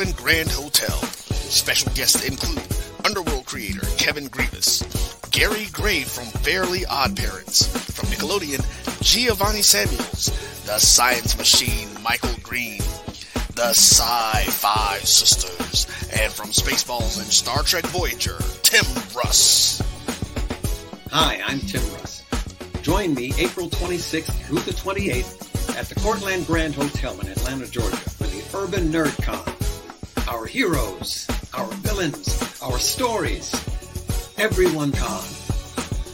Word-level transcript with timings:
Courtland 0.00 0.16
Grand 0.16 0.50
Hotel. 0.50 0.96
Special 1.50 1.92
guests 1.92 2.26
include 2.26 2.62
Underworld 3.04 3.44
creator 3.44 3.84
Kevin 3.98 4.30
Grevioux, 4.30 5.30
Gary 5.30 5.66
Gray 5.72 6.04
from 6.04 6.24
Fairly 6.40 6.86
Odd 6.86 7.14
Parents, 7.14 7.66
from 7.66 8.08
Nickelodeon, 8.08 8.64
Giovanni 9.02 9.60
Samuels, 9.60 10.30
The 10.64 10.78
Science 10.78 11.36
Machine 11.36 11.90
Michael 12.02 12.34
Green, 12.42 12.78
The 13.56 13.74
Sci-Fi 13.74 15.00
Sisters, 15.00 15.84
and 16.18 16.32
from 16.32 16.48
Spaceballs 16.48 17.18
and 17.18 17.30
Star 17.30 17.62
Trek 17.62 17.84
Voyager, 17.88 18.38
Tim 18.62 18.86
Russ. 19.14 19.82
Hi, 21.10 21.42
I'm 21.44 21.60
Tim 21.60 21.82
Russ. 21.92 22.22
Join 22.80 23.12
me 23.12 23.34
April 23.36 23.68
26th 23.68 24.46
through 24.46 24.60
the 24.60 24.72
28th 24.72 25.76
at 25.76 25.90
the 25.90 26.00
Courtland 26.00 26.46
Grand 26.46 26.74
Hotel 26.74 27.20
in 27.20 27.28
Atlanta, 27.28 27.66
Georgia 27.66 27.96
for 27.98 28.24
the 28.24 28.42
Urban 28.56 28.90
Nerd 28.90 29.22
Con. 29.22 29.59
Our 30.30 30.46
heroes, 30.46 31.26
our 31.54 31.66
villains, 31.82 32.60
our 32.62 32.78
stories. 32.78 33.52
Everyone 34.38 34.92
con. 34.92 35.24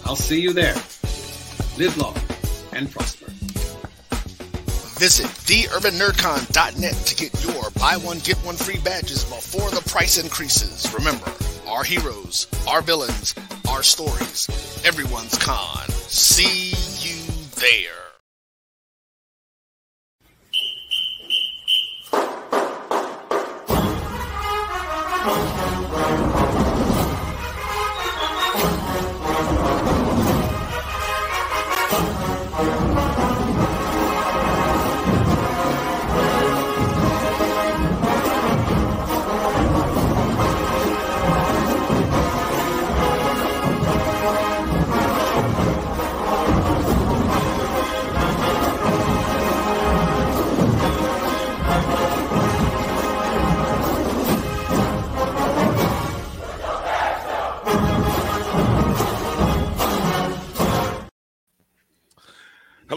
I'll 0.06 0.16
see 0.16 0.40
you 0.40 0.54
there. 0.54 0.74
Live 1.76 1.98
long 1.98 2.16
and 2.72 2.90
prosper. 2.90 3.26
Visit 4.98 5.26
theurbannerdcon.net 5.26 6.94
to 6.94 7.14
get 7.14 7.44
your 7.44 7.70
buy 7.78 7.98
one 7.98 8.20
get 8.20 8.38
one 8.38 8.56
free 8.56 8.80
badges 8.82 9.22
before 9.24 9.70
the 9.70 9.86
price 9.86 10.16
increases. 10.16 10.90
Remember, 10.94 11.30
our 11.68 11.84
heroes, 11.84 12.46
our 12.66 12.80
villains, 12.80 13.34
our 13.68 13.82
stories. 13.82 14.48
Everyone's 14.82 15.36
con. 15.36 15.86
See 16.08 16.70
you 17.06 17.22
there. 17.56 18.05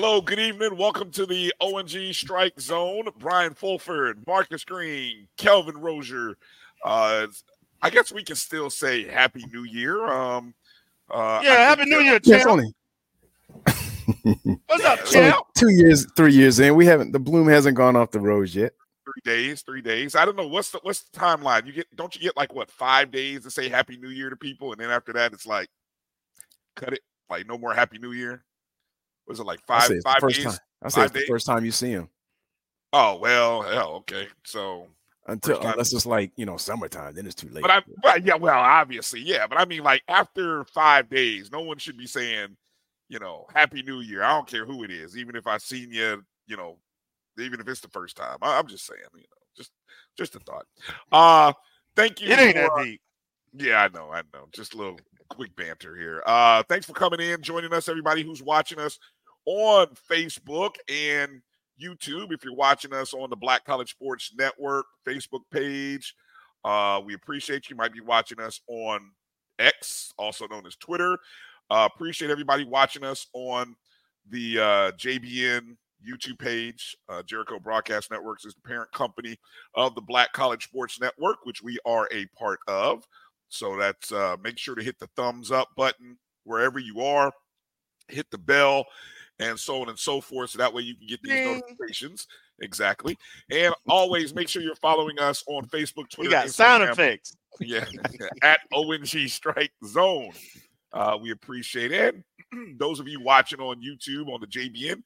Hello, 0.02 0.22
good 0.22 0.40
evening. 0.40 0.78
Welcome 0.78 1.12
to 1.12 1.26
the 1.26 1.54
O&G 1.60 2.14
Strike 2.14 2.58
Zone. 2.58 3.10
Bryan 3.20 3.54
Fulford, 3.54 4.26
Marcus 4.26 4.64
Green, 4.64 5.28
Kelvin 5.36 5.78
Rozier. 5.78 6.38
Uh, 6.86 7.28
I 7.82 7.90
guess 7.90 8.10
we 8.10 8.24
can 8.24 8.38
still 8.38 8.70
say 8.70 9.06
Happy 9.06 9.44
New 9.52 9.66
Year. 9.66 10.08
Um, 10.08 10.54
uh, 11.12 11.42
yeah, 11.44 11.68
Happy 11.68 11.84
New 11.84 12.00
Year, 12.00 12.18
Yes, 12.24 12.44
champ. 12.46 12.50
only 12.50 12.74
What's 14.68 14.86
up, 14.86 15.00
it's 15.02 15.14
only 15.14 15.32
champ? 15.32 15.46
two 15.58 15.70
years, 15.70 16.08
three 16.16 16.32
years 16.32 16.62
in. 16.62 16.76
We 16.76 16.86
haven't 16.86 17.12
the 17.12 17.20
bloom 17.20 17.50
hasn't 17.50 17.76
gone 17.76 17.98
off 17.98 18.12
the 18.12 18.22
rose 18.22 18.56
yet. 18.56 18.72
three 19.04 19.22
days, 19.26 19.64
three 19.64 19.82
days. 19.82 20.16
I 20.16 20.24
don't 20.24 20.38
know 20.38 20.48
what's 20.48 20.72
the 20.72 20.80
what's 20.82 21.02
the 21.10 21.20
timeline. 21.20 21.66
You 21.68 21.74
get 21.74 21.94
don't 21.98 22.16
you 22.16 22.22
get 22.22 22.38
like 22.38 22.56
what 22.56 22.72
five 22.72 23.12
days 23.12 23.44
to 23.44 23.52
say 23.52 23.68
Happy 23.68 23.98
New 23.98 24.12
Year 24.12 24.30
to 24.30 24.38
people, 24.38 24.72
and 24.72 24.80
then 24.80 24.92
after 24.92 25.12
that 25.12 25.34
it's 25.34 25.46
like 25.46 25.68
cut 26.78 26.94
it, 26.94 27.02
like 27.30 27.46
no 27.50 27.58
more 27.58 27.74
Happy 27.74 27.98
New 27.98 28.14
Year. 28.14 28.46
Was 29.30 29.40
it 29.40 29.46
like 29.46 29.62
five 29.66 29.84
say 29.84 29.94
it's 29.96 30.04
five 30.04 30.20
first 30.20 30.36
days? 30.36 30.46
time. 30.46 30.58
I 30.82 30.90
say 30.90 31.02
Five 31.02 31.16
it's 31.16 31.26
the 31.26 31.32
first 31.32 31.46
time 31.46 31.64
you 31.64 31.72
see 31.72 31.92
him 31.92 32.10
Oh 32.92 33.18
well, 33.18 33.62
hell, 33.62 33.94
okay. 33.98 34.28
So 34.46 34.88
until 35.28 35.56
First 35.56 35.62
time. 35.62 35.72
unless 35.74 35.94
it's 35.94 36.06
like 36.06 36.32
you 36.36 36.46
know 36.46 36.58
summertime. 36.58 37.14
Then 37.14 37.26
it's 37.26 37.36
too 37.36 37.50
late. 37.50 37.62
But 37.62 37.72
I, 37.72 37.82
but 38.02 38.26
yeah, 38.26 38.36
well, 38.36 38.58
obviously, 38.58 39.22
yeah. 39.22 39.46
But 39.48 39.60
I 39.60 39.66
mean, 39.66 39.84
like 39.84 40.02
after 40.08 40.64
five 40.66 41.10
days, 41.10 41.52
no 41.52 41.62
one 41.62 41.78
should 41.78 41.98
be 41.98 42.08
saying, 42.08 42.58
you 43.08 43.20
know, 43.20 43.46
Happy 43.54 43.84
New 43.84 44.00
Year. 44.00 44.24
I 44.24 44.34
don't 44.34 44.48
care 44.48 44.66
who 44.66 44.84
it 44.84 44.92
is, 44.92 45.18
even 45.18 45.36
if 45.36 45.46
I 45.46 45.58
seen 45.60 45.92
you, 45.92 46.24
you 46.48 46.58
know, 46.58 46.78
even 47.38 47.60
if 47.60 47.68
it's 47.68 47.82
the 47.82 47.90
first 47.90 48.18
time. 48.18 48.38
I, 48.42 48.58
I'm 48.58 48.68
just 48.68 48.88
saying, 48.88 49.02
you 49.14 49.20
know, 49.20 49.46
just 49.56 49.72
just 50.18 50.36
a 50.36 50.40
thought. 50.40 50.66
Uh 51.12 51.54
thank 51.96 52.22
you. 52.22 52.30
It 52.30 52.40
ain't 52.40 52.56
that 52.56 52.72
deep. 52.84 53.02
yeah, 53.54 53.84
I 53.84 53.88
know, 53.90 54.12
I 54.12 54.24
know. 54.34 54.48
Just 54.52 54.74
a 54.74 54.78
little 54.78 55.00
quick 55.30 55.56
banter 55.56 55.96
here. 55.96 56.24
Uh 56.26 56.64
thanks 56.68 56.88
for 56.88 56.94
coming 56.94 57.20
in, 57.20 57.44
joining 57.44 57.72
us, 57.72 57.88
everybody 57.88 58.24
who's 58.24 58.42
watching 58.42 58.80
us 58.80 58.98
on 59.50 59.88
Facebook 60.10 60.76
and 60.88 61.42
YouTube. 61.82 62.32
If 62.32 62.44
you're 62.44 62.54
watching 62.54 62.94
us 62.94 63.16
on 63.16 63.32
the 63.32 63.36
Black 63.36 63.66
College 63.66 63.90
Sports 63.90 64.32
Network 64.38 64.86
Facebook 65.08 65.42
page, 65.52 66.14
uh, 66.64 67.02
we 67.04 67.16
appreciate 67.16 67.68
you. 67.68 67.76
Might 67.76 67.92
be 67.92 68.00
watching 68.00 68.40
us 68.40 68.62
on 68.68 69.10
X, 69.58 70.14
also 70.20 70.46
known 70.48 70.68
as 70.68 70.76
Twitter. 70.76 71.18
Uh, 71.72 71.90
appreciate 71.92 72.30
everybody 72.30 72.64
watching 72.64 73.04
us 73.04 73.26
on 73.34 73.76
the 74.30 74.60
uh, 74.60 74.92
JBN 74.92 75.76
YouTube 76.08 76.38
page. 76.38 76.96
Uh, 77.10 77.24
Jericho 77.24 77.60
Broadcast 77.60 78.12
Networks 78.12 78.46
is 78.46 78.54
the 78.54 78.62
parent 78.62 78.92
company 78.92 79.36
of 79.74 79.96
the 79.96 80.02
Black 80.02 80.32
College 80.32 80.66
Sports 80.66 81.02
Network, 81.02 81.38
which 81.44 81.64
we 81.64 81.80
are 81.88 82.08
a 82.12 82.28
part 82.38 82.60
of. 82.68 83.04
So 83.48 83.76
that's 83.78 84.12
uh, 84.12 84.36
make 84.44 84.60
sure 84.60 84.76
to 84.76 84.84
hit 84.84 85.00
the 85.00 85.10
thumbs 85.16 85.52
up 85.52 85.70
button 85.76 86.20
wherever 86.44 86.78
you 86.78 87.02
are, 87.02 87.32
hit 88.10 88.30
the 88.30 88.38
bell, 88.38 88.86
and 89.40 89.60
so 89.60 89.82
on 89.82 89.90
and 89.90 89.98
so 89.98 90.22
forth. 90.22 90.52
So 90.52 90.58
that 90.58 90.74
way 90.74 90.84
you 90.84 90.96
can 90.96 91.08
get 91.08 91.22
these 91.24 91.34
Ding. 91.34 91.62
notifications. 91.62 92.28
Exactly. 92.62 93.18
And 93.52 93.74
always 93.88 94.36
make 94.36 94.50
sure 94.50 94.62
you're 94.62 94.76
following 94.76 95.20
us 95.20 95.44
on 95.48 95.66
Facebook, 95.68 96.10
Twitter, 96.10 96.30
We 96.30 96.30
got 96.30 96.50
sound 96.50 96.84
effects. 96.84 97.36
yeah, 97.60 97.86
at 98.44 98.60
O&G 98.74 99.28
Strike 99.28 99.72
Zone. 99.86 100.32
Uh, 100.92 101.18
we 101.22 101.32
appreciate 101.32 101.92
it. 101.92 102.16
And 102.52 102.78
those 102.80 103.00
of 103.00 103.08
you 103.08 103.22
watching 103.22 103.60
on 103.60 103.82
YouTube 103.82 104.28
on 104.34 104.42
the 104.42 104.48
JBN, 104.48 105.02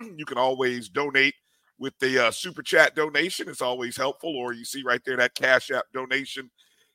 you 0.16 0.24
can 0.24 0.38
always 0.38 0.88
donate 0.88 1.34
with 1.78 1.92
the 2.00 2.26
uh, 2.26 2.30
super 2.30 2.62
chat 2.62 2.94
donation. 2.96 3.48
It's 3.48 3.62
always 3.62 3.96
helpful. 3.96 4.34
Or 4.34 4.52
you 4.52 4.64
see 4.64 4.82
right 4.82 5.00
there 5.04 5.16
that 5.18 5.34
Cash 5.34 5.70
App 5.70 5.84
donation 5.92 6.50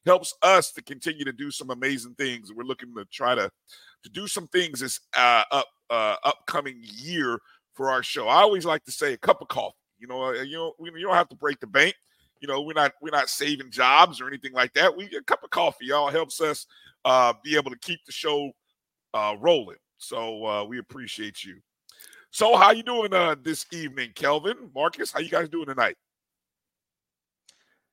helps 0.05 0.33
us 0.41 0.71
to 0.71 0.81
continue 0.81 1.23
to 1.23 1.31
do 1.31 1.51
some 1.51 1.69
amazing 1.69 2.15
things. 2.15 2.51
We're 2.51 2.63
looking 2.63 2.93
to 2.95 3.05
try 3.05 3.35
to 3.35 3.49
to 4.03 4.09
do 4.09 4.27
some 4.27 4.47
things 4.47 4.79
this 4.79 4.99
uh, 5.15 5.43
up 5.51 5.67
uh, 5.91 6.15
upcoming 6.23 6.77
year 6.81 7.39
for 7.73 7.91
our 7.91 8.01
show. 8.01 8.27
I 8.27 8.41
always 8.41 8.65
like 8.65 8.83
to 8.85 8.91
say 8.91 9.13
a 9.13 9.17
cup 9.17 9.41
of 9.41 9.47
coffee. 9.47 9.75
You 9.99 10.07
know, 10.07 10.23
uh, 10.23 10.31
you 10.41 10.73
we, 10.79 10.89
you 10.95 11.05
don't 11.05 11.15
have 11.15 11.29
to 11.29 11.35
break 11.35 11.59
the 11.59 11.67
bank 11.67 11.95
you 12.39 12.47
know 12.47 12.61
we're 12.61 12.73
not 12.73 12.93
we're 13.01 13.11
not 13.11 13.29
saving 13.29 13.69
jobs 13.69 14.19
or 14.19 14.27
anything 14.27 14.51
like 14.51 14.73
that 14.73 14.97
we 14.97 15.05
a 15.15 15.21
cup 15.21 15.43
of 15.43 15.51
coffee 15.51 15.85
y'all 15.85 16.09
helps 16.09 16.41
us 16.41 16.65
uh 17.05 17.31
be 17.43 17.55
able 17.55 17.69
to 17.69 17.77
keep 17.77 18.03
the 18.05 18.11
show 18.11 18.51
uh 19.13 19.35
rolling 19.39 19.77
so 19.99 20.43
uh 20.45 20.63
we 20.63 20.79
appreciate 20.79 21.43
you 21.43 21.59
so 22.31 22.57
how 22.57 22.71
you 22.71 22.81
doing 22.81 23.13
uh 23.13 23.35
this 23.43 23.67
evening 23.71 24.09
kelvin 24.15 24.55
marcus 24.73 25.11
how 25.11 25.19
you 25.19 25.29
guys 25.29 25.47
doing 25.47 25.67
tonight 25.67 25.95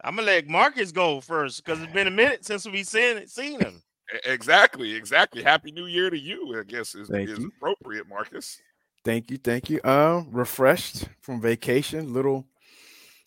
I'm 0.04 0.14
gonna 0.14 0.26
let 0.26 0.46
Marcus 0.46 0.92
go 0.92 1.20
first 1.20 1.64
because 1.64 1.82
it's 1.82 1.92
been 1.92 2.06
a 2.06 2.10
minute 2.12 2.44
since 2.44 2.66
we've 2.66 2.86
seen 2.86 3.26
seen 3.26 3.60
him. 3.60 3.82
Exactly 4.24 4.94
exactly 4.94 5.42
happy 5.42 5.70
new 5.70 5.86
year 5.86 6.08
to 6.08 6.18
you 6.18 6.58
i 6.58 6.62
guess 6.62 6.94
is, 6.94 7.10
is 7.10 7.44
appropriate 7.44 8.08
marcus 8.08 8.60
Thank 9.04 9.30
you, 9.30 9.38
thank 9.38 9.70
you. 9.70 9.80
Uh, 9.84 10.22
refreshed 10.28 11.08
from 11.20 11.40
vacation. 11.40 12.12
Little, 12.12 12.46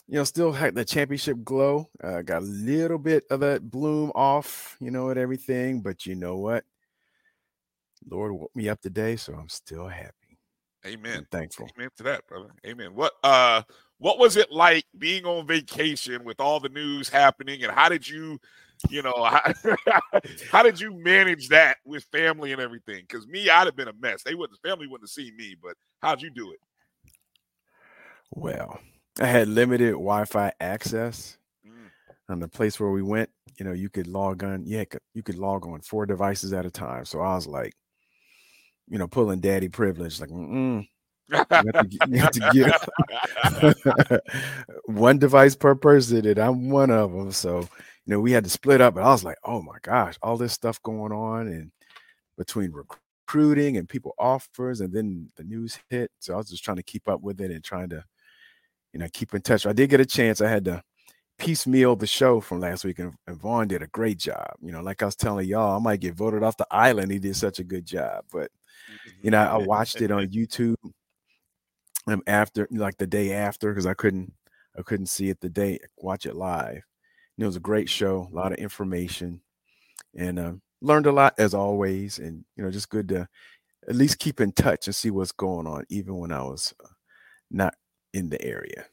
you 0.08 0.16
know, 0.16 0.24
still 0.24 0.52
had 0.52 0.76
the 0.76 0.86
championship 0.86 1.44
glow. 1.44 1.90
Uh, 2.04 2.22
got 2.22 2.44
a 2.44 2.46
little 2.46 3.00
bit 3.00 3.24
of 3.32 3.40
that 3.40 3.70
bloom 3.72 4.12
off, 4.14 4.78
you 4.80 4.92
know, 4.92 5.10
and 5.10 5.20
everything. 5.20 5.82
But 5.82 6.06
you 6.06 6.14
know 6.14 6.38
what? 6.38 6.66
Lord 8.08 8.34
woke 8.34 8.56
me 8.56 8.70
up 8.70 8.82
today, 8.82 9.16
so 9.16 9.34
I'm 9.34 9.50
still 9.50 9.88
happy 9.88 10.14
amen 10.86 11.18
and 11.18 11.30
thankful. 11.30 11.70
amen 11.78 11.90
to 11.96 12.02
that 12.02 12.26
brother 12.26 12.50
amen 12.66 12.94
what 12.96 13.14
uh 13.24 13.62
what 14.00 14.18
was 14.18 14.36
it 14.36 14.52
like 14.52 14.84
being 14.98 15.26
on 15.26 15.46
vacation 15.46 16.24
with 16.24 16.40
all 16.40 16.60
the 16.60 16.70
news 16.70 17.08
happening 17.08 17.64
and 17.64 17.72
how 17.72 17.88
did 17.88 18.08
you 18.08 18.40
you 18.90 19.02
know 19.02 19.14
how, 19.24 20.02
how 20.52 20.64
did 20.64 20.80
you 20.80 20.94
manage 20.94 21.50
that 21.50 21.78
with 21.86 22.04
family 22.12 22.52
and 22.52 22.62
everything 22.62 23.02
because 23.08 23.28
me 23.28 23.50
i'd 23.50 23.66
have 23.66 23.76
been 23.76 23.88
a 23.88 23.94
mess 24.00 24.24
they 24.24 24.36
wouldn't 24.36 24.60
family 24.62 24.88
wouldn't 24.88 25.04
have 25.04 25.14
seen 25.14 25.36
me 25.38 25.56
but 25.62 25.76
how'd 26.02 26.22
you 26.22 26.30
do 26.30 26.52
it 26.52 26.60
Well, 28.34 28.80
I 29.20 29.26
had 29.26 29.48
limited 29.48 29.92
Wi-Fi 29.92 30.54
access. 30.60 31.38
Mm, 31.66 31.90
on 32.30 32.40
the 32.40 32.48
place 32.48 32.80
where 32.80 32.92
we 32.92 33.02
went, 33.02 33.30
you 33.58 33.66
know, 33.66 33.74
you 33.74 33.90
could 33.90 34.08
log 34.08 34.44
on. 34.44 34.64
Yeah, 34.66 34.86
you 35.14 35.22
could 35.24 35.38
log 35.38 35.68
on 35.68 35.82
four 35.82 36.06
devices 36.06 36.54
at 36.54 36.66
a 36.66 36.72
time. 36.72 37.06
So 37.06 37.20
I 37.20 37.36
was 37.36 37.46
like, 37.48 37.74
you 38.88 38.98
know, 38.98 39.08
pulling 39.08 39.42
daddy 39.42 39.70
privilege, 39.70 40.20
like, 40.20 40.30
mm 40.30 40.88
You 41.30 41.38
have 41.38 41.90
to, 41.90 42.08
you 42.08 42.18
have 42.20 42.32
to 42.32 42.40
get 42.54 44.24
one 44.86 45.18
device 45.18 45.56
per 45.56 45.76
person, 45.76 46.26
and 46.26 46.40
I'm 46.40 46.70
one 46.70 46.90
of 46.90 47.12
them. 47.12 47.32
So, 47.32 47.68
you 48.06 48.12
know, 48.12 48.20
we 48.20 48.32
had 48.32 48.44
to 48.44 48.50
split 48.50 48.82
up, 48.82 48.96
but 48.96 49.04
I 49.04 49.12
was 49.12 49.24
like, 49.24 49.38
oh 49.44 49.62
my 49.62 49.78
gosh, 49.82 50.18
all 50.22 50.38
this 50.38 50.54
stuff 50.54 50.82
going 50.84 51.12
on, 51.12 51.48
and 51.48 51.72
between 52.38 52.72
recruiting 52.72 53.78
and 53.78 53.88
people 53.88 54.14
offers, 54.18 54.82
and 54.82 54.94
then 54.94 55.30
the 55.38 55.44
news 55.44 55.80
hit. 55.90 56.12
So 56.20 56.34
I 56.34 56.38
was 56.38 56.50
just 56.50 56.64
trying 56.64 56.78
to 56.78 56.84
keep 56.84 57.08
up 57.08 57.22
with 57.22 57.40
it 57.42 57.52
and 57.52 57.64
trying 57.64 57.90
to, 57.90 58.04
you 58.94 59.00
know, 59.00 59.08
keep 59.14 59.34
in 59.34 59.42
touch. 59.42 59.66
I 59.66 59.74
did 59.74 59.90
get 59.90 60.00
a 60.00 60.06
chance. 60.06 60.42
I 60.42 60.50
had 60.50 60.66
to 60.66 60.84
piecemeal 61.38 61.96
the 61.96 62.08
show 62.08 62.40
from 62.40 62.60
last 62.60 62.84
week, 62.86 63.00
and, 63.00 63.14
and 63.28 63.38
Vaughn 63.38 63.68
did 63.68 63.82
a 63.84 63.88
great 63.88 64.18
job. 64.18 64.54
You 64.62 64.72
know, 64.72 64.82
like 64.82 65.02
I 65.02 65.06
was 65.06 65.16
telling 65.16 65.48
y'all, 65.48 65.78
I 65.78 65.80
might 65.80 66.00
get 66.00 66.16
voted 66.16 66.44
off 66.44 66.58
the 66.58 66.68
island. 66.72 67.12
He 67.12 67.20
did 67.20 67.36
such 67.36 67.60
a 67.60 67.64
good 67.64 67.86
job, 67.86 68.26
but 68.32 68.52
you 69.22 69.32
know, 69.32 69.40
I 69.40 69.58
watched 69.58 70.02
it 70.02 70.12
on 70.12 70.28
YouTube 70.28 70.76
um 72.08 72.24
after 72.26 72.68
like 72.72 72.98
the 72.98 73.06
day 73.08 73.34
after 73.34 73.70
because 73.70 73.86
I 73.86 73.94
couldn't 73.94 74.34
I 74.78 74.82
couldn't 74.82 75.06
see 75.08 75.30
it 75.30 75.40
the 75.40 75.50
day 75.50 75.80
watch 75.98 76.26
it 76.26 76.36
live. 76.36 76.82
It 77.38 77.46
was 77.46 77.56
a 77.56 77.62
great 77.62 77.90
show, 77.90 78.28
a 78.32 78.36
lot 78.36 78.52
of 78.52 78.60
information, 78.60 79.42
and 80.16 80.40
uh, 80.40 80.54
learned 80.82 81.08
a 81.08 81.12
lot 81.12 81.34
as 81.38 81.54
always. 81.54 82.20
And 82.20 82.46
you 82.56 82.64
know, 82.64 82.72
just 82.72 82.90
good 82.90 83.08
to 83.10 83.28
at 83.88 83.96
least 83.96 84.20
keep 84.20 84.40
in 84.40 84.52
touch 84.52 84.88
and 84.88 84.96
see 84.96 85.10
what's 85.10 85.32
going 85.32 85.68
on, 85.68 85.86
even 85.90 86.18
when 86.18 86.32
I 86.32 86.44
was 86.44 86.74
uh, 86.84 86.90
not 87.50 87.74
in 88.14 88.30
the 88.30 88.42
area. 88.42 88.86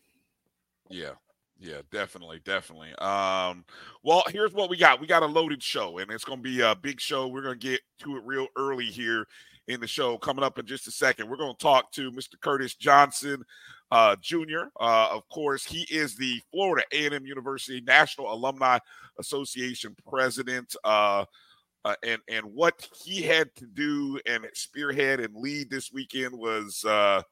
Yeah. 0.88 1.12
Yeah, 1.60 1.80
definitely, 1.90 2.40
definitely. 2.44 2.94
Um, 2.98 3.64
well, 4.04 4.22
here's 4.28 4.54
what 4.54 4.70
we 4.70 4.76
got. 4.76 5.00
We 5.00 5.08
got 5.08 5.24
a 5.24 5.26
loaded 5.26 5.60
show, 5.60 5.98
and 5.98 6.08
it's 6.12 6.24
gonna 6.24 6.40
be 6.40 6.60
a 6.60 6.76
big 6.76 7.00
show. 7.00 7.26
We're 7.26 7.42
gonna 7.42 7.56
get 7.56 7.80
to 8.00 8.16
it 8.16 8.22
real 8.24 8.46
early 8.56 8.84
here 8.86 9.26
in 9.68 9.80
the 9.80 9.86
show. 9.86 10.18
Coming 10.18 10.44
up 10.44 10.58
in 10.58 10.66
just 10.66 10.88
a 10.88 10.90
second, 10.90 11.28
we're 11.28 11.36
gonna 11.36 11.54
talk 11.54 11.92
to 11.92 12.10
Mr. 12.10 12.40
Curtis 12.40 12.74
Johnson, 12.74 13.44
uh, 13.90 14.16
Jr. 14.20 14.66
Uh, 14.80 15.08
of 15.12 15.28
course, 15.28 15.64
he 15.64 15.86
is 15.94 16.16
the 16.16 16.40
Florida 16.50 16.84
A&M 16.92 17.24
University 17.24 17.80
National 17.80 18.32
Alumni 18.32 18.78
Association 19.18 19.94
president. 20.06 20.74
Uh, 20.84 21.24
uh, 21.84 21.94
and 22.02 22.20
and 22.28 22.44
what 22.44 22.88
he 23.04 23.22
had 23.22 23.54
to 23.54 23.66
do 23.66 24.20
and 24.26 24.46
spearhead 24.52 25.20
and 25.20 25.34
lead 25.36 25.70
this 25.70 25.92
weekend 25.92 26.36
was 26.36 26.84
uh, 26.84 27.22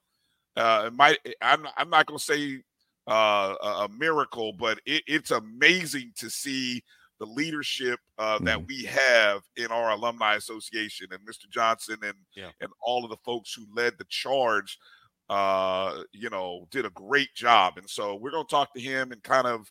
uh, 0.56 0.90
might 0.94 1.18
I'm 1.42 1.66
I'm 1.76 1.90
not 1.90 2.06
gonna 2.06 2.18
say 2.18 2.62
uh, 3.06 3.54
a 3.62 3.88
miracle, 3.88 4.52
but 4.52 4.78
it, 4.86 5.02
it's 5.06 5.30
amazing 5.30 6.12
to 6.16 6.30
see 6.30 6.82
the 7.18 7.26
leadership 7.26 7.98
uh, 8.18 8.38
that 8.40 8.66
we 8.66 8.84
have 8.84 9.42
in 9.56 9.66
our 9.68 9.90
alumni 9.90 10.34
association 10.34 11.08
and 11.12 11.20
Mr. 11.26 11.48
Johnson 11.50 11.96
and 12.02 12.14
Yeah. 12.34 12.50
and 12.60 12.70
all 12.82 13.04
of 13.04 13.10
the 13.10 13.16
folks 13.24 13.52
who 13.54 13.66
led 13.74 13.94
the 13.98 14.06
charge. 14.08 14.78
Uh, 15.28 16.04
you 16.12 16.30
know, 16.30 16.68
did 16.70 16.86
a 16.86 16.90
great 16.90 17.34
job, 17.34 17.78
and 17.78 17.90
so 17.90 18.14
we're 18.14 18.30
going 18.30 18.46
to 18.46 18.50
talk 18.50 18.72
to 18.72 18.80
him 18.80 19.10
and 19.10 19.20
kind 19.24 19.44
of 19.48 19.68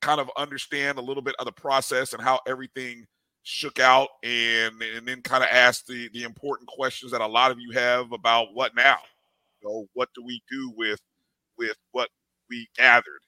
kind 0.00 0.20
of 0.20 0.30
understand 0.36 0.98
a 0.98 1.02
little 1.02 1.22
bit 1.22 1.34
of 1.40 1.46
the 1.46 1.52
process 1.52 2.12
and 2.12 2.22
how 2.22 2.38
everything 2.46 3.04
shook 3.42 3.80
out 3.80 4.08
and 4.22 4.80
and 4.82 5.06
then 5.08 5.20
kind 5.22 5.42
of 5.42 5.50
ask 5.50 5.84
the 5.86 6.08
the 6.12 6.22
important 6.22 6.68
questions 6.68 7.10
that 7.12 7.20
a 7.20 7.26
lot 7.26 7.50
of 7.50 7.58
you 7.58 7.72
have 7.72 8.12
about 8.12 8.54
what 8.54 8.74
now 8.76 8.98
you 9.60 9.68
know 9.68 9.86
what 9.94 10.08
do 10.14 10.22
we 10.24 10.40
do 10.50 10.72
with 10.76 11.00
with 11.58 11.76
what 11.92 12.08
we 12.48 12.68
gathered 12.76 13.20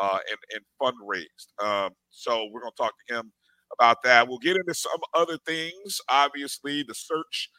uh 0.00 0.18
and 0.30 0.38
and 0.54 0.64
fundraised. 0.80 1.64
Um 1.64 1.92
so 2.10 2.46
we're 2.52 2.60
going 2.60 2.72
to 2.72 2.82
talk 2.82 2.94
to 3.08 3.16
him 3.16 3.32
about 3.78 4.02
that. 4.04 4.28
We'll 4.28 4.38
get 4.38 4.56
into 4.56 4.74
some 4.74 5.00
other 5.14 5.38
things. 5.46 6.00
Obviously 6.08 6.82
the 6.82 6.94
search 6.94 7.50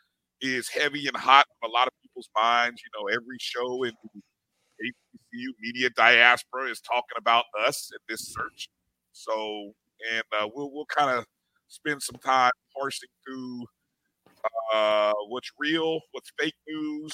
is 0.41 0.69
heavy 0.69 1.07
and 1.07 1.17
hot 1.17 1.45
on 1.63 1.69
a 1.69 1.73
lot 1.73 1.87
of 1.87 1.93
people's 2.03 2.29
minds. 2.35 2.81
You 2.83 2.91
know 2.99 3.07
every 3.09 3.37
show 3.39 3.83
in 3.83 3.93
HBCU 4.83 5.49
media 5.61 5.89
diaspora 5.91 6.69
is 6.69 6.81
talking 6.81 7.17
about 7.17 7.45
us 7.67 7.89
and 7.91 7.99
this 8.09 8.33
search. 8.33 8.69
So 9.13 9.73
and 10.13 10.23
uh, 10.39 10.47
we'll 10.53 10.71
we'll 10.71 10.85
kind 10.85 11.17
of 11.17 11.25
spend 11.67 12.01
some 12.01 12.17
time 12.23 12.51
parsing 12.77 13.09
through 13.25 13.65
uh, 14.73 15.13
what's 15.29 15.51
real, 15.59 15.99
what's 16.11 16.31
fake 16.39 16.55
news, 16.67 17.13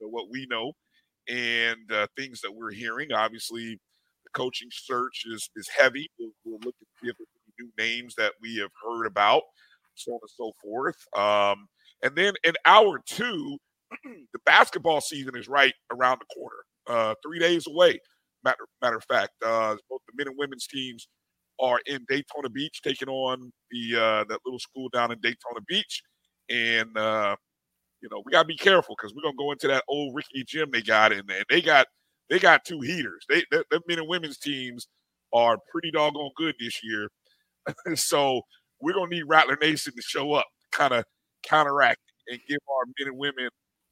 what 0.00 0.26
we 0.30 0.46
know, 0.50 0.72
and 1.28 1.90
uh, 1.92 2.06
things 2.16 2.40
that 2.42 2.52
we're 2.54 2.72
hearing. 2.72 3.12
Obviously, 3.12 3.78
the 4.26 4.38
coaching 4.38 4.68
search 4.70 5.24
is 5.26 5.48
is 5.56 5.68
heavy. 5.68 6.10
We'll, 6.18 6.30
we'll 6.44 6.60
look 6.64 6.74
at 6.80 6.86
see 7.02 7.08
if 7.08 7.16
there's 7.16 7.28
new 7.58 7.70
names 7.78 8.14
that 8.16 8.32
we 8.40 8.56
have 8.56 8.70
heard 8.84 9.06
about, 9.06 9.42
so 9.94 10.12
on 10.12 10.18
and 10.22 10.30
so 10.30 10.52
forth. 10.62 10.96
Um, 11.16 11.68
and 12.02 12.14
then 12.14 12.34
in 12.44 12.54
hour 12.64 13.00
two, 13.06 13.58
the 14.04 14.38
basketball 14.44 15.00
season 15.00 15.36
is 15.36 15.48
right 15.48 15.74
around 15.92 16.20
the 16.20 16.34
corner, 16.34 16.56
uh, 16.86 17.14
three 17.24 17.38
days 17.38 17.66
away. 17.66 17.98
Matter, 18.44 18.66
matter 18.82 18.96
of 18.96 19.04
fact, 19.04 19.32
uh, 19.44 19.76
both 19.88 20.00
the 20.06 20.12
men 20.16 20.28
and 20.28 20.36
women's 20.38 20.66
teams 20.66 21.08
are 21.60 21.80
in 21.86 22.04
Daytona 22.08 22.50
Beach, 22.50 22.80
taking 22.82 23.08
on 23.08 23.50
the 23.70 23.96
uh, 23.96 24.24
that 24.28 24.40
little 24.44 24.58
school 24.58 24.88
down 24.92 25.10
in 25.10 25.18
Daytona 25.20 25.60
Beach, 25.66 26.02
and 26.50 26.96
uh, 26.96 27.34
you 28.02 28.08
know 28.10 28.22
we 28.24 28.32
gotta 28.32 28.46
be 28.46 28.56
careful 28.56 28.94
because 28.96 29.14
we're 29.14 29.22
gonna 29.22 29.36
go 29.38 29.52
into 29.52 29.68
that 29.68 29.84
old 29.88 30.14
Ricky 30.14 30.44
gym 30.46 30.70
they 30.70 30.82
got 30.82 31.12
in 31.12 31.22
there. 31.26 31.42
They 31.48 31.62
got 31.62 31.86
they 32.30 32.38
got 32.38 32.64
two 32.64 32.80
heaters. 32.80 33.24
They 33.28 33.44
the, 33.50 33.64
men 33.88 33.98
and 34.00 34.08
women's 34.08 34.38
teams 34.38 34.86
are 35.32 35.58
pretty 35.72 35.90
doggone 35.90 36.30
good 36.36 36.54
this 36.60 36.80
year, 36.84 37.08
so 37.94 38.42
we're 38.80 38.94
gonna 38.94 39.10
need 39.10 39.24
Rattler 39.26 39.58
Nation 39.60 39.94
to 39.96 40.02
show 40.02 40.32
up, 40.32 40.46
kind 40.72 40.94
of 40.94 41.04
counteract 41.46 42.00
and 42.28 42.38
give 42.48 42.58
our 42.70 42.84
men 42.98 43.08
and 43.08 43.18
women 43.18 43.48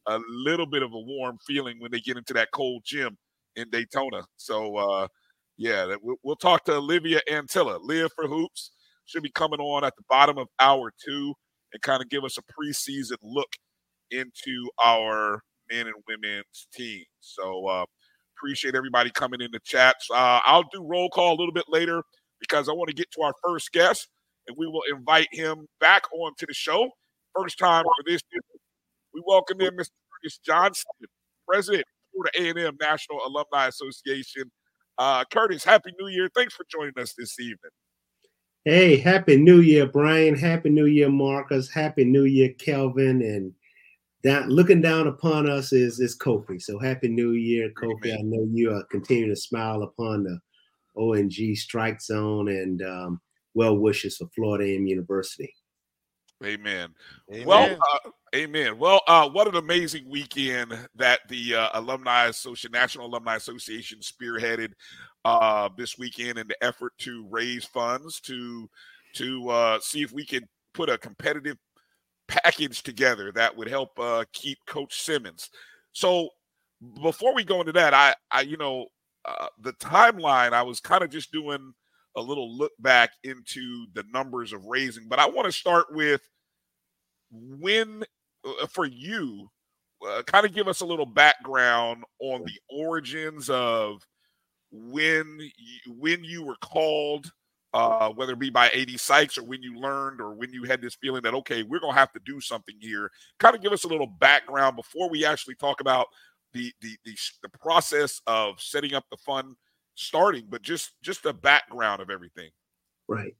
a 0.06 0.20
little 0.28 0.66
bit 0.66 0.82
of 0.82 0.92
a 0.92 0.98
warm 1.00 1.38
feeling 1.46 1.76
when 1.81 1.90
they 1.92 2.00
get 2.00 2.16
into 2.16 2.34
that 2.34 2.48
cold 2.52 2.82
gym 2.86 3.16
in 3.56 3.70
Daytona. 3.70 4.25
So. 4.37 4.76
uh 4.76 5.08
yeah, 5.56 5.94
we'll, 6.02 6.16
we'll 6.25 6.37
talk 6.37 6.64
to 6.64 6.75
Olivia 6.76 7.20
Antilla. 7.30 7.78
LivForHoops 7.80 8.70
should 9.06 9.22
be 9.22 9.30
coming 9.30 9.60
on 9.60 9.84
at 9.84 9.94
the 9.96 10.02
bottom 10.08 10.38
of 10.38 10.48
hour 10.58 10.92
two 11.04 11.34
and 11.72 11.82
kind 11.82 12.02
of 12.02 12.08
give 12.08 12.25
us 12.25 12.38
a 12.38 12.42
preseason 12.42 13.16
look 13.22 13.48
into 14.10 14.69
our 14.84 15.40
men 15.70 15.87
and 15.87 15.96
women's 16.08 16.69
teams. 16.75 17.06
So 17.20 17.66
uh, 17.66 17.87
appreciate 18.44 18.75
everybody 18.75 19.11
coming 19.11 19.41
in 19.41 19.50
the 19.52 19.61
chats. 19.64 20.06
Uh, 20.11 20.38
I'll 20.44 20.64
do 20.70 20.82
roll 20.82 21.08
call 21.08 21.35
a 21.35 21.38
little 21.38 21.52
bit 21.52 21.64
later 21.69 22.02
because 22.41 22.69
I 22.69 22.73
want 22.73 22.88
to 22.88 22.94
get 22.94 23.11
to 23.12 23.23
our 23.23 23.32
first 23.43 23.73
guest 23.73 24.08
and 24.46 24.55
we 24.58 24.67
will 24.67 24.82
invite 24.94 25.29
him 25.32 25.67
back 25.81 26.02
onto 26.12 26.44
the 26.46 26.52
show. 26.52 26.91
First 27.35 27.58
time 27.58 27.85
for 27.85 28.05
this 28.06 28.20
year. 28.31 28.43
We 29.14 29.23
welcome 29.26 29.62
in 29.62 29.70
Mr. 29.70 29.88
Curtis 30.12 30.38
Johnson, 30.44 30.85
President, 31.49 31.87
Florida 32.12 32.61
A&M 32.61 32.76
National 32.79 33.20
Alumni 33.26 33.69
Association. 33.69 34.50
Uh, 34.99 35.25
Curtis, 35.32 35.64
Happy 35.64 35.93
New 35.99 36.08
Year. 36.08 36.29
Thanks 36.35 36.52
for 36.52 36.67
joining 36.70 36.93
us 36.99 37.14
this 37.17 37.40
evening. 37.40 37.56
Hey, 38.67 38.99
happy 38.99 39.37
new 39.38 39.61
year, 39.61 39.87
Bryan. 39.87 40.37
Happy 40.37 40.68
new 40.68 40.85
year, 40.85 41.09
Marcus. 41.09 41.71
Happy 41.71 42.04
new 42.04 42.25
year, 42.25 42.50
Kelvin. 42.59 43.23
And 43.23 43.54
down 44.25 44.49
looking 44.49 44.81
down 44.81 45.07
upon 45.07 45.49
us 45.49 45.73
is 45.73 46.00
is 46.00 46.19
Kofi. 46.19 46.61
So 46.61 46.78
happy 46.78 47.09
new 47.09 47.33
year, 47.33 47.71
Kofi. 47.71 48.07
Amen. 48.07 48.19
I 48.19 48.23
know 48.23 48.49
you 48.50 48.73
are 48.73 48.85
continuing 48.85 49.31
to 49.31 49.40
smile 49.40 49.83
upon 49.83 50.25
the 50.25 50.38
O&G 50.97 51.54
strike 51.54 52.00
zone 52.00 52.49
and 52.49 52.83
um, 52.83 53.21
well 53.54 53.76
wishes 53.76 54.16
for 54.16 54.28
Florida 54.35 54.64
A&M 54.64 54.87
University. 54.87 55.52
Amen. 56.43 56.88
Amen. 57.33 57.47
Well, 57.47 57.78
uh, 57.95 58.11
amen. 58.35 58.78
Well, 58.78 59.00
uh, 59.07 59.28
what 59.28 59.49
an 59.49 59.57
amazing 59.57 60.09
weekend 60.09 60.76
that 60.97 61.21
the 61.28 61.54
uh, 61.54 61.69
Alumni 61.75 62.26
Association, 62.26 62.73
National 62.73 63.07
Alumni 63.07 63.37
Association, 63.37 64.00
spearheaded 64.00 64.73
uh, 65.25 65.69
this 65.76 65.97
weekend 65.97 66.38
in 66.38 66.49
the 66.49 66.62
effort 66.62 66.93
to 66.99 67.26
raise 67.31 67.64
funds 67.64 68.21
to 68.23 68.69
to 69.14 69.49
uh, 69.49 69.78
see 69.81 70.02
if 70.02 70.12
we 70.12 70.26
can 70.26 70.47
put 70.75 70.90
a 70.90 70.99
competitive 70.99 71.57
package 72.43 72.83
together 72.83 73.33
that 73.33 73.57
would 73.57 73.69
help 73.69 73.99
uh, 73.99 74.25
keep 74.33 74.59
Coach 74.67 75.03
Simmons. 75.03 75.50
So, 75.93 76.29
before 77.03 77.35
we 77.35 77.45
go 77.45 77.61
into 77.61 77.73
that, 77.73 77.95
I, 77.95 78.14
I 78.31 78.43
you 78.43 78.57
know, 78.57 78.87
uh, 79.25 79.47
the 79.61 79.73
timeline. 79.75 80.53
I 80.53 80.62
was 80.62 80.81
kind 80.81 81.03
of 81.03 81.11
just 81.11 81.33
doing 81.33 81.73
a 82.17 82.21
little 82.21 82.57
look 82.57 82.73
back 82.79 83.11
into 83.25 83.87
the 83.95 84.05
numbers 84.12 84.53
of 84.53 84.67
raising, 84.67 85.09
but 85.09 85.19
I 85.19 85.26
want 85.29 85.47
to 85.47 85.53
start 85.53 85.87
with 85.91 86.21
when 87.31 88.05
uh, 88.45 88.67
for 88.67 88.85
you 88.85 89.49
uh, 90.07 90.23
kind 90.23 90.45
of 90.45 90.55
give 90.55 90.69
us 90.69 90.81
a 90.81 90.87
little 90.87 91.07
background 91.07 92.05
on 92.21 92.45
the 92.45 92.61
origins 92.69 93.49
of 93.49 94.07
when 94.71 95.38
you, 95.41 95.95
when 95.99 96.25
you 96.25 96.45
were 96.45 96.57
called 96.57 97.31
uh, 97.75 98.09
whether 98.11 98.33
it 98.33 98.38
be 98.38 98.49
by 98.49 98.71
AD 98.71 98.99
Sykes 98.99 99.37
or 99.37 99.45
when 99.45 99.62
you 99.62 99.78
learned 99.78 100.21
or 100.21 100.33
when 100.33 100.52
you 100.52 100.64
had 100.64 100.81
this 100.81 100.95
feeling 100.95 101.23
that 101.23 101.35
okay 101.35 101.62
we're 101.62 101.81
gonna 101.81 101.93
have 101.93 102.12
to 102.12 102.21
do 102.25 102.40
something 102.40 102.76
here 102.81 103.11
kind 103.38 103.54
of 103.54 103.62
give 103.62 103.73
us 103.73 103.85
a 103.85 103.88
little 103.88 104.07
background 104.07 104.76
before 104.76 105.11
we 105.11 105.26
actually 105.26 105.57
talk 105.57 105.81
about 105.83 106.07
the 106.52 106.73
the 106.81 106.97
the, 107.04 107.14
the 107.43 107.49
process 107.61 108.23
of 108.26 108.61
setting 108.61 108.95
up 108.95 109.04
the 109.11 109.16
fund 109.19 109.57
starting 109.97 110.47
but 110.49 110.62
just 110.62 110.93
just 111.02 111.23
the 111.23 111.35
background 111.35 112.00
of 112.00 112.11
everything 112.11 112.50
Right. 113.09 113.35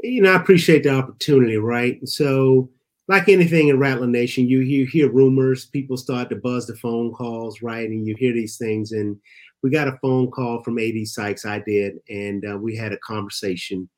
You 0.00 0.22
know, 0.22 0.32
I 0.32 0.36
appreciate 0.36 0.84
the 0.84 0.90
opportunity, 0.90 1.56
right? 1.56 2.06
So 2.06 2.70
like 3.08 3.28
anything 3.28 3.68
in 3.68 3.78
Rattler 3.78 4.06
Nation, 4.06 4.48
you, 4.48 4.60
you 4.60 4.86
hear 4.86 5.10
rumors, 5.10 5.66
people 5.66 5.96
start 5.96 6.30
to 6.30 6.36
buzz 6.36 6.66
the 6.66 6.76
phone 6.76 7.12
calls, 7.12 7.62
right? 7.62 7.88
And 7.88 8.06
you 8.06 8.14
hear 8.16 8.32
these 8.32 8.58
things. 8.58 8.92
And 8.92 9.16
we 9.62 9.70
got 9.70 9.88
a 9.88 9.98
phone 10.00 10.30
call 10.30 10.62
from 10.62 10.78
AD 10.78 11.06
Sykes, 11.06 11.44
I 11.44 11.60
did, 11.60 11.98
and 12.08 12.44
uh, 12.48 12.56
we 12.56 12.76
had 12.76 12.92
a 12.92 12.98
conversation. 12.98 13.88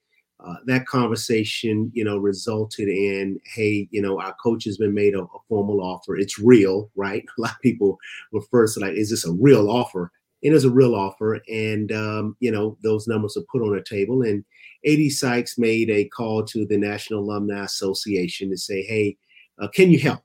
Uh, 0.44 0.54
that 0.64 0.86
conversation, 0.86 1.90
you 1.92 2.02
know, 2.02 2.16
resulted 2.16 2.88
in, 2.88 3.38
hey, 3.44 3.86
you 3.90 4.00
know, 4.00 4.18
our 4.18 4.34
coach 4.42 4.64
has 4.64 4.78
been 4.78 4.94
made 4.94 5.14
a, 5.14 5.20
a, 5.20 5.38
formal 5.50 5.82
offer. 5.82 6.16
It's 6.16 6.38
real, 6.38 6.90
right? 6.96 7.22
A 7.38 7.40
lot 7.42 7.52
of 7.52 7.60
people 7.60 7.98
were 8.32 8.40
first 8.50 8.80
like, 8.80 8.94
is 8.94 9.10
this 9.10 9.26
a 9.26 9.32
real 9.32 9.70
offer? 9.70 10.10
It 10.40 10.54
is 10.54 10.64
a 10.64 10.70
real 10.70 10.94
offer, 10.94 11.42
and 11.52 11.92
um, 11.92 12.36
you 12.40 12.50
know, 12.50 12.78
those 12.82 13.06
numbers 13.06 13.36
are 13.36 13.44
put 13.52 13.60
on 13.60 13.76
the 13.76 13.82
table. 13.82 14.22
And 14.22 14.42
AD 14.86 15.12
Sykes 15.12 15.58
made 15.58 15.90
a 15.90 16.06
call 16.06 16.42
to 16.44 16.64
the 16.64 16.78
National 16.78 17.20
Alumni 17.20 17.62
Association 17.62 18.48
to 18.48 18.56
say, 18.56 18.82
hey, 18.82 19.18
uh, 19.60 19.68
can 19.68 19.90
you 19.90 19.98
help? 19.98 20.22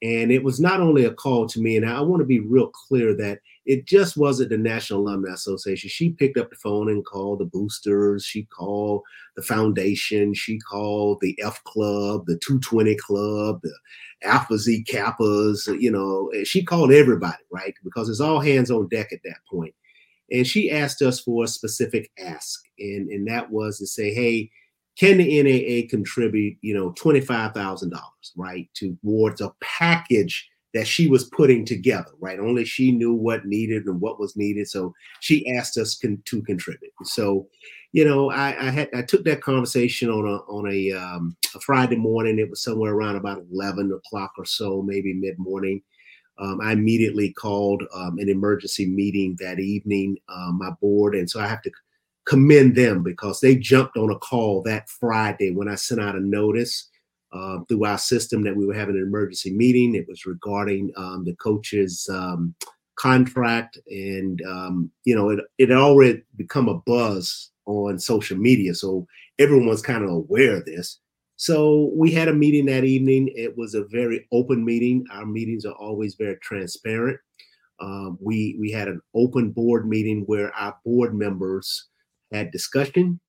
And 0.00 0.30
it 0.30 0.44
was 0.44 0.60
not 0.60 0.80
only 0.80 1.06
a 1.06 1.12
call 1.12 1.48
to 1.48 1.60
me, 1.60 1.76
and 1.76 1.84
I 1.84 2.00
want 2.00 2.20
to 2.20 2.26
be 2.26 2.38
real 2.38 2.68
clear 2.68 3.16
that 3.16 3.40
it 3.68 3.84
just 3.84 4.16
wasn't 4.16 4.48
the 4.48 4.56
National 4.56 5.00
Alumni 5.00 5.30
Association. 5.30 5.90
She 5.90 6.08
picked 6.08 6.38
up 6.38 6.48
the 6.48 6.56
phone 6.56 6.88
and 6.88 7.04
called 7.04 7.40
the 7.40 7.44
boosters. 7.44 8.24
She 8.24 8.44
called 8.44 9.02
the 9.36 9.42
foundation. 9.42 10.32
She 10.32 10.58
called 10.58 11.18
the 11.20 11.38
F 11.44 11.62
Club, 11.64 12.24
the 12.24 12.38
220 12.38 12.96
Club, 12.96 13.60
the 13.62 13.74
Alpha 14.24 14.56
Z 14.56 14.84
Kappas. 14.88 15.68
You 15.78 15.90
know, 15.90 16.32
she 16.44 16.64
called 16.64 16.92
everybody, 16.92 17.42
right? 17.52 17.74
Because 17.84 18.08
it's 18.08 18.20
all 18.20 18.40
hands 18.40 18.70
on 18.70 18.88
deck 18.88 19.12
at 19.12 19.20
that 19.24 19.36
point. 19.50 19.74
And 20.32 20.46
she 20.46 20.70
asked 20.70 21.02
us 21.02 21.20
for 21.20 21.44
a 21.44 21.48
specific 21.48 22.10
ask, 22.18 22.62
and 22.78 23.10
and 23.10 23.28
that 23.28 23.50
was 23.50 23.78
to 23.80 23.86
say, 23.86 24.14
hey, 24.14 24.50
can 24.98 25.18
the 25.18 25.42
NAA 25.42 25.88
contribute, 25.90 26.56
you 26.62 26.72
know, 26.72 26.92
$25,000, 26.92 27.92
right, 28.34 28.68
towards 28.74 29.42
a 29.42 29.52
package 29.60 30.48
that 30.74 30.86
she 30.86 31.08
was 31.08 31.24
putting 31.24 31.64
together, 31.64 32.10
right? 32.20 32.38
Only 32.38 32.64
she 32.64 32.92
knew 32.92 33.14
what 33.14 33.46
needed 33.46 33.86
and 33.86 34.00
what 34.00 34.20
was 34.20 34.36
needed. 34.36 34.68
So 34.68 34.94
she 35.20 35.50
asked 35.54 35.78
us 35.78 35.96
con- 35.96 36.22
to 36.26 36.42
contribute. 36.42 36.92
So, 37.04 37.48
you 37.92 38.04
know, 38.04 38.30
I, 38.30 38.48
I, 38.66 38.70
had 38.70 38.88
I 38.94 39.02
took 39.02 39.24
that 39.24 39.40
conversation 39.40 40.10
on 40.10 40.26
a 40.26 40.36
on 40.52 40.70
a, 40.70 40.92
um, 40.92 41.36
a 41.54 41.60
Friday 41.60 41.96
morning. 41.96 42.38
It 42.38 42.50
was 42.50 42.62
somewhere 42.62 42.92
around 42.92 43.16
about 43.16 43.42
11 43.50 43.92
o'clock 43.92 44.32
or 44.36 44.44
so, 44.44 44.82
maybe 44.82 45.14
mid 45.14 45.38
morning. 45.38 45.82
Um, 46.38 46.60
I 46.60 46.72
immediately 46.72 47.32
called 47.32 47.82
um, 47.94 48.18
an 48.18 48.28
emergency 48.28 48.86
meeting 48.86 49.36
that 49.40 49.58
evening, 49.58 50.18
uh, 50.28 50.52
my 50.52 50.70
board, 50.80 51.16
and 51.16 51.28
so 51.28 51.40
I 51.40 51.48
have 51.48 51.62
to 51.62 51.70
commend 52.26 52.76
them 52.76 53.02
because 53.02 53.40
they 53.40 53.56
jumped 53.56 53.96
on 53.96 54.10
a 54.10 54.18
call 54.18 54.62
that 54.62 54.88
Friday 54.88 55.50
when 55.50 55.66
I 55.66 55.74
sent 55.74 56.00
out 56.00 56.14
a 56.14 56.20
notice 56.20 56.90
uh, 57.32 57.58
through 57.68 57.84
our 57.84 57.98
system 57.98 58.42
that 58.42 58.56
we 58.56 58.66
were 58.66 58.74
having 58.74 58.96
an 58.96 59.02
emergency 59.02 59.52
meeting. 59.52 59.94
It 59.94 60.06
was 60.08 60.26
regarding 60.26 60.92
um, 60.96 61.24
the 61.24 61.34
coach's 61.36 62.08
um, 62.10 62.54
contract, 62.96 63.78
and 63.88 64.42
um, 64.42 64.90
you 65.04 65.14
know, 65.14 65.30
it 65.30 65.40
it 65.58 65.70
already 65.70 66.22
become 66.36 66.68
a 66.68 66.78
buzz 66.80 67.50
on 67.66 67.98
social 67.98 68.36
media, 68.36 68.74
so 68.74 69.06
everyone's 69.38 69.82
kind 69.82 70.04
of 70.04 70.10
aware 70.10 70.56
of 70.56 70.64
this. 70.64 71.00
So 71.36 71.92
we 71.94 72.10
had 72.10 72.26
a 72.26 72.34
meeting 72.34 72.66
that 72.66 72.82
evening. 72.84 73.30
It 73.36 73.56
was 73.56 73.74
a 73.74 73.84
very 73.84 74.26
open 74.32 74.64
meeting. 74.64 75.04
Our 75.12 75.24
meetings 75.24 75.64
are 75.64 75.74
always 75.74 76.16
very 76.16 76.36
transparent. 76.42 77.20
Um, 77.80 78.18
we 78.20 78.56
we 78.58 78.72
had 78.72 78.88
an 78.88 79.00
open 79.14 79.52
board 79.52 79.86
meeting 79.86 80.24
where 80.26 80.52
our 80.54 80.76
board 80.84 81.14
members 81.14 81.86
had 82.32 82.50
discussion. 82.50 83.20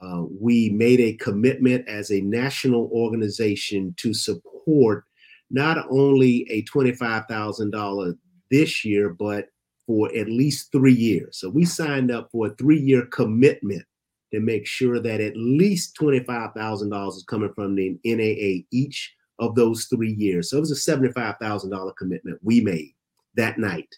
Uh, 0.00 0.24
we 0.40 0.70
made 0.70 1.00
a 1.00 1.14
commitment 1.14 1.86
as 1.88 2.10
a 2.10 2.20
national 2.22 2.88
organization 2.92 3.94
to 3.98 4.14
support 4.14 5.04
not 5.50 5.84
only 5.90 6.46
a 6.50 6.62
$25,000 6.64 8.14
this 8.50 8.84
year, 8.84 9.10
but 9.10 9.48
for 9.86 10.14
at 10.16 10.28
least 10.28 10.72
three 10.72 10.94
years. 10.94 11.38
So 11.38 11.50
we 11.50 11.64
signed 11.64 12.10
up 12.10 12.30
for 12.32 12.46
a 12.46 12.54
three 12.54 12.80
year 12.80 13.06
commitment 13.06 13.84
to 14.32 14.40
make 14.40 14.66
sure 14.66 15.00
that 15.00 15.20
at 15.20 15.36
least 15.36 15.96
$25,000 16.00 17.08
is 17.08 17.24
coming 17.28 17.52
from 17.54 17.74
the 17.74 17.98
NAA 18.04 18.64
each 18.70 19.14
of 19.38 19.54
those 19.54 19.86
three 19.86 20.12
years. 20.12 20.48
So 20.48 20.56
it 20.56 20.60
was 20.60 20.70
a 20.70 20.90
$75,000 20.90 21.96
commitment 21.96 22.38
we 22.42 22.60
made 22.60 22.94
that 23.34 23.58
night. 23.58 23.88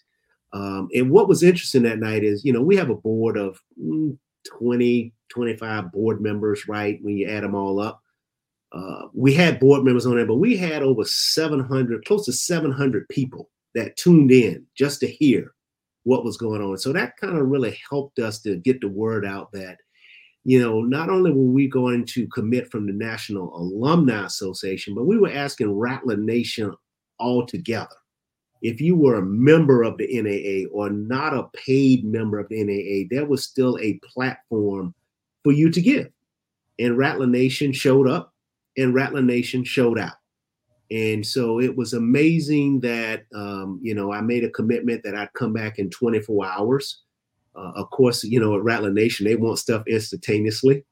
Um, 0.53 0.89
and 0.93 1.09
what 1.09 1.27
was 1.27 1.43
interesting 1.43 1.83
that 1.83 1.99
night 1.99 2.23
is, 2.23 2.43
you 2.43 2.53
know, 2.53 2.61
we 2.61 2.75
have 2.75 2.89
a 2.89 2.95
board 2.95 3.37
of 3.37 3.61
mm, 3.81 4.17
20, 4.45 5.13
25 5.29 5.91
board 5.91 6.21
members, 6.21 6.67
right? 6.67 6.99
When 7.01 7.17
you 7.17 7.27
add 7.27 7.43
them 7.43 7.55
all 7.55 7.79
up. 7.79 8.01
Uh, 8.71 9.07
we 9.13 9.33
had 9.33 9.59
board 9.59 9.83
members 9.83 10.05
on 10.05 10.15
there, 10.15 10.25
but 10.25 10.35
we 10.35 10.57
had 10.57 10.83
over 10.83 11.05
700, 11.05 12.05
close 12.05 12.25
to 12.25 12.33
700 12.33 13.07
people 13.09 13.49
that 13.73 13.95
tuned 13.95 14.31
in 14.31 14.65
just 14.75 14.99
to 14.99 15.07
hear 15.07 15.53
what 16.03 16.23
was 16.23 16.37
going 16.37 16.61
on. 16.61 16.77
So 16.77 16.91
that 16.93 17.17
kind 17.17 17.37
of 17.37 17.47
really 17.47 17.79
helped 17.89 18.19
us 18.19 18.41
to 18.41 18.57
get 18.57 18.81
the 18.81 18.87
word 18.87 19.25
out 19.25 19.51
that, 19.53 19.77
you 20.43 20.59
know, 20.59 20.81
not 20.81 21.09
only 21.09 21.31
were 21.31 21.51
we 21.51 21.67
going 21.67 22.05
to 22.07 22.27
commit 22.27 22.69
from 22.69 22.85
the 22.85 22.93
National 22.93 23.55
Alumni 23.55 24.25
Association, 24.25 24.93
but 24.93 25.05
we 25.05 25.17
were 25.17 25.31
asking 25.31 25.73
Rattler 25.73 26.17
Nation 26.17 26.73
altogether 27.19 27.95
if 28.61 28.81
you 28.81 28.95
were 28.95 29.15
a 29.15 29.25
member 29.25 29.83
of 29.83 29.97
the 29.97 30.07
NAA 30.09 30.69
or 30.75 30.89
not 30.89 31.33
a 31.33 31.49
paid 31.53 32.05
member 32.05 32.39
of 32.39 32.49
the 32.49 32.63
NAA, 32.63 33.07
there 33.09 33.27
was 33.27 33.43
still 33.43 33.77
a 33.79 33.99
platform 34.03 34.93
for 35.43 35.51
you 35.51 35.69
to 35.69 35.81
give. 35.81 36.09
And 36.79 36.97
Rattler 36.97 37.27
Nation 37.27 37.71
showed 37.71 38.07
up 38.09 38.33
and 38.77 38.93
Rattler 38.93 39.21
Nation 39.21 39.63
showed 39.63 39.99
out. 39.99 40.15
And 40.91 41.25
so 41.25 41.59
it 41.59 41.75
was 41.75 41.93
amazing 41.93 42.81
that, 42.81 43.23
um, 43.33 43.79
you 43.81 43.95
know, 43.95 44.11
I 44.11 44.21
made 44.21 44.43
a 44.43 44.49
commitment 44.49 45.03
that 45.03 45.15
I'd 45.15 45.33
come 45.33 45.53
back 45.53 45.79
in 45.79 45.89
24 45.89 46.45
hours. 46.45 47.01
Uh, 47.55 47.71
of 47.75 47.89
course, 47.89 48.23
you 48.23 48.39
know, 48.39 48.55
at 48.55 48.63
Rattler 48.63 48.91
Nation, 48.91 49.25
they 49.25 49.35
want 49.35 49.57
stuff 49.57 49.87
instantaneously. 49.87 50.83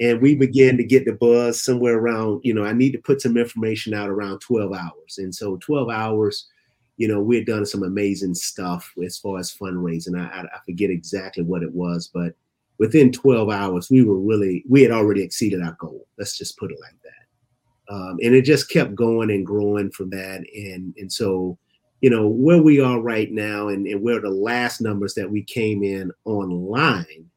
And 0.00 0.22
we 0.22 0.34
began 0.34 0.76
to 0.78 0.84
get 0.84 1.04
the 1.04 1.12
buzz 1.12 1.62
somewhere 1.62 1.98
around, 1.98 2.40
you 2.44 2.54
know, 2.54 2.64
I 2.64 2.72
need 2.72 2.92
to 2.92 2.98
put 2.98 3.20
some 3.20 3.36
information 3.36 3.92
out 3.92 4.08
around 4.08 4.40
12 4.40 4.72
hours. 4.72 5.18
And 5.18 5.34
so 5.34 5.56
12 5.58 5.90
hours, 5.90 6.48
you 6.96 7.08
know, 7.08 7.20
we 7.20 7.36
had 7.36 7.46
done 7.46 7.66
some 7.66 7.82
amazing 7.82 8.34
stuff 8.34 8.92
as 9.04 9.18
far 9.18 9.38
as 9.38 9.54
fundraising. 9.54 10.18
I, 10.18 10.42
I, 10.42 10.58
forget 10.64 10.90
exactly 10.90 11.42
what 11.42 11.62
it 11.62 11.72
was, 11.72 12.10
but 12.12 12.34
within 12.78 13.10
12 13.10 13.50
hours, 13.50 13.90
we 13.90 14.02
were 14.02 14.18
really, 14.18 14.64
we 14.68 14.82
had 14.82 14.90
already 14.90 15.22
exceeded 15.22 15.62
our 15.62 15.76
goal. 15.80 16.06
Let's 16.18 16.36
just 16.36 16.58
put 16.58 16.70
it 16.70 16.78
like 16.80 16.96
that. 17.02 17.94
Um, 17.94 18.18
and 18.22 18.34
it 18.34 18.42
just 18.42 18.70
kept 18.70 18.94
going 18.94 19.30
and 19.30 19.44
growing 19.44 19.90
from 19.90 20.10
that. 20.10 20.44
And, 20.54 20.94
and 20.96 21.12
so, 21.12 21.58
you 22.00 22.10
know, 22.10 22.26
where 22.26 22.62
we 22.62 22.80
are 22.80 23.00
right 23.00 23.30
now 23.30 23.68
and, 23.68 23.86
and 23.86 24.02
where 24.02 24.20
the 24.20 24.30
last 24.30 24.80
numbers 24.80 25.14
that 25.14 25.30
we 25.30 25.42
came 25.42 25.82
in 25.82 26.10
online, 26.24 27.30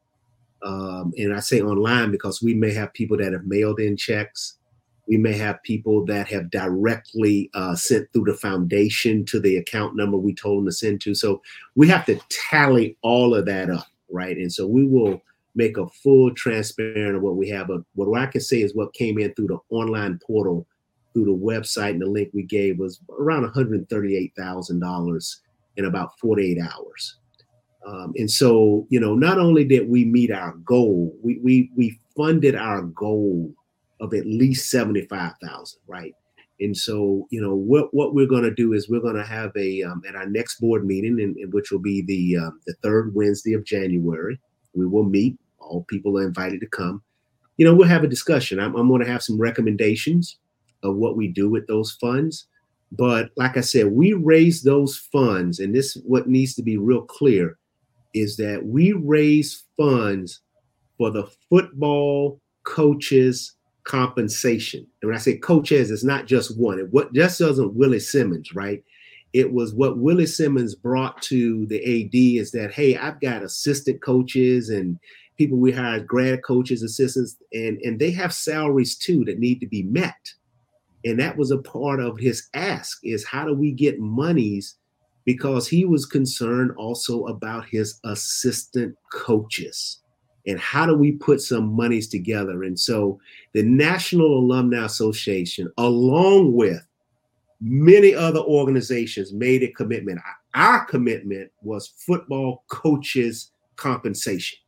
um, 0.62 1.12
and 1.16 1.34
I 1.34 1.40
say 1.40 1.60
online 1.60 2.10
because 2.10 2.42
we 2.42 2.54
may 2.54 2.72
have 2.72 2.92
people 2.92 3.16
that 3.18 3.32
have 3.32 3.46
mailed 3.46 3.80
in 3.80 3.96
checks 3.96 4.58
we 5.06 5.16
may 5.16 5.34
have 5.34 5.62
people 5.62 6.04
that 6.06 6.26
have 6.28 6.50
directly 6.50 7.50
uh, 7.54 7.74
sent 7.74 8.12
through 8.12 8.24
the 8.24 8.34
foundation 8.34 9.24
to 9.26 9.40
the 9.40 9.56
account 9.56 9.96
number 9.96 10.16
we 10.16 10.34
told 10.34 10.58
them 10.58 10.66
to 10.66 10.72
send 10.72 11.00
to. 11.02 11.14
So 11.14 11.40
we 11.74 11.88
have 11.88 12.04
to 12.06 12.18
tally 12.28 12.96
all 13.02 13.34
of 13.34 13.46
that 13.46 13.70
up, 13.70 13.86
right? 14.10 14.36
And 14.36 14.52
so 14.52 14.66
we 14.66 14.84
will 14.84 15.22
make 15.54 15.78
a 15.78 15.88
full 15.88 16.34
transparent 16.34 17.16
of 17.16 17.22
what 17.22 17.36
we 17.36 17.48
have. 17.48 17.68
But 17.68 17.82
what 17.94 18.20
I 18.20 18.26
can 18.26 18.40
say 18.40 18.62
is 18.62 18.74
what 18.74 18.94
came 18.94 19.18
in 19.18 19.32
through 19.34 19.48
the 19.48 19.58
online 19.70 20.18
portal, 20.26 20.66
through 21.12 21.26
the 21.26 21.30
website, 21.30 21.90
and 21.90 22.02
the 22.02 22.06
link 22.06 22.30
we 22.32 22.42
gave 22.42 22.78
was 22.78 23.00
around 23.18 23.48
$138,000 23.50 25.36
in 25.76 25.84
about 25.84 26.18
48 26.18 26.58
hours. 26.60 27.18
Um, 27.86 28.12
and 28.16 28.30
so, 28.30 28.86
you 28.90 28.98
know, 28.98 29.14
not 29.14 29.38
only 29.38 29.64
did 29.64 29.88
we 29.88 30.04
meet 30.04 30.32
our 30.32 30.52
goal, 30.64 31.16
we 31.22 31.38
we 31.38 31.70
we 31.76 32.00
funded 32.16 32.56
our 32.56 32.82
goal 32.82 33.54
of 34.00 34.14
at 34.14 34.26
least 34.26 34.70
75,000, 34.70 35.80
right? 35.86 36.14
And 36.60 36.76
so, 36.76 37.26
you 37.30 37.40
know, 37.40 37.54
what, 37.54 37.92
what 37.92 38.14
we're 38.14 38.26
going 38.26 38.44
to 38.44 38.54
do 38.54 38.72
is 38.72 38.88
we're 38.88 39.00
going 39.00 39.16
to 39.16 39.24
have 39.24 39.52
a, 39.56 39.82
um, 39.82 40.02
at 40.08 40.16
our 40.16 40.26
next 40.26 40.60
board 40.60 40.86
meeting, 40.86 41.18
in, 41.18 41.34
in 41.38 41.50
which 41.50 41.70
will 41.70 41.80
be 41.80 42.02
the, 42.02 42.38
um, 42.38 42.60
the 42.66 42.74
third 42.82 43.14
Wednesday 43.14 43.52
of 43.52 43.64
January, 43.64 44.40
we 44.74 44.86
will 44.86 45.04
meet. 45.04 45.38
All 45.58 45.84
people 45.84 46.18
are 46.18 46.26
invited 46.26 46.60
to 46.60 46.66
come. 46.66 47.02
You 47.56 47.66
know, 47.66 47.74
we'll 47.74 47.88
have 47.88 48.04
a 48.04 48.08
discussion. 48.08 48.60
I'm, 48.60 48.74
I'm 48.74 48.88
going 48.88 49.02
to 49.02 49.10
have 49.10 49.22
some 49.22 49.38
recommendations 49.38 50.38
of 50.82 50.96
what 50.96 51.16
we 51.16 51.28
do 51.28 51.50
with 51.50 51.66
those 51.66 51.92
funds. 51.92 52.46
But 52.92 53.30
like 53.36 53.56
I 53.56 53.62
said, 53.62 53.88
we 53.88 54.12
raise 54.12 54.62
those 54.62 54.96
funds, 54.96 55.58
and 55.58 55.74
this 55.74 55.94
what 56.04 56.28
needs 56.28 56.54
to 56.54 56.62
be 56.62 56.76
real 56.76 57.02
clear 57.02 57.58
is 58.14 58.36
that 58.36 58.64
we 58.64 58.92
raise 58.92 59.64
funds 59.76 60.40
for 60.96 61.10
the 61.10 61.28
football 61.50 62.40
coaches 62.62 63.55
compensation. 63.86 64.86
And 65.00 65.08
when 65.08 65.16
I 65.16 65.20
say 65.20 65.38
coaches, 65.38 65.90
it's 65.90 66.04
not 66.04 66.26
just 66.26 66.58
one. 66.58 66.78
It 66.78 66.92
what 66.92 67.12
just 67.12 67.38
doesn't 67.38 67.74
Willie 67.74 68.00
Simmons, 68.00 68.54
right? 68.54 68.84
It 69.32 69.52
was 69.52 69.74
what 69.74 69.98
Willie 69.98 70.26
Simmons 70.26 70.74
brought 70.74 71.22
to 71.22 71.66
the 71.66 71.78
AD 71.78 72.42
is 72.42 72.50
that 72.52 72.72
hey, 72.72 72.96
I've 72.96 73.20
got 73.20 73.42
assistant 73.42 74.02
coaches 74.02 74.68
and 74.68 74.98
people 75.38 75.58
we 75.58 75.72
hire 75.72 76.00
grad 76.00 76.42
coaches, 76.42 76.82
assistants, 76.82 77.36
and 77.52 77.78
and 77.82 77.98
they 77.98 78.10
have 78.10 78.34
salaries 78.34 78.96
too 78.96 79.24
that 79.24 79.38
need 79.38 79.60
to 79.60 79.66
be 79.66 79.84
met. 79.84 80.32
And 81.04 81.20
that 81.20 81.36
was 81.36 81.52
a 81.52 81.58
part 81.58 82.00
of 82.00 82.18
his 82.18 82.48
ask 82.54 82.98
is 83.04 83.24
how 83.24 83.46
do 83.46 83.54
we 83.54 83.70
get 83.70 84.00
monies? 84.00 84.76
Because 85.24 85.68
he 85.68 85.84
was 85.84 86.06
concerned 86.06 86.72
also 86.76 87.24
about 87.26 87.66
his 87.66 88.00
assistant 88.04 88.96
coaches 89.12 90.00
and 90.46 90.58
how 90.60 90.86
do 90.86 90.94
we 90.94 91.12
put 91.12 91.40
some 91.40 91.74
monies 91.74 92.08
together? 92.08 92.62
And 92.62 92.78
so 92.78 93.18
the 93.52 93.62
National 93.62 94.38
Alumni 94.38 94.84
Association, 94.84 95.70
along 95.78 96.54
with 96.54 96.86
many 97.60 98.14
other 98.14 98.40
organizations, 98.40 99.32
made 99.32 99.62
a 99.62 99.72
commitment. 99.72 100.20
Our 100.54 100.84
commitment 100.84 101.50
was 101.62 101.88
football 101.88 102.64
coaches 102.68 103.50
compensation. 103.76 104.58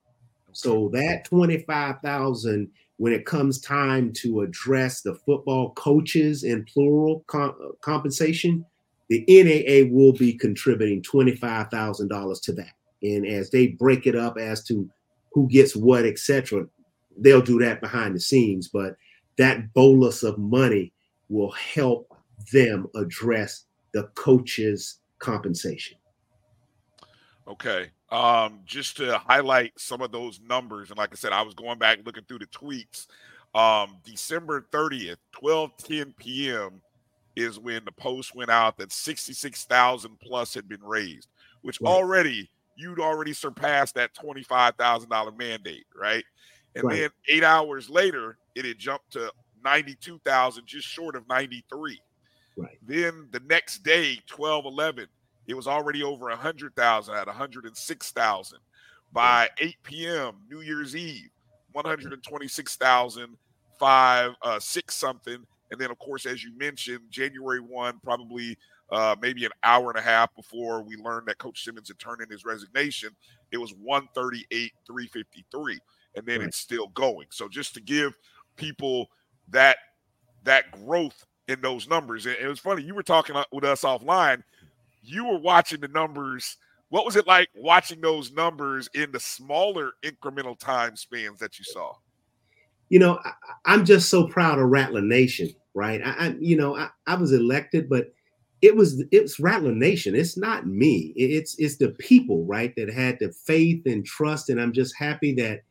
So 0.53 0.91
that 0.93 1.25
25,000 1.27 2.69
when 2.97 3.13
it 3.13 3.25
comes 3.25 3.61
time 3.61 4.13
to 4.13 4.41
address 4.41 5.03
the 5.03 5.15
football 5.15 5.71
coaches 5.75 6.43
in 6.43 6.65
plural 6.65 7.25
com- 7.29 7.57
compensation, 7.81 8.65
the 9.09 9.25
NAA 9.29 9.89
will 9.95 10.13
be 10.13 10.33
contributing 10.33 11.03
$25,000 11.03 12.43
to 12.43 12.53
that. 12.55 12.73
And 13.03 13.25
as 13.25 13.51
they 13.51 13.69
break 13.69 14.07
it 14.09 14.17
up 14.17 14.37
as 14.37 14.65
to 14.65 14.91
who 15.39 15.49
gets 15.49 15.77
what, 15.77 16.05
etc., 16.05 16.67
they'll 17.17 17.41
do 17.41 17.61
that 17.61 17.81
behind 17.81 18.17
the 18.17 18.21
scenes. 18.21 18.67
But 18.67 18.97
that 19.37 19.73
bolus 19.73 20.25
of 20.25 20.37
money 20.37 20.93
will 21.29 21.53
help 21.53 22.13
them 22.53 22.89
address 22.97 23.67
the 23.93 24.05
coaches' 24.15 24.99
compensation. 25.21 25.97
Okay. 27.47 27.91
Um, 28.11 28.61
just 28.65 28.97
to 28.97 29.19
highlight 29.19 29.73
some 29.79 30.01
of 30.01 30.11
those 30.11 30.41
numbers, 30.41 30.91
and 30.91 30.99
like 30.99 31.11
I 31.13 31.15
said, 31.15 31.33
I 31.33 31.43
was 31.43 31.55
going 31.55 31.79
back 31.79 32.01
looking 32.05 32.25
through 32.25 32.41
the 32.41 32.47
tweets. 32.47 33.07
Um, 33.55 33.99
December 34.05 34.67
30th, 34.73 35.19
12 35.33 35.77
10 35.77 36.15
p.m. 36.19 36.83
is 37.37 37.61
when 37.61 37.85
the 37.85 37.93
post 37.93 38.35
went 38.35 38.51
out 38.51 38.77
that 38.79 38.93
66,000 38.93 40.19
plus 40.21 40.53
had 40.53 40.69
been 40.69 40.83
raised, 40.83 41.29
which 41.63 41.81
right. 41.81 41.91
already 41.91 42.51
you'd 42.79 43.01
already 43.01 43.33
surpassed 43.33 43.95
that 43.97 44.15
$25,000 44.15 45.37
mandate, 45.37 45.87
right? 45.95 46.25
And 46.75 46.85
right. 46.85 47.01
then 47.01 47.11
eight 47.29 47.45
hours 47.45 47.91
later, 47.91 48.39
it 48.55 48.65
had 48.65 48.79
jumped 48.79 49.13
to 49.13 49.33
92,000, 49.65 50.65
just 50.67 50.87
short 50.87 51.17
of 51.17 51.29
93. 51.29 52.01
Right. 52.57 52.79
Then 52.87 53.29
the 53.33 53.41
next 53.49 53.83
day, 53.83 54.21
12 54.27 54.65
11, 54.67 55.07
it 55.47 55.55
was 55.55 55.67
already 55.67 56.03
over 56.03 56.27
100,000 56.27 57.15
at 57.15 57.27
106,000. 57.27 58.59
By 59.11 59.49
8 59.59 59.77
p.m., 59.83 60.35
New 60.51 60.61
Year's 60.61 60.95
Eve, 60.95 61.31
126,000, 61.73 63.37
five, 63.79 64.33
uh, 64.43 64.61
six 64.61 64.95
something. 64.95 65.47
And 65.71 65.81
then, 65.81 65.91
of 65.91 65.99
course, 65.99 66.27
as 66.27 66.45
you 66.45 66.57
mentioned, 66.57 67.01
January 67.11 67.61
1, 67.61 68.01
probably 68.03 68.57
uh, 68.91 69.17
maybe 69.21 69.45
an 69.45 69.51
hour 69.63 69.91
and 69.91 69.99
a 69.99 70.03
half 70.03 70.35
before 70.35 70.83
we 70.83 70.97
learned 70.97 71.27
that 71.27 71.39
Coach 71.39 71.65
Simmons 71.65 71.89
had 71.89 71.99
turned 71.99 72.23
in 72.23 72.31
his 72.31 72.45
resignation, 72.45 73.11
it 73.53 73.59
was 73.59 73.73
138, 73.75 74.73
353. 74.87 75.79
And 76.17 76.27
then 76.27 76.41
right. 76.41 76.49
it's 76.49 76.59
still 76.59 76.89
going. 76.89 77.27
So 77.31 77.49
just 77.49 77.75
to 77.75 77.81
give 77.81 78.15
people 78.57 79.11
that 79.51 79.77
that 80.45 80.71
growth 80.71 81.25
in 81.49 81.61
those 81.61 81.89
numbers. 81.89 82.27
And 82.27 82.37
it 82.41 82.47
was 82.47 82.59
funny, 82.59 82.83
you 82.83 82.95
were 82.95 83.03
talking 83.03 83.37
uh, 83.37 83.45
with 83.53 83.65
us 83.65 83.83
offline 83.83 84.43
you 85.09 85.25
were 85.25 85.39
watching 85.39 85.81
the 85.81 85.89
numbers. 85.89 86.57
What 86.91 87.05
was 87.05 87.17
it 87.17 87.27
like 87.27 87.49
watching 87.55 88.01
those 88.01 88.33
numbers 88.33 88.89
in 88.95 89.11
the 89.13 89.21
smaller 89.21 89.93
incremental 90.03 90.59
time 90.59 90.97
spans 90.97 91.39
that 91.41 91.59
you 91.59 91.65
saw? 91.65 91.95
You 92.89 92.99
know, 92.99 93.19
I, 93.67 93.75
am 93.75 93.85
just 93.85 94.09
so 94.09 94.27
proud 94.27 94.59
of 94.59 94.69
Rattler 94.69 95.03
Nation, 95.03 95.51
right? 95.75 96.01
I, 96.03 96.11
I 96.11 96.37
you 96.41 96.57
know, 96.57 96.77
I, 96.77 96.89
I, 97.07 97.15
was 97.17 97.33
elected, 97.33 97.89
but 97.89 98.15
it 98.63 98.77
was 98.77 99.03
it's 99.13 99.39
Rattler 99.39 99.75
Nation. 99.75 100.15
It's 100.15 100.37
not 100.37 100.67
me. 100.67 101.13
It's 101.17 101.59
it's 101.59 101.77
the 101.77 101.91
people, 101.91 102.45
right, 102.45 102.75
that 102.77 102.93
had 102.93 103.19
the 103.21 103.33
faith 103.33 103.87
and 103.87 104.05
trust, 104.05 104.51
and 104.51 104.61
I'm 104.61 104.73
just 104.73 104.97
happy 104.97 105.35
that 105.35 105.63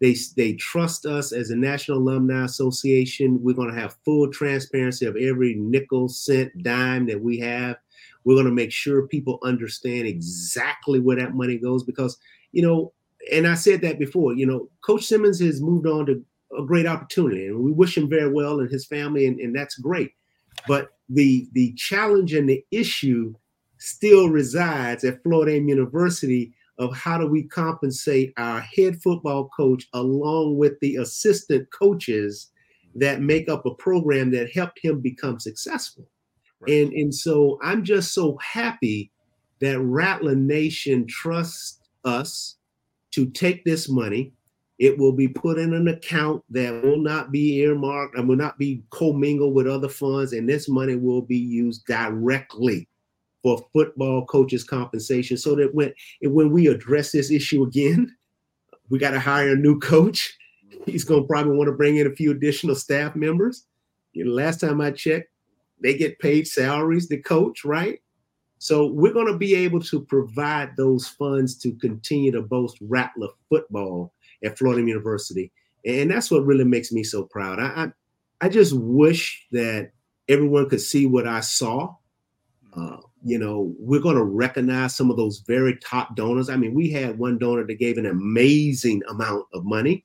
they 0.00 0.14
they 0.36 0.54
trust 0.54 1.06
us 1.06 1.32
as 1.32 1.50
a 1.50 1.56
National 1.56 1.98
Alumni 1.98 2.44
Association. 2.44 3.42
We're 3.42 3.54
going 3.54 3.72
to 3.74 3.80
have 3.80 3.96
full 4.04 4.30
transparency 4.30 5.06
of 5.06 5.16
every 5.16 5.54
nickel, 5.54 6.08
cent, 6.08 6.62
dime 6.62 7.06
that 7.06 7.20
we 7.20 7.38
have 7.38 7.76
we're 8.24 8.34
going 8.34 8.46
to 8.46 8.52
make 8.52 8.72
sure 8.72 9.06
people 9.06 9.38
understand 9.42 10.06
exactly 10.06 10.98
where 10.98 11.16
that 11.16 11.34
money 11.34 11.58
goes 11.58 11.84
because, 11.84 12.18
you 12.52 12.62
know, 12.62 12.92
and 13.30 13.46
I 13.46 13.54
said 13.54 13.80
that 13.82 13.98
before, 13.98 14.34
you 14.34 14.46
know, 14.46 14.68
Coach 14.82 15.04
Simmons 15.04 15.40
has 15.40 15.60
moved 15.60 15.86
on 15.86 16.06
to 16.06 16.24
a 16.58 16.62
great 16.64 16.86
opportunity 16.86 17.46
and 17.46 17.60
we 17.60 17.72
wish 17.72 17.96
him 17.96 18.08
very 18.08 18.30
well 18.30 18.60
and 18.60 18.70
his 18.70 18.86
family, 18.86 19.26
and, 19.26 19.38
and 19.40 19.54
that's 19.54 19.76
great. 19.76 20.12
But 20.66 20.90
the 21.08 21.48
the 21.52 21.72
challenge 21.74 22.34
and 22.34 22.48
the 22.48 22.64
issue 22.70 23.34
still 23.78 24.28
resides 24.28 25.04
at 25.04 25.22
Florida 25.22 25.52
A&M 25.52 25.68
University 25.68 26.52
of 26.78 26.96
how 26.96 27.18
do 27.18 27.26
we 27.26 27.42
compensate 27.44 28.32
our 28.36 28.60
head 28.60 29.00
football 29.02 29.48
coach 29.56 29.86
along 29.92 30.56
with 30.56 30.72
the 30.80 30.96
assistant 30.96 31.68
coaches 31.70 32.50
that 32.94 33.20
make 33.20 33.48
up 33.48 33.66
a 33.66 33.74
program 33.74 34.30
that 34.30 34.50
helped 34.50 34.78
him 34.82 35.00
become 35.00 35.38
successful. 35.38 36.08
And 36.66 36.92
and 36.92 37.14
so 37.14 37.58
I'm 37.62 37.84
just 37.84 38.14
so 38.14 38.38
happy 38.38 39.10
that 39.60 39.80
Rattler 39.80 40.34
Nation 40.34 41.06
trusts 41.06 41.80
us 42.04 42.56
to 43.12 43.26
take 43.26 43.64
this 43.64 43.88
money. 43.88 44.32
It 44.78 44.98
will 44.98 45.12
be 45.12 45.28
put 45.28 45.58
in 45.58 45.72
an 45.72 45.86
account 45.86 46.42
that 46.50 46.82
will 46.82 46.98
not 46.98 47.30
be 47.30 47.58
earmarked 47.60 48.16
and 48.16 48.28
will 48.28 48.36
not 48.36 48.58
be 48.58 48.82
commingled 48.90 49.54
with 49.54 49.68
other 49.68 49.88
funds. 49.88 50.32
And 50.32 50.48
this 50.48 50.68
money 50.68 50.96
will 50.96 51.22
be 51.22 51.38
used 51.38 51.86
directly 51.86 52.88
for 53.42 53.64
football 53.72 54.24
coaches' 54.26 54.64
compensation. 54.64 55.36
So 55.36 55.54
that 55.56 55.74
when 55.74 55.92
when 56.22 56.50
we 56.50 56.66
address 56.66 57.12
this 57.12 57.30
issue 57.30 57.62
again, 57.62 58.14
we 58.90 58.98
got 58.98 59.10
to 59.10 59.20
hire 59.20 59.52
a 59.52 59.56
new 59.56 59.78
coach. 59.78 60.36
Mm-hmm. 60.66 60.90
He's 60.90 61.04
going 61.04 61.22
to 61.22 61.28
probably 61.28 61.56
want 61.56 61.68
to 61.68 61.72
bring 61.76 61.96
in 61.96 62.06
a 62.08 62.14
few 62.14 62.32
additional 62.32 62.74
staff 62.74 63.14
members. 63.14 63.66
You 64.12 64.24
know, 64.24 64.32
last 64.32 64.60
time 64.60 64.80
I 64.80 64.90
checked, 64.90 65.30
they 65.80 65.96
get 65.96 66.18
paid 66.18 66.48
salaries, 66.48 67.08
the 67.08 67.18
coach, 67.18 67.64
right? 67.64 68.00
So 68.58 68.86
we're 68.86 69.12
going 69.12 69.30
to 69.30 69.36
be 69.36 69.54
able 69.54 69.80
to 69.82 70.00
provide 70.00 70.76
those 70.76 71.06
funds 71.06 71.58
to 71.58 71.72
continue 71.72 72.32
to 72.32 72.40
boast 72.40 72.78
Rattler 72.80 73.28
football 73.50 74.13
at 74.44 74.58
Florida 74.58 74.86
University. 74.86 75.50
And 75.86 76.10
that's 76.10 76.30
what 76.30 76.46
really 76.46 76.64
makes 76.64 76.92
me 76.92 77.02
so 77.02 77.24
proud. 77.24 77.58
I, 77.58 77.64
I, 77.64 77.92
I 78.40 78.48
just 78.48 78.72
wish 78.74 79.46
that 79.52 79.92
everyone 80.28 80.68
could 80.68 80.80
see 80.80 81.06
what 81.06 81.26
I 81.26 81.40
saw. 81.40 81.94
Uh, 82.76 82.96
you 83.24 83.38
know, 83.38 83.74
we're 83.78 84.00
going 84.00 84.16
to 84.16 84.24
recognize 84.24 84.94
some 84.94 85.10
of 85.10 85.16
those 85.16 85.42
very 85.46 85.76
top 85.78 86.16
donors. 86.16 86.50
I 86.50 86.56
mean, 86.56 86.74
we 86.74 86.90
had 86.90 87.18
one 87.18 87.38
donor 87.38 87.66
that 87.66 87.78
gave 87.78 87.98
an 87.98 88.06
amazing 88.06 89.02
amount 89.08 89.46
of 89.54 89.64
money. 89.64 90.04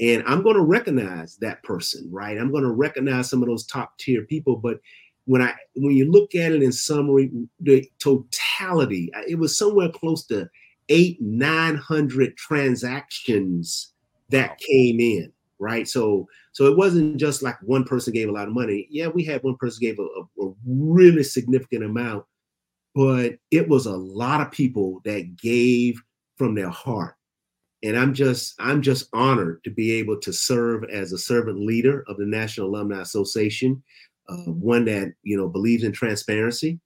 And 0.00 0.22
I'm 0.26 0.42
going 0.42 0.56
to 0.56 0.62
recognize 0.62 1.36
that 1.36 1.62
person, 1.62 2.08
right? 2.10 2.38
I'm 2.38 2.50
going 2.50 2.64
to 2.64 2.70
recognize 2.70 3.28
some 3.28 3.42
of 3.42 3.48
those 3.48 3.66
top 3.66 3.98
tier 3.98 4.22
people. 4.22 4.56
But 4.56 4.80
when 5.26 5.42
I 5.42 5.54
when 5.76 5.92
you 5.92 6.10
look 6.10 6.34
at 6.34 6.52
it 6.52 6.62
in 6.62 6.72
summary, 6.72 7.30
the 7.60 7.86
totality, 7.98 9.10
it 9.28 9.38
was 9.38 9.56
somewhere 9.56 9.90
close 9.90 10.24
to 10.26 10.48
eight, 10.90 11.20
nine 11.20 11.76
hundred 11.76 12.36
transactions 12.36 13.94
that 14.28 14.58
came 14.58 15.00
in, 15.00 15.32
right? 15.58 15.88
So 15.88 16.26
so 16.52 16.66
it 16.66 16.76
wasn't 16.76 17.16
just 17.16 17.42
like 17.42 17.56
one 17.62 17.84
person 17.84 18.12
gave 18.12 18.28
a 18.28 18.32
lot 18.32 18.48
of 18.48 18.54
money. 18.54 18.86
Yeah, 18.90 19.08
we 19.08 19.24
had 19.24 19.42
one 19.42 19.56
person 19.56 19.78
gave 19.80 19.98
a, 19.98 20.02
a, 20.02 20.46
a 20.46 20.52
really 20.66 21.22
significant 21.22 21.84
amount, 21.84 22.24
but 22.94 23.36
it 23.50 23.68
was 23.68 23.86
a 23.86 23.96
lot 23.96 24.42
of 24.42 24.50
people 24.50 25.00
that 25.04 25.36
gave 25.36 26.00
from 26.36 26.54
their 26.54 26.70
heart 26.70 27.14
and 27.82 27.98
i'm 27.98 28.12
just 28.14 28.54
i'm 28.58 28.82
just 28.82 29.08
honored 29.12 29.62
to 29.64 29.70
be 29.70 29.92
able 29.92 30.18
to 30.18 30.32
serve 30.32 30.84
as 30.84 31.12
a 31.12 31.18
servant 31.18 31.60
leader 31.60 32.04
of 32.08 32.16
the 32.16 32.26
national 32.26 32.68
alumni 32.68 33.00
association 33.00 33.82
uh, 34.28 34.36
one 34.46 34.84
that 34.84 35.12
you 35.22 35.36
know 35.36 35.48
believes 35.48 35.84
in 35.84 35.92
transparency 35.92 36.78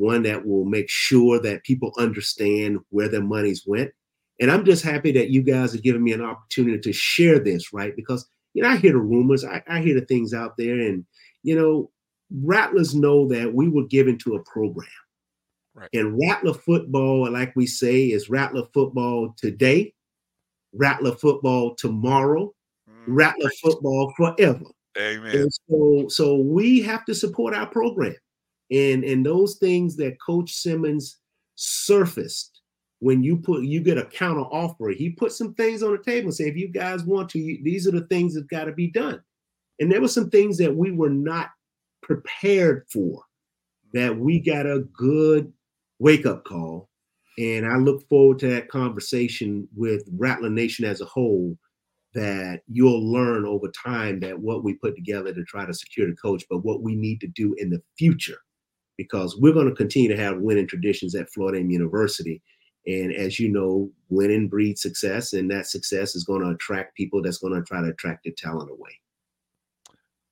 one 0.00 0.22
that 0.22 0.44
will 0.44 0.64
make 0.64 0.88
sure 0.88 1.38
that 1.40 1.64
people 1.64 1.92
understand 1.98 2.78
where 2.90 3.08
their 3.08 3.22
monies 3.22 3.64
went 3.66 3.90
and 4.40 4.50
i'm 4.50 4.64
just 4.64 4.82
happy 4.82 5.12
that 5.12 5.30
you 5.30 5.42
guys 5.42 5.74
are 5.74 5.80
giving 5.80 6.02
me 6.02 6.12
an 6.12 6.22
opportunity 6.22 6.78
to 6.78 6.92
share 6.92 7.38
this 7.38 7.72
right 7.72 7.94
because 7.96 8.28
you 8.54 8.62
know 8.62 8.68
i 8.68 8.76
hear 8.76 8.92
the 8.92 8.98
rumors 8.98 9.44
i, 9.44 9.62
I 9.68 9.80
hear 9.80 9.94
the 9.98 10.06
things 10.06 10.34
out 10.34 10.56
there 10.56 10.78
and 10.78 11.04
you 11.42 11.56
know 11.56 11.90
rattlers 12.32 12.94
know 12.94 13.28
that 13.28 13.52
we 13.52 13.68
were 13.68 13.86
given 13.86 14.16
to 14.18 14.36
a 14.36 14.44
program 14.44 14.88
right. 15.74 15.88
and 15.92 16.18
rattler 16.18 16.54
football 16.54 17.30
like 17.30 17.54
we 17.56 17.66
say 17.66 18.06
is 18.06 18.30
rattler 18.30 18.66
football 18.72 19.34
today 19.36 19.92
Rattler 20.72 21.12
football 21.12 21.74
tomorrow, 21.74 22.52
mm, 22.88 23.04
Rattler 23.06 23.50
football 23.62 24.12
forever. 24.16 24.64
Amen. 24.98 25.36
And 25.36 25.52
so, 25.68 26.08
so 26.08 26.36
we 26.36 26.80
have 26.82 27.04
to 27.06 27.14
support 27.14 27.54
our 27.54 27.66
program, 27.66 28.14
and 28.70 29.04
and 29.04 29.24
those 29.24 29.56
things 29.56 29.96
that 29.96 30.20
Coach 30.20 30.52
Simmons 30.52 31.18
surfaced 31.56 32.60
when 33.00 33.22
you 33.22 33.36
put 33.36 33.64
you 33.64 33.80
get 33.80 33.98
a 33.98 34.04
counter 34.04 34.42
offer. 34.42 34.90
He 34.90 35.10
put 35.10 35.32
some 35.32 35.54
things 35.54 35.82
on 35.82 35.92
the 35.92 35.98
table 35.98 36.26
and 36.26 36.34
say, 36.34 36.48
if 36.48 36.56
you 36.56 36.68
guys 36.68 37.04
want 37.04 37.28
to, 37.30 37.38
you, 37.38 37.60
these 37.62 37.86
are 37.88 37.92
the 37.92 38.06
things 38.06 38.34
that 38.34 38.48
got 38.48 38.64
to 38.64 38.72
be 38.72 38.90
done. 38.90 39.20
And 39.80 39.90
there 39.90 40.00
were 40.00 40.08
some 40.08 40.30
things 40.30 40.58
that 40.58 40.74
we 40.74 40.90
were 40.90 41.10
not 41.10 41.48
prepared 42.02 42.86
for 42.92 43.22
that 43.94 44.16
we 44.16 44.38
got 44.38 44.66
a 44.66 44.80
good 44.92 45.52
wake 45.98 46.26
up 46.26 46.44
call. 46.44 46.88
And 47.38 47.66
I 47.66 47.76
look 47.76 48.06
forward 48.08 48.38
to 48.40 48.48
that 48.48 48.68
conversation 48.68 49.66
with 49.74 50.04
Rattler 50.16 50.50
Nation 50.50 50.84
as 50.84 51.00
a 51.00 51.06
whole. 51.06 51.56
That 52.12 52.62
you'll 52.66 53.08
learn 53.08 53.46
over 53.46 53.68
time 53.68 54.18
that 54.18 54.36
what 54.36 54.64
we 54.64 54.74
put 54.74 54.96
together 54.96 55.32
to 55.32 55.44
try 55.44 55.64
to 55.64 55.72
secure 55.72 56.08
the 56.08 56.16
coach, 56.16 56.44
but 56.50 56.64
what 56.64 56.82
we 56.82 56.96
need 56.96 57.20
to 57.20 57.28
do 57.28 57.54
in 57.56 57.70
the 57.70 57.80
future, 57.96 58.38
because 59.00 59.38
we're 59.38 59.54
going 59.54 59.66
to 59.66 59.74
continue 59.74 60.14
to 60.14 60.22
have 60.22 60.40
winning 60.40 60.66
traditions 60.66 61.14
at 61.14 61.30
Florida 61.30 61.58
University. 61.58 62.42
And 62.86 63.14
as 63.14 63.40
you 63.40 63.48
know, 63.48 63.90
winning 64.10 64.46
breeds 64.46 64.82
success, 64.82 65.32
and 65.32 65.50
that 65.50 65.66
success 65.66 66.14
is 66.14 66.24
going 66.24 66.42
to 66.42 66.50
attract 66.50 66.98
people 66.98 67.22
that's 67.22 67.38
going 67.38 67.54
to 67.54 67.62
try 67.62 67.80
to 67.80 67.88
attract 67.88 68.24
the 68.24 68.32
talent 68.32 68.70
away. 68.70 68.90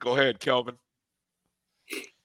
Go 0.00 0.18
ahead, 0.18 0.38
Kelvin. 0.38 0.74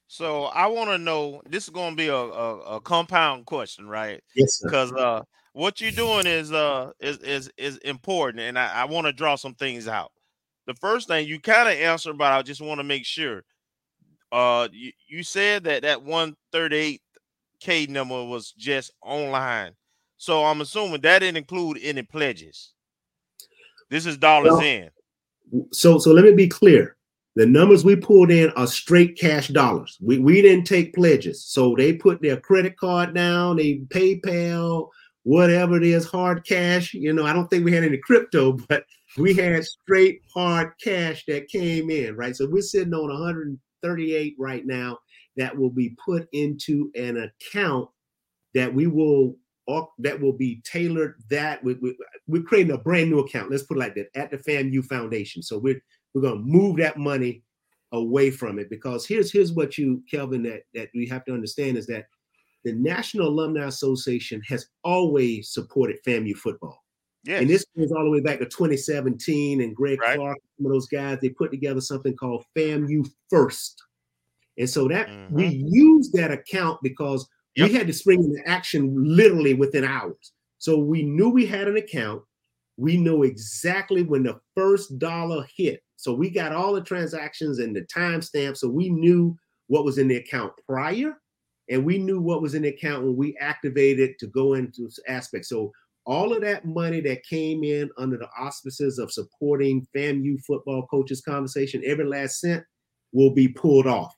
So 0.08 0.44
I 0.46 0.68
want 0.68 0.90
to 0.90 0.98
know. 0.98 1.42
This 1.50 1.64
is 1.64 1.70
going 1.70 1.92
to 1.92 1.96
be 1.96 2.10
a, 2.10 2.16
a, 2.16 2.60
a, 2.76 2.82
compound 2.82 3.46
question, 3.46 3.88
right? 3.88 4.22
Yes, 4.36 4.60
Because 4.62 4.92
uh, 4.92 5.24
what 5.54 5.80
you're 5.80 5.92
doing 5.92 6.28
is 6.28 6.52
uh 6.52 6.92
is 7.00 7.20
is 7.20 7.50
is 7.58 7.78
important, 7.78 8.42
and 8.42 8.60
I, 8.60 8.82
I 8.82 8.86
want 8.86 9.08
to 9.08 9.14
draw 9.14 9.36
some 9.36 9.56
things 9.56 9.88
out. 9.88 10.12
The 10.68 10.74
first 10.76 11.08
thing 11.08 11.26
you 11.26 11.40
kind 11.40 11.70
of 11.70 11.76
answered, 11.76 12.18
but 12.18 12.34
I 12.34 12.42
just 12.42 12.62
want 12.62 12.80
to 12.80 12.84
make 12.84 13.06
sure. 13.06 13.44
Uh, 14.34 14.68
you, 14.72 14.92
you 15.08 15.22
said 15.22 15.64
that 15.64 15.84
that 15.84 16.00
138k 16.00 17.88
number 17.88 18.26
was 18.26 18.52
just 18.52 18.92
online, 19.04 19.74
so 20.18 20.44
I'm 20.44 20.62
assuming 20.62 21.02
that 21.02 21.20
didn't 21.20 21.38
include 21.38 21.78
any 21.84 22.02
pledges. 22.02 22.74
This 23.92 24.08
is 24.08 24.18
dollars 24.18 24.54
Well, 24.54 24.62
in. 24.62 24.90
so 25.72 26.00
so 26.00 26.12
let 26.12 26.26
me 26.26 26.32
be 26.34 26.48
clear. 26.48 26.98
The 27.36 27.46
numbers 27.46 27.86
we 27.86 27.96
pulled 27.96 28.32
in 28.32 28.50
are 28.52 28.66
straight 28.66 29.20
cash 29.20 29.50
dollars. 29.50 30.00
We 30.02 30.18
we 30.18 30.42
didn't 30.42 30.66
take 30.66 30.96
pledges. 30.96 31.46
So 31.46 31.76
they 31.76 31.94
put 31.94 32.20
their 32.20 32.38
credit 32.38 32.76
card 32.76 33.14
down, 33.14 33.58
they 33.58 33.82
PayPal, 33.90 34.90
whatever 35.22 35.78
it 35.78 35.84
is, 35.84 36.06
hard 36.06 36.44
cash. 36.44 36.96
You 36.96 37.14
know, 37.14 37.24
I 37.28 37.34
don't 37.34 37.48
think 37.50 37.66
we 37.66 37.72
had 37.72 37.84
any 37.84 37.98
crypto, 37.98 38.54
but 38.68 38.84
we 39.16 39.36
had 39.36 39.64
straight 39.64 40.22
hard 40.34 40.74
cash 40.84 41.24
that 41.28 41.50
came 41.50 41.92
in, 41.92 42.16
right? 42.16 42.36
So 42.36 42.48
we're 42.50 42.64
sitting 42.64 42.96
on 42.96 43.60
138 43.84 44.36
right 44.40 44.66
now 44.66 44.98
that 45.36 45.56
will 45.56 45.70
be 45.70 45.96
put 46.04 46.28
into 46.32 46.92
an 46.96 47.18
account 47.18 47.90
that 48.54 48.74
we 48.74 48.88
will 48.88 49.36
that 50.00 50.20
will 50.20 50.34
be 50.34 50.62
tailored 50.66 51.16
that 51.30 51.64
we, 51.64 51.76
we, 51.76 51.98
we're 52.28 52.44
creating 52.44 52.74
a 52.74 52.78
brand 52.78 53.10
new 53.10 53.20
account. 53.20 53.50
Let's 53.50 53.64
put 53.64 53.78
it 53.78 53.80
like 53.80 53.96
that 53.96 54.10
at 54.16 54.30
the 54.30 54.38
famu 54.38 54.84
foundation. 54.84 55.42
So 55.42 55.58
we're 55.58 55.82
we're 56.14 56.22
going 56.22 56.40
to 56.40 56.44
move 56.46 56.78
that 56.78 56.98
money 56.98 57.44
away 57.94 58.30
from 58.30 58.60
it 58.60 58.70
because 58.70 59.06
here's 59.06 59.32
here's 59.32 59.54
what 59.54 59.78
you 59.78 60.04
kelvin 60.10 60.44
that 60.44 60.64
that 60.74 60.90
we 60.94 61.08
have 61.08 61.24
to 61.26 61.34
understand 61.34 61.78
is 61.78 61.88
that 61.88 62.06
the 62.66 62.74
national 62.74 63.28
alumni 63.28 63.68
association 63.68 64.42
has 64.48 64.68
always 64.84 65.54
supported 65.54 65.98
famu 66.06 66.36
football 66.36 66.83
And 67.40 67.50
this 67.50 67.66
goes 67.78 67.92
all 67.92 68.04
the 68.04 68.10
way 68.10 68.20
back 68.20 68.40
to 68.40 68.46
2017 68.46 69.62
and 69.62 69.76
greg 69.76 70.02
Right. 70.02 70.18
clark 70.18 70.38
some 70.58 70.66
of 70.66 70.72
those 70.74 70.88
guys 70.88 71.20
they 71.22 71.30
put 71.30 71.52
together 71.52 71.80
something 71.80 72.16
called 72.16 72.44
famu 72.58 73.08
first 73.30 73.82
and 74.58 74.70
so 74.70 74.88
that 74.90 75.08
mm-hmm. 75.08 75.34
we 75.34 75.64
used 75.70 76.14
that 76.14 76.32
account 76.32 76.80
because 76.84 77.28
Yep. 77.56 77.70
we 77.70 77.76
had 77.76 77.88
to 77.88 77.94
spring 77.94 78.24
into 78.24 78.48
action 78.48 78.92
literally 78.96 79.54
within 79.54 79.84
hours. 79.84 80.34
So 80.58 80.78
we 80.78 81.04
knew 81.04 81.30
we 81.30 81.46
had 81.46 81.68
an 81.68 81.78
account. 81.78 82.24
We 82.78 82.98
know 82.98 83.24
exactly 83.24 84.02
when 84.02 84.24
the 84.24 84.40
first 84.56 84.98
dollar 84.98 85.46
hit. 85.56 85.82
So 85.96 86.14
we 86.14 86.30
got 86.30 86.52
all 86.52 86.74
the 86.74 86.82
transactions 86.82 87.60
and 87.60 87.76
the 87.76 87.84
timestamp. 87.84 88.58
So 88.58 88.68
we 88.68 88.90
knew 88.90 89.38
what 89.68 89.86
was 89.86 90.00
in 90.00 90.08
the 90.08 90.18
account 90.18 90.54
prior, 90.66 91.14
and 91.70 91.86
we 91.86 91.98
knew 91.98 92.20
what 92.20 92.42
was 92.42 92.56
in 92.56 92.64
the 92.64 92.70
account 92.70 93.06
when 93.06 93.16
we 93.16 93.38
activated 93.38 94.18
to 94.20 94.28
go 94.28 94.56
into 94.56 94.90
aspects. 95.08 95.50
So 95.50 95.72
all 96.06 96.34
of 96.34 96.42
that 96.42 96.66
money 96.66 97.00
that 97.02 97.24
came 97.24 97.64
in 97.64 97.90
under 97.98 98.18
the 98.18 98.28
auspices 98.38 99.00
of 99.00 99.12
supporting 99.12 99.88
FAMU 99.96 100.44
football 100.46 100.86
coaches 100.88 101.22
conversation, 101.22 101.82
every 101.86 102.06
last 102.06 102.40
cent 102.40 102.64
will 103.14 103.34
be 103.34 103.48
pulled 103.48 103.88
off 103.88 104.16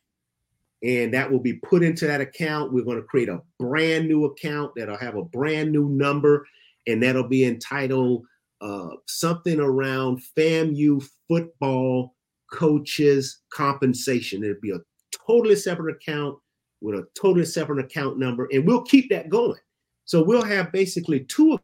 and 0.86 1.14
that 1.14 1.32
will 1.32 1.40
be 1.40 1.54
put 1.54 1.84
into 1.84 2.06
that 2.06 2.22
account. 2.22 2.72
We're 2.72 2.86
going 2.86 2.98
to 2.98 3.08
create 3.08 3.30
a 3.30 3.42
brand 3.60 4.08
new 4.08 4.26
account 4.26 4.74
that'll 4.76 4.98
have 4.98 5.16
a 5.16 5.24
brand 5.24 5.72
new 5.72 5.90
number, 5.90 6.46
and 6.86 7.02
that'll 7.02 7.28
be 7.28 7.46
entitled 7.46 8.26
uh, 8.62 8.90
something 9.08 9.60
around 9.60 10.22
FAMU 10.38 11.04
football 11.28 12.16
coaches 12.52 13.42
compensation. 13.52 14.44
It'll 14.44 14.62
be 14.62 14.72
a 14.72 14.80
totally 15.26 15.56
separate 15.56 15.96
account 15.96 16.38
with 16.82 16.96
a 16.96 17.08
totally 17.20 17.46
separate 17.46 17.84
account 17.84 18.20
number, 18.20 18.48
and 18.52 18.68
we'll 18.68 18.84
keep 18.84 19.10
that 19.10 19.30
going. 19.30 19.60
So 20.06 20.24
we'll 20.24 20.44
have 20.44 20.72
basically 20.72 21.22
two 21.22 21.58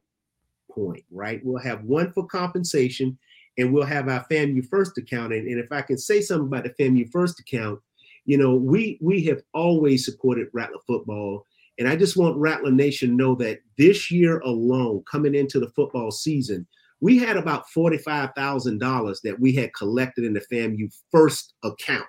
point, 0.73 1.03
right? 1.11 1.41
We'll 1.43 1.61
have 1.61 1.83
one 1.83 2.11
for 2.11 2.25
compensation, 2.25 3.17
and 3.57 3.73
we'll 3.73 3.85
have 3.85 4.07
our 4.07 4.25
FAMU 4.31 4.67
First 4.67 4.97
account. 4.97 5.33
And, 5.33 5.47
and 5.47 5.59
if 5.59 5.71
I 5.71 5.81
can 5.81 5.97
say 5.97 6.21
something 6.21 6.47
about 6.47 6.63
the 6.63 6.83
FAMU 6.83 7.11
First 7.11 7.39
account, 7.39 7.79
you 8.25 8.37
know, 8.37 8.55
we 8.55 8.97
we 9.01 9.23
have 9.25 9.41
always 9.53 10.05
supported 10.05 10.47
Rattler 10.53 10.79
football, 10.87 11.45
and 11.79 11.87
I 11.87 11.95
just 11.95 12.17
want 12.17 12.37
Rattler 12.37 12.71
Nation 12.71 13.09
to 13.09 13.15
know 13.15 13.35
that 13.35 13.59
this 13.77 14.11
year 14.11 14.39
alone, 14.39 15.03
coming 15.11 15.35
into 15.35 15.59
the 15.59 15.69
football 15.69 16.11
season, 16.11 16.67
we 16.99 17.17
had 17.17 17.35
about 17.35 17.69
forty-five 17.69 18.29
thousand 18.35 18.77
dollars 18.77 19.21
that 19.23 19.39
we 19.39 19.53
had 19.53 19.73
collected 19.73 20.23
in 20.23 20.33
the 20.33 20.45
FAMU 20.51 20.95
First 21.11 21.55
account, 21.63 22.05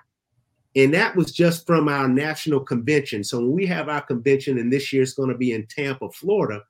and 0.75 0.93
that 0.93 1.15
was 1.15 1.31
just 1.31 1.65
from 1.65 1.89
our 1.89 2.07
national 2.07 2.59
convention. 2.59 3.23
So 3.23 3.39
when 3.39 3.51
we 3.51 3.65
have 3.65 3.89
our 3.89 4.01
convention, 4.01 4.59
and 4.59 4.71
this 4.71 4.93
year 4.93 5.01
it's 5.01 5.15
going 5.15 5.29
to 5.29 5.37
be 5.37 5.51
in 5.51 5.65
Tampa, 5.65 6.11
Florida, 6.11 6.61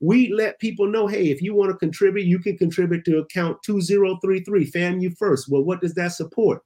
we 0.00 0.32
let 0.32 0.60
people 0.60 0.86
know, 0.86 1.06
hey, 1.06 1.28
if 1.28 1.42
you 1.42 1.54
want 1.54 1.70
to 1.70 1.76
contribute, 1.76 2.26
you 2.26 2.38
can 2.38 2.56
contribute 2.56 3.04
to 3.04 3.18
account 3.18 3.58
2033, 3.64 4.70
FAMU 4.70 5.16
First. 5.16 5.48
Well, 5.48 5.62
what 5.62 5.80
does 5.80 5.94
that 5.94 6.12
support? 6.12 6.62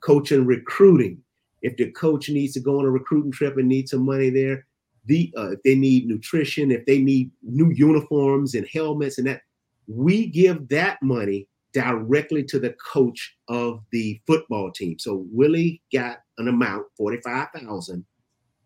Coaching, 0.00 0.46
recruiting. 0.46 1.22
If 1.62 1.76
the 1.76 1.90
coach 1.90 2.28
needs 2.28 2.52
to 2.54 2.60
go 2.60 2.78
on 2.78 2.84
a 2.84 2.90
recruiting 2.90 3.32
trip 3.32 3.56
and 3.56 3.68
need 3.68 3.88
some 3.88 4.04
money 4.04 4.30
there, 4.30 4.66
the 5.06 5.32
uh, 5.36 5.52
if 5.52 5.62
they 5.62 5.74
need 5.74 6.06
nutrition, 6.06 6.70
if 6.70 6.84
they 6.86 6.98
need 6.98 7.30
new 7.42 7.70
uniforms 7.70 8.54
and 8.54 8.66
helmets 8.72 9.18
and 9.18 9.26
that, 9.26 9.42
we 9.88 10.26
give 10.26 10.68
that 10.68 11.00
money 11.02 11.48
directly 11.72 12.42
to 12.42 12.58
the 12.58 12.74
coach 12.92 13.36
of 13.48 13.82
the 13.92 14.20
football 14.26 14.70
team. 14.70 14.98
So 14.98 15.26
Willie 15.30 15.82
got 15.92 16.18
an 16.38 16.48
amount, 16.48 16.86
45,000 16.96 18.04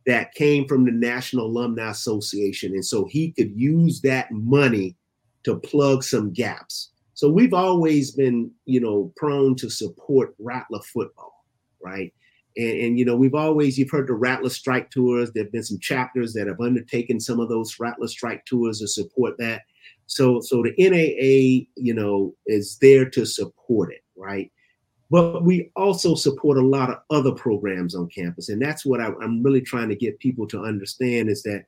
that 0.06 0.34
came 0.34 0.66
from 0.66 0.84
the 0.84 0.92
National 0.92 1.46
Alumni 1.46 1.90
Association. 1.90 2.72
And 2.72 2.84
so 2.84 3.04
he 3.04 3.32
could 3.32 3.52
use 3.54 4.00
that 4.02 4.30
money 4.32 4.96
to 5.44 5.56
plug 5.56 6.02
some 6.02 6.32
gaps. 6.32 6.90
So 7.14 7.28
we've 7.28 7.54
always 7.54 8.12
been, 8.12 8.50
you 8.64 8.80
know, 8.80 9.12
prone 9.16 9.54
to 9.56 9.68
support 9.68 10.34
Rattler 10.38 10.80
football, 10.80 11.44
right? 11.82 12.12
And, 12.56 12.80
and, 12.80 12.98
you 12.98 13.04
know, 13.04 13.16
we've 13.16 13.34
always 13.34 13.78
you've 13.78 13.90
heard 13.90 14.08
the 14.08 14.14
Rattler 14.14 14.48
Strike 14.48 14.90
Tours. 14.90 15.30
There 15.32 15.44
have 15.44 15.52
been 15.52 15.62
some 15.62 15.78
chapters 15.80 16.32
that 16.32 16.46
have 16.46 16.60
undertaken 16.60 17.20
some 17.20 17.38
of 17.38 17.48
those 17.48 17.78
Rattler 17.78 18.08
Strike 18.08 18.44
Tours 18.46 18.80
to 18.80 18.88
support 18.88 19.36
that. 19.38 19.62
So, 20.06 20.40
so 20.40 20.62
the 20.62 20.74
NAA, 20.78 21.68
you 21.76 21.94
know, 21.94 22.34
is 22.46 22.78
there 22.78 23.08
to 23.10 23.24
support 23.24 23.92
it, 23.92 24.02
right? 24.16 24.50
But 25.10 25.42
we 25.42 25.70
also 25.74 26.14
support 26.14 26.56
a 26.56 26.64
lot 26.64 26.90
of 26.90 26.98
other 27.10 27.32
programs 27.32 27.94
on 27.94 28.08
campus, 28.08 28.48
and 28.48 28.62
that's 28.62 28.86
what 28.86 29.00
I, 29.00 29.06
I'm 29.20 29.42
really 29.42 29.60
trying 29.60 29.88
to 29.88 29.96
get 29.96 30.20
people 30.20 30.46
to 30.48 30.62
understand 30.62 31.28
is 31.28 31.42
that 31.42 31.64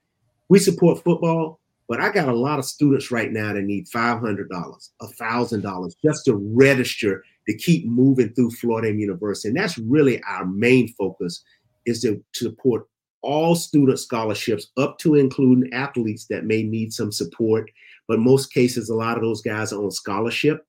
we 0.48 0.58
support 0.58 1.02
football, 1.02 1.60
but 1.88 2.00
I 2.00 2.10
got 2.10 2.28
a 2.28 2.34
lot 2.34 2.58
of 2.58 2.64
students 2.64 3.10
right 3.10 3.32
now 3.32 3.52
that 3.52 3.62
need 3.62 3.88
five 3.88 4.20
hundred 4.20 4.48
dollars, 4.48 4.90
thousand 5.18 5.62
dollars 5.62 5.96
just 6.02 6.24
to 6.26 6.34
register 6.34 7.24
to 7.48 7.56
keep 7.56 7.86
moving 7.86 8.32
through 8.32 8.50
Florida 8.50 8.88
A&M 8.88 9.00
University. 9.00 9.48
And 9.48 9.56
that's 9.56 9.78
really 9.78 10.22
our 10.22 10.46
main 10.46 10.88
focus 10.94 11.42
is 11.86 12.00
to, 12.02 12.22
to 12.34 12.44
support 12.44 12.86
all 13.22 13.54
student 13.54 13.98
scholarships 13.98 14.68
up 14.76 14.98
to 14.98 15.14
including 15.14 15.72
athletes 15.72 16.26
that 16.26 16.44
may 16.44 16.62
need 16.62 16.92
some 16.92 17.12
support. 17.12 17.70
But 18.08 18.18
most 18.18 18.52
cases, 18.52 18.88
a 18.88 18.94
lot 18.94 19.16
of 19.16 19.22
those 19.22 19.42
guys 19.42 19.72
are 19.72 19.82
on 19.82 19.90
scholarship. 19.90 20.66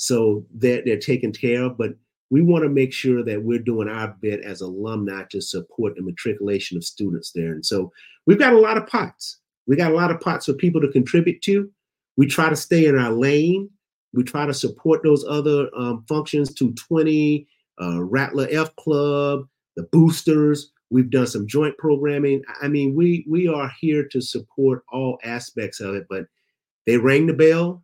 So 0.00 0.46
they're, 0.54 0.80
they're 0.84 0.96
taken 0.96 1.32
care 1.32 1.64
of. 1.64 1.76
But 1.76 1.90
we 2.30 2.40
want 2.40 2.62
to 2.62 2.68
make 2.68 2.92
sure 2.92 3.24
that 3.24 3.42
we're 3.42 3.58
doing 3.58 3.88
our 3.88 4.16
bit 4.20 4.44
as 4.44 4.60
alumni 4.60 5.24
to 5.30 5.40
support 5.40 5.96
the 5.96 6.02
matriculation 6.02 6.76
of 6.76 6.84
students 6.84 7.32
there. 7.32 7.50
And 7.50 7.66
so 7.66 7.90
we've 8.24 8.38
got 8.38 8.52
a 8.52 8.60
lot 8.60 8.76
of 8.76 8.86
pots. 8.86 9.38
We 9.66 9.74
got 9.74 9.90
a 9.90 9.96
lot 9.96 10.12
of 10.12 10.20
pots 10.20 10.46
for 10.46 10.52
people 10.52 10.80
to 10.82 10.92
contribute 10.92 11.42
to. 11.42 11.68
We 12.16 12.28
try 12.28 12.48
to 12.48 12.54
stay 12.54 12.86
in 12.86 12.96
our 12.96 13.10
lane. 13.10 13.68
We 14.12 14.22
try 14.22 14.46
to 14.46 14.54
support 14.54 15.02
those 15.02 15.24
other 15.28 15.68
um, 15.76 16.04
functions 16.08 16.54
to 16.54 16.72
20, 16.74 17.48
uh, 17.82 18.00
Rattler 18.04 18.46
F 18.52 18.74
Club, 18.76 19.48
the 19.74 19.82
boosters. 19.90 20.70
We've 20.90 21.10
done 21.10 21.26
some 21.26 21.48
joint 21.48 21.76
programming. 21.76 22.42
I 22.62 22.68
mean, 22.68 22.94
we 22.94 23.26
we 23.28 23.48
are 23.48 23.70
here 23.80 24.04
to 24.08 24.20
support 24.20 24.84
all 24.92 25.18
aspects 25.24 25.80
of 25.80 25.96
it. 25.96 26.06
But 26.08 26.26
they 26.86 26.98
rang 26.98 27.26
the 27.26 27.34
bell. 27.34 27.82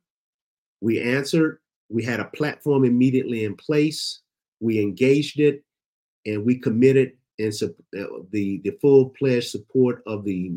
We 0.80 1.00
answered. 1.00 1.58
We 1.88 2.02
had 2.02 2.20
a 2.20 2.26
platform 2.26 2.84
immediately 2.84 3.44
in 3.44 3.56
place. 3.56 4.20
We 4.60 4.80
engaged 4.80 5.40
it, 5.40 5.62
and 6.26 6.44
we 6.44 6.58
committed 6.58 7.12
and 7.38 7.52
uh, 7.62 8.06
the 8.30 8.58
the 8.58 8.76
full 8.80 9.10
pledged 9.10 9.50
support 9.50 10.02
of 10.06 10.24
the 10.24 10.52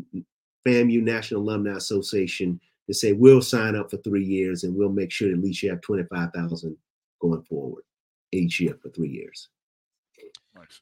FAMU 0.66 1.02
National 1.02 1.42
Alumni 1.42 1.76
Association 1.76 2.60
to 2.86 2.94
say 2.94 3.12
we'll 3.12 3.42
sign 3.42 3.76
up 3.76 3.90
for 3.90 3.98
three 3.98 4.24
years 4.24 4.64
and 4.64 4.74
we'll 4.74 4.88
make 4.88 5.10
sure 5.10 5.30
at 5.30 5.38
least 5.38 5.62
you 5.62 5.70
have 5.70 5.80
25,000 5.82 6.76
going 7.20 7.42
forward 7.42 7.84
each 8.32 8.60
year 8.60 8.78
for 8.82 8.88
three 8.90 9.10
years. 9.10 9.48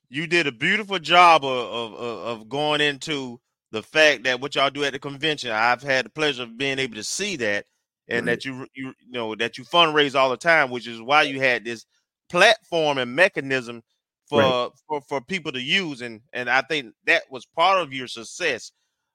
You 0.09 0.27
did 0.27 0.47
a 0.47 0.53
beautiful 0.53 0.99
job 0.99 1.45
of, 1.45 1.51
of, 1.51 1.95
of 1.95 2.49
going 2.49 2.81
into 2.81 3.41
the 3.73 3.83
fact 3.83 4.25
that 4.25 4.41
what 4.41 4.55
y'all 4.55 4.71
do 4.71 4.85
at 4.85 4.93
the 4.93 4.99
convention. 4.99 5.51
I've 5.51 5.83
had 5.83 6.07
the 6.07 6.11
pleasure 6.11 6.45
of 6.45 6.57
being 6.57 6.79
able 6.79 6.95
to 6.95 7.05
see 7.05 7.37
that 7.37 7.67
and 8.09 8.27
right. 8.27 8.33
that 8.33 8.45
you, 8.45 8.67
you 8.75 8.95
you 9.01 9.13
know 9.13 9.35
that 9.35 9.59
you 9.59 9.65
fundraise 9.65 10.15
all 10.15 10.31
the 10.31 10.37
time, 10.37 10.71
which 10.71 10.87
is 10.87 11.01
why 11.01 11.23
you 11.23 11.41
had 11.41 11.65
this 11.65 11.87
platform 12.29 12.99
and 12.99 13.15
mechanism 13.15 13.83
for 14.29 14.41
right. 14.41 14.69
for, 14.89 15.01
for 15.03 15.21
people 15.21 15.53
to 15.53 15.61
use 15.61 16.03
and 16.03 16.21
and 16.33 16.51
I 16.51 16.63
think 16.63 16.95
that 17.07 17.23
was 17.31 17.47
part 17.47 17.81
of 17.81 17.93
your 17.93 18.09
success. 18.09 18.73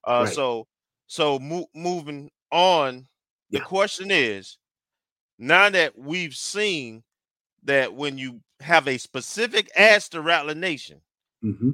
Uh 0.07 0.23
right. 0.25 0.33
so 0.33 0.67
so 1.07 1.39
mo- 1.39 1.67
moving 1.75 2.29
on, 2.51 3.07
the 3.49 3.57
yeah. 3.57 3.63
question 3.63 4.11
is 4.11 4.57
now 5.37 5.69
that 5.69 5.97
we've 5.97 6.35
seen 6.35 7.03
that 7.63 7.93
when 7.93 8.17
you 8.17 8.41
have 8.61 8.87
a 8.87 8.97
specific 8.97 9.69
ask 9.75 10.11
to 10.11 10.21
Rattler 10.21 10.55
Nation, 10.55 11.01
mm-hmm. 11.43 11.71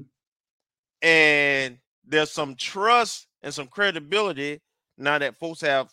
and 1.02 1.78
there's 2.06 2.32
some 2.32 2.56
trust 2.56 3.28
and 3.44 3.54
some 3.54 3.68
credibility 3.68 4.62
now 4.98 5.18
that 5.20 5.38
folks 5.38 5.62
have 5.62 5.90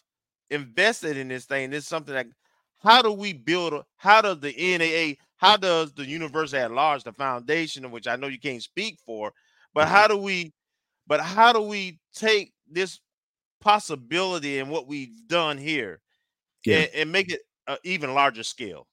invested 0.51 1.17
in 1.17 1.29
this 1.29 1.45
thing. 1.45 1.71
This 1.71 1.85
is 1.85 1.89
something 1.89 2.15
that 2.15 2.27
how 2.83 3.03
do 3.03 3.13
we 3.13 3.33
build 3.33 3.83
how 3.97 4.21
does 4.21 4.41
the 4.41 4.53
NAA, 4.53 5.15
how 5.37 5.57
does 5.57 5.93
the 5.93 6.05
university 6.05 6.59
at 6.59 6.71
large, 6.71 7.05
the 7.05 7.13
foundation, 7.13 7.91
which 7.91 8.07
I 8.07 8.17
know 8.17 8.29
you 8.29 8.39
can't 8.39 8.63
speak 8.63 8.99
for, 9.05 9.33
but 9.73 9.85
mm-hmm. 9.85 9.95
how 9.95 10.09
do 10.09 10.17
we, 10.17 10.53
but 11.07 11.21
how 11.21 11.53
do 11.53 11.63
we 11.63 11.99
take 12.15 12.53
this 12.71 13.01
possibility 13.61 14.59
and 14.59 14.71
what 14.71 14.87
we've 14.87 15.27
done 15.29 15.57
here 15.59 16.01
yeah. 16.65 16.79
and, 16.79 16.91
and 16.95 17.13
make 17.13 17.33
it 17.33 17.41
an 17.67 17.79
even 17.85 18.15
larger 18.15 18.43
scale? 18.43 18.87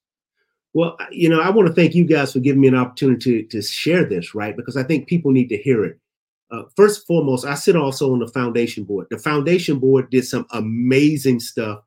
Well, 0.73 0.97
you 1.11 1.27
know, 1.27 1.41
I 1.41 1.49
want 1.49 1.67
to 1.67 1.73
thank 1.73 1.93
you 1.93 2.05
guys 2.05 2.31
for 2.31 2.39
giving 2.39 2.61
me 2.61 2.69
an 2.69 2.75
opportunity 2.75 3.43
to, 3.43 3.47
to 3.49 3.61
share 3.61 4.05
this, 4.05 4.33
right? 4.33 4.55
Because 4.55 4.77
I 4.77 4.83
think 4.83 5.07
people 5.07 5.31
need 5.31 5.49
to 5.49 5.57
hear 5.57 5.83
it. 5.83 5.99
Uh, 6.51 6.63
first 6.75 6.99
and 6.99 7.07
foremost, 7.07 7.45
I 7.45 7.55
sit 7.55 7.75
also 7.75 8.11
on 8.11 8.19
the 8.19 8.27
foundation 8.27 8.83
board. 8.83 9.07
The 9.09 9.17
foundation 9.17 9.79
board 9.79 10.09
did 10.09 10.25
some 10.25 10.45
amazing 10.51 11.39
stuff 11.39 11.79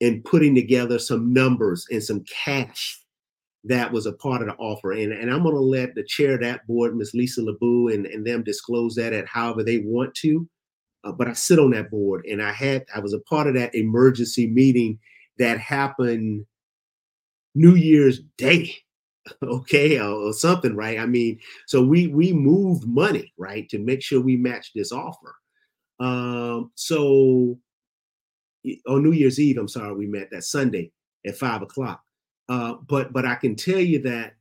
in 0.00 0.22
putting 0.22 0.54
together 0.54 0.98
some 0.98 1.32
numbers 1.32 1.86
and 1.90 2.02
some 2.02 2.24
cash 2.24 3.00
that 3.64 3.92
was 3.92 4.06
a 4.06 4.12
part 4.12 4.42
of 4.42 4.48
the 4.48 4.54
offer. 4.54 4.92
And, 4.92 5.12
and 5.12 5.30
I'm 5.30 5.42
going 5.42 5.54
to 5.54 5.60
let 5.60 5.94
the 5.94 6.04
chair 6.04 6.34
of 6.34 6.40
that 6.42 6.66
board, 6.66 6.96
Ms. 6.96 7.12
Lisa 7.14 7.40
LeBou, 7.40 7.92
and, 7.92 8.06
and 8.06 8.26
them 8.26 8.42
disclose 8.42 8.94
that 8.94 9.12
at 9.12 9.26
however 9.26 9.62
they 9.62 9.78
want 9.78 10.14
to. 10.16 10.48
Uh, 11.04 11.12
but 11.12 11.28
I 11.28 11.32
sit 11.32 11.58
on 11.58 11.72
that 11.72 11.90
board 11.90 12.24
and 12.26 12.42
I 12.42 12.52
had, 12.52 12.84
I 12.94 13.00
was 13.00 13.12
a 13.12 13.20
part 13.20 13.46
of 13.46 13.54
that 13.54 13.74
emergency 13.74 14.46
meeting 14.46 14.98
that 15.38 15.58
happened 15.58 16.46
New 17.54 17.74
Year's 17.74 18.20
Day, 18.38 18.76
okay, 19.42 20.00
or, 20.00 20.32
something, 20.32 20.74
right? 20.74 20.98
I 20.98 21.06
mean, 21.06 21.38
so 21.66 21.82
we 21.82 22.08
we 22.08 22.32
moved 22.32 22.86
money, 22.86 23.32
right, 23.38 23.68
to 23.70 23.78
make 23.78 24.02
sure 24.02 24.20
we 24.20 24.36
matched 24.36 24.72
this 24.74 24.92
offer. 24.92 25.34
Um, 25.98 26.70
so 26.74 27.58
on 28.88 29.02
New 29.02 29.12
Year's 29.12 29.40
Eve, 29.40 29.58
I'm 29.58 29.68
sorry, 29.68 29.94
we 29.94 30.06
met 30.06 30.30
that 30.30 30.44
Sunday 30.44 30.92
at 31.26 31.36
five 31.36 31.62
o'clock. 31.62 32.02
Uh, 32.48 32.74
but 32.88 33.12
but 33.12 33.24
I 33.24 33.34
can 33.34 33.56
tell 33.56 33.80
you 33.80 34.02
that 34.02 34.34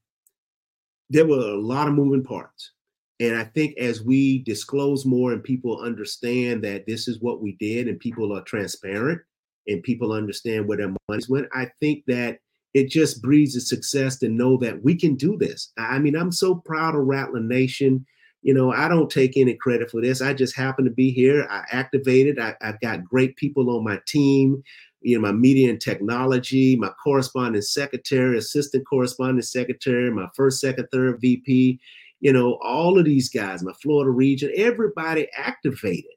there 1.09 1.25
were 1.25 1.37
a 1.37 1.59
lot 1.59 1.87
of 1.87 1.93
moving 1.93 2.23
parts. 2.23 2.71
And 3.19 3.35
I 3.35 3.45
think 3.45 3.77
as 3.77 4.03
we 4.03 4.43
disclose 4.43 5.05
more 5.05 5.31
and 5.31 5.43
people 5.43 5.79
understand 5.79 6.63
that 6.65 6.85
this 6.85 7.07
is 7.07 7.21
what 7.21 7.41
we 7.41 7.53
did 7.59 7.87
and 7.87 7.99
people 7.99 8.35
are 8.35 8.43
transparent 8.43 9.21
and 9.67 9.81
people 9.83 10.11
understand 10.11 10.67
where 10.67 10.77
their 10.77 10.93
money's 11.07 11.29
went, 11.29 11.47
I 11.53 11.69
think 11.79 12.03
that 12.07 12.39
it 12.75 12.89
just 12.89 13.21
breeds 13.21 13.55
a 13.55 13.61
success 13.61 14.17
to 14.17 14.27
know 14.27 14.57
that 14.57 14.83
we 14.83 14.95
can 14.95 15.15
do 15.15 15.38
this. 15.38 15.71
I 15.77 15.97
mean, 15.97 16.13
I'm 16.13 16.33
so 16.33 16.55
proud 16.55 16.93
of 16.93 17.05
Rattler 17.05 17.39
Nation. 17.39 18.05
You 18.41 18.53
know, 18.53 18.73
I 18.73 18.89
don't 18.89 19.09
take 19.09 19.38
any 19.38 19.53
credit 19.53 19.89
for 19.89 20.01
this. 20.01 20.21
I 20.21 20.33
just 20.33 20.57
happen 20.57 20.83
to 20.83 20.91
be 20.91 21.09
here. 21.09 21.47
I 21.49 21.63
activated. 21.71 22.38
I, 22.38 22.53
have 22.59 22.81
got 22.81 23.05
great 23.05 23.38
people 23.38 23.69
on 23.69 23.85
my 23.85 24.01
team. 24.05 24.61
You 24.99 25.15
know, 25.15 25.21
my 25.21 25.31
media 25.31 25.69
and 25.69 25.79
technology, 25.79 26.75
my 26.75 26.89
correspondent 27.01 27.63
secretary, 27.63 28.38
assistant 28.38 28.85
correspondent 28.85 29.45
secretary, 29.45 30.11
my 30.11 30.27
first, 30.35 30.59
second, 30.59 30.89
third 30.91 31.21
VP. 31.21 31.79
You 32.19 32.33
know, 32.33 32.59
all 32.61 32.99
of 32.99 33.05
these 33.05 33.29
guys, 33.29 33.63
my 33.63 33.73
Florida 33.81 34.11
region, 34.11 34.51
everybody 34.53 35.29
activated. 35.38 36.11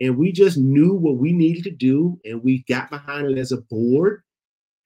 And 0.00 0.16
we 0.16 0.30
just 0.30 0.56
knew 0.56 0.94
what 0.94 1.16
we 1.16 1.32
needed 1.32 1.64
to 1.64 1.70
do, 1.72 2.20
and 2.24 2.44
we 2.44 2.62
got 2.68 2.90
behind 2.90 3.28
it 3.28 3.38
as 3.38 3.50
a 3.50 3.62
board 3.62 4.22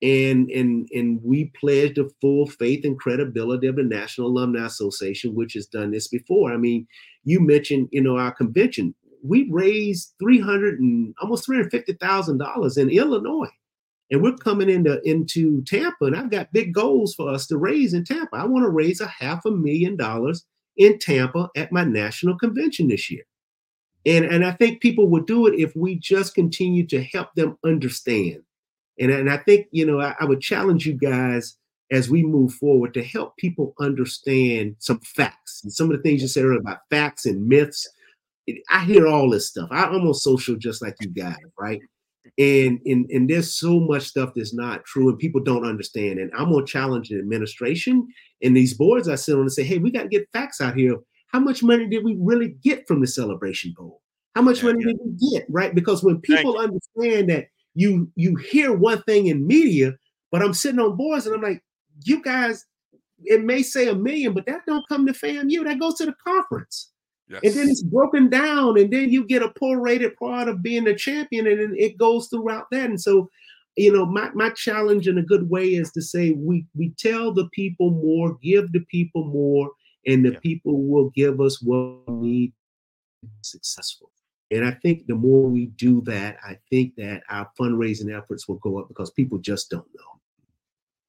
and 0.02 0.50
and 0.50 0.88
and 0.92 1.20
we 1.22 1.52
pledged 1.60 1.96
the 1.96 2.10
full 2.20 2.46
faith 2.46 2.84
and 2.84 2.98
credibility 2.98 3.66
of 3.66 3.76
the 3.76 3.82
National 3.82 4.28
Alumni 4.28 4.64
Association, 4.64 5.34
which 5.34 5.54
has 5.54 5.66
done 5.66 5.90
this 5.90 6.08
before. 6.08 6.52
I 6.52 6.56
mean, 6.56 6.86
you 7.24 7.40
mentioned, 7.40 7.88
you 7.92 8.02
know, 8.02 8.16
our 8.16 8.32
convention. 8.32 8.94
We 9.22 9.48
raised 9.50 10.14
three 10.18 10.40
hundred 10.40 10.80
and 10.80 11.14
almost 11.20 11.44
three 11.44 11.56
hundred 11.56 11.72
fifty 11.72 11.92
thousand 11.92 12.38
dollars 12.38 12.78
in 12.78 12.88
Illinois, 12.88 13.50
and 14.10 14.22
we're 14.22 14.36
coming 14.36 14.70
into 14.70 15.00
into 15.08 15.62
Tampa, 15.64 16.06
and 16.06 16.16
I've 16.16 16.30
got 16.30 16.52
big 16.52 16.72
goals 16.72 17.14
for 17.14 17.28
us 17.28 17.46
to 17.48 17.58
raise 17.58 17.92
in 17.92 18.04
Tampa. 18.04 18.36
I 18.36 18.46
want 18.46 18.64
to 18.64 18.70
raise 18.70 19.02
a 19.02 19.06
half 19.06 19.44
a 19.44 19.50
million 19.50 19.96
dollars 19.96 20.46
in 20.76 20.98
Tampa 20.98 21.50
at 21.56 21.72
my 21.72 21.84
national 21.84 22.38
convention 22.38 22.88
this 22.88 23.10
year. 23.10 23.24
And, 24.06 24.24
and 24.24 24.46
I 24.46 24.52
think 24.52 24.80
people 24.80 25.08
would 25.08 25.26
do 25.26 25.46
it 25.46 25.60
if 25.60 25.76
we 25.76 25.98
just 25.98 26.34
continue 26.34 26.86
to 26.86 27.02
help 27.02 27.34
them 27.34 27.58
understand 27.64 28.42
and, 29.00 29.10
and 29.10 29.30
I 29.30 29.38
think, 29.38 29.66
you 29.72 29.86
know, 29.86 30.00
I, 30.00 30.14
I 30.20 30.26
would 30.26 30.42
challenge 30.42 30.86
you 30.86 30.92
guys 30.92 31.56
as 31.90 32.10
we 32.10 32.22
move 32.22 32.52
forward 32.54 32.94
to 32.94 33.02
help 33.02 33.36
people 33.36 33.74
understand 33.80 34.76
some 34.78 35.00
facts 35.00 35.62
and 35.64 35.72
some 35.72 35.90
of 35.90 35.96
the 35.96 36.02
things 36.02 36.22
you 36.22 36.28
said 36.28 36.44
earlier 36.44 36.60
about 36.60 36.80
facts 36.90 37.24
and 37.26 37.48
myths. 37.48 37.88
I 38.68 38.84
hear 38.84 39.06
all 39.06 39.30
this 39.30 39.48
stuff. 39.48 39.68
I 39.70 39.86
almost 39.86 40.22
social 40.22 40.54
just 40.54 40.82
like 40.82 40.96
you 41.00 41.08
guys, 41.08 41.36
right? 41.58 41.80
And, 42.38 42.80
and 42.84 43.10
and 43.10 43.28
there's 43.28 43.58
so 43.58 43.80
much 43.80 44.04
stuff 44.04 44.32
that's 44.36 44.54
not 44.54 44.84
true 44.84 45.08
and 45.08 45.18
people 45.18 45.40
don't 45.42 45.64
understand. 45.64 46.18
And 46.18 46.30
I'm 46.36 46.52
gonna 46.52 46.66
challenge 46.66 47.08
the 47.08 47.18
administration 47.18 48.06
and 48.42 48.56
these 48.56 48.74
boards 48.74 49.08
I 49.08 49.14
sit 49.14 49.34
on 49.34 49.42
and 49.42 49.52
say, 49.52 49.64
hey, 49.64 49.78
we 49.78 49.90
got 49.90 50.02
to 50.02 50.08
get 50.08 50.28
facts 50.32 50.60
out 50.60 50.76
here. 50.76 50.96
How 51.28 51.40
much 51.40 51.62
money 51.62 51.88
did 51.88 52.04
we 52.04 52.16
really 52.20 52.56
get 52.62 52.86
from 52.86 53.00
the 53.00 53.06
celebration 53.06 53.74
bowl? 53.76 54.02
How 54.34 54.42
much 54.42 54.62
money 54.62 54.84
did 54.84 54.98
we 55.04 55.32
get? 55.32 55.46
Right? 55.48 55.74
Because 55.74 56.02
when 56.02 56.20
people 56.20 56.58
understand 56.58 57.30
that 57.30 57.46
you 57.74 58.10
you 58.16 58.36
hear 58.36 58.72
one 58.72 59.02
thing 59.02 59.26
in 59.26 59.46
media, 59.46 59.94
but 60.30 60.42
I'm 60.42 60.54
sitting 60.54 60.80
on 60.80 60.96
boards 60.96 61.26
and 61.26 61.34
I'm 61.34 61.42
like, 61.42 61.62
you 62.04 62.22
guys, 62.22 62.66
it 63.24 63.44
may 63.44 63.62
say 63.62 63.88
a 63.88 63.94
million, 63.94 64.32
but 64.32 64.46
that 64.46 64.62
don't 64.66 64.88
come 64.88 65.06
to 65.06 65.12
FAMU. 65.12 65.64
That 65.64 65.80
goes 65.80 65.96
to 65.96 66.06
the 66.06 66.14
conference. 66.26 66.90
Yes. 67.28 67.40
And 67.44 67.54
then 67.54 67.68
it's 67.68 67.82
broken 67.82 68.28
down, 68.28 68.76
and 68.76 68.92
then 68.92 69.10
you 69.10 69.24
get 69.24 69.42
a 69.42 69.50
prorated 69.50 70.16
part 70.16 70.48
of 70.48 70.62
being 70.62 70.88
a 70.88 70.96
champion, 70.96 71.46
and 71.46 71.60
then 71.60 71.74
it 71.76 71.96
goes 71.96 72.26
throughout 72.26 72.66
that. 72.72 72.90
And 72.90 73.00
so, 73.00 73.30
you 73.76 73.92
know, 73.92 74.04
my, 74.04 74.30
my 74.34 74.50
challenge 74.50 75.06
in 75.06 75.16
a 75.16 75.22
good 75.22 75.48
way 75.48 75.68
is 75.74 75.92
to 75.92 76.02
say 76.02 76.32
we 76.32 76.66
we 76.76 76.92
tell 76.98 77.32
the 77.32 77.48
people 77.52 77.92
more, 77.92 78.36
give 78.42 78.72
the 78.72 78.84
people 78.90 79.26
more, 79.26 79.70
and 80.06 80.24
the 80.24 80.32
yeah. 80.32 80.40
people 80.40 80.82
will 80.88 81.10
give 81.10 81.40
us 81.40 81.62
what 81.62 82.10
we 82.10 82.28
need 82.28 82.52
successful. 83.42 84.09
And 84.50 84.64
I 84.64 84.72
think 84.72 85.06
the 85.06 85.14
more 85.14 85.48
we 85.48 85.66
do 85.66 86.00
that, 86.02 86.38
I 86.44 86.58
think 86.70 86.96
that 86.96 87.22
our 87.28 87.48
fundraising 87.58 88.16
efforts 88.16 88.48
will 88.48 88.56
go 88.56 88.78
up 88.80 88.88
because 88.88 89.10
people 89.10 89.38
just 89.38 89.70
don't 89.70 89.86
know. 89.94 90.20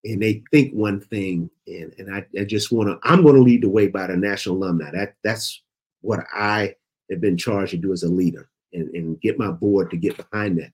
And 0.04 0.22
they 0.22 0.44
think 0.52 0.74
one 0.74 1.00
thing, 1.00 1.50
and, 1.68 1.94
and 1.98 2.16
I, 2.16 2.26
I 2.40 2.44
just 2.44 2.72
want 2.72 2.90
to, 2.90 3.00
I'm 3.08 3.24
going 3.24 3.36
to 3.36 3.42
lead 3.42 3.64
the 3.64 3.70
way 3.70 3.88
by 3.88 4.08
the 4.08 4.18
national 4.18 4.58
alumni. 4.58 4.92
That 4.92 5.16
that's 5.24 5.62
what 6.02 6.22
I 6.34 6.76
have 7.10 7.22
been 7.22 7.38
charged 7.38 7.72
to 7.72 7.78
do 7.78 7.94
as 7.94 8.04
a 8.04 8.10
leader 8.10 8.50
and, 8.74 8.90
and 8.96 9.22
get 9.22 9.38
my 9.38 9.52
board 9.52 9.92
to 9.92 9.98
get 9.98 10.18
behind 10.18 10.60
that. 10.60 10.72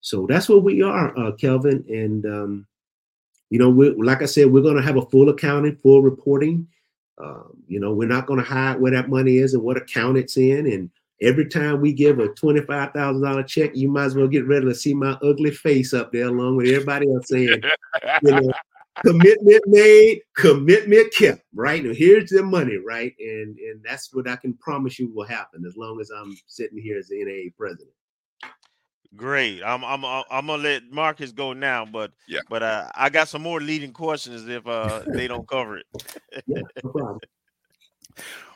So 0.00 0.26
that's 0.28 0.48
where 0.48 0.58
we 0.58 0.82
are, 0.82 1.16
uh, 1.18 1.32
Kelvin. 1.32 1.84
And 1.88 2.26
um, 2.26 2.66
you 3.50 3.58
know, 3.58 3.68
we 3.68 3.90
like 3.90 4.22
I 4.22 4.26
said, 4.26 4.50
we're 4.50 4.62
going 4.62 4.76
to 4.76 4.82
have 4.82 4.96
a 4.96 5.06
full 5.06 5.28
accounting, 5.28 5.76
full 5.76 6.02
reporting. 6.02 6.68
Um, 7.18 7.52
you 7.66 7.80
know, 7.80 7.92
we're 7.92 8.08
not 8.08 8.26
going 8.26 8.40
to 8.40 8.46
hide 8.46 8.80
where 8.80 8.92
that 8.92 9.10
money 9.10 9.38
is 9.38 9.54
and 9.54 9.62
what 9.62 9.76
account 9.76 10.16
it's 10.16 10.36
in, 10.36 10.66
and 10.66 10.90
Every 11.22 11.46
time 11.48 11.80
we 11.80 11.92
give 11.92 12.18
a 12.18 12.28
$25,000 12.28 13.46
check, 13.46 13.72
you 13.74 13.88
might 13.88 14.04
as 14.04 14.14
well 14.14 14.28
get 14.28 14.46
ready 14.46 14.66
to 14.66 14.74
see 14.74 14.94
my 14.94 15.12
ugly 15.22 15.50
face 15.50 15.92
up 15.92 16.12
there 16.12 16.28
along 16.28 16.56
with 16.56 16.68
everybody 16.68 17.12
else 17.12 17.28
saying, 17.28 17.62
you 18.22 18.32
know, 18.32 18.52
commitment 19.04 19.62
made, 19.66 20.22
commitment 20.34 21.12
kept, 21.12 21.42
right? 21.54 21.84
Now 21.84 21.92
here's 21.92 22.30
the 22.30 22.42
money, 22.42 22.76
right? 22.76 23.14
And 23.18 23.58
and 23.58 23.82
that's 23.84 24.14
what 24.14 24.28
I 24.28 24.36
can 24.36 24.54
promise 24.54 24.98
you 24.98 25.12
will 25.14 25.26
happen 25.26 25.64
as 25.66 25.76
long 25.76 26.00
as 26.00 26.10
I'm 26.10 26.36
sitting 26.46 26.78
here 26.78 26.98
as 26.98 27.08
the 27.08 27.24
NAA 27.24 27.50
president. 27.56 27.90
Great. 29.16 29.62
I'm 29.64 29.84
I'm 29.84 30.04
I'm 30.04 30.46
gonna 30.46 30.62
let 30.62 30.90
Marcus 30.90 31.32
go 31.32 31.52
now, 31.52 31.84
but 31.84 32.12
yeah, 32.28 32.40
but 32.48 32.62
uh, 32.62 32.88
I 32.94 33.10
got 33.10 33.28
some 33.28 33.42
more 33.42 33.60
leading 33.60 33.92
questions 33.92 34.48
if 34.48 34.66
uh 34.66 35.02
they 35.12 35.26
don't 35.26 35.46
cover 35.48 35.78
it. 35.78 35.86
yeah, 36.46 36.62
no 36.84 36.90
problem. 36.90 37.20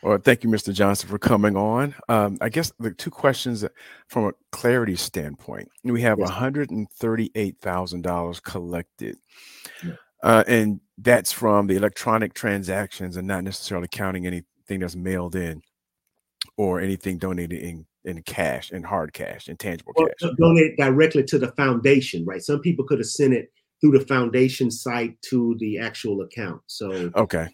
Well, 0.02 0.18
thank 0.18 0.44
you, 0.44 0.50
Mr. 0.50 0.72
Johnson, 0.72 1.08
for 1.08 1.18
coming 1.18 1.56
on. 1.56 1.94
Um, 2.08 2.38
I 2.40 2.48
guess 2.48 2.72
the 2.78 2.90
two 2.92 3.10
questions 3.10 3.64
from 4.08 4.26
a 4.26 4.32
clarity 4.52 4.96
standpoint 4.96 5.68
we 5.82 6.02
have 6.02 6.18
Yes. 6.18 6.30
$138,000 6.30 8.42
collected. 8.42 9.16
Yeah. 9.84 9.92
Uh, 10.22 10.44
and 10.46 10.80
that's 10.98 11.32
from 11.32 11.66
the 11.66 11.76
electronic 11.76 12.34
transactions 12.34 13.16
and 13.16 13.26
not 13.28 13.44
necessarily 13.44 13.88
counting 13.88 14.26
anything 14.26 14.80
that's 14.80 14.96
mailed 14.96 15.34
in 15.36 15.62
or 16.56 16.80
anything 16.80 17.18
donated 17.18 17.60
in, 17.60 17.84
in 18.04 18.22
cash, 18.22 18.70
in 18.72 18.82
hard 18.82 19.12
cash, 19.12 19.48
in 19.48 19.56
tangible 19.56 19.92
Or 19.96 20.08
cash. 20.08 20.30
donate 20.38 20.76
directly 20.76 21.24
to 21.24 21.38
the 21.38 21.52
foundation, 21.52 22.24
right? 22.24 22.42
Some 22.42 22.60
people 22.60 22.84
could 22.86 22.98
have 22.98 23.06
sent 23.08 23.34
it 23.34 23.50
through 23.80 23.98
the 23.98 24.06
foundation 24.06 24.70
site 24.70 25.20
to 25.30 25.56
the 25.58 25.78
actual 25.78 26.22
account. 26.22 26.60
So 26.66 27.10
Okay. 27.16 27.48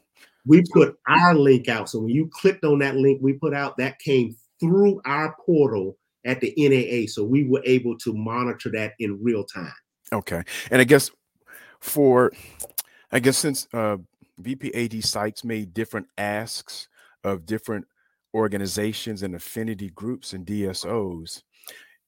We 0.46 0.62
put 0.72 0.96
our 1.08 1.34
link 1.34 1.68
out. 1.68 1.88
So 1.88 2.00
when 2.00 2.10
you 2.10 2.30
clicked 2.32 2.64
on 2.64 2.78
that 2.80 2.96
link 2.96 3.20
we 3.22 3.34
put 3.34 3.54
out, 3.54 3.76
that 3.78 3.98
came 3.98 4.36
through 4.58 5.00
our 5.04 5.34
portal 5.44 5.96
at 6.24 6.40
the 6.40 6.54
NAA. 6.56 7.08
So 7.08 7.24
we 7.24 7.44
were 7.44 7.62
able 7.64 7.96
to 7.98 8.12
monitor 8.12 8.70
that 8.72 8.94
in 8.98 9.22
real 9.22 9.44
time. 9.44 9.72
Okay. 10.12 10.42
And 10.70 10.80
I 10.80 10.84
guess 10.84 11.10
for, 11.80 12.32
I 13.12 13.20
guess 13.20 13.38
since 13.38 13.66
uh, 13.72 13.98
VPAD 14.42 15.04
Sykes 15.04 15.44
made 15.44 15.74
different 15.74 16.08
asks 16.18 16.88
of 17.24 17.46
different 17.46 17.86
organizations 18.34 19.22
and 19.22 19.34
affinity 19.34 19.90
groups 19.90 20.32
and 20.32 20.46
DSOs, 20.46 21.42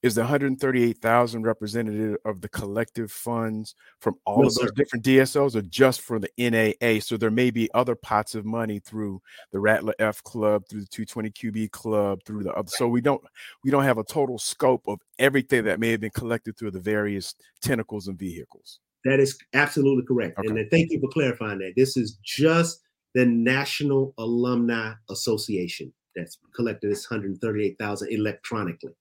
is 0.03 0.15
the 0.15 0.21
138,000 0.21 1.43
representative 1.43 2.17
of 2.25 2.41
the 2.41 2.49
collective 2.49 3.11
funds 3.11 3.73
from 3.99 4.15
all 4.25 4.41
No, 4.41 4.47
of 4.47 4.53
those 4.55 4.69
sir. 4.69 4.73
different 4.75 5.05
DSOs 5.05 5.55
or 5.55 5.61
just 5.61 6.01
for 6.01 6.19
the 6.19 6.29
NAA? 6.37 6.99
So 6.99 7.15
there 7.17 7.31
may 7.31 7.49
be 7.51 7.69
other 7.73 7.95
pots 7.95 8.35
of 8.35 8.45
money 8.45 8.79
through 8.79 9.21
the 9.51 9.59
Rattler 9.59 9.93
F 9.99 10.21
Club, 10.23 10.63
through 10.69 10.81
the 10.81 10.87
220 10.87 11.31
QB 11.31 11.71
Club, 11.71 12.19
through 12.25 12.43
the 12.43 12.53
other. 12.53 12.67
So 12.69 12.87
we 12.87 12.99
don't 13.01 13.23
we 13.63 13.71
don't 13.71 13.83
have 13.83 13.97
a 13.97 14.03
total 14.03 14.37
scope 14.37 14.83
of 14.87 14.99
everything 15.19 15.63
that 15.65 15.79
may 15.79 15.91
have 15.91 16.01
been 16.01 16.11
collected 16.11 16.57
through 16.57 16.71
the 16.71 16.79
various 16.81 17.33
tentacles 17.61 18.07
and 18.09 18.19
vehicles. 18.19 18.79
That 19.05 19.19
is 19.19 19.37
absolutely 19.53 20.05
correct. 20.05 20.37
And 20.39 20.49
Okay. 20.49 20.61
then 20.61 20.69
thank 20.69 20.91
you 20.91 20.99
for 20.99 21.09
clarifying 21.09 21.59
that. 21.59 21.73
This 21.77 21.95
is 21.97 22.17
just 22.23 22.81
the 23.15 23.25
National 23.25 24.13
Alumni 24.17 24.93
Association 25.09 25.93
that's 26.15 26.37
collected 26.55 26.91
this 26.91 27.09
138,000 27.09 28.09
electronically. 28.11 28.91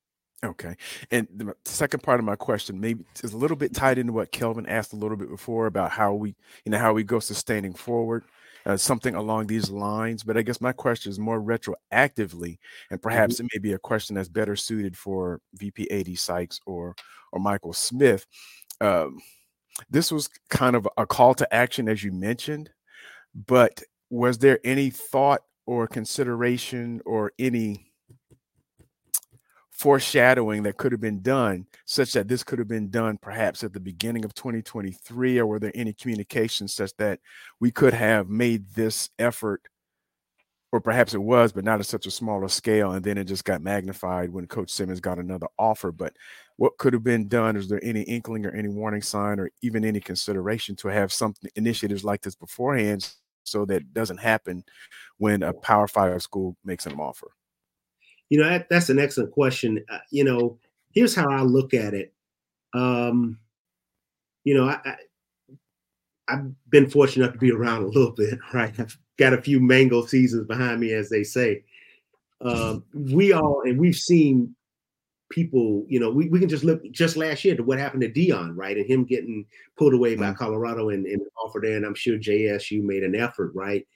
Okay. 0.44 0.74
And 1.12 1.28
the 1.36 1.54
second 1.64 2.02
part 2.02 2.18
of 2.18 2.26
my 2.26 2.34
question 2.34 2.80
maybe 2.80 3.04
is 3.22 3.32
a 3.32 3.36
little 3.36 3.56
bit 3.56 3.72
tied 3.74 3.98
into 3.98 4.12
what 4.12 4.32
Kelvin 4.32 4.66
asked 4.66 4.92
a 4.92 4.96
little 4.96 5.16
bit 5.16 5.30
before 5.30 5.66
about 5.66 5.92
how 5.92 6.14
we, 6.14 6.34
you 6.64 6.72
know, 6.72 6.78
how 6.78 6.92
we 6.92 7.04
go 7.04 7.20
sustaining 7.20 7.74
forward, 7.74 8.24
uh, 8.66 8.76
something 8.76 9.14
along 9.14 9.46
these 9.46 9.70
lines. 9.70 10.24
But 10.24 10.36
I 10.36 10.42
guess 10.42 10.60
my 10.60 10.72
question 10.72 11.10
is 11.10 11.18
more 11.20 11.40
retroactively, 11.40 12.58
and 12.90 13.00
perhaps 13.00 13.38
it 13.38 13.46
may 13.52 13.58
be 13.60 13.74
a 13.74 13.78
question 13.78 14.16
that's 14.16 14.28
better 14.28 14.56
suited 14.56 14.96
for 14.96 15.40
VP 15.54 15.88
AD 15.90 16.18
Sykes 16.18 16.60
or 16.66 16.96
or 17.32 17.38
Michael 17.38 17.72
Smith. 17.72 18.26
Um, 18.80 19.20
this 19.90 20.10
was 20.10 20.28
kind 20.50 20.74
of 20.76 20.88
a 20.96 21.06
call 21.06 21.34
to 21.34 21.54
action, 21.54 21.88
as 21.88 22.02
you 22.02 22.12
mentioned, 22.12 22.70
but 23.34 23.82
was 24.10 24.38
there 24.38 24.58
any 24.64 24.90
thought 24.90 25.42
or 25.66 25.86
consideration 25.86 27.00
or 27.06 27.32
any 27.38 27.91
foreshadowing 29.82 30.62
that 30.62 30.76
could 30.76 30.92
have 30.92 31.00
been 31.00 31.20
done 31.22 31.66
such 31.86 32.12
that 32.12 32.28
this 32.28 32.44
could 32.44 32.60
have 32.60 32.68
been 32.68 32.88
done 32.88 33.18
perhaps 33.20 33.64
at 33.64 33.72
the 33.72 33.80
beginning 33.80 34.24
of 34.24 34.32
2023 34.32 35.40
or 35.40 35.46
were 35.46 35.58
there 35.58 35.72
any 35.74 35.92
communications 35.92 36.72
such 36.72 36.96
that 36.98 37.18
we 37.58 37.68
could 37.72 37.92
have 37.92 38.28
made 38.28 38.64
this 38.76 39.10
effort? 39.18 39.60
Or 40.70 40.80
perhaps 40.80 41.14
it 41.14 41.18
was 41.20 41.50
but 41.50 41.64
not 41.64 41.80
at 41.80 41.86
such 41.86 42.06
a 42.06 42.12
smaller 42.12 42.46
scale 42.46 42.92
and 42.92 43.04
then 43.04 43.18
it 43.18 43.24
just 43.24 43.44
got 43.44 43.60
magnified 43.60 44.30
when 44.30 44.46
coach 44.46 44.70
simmons 44.70 45.00
got 45.00 45.18
another 45.18 45.48
offer. 45.58 45.90
But 45.90 46.14
what 46.58 46.78
could 46.78 46.92
have 46.92 47.02
been 47.02 47.26
done? 47.26 47.56
Is 47.56 47.68
there 47.68 47.82
any 47.82 48.02
inkling 48.02 48.46
or 48.46 48.52
any 48.52 48.68
warning 48.68 49.02
sign 49.02 49.40
or 49.40 49.50
even 49.62 49.84
any 49.84 49.98
consideration 49.98 50.76
to 50.76 50.88
have 50.88 51.12
some 51.12 51.34
initiatives 51.56 52.04
like 52.04 52.22
this 52.22 52.36
beforehand 52.36 53.12
so 53.42 53.64
that 53.64 53.92
doesn't 53.92 54.18
happen 54.18 54.62
when 55.18 55.42
a 55.42 55.52
power 55.52 55.88
five 55.88 56.22
school 56.22 56.56
makes 56.64 56.86
an 56.86 57.00
offer 57.00 57.32
You 58.32 58.38
know, 58.38 58.48
that, 58.48 58.70
that's 58.70 58.88
an 58.88 58.98
excellent 58.98 59.30
question. 59.30 59.84
Uh, 59.90 59.98
you 60.10 60.24
know, 60.24 60.58
here's 60.94 61.14
how 61.14 61.28
I 61.28 61.42
look 61.42 61.74
at 61.74 61.92
it. 61.92 62.14
Um, 62.72 63.38
you 64.44 64.54
know, 64.54 64.70
I, 64.70 64.80
I, 64.86 64.96
I've 66.28 66.70
been 66.70 66.88
fortunate 66.88 67.24
enough 67.24 67.34
to 67.34 67.38
be 67.38 67.52
around 67.52 67.82
a 67.82 67.88
little 67.88 68.12
bit, 68.12 68.38
right? 68.54 68.72
I've 68.80 68.96
got 69.18 69.34
a 69.34 69.42
few 69.42 69.60
mango 69.60 70.06
seasons 70.06 70.46
behind 70.46 70.80
me, 70.80 70.94
as 70.94 71.10
they 71.10 71.24
say. 71.24 71.62
Um, 72.40 72.84
we 72.94 73.34
all, 73.34 73.60
and 73.66 73.78
we've 73.78 73.94
seen 73.94 74.56
people, 75.30 75.84
you 75.86 76.00
know, 76.00 76.08
we, 76.08 76.30
we 76.30 76.40
can 76.40 76.48
just 76.48 76.64
look 76.64 76.80
just 76.90 77.18
last 77.18 77.44
year 77.44 77.54
to 77.54 77.62
what 77.62 77.78
happened 77.78 78.00
to 78.00 78.08
Deion, 78.08 78.52
right? 78.56 78.78
And 78.78 78.86
him 78.86 79.04
getting 79.04 79.44
pulled 79.76 79.92
away 79.92 80.16
by 80.16 80.30
Mm. 80.32 80.38
Colorado 80.38 80.88
and, 80.88 81.04
and 81.04 81.20
offer 81.44 81.60
there. 81.62 81.76
And 81.76 81.84
I'm 81.84 81.94
sure 81.94 82.16
JSU 82.16 82.82
made 82.82 83.02
an 83.02 83.14
effort, 83.14 83.52
right? 83.54 83.86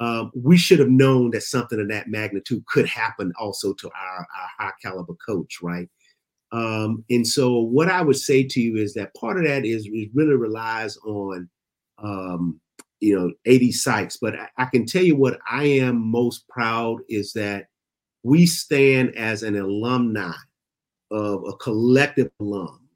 Um, 0.00 0.32
we 0.34 0.56
should 0.56 0.78
have 0.78 0.88
known 0.88 1.30
that 1.32 1.42
something 1.42 1.78
of 1.78 1.88
that 1.88 2.08
magnitude 2.08 2.64
could 2.66 2.86
happen 2.86 3.32
also 3.38 3.74
to 3.74 3.90
our, 3.90 4.18
our 4.18 4.48
high 4.58 4.72
caliber 4.82 5.14
coach, 5.14 5.58
right? 5.62 5.88
Um, 6.52 7.04
and 7.10 7.26
so, 7.26 7.58
what 7.58 7.88
I 7.88 8.00
would 8.00 8.16
say 8.16 8.42
to 8.42 8.60
you 8.60 8.76
is 8.76 8.94
that 8.94 9.14
part 9.14 9.36
of 9.36 9.44
that 9.44 9.64
is 9.64 9.86
it 9.86 10.10
really 10.14 10.34
relies 10.34 10.96
on, 10.98 11.48
um, 12.02 12.60
you 13.00 13.16
know, 13.16 13.32
AD 13.46 13.72
Sykes. 13.74 14.16
But 14.16 14.36
I, 14.36 14.48
I 14.56 14.64
can 14.64 14.86
tell 14.86 15.02
you 15.02 15.16
what 15.16 15.38
I 15.48 15.64
am 15.64 16.10
most 16.10 16.48
proud 16.48 17.00
is 17.08 17.34
that 17.34 17.66
we 18.22 18.46
stand 18.46 19.14
as 19.16 19.42
an 19.42 19.56
alumni 19.56 20.32
of 21.10 21.44
a 21.46 21.52
collective 21.56 22.30
alum 22.40 22.88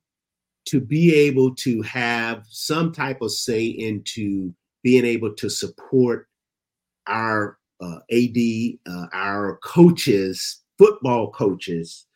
to 0.67 0.81
be 0.81 1.15
able 1.15 1.55
to 1.55 1.83
have 1.83 2.45
some 2.49 2.93
type 2.93 3.21
of 3.21 3.31
say 3.31 3.67
into 3.67 4.55
being 4.83 5.05
able 5.05 5.35
to 5.35 5.51
support 5.51 6.29
our 7.07 7.59
uh, 7.81 7.99
AD, 8.11 8.39
uh, 8.89 9.07
our 9.13 9.59
coaches, 9.63 10.61
football 10.79 11.31
coaches, 11.31 12.07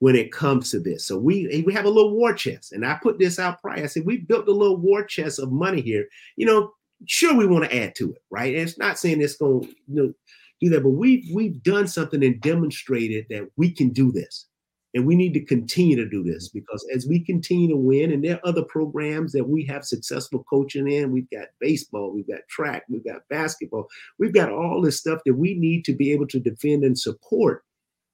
when 0.00 0.14
it 0.14 0.32
comes 0.32 0.70
to 0.70 0.78
this. 0.78 1.06
So 1.06 1.18
we 1.18 1.62
we 1.66 1.72
have 1.74 1.84
a 1.84 1.90
little 1.90 2.12
war 2.12 2.32
chest, 2.32 2.72
and 2.72 2.86
I 2.86 2.98
put 3.02 3.18
this 3.18 3.38
out 3.38 3.60
prior. 3.60 3.82
I 3.82 3.86
said 3.86 4.04
we 4.06 4.18
built 4.18 4.48
a 4.48 4.52
little 4.52 4.76
war 4.76 5.04
chest 5.04 5.38
of 5.38 5.50
money 5.50 5.80
here. 5.80 6.06
You 6.36 6.46
know, 6.46 6.72
sure 7.06 7.34
we 7.34 7.46
want 7.46 7.64
to 7.64 7.76
add 7.76 7.94
to 7.96 8.12
it, 8.12 8.22
right? 8.30 8.54
And 8.54 8.62
it's 8.62 8.78
not 8.78 8.98
saying 8.98 9.20
it's 9.20 9.36
going 9.36 9.62
to 9.62 9.68
you 9.68 9.76
know, 9.88 10.12
do 10.60 10.70
that, 10.70 10.82
but 10.82 10.90
we've 10.90 11.26
we've 11.32 11.62
done 11.62 11.88
something 11.88 12.22
and 12.24 12.40
demonstrated 12.40 13.26
that 13.30 13.48
we 13.56 13.70
can 13.70 13.90
do 13.90 14.12
this. 14.12 14.46
And 14.94 15.06
we 15.06 15.16
need 15.16 15.34
to 15.34 15.44
continue 15.44 15.96
to 15.96 16.08
do 16.08 16.22
this 16.24 16.48
because 16.48 16.84
as 16.94 17.06
we 17.06 17.20
continue 17.22 17.68
to 17.68 17.76
win, 17.76 18.10
and 18.10 18.24
there 18.24 18.36
are 18.36 18.48
other 18.48 18.62
programs 18.62 19.32
that 19.32 19.48
we 19.48 19.64
have 19.66 19.84
successful 19.84 20.44
coaching 20.48 20.88
in, 20.90 21.12
we've 21.12 21.30
got 21.30 21.48
baseball, 21.60 22.12
we've 22.12 22.26
got 22.26 22.40
track, 22.48 22.84
we've 22.88 23.04
got 23.04 23.20
basketball, 23.28 23.86
we've 24.18 24.32
got 24.32 24.50
all 24.50 24.80
this 24.80 24.98
stuff 24.98 25.20
that 25.26 25.34
we 25.34 25.54
need 25.54 25.84
to 25.84 25.92
be 25.94 26.10
able 26.12 26.26
to 26.28 26.40
defend 26.40 26.84
and 26.84 26.98
support. 26.98 27.64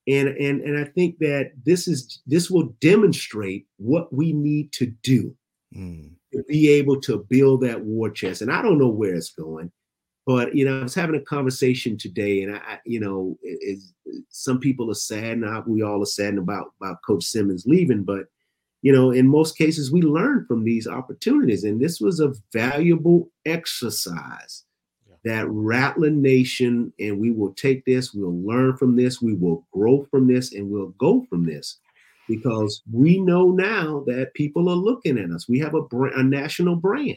And 0.06 0.28
and 0.28 0.60
and 0.60 0.78
I 0.78 0.84
think 0.84 1.18
that 1.20 1.52
this 1.64 1.86
is 1.88 2.20
this 2.26 2.50
will 2.50 2.74
demonstrate 2.80 3.66
what 3.78 4.12
we 4.12 4.32
need 4.32 4.72
to 4.72 4.86
do 5.02 5.36
Mm. 5.74 6.12
to 6.32 6.42
be 6.44 6.68
able 6.68 7.00
to 7.00 7.26
build 7.28 7.62
that 7.62 7.84
war 7.84 8.08
chest. 8.08 8.42
And 8.42 8.52
I 8.52 8.62
don't 8.62 8.78
know 8.78 8.88
where 8.88 9.14
it's 9.14 9.32
going, 9.32 9.72
but 10.26 10.54
you 10.54 10.64
know, 10.64 10.80
I 10.80 10.82
was 10.82 10.94
having 10.94 11.16
a 11.16 11.20
conversation 11.20 11.96
today, 11.98 12.42
and 12.42 12.54
I, 12.54 12.58
I- 12.58 12.80
you 12.84 13.00
know, 13.00 13.38
it, 13.42 13.58
it's- 13.62 13.92
some 14.28 14.60
people 14.60 14.90
are 14.90 14.94
sad, 14.94 15.38
and 15.38 15.66
we 15.66 15.82
all 15.82 16.02
are 16.02 16.06
saddened 16.06 16.38
about 16.38 16.72
about 16.80 17.02
Coach 17.06 17.24
Simmons 17.24 17.64
leaving. 17.66 18.04
But 18.04 18.26
you 18.82 18.92
know, 18.92 19.12
in 19.12 19.26
most 19.26 19.56
cases, 19.56 19.90
we 19.90 20.02
learn 20.02 20.44
from 20.46 20.62
these 20.64 20.86
opportunities, 20.86 21.64
and 21.64 21.80
this 21.80 22.00
was 22.00 22.20
a 22.20 22.34
valuable 22.52 23.30
exercise 23.46 24.64
Yeah. 25.08 25.16
that 25.24 25.48
Rattler 25.48 26.10
Nation, 26.10 26.92
and 27.00 27.18
we 27.18 27.30
will 27.30 27.54
take 27.54 27.84
this, 27.86 28.12
we'll 28.12 28.38
learn 28.42 28.76
from 28.76 28.94
this, 28.96 29.22
we 29.22 29.34
will 29.34 29.66
grow 29.72 30.04
from 30.10 30.26
this, 30.26 30.52
and 30.52 30.70
we'll 30.70 30.94
go 30.98 31.26
from 31.30 31.44
this 31.44 31.78
because 32.28 32.82
we 32.92 33.18
know 33.18 33.50
now 33.50 34.02
that 34.06 34.34
people 34.34 34.68
are 34.68 34.76
looking 34.76 35.18
at 35.18 35.30
us. 35.30 35.48
We 35.48 35.58
have 35.60 35.74
a, 35.74 35.82
brand, 35.82 36.14
a 36.16 36.22
national 36.22 36.76
brand, 36.76 37.16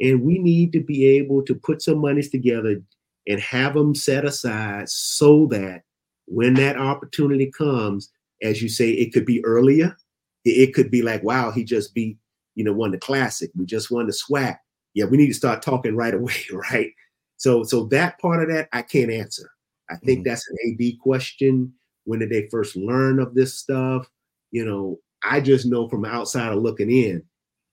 and 0.00 0.22
we 0.22 0.38
need 0.38 0.72
to 0.72 0.80
be 0.80 1.06
able 1.06 1.42
to 1.44 1.54
put 1.54 1.82
some 1.82 1.98
monies 1.98 2.30
together 2.30 2.80
and 3.28 3.40
have 3.40 3.74
them 3.74 3.94
set 3.94 4.24
aside 4.24 4.88
so 4.88 5.46
that 5.46 5.82
when 6.26 6.54
that 6.54 6.78
opportunity 6.78 7.50
comes, 7.50 8.10
as 8.42 8.62
you 8.62 8.68
say, 8.68 8.90
it 8.90 9.12
could 9.12 9.26
be 9.26 9.44
earlier. 9.44 9.96
It, 10.44 10.74
could 10.74 10.90
be 10.90 11.02
like, 11.02 11.22
wow, 11.22 11.50
he 11.50 11.64
just 11.64 11.94
beat, 11.94 12.16
you 12.54 12.64
know, 12.64 12.72
won 12.72 12.92
the 12.92 12.98
classic. 12.98 13.50
We 13.54 13.66
just 13.66 13.90
won 13.90 14.06
the 14.06 14.12
SWAC. 14.12 14.56
Yeah, 14.94 15.04
we 15.04 15.18
need 15.18 15.26
to 15.26 15.34
start 15.34 15.60
talking 15.60 15.94
right 15.96 16.14
away, 16.20 16.34
right? 16.70 16.92
So, 17.36 17.62
so 17.62 17.84
that 17.86 18.18
part 18.20 18.42
of 18.42 18.48
that 18.54 18.68
I 18.72 18.82
can't 18.82 19.10
answer. 19.10 19.50
I 19.90 19.96
think 19.96 20.20
Mhm. 20.20 20.24
that's 20.24 20.48
an 20.48 20.56
AD 20.80 20.98
question. 21.00 21.72
When 22.04 22.20
did 22.20 22.30
they 22.30 22.48
first 22.50 22.76
learn 22.76 23.18
of 23.18 23.34
this 23.34 23.54
stuff? 23.54 24.08
You 24.50 24.64
know, 24.64 24.98
I 25.22 25.40
just 25.40 25.66
know 25.66 25.88
from 25.88 26.04
outside 26.04 26.52
of 26.52 26.62
looking 26.62 26.90
in, 26.90 27.22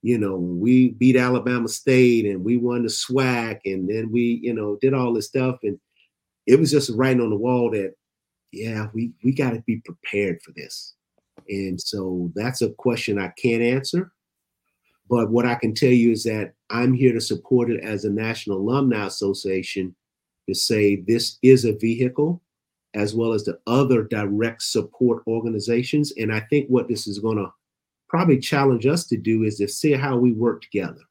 you 0.01 0.17
know, 0.17 0.35
we 0.35 0.89
beat 0.91 1.15
Alabama 1.15 1.67
State 1.67 2.25
and 2.25 2.43
we 2.43 2.57
won 2.57 2.83
the 2.83 2.89
SWAC 2.89 3.59
and 3.65 3.89
then 3.89 4.11
we, 4.11 4.39
you 4.43 4.53
know, 4.53 4.77
did 4.81 4.93
all 4.93 5.13
this 5.13 5.27
stuff. 5.27 5.57
And 5.63 5.79
it 6.45 6.59
was 6.59 6.71
just 6.71 6.91
writing 6.91 7.21
on 7.21 7.29
the 7.29 7.35
wall 7.35 7.71
that, 7.71 7.93
yeah, 8.51 8.87
we 8.93 9.11
we 9.23 9.33
got 9.33 9.51
to 9.51 9.61
be 9.65 9.81
prepared 9.83 10.41
for 10.41 10.51
this. 10.55 10.93
And 11.49 11.79
so 11.79 12.31
that's 12.35 12.61
a 12.61 12.69
question 12.69 13.19
I 13.19 13.31
can't 13.41 13.61
answer. 13.61 14.11
But 15.09 15.29
what 15.29 15.45
I 15.45 15.55
can 15.55 15.73
tell 15.73 15.91
you 15.91 16.11
is 16.11 16.23
that 16.23 16.53
I'm 16.69 16.93
here 16.93 17.13
to 17.13 17.21
support 17.21 17.69
it 17.69 17.83
as 17.83 18.03
a 18.03 18.09
National 18.09 18.57
Alumni 18.57 19.05
Association 19.05 19.95
to 20.47 20.55
say 20.55 20.97
this 20.97 21.37
is 21.41 21.65
a 21.65 21.77
vehicle 21.77 22.41
as 22.93 23.13
well 23.13 23.33
as 23.33 23.43
the 23.43 23.59
other 23.67 24.03
direct 24.03 24.63
support 24.63 25.23
organizations. 25.27 26.13
And 26.17 26.33
I 26.33 26.41
think 26.49 26.67
what 26.67 26.87
this 26.87 27.07
is 27.07 27.19
going 27.19 27.37
to 27.37 27.51
probably 28.09 28.39
challenge 28.39 28.85
us 28.85 29.05
to 29.07 29.17
do 29.17 29.43
is 29.43 29.57
to 29.57 29.67
see 29.67 29.93
how 29.93 30.17
we 30.17 30.31
work 30.31 30.61
together. 30.61 31.01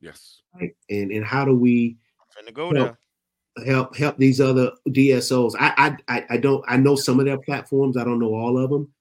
Yes. 0.00 0.42
Right. 0.54 0.74
And 0.90 1.10
and 1.10 1.24
how 1.24 1.44
do 1.44 1.54
we 1.54 1.96
go 2.52 2.74
help, 2.74 2.96
help 3.66 3.96
help 3.96 4.18
these 4.18 4.40
other 4.40 4.70
DSOs? 4.88 5.54
I, 5.58 5.96
I 6.08 6.24
I 6.30 6.36
don't 6.36 6.64
I 6.68 6.76
know 6.76 6.96
some 6.96 7.18
of 7.18 7.26
their 7.26 7.38
platforms. 7.38 7.96
I 7.96 8.04
don't 8.04 8.20
know 8.20 8.34
all 8.34 8.58
of 8.58 8.70
them, 8.70 8.92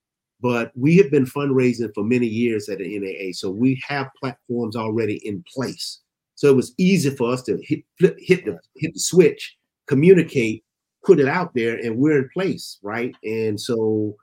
but 0.42 0.72
we 0.76 0.98
have 0.98 1.12
been 1.12 1.26
fundraising 1.26 1.94
for 1.94 2.04
many 2.04 2.28
years 2.28 2.70
at 2.70 2.80
the 2.80 3.00
NAA, 3.00 3.34
so 3.34 3.50
we 3.50 3.82
have 3.88 4.10
platforms 4.20 4.76
already 4.76 5.18
in 5.28 5.44
place. 5.54 6.00
So 6.36 6.50
it 6.50 6.56
was 6.56 6.74
easy 6.78 7.10
for 7.12 7.32
us 7.32 7.44
to 7.44 7.60
hit 7.62 7.84
flip, 8.00 8.18
hit 8.20 8.46
the 8.46 8.60
hit 8.76 8.94
the 8.94 9.00
switch, 9.00 9.56
communicate, 9.88 10.64
put 11.06 11.20
it 11.20 11.28
out 11.28 11.54
there, 11.54 11.76
and 11.76 11.98
we're 11.98 12.20
in 12.20 12.30
place, 12.34 12.80
right? 12.82 13.16
And 13.24 13.60
so, 13.60 14.16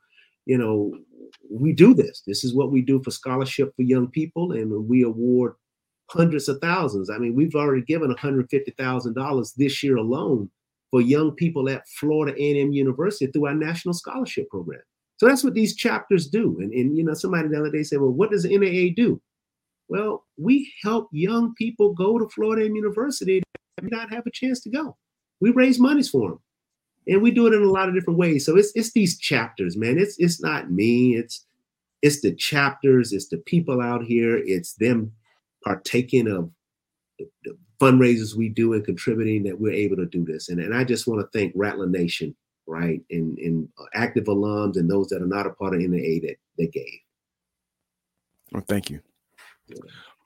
you 0.46 0.58
know, 0.58 0.96
we 1.50 1.72
do 1.72 1.94
this. 1.94 2.22
This 2.26 2.44
is 2.44 2.54
what 2.54 2.70
we 2.70 2.82
do 2.82 3.02
for 3.02 3.10
scholarship 3.10 3.74
for 3.76 3.82
young 3.82 4.08
people, 4.08 4.52
and 4.52 4.88
we 4.88 5.02
award 5.02 5.54
hundreds 6.10 6.48
of 6.48 6.58
thousands. 6.60 7.10
I 7.10 7.18
mean, 7.18 7.34
we've 7.34 7.54
already 7.54 7.82
given 7.82 8.14
$150,000 8.14 9.54
this 9.54 9.82
year 9.82 9.96
alone 9.96 10.50
for 10.90 11.00
young 11.00 11.32
people 11.32 11.68
at 11.68 11.88
Florida 11.88 12.34
A&M 12.36 12.72
University 12.72 13.30
through 13.30 13.46
our 13.46 13.54
national 13.54 13.94
scholarship 13.94 14.48
program. 14.50 14.80
So 15.18 15.26
that's 15.26 15.44
what 15.44 15.54
these 15.54 15.76
chapters 15.76 16.26
do. 16.26 16.58
And, 16.60 16.72
and 16.72 16.96
you 16.96 17.04
know, 17.04 17.14
somebody 17.14 17.48
the 17.48 17.60
other 17.60 17.70
day 17.70 17.82
said, 17.82 18.00
well, 18.00 18.10
what 18.10 18.30
does 18.30 18.42
the 18.42 18.56
NAA 18.56 18.94
do? 18.96 19.20
Well, 19.88 20.24
we 20.36 20.72
help 20.82 21.08
young 21.12 21.54
people 21.54 21.92
go 21.92 22.18
to 22.18 22.28
Florida 22.28 22.62
A&M 22.62 22.74
University 22.74 23.42
and 23.78 23.90
not 23.90 24.12
have 24.12 24.26
a 24.26 24.30
chance 24.30 24.60
to 24.62 24.70
go. 24.70 24.96
We 25.40 25.50
raise 25.50 25.78
monies 25.78 26.08
for 26.08 26.30
them. 26.30 26.40
And 27.06 27.22
we 27.22 27.30
do 27.30 27.46
it 27.46 27.54
in 27.54 27.62
a 27.62 27.70
lot 27.70 27.88
of 27.88 27.94
different 27.94 28.18
ways. 28.18 28.44
So 28.46 28.56
it's 28.56 28.72
it's 28.74 28.92
these 28.92 29.18
chapters, 29.18 29.76
man. 29.76 29.98
It's 29.98 30.16
it's 30.18 30.40
not 30.40 30.70
me. 30.70 31.16
It's 31.16 31.44
it's 32.02 32.20
the 32.20 32.32
chapters, 32.34 33.12
it's 33.12 33.28
the 33.28 33.38
people 33.38 33.80
out 33.80 34.02
here, 34.02 34.38
it's 34.38 34.74
them 34.74 35.12
partaking 35.64 36.28
of 36.28 36.50
the 37.18 37.56
fundraisers 37.78 38.34
we 38.34 38.48
do 38.48 38.72
and 38.72 38.84
contributing 38.84 39.42
that 39.44 39.58
we're 39.58 39.72
able 39.72 39.96
to 39.96 40.06
do 40.06 40.24
this. 40.24 40.48
And, 40.48 40.60
and 40.60 40.74
I 40.74 40.84
just 40.84 41.06
want 41.06 41.20
to 41.20 41.38
thank 41.38 41.52
Rattler 41.54 41.88
Nation, 41.88 42.34
right, 42.66 43.00
and, 43.10 43.38
and 43.38 43.68
active 43.94 44.24
alums 44.24 44.76
and 44.76 44.90
those 44.90 45.08
that 45.08 45.22
are 45.22 45.26
not 45.26 45.46
a 45.46 45.50
part 45.50 45.74
of 45.74 45.80
NAA 45.80 46.20
that 46.26 46.36
they 46.56 46.66
gave. 46.66 47.00
Well, 48.52 48.64
thank 48.66 48.90
you. 48.90 49.00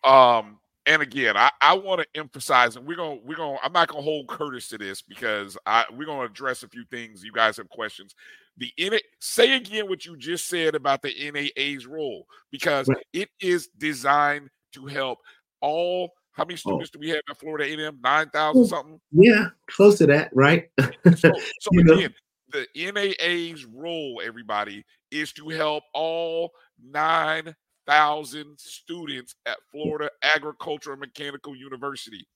Um, 0.04 0.58
and 0.86 1.02
again, 1.02 1.36
I, 1.36 1.50
I 1.60 1.74
want 1.74 2.02
to 2.02 2.18
emphasize, 2.18 2.76
and 2.76 2.86
we're 2.86 2.96
gonna 2.96 3.18
we're 3.24 3.36
gonna 3.36 3.58
I'm 3.62 3.72
not 3.72 3.88
gonna 3.88 4.02
hold 4.02 4.28
Curtis 4.28 4.68
to 4.68 4.78
this 4.78 5.02
because 5.02 5.56
I 5.66 5.84
we're 5.96 6.06
gonna 6.06 6.26
address 6.26 6.62
a 6.62 6.68
few 6.68 6.84
things. 6.90 7.24
You 7.24 7.32
guys 7.32 7.56
have 7.56 7.68
questions. 7.68 8.14
The 8.56 8.72
NA 8.78 8.98
say 9.18 9.56
again 9.56 9.88
what 9.88 10.04
you 10.04 10.16
just 10.16 10.48
said 10.48 10.74
about 10.74 11.02
the 11.02 11.12
NAA's 11.30 11.86
role 11.86 12.26
because 12.50 12.88
it 13.12 13.28
is 13.40 13.68
designed 13.78 14.50
to 14.72 14.86
help 14.86 15.18
all 15.60 16.12
how 16.32 16.44
many 16.44 16.54
oh. 16.54 16.56
students 16.56 16.90
oh. 16.94 16.98
do 16.98 16.98
we 17.00 17.10
have 17.10 17.20
at 17.30 17.38
Florida 17.38 17.64
A&M? 17.64 17.98
Nine 18.02 18.28
thousand 18.30 18.66
something. 18.66 19.00
Yeah, 19.12 19.48
close 19.68 19.98
to 19.98 20.06
that, 20.06 20.30
right? 20.34 20.68
so, 20.78 20.90
so 21.60 21.70
again, 21.78 22.12
know? 22.52 22.66
the 22.74 22.92
NAA's 22.92 23.64
role, 23.64 24.20
everybody, 24.24 24.84
is 25.10 25.32
to 25.34 25.48
help 25.48 25.84
all 25.94 26.52
nine 26.82 27.54
thousand 27.86 28.58
students 28.58 29.34
at 29.46 29.56
Florida 29.70 30.10
Agricultural 30.34 30.96
Mechanical 30.96 31.56
University. 31.56 32.26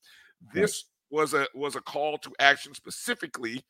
This 0.55 0.85
was 1.11 1.35
a 1.35 1.47
was 1.55 1.77
a 1.77 1.81
call 1.81 2.19
to 2.19 2.31
action 2.39 2.75
specifically 2.75 3.63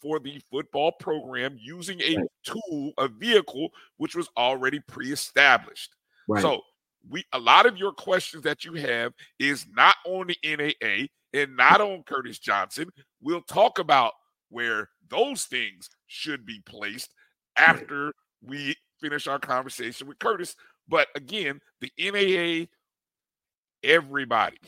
for 0.00 0.18
the 0.18 0.40
football 0.50 0.92
program 0.92 1.56
using 1.60 2.00
a 2.00 2.16
right. 2.16 2.26
tool, 2.44 2.92
a 2.98 3.08
vehicle 3.08 3.70
which 3.96 4.14
was 4.14 4.28
already 4.36 4.80
pre-established. 4.80 5.94
Right. 6.28 6.42
So 6.42 6.60
we 7.08 7.24
a 7.32 7.38
lot 7.38 7.66
of 7.66 7.76
your 7.76 7.92
questions 7.92 8.42
that 8.44 8.64
you 8.64 8.74
have 8.74 9.12
is 9.38 9.66
not 9.74 9.96
on 10.04 10.28
the 10.28 10.36
NAA 10.44 11.06
and 11.32 11.56
not 11.56 11.80
on 11.80 12.02
Curtis 12.04 12.38
Johnson. 12.38 12.90
We'll 13.20 13.42
talk 13.42 13.78
about 13.78 14.12
where 14.48 14.88
those 15.08 15.44
things 15.44 15.88
should 16.06 16.46
be 16.46 16.60
placed 16.66 17.14
after 17.56 18.12
we 18.42 18.76
finish 19.00 19.26
our 19.26 19.38
conversation 19.38 20.06
with 20.06 20.18
Curtis. 20.18 20.56
But 20.88 21.08
again, 21.14 21.60
the 21.80 21.92
NAA, 21.98 22.66
everybody. 23.82 24.58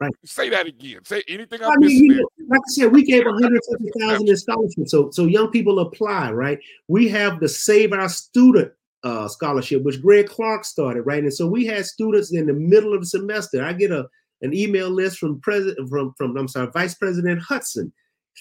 Right. 0.00 0.12
Say 0.24 0.48
that 0.48 0.66
again. 0.66 1.04
Say 1.04 1.22
anything 1.28 1.62
I, 1.62 1.68
I 1.68 1.76
mean, 1.76 2.04
you 2.04 2.14
know, 2.14 2.28
like 2.48 2.60
I 2.60 2.70
said, 2.70 2.90
we 2.90 3.04
gave 3.04 3.26
150,000 3.26 4.28
in 4.28 4.36
scholarships. 4.36 4.90
So 4.90 5.10
so 5.10 5.26
young 5.26 5.50
people 5.50 5.78
apply, 5.80 6.32
right? 6.32 6.58
We 6.88 7.06
have 7.10 7.38
the 7.38 7.48
Save 7.48 7.92
Our 7.92 8.08
Student 8.08 8.72
uh, 9.04 9.28
scholarship, 9.28 9.82
which 9.82 10.00
Greg 10.00 10.26
Clark 10.26 10.64
started, 10.64 11.02
right? 11.02 11.22
And 11.22 11.32
so 11.32 11.46
we 11.46 11.66
had 11.66 11.84
students 11.84 12.32
in 12.32 12.46
the 12.46 12.54
middle 12.54 12.94
of 12.94 13.00
the 13.00 13.06
semester. 13.06 13.62
I 13.62 13.74
get 13.74 13.90
a 13.90 14.08
an 14.40 14.54
email 14.54 14.88
list 14.88 15.18
from 15.18 15.38
president 15.40 15.90
from 15.90 16.14
from 16.16 16.34
I'm 16.34 16.48
sorry, 16.48 16.70
Vice 16.72 16.94
President 16.94 17.42
Hudson. 17.42 17.92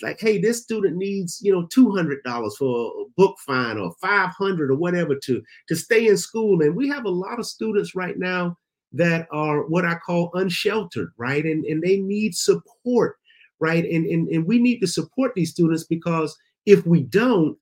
Like, 0.02 0.20
hey, 0.20 0.38
this 0.39 0.62
student 0.62 0.97
needs 0.97 1.39
you 1.41 1.52
know 1.52 1.68
two 1.68 1.91
hundred 1.95 2.24
dollars 2.24 2.56
for 2.58 2.91
a 3.02 3.06
book 3.18 3.38
fine 3.45 3.78
or 3.78 3.93
five 4.02 4.30
hundred 4.30 4.72
or 4.72 4.76
whatever 4.76 5.16
to 5.16 5.41
to 5.68 5.76
stay 5.76 6.08
in 6.08 6.18
school. 6.18 6.62
And 6.62 6.76
we 6.76 6.88
have 6.89 7.06
a 7.06 7.10
lot 7.10 7.39
of 7.39 7.45
students 7.45 7.95
right 7.95 8.18
now 8.18 8.58
that 8.93 9.28
are 9.32 9.64
what 9.68 9.86
I 9.86 9.95
call 9.95 10.32
unsheltered, 10.34 11.12
right? 11.18 11.43
And 11.45 11.66
and 11.66 11.82
they 11.82 11.97
need 11.97 12.36
support, 12.36 13.18
right? 13.60 13.86
And 13.86 14.06
and 14.06 14.28
and 14.30 14.45
we 14.45 14.60
need 14.60 14.80
to 14.80 14.88
support 14.88 15.34
these 15.36 15.52
students 15.52 15.84
because 15.84 16.36
if 16.66 16.86
we 16.86 17.02
don't, 17.02 17.58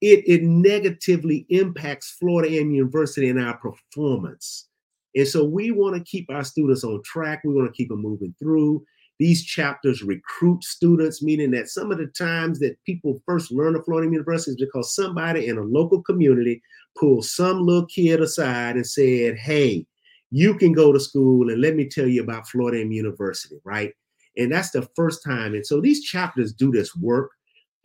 it, 0.00 0.24
it 0.26 0.42
negatively 0.42 1.46
impacts 1.48 2.10
Florida 2.18 2.54
A&M 2.54 2.70
University 2.70 3.28
and 3.28 3.40
our 3.40 3.56
performance. 3.58 4.68
And 5.14 5.26
so 5.26 5.44
we 5.44 5.70
want 5.70 5.96
to 5.96 6.04
keep 6.04 6.30
our 6.30 6.44
students 6.44 6.84
on 6.84 7.02
track. 7.02 7.40
We 7.44 7.54
want 7.54 7.72
to 7.72 7.76
keep 7.76 7.88
them 7.88 8.02
moving 8.02 8.34
through. 8.38 8.84
These 9.18 9.44
chapters 9.44 10.02
recruit 10.02 10.62
students, 10.62 11.22
meaning 11.22 11.50
that 11.52 11.68
some 11.68 11.90
of 11.90 11.98
the 11.98 12.06
times 12.06 12.58
that 12.58 12.82
people 12.84 13.22
first 13.24 13.50
learn 13.50 13.74
of 13.74 13.84
Florida 13.84 14.10
University 14.10 14.50
is 14.50 14.56
because 14.56 14.94
somebody 14.94 15.46
in 15.46 15.56
a 15.56 15.62
local 15.62 16.02
community 16.02 16.60
pulled 16.98 17.24
some 17.24 17.64
little 17.64 17.86
kid 17.86 18.20
aside 18.20 18.76
and 18.76 18.86
said, 18.86 19.36
Hey, 19.36 19.86
you 20.30 20.54
can 20.54 20.72
go 20.72 20.92
to 20.92 21.00
school 21.00 21.50
and 21.50 21.60
let 21.60 21.76
me 21.76 21.88
tell 21.88 22.06
you 22.06 22.22
about 22.22 22.48
Florida 22.48 22.84
University, 22.84 23.56
right? 23.64 23.92
And 24.36 24.52
that's 24.52 24.70
the 24.70 24.86
first 24.94 25.24
time. 25.24 25.54
And 25.54 25.66
so 25.66 25.80
these 25.80 26.04
chapters 26.04 26.52
do 26.52 26.70
this 26.70 26.94
work. 26.96 27.30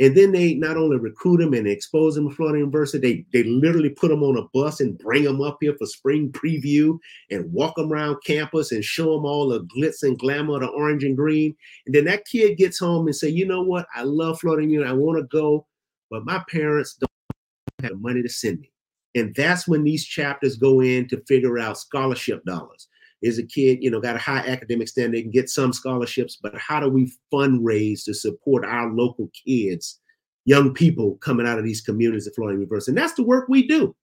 And 0.01 0.17
then 0.17 0.31
they 0.31 0.55
not 0.55 0.77
only 0.77 0.97
recruit 0.97 1.37
them 1.37 1.53
and 1.53 1.67
expose 1.67 2.15
them 2.15 2.27
to 2.27 2.35
Florida 2.35 2.57
University, 2.57 3.25
they, 3.31 3.43
they 3.43 3.47
literally 3.47 3.91
put 3.91 4.09
them 4.09 4.23
on 4.23 4.35
a 4.35 4.47
bus 4.51 4.79
and 4.79 4.97
bring 4.97 5.25
them 5.25 5.41
up 5.41 5.59
here 5.61 5.75
for 5.77 5.85
spring 5.85 6.31
preview 6.31 6.97
and 7.29 7.53
walk 7.53 7.75
them 7.75 7.93
around 7.93 8.17
campus 8.25 8.71
and 8.71 8.83
show 8.83 9.13
them 9.13 9.25
all 9.25 9.47
the 9.47 9.63
glitz 9.65 10.01
and 10.01 10.17
glamour 10.17 10.55
of 10.55 10.61
the 10.61 10.67
orange 10.69 11.03
and 11.03 11.15
green. 11.15 11.55
And 11.85 11.93
then 11.93 12.05
that 12.05 12.25
kid 12.25 12.57
gets 12.57 12.79
home 12.79 13.05
and 13.05 13.15
say, 13.15 13.29
you 13.29 13.45
know 13.45 13.61
what? 13.61 13.85
I 13.95 14.01
love 14.01 14.39
Florida 14.39 14.67
University. 14.67 14.91
I 14.91 14.97
want 14.97 15.19
to 15.19 15.27
go, 15.37 15.67
but 16.09 16.25
my 16.25 16.43
parents 16.49 16.95
don't 16.95 17.91
have 17.91 18.01
money 18.01 18.23
to 18.23 18.29
send 18.29 18.59
me. 18.59 18.71
And 19.13 19.35
that's 19.35 19.67
when 19.67 19.83
these 19.83 20.03
chapters 20.03 20.55
go 20.57 20.81
in 20.81 21.07
to 21.09 21.21
figure 21.27 21.59
out 21.59 21.77
scholarship 21.77 22.43
dollars 22.43 22.87
is 23.21 23.37
a 23.37 23.43
kid, 23.43 23.79
you 23.81 23.91
know, 23.91 23.99
got 23.99 24.15
a 24.15 24.19
high 24.19 24.39
academic 24.39 24.87
standard, 24.87 25.15
they 25.15 25.21
can 25.21 25.31
get 25.31 25.49
some 25.49 25.73
scholarships, 25.73 26.37
but 26.41 26.57
how 26.57 26.79
do 26.79 26.89
we 26.89 27.11
fundraise 27.31 28.03
to 28.05 28.13
support 28.13 28.65
our 28.65 28.91
local 28.91 29.29
kids, 29.45 29.99
young 30.45 30.73
people 30.73 31.17
coming 31.17 31.47
out 31.47 31.59
of 31.59 31.65
these 31.65 31.81
communities 31.81 32.27
at 32.27 32.35
Florida 32.35 32.57
University? 32.57 32.91
And 32.91 32.97
that's 32.97 33.13
the 33.13 33.23
work 33.23 33.47
we 33.47 33.67
do. 33.67 33.95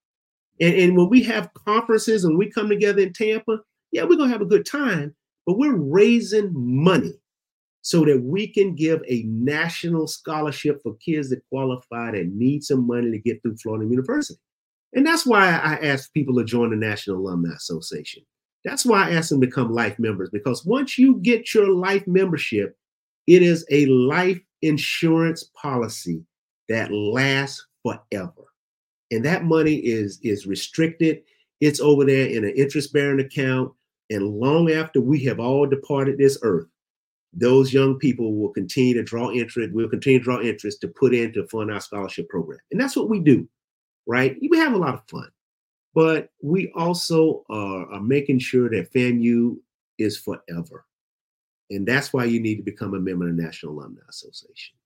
And, 0.60 0.74
and 0.74 0.96
when 0.96 1.08
we 1.08 1.22
have 1.24 1.52
conferences 1.54 2.24
and 2.24 2.38
we 2.38 2.50
come 2.50 2.68
together 2.68 3.02
in 3.02 3.12
Tampa, 3.12 3.58
yeah, 3.90 4.04
we're 4.04 4.16
gonna 4.16 4.32
have 4.32 4.42
a 4.42 4.46
good 4.46 4.66
time, 4.66 5.14
but 5.46 5.58
we're 5.58 5.76
raising 5.76 6.52
money 6.54 7.14
so 7.82 8.04
that 8.04 8.22
we 8.22 8.46
can 8.46 8.74
give 8.74 9.00
a 9.08 9.22
national 9.22 10.06
scholarship 10.06 10.80
for 10.82 10.94
kids 10.96 11.30
that 11.30 11.40
qualify 11.48 12.10
that 12.10 12.26
need 12.26 12.62
some 12.62 12.86
money 12.86 13.10
to 13.10 13.18
get 13.18 13.40
through 13.42 13.56
Florida 13.56 13.86
University. 13.88 14.38
And 14.92 15.06
that's 15.06 15.26
why 15.26 15.48
I 15.48 15.74
ask 15.76 16.12
people 16.12 16.34
to 16.36 16.44
join 16.44 16.70
the 16.70 16.76
National 16.76 17.18
Alumni 17.18 17.54
Association. 17.54 18.24
That's 18.64 18.84
why 18.84 19.08
I 19.08 19.12
asked 19.12 19.30
them 19.30 19.40
to 19.40 19.46
become 19.46 19.72
life 19.72 19.98
members 19.98 20.30
because 20.30 20.64
once 20.64 20.98
you 20.98 21.16
get 21.16 21.54
your 21.54 21.70
life 21.70 22.06
membership, 22.06 22.76
it 23.26 23.42
is 23.42 23.64
a 23.70 23.86
life 23.86 24.40
insurance 24.62 25.44
policy 25.54 26.24
that 26.68 26.92
lasts 26.92 27.64
forever. 27.82 28.32
And 29.10 29.24
that 29.24 29.44
money 29.44 29.76
is 29.76 30.18
is 30.22 30.46
restricted. 30.46 31.22
It's 31.60 31.80
over 31.80 32.04
there 32.04 32.26
in 32.26 32.44
an 32.44 32.54
interest 32.56 32.92
bearing 32.92 33.20
account. 33.20 33.72
And 34.10 34.26
long 34.26 34.70
after 34.70 35.00
we 35.00 35.24
have 35.24 35.40
all 35.40 35.66
departed 35.66 36.18
this 36.18 36.38
earth, 36.42 36.66
those 37.32 37.72
young 37.72 37.98
people 37.98 38.34
will 38.34 38.50
continue 38.50 38.94
to 38.94 39.02
draw 39.02 39.30
interest. 39.30 39.72
We'll 39.72 39.88
continue 39.88 40.18
to 40.18 40.24
draw 40.24 40.40
interest 40.40 40.80
to 40.80 40.88
put 40.88 41.14
in 41.14 41.32
to 41.34 41.46
fund 41.48 41.70
our 41.70 41.80
scholarship 41.80 42.28
program. 42.28 42.58
And 42.70 42.80
that's 42.80 42.96
what 42.96 43.08
we 43.08 43.20
do, 43.20 43.48
right? 44.06 44.36
We 44.50 44.58
have 44.58 44.72
a 44.72 44.78
lot 44.78 44.94
of 44.94 45.02
fun, 45.08 45.28
but 45.94 46.30
we 46.42 46.72
also 46.76 47.44
are, 47.48 47.92
are 47.92 48.00
making 48.00 48.38
sure 48.38 48.68
that 48.70 48.92
FAMU 48.92 49.56
is 49.98 50.18
forever. 50.18 50.84
And 51.70 51.86
that's 51.86 52.12
why 52.12 52.24
you 52.24 52.40
need 52.40 52.56
to 52.56 52.62
become 52.62 52.94
a 52.94 53.00
member 53.00 53.28
of 53.28 53.36
the 53.36 53.42
National 53.42 53.74
Alumni 53.74 54.00
Association. 54.08 54.76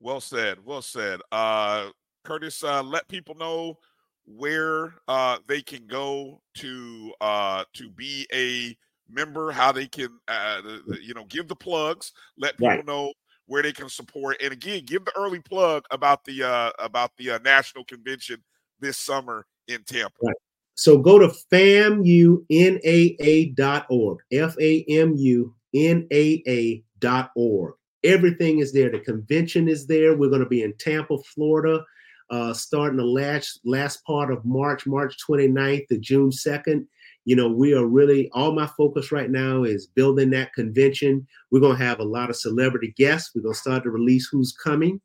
Well 0.00 0.20
said. 0.20 0.58
Well 0.64 0.82
said. 0.82 1.20
Uh, 1.30 1.90
Curtis, 2.24 2.64
uh, 2.64 2.82
let 2.82 3.08
people 3.08 3.34
know 3.36 3.78
where 4.26 4.94
uh, 5.06 5.38
they 5.46 5.62
can 5.62 5.86
go 5.86 6.40
to 6.56 7.12
uh, 7.20 7.64
to 7.74 7.88
be 7.90 8.26
a 8.32 8.76
member, 9.08 9.52
how 9.52 9.70
they 9.70 9.86
can, 9.86 10.08
uh, 10.26 10.60
you 11.00 11.14
know, 11.14 11.24
give 11.26 11.46
the 11.46 11.54
plugs, 11.54 12.12
let 12.36 12.56
people 12.56 12.68
right. 12.68 12.86
know 12.86 13.12
where 13.46 13.62
they 13.62 13.72
can 13.72 13.88
support, 13.88 14.36
and 14.42 14.52
again, 14.52 14.82
give 14.84 15.04
the 15.04 15.16
early 15.16 15.38
plug 15.40 15.84
about 15.92 16.24
the 16.24 16.42
uh, 16.42 16.70
about 16.80 17.16
the 17.16 17.30
uh, 17.30 17.38
national 17.44 17.84
convention 17.84 18.42
this 18.80 18.98
summer 18.98 19.46
in 19.68 19.82
Tampa. 19.84 20.14
Right. 20.22 20.36
So 20.74 20.98
go 20.98 21.18
to 21.18 21.28
famunaa.org, 21.52 22.48
F 24.32 24.56
A 24.60 24.84
M 24.88 25.14
U 25.16 25.54
N 25.74 26.06
A 26.12 26.42
A.org. 26.46 27.74
Everything 28.04 28.58
is 28.58 28.72
there. 28.72 28.90
The 28.90 29.00
convention 29.00 29.68
is 29.68 29.86
there. 29.86 30.16
We're 30.16 30.28
going 30.28 30.42
to 30.42 30.48
be 30.48 30.62
in 30.62 30.74
Tampa, 30.78 31.16
Florida, 31.34 31.82
uh, 32.30 32.52
starting 32.52 32.98
the 32.98 33.04
last 33.04 33.60
last 33.64 34.04
part 34.04 34.30
of 34.30 34.44
March, 34.44 34.86
March 34.86 35.16
29th 35.28 35.88
to 35.88 35.98
June 35.98 36.30
2nd. 36.30 36.86
You 37.24 37.34
know, 37.34 37.48
we 37.48 37.74
are 37.74 37.86
really 37.86 38.30
all 38.32 38.52
my 38.52 38.66
focus 38.66 39.10
right 39.10 39.30
now 39.30 39.64
is 39.64 39.86
building 39.86 40.30
that 40.30 40.52
convention. 40.52 41.26
We're 41.50 41.60
going 41.60 41.78
to 41.78 41.84
have 41.84 41.98
a 42.00 42.04
lot 42.04 42.30
of 42.30 42.36
celebrity 42.36 42.94
guests. 42.96 43.32
We're 43.34 43.42
going 43.42 43.54
to 43.54 43.60
start 43.60 43.82
to 43.84 43.90
release 43.90 44.28
who's 44.30 44.52
coming. 44.52 45.00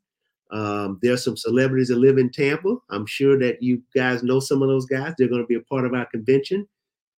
Um, 0.52 0.98
there's 1.02 1.24
some 1.24 1.36
celebrities 1.36 1.88
that 1.88 1.96
live 1.96 2.18
in 2.18 2.30
Tampa. 2.30 2.76
I'm 2.90 3.06
sure 3.06 3.38
that 3.38 3.62
you 3.62 3.82
guys 3.94 4.22
know 4.22 4.38
some 4.38 4.62
of 4.62 4.68
those 4.68 4.84
guys. 4.84 5.14
They're 5.16 5.28
going 5.28 5.40
to 5.40 5.46
be 5.46 5.54
a 5.54 5.60
part 5.62 5.86
of 5.86 5.94
our 5.94 6.06
convention. 6.06 6.68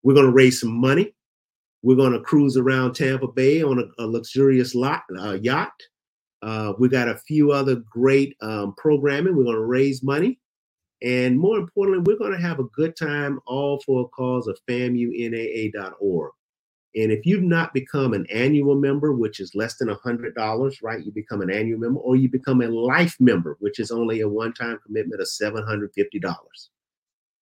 We're 0.02 0.14
going 0.14 0.26
to 0.26 0.32
raise 0.32 0.60
some 0.60 0.72
money. 0.72 1.14
We're 1.82 1.96
going 1.96 2.12
to 2.12 2.20
cruise 2.20 2.56
around 2.56 2.94
Tampa 2.94 3.26
Bay 3.28 3.62
on 3.62 3.78
a, 3.78 4.02
a 4.02 4.06
luxurious 4.06 4.74
lot, 4.74 5.02
uh, 5.18 5.38
yacht. 5.42 5.72
Uh, 6.42 6.74
we 6.78 6.88
got 6.88 7.08
a 7.08 7.16
few 7.16 7.52
other 7.52 7.76
great 7.90 8.36
um, 8.40 8.74
programming. 8.76 9.36
We're 9.36 9.44
going 9.44 9.56
to 9.56 9.64
raise 9.64 10.02
money. 10.02 10.38
And 11.02 11.38
more 11.38 11.58
importantly, 11.58 12.02
we're 12.06 12.18
going 12.18 12.32
to 12.32 12.46
have 12.46 12.60
a 12.60 12.64
good 12.64 12.96
time 12.96 13.40
all 13.46 13.80
for 13.84 14.04
a 14.04 14.08
cause 14.08 14.46
of 14.46 14.58
famunaa.org. 14.68 16.32
And 16.96 17.10
if 17.10 17.26
you've 17.26 17.42
not 17.42 17.74
become 17.74 18.12
an 18.12 18.26
annual 18.30 18.76
member, 18.76 19.12
which 19.12 19.40
is 19.40 19.54
less 19.54 19.76
than 19.76 19.88
$100, 19.88 20.82
right? 20.82 21.04
You 21.04 21.10
become 21.10 21.40
an 21.40 21.50
annual 21.50 21.80
member, 21.80 21.98
or 21.98 22.14
you 22.14 22.28
become 22.28 22.62
a 22.62 22.68
life 22.68 23.16
member, 23.18 23.56
which 23.58 23.80
is 23.80 23.90
only 23.90 24.20
a 24.20 24.28
one 24.28 24.52
time 24.52 24.78
commitment 24.84 25.20
of 25.20 25.26
$750. 25.26 26.68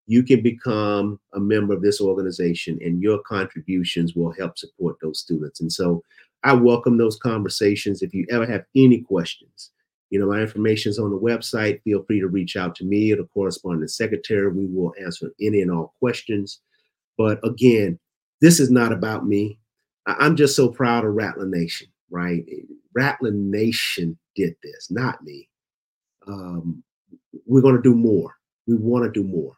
You 0.07 0.23
can 0.23 0.41
become 0.41 1.19
a 1.33 1.39
member 1.39 1.73
of 1.73 1.81
this 1.81 1.99
organization, 1.99 2.79
and 2.81 3.01
your 3.01 3.19
contributions 3.19 4.15
will 4.15 4.31
help 4.31 4.57
support 4.57 4.95
those 5.01 5.19
students. 5.19 5.59
And 5.59 5.71
so 5.71 6.01
I 6.43 6.53
welcome 6.53 6.97
those 6.97 7.17
conversations. 7.17 8.01
If 8.01 8.13
you 8.13 8.25
ever 8.29 8.45
have 8.45 8.63
any 8.75 9.01
questions, 9.01 9.71
you 10.11 10.19
know, 10.19 10.27
my 10.27 10.41
information 10.41 10.89
is 10.89 10.99
on 10.99 11.11
the 11.11 11.19
website. 11.19 11.81
Feel 11.83 12.03
free 12.03 12.19
to 12.19 12.27
reach 12.27 12.55
out 12.55 12.75
to 12.75 12.85
me 12.85 13.11
or 13.11 13.17
the 13.17 13.27
corresponding 13.33 13.87
secretary. 13.87 14.49
We 14.49 14.65
will 14.65 14.93
answer 15.01 15.31
any 15.41 15.61
and 15.61 15.71
all 15.71 15.93
questions. 15.99 16.59
But 17.17 17.39
again, 17.45 17.99
this 18.41 18.59
is 18.59 18.71
not 18.71 18.91
about 18.91 19.25
me. 19.25 19.57
I'm 20.07 20.35
just 20.35 20.55
so 20.55 20.67
proud 20.67 21.05
of 21.05 21.13
Rattler 21.13 21.45
Nation, 21.45 21.87
right? 22.09 22.43
Rattler 22.93 23.31
Nation 23.31 24.17
did 24.35 24.55
this, 24.63 24.89
not 24.89 25.23
me. 25.23 25.47
Um, 26.27 26.83
we're 27.45 27.61
going 27.61 27.75
to 27.75 27.81
do 27.81 27.95
more. 27.95 28.35
We 28.67 28.75
want 28.75 29.05
to 29.05 29.11
do 29.11 29.27
more. 29.27 29.53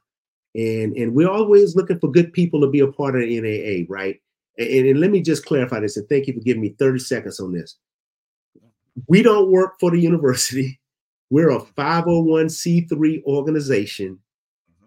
And, 0.56 0.96
and 0.96 1.16
we're 1.16 1.30
always 1.30 1.76
looking 1.76 2.00
for 2.00 2.12
good 2.12 2.32
people 2.34 2.62
to 2.62 2.70
be 2.70 2.82
a 2.82 2.92
part 2.92 3.16
of 3.16 3.22
the 3.22 3.40
NAA, 3.40 3.86
right? 3.90 4.20
And, 4.58 4.88
and 4.88 5.00
let 5.00 5.10
me 5.10 5.22
just 5.22 5.46
clarify 5.46 5.80
this, 5.80 5.98
and 5.98 6.08
thank 6.10 6.28
you 6.28 6.34
for 6.34 6.42
giving 6.42 6.62
me 6.62 6.76
30 6.78 7.00
seconds 7.00 7.40
on 7.40 7.54
this. 7.54 7.78
We 9.08 9.24
don't 9.24 9.52
work 9.52 9.80
for 9.80 9.90
the 9.90 10.00
university. 10.00 10.80
We're 11.32 11.50
a 11.50 11.60
501c3 11.60 13.24
organization, 13.24 14.20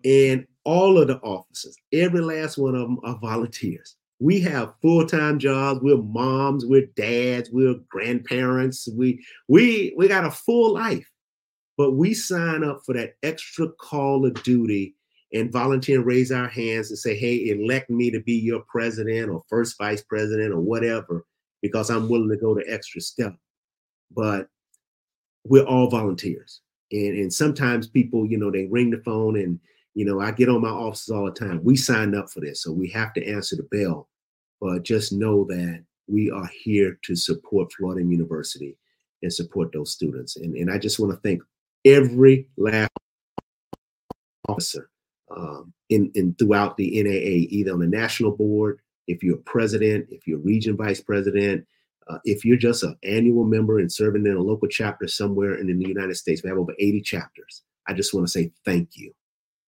and 0.05 0.47
all 0.67 0.99
of 0.99 1.07
the 1.07 1.19
officers, 1.21 1.77
every 1.93 2.21
last 2.21 2.59
one 2.59 2.75
of 2.75 2.83
them 2.83 2.99
are 3.05 3.19
volunteers. 3.21 3.97
We 4.19 4.41
have 4.41 4.75
full-time 4.83 5.39
jobs. 5.39 5.81
We're 5.81 6.03
moms, 6.03 6.67
we're 6.67 6.89
dads, 6.97 7.51
we're 7.51 7.77
grandparents. 7.89 8.89
We 8.97 9.25
we 9.47 9.95
we 9.97 10.09
got 10.09 10.25
a 10.25 10.31
full 10.31 10.75
life, 10.75 11.09
but 11.79 11.93
we 11.93 12.15
sign 12.15 12.65
up 12.65 12.81
for 12.85 12.95
that 12.95 13.15
extra 13.23 13.69
call 13.81 14.27
of 14.27 14.43
duty 14.43 14.97
and 15.33 15.53
volunteer 15.53 15.99
and 15.99 16.07
raise 16.07 16.33
our 16.33 16.49
hands 16.49 16.91
and 16.91 16.99
say, 16.99 17.17
hey, 17.17 17.51
elect 17.51 17.91
me 17.91 18.11
to 18.11 18.21
be 18.21 18.35
your 18.35 18.61
president 18.69 19.31
or 19.31 19.43
first 19.49 19.79
vice 19.79 20.03
president 20.03 20.53
or 20.53 20.61
whatever, 20.61 21.25
because 21.63 21.91
I'm 21.91 22.09
willing 22.09 22.31
to 22.31 22.37
go 22.37 22.55
the 22.55 22.65
extra 22.69 23.01
step. 23.01 23.37
But 24.11 24.49
we're 25.45 25.65
all 25.65 25.91
volunteers. 25.91 26.63
And, 26.91 27.19
and 27.19 27.33
sometimes 27.33 27.87
people, 27.87 28.27
you 28.27 28.39
know, 28.39 28.51
they 28.51 28.67
ring 28.67 28.91
the 28.91 29.03
phone 29.05 29.37
and, 29.37 29.61
you 29.97 30.05
know, 30.05 30.21
I 30.21 30.31
get 30.31 30.51
on 30.51 30.61
my 30.61 30.69
offices 30.69 31.09
all 31.09 31.25
the 31.25 31.31
time. 31.31 31.65
We 31.65 31.75
signed 31.75 32.15
up 32.15 32.29
for 32.29 32.41
this, 32.41 32.63
so 32.63 32.71
we 32.71 32.87
have 32.91 33.15
to 33.15 33.27
answer 33.27 33.57
the 33.57 33.63
bell. 33.63 34.09
But 34.61 34.83
just 34.83 35.11
know 35.11 35.45
that 35.45 35.83
we 36.07 36.31
are 36.31 36.51
here 36.53 36.99
to 37.05 37.17
support 37.17 37.73
Florida 37.73 38.07
University 38.07 38.77
and 39.23 39.33
support 39.33 39.73
those 39.73 39.93
students. 39.93 40.37
And, 40.37 40.55
and 40.55 40.71
I 40.71 40.77
just 40.77 40.99
want 40.99 41.13
to 41.13 41.21
thank 41.27 41.43
every 41.87 42.47
last 42.59 42.91
officer 44.47 44.91
um, 45.35 45.73
in, 45.89 46.13
in 46.15 46.35
throughout 46.35 46.77
the 46.77 47.03
NAA, 47.03 47.49
either 47.49 47.73
on 47.73 47.79
the 47.79 47.87
national 47.87 48.33
board, 48.33 48.81
if 49.07 49.23
you're 49.23 49.39
president, 49.39 50.09
if 50.11 50.27
you're 50.27 50.41
region 50.41 50.77
vice 50.77 51.01
president, 51.01 51.67
uh, 52.09 52.19
if 52.25 52.45
you're 52.45 52.59
just 52.59 52.83
an 52.83 52.99
annual 53.03 53.45
member 53.45 53.79
and 53.79 53.91
serving 53.91 54.27
in 54.27 54.37
a 54.37 54.43
local 54.43 54.69
chapter 54.69 55.09
somewhere 55.09 55.55
in 55.55 55.67
the 55.67 55.89
United 55.89 56.17
States, 56.17 56.43
we 56.43 56.51
have 56.51 56.59
over 56.59 56.75
80 56.79 57.01
chapters. 57.01 57.63
I 57.89 57.95
just 57.95 58.13
want 58.13 58.27
to 58.27 58.31
say 58.31 58.53
thank 58.67 58.91
you 58.95 59.15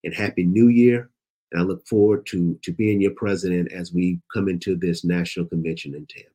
and 0.04 0.14
happy 0.14 0.44
new 0.44 0.68
year. 0.68 1.10
And 1.52 1.62
I 1.62 1.64
look 1.64 1.86
forward 1.86 2.26
to, 2.26 2.58
to 2.62 2.72
being 2.72 3.00
your 3.00 3.12
president 3.12 3.72
as 3.72 3.92
we 3.92 4.20
come 4.32 4.48
into 4.48 4.76
this 4.76 5.04
national 5.04 5.46
convention 5.46 5.94
in 5.94 6.06
Tampa. 6.06 6.30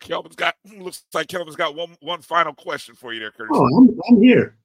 Kelvin's 0.00 0.36
got 0.36 0.54
looks 0.78 1.04
like 1.14 1.28
Kelvin's 1.28 1.56
got 1.56 1.74
one 1.74 1.96
one 2.00 2.22
final 2.22 2.54
question 2.54 2.94
for 2.94 3.12
you 3.12 3.20
there, 3.20 3.30
Curtis. 3.30 3.56
Oh, 3.56 3.66
I'm, 3.76 3.98
I'm 4.08 4.22
here. 4.22 4.56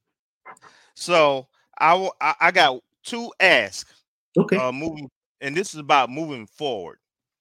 So 0.96 1.48
I 1.80 1.94
will. 1.96 2.14
I, 2.22 2.36
I 2.40 2.52
got 2.52 2.82
two 3.04 3.32
asks. 3.40 4.04
Okay. 4.38 4.58
Uh, 4.58 4.72
moving, 4.72 5.10
and 5.42 5.56
this 5.56 5.74
is 5.74 5.80
about 5.80 6.10
moving 6.10 6.48
forward. 6.48 6.98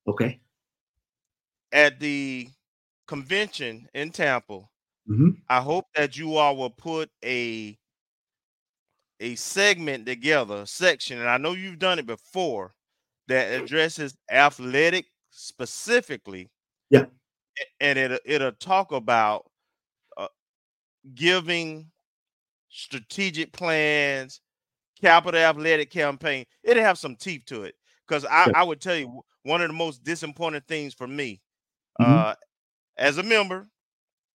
Okay. 0.07 0.41
At 1.72 2.01
the 2.01 2.49
convention 3.07 3.89
in 3.95 4.11
Tampa, 4.11 4.59
mm-hmm. 5.09 5.30
I 5.49 5.61
hope 5.61 5.87
that 5.95 6.18
you 6.18 6.37
all 6.37 6.57
will 6.57 6.70
put 6.70 7.11
a 7.24 7.78
a 9.22 9.36
segment 9.36 10.04
together, 10.04 10.66
section, 10.66 11.20
and 11.20 11.28
I 11.28 11.38
know 11.38 11.52
you've 11.52 11.78
done 11.78 11.98
it 11.98 12.06
before 12.06 12.74
that 13.28 13.60
addresses 13.60 14.16
athletic 14.30 15.06
specifically. 15.30 16.50
Yeah. 16.90 17.04
And 17.80 17.98
it 17.98 18.20
it'll 18.24 18.52
talk 18.52 18.92
about 18.92 19.48
uh, 20.16 20.26
giving 21.14 21.86
strategic 22.68 23.52
plans, 23.52 24.40
capital 25.00 25.40
athletic 25.40 25.90
campaign. 25.90 26.44
It'll 26.64 26.82
have 26.82 26.98
some 26.98 27.14
teeth 27.14 27.42
to 27.46 27.62
it. 27.62 27.74
Because 28.08 28.24
I, 28.24 28.50
I 28.54 28.64
would 28.64 28.80
tell 28.80 28.96
you 28.96 29.22
one 29.44 29.62
of 29.62 29.68
the 29.68 29.74
most 29.74 30.02
disappointing 30.02 30.62
things 30.66 30.94
for 30.94 31.06
me 31.06 31.40
mm-hmm. 32.00 32.12
uh, 32.12 32.34
as 32.96 33.18
a 33.18 33.22
member, 33.22 33.68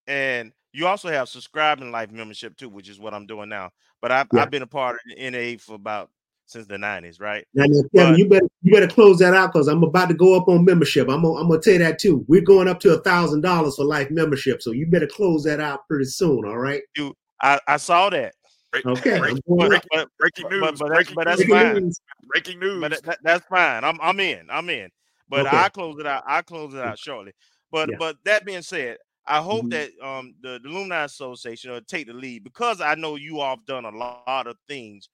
and 0.08 0.52
you 0.74 0.88
also 0.88 1.10
have 1.10 1.30
subscribing 1.30 1.92
life 1.92 2.12
membership 2.12 2.56
too, 2.58 2.70
which 2.70 2.90
is 2.90 3.00
what 3.00 3.14
I'm 3.14 3.26
doing 3.26 3.50
now. 3.50 3.72
But 4.02 4.12
I've, 4.12 4.28
yeah. 4.34 4.42
I've 4.42 4.52
been 4.52 4.62
a 4.62 4.68
part 4.68 4.96
of 4.96 5.02
the 5.16 5.30
NA 5.30 5.58
for 5.60 5.76
about 5.76 6.10
since 6.46 6.66
the 6.66 6.78
90s, 6.78 7.20
right? 7.20 7.46
Now, 7.54 7.66
now 7.68 7.82
Kevin, 7.94 8.12
but, 8.14 8.18
you 8.20 8.30
better 8.30 8.48
you 8.62 8.74
better 8.74 8.88
close 8.88 9.20
that 9.20 9.34
out 9.34 9.52
because 9.52 9.68
I'm 9.68 9.84
about 9.84 10.08
to 10.10 10.14
go 10.14 10.36
up 10.36 10.48
on 10.48 10.64
membership. 10.64 11.10
I'm 11.10 11.24
gonna, 11.24 11.36
I'm 11.36 11.50
gonna 11.50 11.62
tell 11.62 11.74
you 11.74 11.80
that 11.80 12.00
too. 12.00 12.24
We're 12.28 12.42
going 12.42 12.68
up 12.68 12.80
to 12.82 12.94
a 12.94 13.02
thousand 13.02 13.42
dollars 13.42 13.76
for 13.76 13.86
life 13.86 14.10
membership, 14.12 14.62
so 14.62 14.72
you 14.72 14.88
better 14.88 15.08
close 15.08 15.44
that 15.44 15.60
out 15.60 15.88
pretty 15.88 16.06
soon. 16.06 16.46
All 16.46 16.58
right. 16.58 16.82
Dude, 16.96 17.14
I, 17.42 17.60
I 17.68 17.78
saw 17.78 18.10
that. 18.10 18.34
Okay. 18.76 19.18
Breaking, 19.20 19.42
breaking, 19.48 20.06
breaking 20.20 20.50
news. 20.50 20.62
But, 20.62 20.78
but, 20.78 20.88
breaking, 20.88 21.16
but 21.16 21.26
that's 21.26 21.40
news. 21.42 21.50
fine. 21.50 21.92
Breaking 22.28 22.60
news. 22.60 22.82
But 22.82 23.04
that, 23.04 23.20
that's 23.24 23.46
fine. 23.48 23.84
I'm 23.84 23.98
I'm 24.02 24.20
in. 24.20 24.48
I'm 24.50 24.70
in. 24.70 24.90
But 25.30 25.48
Okay. 25.48 25.58
I 25.58 25.70
close 25.70 26.00
it 26.00 26.06
out. 26.06 26.24
I 26.28 26.42
close 26.42 26.74
it 26.74 26.80
out 26.80 27.00
shortly. 27.00 27.34
But 27.72 27.90
Yeah. 27.90 27.98
but 28.00 28.18
that 28.26 28.46
being 28.46 28.62
said, 28.62 28.98
I 29.28 29.42
hope 29.42 29.70
Mhm. 29.70 29.72
that 29.72 29.92
um 30.02 30.36
the, 30.42 30.60
the 30.64 30.70
Alumni 30.70 31.04
Association 31.06 31.72
will 31.72 31.82
take 31.82 32.08
the 32.08 32.14
lead 32.14 32.44
because 32.44 32.82
I 32.82 32.96
know 32.96 33.16
you 33.16 33.40
all 33.42 33.56
have 33.58 33.66
done 33.66 33.86
a 33.86 33.92
lot 33.92 34.48
of 34.48 34.58
things 34.68 35.10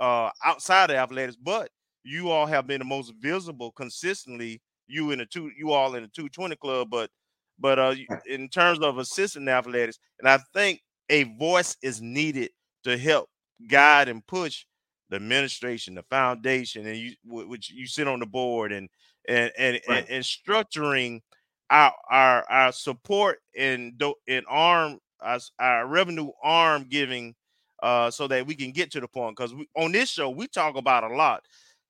uh 0.00 0.30
outside 0.44 0.90
of 0.90 0.96
athletics, 0.96 1.36
but 1.36 1.70
you 2.04 2.30
all 2.30 2.46
have 2.46 2.66
been 2.66 2.80
the 2.80 2.84
most 2.84 3.12
visible 3.20 3.72
consistently, 3.72 4.62
you 4.88 5.10
in 5.10 5.18
the 5.18 5.26
two, 5.26 5.50
you 5.56 5.72
all 5.72 5.94
in 5.94 6.02
the 6.04 6.08
220 6.08 6.56
club, 6.56 6.90
but 6.90 7.10
but 7.58 7.78
uh, 7.78 7.94
in 8.26 8.48
terms 8.48 8.80
of 8.80 8.98
assistant 8.98 9.48
athletics, 9.48 9.98
and 10.18 10.28
I 10.28 10.38
think 10.54 10.82
a 11.10 11.24
voice 11.24 11.76
is 11.82 12.00
needed 12.02 12.50
to 12.84 12.96
help 12.98 13.28
guide 13.68 14.08
and 14.08 14.26
push 14.26 14.64
the 15.10 15.16
administration, 15.16 15.94
the 15.94 16.04
foundation, 16.04 16.86
and 16.86 16.96
you 16.96 17.12
which 17.24 17.70
you 17.70 17.86
sit 17.86 18.08
on 18.08 18.20
the 18.20 18.26
board 18.26 18.72
and 18.72 18.88
and 19.28 19.52
and, 19.58 19.80
right. 19.86 20.06
and, 20.06 20.08
and 20.08 20.24
structuring 20.24 21.20
our 21.70 21.92
our 22.10 22.44
our 22.50 22.72
support 22.72 23.38
and 23.56 24.00
and 24.28 24.44
arm 24.48 24.98
us 25.20 25.52
our 25.58 25.86
revenue 25.86 26.30
arm 26.42 26.84
giving 26.88 27.34
uh 27.82 28.10
so 28.10 28.26
that 28.28 28.46
we 28.46 28.54
can 28.54 28.72
get 28.72 28.90
to 28.90 29.00
the 29.00 29.08
point 29.08 29.36
because 29.36 29.54
on 29.76 29.92
this 29.92 30.08
show 30.10 30.30
we 30.30 30.46
talk 30.46 30.76
about 30.76 31.04
a 31.04 31.14
lot 31.14 31.42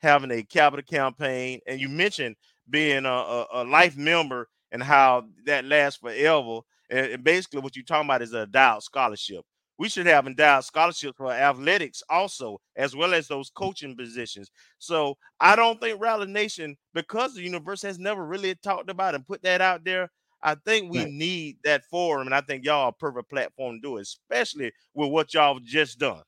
having 0.03 0.31
a 0.31 0.43
capital 0.43 0.85
campaign 0.85 1.61
and 1.67 1.81
you 1.81 1.89
mentioned 1.89 2.37
being 2.69 3.05
a, 3.05 3.09
a, 3.11 3.47
a 3.55 3.65
life 3.65 3.97
member 3.97 4.49
and 4.73 4.83
how 4.83 5.25
that 5.47 5.65
lasts 5.65 6.01
forever 6.01 6.61
and, 6.91 7.07
and 7.13 7.25
basically 7.25 7.61
what 7.61 7.77
you're 7.77 7.85
talking 7.85 8.09
about 8.09 8.23
is 8.23 8.33
a 8.35 8.43
endowed 8.43 8.83
scholarship 8.83 9.45
we 9.81 9.89
should 9.89 10.07
have 10.07 10.27
endowed 10.27 10.63
scholarships 10.63 11.17
for 11.17 11.33
athletics 11.33 12.03
also, 12.11 12.61
as 12.77 12.95
well 12.95 13.15
as 13.15 13.27
those 13.27 13.49
coaching 13.49 13.97
positions. 13.97 14.51
So 14.79 15.17
I 15.41 15.57
don't 15.57 15.81
think 15.81 15.99
Rattler 15.99 16.27
Nation, 16.27 16.77
because 16.93 17.35
the 17.35 17.41
universe 17.41 17.81
has 17.81 17.99
never 17.99 18.27
really 18.27 18.55
talked 18.57 18.91
about 18.91 19.15
and 19.15 19.27
put 19.27 19.43
that 19.43 19.63
out 19.63 19.83
there. 19.83 20.11
I 20.43 20.57
think 20.67 20.93
we 20.93 20.99
right. 20.99 21.11
need 21.11 21.57
that 21.65 21.87
forum, 21.87 22.27
and 22.27 22.35
I 22.35 22.43
think 22.43 22.63
y'all 22.63 22.85
are 22.85 22.89
a 22.91 22.93
perfect 22.93 23.31
platform 23.31 23.77
to 23.77 23.81
do 23.81 23.97
it, 23.97 24.03
especially 24.03 24.71
with 24.93 25.11
what 25.11 25.33
y'all 25.33 25.55
have 25.55 25.65
just 25.65 25.99
done. 25.99 26.25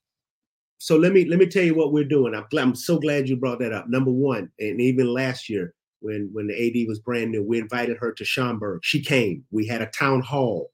So 0.79 0.97
let 0.97 1.13
me 1.13 1.27
let 1.27 1.39
me 1.39 1.47
tell 1.47 1.63
you 1.63 1.75
what 1.75 1.93
we're 1.93 2.05
doing. 2.05 2.35
I'm, 2.35 2.47
I'm 2.57 2.75
so 2.75 2.99
glad 2.99 3.29
you 3.29 3.37
brought 3.37 3.59
that 3.59 3.75
up. 3.75 3.87
Number 3.87 4.11
one, 4.11 4.51
and 4.61 4.81
even 4.81 5.13
last 5.13 5.51
year 5.51 5.75
when 6.01 6.31
when 6.33 6.47
the 6.47 6.55
AD 6.55 6.89
was 6.89 7.01
brand 7.01 7.31
new, 7.31 7.43
we 7.43 7.59
invited 7.59 7.99
her 7.99 8.13
to 8.13 8.25
Schaumburg. 8.25 8.81
She 8.83 9.03
came. 9.03 9.45
We 9.51 9.67
had 9.67 9.83
a 9.83 9.87
town 9.87 10.23
hall 10.23 10.72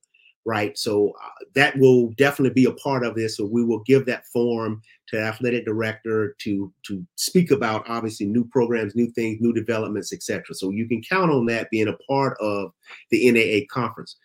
right? 0.49 0.79
So 0.79 1.13
uh, 1.23 1.45
that 1.55 1.79
will 1.79 2.09
definitely 2.17 2.55
be 2.55 2.65
a 2.65 2.73
part 2.73 3.05
of 3.05 3.15
this. 3.15 3.37
So 3.37 3.45
we 3.45 3.63
will 3.63 3.81
give 3.81 4.07
that 4.07 4.27
forum 4.29 4.81
to 5.09 5.21
athletic 5.21 5.67
director 5.67 6.35
to 6.39 6.73
to 6.87 7.07
speak 7.17 7.51
about 7.51 7.85
obviously 7.87 8.25
new 8.25 8.47
programs, 8.47 8.97
new 8.97 9.11
things, 9.11 9.43
new 9.43 9.53
developments, 9.53 10.11
etc. 10.11 10.55
So 10.55 10.71
you 10.71 10.89
can 10.89 11.03
count 11.03 11.31
on 11.31 11.45
that 11.47 11.71
being 11.71 11.89
a 11.89 11.99
part 12.11 12.39
of 12.41 12.73
the 13.11 13.31
NAA 13.31 13.67
conference. 13.71 14.17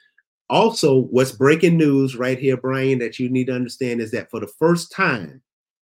Also, 0.49 1.01
what's 1.01 1.34
breaking 1.34 1.78
news 1.78 2.15
right 2.15 2.39
here, 2.39 2.55
Bryan, 2.55 2.99
that 2.99 3.19
you 3.19 3.30
need 3.30 3.47
to 3.47 3.55
understand 3.55 3.99
is 3.99 4.11
that 4.11 4.32
for 4.32 4.39
the 4.39 4.51
first 4.59 4.93
time 4.93 5.41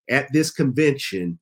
at 0.10 0.28
this 0.34 0.50
convention, 0.50 1.38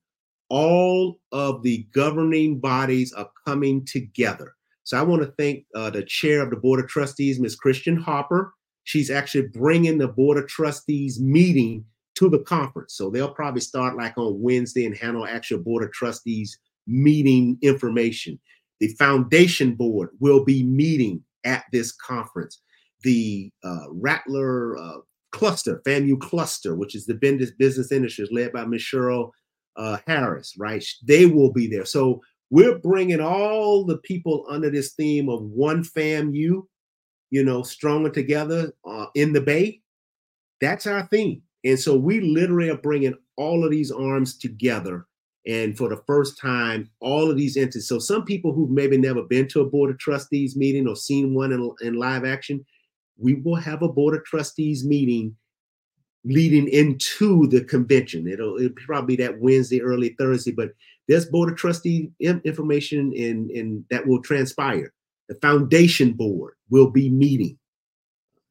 all 0.50 1.20
of 1.32 1.62
the 1.62 1.86
governing 1.94 2.60
bodies 2.60 3.14
are 3.14 3.30
coming 3.46 3.82
together. 3.86 4.54
So 4.84 4.98
I 4.98 5.02
want 5.02 5.22
to 5.22 5.32
thank 5.38 5.64
uh, 5.74 5.88
the 5.88 6.02
chair 6.02 6.42
of 6.42 6.50
the 6.50 6.56
board 6.56 6.80
of 6.80 6.88
trustees, 6.88 7.40
Ms. 7.40 7.56
Kristin 7.64 7.98
Harper, 7.98 8.52
she's 8.84 9.10
actually 9.10 9.48
bringing 9.48 9.98
the 9.98 10.08
board 10.08 10.38
of 10.38 10.48
trustees 10.48 11.20
meeting 11.20 11.84
to 12.16 12.28
the 12.28 12.40
conference. 12.40 12.94
So 12.94 13.10
they'll 13.10 13.32
probably 13.32 13.60
start 13.60 13.96
like 13.96 14.16
on 14.18 14.40
Wednesday 14.40 14.84
and 14.84 14.96
handle 14.96 15.26
actual 15.26 15.58
board 15.58 15.84
of 15.84 15.92
trustees 15.92 16.58
meeting 16.86 17.58
information. 17.62 18.38
The 18.80 18.88
foundation 18.88 19.74
board 19.74 20.10
will 20.20 20.44
be 20.44 20.62
meeting 20.64 21.22
at 21.44 21.64
this 21.72 21.92
conference. 21.92 22.60
The 23.02 23.50
uh, 23.64 23.86
Rattler 23.90 24.76
uh, 24.76 24.98
cluster, 25.32 25.80
FAMU 25.86 26.20
cluster, 26.20 26.74
which 26.74 26.94
is 26.94 27.06
the 27.06 27.14
business 27.58 27.92
industries 27.92 28.32
led 28.32 28.52
by 28.52 28.64
Ms. 28.64 28.82
Cheryl 28.82 29.30
uh, 29.76 29.98
Harris, 30.06 30.54
right? 30.58 30.84
They 31.06 31.26
will 31.26 31.52
be 31.52 31.66
there. 31.66 31.84
So 31.84 32.20
we're 32.50 32.78
bringing 32.78 33.20
all 33.20 33.84
the 33.84 33.98
people 33.98 34.44
under 34.48 34.70
this 34.70 34.92
theme 34.94 35.28
of 35.28 35.42
one 35.42 35.84
FAMU 35.84 36.62
you 37.30 37.44
know, 37.44 37.62
stronger 37.62 38.10
together 38.10 38.72
uh, 38.84 39.06
in 39.14 39.32
the 39.32 39.40
Bay. 39.40 39.80
That's 40.60 40.86
our 40.86 41.06
theme. 41.06 41.42
And 41.64 41.78
so 41.78 41.96
we 41.96 42.20
literally 42.20 42.70
are 42.70 42.76
bringing 42.76 43.14
all 43.36 43.64
of 43.64 43.70
these 43.70 43.90
arms 43.90 44.36
together. 44.36 45.06
And 45.46 45.76
for 45.76 45.88
the 45.88 46.02
first 46.06 46.38
time, 46.38 46.90
all 47.00 47.30
of 47.30 47.36
these 47.36 47.56
entities. 47.56 47.88
So 47.88 47.98
some 47.98 48.24
people 48.24 48.52
who've 48.52 48.70
maybe 48.70 48.98
never 48.98 49.22
been 49.22 49.48
to 49.48 49.60
a 49.62 49.68
board 49.68 49.90
of 49.90 49.98
trustees 49.98 50.56
meeting 50.56 50.86
or 50.86 50.96
seen 50.96 51.34
one 51.34 51.52
in, 51.52 51.72
in 51.80 51.94
live 51.94 52.24
action, 52.24 52.64
we 53.16 53.34
will 53.34 53.56
have 53.56 53.82
a 53.82 53.88
board 53.88 54.14
of 54.14 54.24
trustees 54.24 54.84
meeting 54.84 55.34
leading 56.24 56.68
into 56.68 57.46
the 57.46 57.64
convention. 57.64 58.28
It'll, 58.28 58.58
it'll 58.58 58.76
probably 58.84 59.16
be 59.16 59.22
that 59.22 59.40
Wednesday, 59.40 59.80
early 59.80 60.14
Thursday, 60.18 60.52
but 60.52 60.70
there's 61.08 61.26
board 61.26 61.50
of 61.50 61.56
trustee 61.56 62.10
information 62.20 63.12
in, 63.14 63.48
in 63.50 63.84
that 63.90 64.06
will 64.06 64.20
transpire. 64.22 64.92
The 65.30 65.36
foundation 65.36 66.14
board 66.14 66.54
will 66.70 66.90
be 66.90 67.08
meeting. 67.08 67.56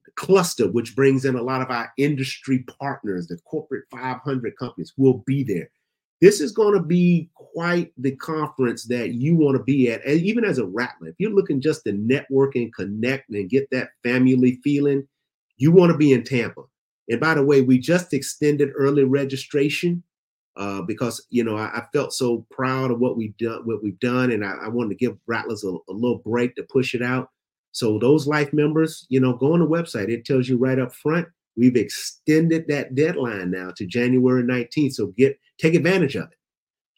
The 0.06 0.12
cluster, 0.14 0.72
which 0.72 0.96
brings 0.96 1.26
in 1.26 1.36
a 1.36 1.44
lot 1.44 1.62
of 1.62 1.70
our 1.70 1.92
industry 1.98 2.60
partners, 2.80 3.28
the 3.28 3.38
corporate 3.40 3.84
500 3.92 4.58
companies, 4.58 4.94
will 4.96 5.22
be 5.28 5.44
there. 5.44 5.70
This 6.22 6.40
is 6.40 6.54
going 6.54 6.76
to 6.76 6.82
be 6.82 7.30
quite 7.34 7.92
the 7.98 8.16
conference 8.16 8.86
that 8.86 9.12
you 9.12 9.36
want 9.36 9.58
to 9.58 9.64
be 9.64 9.92
at, 9.92 10.06
and 10.06 10.22
even 10.22 10.46
as 10.46 10.58
a 10.58 10.66
rattler. 10.66 11.10
If 11.10 11.16
you're 11.18 11.36
looking 11.36 11.60
just 11.60 11.84
to 11.84 11.92
network 11.92 12.56
and 12.56 12.74
connect 12.74 13.30
and 13.30 13.50
get 13.50 13.70
that 13.72 13.90
family 14.02 14.62
feeling, 14.64 15.06
you 15.58 15.74
want 15.74 15.92
to 15.92 15.98
be 15.98 16.14
in 16.14 16.24
Tampa. 16.24 16.62
And 17.10 17.20
by 17.20 17.34
the 17.34 17.44
way, 17.44 17.62
we 17.62 17.78
just 17.78 18.14
extended 18.14 18.70
early 18.74 19.04
registration 19.04 20.02
uh, 20.60 20.82
because 20.82 21.26
you 21.30 21.44
know 21.44 21.56
I, 21.56 21.68
I, 21.74 21.88
felt 21.94 22.14
so 22.14 22.46
proud 22.52 22.92
of 22.92 23.00
what 23.00 23.16
we 23.16 23.30
done, 23.40 23.62
what 23.66 23.82
we've 23.82 24.00
done, 24.00 24.32
and 24.32 24.46
I, 24.46 24.52
I 24.66 24.68
wanted 24.68 24.90
to 24.90 24.96
give 24.96 25.18
Rattlers 25.26 25.64
a, 25.64 25.70
a, 25.70 25.94
little 25.94 26.18
break 26.18 26.54
to 26.58 26.64
push 26.64 26.94
it 26.94 27.02
out. 27.02 27.30
So 27.72 27.98
those 27.98 28.28
life 28.28 28.52
members, 28.52 29.08
you 29.08 29.22
know, 29.22 29.34
go 29.34 29.54
on 29.54 29.62
the 29.62 29.66
website. 29.66 30.10
It 30.10 30.26
tells 30.26 30.50
you 30.50 30.58
right 30.58 30.78
up 30.78 30.94
front. 30.94 31.30
We've 31.56 31.78
extended 31.78 32.66
that 32.68 32.94
deadline 32.94 33.52
now 33.52 33.72
to 33.78 33.86
January 33.86 34.44
19th. 34.44 34.96
So 34.96 35.08
get 35.18 35.40
take 35.60 35.76
advantage 35.76 36.18
of 36.18 36.24
it. 36.24 36.38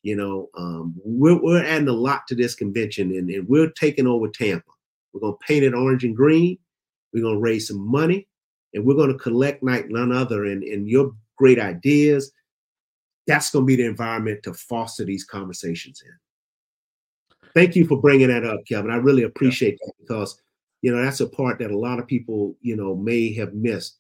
You 0.02 0.16
know, 0.16 0.50
um, 0.58 0.96
we're, 1.06 1.40
we're 1.40 1.64
adding 1.64 1.88
a 1.88 1.94
lot 1.94 2.26
to 2.30 2.36
this 2.36 2.56
convention, 2.56 3.12
and, 3.12 3.30
and 3.30 3.48
we're 3.48 3.70
taking 3.70 4.08
over 4.08 4.28
Tampa. 4.28 4.72
We're 5.14 5.22
gonna 5.22 5.36
paint 5.48 5.66
it 5.66 5.76
orange 5.76 6.04
and 6.04 6.16
green. 6.16 6.58
We're 7.14 7.24
gonna 7.24 7.38
raise 7.38 7.68
some 7.68 7.92
money, 7.92 8.28
and 8.74 8.84
we're 8.84 8.98
gonna 8.98 9.20
collect 9.20 9.62
like 9.62 9.86
none 9.90 10.12
other. 10.12 10.46
And, 10.46 10.64
and 10.64 10.90
your 10.90 11.12
great 11.38 11.60
ideas, 11.60 12.32
that's 13.28 13.52
going 13.52 13.64
to 13.64 13.68
be 13.68 13.76
the 13.76 13.86
environment 13.86 14.44
to 14.44 14.54
foster 14.54 15.06
these 15.06 15.26
conversations 15.26 16.02
in. 16.06 16.14
Thank 17.54 17.76
you 17.76 17.86
for 17.86 18.00
bringing 18.00 18.30
that 18.30 18.46
up, 18.46 18.62
Kevin. 18.68 18.92
I 18.92 18.96
really 18.96 19.24
appreciate 19.24 19.78
yeah. 19.82 19.88
that 19.88 19.94
because, 20.00 20.42
you 20.82 20.94
know, 20.94 21.04
that's 21.04 21.20
a 21.20 21.28
part 21.28 21.60
that 21.60 21.72
a 21.72 21.78
lot 21.78 22.00
of 22.00 22.08
people, 22.08 22.56
you 22.62 22.76
know, 22.76 22.96
may 22.96 23.34
have 23.34 23.54
missed. 23.54 23.98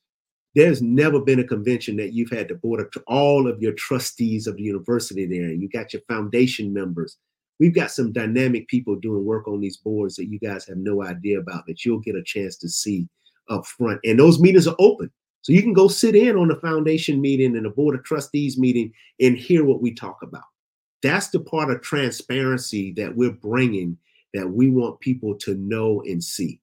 There's 0.56 0.82
never 0.82 1.22
been 1.22 1.40
a 1.40 1.46
convention 1.46 1.96
that 1.98 2.14
you've 2.14 2.32
had 2.32 2.48
the 2.48 2.56
board 2.56 2.82
of 2.82 3.04
all 3.08 3.48
of 3.48 3.62
your 3.62 3.74
trustees 3.74 4.48
of 4.48 4.58
the 4.58 4.64
university 4.64 5.26
there. 5.26 5.50
and 5.50 5.62
You 5.62 5.70
got 5.70 5.94
your 5.94 6.02
foundation 6.08 6.74
members. 6.74 7.18
We've 7.60 7.76
got 7.76 7.92
some 7.92 8.12
dynamic 8.12 8.68
people 8.68 8.96
doing 8.96 9.24
work 9.24 9.48
on 9.48 9.62
these 9.62 9.78
boards 9.78 10.16
that 10.16 10.28
you 10.28 10.40
guys 10.40 10.66
have 10.66 10.78
no 10.78 11.04
idea 11.04 11.40
about 11.40 11.66
that 11.68 11.86
you'll 11.86 12.00
get 12.00 12.16
a 12.16 12.24
chance 12.24 12.58
to 12.58 12.70
see 12.70 13.08
up 13.50 13.66
front. 13.66 14.00
And 14.04 14.20
those 14.20 14.40
meetings 14.40 14.68
are 14.68 14.76
open. 14.80 15.12
So 15.42 15.54
you 15.54 15.62
can 15.62 15.74
go 15.74 15.88
sit 15.88 16.16
in 16.16 16.38
on 16.38 16.48
the 16.48 16.56
foundation 16.56 17.20
meeting 17.20 17.56
and 17.56 17.66
the 17.66 17.72
board 17.72 17.96
of 17.96 18.04
trustees 18.04 18.58
meeting 18.58 18.94
and 19.20 19.36
hear 19.36 19.66
what 19.66 19.82
we 19.82 19.94
talk 19.94 20.20
about. 20.22 20.44
That's 21.02 21.30
the 21.30 21.40
part 21.40 21.72
of 21.72 21.82
transparency 21.82 22.94
that 22.94 23.16
we're 23.16 23.32
bringing 23.32 23.98
that 24.34 24.50
we 24.50 24.70
want 24.70 25.00
people 25.00 25.36
to 25.40 25.56
know 25.56 26.02
and 26.02 26.24
see. 26.24 26.62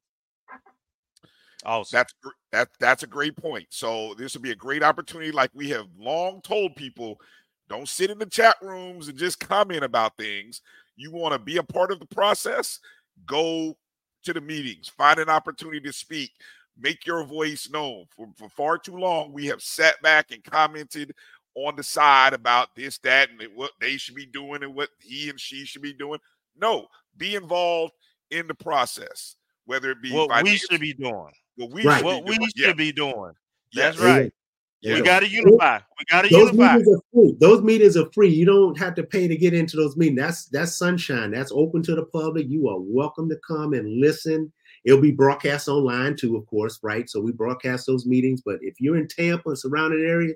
Oh, 1.66 1.84
that's 1.90 2.14
that 2.52 2.68
that's 2.78 3.02
a 3.02 3.08
great 3.08 3.36
point. 3.36 3.66
So 3.70 4.14
this 4.14 4.34
would 4.34 4.42
be 4.42 4.52
a 4.52 4.56
great 4.56 4.82
opportunity, 4.82 5.32
like 5.32 5.50
we 5.54 5.68
have 5.70 5.86
long 5.98 6.40
told 6.42 6.76
people, 6.76 7.20
don't 7.68 7.88
sit 7.88 8.10
in 8.10 8.18
the 8.18 8.26
chat 8.26 8.56
rooms 8.62 9.08
and 9.08 9.18
just 9.18 9.40
comment 9.40 9.84
about 9.84 10.16
things. 10.16 10.62
You 10.96 11.10
want 11.10 11.32
to 11.32 11.38
be 11.38 11.56
a 11.56 11.62
part 11.62 11.90
of 11.90 11.98
the 11.98 12.06
process, 12.06 12.78
go 13.26 13.76
to 14.24 14.32
the 14.32 14.40
meetings, 14.40 14.88
find 14.88 15.18
an 15.18 15.28
opportunity 15.28 15.80
to 15.80 15.92
speak, 15.92 16.30
make 16.78 17.06
your 17.06 17.24
voice 17.24 17.68
known. 17.70 18.04
For, 18.16 18.28
for 18.36 18.48
far 18.48 18.78
too 18.78 18.96
long, 18.96 19.32
we 19.32 19.46
have 19.46 19.62
sat 19.62 20.00
back 20.02 20.30
and 20.30 20.42
commented 20.44 21.14
on 21.54 21.76
the 21.76 21.82
side 21.82 22.32
about 22.34 22.74
this, 22.76 22.98
that, 22.98 23.30
and 23.30 23.40
what 23.54 23.72
they 23.80 23.96
should 23.96 24.14
be 24.14 24.26
doing 24.26 24.62
and 24.62 24.74
what 24.74 24.90
he 25.00 25.28
and 25.28 25.40
she 25.40 25.64
should 25.64 25.82
be 25.82 25.92
doing. 25.92 26.20
No, 26.60 26.86
be 27.16 27.34
involved 27.34 27.94
in 28.30 28.46
the 28.46 28.54
process, 28.54 29.36
whether 29.66 29.90
it 29.90 30.02
be 30.02 30.12
what 30.12 30.42
we 30.44 30.56
should 30.56 30.80
be 30.80 30.94
doing. 30.94 31.32
What 31.56 31.70
we 31.72 31.82
right. 31.84 31.96
should, 31.98 32.04
what 32.04 32.24
be, 32.24 32.32
doing. 32.32 32.40
we 32.40 32.48
Yeah. 32.56 32.66
should 32.68 32.76
be 32.76 32.92
doing. 32.92 33.32
Yes. 33.72 33.96
That's 33.96 33.98
right. 33.98 34.32
Yeah. 34.80 34.94
We 34.94 35.02
got 35.02 35.20
to 35.20 35.28
unify. 35.28 35.78
We 35.98 36.04
got 36.08 36.22
to 36.22 36.28
Those 36.28 36.52
unify. 36.52 36.76
meetings 36.76 36.96
are 36.96 37.00
free. 37.12 37.36
Those 37.40 37.62
meetings 37.62 37.96
are 37.96 38.08
free. 38.12 38.28
You 38.28 38.46
don't 38.46 38.78
have 38.78 38.94
to 38.94 39.02
pay 39.02 39.26
to 39.26 39.36
get 39.36 39.52
into 39.52 39.76
those 39.76 39.96
meetings. 39.96 40.20
That's 40.20 40.44
that's 40.46 40.76
sunshine. 40.76 41.32
That's 41.32 41.50
open 41.50 41.82
to 41.82 41.96
the 41.96 42.04
public. 42.04 42.46
You 42.48 42.68
are 42.68 42.78
welcome 42.78 43.28
to 43.28 43.36
come 43.46 43.72
and 43.72 44.00
listen 44.00 44.52
It'll 44.84 45.00
be 45.00 45.10
broadcast 45.10 45.68
online 45.68 46.16
too, 46.16 46.36
of 46.36 46.46
course, 46.46 46.78
right? 46.82 47.08
So 47.08 47.20
we 47.20 47.32
broadcast 47.32 47.86
those 47.86 48.06
meetings. 48.06 48.42
But 48.44 48.58
if 48.62 48.80
you're 48.80 48.96
in 48.96 49.08
Tampa, 49.08 49.50
and 49.50 49.58
surrounding 49.58 50.04
area, 50.04 50.34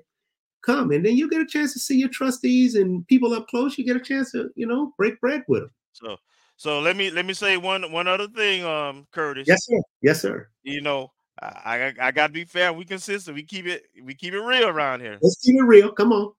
come 0.63 0.91
and 0.91 1.05
then 1.05 1.17
you 1.17 1.29
get 1.29 1.41
a 1.41 1.45
chance 1.45 1.73
to 1.73 1.79
see 1.79 1.97
your 1.97 2.09
trustees 2.09 2.75
and 2.75 3.05
people 3.07 3.33
up 3.33 3.47
close. 3.47 3.77
You 3.77 3.85
get 3.85 3.97
a 3.97 4.01
chance 4.01 4.31
to, 4.31 4.49
you 4.55 4.65
know, 4.65 4.93
break 4.97 5.19
bread 5.19 5.43
with 5.47 5.61
them. 5.63 5.71
So, 5.93 6.17
So 6.57 6.79
let 6.79 6.95
me 6.95 7.09
let 7.09 7.25
me 7.25 7.33
say 7.33 7.57
one 7.57 7.91
one 7.91 8.07
other 8.07 8.27
thing, 8.27 8.63
um, 8.63 9.07
Curtis. 9.11 9.47
Yes, 9.47 9.65
sir. 9.65 9.81
Yes, 10.01 10.21
sir. 10.21 10.47
You 10.63 10.81
know, 10.81 11.11
I 11.41 11.93
I, 11.99 12.07
I 12.07 12.11
got 12.11 12.27
to 12.27 12.33
be 12.33 12.45
fair. 12.45 12.71
We 12.73 12.85
consistent. 12.85 13.35
We 13.35 13.43
keep 13.43 13.65
it 13.65 13.83
we 14.03 14.13
keep 14.13 14.33
it 14.33 14.41
real 14.41 14.67
around 14.67 15.01
here. 15.01 15.17
Let's 15.21 15.39
keep 15.43 15.55
it 15.55 15.63
real. 15.63 15.91
Come 15.91 16.13
on. 16.13 16.33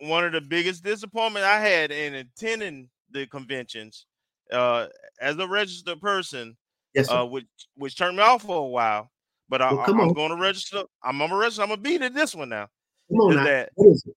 One 0.00 0.24
of 0.24 0.32
the 0.32 0.40
biggest 0.40 0.82
disappointment 0.82 1.44
I 1.44 1.60
had 1.60 1.90
in 1.90 2.14
attending 2.14 2.88
the 3.10 3.26
conventions, 3.26 4.06
uh, 4.52 4.86
as 5.20 5.36
a 5.36 5.46
registered 5.46 6.00
person, 6.00 6.56
Yes, 6.94 7.08
sir. 7.08 7.18
uh, 7.18 7.24
which 7.24 7.46
which 7.76 7.96
turned 7.96 8.16
me 8.16 8.22
off 8.22 8.42
for 8.42 8.56
a 8.64 8.66
while. 8.68 9.10
But 9.48 9.62
I, 9.62 9.72
Well, 9.72 9.84
I'm 9.86 10.00
on. 10.00 10.12
going 10.12 10.30
to 10.30 10.36
register. 10.36 10.82
I'm 11.02 11.18
gonna 11.18 11.36
register. 11.36 11.62
I'm 11.62 11.68
gonna 11.68 11.80
beat 11.80 12.02
it 12.02 12.14
this 12.14 12.34
one 12.34 12.48
now. 12.50 12.68
Come 13.10 13.20
on 13.20 13.30
is 13.32 13.36
now. 13.38 13.44
that 13.44 13.70
What 13.74 13.88
is 13.90 14.04
it? 14.06 14.14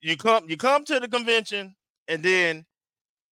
you 0.00 0.16
come 0.16 0.48
you 0.48 0.56
come 0.56 0.84
to 0.84 1.00
the 1.00 1.08
convention 1.08 1.74
and 2.06 2.22
then 2.22 2.64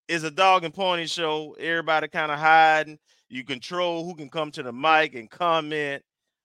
it's 0.08 0.24
a 0.24 0.30
dog 0.30 0.64
and 0.64 0.74
pony 0.74 1.06
show. 1.06 1.56
Everybody 1.58 2.08
kind 2.08 2.30
of 2.32 2.38
hiding. 2.38 2.98
You 3.28 3.44
control 3.44 4.04
who 4.04 4.14
can 4.14 4.28
come 4.30 4.50
to 4.52 4.62
the 4.62 4.72
mic 4.72 5.14
and 5.14 5.28
comment. 5.30 6.02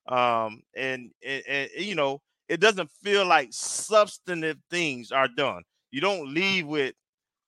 Um, 0.08 0.64
and, 0.76 1.12
and, 1.26 1.44
and 1.48 1.70
you 1.78 1.94
know, 1.94 2.22
it 2.50 2.60
doesn't 2.60 2.90
feel 3.04 3.24
like 3.26 3.50
substantive 3.52 4.58
things 4.72 5.12
are 5.12 5.28
done. 5.28 5.62
You 5.92 6.02
don't 6.02 6.34
leave 6.34 6.66
with 6.66 6.96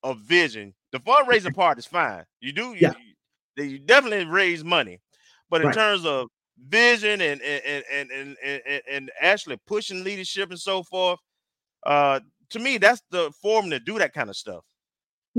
a 0.03 0.13
vision. 0.13 0.73
The 0.91 0.99
fundraising 0.99 1.55
part 1.55 1.79
is 1.79 1.87
fine. 1.87 2.23
You 2.41 2.51
do, 2.51 2.75
Yeah. 2.79 2.93
you, 2.99 3.12
you 3.57 3.79
definitely 3.79 4.25
raise 4.25 4.63
money, 4.63 4.99
but 5.49 5.61
in 5.61 5.67
Right. 5.67 5.75
terms 5.75 6.05
of 6.05 6.29
vision 6.57 7.21
and 7.21 7.41
and 7.41 7.83
and 7.89 8.11
and 8.11 8.37
and, 8.43 8.61
and, 8.67 8.81
and 8.89 9.11
actually 9.21 9.57
pushing 9.67 10.03
leadership 10.03 10.49
and 10.49 10.59
so 10.59 10.83
forth, 10.83 11.19
uh, 11.85 12.19
to 12.51 12.59
me, 12.59 12.77
that's 12.77 13.01
the 13.11 13.31
forum 13.41 13.69
to 13.69 13.79
do 13.79 13.99
that 13.99 14.13
kind 14.13 14.29
of 14.29 14.35
stuff. 14.35 14.63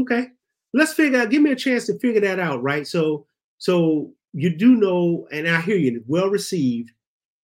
Okay. 0.00 0.28
Let's 0.72 0.92
figure 0.94 1.20
out, 1.20 1.30
give 1.30 1.42
me 1.42 1.52
a 1.52 1.56
chance 1.56 1.86
to 1.86 1.98
figure 1.98 2.20
that 2.22 2.40
out, 2.40 2.62
right? 2.62 2.86
So, 2.86 3.26
so 3.58 4.12
you 4.32 4.56
do 4.56 4.74
know, 4.74 5.28
and 5.30 5.48
I 5.48 5.60
hear 5.60 5.76
you, 5.76 6.02
well 6.06 6.28
received. 6.28 6.90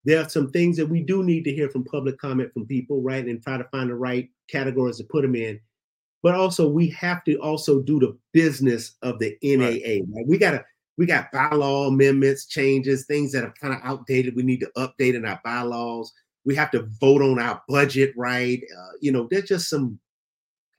There 0.03 0.19
are 0.21 0.27
some 0.27 0.51
things 0.51 0.77
that 0.77 0.87
we 0.87 1.01
do 1.01 1.23
need 1.23 1.43
to 1.43 1.53
hear 1.53 1.69
from 1.69 1.85
public 1.85 2.17
comment 2.17 2.51
from 2.53 2.65
people, 2.65 3.01
right? 3.01 3.25
And 3.25 3.41
try 3.41 3.57
to 3.57 3.63
find 3.65 3.89
the 3.89 3.95
right 3.95 4.29
categories 4.49 4.97
to 4.97 5.03
put 5.05 5.21
them 5.21 5.35
in. 5.35 5.59
But 6.23 6.35
also, 6.35 6.69
we 6.69 6.89
have 6.89 7.23
to 7.23 7.35
also 7.37 7.81
do 7.81 7.99
the 7.99 8.17
business 8.31 8.95
of 9.01 9.19
the 9.19 9.37
NAA. 9.43 10.03
Right? 10.13 10.27
We 10.27 10.37
gotta, 10.37 10.63
we 10.97 11.05
got 11.05 11.31
bylaw 11.31 11.87
amendments, 11.87 12.45
changes, 12.45 13.05
things 13.05 13.31
that 13.31 13.43
are 13.43 13.53
kind 13.59 13.73
of 13.73 13.79
outdated. 13.83 14.35
We 14.35 14.43
need 14.43 14.59
to 14.59 14.71
update 14.77 15.15
in 15.15 15.25
our 15.25 15.41
bylaws. 15.43 16.11
We 16.45 16.55
have 16.55 16.71
to 16.71 16.87
vote 16.99 17.21
on 17.21 17.39
our 17.39 17.61
budget, 17.67 18.13
right? 18.15 18.61
Uh, 18.77 18.91
you 18.99 19.11
know, 19.11 19.27
there's 19.29 19.47
just 19.47 19.69
some 19.69 19.99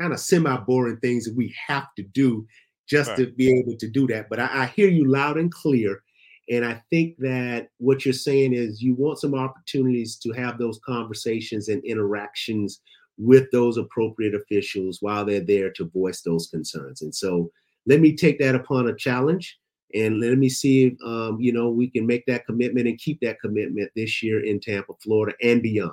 kind 0.00 0.12
of 0.12 0.20
semi-boring 0.20 0.98
things 0.98 1.24
that 1.24 1.36
we 1.36 1.54
have 1.68 1.86
to 1.96 2.02
do 2.02 2.46
just 2.88 3.16
to 3.16 3.30
be 3.32 3.58
able 3.58 3.76
to 3.76 3.88
do 3.88 4.06
that. 4.08 4.28
But 4.28 4.40
I, 4.40 4.62
I 4.62 4.66
hear 4.66 4.88
you 4.88 5.08
loud 5.08 5.38
and 5.38 5.52
clear. 5.52 6.02
And 6.50 6.64
I 6.64 6.82
think 6.90 7.16
that 7.18 7.68
what 7.78 8.04
you're 8.04 8.12
saying 8.12 8.52
is 8.52 8.82
you 8.82 8.94
want 8.94 9.20
some 9.20 9.34
opportunities 9.34 10.16
to 10.16 10.32
have 10.32 10.58
those 10.58 10.80
conversations 10.84 11.68
and 11.68 11.82
interactions 11.84 12.80
with 13.18 13.50
those 13.50 13.76
appropriate 13.76 14.34
officials 14.34 14.98
while 15.00 15.24
they're 15.24 15.40
there 15.40 15.70
to 15.70 15.84
voice 15.90 16.22
those 16.22 16.48
concerns. 16.48 17.02
And 17.02 17.14
so 17.14 17.50
let 17.86 18.00
me 18.00 18.16
take 18.16 18.38
that 18.38 18.54
upon 18.54 18.88
a 18.88 18.94
challenge 18.94 19.58
and 19.94 20.20
let 20.20 20.38
me 20.38 20.48
see 20.48 20.86
if 20.86 20.94
um, 21.04 21.40
you 21.40 21.52
know 21.52 21.68
we 21.68 21.88
can 21.88 22.06
make 22.06 22.24
that 22.26 22.46
commitment 22.46 22.86
and 22.86 22.98
keep 22.98 23.20
that 23.20 23.40
commitment 23.40 23.90
this 23.94 24.22
year 24.22 24.44
in 24.44 24.60
Tampa, 24.60 24.94
Florida, 25.02 25.36
and 25.42 25.62
beyond. 25.62 25.92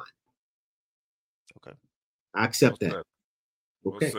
Okay. 1.57 1.75
I 2.33 2.45
accept 2.45 2.79
that. 2.79 3.03
Well 3.83 3.95
Okay. 3.95 4.13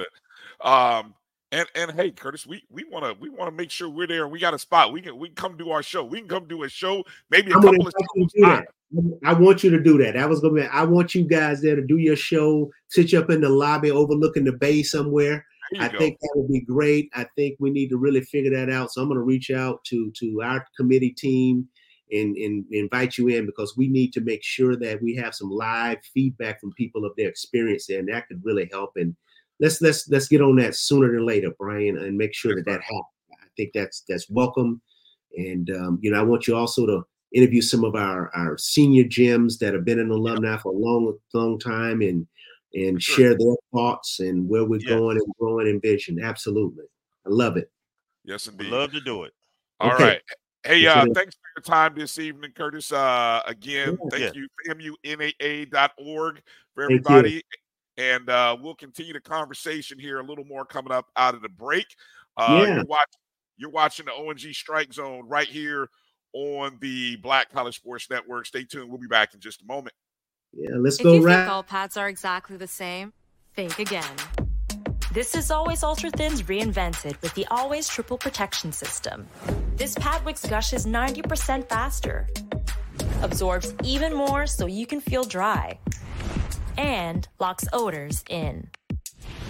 Um, 0.61 1.15
and 1.53 1.67
and 1.75 1.93
hey, 1.93 2.11
Curtis, 2.11 2.47
we 2.47 2.63
we 2.71 2.85
want 2.85 3.05
to 3.05 3.17
we 3.21 3.29
want 3.29 3.51
to 3.51 3.57
make 3.57 3.71
sure 3.71 3.89
we're 3.89 4.07
there. 4.07 4.29
We 4.29 4.39
got 4.39 4.55
a 4.55 4.59
spot. 4.59 4.93
We 4.93 5.01
can 5.01 5.19
we 5.19 5.29
can 5.29 5.35
come 5.35 5.57
do 5.57 5.71
our 5.71 5.83
show. 5.83 6.05
We 6.05 6.21
can 6.21 6.29
come 6.29 6.47
do 6.47 6.63
a 6.63 6.69
show, 6.69 7.05
maybe 7.31 7.51
a 7.51 7.57
I'm 7.57 7.63
couple 7.63 7.87
of 7.87 7.93
shows. 8.17 8.65
To 8.95 9.03
do 9.03 9.09
live. 9.09 9.21
that. 9.21 9.29
I 9.29 9.33
want 9.35 9.65
you 9.65 9.71
to 9.71 9.83
do 9.83 9.99
that. 9.99 10.15
That 10.15 10.29
was 10.29 10.41
gonna 10.41 10.55
be. 10.55 10.63
I 10.63 10.85
want 10.85 11.15
you 11.15 11.25
guys 11.25 11.61
there 11.61 11.77
to 11.77 11.83
do 11.83 11.99
your 11.99 12.17
show. 12.17 12.71
Sit 12.89 13.13
you 13.13 13.19
up 13.19 13.31
in 13.31 13.41
the 13.41 13.49
lobby, 13.49 13.91
overlooking 13.91 14.45
the 14.45 14.53
bay 14.53 14.83
somewhere. 14.83 15.45
I 15.79 15.89
go. 15.89 15.99
think 15.99 16.19
that 16.21 16.33
would 16.35 16.51
be 16.51 16.61
great. 16.61 17.11
I 17.15 17.27
think 17.37 17.57
we 17.61 17.71
need 17.71 17.89
to 17.91 17.97
really 17.97 18.23
figure 18.23 18.51
that 18.51 18.71
out. 18.71 18.93
So 18.93 19.03
I'm 19.03 19.09
gonna 19.09 19.21
reach 19.21 19.51
out 19.51 19.85
to 19.85 20.11
to 20.19 20.43
our 20.43 20.67
committee 20.77 21.13
team 21.13 21.69
and 22.13 22.37
and 22.37 22.65
invite 22.73 23.19
you 23.19 23.29
in 23.29 23.47
because 23.47 23.77
we 23.77 23.89
need 23.89 24.13
to 24.15 24.21
make 24.21 24.43
sure 24.43 24.77
that 24.77 25.03
we 25.03 25.15
have 25.15 25.35
some 25.35 25.51
live 25.51 25.99
feedback 26.13 26.61
from 26.61 26.73
people 26.73 27.05
of 27.05 27.13
their 27.17 27.29
experience 27.29 27.87
there, 27.87 28.01
and 28.01 28.09
that 28.09 28.27
could 28.27 28.45
really 28.45 28.69
help. 28.73 28.93
And 28.97 29.15
let's 29.61 29.81
let's 29.81 30.09
let's 30.09 30.29
get 30.29 30.43
on 30.43 30.57
that 30.57 30.75
sooner 30.75 31.13
than 31.13 31.25
later, 31.25 31.51
Bryan, 31.59 31.99
and 31.99 32.19
make 32.19 32.35
sure 32.35 32.55
that 32.57 32.65
that 32.67 32.83
happens. 32.83 33.05
I 33.33 33.47
think 33.57 33.71
that's 33.75 34.03
that's 34.09 34.29
welcome. 34.29 34.81
And 35.37 35.71
um, 35.71 35.99
you 36.03 36.11
know, 36.11 36.19
I 36.19 36.25
want 36.25 36.49
you 36.49 36.57
also 36.57 36.87
to 36.87 37.03
interview 37.33 37.63
some 37.63 37.85
of 37.85 37.95
our 37.95 38.31
our 38.35 38.59
senior 38.59 39.05
gyms 39.05 39.59
that 39.59 39.75
have 39.75 39.85
been 39.85 39.99
an 40.01 40.11
alumni 40.11 40.57
for 40.59 40.73
a 40.73 40.77
long 40.77 41.17
long 41.33 41.59
time 41.59 42.01
and 42.03 42.27
and 42.75 43.03
Sure. 43.03 43.17
share 43.17 43.39
their 43.39 43.55
thoughts 43.73 44.21
and 44.21 44.49
where 44.49 44.65
we're 44.65 44.81
Yeah. 44.81 44.91
going 44.97 45.17
and 45.17 45.35
growing 45.39 45.67
in 45.67 45.81
vision. 45.81 46.23
Absolutely, 46.23 46.85
I 47.27 47.31
love 47.31 47.57
it. 47.57 47.71
Yes, 48.25 48.47
Would 48.47 48.61
indeed. 48.61 48.71
love 48.73 48.93
to 48.93 49.01
do 49.01 49.25
it. 49.25 49.33
All 49.81 49.93
Okay. 49.95 50.05
right. 50.05 50.23
Hey, 50.63 50.87
uh, 50.87 51.07
thanks 51.15 51.35
for 51.37 51.49
your 51.57 51.63
time 51.63 51.95
this 51.95 52.19
evening, 52.19 52.53
Curtis. 52.53 52.93
Uh, 52.93 53.43
again, 53.47 53.99
Yeah. 54.03 54.09
thank 54.11 54.35
Yeah. 54.37 54.43
you, 54.43 54.49
famunaa.org 54.69 56.43
for 56.75 56.87
Thank 56.87 56.91
you. 56.91 56.97
everybody. 57.17 57.43
And 57.97 58.29
uh, 58.31 58.57
we'll 58.61 58.75
continue 58.75 59.13
the 59.13 59.21
conversation 59.21 59.99
here 59.99 60.21
a 60.21 60.23
little 60.23 60.45
more 60.45 60.65
coming 60.65 60.93
up 60.93 61.09
out 61.17 61.35
of 61.35 61.43
the 61.43 61.49
break. 61.49 61.87
Uh, 62.37 62.65
Yeah. 62.67 62.75
you're, 62.77 62.85
watch, 62.85 63.09
you're 63.57 63.71
watching 63.71 64.07
the 64.07 64.13
O&G 64.13 64.51
StrikeZone 64.51 65.23
right 65.25 65.49
here 65.49 65.89
on 66.33 66.79
the 66.81 67.17
Black 67.17 67.51
College 67.53 67.77
Sports 67.77 68.09
Network. 68.11 68.47
Stay 68.47 68.65
tuned. 68.65 68.89
We'll 68.89 68.99
be 68.99 69.07
back 69.07 69.35
in 69.35 69.41
just 69.41 69.63
a 69.63 69.67
moment. 69.67 69.95
Yeah, 70.53 70.71
let's 70.77 70.97
If 70.99 71.05
go 71.05 71.15
you 71.15 71.23
right. 71.23 71.37
think 71.37 71.51
all 71.51 71.63
pads 71.63 71.97
are 71.97 72.09
exactly 72.09 72.57
the 72.57 72.67
same, 72.67 73.13
think 73.55 73.79
again. 73.79 74.17
This 75.13 75.35
is 75.35 75.51
Always 75.51 75.83
Ultra 75.83 76.11
Thins 76.11 76.43
reinvented 76.43 77.21
with 77.21 77.35
the 77.35 77.47
Always 77.51 77.89
Triple 77.89 78.17
Protection 78.19 78.71
System. 78.73 79.27
This 79.77 79.95
pad 79.97 80.25
wicks 80.25 80.47
gushes 80.47 80.87
90% 80.87 81.69
faster, 81.69 82.29
absorbs 83.23 83.75
even 83.83 84.15
more 84.15 84.47
so 84.47 84.67
you 84.67 84.87
can 84.87 85.01
feel 85.01 85.25
dry, 85.25 85.79
and 86.79 87.27
locks 87.41 87.67
odors 87.73 88.23
in. 88.31 88.69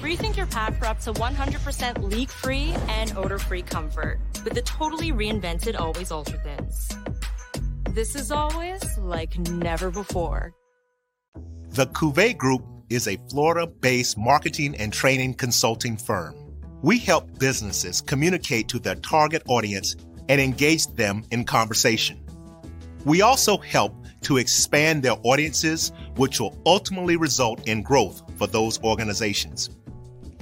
Rethink 0.00 0.34
your 0.34 0.46
pad 0.46 0.78
for 0.78 0.86
up 0.86 0.98
to 1.00 1.12
100% 1.12 2.02
leak-free 2.10 2.74
and 2.88 3.12
odor-free 3.18 3.60
comfort 3.60 4.18
with 4.44 4.54
the 4.54 4.62
totally 4.62 5.12
reinvented 5.12 5.78
Always 5.78 6.10
Ultra 6.10 6.38
Thins. 6.38 6.88
This 7.90 8.14
is 8.14 8.32
always 8.32 8.82
like 8.96 9.38
never 9.50 9.90
before. 9.90 10.54
The 11.68 11.86
Cuvée 11.88 12.34
Group 12.34 12.64
is 12.88 13.08
a 13.08 13.18
Florida 13.28 13.66
based 13.66 14.16
marketing 14.16 14.74
and 14.76 14.90
training 14.90 15.34
consulting 15.34 15.98
firm. 15.98 16.34
We 16.80 16.98
help 16.98 17.38
businesses 17.38 18.00
communicate 18.00 18.68
to 18.68 18.78
their 18.78 18.94
target 18.94 19.42
audience 19.48 19.96
and 20.30 20.40
engage 20.40 20.86
them 20.86 21.24
in 21.30 21.44
conversation. 21.44 22.24
We 23.04 23.20
also 23.20 23.58
help 23.58 23.94
to 24.22 24.38
expand 24.38 25.02
their 25.02 25.16
audiences, 25.24 25.92
which 26.16 26.40
will 26.40 26.58
ultimately 26.64 27.16
result 27.16 27.68
in 27.68 27.82
growth 27.82 28.22
for 28.38 28.46
those 28.46 28.82
organizations. 28.82 29.68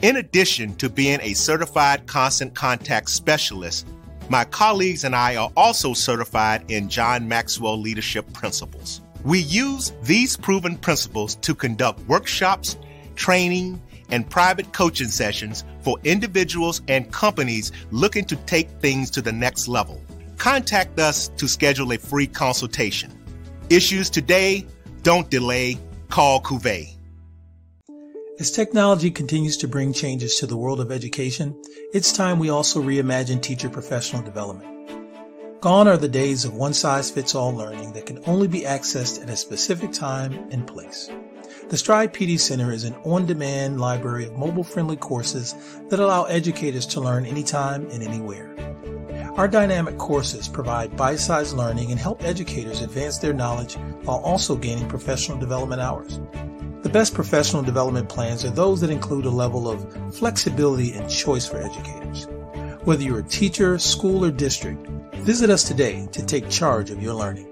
In 0.00 0.14
addition 0.14 0.76
to 0.76 0.88
being 0.88 1.18
a 1.22 1.34
certified 1.34 2.06
constant 2.06 2.54
contact 2.54 3.10
specialist, 3.10 3.84
my 4.28 4.44
colleagues 4.44 5.02
and 5.02 5.16
I 5.16 5.34
are 5.34 5.50
also 5.56 5.92
certified 5.92 6.70
in 6.70 6.88
John 6.88 7.26
Maxwell 7.26 7.80
Leadership 7.80 8.32
Principles. 8.32 9.00
We 9.24 9.40
use 9.40 9.92
these 10.02 10.36
proven 10.36 10.76
principles 10.76 11.34
to 11.36 11.52
conduct 11.52 11.98
workshops, 12.06 12.76
training, 13.16 13.82
and 14.08 14.30
private 14.30 14.72
coaching 14.72 15.08
sessions 15.08 15.64
for 15.80 15.98
individuals 16.04 16.80
and 16.86 17.10
companies 17.10 17.72
looking 17.90 18.24
to 18.26 18.36
take 18.36 18.70
things 18.80 19.10
to 19.10 19.20
the 19.20 19.32
next 19.32 19.66
level. 19.66 20.00
Contact 20.36 21.00
us 21.00 21.26
to 21.38 21.48
schedule 21.48 21.92
a 21.92 21.98
free 21.98 22.28
consultation. 22.28 23.12
Issues 23.68 24.10
today, 24.10 24.64
don't 25.02 25.28
delay, 25.28 25.76
call 26.08 26.40
Cuvée. 26.40 26.97
As 28.40 28.52
technology 28.52 29.10
continues 29.10 29.56
to 29.56 29.66
bring 29.66 29.92
changes 29.92 30.36
to 30.36 30.46
the 30.46 30.56
world 30.56 30.78
of 30.78 30.92
education, 30.92 31.60
it's 31.92 32.12
time 32.12 32.38
we 32.38 32.50
also 32.50 32.80
reimagine 32.80 33.42
teacher 33.42 33.68
professional 33.68 34.22
development. 34.22 35.60
Gone 35.60 35.88
are 35.88 35.96
the 35.96 36.08
days 36.08 36.44
of 36.44 36.54
one 36.54 36.72
size 36.72 37.10
fits 37.10 37.34
all 37.34 37.52
learning 37.52 37.94
that 37.94 38.06
can 38.06 38.22
only 38.26 38.46
be 38.46 38.60
accessed 38.60 39.20
at 39.20 39.28
a 39.28 39.36
specific 39.36 39.90
time 39.90 40.34
and 40.52 40.68
place. 40.68 41.10
The 41.68 41.76
Stride 41.76 42.14
PD 42.14 42.38
Center 42.38 42.70
is 42.70 42.84
an 42.84 42.94
on 43.02 43.26
demand 43.26 43.80
library 43.80 44.26
of 44.26 44.38
mobile 44.38 44.62
friendly 44.62 44.96
courses 44.96 45.56
that 45.88 45.98
allow 45.98 46.22
educators 46.22 46.86
to 46.86 47.00
learn 47.00 47.26
anytime 47.26 47.90
and 47.90 48.04
anywhere. 48.04 48.54
Our 49.36 49.48
dynamic 49.48 49.98
courses 49.98 50.46
provide 50.46 50.96
bite 50.96 51.18
sized 51.18 51.56
learning 51.56 51.90
and 51.90 51.98
help 51.98 52.22
educators 52.22 52.82
advance 52.82 53.18
their 53.18 53.34
knowledge 53.34 53.74
while 54.04 54.18
also 54.18 54.54
gaining 54.54 54.88
professional 54.88 55.38
development 55.38 55.80
hours. 55.80 56.20
The 56.88 56.94
best 56.94 57.12
professional 57.12 57.62
development 57.62 58.08
plans 58.08 58.46
are 58.46 58.50
those 58.50 58.80
that 58.80 58.88
include 58.88 59.26
a 59.26 59.30
level 59.30 59.68
of 59.68 60.16
flexibility 60.16 60.94
and 60.94 61.06
choice 61.06 61.46
for 61.46 61.58
educators. 61.58 62.26
Whether 62.84 63.02
you're 63.02 63.18
a 63.18 63.24
teacher, 63.24 63.78
school, 63.78 64.24
or 64.24 64.30
district, 64.30 64.86
visit 65.16 65.50
us 65.50 65.64
today 65.64 66.08
to 66.12 66.24
take 66.24 66.48
charge 66.48 66.90
of 66.90 67.02
your 67.02 67.12
learning. 67.12 67.46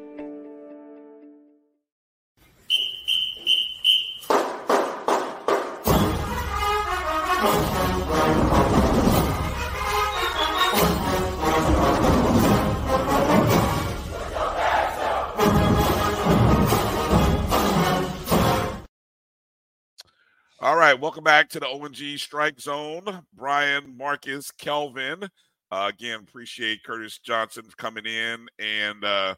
Right, 20.96 21.02
welcome 21.02 21.24
back 21.24 21.50
to 21.50 21.60
the 21.60 21.68
ONG 21.68 22.16
Strike 22.16 22.58
Zone. 22.58 23.22
Bryan, 23.34 23.94
Marcus, 23.98 24.50
Kelvin. 24.50 25.24
Uh, 25.70 25.90
again, 25.92 26.20
appreciate 26.20 26.82
Curtis 26.84 27.18
Johnson 27.18 27.64
coming 27.76 28.06
in 28.06 28.46
and 28.58 29.04
uh, 29.04 29.34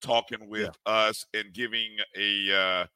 talking 0.00 0.48
with 0.48 0.70
us 0.86 1.26
and 1.34 1.52
giving 1.52 1.96
a 2.16 2.54
uh, 2.54 2.86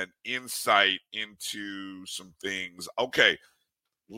an 0.00 0.10
insight 0.24 1.00
into 1.12 2.06
some 2.06 2.32
things. 2.40 2.88
Okay. 2.98 3.36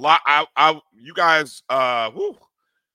I, 0.04 0.46
I, 0.56 0.80
you 0.94 1.12
guys, 1.12 1.64
uh, 1.68 2.12
whew, 2.12 2.38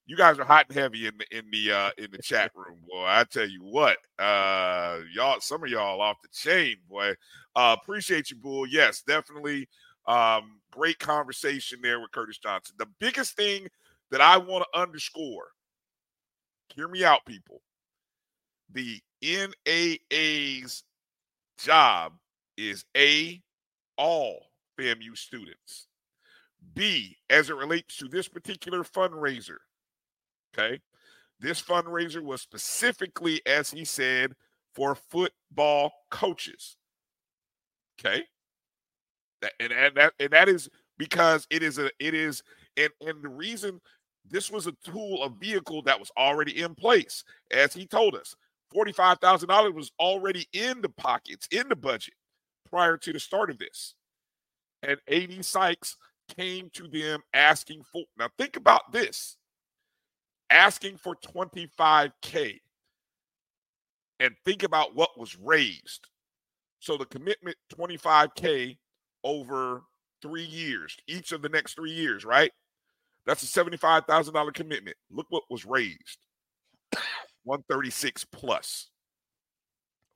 you 0.06 0.16
guys 0.16 0.40
are 0.40 0.46
hot 0.46 0.68
and 0.70 0.78
heavy 0.78 1.08
in 1.08 1.18
the 1.18 1.38
in 1.38 1.44
the 1.52 1.74
uh, 1.74 1.92
in 1.98 2.10
the 2.10 2.20
chat 2.20 2.52
room, 2.56 2.80
boy. 2.88 3.04
I 3.06 3.26
tell 3.26 3.50
you 3.50 3.66
what, 3.66 3.98
uh, 4.18 5.00
y'all, 5.14 5.42
some 5.42 5.62
of 5.62 5.70
y'all 5.70 6.00
off 6.00 6.22
the 6.24 6.30
chain, 6.32 6.78
boy. 6.90 7.16
Uh, 7.54 7.76
appreciate 7.82 8.32
you, 8.32 8.38
Bull. 8.38 8.66
Yes, 8.66 9.02
definitely. 9.02 9.68
Um, 10.08 10.62
great 10.72 11.00
conversation 11.00 11.80
there 11.82 12.00
with 12.00 12.12
Curtis 12.12 12.38
Johnson. 12.38 12.76
The 12.78 12.88
biggest 13.00 13.36
thing 13.36 13.68
that 14.12 14.22
I 14.22 14.38
want 14.38 14.66
to 14.72 14.80
underscore, 14.80 15.50
hear 16.74 16.88
me 16.88 17.04
out, 17.04 17.26
people. 17.26 17.62
The 18.72 19.02
NAA's 19.22 20.84
job 21.58 22.14
is 22.58 22.86
A, 22.96 23.42
all 23.98 24.48
FAMU 24.80 25.18
students. 25.18 25.88
B, 26.74 27.18
as 27.30 27.50
it 27.50 27.56
relates 27.56 27.98
to 27.98 28.08
this 28.08 28.28
particular 28.28 28.84
fundraiser, 28.84 29.58
okay, 30.58 30.80
this 31.40 31.62
fundraiser 31.62 32.22
was 32.22 32.42
specifically, 32.42 33.42
as 33.46 33.72
he 33.72 33.86
said, 33.86 34.34
for 34.74 34.96
football 34.96 35.92
coaches. 36.10 36.78
Okay. 38.00 38.24
And, 39.60 39.72
and 39.72 39.96
that 39.96 40.14
and 40.20 40.30
that 40.32 40.50
is 40.50 40.70
because 40.98 41.48
it 41.50 41.62
is 41.64 41.78
a 41.78 41.92
it 42.00 42.14
is 42.14 42.42
and 42.76 42.90
and 43.02 43.24
the 43.24 43.30
reason 43.30 43.80
this 44.30 44.52
was 44.52 44.68
a 44.68 44.74
tool, 44.84 45.24
a 45.24 45.30
vehicle 45.30 45.82
that 45.84 46.00
was 46.00 46.12
already 46.18 46.62
in 46.62 46.76
place, 46.76 47.24
as 47.52 47.74
he 47.74 47.86
told 47.86 48.16
us. 48.16 48.36
Forty-five 48.72 49.20
thousand 49.20 49.48
dollars 49.50 49.74
was 49.74 49.92
already 50.00 50.48
in 50.54 50.82
the 50.82 50.90
pockets, 50.90 51.48
in 51.52 51.70
the 51.70 51.76
budget 51.76 52.16
prior 52.70 52.98
to 52.98 53.14
the 53.14 53.20
start 53.20 53.50
of 53.50 53.58
this. 53.58 53.96
And 54.84 54.98
AD 55.10 55.46
Sykes 55.46 55.96
came 56.36 56.70
to 56.74 56.88
them 56.88 57.22
asking 57.34 57.84
for 57.84 58.04
now 58.18 58.30
think 58.38 58.58
about 58.58 58.92
this 58.92 59.38
asking 60.50 60.98
for 60.98 61.16
25k 61.16 62.60
and 64.20 64.36
think 64.46 64.64
about 64.64 64.96
what 64.96 65.18
was 65.18 65.38
raised 65.38 66.08
so 66.80 66.98
the 66.98 67.06
commitment 67.06 67.56
25k 67.74 68.78
over 69.28 69.84
three 70.22 70.46
years, 70.46 70.96
each 71.06 71.34
of 71.34 71.42
the 71.42 71.50
next 71.50 71.76
three 71.76 71.92
years, 71.92 72.24
right? 72.24 72.52
That's 73.26 73.44
a 73.44 73.46
$75,000 73.46 74.54
commitment. 74.54 74.96
Look 75.12 75.28
what 75.30 75.44
was 75.50 75.66
raised 75.66 76.20
136 77.44 78.24
plus. 78.32 78.90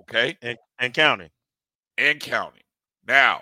Okay. 0.02 0.38
And, 0.42 0.58
and 0.80 0.94
counting. 0.94 1.30
And 1.98 2.22
counting. 2.22 2.64
Now, 3.06 3.42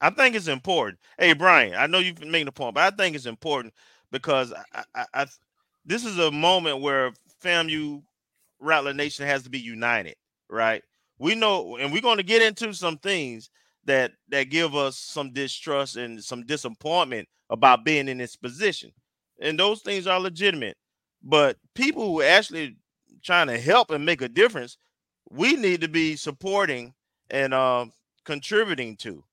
I 0.00 0.10
think 0.10 0.36
it's 0.36 0.46
important. 0.46 1.00
Hey, 1.18 1.32
Bryan, 1.32 1.74
I 1.74 1.86
know 1.86 1.98
you've 1.98 2.20
been 2.20 2.30
making 2.30 2.48
a 2.48 2.52
point, 2.52 2.74
but 2.76 2.92
I 2.92 2.96
think 2.96 3.16
it's 3.16 3.26
important 3.26 3.74
because 4.12 4.52
I, 4.72 4.84
I, 4.94 5.04
I 5.12 5.26
this 5.84 6.04
is 6.04 6.18
a 6.18 6.30
moment 6.30 6.80
where 6.80 7.12
FAMU 7.42 8.02
Rattler 8.60 8.94
Nation 8.94 9.26
has 9.26 9.42
to 9.42 9.50
be 9.50 9.58
united, 9.58 10.14
right? 10.48 10.82
We 11.18 11.34
know, 11.34 11.76
and 11.76 11.92
we're 11.92 12.02
going 12.02 12.18
to 12.18 12.22
get 12.22 12.42
into 12.42 12.72
some 12.72 12.98
things 12.98 13.50
that 13.84 14.12
that 14.28 14.50
give 14.50 14.74
us 14.74 14.96
some 14.96 15.32
distrust 15.32 15.96
and 15.96 16.22
some 16.22 16.44
disappointment 16.44 17.28
about 17.50 17.84
being 17.84 18.08
in 18.08 18.18
this 18.18 18.36
position. 18.36 18.92
And 19.40 19.58
those 19.58 19.82
things 19.82 20.06
are 20.06 20.20
legitimate. 20.20 20.76
But 21.22 21.56
people 21.74 22.06
who 22.06 22.20
are 22.20 22.26
actually 22.26 22.76
trying 23.22 23.48
to 23.48 23.58
help 23.58 23.90
and 23.90 24.04
make 24.04 24.22
a 24.22 24.28
difference, 24.28 24.76
we 25.30 25.56
need 25.56 25.80
to 25.80 25.88
be 25.88 26.16
supporting 26.16 26.94
and 27.30 27.54
uh, 27.54 27.86
contributing 28.24 28.96
to. 28.98 29.24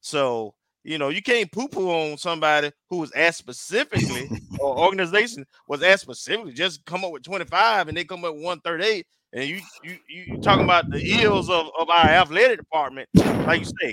So, 0.00 0.54
you 0.84 0.98
know, 0.98 1.08
you 1.08 1.22
can't 1.22 1.50
poo-poo 1.50 1.90
on 1.90 2.18
somebody 2.18 2.72
who 2.88 2.98
was 2.98 3.12
asked 3.12 3.38
specifically, 3.38 4.28
or 4.60 4.78
organization 4.78 5.46
was 5.68 5.82
asked 5.82 6.02
specifically, 6.02 6.52
just 6.52 6.84
come 6.84 7.04
up 7.04 7.12
with 7.12 7.24
25 7.24 7.88
and 7.88 7.96
they 7.96 8.04
come 8.04 8.24
up 8.24 8.34
with 8.34 8.44
138 8.44 9.06
and 9.36 9.44
you 9.48 9.60
you 9.84 9.98
you 10.08 10.40
talking 10.40 10.64
about 10.64 10.90
the 10.90 11.22
ills 11.22 11.50
of, 11.50 11.68
of 11.78 11.90
our 11.90 12.06
athletic 12.08 12.58
department, 12.58 13.08
like 13.46 13.60
you 13.60 13.66
say, 13.80 13.92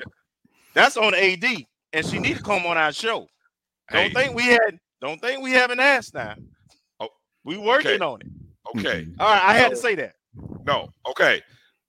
that's 0.74 0.96
on 0.96 1.14
AD, 1.14 1.44
and 1.92 2.06
she 2.06 2.18
need 2.18 2.38
to 2.38 2.44
come 2.44 2.66
on 2.66 2.78
our 2.78 2.94
show. 2.94 3.28
Don't 3.92 4.08
Hey. 4.08 4.14
think 4.14 4.36
we 4.36 4.46
had. 4.46 4.80
Don't 5.02 5.20
think 5.20 5.44
we 5.44 5.52
haven't 5.52 5.82
asked 5.82 6.14
now. 6.14 6.36
Oh, 7.02 7.10
we 7.44 7.58
working 7.58 8.02
okay. 8.02 8.06
on 8.06 8.22
it. 8.22 8.28
okay. 8.80 9.06
All 9.20 9.28
right, 9.28 9.44
I 9.44 9.54
had 9.54 9.72
to 9.72 9.76
say 9.76 9.96
that. 9.96 10.16
No, 10.66 10.88
okay. 11.06 11.42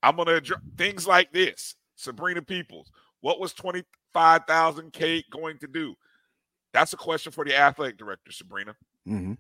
I'm 0.03 0.17
gonna 0.17 0.35
address 0.35 0.61
things 0.77 1.07
like 1.07 1.33
this. 1.33 1.77
Sabrina 1.95 2.43
Peoples, 2.43 2.91
what 3.21 3.39
was 3.39 3.53
25,000 3.53 4.93
K 4.93 5.25
going 5.31 5.59
to 5.59 5.69
do? 5.69 5.95
That's 6.73 6.93
a 6.93 6.97
question 6.97 7.31
for 7.31 7.45
the 7.45 7.57
athletic 7.57 7.99
director, 7.99 8.33
Sabrina. 8.33 8.75
Mhm. 9.07 9.39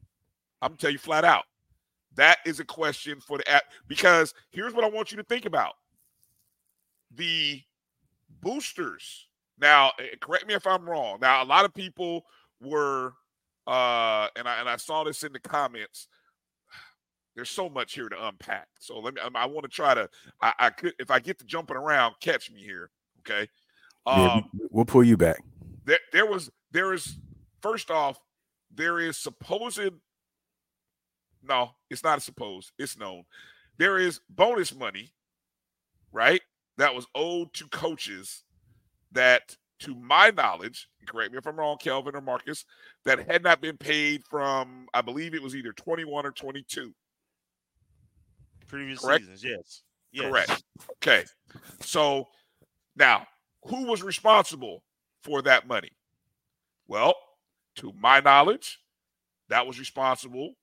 I'm 0.62 0.68
gonna 0.70 0.76
tell 0.76 0.90
you 0.90 0.98
flat 0.98 1.24
out. 1.24 1.44
That 2.16 2.38
is 2.46 2.60
a 2.60 2.64
question 2.64 3.20
for 3.20 3.38
the 3.38 3.48
app 3.50 3.64
because 3.88 4.34
here's 4.50 4.72
what 4.74 4.84
I 4.84 4.88
want 4.88 5.10
you 5.10 5.16
to 5.16 5.24
think 5.24 5.46
about. 5.46 5.74
The 7.14 7.60
boosters. 8.40 9.26
Now, 9.60 9.92
eh, 9.98 10.16
correct 10.20 10.46
me 10.46 10.54
if 10.54 10.66
I'm 10.66 10.88
wrong. 10.88 11.18
Now, 11.20 11.42
a 11.42 11.44
lot 11.44 11.64
of 11.64 11.74
people 11.74 12.24
were 12.60 13.12
uh 13.66 14.28
and 14.36 14.46
I 14.46 14.60
and 14.60 14.68
I 14.68 14.76
saw 14.76 15.04
this 15.04 15.22
in 15.24 15.32
the 15.32 15.38
comments. 15.40 16.08
There's 17.34 17.50
so 17.50 17.68
much 17.68 17.94
here 17.94 18.08
to 18.08 18.26
unpack. 18.28 18.68
So 18.78 18.98
let 19.00 19.14
me 19.14 19.20
I, 19.22 19.28
I 19.42 19.46
want 19.46 19.62
to 19.64 19.68
try 19.68 19.94
to 19.94 20.08
I, 20.40 20.52
I 20.58 20.70
could 20.70 20.92
if 20.98 21.10
I 21.10 21.18
get 21.18 21.38
to 21.38 21.44
jumping 21.44 21.76
around, 21.76 22.14
catch 22.20 22.50
me 22.50 22.60
here. 22.62 22.90
Okay. 23.20 23.48
Yeah, 24.06 24.34
Um 24.34 24.50
we- 24.52 24.66
we'll 24.70 24.84
pull 24.84 25.02
you 25.04 25.16
back. 25.16 25.42
there, 25.84 25.98
there 26.12 26.26
was 26.26 26.50
there 26.72 26.92
is 26.92 27.16
first 27.62 27.90
off 27.90 28.18
there 28.74 28.98
is 28.98 29.16
supposed 29.16 29.80
no 31.48 31.70
it's 31.90 32.04
not 32.04 32.18
a 32.18 32.20
supposed 32.20 32.72
it's 32.78 32.98
known 32.98 33.24
there 33.78 33.98
is 33.98 34.20
bonus 34.30 34.74
money 34.74 35.12
right 36.12 36.42
that 36.76 36.94
was 36.94 37.06
owed 37.14 37.52
to 37.52 37.66
coaches 37.68 38.44
that 39.12 39.56
to 39.80 39.94
my 39.94 40.30
knowledge 40.30 40.88
correct 41.06 41.32
me 41.32 41.38
if 41.38 41.46
i'm 41.46 41.56
wrong 41.56 41.76
kelvin 41.78 42.14
or 42.14 42.20
marcus 42.20 42.64
that 43.04 43.28
had 43.30 43.42
not 43.42 43.60
been 43.60 43.76
paid 43.76 44.22
from 44.28 44.86
i 44.94 45.00
believe 45.00 45.34
it 45.34 45.42
was 45.42 45.56
either 45.56 45.72
21 45.72 46.24
or 46.24 46.30
22 46.30 46.92
Previous 48.66 48.98
Correct? 49.00 49.20
seasons, 49.20 49.44
yes. 49.44 49.82
yes. 50.12 50.24
Correct. 50.24 50.64
Okay. 50.96 51.24
So 51.80 52.28
now, 52.96 53.26
who 53.64 53.84
was 53.84 54.02
responsible 54.02 54.82
for 55.22 55.42
that 55.42 55.66
money? 55.66 55.90
Well, 56.88 57.14
to 57.76 57.92
my 57.98 58.20
knowledge, 58.20 58.80
that 59.48 59.66
was 59.66 59.78
responsible 59.78 60.54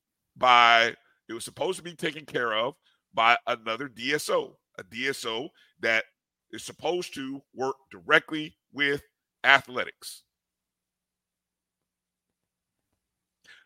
by, 0.41 0.93
it 1.29 1.33
was 1.33 1.45
supposed 1.45 1.77
to 1.77 1.83
be 1.83 1.95
taken 1.95 2.25
care 2.25 2.53
of 2.53 2.73
by 3.13 3.37
another 3.47 3.87
DSO, 3.87 4.53
a 4.77 4.83
DSO 4.83 5.49
that 5.79 6.03
is 6.51 6.63
supposed 6.63 7.13
to 7.13 7.41
work 7.53 7.75
directly 7.91 8.55
with 8.73 9.01
athletics. 9.43 10.23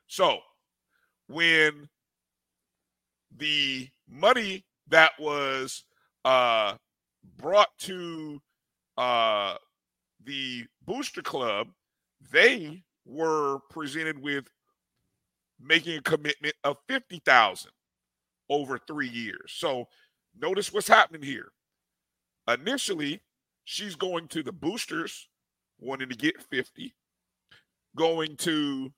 So 0.07 0.39
when 1.27 1.89
the 3.35 3.89
money 4.07 4.65
that 4.87 5.11
was 5.19 5.83
uh 6.23 6.75
brought 7.37 7.69
to 7.79 8.39
uh 8.97 9.55
the 10.23 10.65
booster 10.85 11.21
club 11.21 11.67
they 12.31 12.83
were 13.05 13.59
presented 13.69 14.21
with 14.21 14.45
making 15.65 15.97
a 15.97 16.01
commitment 16.01 16.53
of 16.63 16.77
50,000 16.87 17.71
over 18.49 18.77
3 18.87 19.07
years. 19.07 19.53
So 19.55 19.87
notice 20.39 20.71
what's 20.71 20.87
happening 20.87 21.23
here. 21.23 21.51
Initially, 22.47 23.21
she's 23.63 23.95
going 23.95 24.27
to 24.29 24.43
the 24.43 24.51
boosters 24.51 25.27
wanting 25.79 26.09
to 26.09 26.15
get 26.15 26.41
50, 26.43 26.93
going 27.95 28.35
to 28.37 28.93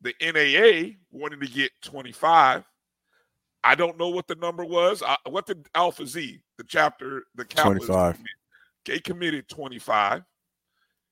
the 0.00 0.14
NAA 0.20 0.96
wanting 1.10 1.40
to 1.40 1.46
get 1.46 1.70
25. 1.82 2.64
I 3.64 3.74
don't 3.74 3.98
know 3.98 4.08
what 4.08 4.26
the 4.26 4.34
number 4.36 4.64
was. 4.64 5.02
Uh, 5.02 5.16
what 5.28 5.46
did 5.46 5.68
Alpha 5.74 6.06
Z, 6.06 6.40
the 6.58 6.64
chapter, 6.64 7.24
the 7.34 7.44
Kappas, 7.44 7.86
25. 7.86 8.18
they 8.86 8.98
committed 8.98 9.48
25. 9.48 10.22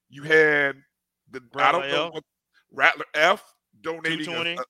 You 0.08 0.22
had 0.24 0.76
the 1.30 1.40
I 1.56 1.70
don't 1.72 1.82
Rattler 1.82 1.88
know 1.96 2.06
F. 2.08 2.12
what 2.14 2.24
Rattler 2.72 3.04
F 3.14 3.54
donating 3.82 4.26
a- 4.34 4.60
a- 4.60 4.64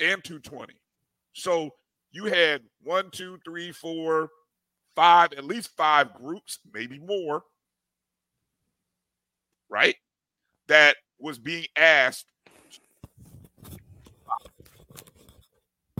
and 0.00 0.22
220. 0.22 0.74
So 1.32 1.70
you 2.12 2.24
had 2.26 2.62
one, 2.82 3.10
two, 3.10 3.38
three, 3.44 3.72
four, 3.72 4.30
five, 4.94 5.32
at 5.34 5.44
least 5.44 5.70
five 5.76 6.14
groups, 6.14 6.58
maybe 6.72 6.98
more, 6.98 7.42
right? 9.68 9.96
That 10.68 10.96
was 11.18 11.38
being 11.38 11.66
asked. 11.76 12.26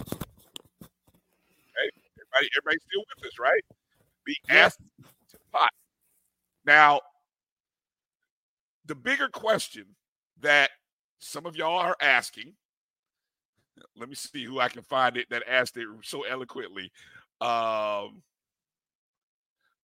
Okay, 0.01 1.91
everybody, 2.19 2.51
everybody 2.57 2.79
still 2.89 3.05
with 3.17 3.27
us, 3.27 3.39
right? 3.39 3.63
Being 4.25 4.37
asked 4.49 4.81
to 5.31 5.39
pot. 5.53 5.71
Now, 6.65 7.01
the 8.87 8.95
bigger 8.95 9.29
question 9.29 9.87
that 10.41 10.71
some 11.19 11.47
of 11.47 11.57
y'all 11.57 11.79
are 11.79 11.97
asking. 12.01 12.55
Let 13.99 14.09
me 14.09 14.15
see 14.15 14.45
who 14.45 14.61
I 14.61 14.69
can 14.69 14.83
find 14.83 15.17
it 15.17 15.29
that 15.31 15.43
asked 15.49 15.77
it 15.77 15.87
so 16.03 16.23
eloquently. 16.25 16.91
Um, 17.41 18.23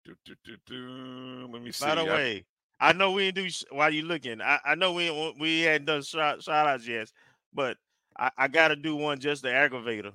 do, 0.04 0.14
do, 0.24 0.56
do, 0.66 1.48
let 1.50 1.62
me 1.62 1.72
see. 1.72 1.84
By 1.84 1.94
the 1.94 2.02
I- 2.02 2.14
way, 2.14 2.44
I 2.80 2.92
know 2.92 3.12
we 3.12 3.30
didn't 3.30 3.44
do 3.44 3.50
sh- 3.50 3.64
while 3.70 3.92
you 3.92 4.02
looking. 4.02 4.40
I, 4.40 4.58
I 4.64 4.74
know 4.74 4.92
we 4.92 5.34
we 5.38 5.60
hadn't 5.62 5.86
done 5.86 6.02
shout, 6.02 6.42
shout 6.42 6.66
outs 6.66 6.86
yet, 6.86 7.10
but 7.54 7.76
I, 8.18 8.30
I 8.36 8.48
got 8.48 8.68
to 8.68 8.76
do 8.76 8.96
one 8.96 9.20
just 9.20 9.44
to 9.44 9.52
aggravate 9.52 10.04
her. 10.04 10.12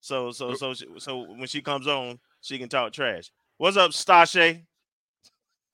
So 0.00 0.30
so 0.32 0.54
so 0.54 0.72
she, 0.74 0.86
so 0.98 1.18
when 1.18 1.46
she 1.46 1.60
comes 1.62 1.86
on, 1.86 2.18
she 2.40 2.58
can 2.58 2.68
talk 2.68 2.92
trash. 2.92 3.30
What's 3.58 3.76
up, 3.76 3.90
Stashe? 3.90 4.62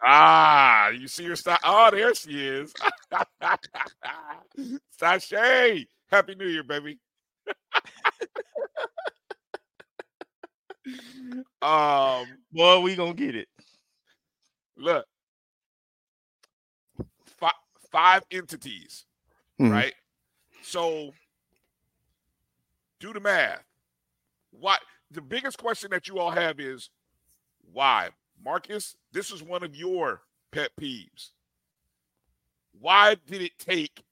Ah, 0.04 0.88
you 0.88 1.06
see 1.06 1.24
her 1.26 1.36
stop. 1.36 1.60
Oh, 1.62 1.90
there 1.92 2.12
she 2.14 2.46
is. 2.48 2.72
Sashay. 4.98 5.86
Happy 6.10 6.34
New 6.34 6.46
Year, 6.48 6.62
baby. 6.64 6.98
Um, 11.62 12.26
Boy, 12.53 12.80
we 12.80 12.95
gonna 12.97 13.14
get 13.14 13.34
it. 13.34 13.49
look. 14.76 15.07
Five, 17.38 17.53
five 17.90 18.22
entities, 18.30 19.07
Mhm. 19.61 19.70
right? 19.70 19.95
So 20.62 21.14
do 23.01 23.12
the 23.12 23.20
math. 23.20 23.64
Why 24.51 24.78
the 25.11 25.20
biggest 25.22 25.59
question 25.59 25.90
that 25.90 26.09
you 26.09 26.18
all 26.18 26.30
have 26.30 26.59
is 26.61 26.90
why? 27.72 28.11
Marcus, 28.43 28.97
this 29.12 29.30
is 29.30 29.43
one 29.43 29.62
of 29.62 29.76
your 29.76 30.22
pet 30.51 30.70
peeves. 30.80 31.30
Why 32.72 33.14
did 33.14 33.43
it 33.43 33.59
take 33.59 34.05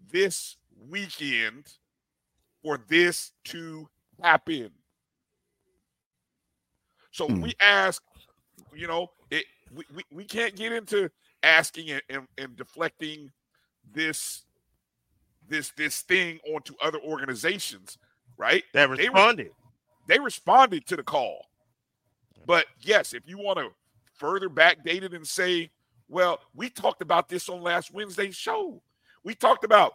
this 0.00 0.56
weekend 0.76 1.78
for 2.64 2.80
this 2.88 3.32
to 3.46 3.88
happen? 4.22 4.72
So 7.12 7.28
Hmm. 7.28 7.42
we 7.42 7.54
ask, 7.60 8.02
you 8.74 8.88
know, 8.88 9.08
it 9.30 9.44
we, 9.70 9.84
we, 9.94 10.04
we 10.12 10.24
can't 10.24 10.56
get 10.56 10.72
into 10.72 11.10
asking 11.42 11.90
and, 11.90 12.02
and, 12.10 12.28
and 12.38 12.56
deflecting 12.56 13.30
this 13.92 14.44
this 15.48 15.72
this 15.76 16.02
thing 16.02 16.40
onto 16.54 16.74
other 16.82 17.00
organizations, 17.00 17.98
right? 18.38 18.64
That 18.74 18.90
They 18.96 19.10
responded. 19.10 19.50
they 20.08 20.18
responded 20.20 20.86
to 20.88 20.96
the 20.96 21.04
call. 21.04 21.46
But 22.46 22.66
yes, 22.80 23.14
if 23.14 23.28
you 23.28 23.38
want 23.38 23.58
to 23.58 23.70
further 24.14 24.50
backdate 24.50 25.02
it 25.02 25.14
and 25.14 25.26
say, 25.26 25.70
well, 26.08 26.40
we 26.54 26.70
talked 26.70 27.02
about 27.02 27.28
this 27.28 27.48
on 27.48 27.62
last 27.62 27.92
Wednesday's 27.92 28.36
show. 28.36 28.82
We 29.24 29.34
talked 29.34 29.64
about 29.64 29.94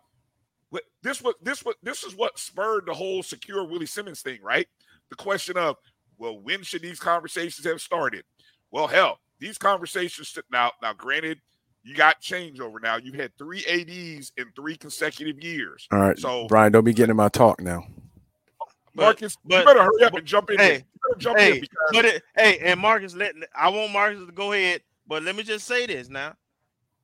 this 1.02 1.22
was 1.22 1.36
this 1.42 1.64
was 1.64 1.76
this 1.82 2.04
is 2.04 2.16
what 2.16 2.38
spurred 2.38 2.86
the 2.86 2.94
whole 2.94 3.24
secure 3.24 3.64
Willie 3.64 3.86
Simmons 3.86 4.22
thing, 4.22 4.40
right? 4.44 4.68
The 5.10 5.16
question 5.16 5.58
of, 5.58 5.78
well, 6.18 6.40
when 6.40 6.62
should 6.64 6.82
these 6.82 7.00
conversations 7.00 7.66
have 7.66 7.82
started? 7.82 8.24
Well, 8.72 8.88
hell, 8.88 9.20
these 9.40 9.58
conversations 9.58 10.28
should- 10.28 10.44
now 10.52 10.72
now 10.82 10.94
granted, 10.94 11.40
you 11.84 11.96
got 11.96 12.22
changeover 12.22 12.82
now. 12.82 12.98
You've 12.98 13.16
had 13.16 13.36
three 13.38 13.66
ADs 13.66 14.32
in 14.38 14.52
three 14.56 14.76
consecutive 14.76 15.42
years. 15.44 15.88
All 15.92 16.00
right. 16.00 16.18
So 16.20 16.48
Brian, 16.48 16.72
don't 16.72 16.84
be 16.84 16.94
getting 16.94 17.12
in 17.12 17.18
my 17.18 17.30
talk 17.30 17.62
now. 17.62 17.86
But- 18.96 19.04
Marcus, 19.04 19.38
but- 19.46 19.60
you 19.60 19.66
better 19.66 19.84
hurry 19.84 20.04
up 20.04 20.14
and 20.14 20.26
jump 20.28 20.50
in. 20.50 20.60
hey, 20.60 20.68
there. 20.68 20.78
You 20.78 20.84
better 21.10 21.20
jump 21.20 21.40
in 21.40 21.62
because 21.62 21.78
but 21.94 22.06
it, 22.06 22.24
hey, 22.36 22.60
and 22.60 22.80
Marcus, 22.80 23.16
let 23.16 23.34
I 23.56 23.70
want 23.70 23.94
Marcus 23.94 24.26
to 24.26 24.32
go 24.32 24.52
ahead, 24.52 24.82
but 25.08 25.24
let 25.24 25.36
me 25.36 25.44
just 25.44 25.66
say 25.66 25.86
this 25.86 26.10
now. 26.10 26.36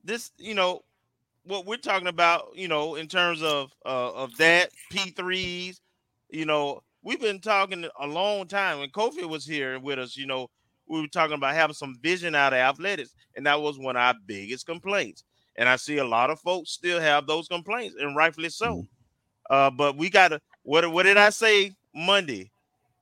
This, 0.04 0.32
you 0.38 0.54
know, 0.54 0.84
what 1.46 1.66
we're 1.66 1.78
talking 1.78 2.08
about, 2.08 2.50
you 2.56 2.68
know, 2.68 2.96
in 2.96 3.08
terms 3.08 3.42
of 3.42 3.72
uh, 3.86 4.12
of 4.14 4.36
that 4.38 4.70
P 4.92 5.12
threes, 5.12 5.82
you 6.30 6.46
know, 6.46 6.82
we've 7.04 7.22
been 7.22 7.40
talking 7.40 7.88
a 8.00 8.08
long 8.08 8.48
time. 8.48 8.80
When 8.80 8.90
Kofi 8.90 9.28
was 9.28 9.46
here 9.46 9.80
with 9.80 10.00
us, 10.00 10.18
you 10.18 10.26
know, 10.26 10.50
we 10.88 11.02
were 11.02 11.08
talking 11.08 11.36
about 11.36 11.56
having 11.56 11.74
some 11.74 11.96
vision 12.02 12.36
out 12.36 12.54
of 12.54 12.60
athletics, 12.60 13.14
and 13.36 13.46
that 13.46 13.62
was 13.62 13.80
one 13.80 13.96
of 13.96 14.02
our 14.02 14.16
biggest 14.26 14.66
complaints. 14.66 15.24
And 15.56 15.70
I 15.70 15.78
see 15.78 15.98
a 15.98 16.06
lot 16.06 16.30
of 16.30 16.40
folks 16.40 16.72
still 16.72 17.00
have 17.00 17.28
those 17.28 17.48
complaints, 17.48 17.96
and 18.00 18.16
rightfully 18.16 18.50
so. 18.50 18.86
Uh, 19.50 19.70
but 19.70 19.96
we 19.96 20.10
got 20.10 20.30
to 20.30 20.42
what? 20.64 20.92
What 20.92 21.04
did 21.04 21.18
I 21.18 21.30
say 21.30 21.74
Monday? 21.94 22.52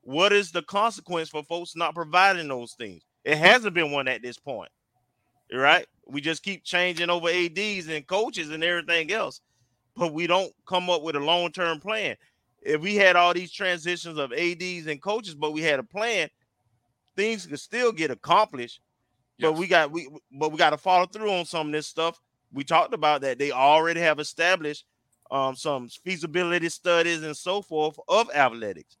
What 0.02 0.32
is 0.32 0.52
the 0.52 0.62
consequence 0.62 1.30
for 1.30 1.42
folks 1.42 1.74
not 1.74 1.94
providing 1.94 2.48
those 2.48 2.74
things? 2.74 3.02
It 3.24 3.38
hasn't 3.38 3.74
been 3.74 3.90
one 3.90 4.06
at 4.06 4.20
this 4.20 4.38
point, 4.38 4.70
right? 5.52 5.86
We 6.06 6.20
just 6.20 6.42
keep 6.42 6.64
changing 6.64 7.10
over 7.10 7.28
ADs 7.28 7.88
and 7.88 8.06
coaches 8.06 8.50
and 8.50 8.62
everything 8.62 9.10
else, 9.12 9.40
but 9.96 10.12
we 10.12 10.26
don't 10.26 10.52
come 10.66 10.90
up 10.90 11.02
with 11.02 11.16
a 11.16 11.20
long 11.20 11.50
term 11.52 11.80
plan. 11.80 12.16
If 12.62 12.80
we 12.80 12.96
had 12.96 13.16
all 13.16 13.34
these 13.34 13.52
transitions 13.52 14.18
of 14.18 14.32
ADs 14.32 14.86
and 14.86 15.00
coaches, 15.02 15.34
but 15.34 15.52
we 15.52 15.62
had 15.62 15.78
a 15.78 15.84
plan, 15.84 16.28
things 17.16 17.46
could 17.46 17.60
still 17.60 17.92
get 17.92 18.10
accomplished. 18.10 18.80
But 19.40 19.52
Yes. 19.52 19.58
we 19.58 19.66
got 19.66 19.90
we 19.90 20.08
but 20.32 20.52
we 20.52 20.58
got 20.58 20.70
to 20.70 20.78
follow 20.78 21.06
through 21.06 21.30
on 21.32 21.44
some 21.44 21.68
of 21.68 21.72
this 21.72 21.86
stuff. 21.86 22.20
We 22.52 22.64
talked 22.64 22.94
about 22.94 23.20
that 23.22 23.38
they 23.38 23.50
already 23.50 24.00
have 24.00 24.20
established 24.20 24.84
um, 25.30 25.56
some 25.56 25.88
feasibility 25.88 26.68
studies 26.68 27.22
and 27.22 27.36
so 27.36 27.62
forth 27.62 27.98
of 28.08 28.30
athletics. 28.34 28.96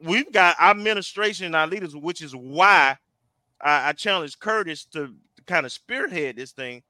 We've 0.00 0.30
got 0.32 0.56
our 0.60 0.70
administration, 0.70 1.46
and 1.46 1.56
our 1.56 1.66
leaders, 1.66 1.96
which 1.96 2.22
is 2.22 2.34
why 2.36 2.98
I, 3.60 3.88
I 3.88 3.92
challenged 3.92 4.38
Curtis 4.38 4.84
to 4.86 5.14
kind 5.46 5.66
of 5.66 5.72
spearhead 5.72 6.36
this 6.36 6.52
thing. 6.52 6.82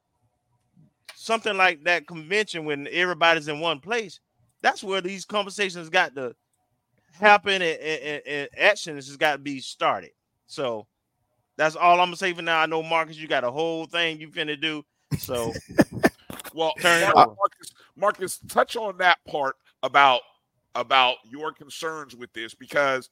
Something 1.15 1.57
like 1.57 1.83
that 1.83 2.07
convention 2.07 2.65
when 2.65 2.87
everybody's 2.91 3.47
in 3.47 3.59
one 3.59 3.79
place. 3.79 4.19
That's 4.61 4.83
where 4.83 5.01
these 5.01 5.25
conversations 5.25 5.89
got 5.89 6.15
to 6.15 6.35
happen 7.13 7.61
and, 7.61 7.79
and, 7.79 8.21
and 8.25 8.49
actions 8.57 9.07
has 9.07 9.17
got 9.17 9.33
to 9.33 9.37
be 9.37 9.59
started. 9.59 10.11
So 10.47 10.87
that's 11.57 11.75
all 11.75 11.99
I'm 11.99 12.07
gonna 12.07 12.17
say 12.17 12.33
for 12.33 12.41
now. 12.41 12.59
I 12.59 12.65
know 12.65 12.83
Marcus, 12.83 13.17
you 13.17 13.27
got 13.27 13.43
a 13.43 13.51
whole 13.51 13.85
thing 13.85 14.19
you 14.19 14.29
finna 14.29 14.59
do. 14.59 14.83
So 15.17 15.53
Well, 16.55 16.73
Turn 16.79 17.03
it 17.03 17.09
over. 17.09 17.35
Marcus, 17.35 17.73
Marcus, 17.97 18.39
touch 18.47 18.75
on 18.77 18.97
that 18.97 19.19
part 19.27 19.57
about 19.83 20.21
about 20.73 21.17
your 21.25 21.51
concerns 21.51 22.15
with 22.15 22.31
this 22.33 22.53
because 22.53 23.09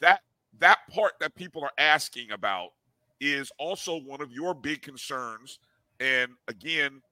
that 0.00 0.20
that 0.58 0.78
part 0.90 1.14
that 1.20 1.34
people 1.34 1.62
are 1.62 1.72
asking 1.76 2.30
about 2.30 2.70
is 3.20 3.50
also 3.58 3.98
one 4.00 4.20
of 4.20 4.30
your 4.32 4.54
big 4.54 4.82
concerns. 4.82 5.58
And 6.00 6.32
again, 6.46 7.02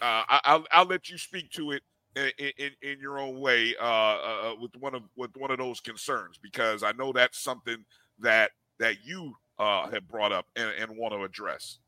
uh, 0.00 0.24
I, 0.28 0.40
I'll 0.44 0.64
I'll 0.72 0.86
let 0.86 1.10
you 1.10 1.18
speak 1.18 1.50
to 1.52 1.72
it 1.72 1.82
in, 2.16 2.30
in, 2.58 2.70
in 2.82 2.98
your 3.00 3.18
own 3.18 3.38
way 3.40 3.74
uh, 3.80 3.84
uh, 3.84 4.54
with 4.60 4.74
one 4.76 4.94
of 4.94 5.02
with 5.16 5.30
one 5.36 5.50
of 5.50 5.58
those 5.58 5.80
concerns 5.80 6.38
because 6.42 6.82
I 6.82 6.92
know 6.92 7.12
that's 7.12 7.38
something 7.38 7.84
that 8.20 8.50
that 8.78 8.96
you 9.04 9.34
uh, 9.58 9.90
have 9.90 10.08
brought 10.08 10.32
up 10.32 10.46
and, 10.56 10.70
and 10.78 10.96
want 10.96 11.12
to 11.14 11.22
address. 11.22 11.78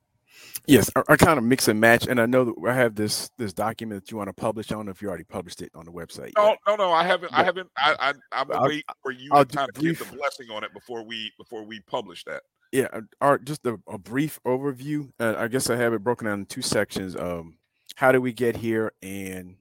Yes, 0.67 0.91
I, 0.97 1.03
I 1.09 1.17
kind 1.17 1.39
of 1.39 1.45
mix 1.45 1.69
and 1.69 1.79
match, 1.81 2.07
and 2.07 2.21
I 2.21 2.27
know 2.27 2.45
that 2.45 2.55
I 2.67 2.75
have 2.75 2.95
this 2.95 3.31
this 3.39 3.53
document 3.53 4.03
that 4.03 4.11
you 4.11 4.17
want 4.17 4.29
to 4.29 4.33
publish. 4.35 4.71
I 4.71 4.75
don't 4.75 4.87
know 4.87 4.91
if 4.93 5.03
you 5.03 5.09
already 5.09 5.25
published 5.25 5.61
it 5.63 5.71
on 5.75 5.85
the 5.85 5.93
website. 5.93 6.33
No, 6.37 6.49
yet. 6.49 6.59
no, 6.67 6.77
no. 6.77 6.93
I 6.93 7.05
haven't. 7.05 7.33
I 7.33 7.39
But- 7.39 7.45
haven't. 7.47 7.71
I, 7.77 7.97
I 7.99 8.41
I'm 8.41 8.53
I'll- 8.53 8.69
wait 8.69 8.85
for 9.03 9.13
you 9.13 9.31
I'll 9.33 9.45
to 9.45 9.57
kind 9.57 9.69
of 9.69 9.75
give 9.83 9.99
the 9.99 10.17
blessing 10.17 10.51
on 10.51 10.65
it 10.65 10.73
before 10.73 11.05
we 11.05 11.33
before 11.39 11.65
we 11.65 11.81
publish 11.81 12.25
that. 12.25 12.43
Yeah, 12.73 12.89
uh, 12.91 13.03
or 13.21 13.39
just 13.39 13.67
a, 13.67 13.79
a 13.87 13.99
brief 13.99 14.41
overview. 14.47 15.13
Uh, 15.21 15.35
I 15.37 15.49
guess 15.49 15.69
I 15.69 15.77
have 15.77 15.93
it 15.93 16.03
broken 16.03 16.27
down 16.27 16.41
in 16.41 16.47
two 16.47 16.63
sections. 16.63 17.15
Um, 17.15 17.59
how 17.97 18.13
did 18.13 18.21
we 18.21 18.33
get 18.33 18.57
here, 18.57 18.93
and 19.03 19.57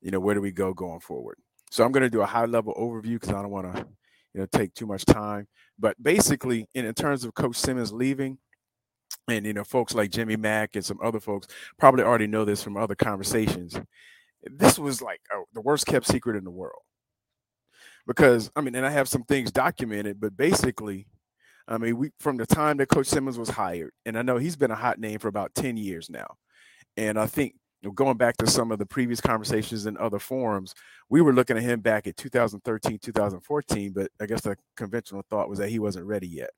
you 0.00 0.10
know 0.10 0.18
where 0.18 0.34
do 0.34 0.40
we 0.40 0.52
go 0.52 0.72
going 0.72 1.00
forward? 1.00 1.36
So 1.70 1.84
I'm 1.84 1.92
going 1.92 2.02
to 2.02 2.10
do 2.10 2.22
a 2.22 2.26
high 2.26 2.46
level 2.46 2.74
overview 2.74 3.20
because 3.20 3.30
I 3.30 3.42
don't 3.42 3.50
want 3.50 3.74
to, 3.74 3.86
you 4.34 4.40
know, 4.40 4.46
take 4.46 4.74
too 4.74 4.86
much 4.86 5.04
time. 5.04 5.46
But 5.78 6.02
basically, 6.02 6.66
in, 6.74 6.86
in 6.86 6.94
terms 6.94 7.24
of 7.24 7.34
Coach 7.34 7.56
Simmons 7.56 7.92
leaving, 7.92 8.38
and 9.28 9.44
you 9.44 9.52
know, 9.52 9.64
folks 9.64 9.94
like 9.94 10.10
Jimmy 10.10 10.36
Mack 10.36 10.76
and 10.76 10.84
some 10.84 10.98
other 11.02 11.20
folks 11.20 11.46
probably 11.78 12.04
already 12.04 12.26
know 12.26 12.46
this 12.46 12.62
from 12.62 12.78
other 12.78 12.94
conversations. 12.94 13.78
this 14.44 14.78
was 14.78 15.02
like 15.02 15.20
oh, 15.30 15.44
the 15.52 15.60
worst 15.60 15.84
kept 15.84 16.06
secret 16.06 16.36
in 16.36 16.44
the 16.44 16.50
world. 16.50 16.80
Because 18.06 18.50
I 18.56 18.62
mean, 18.62 18.74
and 18.74 18.86
I 18.86 18.90
have 18.90 19.10
some 19.10 19.24
things 19.24 19.52
documented, 19.52 20.20
but 20.20 20.36
basically, 20.38 21.06
I 21.74 21.78
mean, 21.78 21.96
we 21.96 22.10
from 22.20 22.36
the 22.36 22.46
time 22.46 22.76
that 22.78 22.88
Coach 22.88 23.06
Simmons 23.06 23.38
was 23.38 23.50
hired, 23.50 23.92
and 24.04 24.18
I 24.18 24.22
know 24.22 24.36
he's 24.36 24.56
been 24.56 24.70
a 24.70 24.76
hot 24.76 24.98
name 24.98 25.18
for 25.18 25.28
about 25.28 25.54
10 25.54 25.76
years 25.76 26.10
now. 26.10 26.36
And 26.96 27.18
I 27.18 27.26
think 27.26 27.54
going 27.94 28.16
back 28.16 28.36
to 28.38 28.46
some 28.46 28.70
of 28.70 28.78
the 28.78 28.86
previous 28.86 29.20
conversations 29.20 29.86
in 29.86 29.96
other 29.96 30.18
forums, 30.18 30.74
we 31.08 31.20
were 31.20 31.32
looking 31.32 31.56
at 31.56 31.62
him 31.62 31.80
back 31.80 32.06
at 32.06 32.16
2013, 32.16 32.98
2014, 32.98 33.92
but 33.92 34.10
I 34.20 34.26
guess 34.26 34.42
the 34.42 34.56
conventional 34.76 35.24
thought 35.28 35.48
was 35.48 35.58
that 35.58 35.70
he 35.70 35.78
wasn't 35.78 36.06
ready 36.06 36.28
yet. 36.28 36.50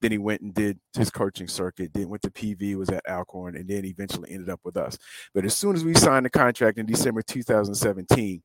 Then 0.00 0.12
he 0.12 0.18
went 0.18 0.40
and 0.40 0.54
did 0.54 0.78
his 0.94 1.10
coaching 1.10 1.48
circuit, 1.48 1.92
then 1.92 2.08
went 2.08 2.22
to 2.22 2.30
PV, 2.30 2.76
was 2.76 2.90
at 2.90 3.08
Alcorn, 3.08 3.56
and 3.56 3.68
then 3.68 3.84
eventually 3.84 4.30
ended 4.30 4.50
up 4.50 4.60
with 4.64 4.76
us. 4.76 4.98
But 5.34 5.44
as 5.44 5.56
soon 5.56 5.74
as 5.76 5.84
we 5.84 5.94
signed 5.94 6.26
the 6.26 6.30
contract 6.30 6.78
in 6.78 6.86
December 6.86 7.22
2017, 7.22 8.42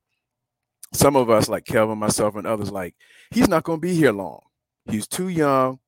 some 0.93 1.15
of 1.15 1.29
us, 1.29 1.49
like 1.49 1.65
Kelvin, 1.65 1.97
myself, 1.97 2.35
and 2.35 2.45
others, 2.45 2.71
like, 2.71 2.95
he's 3.31 3.47
not 3.47 3.63
going 3.63 3.79
to 3.79 3.87
be 3.87 3.95
here 3.95 4.11
long. 4.11 4.41
He's 4.85 5.07
too 5.07 5.27
young. 5.27 5.79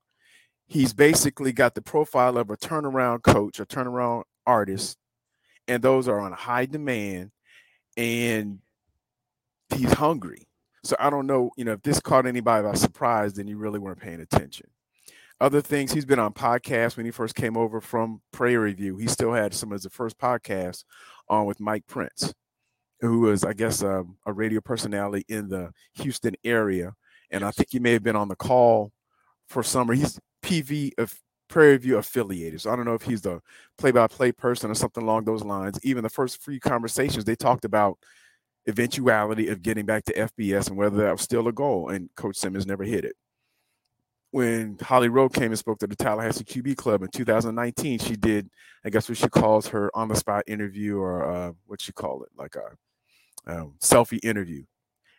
He's 0.66 0.92
basically 0.92 1.52
got 1.52 1.74
the 1.74 1.82
profile 1.82 2.36
of 2.38 2.50
a 2.50 2.56
turnaround 2.56 3.22
coach, 3.22 3.60
a 3.60 3.66
turnaround 3.66 4.24
artist, 4.46 4.98
and 5.68 5.82
those 5.82 6.08
are 6.08 6.20
on 6.20 6.32
high 6.32 6.66
demand, 6.66 7.30
and 7.96 8.58
he's 9.74 9.92
hungry. 9.92 10.48
So 10.84 10.96
I 10.98 11.10
don't 11.10 11.26
know, 11.26 11.50
you 11.56 11.64
know, 11.64 11.72
if 11.72 11.82
this 11.82 12.00
caught 12.00 12.26
anybody 12.26 12.66
by 12.66 12.74
surprise, 12.74 13.34
then 13.34 13.46
you 13.48 13.58
really 13.58 13.78
weren't 13.78 14.00
paying 14.00 14.20
attention. 14.20 14.68
Other 15.40 15.60
things, 15.60 15.92
he's 15.92 16.06
been 16.06 16.18
on 16.18 16.32
podcasts 16.32 16.96
when 16.96 17.04
he 17.04 17.12
first 17.12 17.34
came 17.34 17.56
over 17.56 17.80
from 17.80 18.22
Prairie 18.32 18.72
View. 18.72 18.96
He 18.96 19.06
still 19.06 19.32
had 19.32 19.52
some 19.52 19.70
of 19.70 19.82
the 19.82 19.90
first 19.90 20.18
podcasts 20.18 20.84
on 21.28 21.44
with 21.44 21.60
Mike 21.60 21.86
Prince, 21.86 22.32
who 23.00 23.20
was, 23.20 23.44
I 23.44 23.52
guess, 23.52 23.82
um, 23.82 24.16
a 24.24 24.32
radio 24.32 24.60
personality 24.60 25.24
in 25.28 25.48
the 25.48 25.72
Houston 25.94 26.36
area. 26.42 26.94
And 27.30 27.44
I 27.44 27.50
think 27.50 27.68
he 27.70 27.78
may 27.78 27.92
have 27.92 28.02
been 28.02 28.16
on 28.16 28.28
the 28.28 28.36
call 28.36 28.92
for 29.48 29.62
summer. 29.62 29.92
He's 29.92 30.18
PV 30.46 30.92
of 30.98 31.14
Prairie 31.48 31.78
View 31.78 31.98
affiliated. 31.98 32.60
So 32.60 32.70
I 32.70 32.76
don't 32.76 32.84
know 32.84 32.94
if 32.94 33.02
he's 33.02 33.22
the 33.22 33.40
play-by-play 33.78 34.32
person 34.32 34.70
or 34.70 34.74
something 34.74 35.02
along 35.02 35.24
those 35.24 35.44
lines. 35.44 35.78
Even 35.82 36.02
the 36.02 36.08
first 36.10 36.42
few 36.42 36.60
conversations, 36.60 37.24
they 37.24 37.36
talked 37.36 37.64
about 37.64 37.98
eventuality 38.68 39.48
of 39.48 39.62
getting 39.62 39.86
back 39.86 40.04
to 40.04 40.12
FBS 40.12 40.68
and 40.68 40.76
whether 40.76 40.96
that 40.96 41.12
was 41.12 41.22
still 41.22 41.46
a 41.48 41.52
goal. 41.52 41.88
And 41.88 42.10
Coach 42.16 42.36
Simmons 42.36 42.66
never 42.66 42.84
hit 42.84 43.04
it 43.04 43.16
when 44.36 44.76
Holly 44.82 45.08
Rowe 45.08 45.30
came 45.30 45.50
and 45.50 45.58
spoke 45.58 45.78
to 45.78 45.86
the 45.86 45.96
Tallahassee 45.96 46.44
QB 46.44 46.76
Club 46.76 47.02
in 47.02 47.08
2019, 47.08 47.98
she 48.00 48.16
did, 48.16 48.50
I 48.84 48.90
guess, 48.90 49.08
what 49.08 49.16
she 49.16 49.28
calls 49.28 49.68
her 49.68 49.90
on 49.96 50.08
the 50.08 50.14
spot 50.14 50.44
interview 50.46 50.98
or 50.98 51.24
uh, 51.24 51.52
what 51.66 51.80
she 51.80 51.92
call 51.92 52.22
it, 52.22 52.28
like 52.36 52.54
a 52.54 53.60
um, 53.60 53.74
selfie 53.80 54.22
interview. 54.22 54.64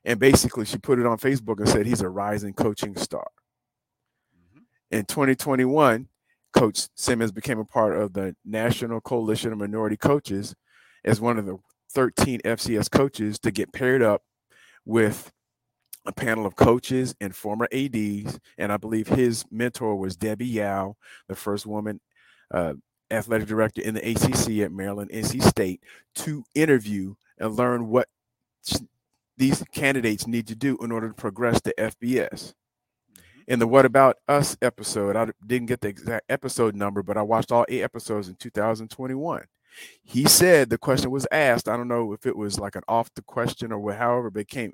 And 0.05 0.19
basically, 0.19 0.65
she 0.65 0.77
put 0.77 0.99
it 0.99 1.07
on 1.07 1.17
Facebook 1.17 1.57
and 1.59 1.67
said 1.67 1.87
he's 1.87 2.01
a 2.01 2.09
rising 2.09 2.53
coaching 2.53 2.95
star. 2.95 3.25
In 4.91 5.05
2021, 5.05 6.07
Coach 6.53 6.87
Simmons 6.95 7.31
became 7.31 7.59
a 7.59 7.65
part 7.65 7.97
of 7.97 8.13
the 8.13 8.35
National 8.45 9.01
Coalition 9.01 9.51
of 9.51 9.57
Minority 9.57 9.97
Coaches 9.97 10.55
as 11.03 11.19
one 11.19 11.37
of 11.37 11.45
the 11.45 11.57
13 11.91 12.39
FCS 12.45 12.89
coaches 12.89 13.39
to 13.39 13.51
get 13.51 13.73
paired 13.73 14.01
up 14.01 14.23
with 14.85 15.31
a 16.05 16.11
panel 16.13 16.45
of 16.45 16.55
coaches 16.55 17.13
and 17.19 17.35
former 17.35 17.67
ADs, 17.73 18.39
and 18.57 18.71
I 18.71 18.77
believe 18.77 19.07
his 19.07 19.43
mentor 19.51 19.95
was 19.97 20.15
Debbie 20.15 20.45
Yow, 20.45 20.95
the 21.27 21.35
first 21.35 21.65
woman 21.65 21.99
uh, 22.51 22.73
athletic 23.11 23.47
director 23.47 23.81
in 23.81 23.93
the 23.93 24.09
ACC 24.09 24.63
at 24.63 24.71
Maryland 24.71 25.11
NC 25.13 25.43
State, 25.43 25.83
to 26.15 26.43
interview 26.55 27.15
and 27.37 27.55
learn 27.55 27.89
what 27.89 28.07
these 29.37 29.63
candidates 29.73 30.27
need 30.27 30.47
to 30.47 30.55
do 30.55 30.77
in 30.81 30.91
order 30.91 31.09
to 31.09 31.13
progress 31.13 31.61
to 31.61 31.73
FBS. 31.77 32.53
In 33.47 33.59
the 33.59 33.67
What 33.67 33.85
About 33.85 34.17
Us 34.27 34.57
episode, 34.61 35.15
I 35.15 35.27
didn't 35.45 35.67
get 35.67 35.79
the 35.79 35.87
exact 35.87 36.25
episode 36.29 36.75
number, 36.75 37.01
but 37.01 37.17
I 37.17 37.21
watched 37.21 37.51
all 37.51 37.65
eight 37.69 37.81
episodes 37.81 38.27
in 38.27 38.35
2021. 38.35 39.45
He 40.03 40.25
said 40.25 40.69
the 40.69 40.77
question 40.77 41.11
was 41.11 41.27
asked. 41.31 41.69
I 41.69 41.77
don't 41.77 41.87
know 41.87 42.11
if 42.11 42.25
it 42.25 42.35
was 42.35 42.59
like 42.59 42.75
an 42.75 42.81
off 42.87 43.13
the 43.15 43.21
question 43.21 43.71
or 43.71 43.79
what, 43.79 43.95
however, 43.97 44.29
but 44.29 44.47
came 44.49 44.73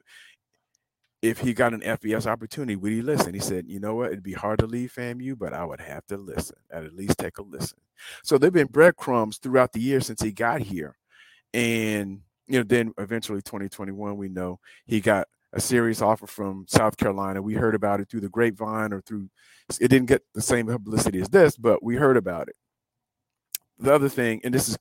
if 1.22 1.40
he 1.40 1.54
got 1.54 1.74
an 1.74 1.80
FBS 1.80 2.26
opportunity, 2.26 2.76
would 2.76 2.92
he 2.92 3.02
listen? 3.02 3.34
He 3.34 3.40
said, 3.40 3.66
you 3.68 3.80
know 3.80 3.96
what? 3.96 4.08
It'd 4.08 4.24
be 4.24 4.34
hard 4.34 4.60
to 4.60 4.68
leave 4.68 4.92
FAMU, 4.92 5.38
but 5.38 5.54
I 5.54 5.64
would 5.64 5.80
have 5.80 6.06
to 6.08 6.18
listen. 6.18 6.58
I'd 6.74 6.84
at 6.84 6.96
least 6.96 7.18
take 7.18 7.38
a 7.38 7.44
listen. 7.44 7.80
So 8.24 8.38
there've 8.38 8.52
been 8.52 8.68
breadcrumbs 8.68 9.38
throughout 9.38 9.72
the 9.72 9.80
year 9.80 10.02
since 10.02 10.22
he 10.22 10.34
got 10.34 10.60
here. 10.60 10.98
And, 11.54 12.20
you 12.48 12.60
know, 12.60 12.64
then 12.64 12.94
eventually 12.98 13.42
2021, 13.42 14.18
we 14.18 14.28
know 14.28 14.60
he 14.86 15.00
got 15.00 15.28
a 15.54 15.62
serious 15.62 16.02
offer 16.02 16.28
from 16.28 16.66
South 16.68 16.98
Carolina. 16.98 17.42
We 17.42 17.54
heard 17.54 17.76
about 17.76 18.00
it 18.00 18.10
through 18.10 18.22
the 18.22 18.30
grapevine 18.30 18.92
or 18.92 19.02
through, 19.02 19.30
it 19.80 19.88
didn't 19.88 20.08
get 20.08 20.24
the 20.34 20.42
same 20.42 20.68
publicity 20.68 21.22
as 21.22 21.30
this, 21.30 21.56
but 21.56 21.84
we 21.84 21.96
heard 21.96 22.18
about 22.18 22.50
it. 22.50 22.56
The 23.80 23.94
other 23.94 24.10
thing, 24.10 24.42
and 24.44 24.54
this 24.54 24.68
is 24.68 24.78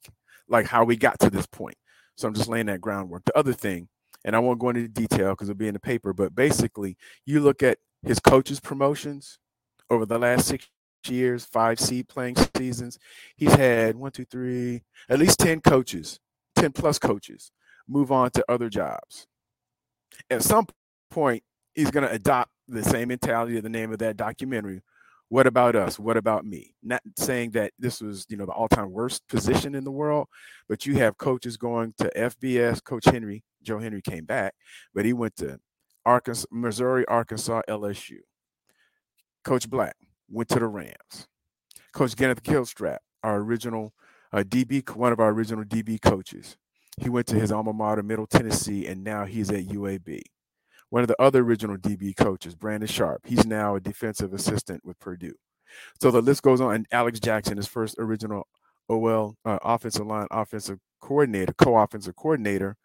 like 0.49 0.67
how 0.67 0.85
we 0.85 0.97
got 0.97 1.19
to 1.21 1.31
this 1.31 1.47
point. 1.47 1.77
So 2.17 2.29
I'm 2.29 2.35
just 2.35 2.49
laying 2.49 2.67
that 2.67 2.81
groundwork. 2.81 3.25
The 3.25 3.39
other 3.39 3.53
thing, 3.53 3.89
and 4.25 4.37
I 4.37 4.39
won't 4.39 4.61
go 4.61 4.71
into 4.71 4.89
detail 4.89 5.31
because 5.31 5.49
it'll 5.49 5.59
be 5.59 5.69
in 5.69 5.75
the 5.75 5.81
paper, 5.81 6.13
but 6.13 6.35
basically, 6.35 6.97
you 7.25 7.41
look 7.41 7.63
at 7.63 7.79
his 8.03 8.21
coaches' 8.21 8.61
promotions 8.61 9.39
over 9.91 10.07
the 10.07 10.19
last 10.19 10.47
six 10.47 10.69
years, 11.07 11.45
five 11.45 11.81
seed 11.81 12.09
playing 12.09 12.37
seasons. 12.57 12.99
He's 13.37 13.55
had 13.55 13.97
one, 13.97 14.13
two, 14.13 14.25
three, 14.25 14.83
at 15.09 15.19
least 15.19 15.39
10 15.41 15.61
coaches, 15.61 16.21
10 16.57 16.73
plus 16.73 16.99
coaches 16.99 17.51
move 17.89 18.13
on 18.13 18.31
to 18.31 18.45
other 18.49 18.69
jobs. 18.69 19.27
At 20.31 20.43
some 20.43 20.67
point, 21.11 21.43
he's 21.75 21.91
going 21.91 22.07
to 22.07 22.13
adopt 22.13 22.51
the 22.69 22.83
same 22.83 23.09
mentality 23.09 23.57
of 23.57 23.63
the 23.63 23.69
name 23.69 23.93
of 23.93 23.99
that 23.99 24.17
documentary. 24.17 24.83
What 25.29 25.47
about 25.47 25.77
us? 25.77 25.99
What 25.99 26.17
about 26.17 26.45
me? 26.45 26.75
Not 26.83 27.01
saying 27.17 27.53
that 27.53 27.73
this 27.79 28.01
was, 28.03 28.27
you 28.29 28.37
know, 28.37 28.45
the 28.45 28.53
all-time 28.53 28.91
worst 28.91 29.27
position 29.29 29.75
in 29.75 29.85
the 29.85 29.91
world, 29.91 30.29
but 30.69 30.85
you 30.85 30.97
have 30.97 31.17
coaches 31.17 31.57
going 31.57 31.95
to 31.99 32.11
FBS. 32.15 32.85
Coach 32.85 33.07
Henry 33.07 33.43
Joe 33.63 33.79
Henry 33.79 34.03
came 34.03 34.25
back, 34.25 34.55
but 34.95 35.05
he 35.05 35.13
went 35.13 35.37
to 35.37 35.59
Arkansas, 36.05 36.47
Missouri, 36.51 37.07
Arkansas, 37.07 37.63
LSU. 37.69 38.19
Coach 39.45 39.69
Black 39.69 39.97
went 40.29 40.49
to 40.51 40.59
the 40.59 40.67
Rams. 40.67 41.29
Coach 41.93 42.17
Kenneth 42.17 42.43
Gilstrap, 42.43 42.99
our 43.23 43.37
original 43.37 43.93
uh, 44.33 44.39
DB, 44.39 44.89
one 44.97 45.13
of 45.13 45.21
our 45.21 45.31
original 45.31 45.65
DB 45.65 46.01
coaches. 46.01 46.57
He 47.01 47.09
went 47.09 47.27
to 47.29 47.37
his 47.37 47.51
alma 47.51 47.73
mater, 47.73 48.03
Middle 48.03 48.27
Tennessee, 48.27 48.87
and 48.87 49.03
now 49.03 49.25
he's 49.25 49.51
at 49.51 49.67
UAB. 49.67 50.23
One 50.91 51.03
of 51.03 51.09
the 51.09 51.21
other 51.21 51.41
original 51.41 51.79
DB 51.79 52.15
coaches, 52.15 52.55
Brandon 52.55 52.87
Sharp, 52.89 53.23
he's 53.25 53.47
now 53.47 53.77
a 53.77 53.81
defensive 53.81 54.35
assistant 54.35 54.85
with 54.85 54.99
Purdue. 54.99 55.35
So 56.01 56.11
the 56.11 56.21
list 56.21 56.43
goes 56.43 56.61
on. 56.61 56.75
And 56.75 56.87
Alex 56.93 57.19
Jackson, 57.19 57.57
his 57.57 57.67
first 57.67 57.97
original 57.99 58.47
OL 58.91 59.37
uh, 59.45 59.59
offensive 59.63 60.07
line 60.07 60.27
offensive 60.31 60.79
coordinator, 61.01 61.55
co-offensive 61.55 62.15
coordinator, 62.15 62.77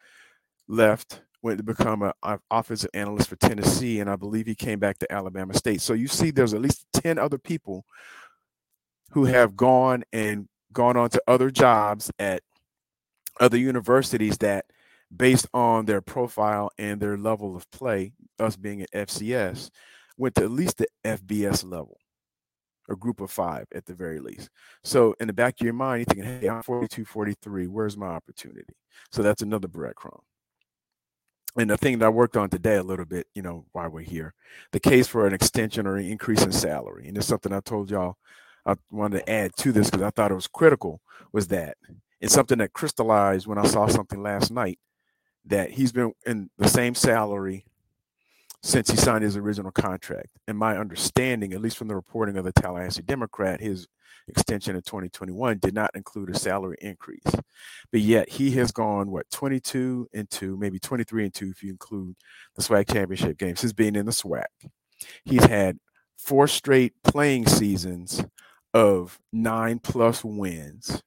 left, 0.70 1.22
went 1.42 1.58
to 1.58 1.64
become 1.64 2.02
an 2.02 2.40
offensive 2.50 2.90
analyst 2.94 3.30
for 3.30 3.36
Tennessee, 3.36 4.00
and 4.00 4.10
I 4.10 4.16
believe 4.16 4.48
he 4.48 4.56
came 4.56 4.80
back 4.80 5.00
to 5.00 5.12
Alabama 5.12 5.54
State. 5.54 5.82
So 5.82 5.94
you 5.94 6.08
see, 6.08 6.32
there's 6.32 6.54
at 6.54 6.62
least 6.62 6.86
10 6.94 7.18
other 7.18 7.38
people 7.38 7.86
who 9.12 9.26
have 9.26 9.56
gone 9.56 10.04
and 10.12 10.48
gone 10.74 10.98
on 10.98 11.10
to 11.10 11.22
other 11.28 11.50
jobs 11.50 12.12
at 12.20 12.42
other 13.40 13.58
universities 13.58 14.38
that, 14.40 14.66
based 15.16 15.48
on 15.54 15.86
their 15.86 16.02
profile 16.02 16.72
and 16.78 17.00
their 17.00 17.18
level 17.18 17.56
of 17.56 17.70
play, 17.72 18.14
us 18.40 18.56
being 18.56 18.82
at 18.82 18.92
FCS, 18.92 19.70
went 20.18 20.36
to 20.36 20.44
at 20.44 20.52
least 20.52 20.78
the 20.78 20.88
FBS 21.06 21.64
level, 21.64 21.98
a 22.90 22.96
group 22.96 23.22
of 23.22 23.32
five 23.32 23.68
at 23.74 23.86
the 23.86 23.94
very 23.94 24.20
least. 24.20 24.50
So 24.84 25.16
in 25.20 25.28
the 25.28 25.34
back 25.34 25.56
of 25.60 25.66
your 25.66 25.74
mind, 25.74 26.00
you're 26.00 26.06
thinking, 26.06 26.42
hey, 26.42 26.50
I'm 26.50 26.64
42, 26.64 27.06
43. 27.06 27.68
Where's 27.68 27.98
my 27.98 28.08
opportunity? 28.08 28.74
So 29.12 29.22
that's 29.22 29.42
another 29.42 29.68
breadcrumb 29.68 30.22
and 31.58 31.70
the 31.70 31.78
thing 31.78 32.00
that 32.00 32.06
I 32.06 32.10
worked 32.10 32.38
on 32.38 32.50
today 32.50 32.76
a 32.76 32.84
little 32.84 33.06
bit, 33.06 33.28
you 33.34 33.42
know, 33.42 33.66
why 33.72 33.88
we're 33.88 34.02
here, 34.02 34.34
the 34.72 34.80
case 34.80 35.08
for 35.08 35.26
an 35.26 35.34
extension 35.34 35.88
or 35.88 35.98
an 35.98 36.06
increase 36.06 36.44
in 36.44 36.52
salary. 36.52 37.08
And 37.08 37.18
it's 37.18 37.28
something 37.28 37.52
I 37.52 37.62
told 37.62 37.90
y'all 37.90 38.18
I 38.66 38.76
wanted 38.92 39.20
to 39.20 39.30
add 39.30 39.56
to 39.58 39.72
this 39.72 39.90
because 39.90 40.06
I 40.06 40.12
thought 40.12 40.32
it 40.32 40.36
was 40.36 40.48
critical 40.48 41.02
was 41.32 41.48
that 41.48 41.78
it's 42.20 42.34
something 42.34 42.58
that 42.60 42.74
crystallized 42.74 43.48
when 43.48 43.58
I 43.58 43.66
saw 43.66 43.88
something 43.88 44.22
last 44.22 44.52
night 44.52 44.80
that 45.46 45.72
he's 45.72 45.92
been 45.92 46.14
in 46.26 46.50
the 46.58 46.68
same 46.68 46.96
salary 46.96 47.66
since 48.64 48.90
he 48.90 48.98
signed 48.98 49.24
his 49.24 49.38
original 49.38 49.72
contract. 49.72 50.30
And 50.48 50.58
my 50.58 50.78
understanding, 50.78 51.54
at 51.54 51.62
least 51.62 51.78
from 51.78 51.88
the 51.88 51.96
reporting 51.96 52.38
of 52.38 52.44
the 52.44 52.52
Tallahassee 52.52 53.04
Democrat, 53.04 53.62
his 53.62 53.88
extension 54.28 54.76
in 54.76 54.82
2021 54.82 55.60
did 55.60 55.74
not 55.74 55.92
include 55.96 56.30
a 56.30 56.38
salary 56.38 56.78
increase. 56.82 57.24
But 57.92 58.02
yet 58.02 58.30
he 58.30 58.52
has 58.52 58.72
gone, 58.72 59.12
what, 59.12 59.30
22 59.32 60.10
and 60.14 60.30
2, 60.30 60.58
maybe 60.58 60.80
23 60.80 61.26
and 61.26 61.34
2 61.34 61.50
if 61.50 61.64
you 61.64 61.70
include 61.70 62.16
the 62.56 62.62
SWAC 62.62 62.92
championship 62.92 63.38
games 63.38 63.62
since 63.62 63.74
being 63.74 63.96
in 63.96 64.06
the 64.06 64.12
SWAC. 64.12 64.46
He's 65.24 65.46
had 65.46 65.80
four 66.18 66.48
straight 66.48 66.94
playing 67.04 67.48
seasons 67.48 68.26
of 68.74 69.20
nine 69.32 69.80
plus 69.80 70.24
wins. 70.24 71.02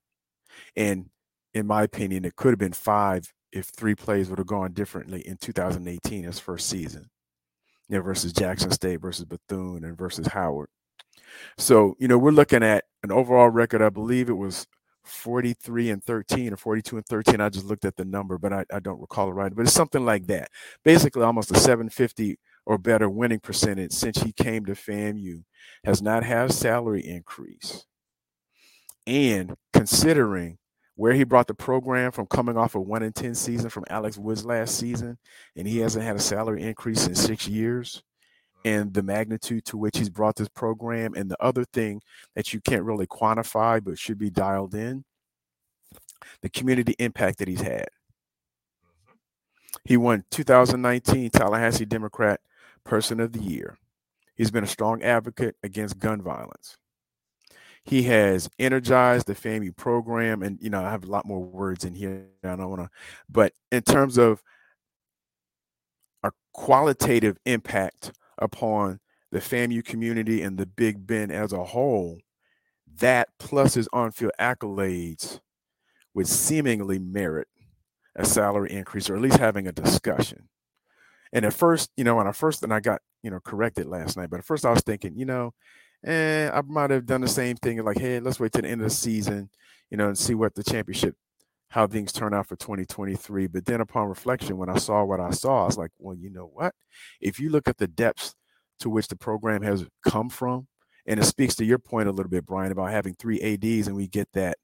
And 0.76 1.10
in 1.54 1.66
my 1.66 1.82
opinion, 1.82 2.24
it 2.24 2.36
could 2.36 2.50
have 2.50 2.58
been 2.58 2.72
five 2.72 3.32
if 3.52 3.66
three 3.66 3.94
plays 3.94 4.28
would 4.28 4.38
have 4.38 4.46
gone 4.46 4.72
differently 4.72 5.26
in 5.26 5.36
2018, 5.36 6.24
his 6.24 6.38
first 6.38 6.68
season, 6.68 7.10
you 7.88 7.96
know, 7.96 8.02
versus 8.02 8.32
Jackson 8.32 8.70
State, 8.70 9.00
versus 9.00 9.24
Bethune, 9.24 9.84
and 9.84 9.98
versus 9.98 10.28
Howard. 10.28 10.68
So, 11.58 11.96
you 11.98 12.08
know, 12.08 12.18
we're 12.18 12.30
looking 12.30 12.62
at 12.62 12.84
an 13.02 13.10
overall 13.10 13.48
record. 13.48 13.82
I 13.82 13.88
believe 13.88 14.28
it 14.28 14.34
was 14.34 14.66
43 15.04 15.90
and 15.90 16.04
13 16.04 16.52
or 16.52 16.56
42 16.56 16.96
and 16.96 17.06
13. 17.06 17.40
I 17.40 17.48
just 17.48 17.66
looked 17.66 17.84
at 17.84 17.96
the 17.96 18.04
number, 18.04 18.38
but 18.38 18.52
I, 18.52 18.64
I 18.72 18.80
don't 18.80 19.00
recall 19.00 19.28
it 19.28 19.32
right. 19.32 19.54
But 19.54 19.62
it's 19.62 19.72
something 19.72 20.04
like 20.04 20.26
that. 20.26 20.50
Basically, 20.84 21.22
almost 21.22 21.50
a 21.50 21.58
750 21.58 22.38
or 22.66 22.78
better 22.78 23.08
winning 23.08 23.40
percentage 23.40 23.92
since 23.92 24.22
he 24.22 24.32
came 24.32 24.64
to 24.66 24.72
FAMU. 24.72 25.42
Has 25.84 26.02
not 26.02 26.24
had 26.24 26.50
a 26.50 26.52
salary 26.52 27.06
increase. 27.06 27.86
And 29.10 29.56
considering 29.72 30.56
where 30.94 31.12
he 31.12 31.24
brought 31.24 31.48
the 31.48 31.54
program 31.54 32.12
from 32.12 32.26
coming 32.26 32.56
off 32.56 32.76
a 32.76 32.80
one 32.80 33.02
in 33.02 33.12
10 33.12 33.34
season 33.34 33.68
from 33.68 33.84
Alex 33.90 34.16
Wood's 34.16 34.44
last 34.44 34.78
season, 34.78 35.18
and 35.56 35.66
he 35.66 35.78
hasn't 35.78 36.04
had 36.04 36.14
a 36.14 36.20
salary 36.20 36.62
increase 36.62 37.08
in 37.08 37.16
six 37.16 37.48
years, 37.48 38.04
and 38.64 38.94
the 38.94 39.02
magnitude 39.02 39.64
to 39.64 39.76
which 39.76 39.98
he's 39.98 40.08
brought 40.08 40.36
this 40.36 40.48
program. 40.48 41.14
And 41.14 41.28
the 41.28 41.42
other 41.42 41.64
thing 41.64 42.00
that 42.36 42.54
you 42.54 42.60
can't 42.60 42.84
really 42.84 43.08
quantify 43.08 43.82
but 43.82 43.98
should 43.98 44.16
be 44.16 44.30
dialed 44.30 44.76
in 44.76 45.04
the 46.42 46.48
community 46.48 46.94
impact 47.00 47.38
that 47.38 47.48
he's 47.48 47.62
had. 47.62 47.88
He 49.82 49.96
won 49.96 50.22
2019 50.30 51.30
Tallahassee 51.30 51.84
Democrat 51.84 52.38
Person 52.84 53.18
of 53.18 53.32
the 53.32 53.42
Year. 53.42 53.76
He's 54.36 54.52
been 54.52 54.62
a 54.62 54.68
strong 54.68 55.02
advocate 55.02 55.56
against 55.64 55.98
gun 55.98 56.22
violence. 56.22 56.76
He 57.84 58.02
has 58.04 58.48
energized 58.58 59.26
the 59.26 59.34
FAMU 59.34 59.74
program, 59.76 60.42
and 60.42 60.58
you 60.60 60.70
know 60.70 60.84
I 60.84 60.90
have 60.90 61.04
a 61.04 61.10
lot 61.10 61.26
more 61.26 61.42
words 61.42 61.84
in 61.84 61.94
here. 61.94 62.26
I 62.44 62.56
don't 62.56 62.68
want 62.68 62.82
to, 62.82 62.90
but 63.28 63.52
in 63.72 63.82
terms 63.82 64.18
of 64.18 64.42
a 66.22 66.32
qualitative 66.52 67.38
impact 67.46 68.12
upon 68.38 69.00
the 69.32 69.38
FAMU 69.38 69.84
community 69.84 70.42
and 70.42 70.58
the 70.58 70.66
Big 70.66 71.06
Bend 71.06 71.32
as 71.32 71.52
a 71.52 71.64
whole, 71.64 72.18
that 72.98 73.28
plus 73.38 73.74
his 73.74 73.88
on-field 73.92 74.32
accolades 74.40 75.40
would 76.14 76.26
seemingly 76.26 76.98
merit 76.98 77.48
a 78.16 78.24
salary 78.24 78.72
increase 78.72 79.08
or 79.08 79.16
at 79.16 79.22
least 79.22 79.38
having 79.38 79.66
a 79.66 79.72
discussion. 79.72 80.48
And 81.32 81.44
at 81.44 81.54
first, 81.54 81.90
you 81.96 82.04
know, 82.04 82.16
when 82.16 82.26
I 82.26 82.32
first 82.32 82.62
and 82.62 82.74
I 82.74 82.80
got, 82.80 83.00
you 83.22 83.30
know, 83.30 83.38
corrected 83.40 83.86
last 83.86 84.16
night, 84.16 84.30
but 84.30 84.40
at 84.40 84.44
first 84.44 84.66
I 84.66 84.70
was 84.70 84.82
thinking, 84.82 85.16
you 85.16 85.24
know, 85.24 85.54
eh, 86.04 86.50
I 86.52 86.62
might 86.62 86.90
have 86.90 87.06
done 87.06 87.20
the 87.20 87.28
same 87.28 87.56
thing 87.56 87.82
like, 87.84 87.98
hey, 87.98 88.20
let's 88.20 88.40
wait 88.40 88.52
to 88.52 88.62
the 88.62 88.68
end 88.68 88.80
of 88.82 88.88
the 88.88 88.94
season, 88.94 89.50
you 89.90 89.96
know, 89.96 90.08
and 90.08 90.18
see 90.18 90.34
what 90.34 90.54
the 90.54 90.64
championship, 90.64 91.14
how 91.68 91.86
things 91.86 92.12
turn 92.12 92.34
out 92.34 92.46
for 92.46 92.56
2023. 92.56 93.46
But 93.46 93.64
then 93.64 93.80
upon 93.80 94.08
reflection, 94.08 94.56
when 94.56 94.68
I 94.68 94.78
saw 94.78 95.04
what 95.04 95.20
I 95.20 95.30
saw, 95.30 95.62
I 95.62 95.66
was 95.66 95.78
like, 95.78 95.90
well, 95.98 96.16
you 96.16 96.30
know 96.30 96.50
what? 96.52 96.74
If 97.20 97.40
you 97.40 97.50
look 97.50 97.68
at 97.68 97.78
the 97.78 97.88
depths 97.88 98.34
to 98.80 98.90
which 98.90 99.08
the 99.08 99.16
program 99.16 99.62
has 99.62 99.86
come 100.06 100.30
from, 100.30 100.66
and 101.06 101.18
it 101.18 101.24
speaks 101.24 101.54
to 101.56 101.64
your 101.64 101.78
point 101.78 102.08
a 102.08 102.12
little 102.12 102.30
bit, 102.30 102.46
Brian, 102.46 102.72
about 102.72 102.90
having 102.90 103.14
three 103.14 103.40
ADs, 103.40 103.86
and 103.86 103.96
we 103.96 104.06
get 104.06 104.28
that 104.34 104.58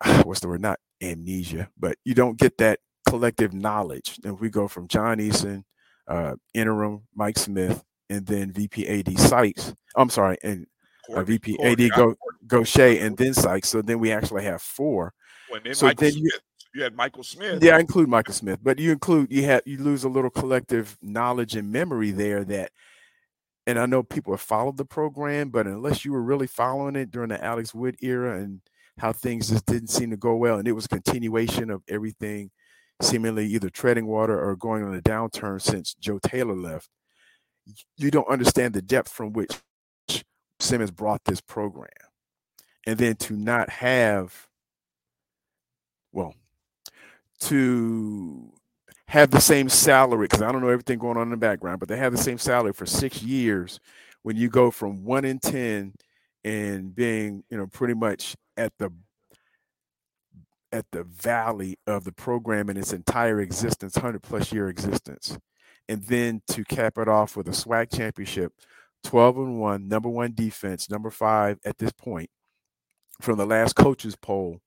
what's 0.24 0.40
the 0.40 0.48
word? 0.48 0.60
Not 0.60 0.78
amnesia, 1.02 1.68
but 1.78 1.96
you 2.04 2.14
don't 2.14 2.38
get 2.38 2.58
that 2.58 2.80
collective 3.08 3.52
knowledge. 3.52 4.18
And 4.24 4.38
we 4.38 4.50
go 4.50 4.68
from 4.68 4.88
John 4.88 5.18
Eason, 5.18 5.64
uh, 6.06 6.34
interim 6.54 7.02
Mike 7.14 7.38
Smith, 7.38 7.82
and 8.10 8.26
then 8.26 8.52
VP 8.52 8.86
AD 8.88 9.18
Sykes. 9.18 9.74
I'm 9.96 10.10
sorry, 10.10 10.36
and 10.42 10.66
uh, 11.14 11.22
VP 11.22 11.58
AD 11.62 11.90
Go 11.94 12.14
Gaucher, 12.46 12.98
and 13.00 13.16
then 13.16 13.34
Sykes. 13.34 13.68
So 13.68 13.82
then 13.82 13.98
we 13.98 14.12
actually 14.12 14.44
have 14.44 14.62
four. 14.62 15.12
When 15.48 15.62
then 15.62 15.74
so 15.74 15.86
Michael 15.86 16.02
then 16.02 16.12
Smith, 16.12 16.22
you, 16.22 16.40
you 16.74 16.82
had 16.82 16.94
Michael 16.94 17.22
Smith. 17.22 17.62
yeah, 17.62 17.76
I 17.76 17.80
include 17.80 18.08
Michael 18.08 18.34
Smith, 18.34 18.60
but 18.62 18.78
you 18.78 18.92
include 18.92 19.32
you 19.32 19.44
have 19.44 19.62
you 19.64 19.78
lose 19.78 20.04
a 20.04 20.08
little 20.08 20.30
collective 20.30 20.96
knowledge 21.02 21.56
and 21.56 21.70
memory 21.70 22.10
there 22.10 22.44
that. 22.44 22.72
And 23.66 23.78
I 23.78 23.84
know 23.84 24.02
people 24.02 24.32
have 24.32 24.40
followed 24.40 24.78
the 24.78 24.86
program, 24.86 25.50
but 25.50 25.66
unless 25.66 26.02
you 26.02 26.12
were 26.12 26.22
really 26.22 26.46
following 26.46 26.96
it 26.96 27.10
during 27.10 27.28
the 27.28 27.44
Alex 27.44 27.74
Wood 27.74 27.96
era 28.00 28.40
and 28.40 28.62
how 28.96 29.12
things 29.12 29.50
just 29.50 29.66
didn't 29.66 29.88
seem 29.88 30.08
to 30.10 30.16
go 30.16 30.34
well, 30.36 30.58
and 30.58 30.66
it 30.66 30.72
was 30.72 30.86
a 30.86 30.88
continuation 30.88 31.68
of 31.68 31.82
everything 31.86 32.50
seemingly 33.00 33.46
either 33.46 33.70
treading 33.70 34.06
water 34.06 34.38
or 34.38 34.56
going 34.56 34.82
on 34.82 34.94
a 34.94 35.02
downturn 35.02 35.60
since 35.60 35.94
Joe 35.94 36.18
Taylor 36.18 36.56
left. 36.56 36.88
You 37.96 38.10
don't 38.10 38.28
understand 38.28 38.74
the 38.74 38.82
depth 38.82 39.10
from 39.10 39.32
which 39.32 39.60
Simmons 40.60 40.90
brought 40.90 41.24
this 41.24 41.40
program. 41.40 41.88
And 42.86 42.98
then 42.98 43.16
to 43.16 43.34
not 43.34 43.68
have, 43.70 44.48
well, 46.12 46.34
to 47.40 48.52
have 49.08 49.30
the 49.30 49.40
same 49.40 49.68
salary, 49.68 50.26
because 50.26 50.42
I 50.42 50.50
don't 50.52 50.62
know 50.62 50.68
everything 50.68 50.98
going 50.98 51.16
on 51.16 51.24
in 51.24 51.30
the 51.30 51.36
background, 51.36 51.80
but 51.80 51.88
they 51.88 51.96
have 51.96 52.12
the 52.12 52.18
same 52.18 52.38
salary 52.38 52.72
for 52.72 52.86
six 52.86 53.22
years 53.22 53.80
when 54.22 54.36
you 54.36 54.48
go 54.48 54.70
from 54.70 55.04
one 55.04 55.24
in 55.24 55.38
10 55.38 55.94
and 56.44 56.94
being, 56.94 57.44
you 57.50 57.56
know, 57.56 57.66
pretty 57.66 57.94
much 57.94 58.36
at 58.56 58.72
the 58.78 58.90
at 60.70 60.84
the 60.92 61.04
valley 61.04 61.78
of 61.86 62.04
the 62.04 62.12
program 62.12 62.68
in 62.68 62.76
its 62.76 62.92
entire 62.92 63.40
existence, 63.40 63.96
100 63.96 64.22
plus 64.22 64.52
year 64.52 64.68
existence. 64.68 65.38
And 65.88 66.02
then 66.04 66.42
to 66.48 66.64
cap 66.64 66.98
it 66.98 67.08
off 67.08 67.36
with 67.36 67.48
a 67.48 67.52
SWAC 67.52 67.94
championship, 67.94 68.52
12 69.04 69.38
and 69.38 69.60
1, 69.60 69.88
number 69.88 70.08
one 70.08 70.32
defense, 70.34 70.90
number 70.90 71.10
five 71.10 71.58
at 71.64 71.78
this 71.78 71.92
point 71.92 72.30
from 73.20 73.38
the 73.38 73.46
last 73.46 73.74
coaches 73.74 74.16
poll. 74.16 74.60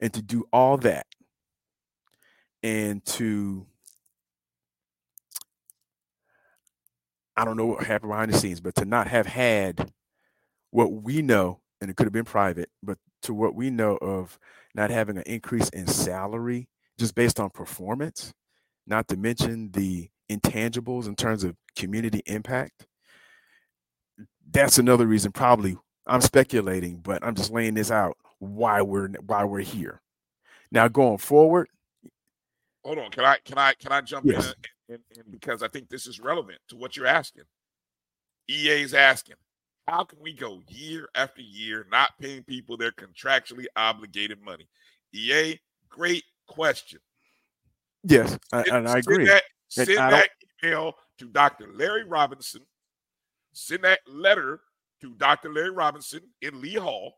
And 0.00 0.12
to 0.14 0.22
do 0.22 0.44
all 0.52 0.76
that 0.78 1.06
and 2.62 3.04
to, 3.06 3.66
I 7.36 7.44
don't 7.44 7.56
know 7.56 7.66
what 7.66 7.84
happened 7.84 8.10
behind 8.10 8.32
the 8.32 8.38
scenes, 8.38 8.60
but 8.60 8.74
to 8.76 8.84
not 8.84 9.08
have 9.08 9.26
had 9.26 9.92
what 10.70 10.92
we 10.92 11.22
know, 11.22 11.60
and 11.80 11.90
it 11.90 11.96
could 11.96 12.06
have 12.06 12.12
been 12.12 12.24
private, 12.24 12.70
but 12.82 12.98
to 13.22 13.34
what 13.34 13.54
we 13.54 13.70
know 13.70 13.96
of 13.96 14.38
not 14.74 14.90
having 14.90 15.16
an 15.16 15.24
increase 15.26 15.68
in 15.70 15.86
salary 15.86 16.68
just 16.98 17.14
based 17.14 17.40
on 17.40 17.50
performance, 17.50 18.32
not 18.86 19.08
to 19.08 19.16
mention 19.16 19.70
the 19.72 20.10
intangibles 20.30 21.06
in 21.06 21.16
terms 21.16 21.44
of 21.44 21.56
community 21.76 22.22
impact. 22.26 22.86
That's 24.50 24.78
another 24.78 25.06
reason, 25.06 25.32
probably. 25.32 25.76
I'm 26.06 26.20
speculating, 26.20 26.98
but 26.98 27.24
I'm 27.24 27.34
just 27.34 27.52
laying 27.52 27.74
this 27.74 27.90
out 27.90 28.16
why 28.38 28.82
we're 28.82 29.08
why 29.26 29.44
we're 29.44 29.60
here. 29.60 30.00
Now 30.72 30.88
going 30.88 31.18
forward. 31.18 31.68
Hold 32.84 32.98
on, 32.98 33.10
can 33.10 33.24
I 33.24 33.36
can 33.44 33.58
I 33.58 33.74
can 33.74 33.92
I 33.92 34.00
jump 34.00 34.26
uh, 34.26 34.32
Yes. 34.32 34.54
in, 34.88 34.94
in, 34.94 35.00
in 35.16 35.22
because 35.30 35.62
I 35.62 35.68
think 35.68 35.88
this 35.88 36.06
is 36.06 36.18
relevant 36.18 36.58
to 36.68 36.76
what 36.76 36.96
you're 36.96 37.06
asking. 37.06 37.44
EA 38.48 38.82
is 38.82 38.94
asking, 38.94 39.36
how 39.86 40.04
can 40.04 40.18
we 40.20 40.32
go 40.32 40.60
year 40.68 41.08
after 41.14 41.42
year 41.42 41.86
not 41.90 42.10
paying 42.20 42.42
people 42.42 42.76
their 42.76 42.92
contractually 42.92 43.66
obligated 43.76 44.42
money? 44.42 44.68
EA, 45.12 45.58
great 45.88 46.24
question. 46.48 47.00
Yes, 48.04 48.38
I, 48.52 48.64
and 48.72 48.88
I 48.88 48.98
agree. 48.98 49.26
That, 49.26 49.42
send 49.70 49.88
that 49.88 50.28
email 50.62 50.94
to 51.18 51.28
Dr. 51.28 51.68
Larry 51.74 52.04
Robinson. 52.04 52.62
Send 53.52 53.84
that 53.84 54.00
letter 54.06 54.60
to 55.00 55.14
Dr. 55.14 55.52
Larry 55.52 55.70
Robinson 55.70 56.20
in 56.42 56.60
Lee 56.60 56.74
Hall. 56.74 57.14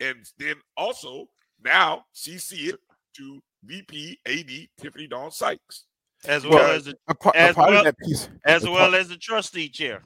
And 0.00 0.24
then 0.38 0.56
also 0.76 1.28
now 1.64 2.04
CC 2.14 2.68
it 2.68 2.80
to 3.16 3.40
VP 3.64 4.18
AD 4.26 4.68
Tiffani-Dawn 4.80 5.30
Sykes. 5.30 5.86
as 6.26 6.44
Well, 6.44 6.58
well 6.58 6.70
as 6.72 6.84
the 6.84 7.14
part, 7.14 7.36
as 7.36 7.56
well- 7.56 7.76
of 7.78 7.84
that 7.84 7.98
piece, 7.98 8.28
as 8.44 8.64
a 8.64 8.70
well 8.70 8.94
as 8.94 9.08
the 9.08 9.16
trustee 9.16 9.68
chair. 9.68 10.02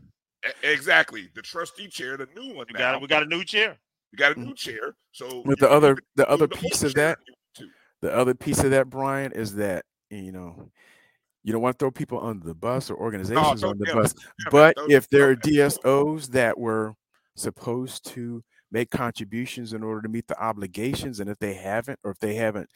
Exactly. 0.63 1.29
The 1.35 1.43
trustee 1.43 1.89
chair, 1.89 2.17
the 2.17 2.27
new 2.35 2.55
one 2.55 2.67
We 2.69 2.79
now. 2.79 2.93
got 2.93 3.03
we 3.03 3.07
got 3.07 3.23
a 3.23 3.27
new 3.27 3.45
chair. 3.45 3.79
We 4.13 4.17
got 4.17 4.33
a 4.33 4.35
mm. 4.35 4.47
new 4.47 4.55
chair. 4.55 4.95
So 5.13 5.43
With 5.45 5.59
the 5.59 5.71
other 5.71 5.97
the 6.17 6.29
other 6.29 6.49
piece 6.49 6.83
old 6.83 6.91
of 6.91 6.95
that, 6.95 7.19
if 7.21 7.27
you 7.29 7.67
want 7.67 7.73
to. 8.03 8.09
the 8.09 8.17
other 8.17 8.35
piece 8.35 8.65
of 8.65 8.71
that, 8.71 8.89
Brian, 8.89 9.33
is 9.33 9.55
that 9.57 9.85
you 10.11 10.33
know 10.33 10.71
you 11.43 11.53
don't 11.53 11.63
want 11.63 11.79
to 11.79 11.83
throw 11.83 11.91
people 11.91 12.25
under 12.25 12.47
the 12.47 12.55
bus 12.55 12.91
or 12.91 12.97
organizations 12.97 13.63
don't 13.63 13.71
on 13.71 13.79
the 13.79 13.87
bus. 13.93 14.15
never, 14.45 14.51
But 14.51 14.75
if 14.89 15.09
there 15.09 15.31
are 15.31 15.35
don't 15.35 15.55
ever 15.55 15.55
do 15.55 15.63
it. 15.63 15.81
DSOs 15.83 16.27
that 16.29 16.59
were 16.59 16.95
supposed 17.37 18.05
to 18.11 18.43
make 18.71 18.91
contributions 18.91 19.73
in 19.73 19.83
order 19.83 20.03
to 20.03 20.09
meet 20.09 20.27
the 20.29 20.41
obligations, 20.41 21.21
and 21.21 21.31
if 21.31 21.39
they 21.39 21.55
haven't, 21.55 21.99
or 22.05 22.11
if 22.11 22.19
they 22.19 22.35
haven't 22.35 22.69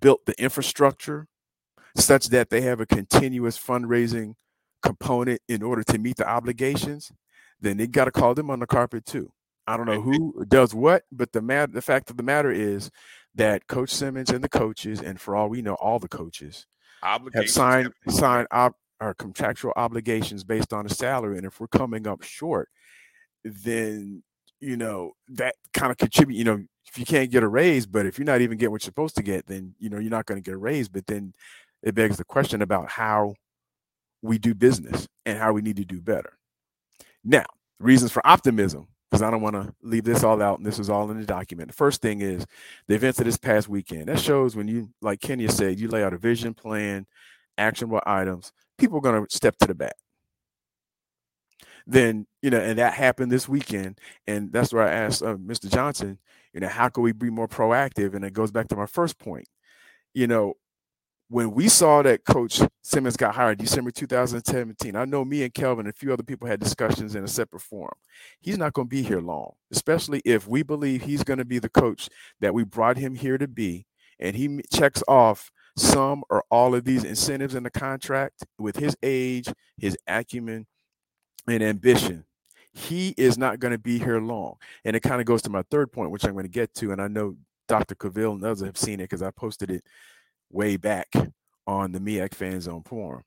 built 0.00 0.26
the 0.26 0.34
infrastructure 0.42 1.26
such 1.96 2.28
that 2.28 2.50
they 2.50 2.60
have 2.62 2.80
a 2.80 2.86
continuous 2.86 3.56
fundraising 3.58 4.34
component 4.82 5.40
in 5.48 5.62
order 5.62 5.82
to 5.84 5.98
meet 5.98 6.16
the 6.16 6.28
obligations, 6.28 7.12
then 7.60 7.76
they 7.76 7.86
got 7.86 8.06
to 8.06 8.10
call 8.10 8.34
them 8.34 8.50
on 8.50 8.58
the 8.58 8.66
carpet 8.66 9.06
too. 9.06 9.30
I 9.66 9.76
don't 9.76 9.86
know 9.86 10.00
who 10.00 10.44
does 10.46 10.74
what, 10.74 11.04
but 11.10 11.32
the 11.32 11.40
matter, 11.40 11.72
the 11.72 11.80
fact 11.80 12.10
of 12.10 12.18
the 12.18 12.22
matter 12.22 12.50
is 12.50 12.90
that 13.34 13.66
Coach 13.66 13.90
Simmons 13.90 14.30
and 14.30 14.44
the 14.44 14.48
coaches, 14.48 15.00
and 15.00 15.18
for 15.18 15.34
all 15.34 15.48
we 15.48 15.62
know, 15.62 15.74
all 15.74 15.98
the 15.98 16.08
coaches 16.08 16.66
Obligations 17.04 17.52
signed 17.52 17.92
have 18.04 18.14
signed 18.14 18.48
op, 18.50 18.76
our 19.00 19.14
contractual 19.14 19.72
obligations 19.76 20.44
based 20.44 20.72
on 20.72 20.86
a 20.86 20.88
salary, 20.88 21.36
and 21.36 21.46
if 21.46 21.60
we're 21.60 21.66
coming 21.66 22.06
up 22.06 22.22
short, 22.22 22.68
then 23.44 24.22
you 24.60 24.76
know 24.76 25.12
that 25.28 25.54
kind 25.72 25.92
of 25.92 25.98
contribute. 25.98 26.36
You 26.36 26.44
know, 26.44 26.64
if 26.86 26.98
you 26.98 27.04
can't 27.04 27.30
get 27.30 27.42
a 27.42 27.48
raise, 27.48 27.86
but 27.86 28.06
if 28.06 28.18
you're 28.18 28.26
not 28.26 28.40
even 28.40 28.56
getting 28.56 28.72
what 28.72 28.82
you're 28.82 28.86
supposed 28.86 29.16
to 29.16 29.22
get, 29.22 29.46
then 29.46 29.74
you 29.78 29.90
know 29.90 29.98
you're 29.98 30.10
not 30.10 30.26
going 30.26 30.42
to 30.42 30.44
get 30.44 30.54
a 30.54 30.58
raise. 30.58 30.88
But 30.88 31.06
then 31.06 31.34
it 31.82 31.94
begs 31.94 32.16
the 32.16 32.24
question 32.24 32.62
about 32.62 32.88
how 32.88 33.34
we 34.22 34.38
do 34.38 34.54
business 34.54 35.06
and 35.26 35.38
how 35.38 35.52
we 35.52 35.60
need 35.60 35.76
to 35.76 35.84
do 35.84 36.00
better. 36.00 36.38
Now, 37.22 37.44
reasons 37.78 38.10
for 38.10 38.26
optimism, 38.26 38.88
because 39.14 39.22
I 39.22 39.30
don't 39.30 39.42
want 39.42 39.54
to 39.54 39.72
leave 39.80 40.02
this 40.02 40.24
all 40.24 40.42
out, 40.42 40.58
and 40.58 40.66
this 40.66 40.80
is 40.80 40.90
all 40.90 41.08
in 41.08 41.20
the 41.20 41.24
document. 41.24 41.68
The 41.68 41.76
first 41.76 42.02
thing 42.02 42.20
is 42.20 42.44
the 42.88 42.96
events 42.96 43.20
of 43.20 43.26
this 43.26 43.36
past 43.36 43.68
weekend. 43.68 44.08
That 44.08 44.18
shows 44.18 44.56
when 44.56 44.66
you, 44.66 44.90
like 45.00 45.20
Kenya 45.20 45.52
said, 45.52 45.78
you 45.78 45.86
lay 45.86 46.02
out 46.02 46.12
a 46.12 46.18
vision 46.18 46.52
plan, 46.52 47.06
actionable 47.56 48.00
items, 48.04 48.52
people 48.76 48.98
are 48.98 49.02
going 49.02 49.24
to 49.24 49.30
step 49.36 49.56
to 49.58 49.68
the 49.68 49.74
bat. 49.76 49.94
Then, 51.86 52.26
you 52.42 52.50
know, 52.50 52.58
and 52.58 52.76
that 52.80 52.94
happened 52.94 53.30
this 53.30 53.48
weekend. 53.48 54.00
And 54.26 54.52
that's 54.52 54.72
where 54.72 54.82
I 54.82 54.90
asked 54.90 55.22
uh, 55.22 55.36
Mr. 55.36 55.70
Johnson, 55.70 56.18
you 56.52 56.58
know, 56.58 56.66
how 56.66 56.88
can 56.88 57.04
we 57.04 57.12
be 57.12 57.30
more 57.30 57.46
proactive? 57.46 58.14
And 58.14 58.24
it 58.24 58.32
goes 58.32 58.50
back 58.50 58.66
to 58.68 58.76
my 58.76 58.86
first 58.86 59.20
point. 59.20 59.46
You 60.12 60.26
know, 60.26 60.54
when 61.28 61.52
we 61.52 61.68
saw 61.68 62.02
that 62.02 62.24
Coach 62.24 62.60
Simmons 62.82 63.16
got 63.16 63.34
hired 63.34 63.58
December 63.58 63.90
2017, 63.90 64.94
I 64.94 65.04
know 65.04 65.24
me 65.24 65.42
and 65.42 65.54
Kelvin 65.54 65.86
and 65.86 65.94
a 65.94 65.98
few 65.98 66.12
other 66.12 66.22
people 66.22 66.46
had 66.46 66.60
discussions 66.60 67.14
in 67.14 67.24
a 67.24 67.28
separate 67.28 67.62
forum. 67.62 67.96
He's 68.40 68.58
not 68.58 68.74
going 68.74 68.88
to 68.88 68.90
be 68.90 69.02
here 69.02 69.20
long, 69.20 69.52
especially 69.72 70.20
if 70.24 70.46
we 70.46 70.62
believe 70.62 71.02
he's 71.02 71.24
going 71.24 71.38
to 71.38 71.44
be 71.44 71.58
the 71.58 71.70
coach 71.70 72.08
that 72.40 72.54
we 72.54 72.64
brought 72.64 72.98
him 72.98 73.14
here 73.14 73.38
to 73.38 73.48
be, 73.48 73.86
and 74.18 74.36
he 74.36 74.60
checks 74.72 75.02
off 75.08 75.50
some 75.76 76.22
or 76.30 76.44
all 76.50 76.74
of 76.74 76.84
these 76.84 77.04
incentives 77.04 77.54
in 77.54 77.62
the 77.62 77.70
contract 77.70 78.44
with 78.58 78.76
his 78.76 78.96
age, 79.02 79.48
his 79.76 79.96
acumen, 80.06 80.66
and 81.48 81.62
ambition. 81.62 82.24
He 82.72 83.14
is 83.16 83.38
not 83.38 83.60
going 83.60 83.72
to 83.72 83.78
be 83.78 83.98
here 83.98 84.20
long. 84.20 84.56
And 84.84 84.96
it 84.96 85.00
kind 85.00 85.20
of 85.20 85.26
goes 85.26 85.42
to 85.42 85.50
my 85.50 85.62
third 85.70 85.92
point, 85.92 86.10
which 86.10 86.24
I'm 86.24 86.32
going 86.32 86.44
to 86.44 86.50
get 86.50 86.74
to. 86.74 86.92
And 86.92 87.00
I 87.00 87.08
know 87.08 87.36
Dr. 87.68 87.94
Cavill 87.94 88.34
and 88.34 88.44
others 88.44 88.62
have 88.62 88.76
seen 88.76 89.00
it 89.00 89.04
because 89.04 89.22
I 89.22 89.30
posted 89.30 89.70
it 89.70 89.84
way 90.54 90.76
back 90.76 91.08
on 91.66 91.92
the 91.92 91.98
MEAC 91.98 92.34
Fan 92.34 92.60
Zone 92.60 92.82
forum. 92.84 93.24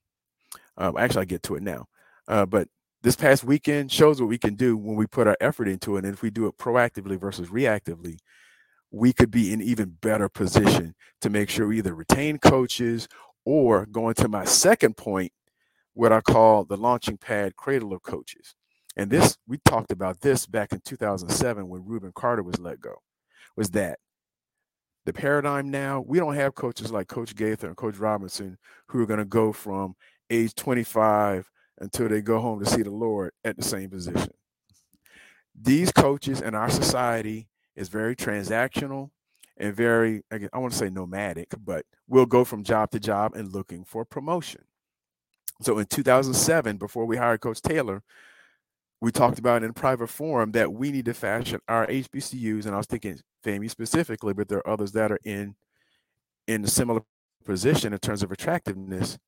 Um, 0.76 0.96
actually, 0.96 1.22
I 1.22 1.26
get 1.26 1.42
to 1.44 1.56
it 1.56 1.62
now. 1.62 1.86
Uh, 2.26 2.46
but 2.46 2.68
this 3.02 3.16
past 3.16 3.44
weekend 3.44 3.92
shows 3.92 4.20
what 4.20 4.28
we 4.28 4.38
can 4.38 4.54
do 4.54 4.76
when 4.76 4.96
we 4.96 5.06
put 5.06 5.26
our 5.26 5.36
effort 5.40 5.68
into 5.68 5.96
it. 5.96 6.04
And 6.04 6.14
if 6.14 6.22
we 6.22 6.30
do 6.30 6.46
it 6.46 6.58
proactively 6.58 7.18
versus 7.18 7.48
reactively, 7.48 8.18
we 8.90 9.12
could 9.12 9.30
be 9.30 9.52
in 9.52 9.60
even 9.60 9.96
better 10.00 10.28
position 10.28 10.94
to 11.20 11.30
make 11.30 11.50
sure 11.50 11.66
we 11.66 11.78
either 11.78 11.94
retain 11.94 12.38
coaches 12.38 13.06
or 13.44 13.86
going 13.86 14.14
to 14.14 14.28
my 14.28 14.44
second 14.44 14.96
point, 14.96 15.32
what 15.94 16.12
I 16.12 16.20
call 16.20 16.64
the 16.64 16.76
launching 16.76 17.18
pad 17.18 17.56
cradle 17.56 17.92
of 17.92 18.02
coaches. 18.02 18.54
And 18.96 19.10
this, 19.10 19.36
we 19.46 19.58
talked 19.64 19.92
about 19.92 20.20
this 20.20 20.46
back 20.46 20.72
in 20.72 20.80
2007 20.80 21.68
when 21.68 21.84
Rubin 21.84 22.12
Carter 22.14 22.42
was 22.42 22.58
let 22.58 22.80
go, 22.80 22.96
was 23.56 23.70
that 23.70 23.98
the 25.08 25.12
paradigm 25.14 25.70
now, 25.70 26.04
we 26.06 26.18
don't 26.18 26.34
have 26.34 26.54
coaches 26.54 26.92
like 26.92 27.08
Coach 27.08 27.34
Gaither 27.34 27.66
and 27.66 27.76
Coach 27.78 27.96
Robinson 27.96 28.58
who 28.88 29.00
are 29.00 29.06
going 29.06 29.18
to 29.18 29.24
go 29.24 29.54
from 29.54 29.96
age 30.28 30.54
25 30.54 31.50
until 31.78 32.10
they 32.10 32.20
go 32.20 32.38
home 32.40 32.62
to 32.62 32.66
see 32.66 32.82
the 32.82 32.90
Lord 32.90 33.32
at 33.42 33.56
the 33.56 33.62
same 33.62 33.88
position. 33.88 34.30
These 35.58 35.92
coaches 35.92 36.42
in 36.42 36.54
our 36.54 36.68
society 36.68 37.48
is 37.74 37.88
very 37.88 38.14
transactional 38.14 39.08
and 39.56 39.74
very, 39.74 40.24
I 40.30 40.58
want 40.58 40.74
to 40.74 40.78
say 40.78 40.90
nomadic, 40.90 41.54
but 41.64 41.86
we'll 42.06 42.26
go 42.26 42.44
from 42.44 42.62
job 42.62 42.90
to 42.90 43.00
job 43.00 43.34
and 43.34 43.50
looking 43.50 43.84
for 43.84 44.04
promotion. 44.04 44.60
So 45.62 45.78
in 45.78 45.86
2007, 45.86 46.76
before 46.76 47.06
we 47.06 47.16
hired 47.16 47.40
Coach 47.40 47.62
Taylor, 47.62 48.02
we 49.00 49.10
talked 49.10 49.38
about 49.38 49.62
in 49.62 49.72
private 49.72 50.08
forum 50.08 50.52
that 50.52 50.70
we 50.70 50.92
need 50.92 51.06
to 51.06 51.14
fashion 51.14 51.60
our 51.66 51.86
HBCUs, 51.86 52.66
and 52.66 52.74
I 52.74 52.76
was 52.76 52.86
thinking 52.86 53.18
Specifically, 53.68 54.34
but 54.34 54.48
there 54.48 54.58
are 54.58 54.68
others 54.68 54.92
that 54.92 55.10
are 55.10 55.20
in 55.24 55.54
in 56.46 56.64
a 56.64 56.68
similar 56.68 57.02
position 57.44 57.92
in 57.92 57.98
terms 57.98 58.22
of 58.22 58.30
attractiveness, 58.30 59.18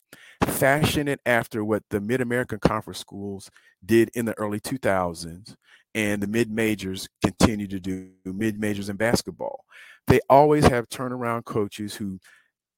fashion 0.45 1.09
it 1.09 1.21
after 1.25 1.65
what 1.65 1.83
the 1.91 2.01
Mid 2.01 2.21
American 2.21 2.59
Conference 2.59 2.99
schools 2.99 3.51
did 3.85 4.11
in 4.15 4.27
the 4.27 4.39
early 4.39 4.61
2000s, 4.61 5.55
and 5.95 6.23
the 6.23 6.27
mid 6.27 6.51
majors 6.51 7.09
continue 7.23 7.67
to 7.67 7.81
do 7.81 8.11
mid 8.25 8.61
majors 8.61 8.89
in 8.89 8.97
basketball. 8.97 9.65
They 10.07 10.21
always 10.29 10.67
have 10.67 10.89
turnaround 10.89 11.45
coaches 11.45 11.95
who, 11.95 12.19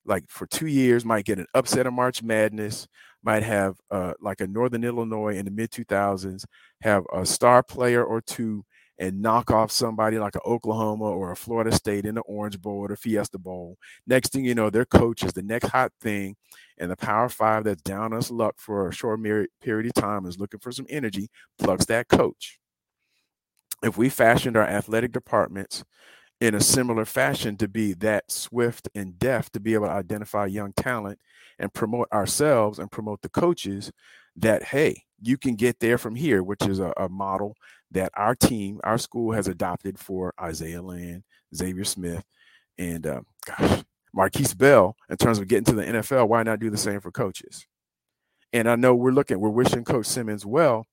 like 0.04 0.24
for 0.28 0.46
two 0.46 0.66
years, 0.68 1.04
might 1.04 1.24
get 1.24 1.38
an 1.38 1.46
upset 1.54 1.86
of 1.86 1.92
March 1.92 2.22
Madness, 2.22 2.86
might 3.22 3.42
have 3.42 3.76
uh, 3.90 4.14
like 4.20 4.40
a 4.40 4.46
Northern 4.46 4.84
Illinois 4.84 5.36
in 5.36 5.44
the 5.44 5.50
mid 5.50 5.70
2000s, 5.70 6.44
have 6.82 7.04
a 7.12 7.26
star 7.26 7.62
player 7.62 8.04
or 8.04 8.20
two 8.20 8.64
and 8.98 9.22
knock 9.22 9.50
off 9.50 9.70
somebody 9.70 10.18
like 10.18 10.34
an 10.34 10.42
Oklahoma 10.46 11.04
or 11.04 11.32
a 11.32 11.36
Florida 11.36 11.72
State 11.72 12.04
in 12.04 12.14
the 12.14 12.20
Orange 12.22 12.60
Bowl 12.60 12.78
or 12.78 12.88
the 12.88 12.96
Fiesta 12.96 13.38
Bowl. 13.38 13.76
Next 14.06 14.32
thing 14.32 14.44
you 14.44 14.54
know, 14.54 14.70
their 14.70 14.84
coach 14.84 15.22
is 15.22 15.32
the 15.32 15.42
next 15.42 15.68
hot 15.68 15.92
thing, 16.00 16.36
and 16.78 16.90
the 16.90 16.96
Power 16.96 17.28
Five 17.28 17.64
that's 17.64 17.82
down 17.82 18.12
us 18.12 18.30
luck 18.30 18.56
for 18.58 18.88
a 18.88 18.94
short 18.94 19.22
period 19.22 19.86
of 19.86 19.94
time 19.94 20.26
is 20.26 20.38
looking 20.38 20.60
for 20.60 20.72
some 20.72 20.86
energy, 20.88 21.28
plugs 21.58 21.86
that 21.86 22.08
coach. 22.08 22.58
If 23.82 23.96
we 23.96 24.08
fashioned 24.08 24.56
our 24.56 24.66
athletic 24.66 25.12
departments 25.12 25.84
in 26.42 26.56
a 26.56 26.60
similar 26.60 27.04
fashion 27.04 27.56
to 27.56 27.68
be 27.68 27.92
that 27.94 28.28
swift 28.28 28.88
and 28.96 29.16
deft 29.16 29.52
to 29.52 29.60
be 29.60 29.74
able 29.74 29.86
to 29.86 29.92
identify 29.92 30.44
young 30.44 30.72
talent 30.72 31.20
and 31.60 31.72
promote 31.72 32.08
ourselves 32.12 32.80
and 32.80 32.90
promote 32.90 33.22
the 33.22 33.28
coaches 33.28 33.92
that 34.34 34.64
hey 34.64 35.04
you 35.20 35.38
can 35.38 35.54
get 35.54 35.78
there 35.78 35.96
from 35.96 36.16
here 36.16 36.42
which 36.42 36.66
is 36.66 36.80
a, 36.80 36.92
a 36.96 37.08
model 37.08 37.54
that 37.92 38.12
our 38.16 38.34
team 38.34 38.80
our 38.84 38.98
school 38.98 39.32
has 39.32 39.48
adopted 39.48 39.98
for 39.98 40.32
isaiah 40.40 40.82
land 40.82 41.22
xavier 41.54 41.84
smith 41.84 42.24
and 42.78 43.06
uh, 43.06 43.20
gosh 43.46 43.82
markquese 44.16 44.56
bell 44.56 44.94
in 45.08 45.16
terms 45.16 45.38
of 45.38 45.48
getting 45.48 45.64
to 45.64 45.72
the 45.72 45.84
nfl 45.84 46.28
why 46.28 46.42
not 46.42 46.60
do 46.60 46.70
the 46.70 46.76
same 46.76 47.00
for 47.00 47.10
coaches 47.10 47.66
and 48.52 48.68
i 48.68 48.76
know 48.76 48.94
we're 48.94 49.10
looking 49.10 49.40
we're 49.40 49.48
wishing 49.48 49.84
coach 49.84 50.06
simmons 50.06 50.44
well 50.44 50.86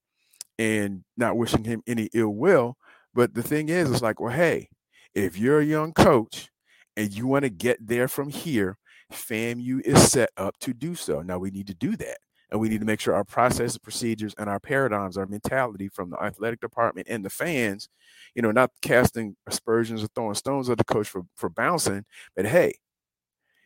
and 0.57 1.03
not 1.17 1.37
wishing 1.37 1.63
him 1.63 1.81
any 1.87 2.09
ill 2.13 2.29
will 2.29 2.75
but 3.13 3.33
the 3.33 3.43
thing 3.43 3.69
is 3.69 3.91
it's 3.91 4.01
like 4.01 4.19
well 4.19 4.33
hey 4.33 4.69
if 5.13 5.37
you're 5.37 5.59
a 5.59 5.65
young 5.65 5.93
coach 5.93 6.49
and 6.95 7.13
you 7.13 7.27
want 7.27 7.43
to 7.43 7.49
get 7.49 7.85
there 7.85 8.07
from 8.07 8.29
here, 8.29 8.77
FAMU 9.11 9.81
is 9.81 10.11
set 10.11 10.29
up 10.37 10.57
to 10.59 10.73
do 10.73 10.95
so. 10.95 11.21
Now 11.21 11.39
we 11.39 11.49
need 11.51 11.67
to 11.67 11.73
do 11.73 11.95
that. 11.97 12.17
And 12.51 12.59
we 12.59 12.69
need 12.69 12.79
to 12.79 12.85
make 12.85 12.99
sure 12.99 13.13
our 13.13 13.23
processes, 13.23 13.77
procedures, 13.77 14.33
and 14.37 14.49
our 14.49 14.59
paradigms, 14.59 15.17
our 15.17 15.27
mentality 15.27 15.87
from 15.87 16.09
the 16.09 16.21
athletic 16.21 16.59
department 16.59 17.07
and 17.09 17.23
the 17.23 17.29
fans, 17.29 17.89
you 18.33 18.41
know, 18.41 18.51
not 18.51 18.71
casting 18.81 19.35
aspersions 19.45 20.03
or 20.03 20.07
throwing 20.07 20.33
stones 20.33 20.69
at 20.69 20.77
the 20.77 20.83
coach 20.83 21.07
for, 21.07 21.23
for 21.35 21.49
bouncing, 21.49 22.05
but 22.35 22.45
hey, 22.45 22.73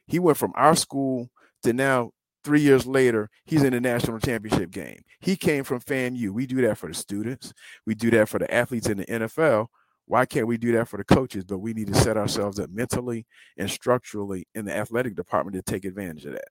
he 0.06 0.20
went 0.20 0.38
from 0.38 0.52
our 0.56 0.76
school 0.76 1.30
to 1.64 1.72
now 1.72 2.12
three 2.44 2.62
years 2.62 2.86
later, 2.86 3.30
he's 3.46 3.64
in 3.64 3.74
the 3.74 3.80
national 3.80 4.20
championship 4.20 4.72
game. 4.72 5.02
He 5.20 5.36
came 5.36 5.64
from 5.64 5.80
FAMU. 5.80 6.32
We 6.32 6.46
do 6.46 6.62
that 6.68 6.78
for 6.78 6.88
the 6.88 6.94
students. 6.94 7.54
We 7.86 7.96
do 7.96 8.12
that 8.12 8.30
for 8.30 8.40
the 8.40 8.54
athletes 8.54 8.90
in 8.90 8.98
the 8.98 9.06
NFL. 9.06 9.68
Why 10.06 10.26
can't 10.26 10.48
we 10.48 10.58
do 10.58 10.74
that 10.74 10.90
for 10.90 10.98
the 10.98 11.06
coaches? 11.06 11.46
But 11.46 11.60
we 11.60 11.74
need 11.74 11.88
to 11.88 11.96
set 11.96 12.18
ourselves 12.18 12.60
up 12.60 12.70
mentally 12.70 13.26
and 13.58 13.72
structurally 13.72 14.48
in 14.54 14.66
the 14.66 14.76
athletic 14.76 15.16
department 15.16 15.56
to 15.56 15.62
take 15.62 15.86
advantage 15.86 16.26
of 16.26 16.34
that. 16.34 16.50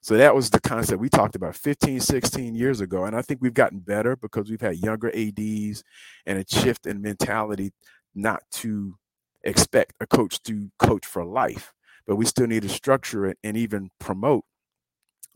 So 0.00 0.16
that 0.16 0.34
was 0.34 0.50
the 0.50 0.60
concept 0.60 1.00
we 1.00 1.08
talked 1.08 1.34
about 1.34 1.56
15, 1.56 2.00
16 2.00 2.54
years 2.54 2.80
ago. 2.80 3.04
And 3.04 3.16
I 3.16 3.22
think 3.22 3.40
we've 3.42 3.54
gotten 3.54 3.80
better 3.80 4.16
because 4.16 4.50
we've 4.50 4.60
had 4.60 4.76
younger 4.76 5.08
ADs 5.08 5.82
and 6.26 6.38
a 6.38 6.44
shift 6.46 6.86
in 6.86 7.02
mentality 7.02 7.72
not 8.14 8.42
to 8.50 8.96
expect 9.42 9.94
a 10.00 10.06
coach 10.06 10.42
to 10.44 10.70
coach 10.78 11.06
for 11.06 11.24
life, 11.24 11.72
but 12.06 12.16
we 12.16 12.24
still 12.24 12.46
need 12.46 12.62
to 12.62 12.68
structure 12.68 13.26
it 13.26 13.38
and 13.42 13.56
even 13.56 13.90
promote. 13.98 14.44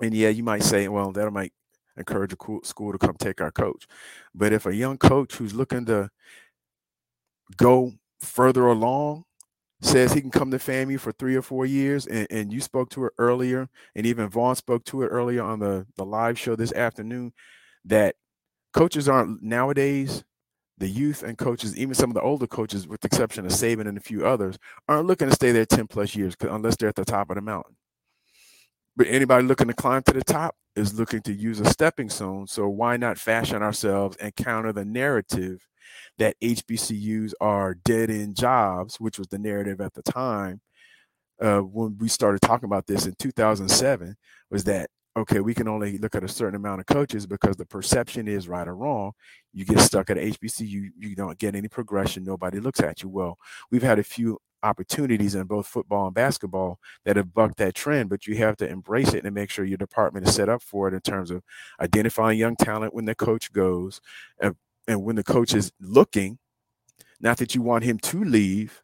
And 0.00 0.14
yeah, 0.14 0.28
you 0.30 0.42
might 0.42 0.62
say, 0.62 0.88
well, 0.88 1.12
that 1.12 1.30
might 1.30 1.52
encourage 1.96 2.32
a 2.32 2.36
school 2.64 2.92
to 2.92 2.98
come 2.98 3.16
take 3.18 3.40
our 3.40 3.52
coach. 3.52 3.86
But 4.34 4.52
if 4.52 4.66
a 4.66 4.74
young 4.74 4.98
coach 4.98 5.36
who's 5.36 5.54
looking 5.54 5.84
to 5.86 6.10
go 7.56 7.92
further 8.20 8.66
along 8.66 9.24
says 9.84 10.12
he 10.12 10.20
can 10.20 10.30
come 10.30 10.50
to 10.50 10.58
FAMU 10.58 10.98
for 10.98 11.12
three 11.12 11.36
or 11.36 11.42
four 11.42 11.66
years, 11.66 12.06
and, 12.06 12.26
and 12.30 12.52
you 12.52 12.60
spoke 12.60 12.90
to 12.90 13.06
it 13.06 13.12
earlier, 13.18 13.68
and 13.94 14.06
even 14.06 14.28
Vaughn 14.28 14.54
spoke 14.54 14.84
to 14.86 15.02
it 15.02 15.08
earlier 15.08 15.42
on 15.42 15.58
the, 15.58 15.86
the 15.96 16.04
live 16.04 16.38
show 16.38 16.56
this 16.56 16.72
afternoon, 16.72 17.32
that 17.84 18.14
coaches 18.72 19.08
aren't 19.08 19.42
nowadays, 19.42 20.24
the 20.78 20.88
youth 20.88 21.22
and 21.22 21.38
coaches, 21.38 21.76
even 21.76 21.94
some 21.94 22.10
of 22.10 22.14
the 22.14 22.22
older 22.22 22.46
coaches, 22.46 22.88
with 22.88 23.00
the 23.00 23.06
exception 23.06 23.44
of 23.44 23.52
Saban 23.52 23.86
and 23.86 23.98
a 23.98 24.00
few 24.00 24.26
others, 24.26 24.58
aren't 24.88 25.06
looking 25.06 25.28
to 25.28 25.34
stay 25.34 25.52
there 25.52 25.66
10 25.66 25.86
plus 25.86 26.14
years 26.16 26.34
unless 26.40 26.76
they're 26.76 26.88
at 26.88 26.96
the 26.96 27.04
top 27.04 27.30
of 27.30 27.36
the 27.36 27.42
mountain. 27.42 27.76
But 28.96 29.06
anybody 29.06 29.46
looking 29.46 29.68
to 29.68 29.74
climb 29.74 30.02
to 30.02 30.12
the 30.12 30.24
top 30.24 30.56
is 30.76 30.98
looking 30.98 31.22
to 31.22 31.32
use 31.32 31.60
a 31.60 31.66
stepping 31.66 32.08
stone. 32.10 32.46
So 32.46 32.68
why 32.68 32.96
not 32.96 33.18
fashion 33.18 33.62
ourselves 33.62 34.16
and 34.16 34.34
counter 34.34 34.72
the 34.72 34.84
narrative 34.84 35.66
that 36.18 36.36
HBCUs 36.40 37.32
are 37.40 37.74
dead 37.74 38.10
end 38.10 38.36
jobs, 38.36 39.00
which 39.00 39.18
was 39.18 39.28
the 39.28 39.38
narrative 39.38 39.80
at 39.80 39.94
the 39.94 40.02
time 40.02 40.60
uh, 41.40 41.60
when 41.60 41.96
we 41.98 42.08
started 42.08 42.40
talking 42.40 42.66
about 42.66 42.86
this 42.86 43.06
in 43.06 43.14
2007, 43.18 44.16
was 44.50 44.64
that 44.64 44.88
okay, 45.14 45.40
we 45.40 45.52
can 45.52 45.68
only 45.68 45.98
look 45.98 46.14
at 46.14 46.24
a 46.24 46.28
certain 46.28 46.54
amount 46.54 46.80
of 46.80 46.86
coaches 46.86 47.26
because 47.26 47.54
the 47.56 47.66
perception 47.66 48.26
is 48.26 48.48
right 48.48 48.66
or 48.66 48.74
wrong. 48.74 49.12
You 49.52 49.66
get 49.66 49.80
stuck 49.80 50.08
at 50.08 50.16
HBCU, 50.16 50.88
you 50.98 51.14
don't 51.14 51.38
get 51.38 51.54
any 51.54 51.68
progression. 51.68 52.24
Nobody 52.24 52.60
looks 52.60 52.80
at 52.80 53.02
you. 53.02 53.10
Well, 53.10 53.36
we've 53.70 53.82
had 53.82 53.98
a 53.98 54.04
few 54.04 54.38
opportunities 54.62 55.34
in 55.34 55.44
both 55.44 55.66
football 55.66 56.06
and 56.06 56.14
basketball 56.14 56.78
that 57.04 57.16
have 57.16 57.34
bucked 57.34 57.58
that 57.58 57.74
trend, 57.74 58.08
but 58.08 58.26
you 58.26 58.36
have 58.36 58.56
to 58.56 58.68
embrace 58.68 59.12
it 59.12 59.24
and 59.24 59.34
make 59.34 59.50
sure 59.50 59.64
your 59.66 59.76
department 59.76 60.26
is 60.26 60.34
set 60.34 60.48
up 60.48 60.62
for 60.62 60.88
it 60.88 60.94
in 60.94 61.00
terms 61.00 61.30
of 61.30 61.42
identifying 61.80 62.38
young 62.38 62.56
talent 62.56 62.94
when 62.94 63.04
the 63.04 63.14
coach 63.14 63.52
goes 63.52 64.00
and, 64.88 65.02
when 65.02 65.16
the 65.16 65.24
coach 65.24 65.54
is 65.54 65.72
looking. 65.80 66.38
Not 67.20 67.38
that 67.38 67.54
you 67.54 67.62
want 67.62 67.84
him 67.84 67.98
to 67.98 68.24
leave, 68.24 68.82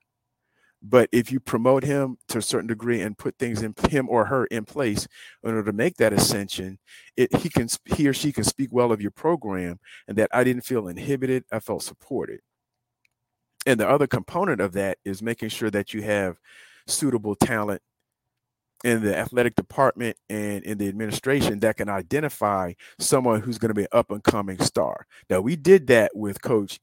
but 0.81 1.09
if 1.11 1.33
you 1.33 1.41
promote 1.41 1.83
him 1.83 2.19
to 2.29 2.39
a 2.39 2.43
certain 2.43 2.69
degree 2.69 3.01
and 3.01 3.19
put 3.19 3.37
things 3.37 3.63
in 3.63 3.75
him 3.89 4.09
or 4.09 4.27
her 4.27 4.47
in 4.47 4.65
place 4.65 5.09
in 5.43 5.51
order 5.51 5.65
to 5.65 5.73
make 5.73 5.97
that 5.97 6.13
ascension, 6.13 6.79
it 7.17 7.35
he 7.37 7.49
can 7.49 7.69
he 7.97 8.07
or 8.07 8.13
she 8.13 8.33
can 8.33 8.45
speak 8.45 8.73
well 8.73 8.93
of 8.93 9.01
your 9.01 9.11
program 9.11 9.81
and 10.07 10.17
that 10.19 10.31
I 10.33 10.45
didn't 10.45 10.65
feel 10.65 10.87
inhibited, 10.87 11.45
I 11.51 11.59
felt 11.59 11.83
supported. 11.83 12.41
And 13.67 13.81
the 13.81 13.89
other 13.89 14.07
component 14.07 14.61
of 14.61 14.73
that 14.75 14.99
is 15.05 15.21
making 15.21 15.49
sure 15.49 15.71
that 15.71 15.93
you 15.93 16.03
have 16.03 16.39
suitable 16.87 17.35
talent 17.35 17.83
in 18.85 19.03
the 19.03 19.17
athletic 19.17 19.57
department 19.57 20.17
and 20.29 20.63
in 20.65 20.79
the 20.79 20.89
administration 20.89 21.59
that 21.61 21.77
can 21.77 21.89
identify 21.89 22.73
someone 22.99 23.41
who's 23.41 23.59
going 23.59 23.71
to 23.71 23.75
be 23.75 23.83
an 23.83 23.89
up 23.93 24.11
and 24.11 24.23
coming 24.23 24.59
star. 24.61 25.07
Now, 25.29 25.41
we 25.41 25.57
did 25.57 25.89
that 25.89 26.13
with 26.15 26.41
Coach 26.43 26.79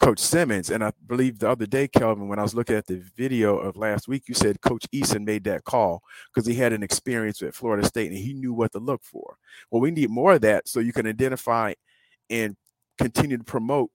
Coach 0.00 0.20
Simmons. 0.20 0.70
And 0.70 0.84
I 0.84 0.92
believe 1.06 1.38
the 1.38 1.50
other 1.50 1.66
day, 1.66 1.88
Kelvin, 1.88 2.28
when 2.28 2.38
I 2.38 2.42
was 2.42 2.54
looking 2.54 2.76
at 2.76 2.86
the 2.86 3.02
video 3.16 3.58
of 3.58 3.76
last 3.76 4.06
week, 4.06 4.24
you 4.28 4.34
said 4.34 4.60
Coach 4.60 4.86
Eason 4.94 5.24
made 5.24 5.44
that 5.44 5.64
call 5.64 6.02
because 6.32 6.46
he 6.46 6.54
had 6.54 6.72
an 6.72 6.82
experience 6.82 7.42
at 7.42 7.54
Florida 7.54 7.86
State 7.86 8.10
and 8.10 8.18
he 8.18 8.32
knew 8.32 8.52
what 8.52 8.72
to 8.72 8.78
look 8.78 9.02
for. 9.02 9.36
Well, 9.70 9.80
we 9.80 9.90
need 9.90 10.10
more 10.10 10.34
of 10.34 10.42
that 10.42 10.68
so 10.68 10.80
you 10.80 10.92
can 10.92 11.06
identify 11.06 11.74
and 12.30 12.56
continue 12.96 13.38
to 13.38 13.44
promote 13.44 13.90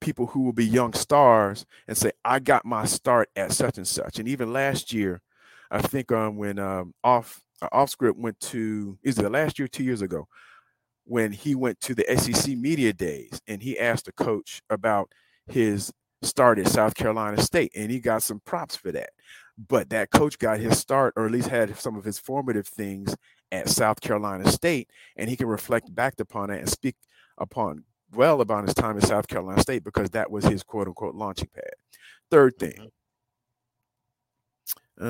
people 0.00 0.26
who 0.26 0.42
will 0.42 0.52
be 0.52 0.66
young 0.66 0.92
stars 0.92 1.64
and 1.86 1.96
say, 1.96 2.12
I 2.24 2.40
got 2.40 2.64
my 2.64 2.84
start 2.84 3.28
at 3.36 3.52
such 3.52 3.78
and 3.78 3.86
such. 3.86 4.18
And 4.18 4.28
even 4.28 4.52
last 4.52 4.92
year, 4.92 5.22
I 5.70 5.82
think 5.82 6.12
um, 6.12 6.36
when 6.36 6.58
um, 6.58 6.94
off 7.04 7.40
uh, 7.62 7.68
off 7.72 7.90
script 7.90 8.18
went 8.18 8.38
to 8.40 8.98
is 9.02 9.18
it 9.18 9.30
last 9.30 9.58
year, 9.58 9.68
two 9.68 9.84
years 9.84 10.02
ago, 10.02 10.28
when 11.04 11.32
he 11.32 11.54
went 11.54 11.80
to 11.82 11.94
the 11.94 12.04
SEC 12.16 12.56
media 12.56 12.92
days 12.92 13.40
and 13.46 13.62
he 13.62 13.78
asked 13.78 14.06
the 14.06 14.12
coach 14.12 14.62
about 14.70 15.10
his 15.46 15.92
start 16.22 16.58
at 16.58 16.68
South 16.68 16.94
Carolina 16.94 17.40
State, 17.40 17.72
and 17.74 17.90
he 17.90 18.00
got 18.00 18.22
some 18.22 18.40
props 18.44 18.76
for 18.76 18.92
that. 18.92 19.10
But 19.68 19.90
that 19.90 20.10
coach 20.10 20.38
got 20.38 20.58
his 20.58 20.78
start, 20.78 21.14
or 21.16 21.26
at 21.26 21.32
least 21.32 21.48
had 21.48 21.76
some 21.78 21.96
of 21.96 22.04
his 22.04 22.18
formative 22.18 22.66
things 22.66 23.16
at 23.52 23.68
South 23.68 24.00
Carolina 24.00 24.50
State, 24.50 24.90
and 25.16 25.30
he 25.30 25.36
can 25.36 25.46
reflect 25.46 25.94
back 25.94 26.14
upon 26.18 26.50
it 26.50 26.58
and 26.58 26.68
speak 26.68 26.96
upon 27.38 27.84
well 28.12 28.40
about 28.40 28.64
his 28.66 28.74
time 28.74 28.96
at 28.96 29.06
South 29.06 29.28
Carolina 29.28 29.60
State 29.60 29.84
because 29.84 30.10
that 30.10 30.30
was 30.30 30.44
his 30.44 30.62
quote 30.62 30.88
unquote 30.88 31.14
launching 31.14 31.48
pad. 31.54 31.72
Third 32.30 32.58
thing, 32.58 32.72
mm-hmm. 32.72 32.86
Uh, 34.98 35.04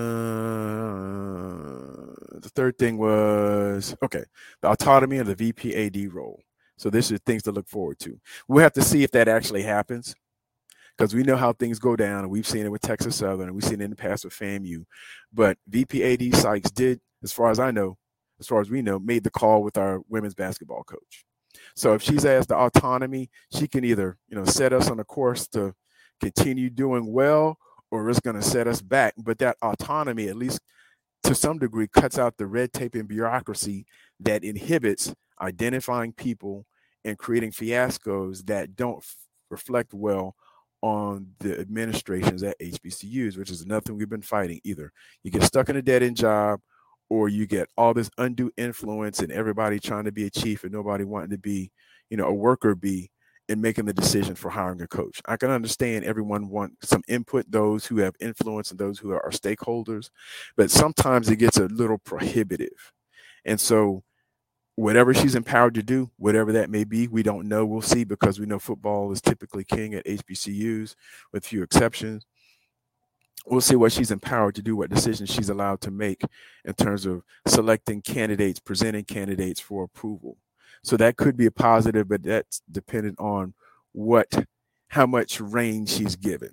the 2.41 2.51
third 2.55 2.77
thing 2.79 2.99
was 2.99 3.97
okay, 4.03 4.25
the 4.63 4.69
autonomy 4.69 5.19
of 5.19 5.27
the 5.27 5.37
VPAD 5.37 6.13
role. 6.13 6.43
So 6.79 6.91
this 6.91 7.11
is 7.11 7.21
things 7.25 7.43
to 7.45 7.53
look 7.53 7.69
forward 7.69 7.99
to. 8.01 8.21
We'll 8.49 8.63
have 8.63 8.75
to 8.75 8.83
see 8.83 9.03
if 9.03 9.11
that 9.13 9.29
actually 9.29 9.63
happens 9.63 10.15
because 10.97 11.15
we 11.15 11.23
know 11.23 11.37
how 11.37 11.53
things 11.53 11.79
go 11.79 11.97
down, 11.97 12.21
and 12.21 12.31
we've 12.31 12.47
seen 12.47 12.67
it 12.67 12.73
with 12.73 12.83
Texas 12.83 13.17
Southern, 13.17 13.49
and 13.49 13.55
we've 13.55 13.65
seen 13.65 13.81
it 13.81 13.85
in 13.85 13.91
the 13.91 13.97
past 13.97 14.25
with 14.25 14.35
FAMU. 14.35 14.85
But 15.33 15.59
VPAD 15.71 16.35
Sykes 16.35 16.71
did, 16.71 17.01
as 17.23 17.33
far 17.33 17.51
as 17.51 17.59
I 17.61 17.71
know, 17.71 17.97
as 18.41 18.47
far 18.47 18.61
as 18.61 18.71
we 18.71 18.83
know, 18.83 18.99
made 18.99 19.25
the 19.25 19.31
call 19.31 19.63
with 19.63 19.79
our 19.79 20.01
women's 20.09 20.35
basketball 20.35 20.85
coach. 20.85 21.25
So 21.75 21.95
if 21.95 22.03
she's 22.03 22.25
asked 22.25 22.49
the 22.49 22.57
autonomy, 22.57 23.31
she 23.55 23.69
can 23.69 23.85
either 23.85 24.19
you 24.29 24.37
know 24.37 24.45
set 24.45 24.73
us 24.73 24.91
on 24.91 25.01
a 25.01 25.05
course 25.05 25.49
to 25.49 25.75
continue 26.21 26.71
doing 26.71 27.13
well, 27.13 27.59
or 27.97 28.11
it's 28.11 28.21
going 28.21 28.37
to 28.37 28.43
set 28.43 28.67
us 28.67 28.81
back. 28.81 29.15
But 29.17 29.39
that 29.39 29.57
autonomy, 29.63 30.29
at 30.29 30.37
least 30.37 30.61
to 31.25 31.35
some 31.35 31.59
degree, 31.59 31.89
cuts 31.89 32.19
out 32.19 32.37
the 32.37 32.47
red 32.47 32.73
tape 32.73 32.95
and 32.95 33.09
bureaucracy 33.09 33.87
that 34.21 34.45
inhibits 34.45 35.15
identifying 35.41 36.13
people 36.13 36.67
and 37.05 37.19
creating 37.19 37.53
fiascos 37.53 38.45
that 38.47 38.77
don't 38.77 38.99
f- 38.99 39.17
reflect 39.51 39.95
well 39.95 40.35
on 40.83 41.29
the 41.41 41.59
administrations 41.59 42.43
at 42.43 42.59
HBCUs, 42.61 43.37
which 43.37 43.51
is 43.51 43.67
nothing 43.67 43.97
we've 43.97 44.09
been 44.09 44.23
fighting 44.23 44.61
either. 44.65 44.93
You 45.23 45.31
get 45.31 45.43
stuck 45.43 45.69
in 45.69 45.77
a 45.77 45.83
dead 45.83 46.03
end 46.03 46.17
job, 46.17 46.61
or 47.09 47.29
you 47.29 47.47
get 47.47 47.69
all 47.77 47.95
this 47.95 48.11
undue 48.19 48.51
influence 48.57 49.21
and 49.21 49.33
everybody 49.33 49.79
trying 49.79 50.05
to 50.05 50.13
be 50.13 50.27
a 50.27 50.31
chief 50.31 50.65
and 50.65 50.73
nobody 50.73 51.05
wanting 51.05 51.31
to 51.31 51.39
be, 51.39 51.71
you 52.11 52.17
know, 52.17 52.27
a 52.27 52.35
worker 52.35 52.75
bee 52.75 53.11
in 53.49 53.61
making 53.61 53.85
the 53.85 53.93
decision 53.93 54.35
for 54.35 54.51
hiring 54.51 54.81
a 54.83 54.87
coach. 54.87 55.23
I 55.27 55.37
can 55.37 55.51
understand 55.51 56.05
everyone 56.05 56.49
want 56.49 56.73
some 56.83 57.03
input, 57.07 57.51
those 57.51 57.87
who 57.87 57.99
have 57.99 58.15
influence 58.21 58.71
and 58.71 58.79
those 58.79 58.99
who 58.99 59.13
are 59.13 59.31
stakeholders, 59.31 60.11
but 60.57 60.71
sometimes 60.71 61.29
it 61.29 61.37
gets 61.37 61.57
a 61.57 61.67
little 61.67 61.99
prohibitive. 61.99 62.93
And 63.45 63.61
so 63.61 64.03
whatever 64.75 65.15
she's 65.15 65.35
empowered 65.35 65.75
to 65.75 65.83
do, 65.83 66.11
whatever 66.19 66.53
that 66.53 66.71
may 66.71 66.85
be, 66.85 67.09
we 67.09 67.23
don't 67.23 67.49
know. 67.49 67.65
We'll 67.65 67.83
see 67.83 68.05
because 68.05 68.39
we 68.39 68.47
know 68.47 68.59
football 68.59 69.11
is 69.13 69.21
typically 69.21 69.65
king 69.65 69.95
at 69.95 70.05
HBCUs 70.07 70.95
with 71.33 71.47
few 71.47 71.63
exceptions. 71.63 72.27
We'll 73.47 73.61
see 73.61 73.77
what 73.77 73.93
she's 73.93 74.11
empowered 74.11 74.57
to 74.57 74.63
do, 74.63 74.77
what 74.77 74.91
decisions 74.91 75.31
she's 75.31 75.51
allowed 75.51 75.81
to 75.83 75.91
make 75.93 76.23
in 76.65 76.75
terms 76.75 77.07
of 77.07 77.23
selecting 77.47 78.03
candidates, 78.03 78.59
presenting 78.59 79.05
candidates 79.05 79.61
for 79.61 79.85
approval. 79.85 80.37
So 80.87 80.97
that 80.99 81.17
could 81.17 81.37
be 81.37 81.47
a 81.47 81.51
positive, 81.51 82.09
but 82.09 82.23
that's 82.23 82.63
dependent 82.71 83.19
on 83.19 83.55
what, 83.91 84.47
how 84.87 85.05
much 85.05 85.41
range 85.41 85.91
she's 85.91 86.15
given. 86.15 86.51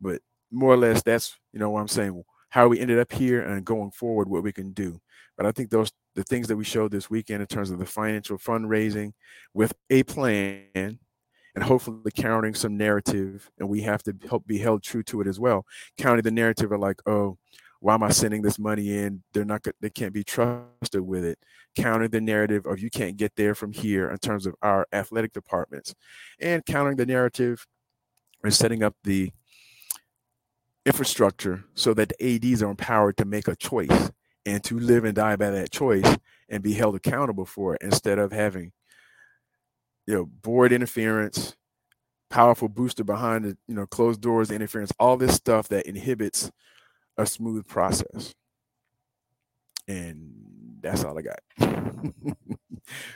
But 0.00 0.20
more 0.50 0.72
or 0.72 0.76
less, 0.76 1.00
that's 1.00 1.36
you 1.52 1.60
know 1.60 1.70
what 1.70 1.80
I'm 1.80 1.88
saying. 1.88 2.24
How 2.50 2.66
we 2.66 2.80
ended 2.80 2.98
up 2.98 3.12
here 3.12 3.40
and 3.40 3.64
going 3.64 3.92
forward, 3.92 4.28
what 4.28 4.42
we 4.42 4.50
can 4.50 4.72
do. 4.72 5.00
But 5.36 5.46
I 5.46 5.52
think 5.52 5.70
those 5.70 5.92
the 6.16 6.24
things 6.24 6.48
that 6.48 6.56
we 6.56 6.64
showed 6.64 6.90
this 6.90 7.08
weekend 7.08 7.40
in 7.40 7.46
terms 7.46 7.70
of 7.70 7.78
the 7.78 7.86
financial 7.86 8.36
fundraising 8.36 9.12
with 9.54 9.72
a 9.90 10.02
plan 10.02 10.98
and 11.54 11.62
hopefully 11.62 12.10
countering 12.12 12.54
some 12.54 12.76
narrative, 12.76 13.48
and 13.60 13.68
we 13.68 13.82
have 13.82 14.02
to 14.02 14.14
help 14.28 14.44
be 14.44 14.58
held 14.58 14.82
true 14.82 15.04
to 15.04 15.20
it 15.20 15.28
as 15.28 15.38
well. 15.38 15.64
Counting 15.96 16.24
the 16.24 16.32
narrative 16.32 16.72
of 16.72 16.80
like, 16.80 17.00
oh, 17.06 17.38
why 17.80 17.94
am 17.94 18.02
I 18.02 18.10
sending 18.10 18.42
this 18.42 18.58
money 18.58 18.96
in? 18.96 19.22
They're 19.32 19.44
not 19.44 19.66
they 19.80 19.90
can't 19.90 20.12
be 20.12 20.24
trusted 20.24 21.00
with 21.00 21.24
it. 21.24 21.38
Countering 21.76 22.10
the 22.10 22.20
narrative 22.20 22.66
of 22.66 22.80
you 22.80 22.90
can't 22.90 23.16
get 23.16 23.36
there 23.36 23.54
from 23.54 23.72
here 23.72 24.10
in 24.10 24.18
terms 24.18 24.46
of 24.46 24.54
our 24.62 24.86
athletic 24.92 25.32
departments, 25.32 25.94
and 26.40 26.64
countering 26.66 26.96
the 26.96 27.06
narrative 27.06 27.66
and 28.42 28.52
setting 28.52 28.82
up 28.82 28.94
the 29.04 29.30
infrastructure 30.86 31.64
so 31.74 31.94
that 31.94 32.12
the 32.18 32.52
ADs 32.52 32.62
are 32.62 32.70
empowered 32.70 33.16
to 33.18 33.24
make 33.24 33.46
a 33.46 33.54
choice 33.54 34.10
and 34.46 34.64
to 34.64 34.78
live 34.78 35.04
and 35.04 35.14
die 35.14 35.36
by 35.36 35.50
that 35.50 35.70
choice 35.70 36.16
and 36.48 36.62
be 36.62 36.72
held 36.72 36.94
accountable 36.94 37.44
for 37.44 37.74
it 37.74 37.82
instead 37.82 38.18
of 38.18 38.32
having 38.32 38.72
you 40.06 40.14
know 40.14 40.24
board 40.24 40.72
interference 40.72 41.54
powerful 42.30 42.68
booster 42.68 43.04
behind 43.04 43.44
the 43.44 43.56
you 43.66 43.74
know 43.74 43.86
closed 43.86 44.20
doors 44.20 44.50
interference 44.50 44.92
all 44.98 45.16
this 45.16 45.34
stuff 45.34 45.68
that 45.68 45.86
inhibits 45.86 46.50
a 47.18 47.26
smooth 47.26 47.66
process. 47.66 48.34
And 49.86 50.32
that's 50.80 51.04
all 51.04 51.18
I 51.18 51.22
got. 51.22 51.40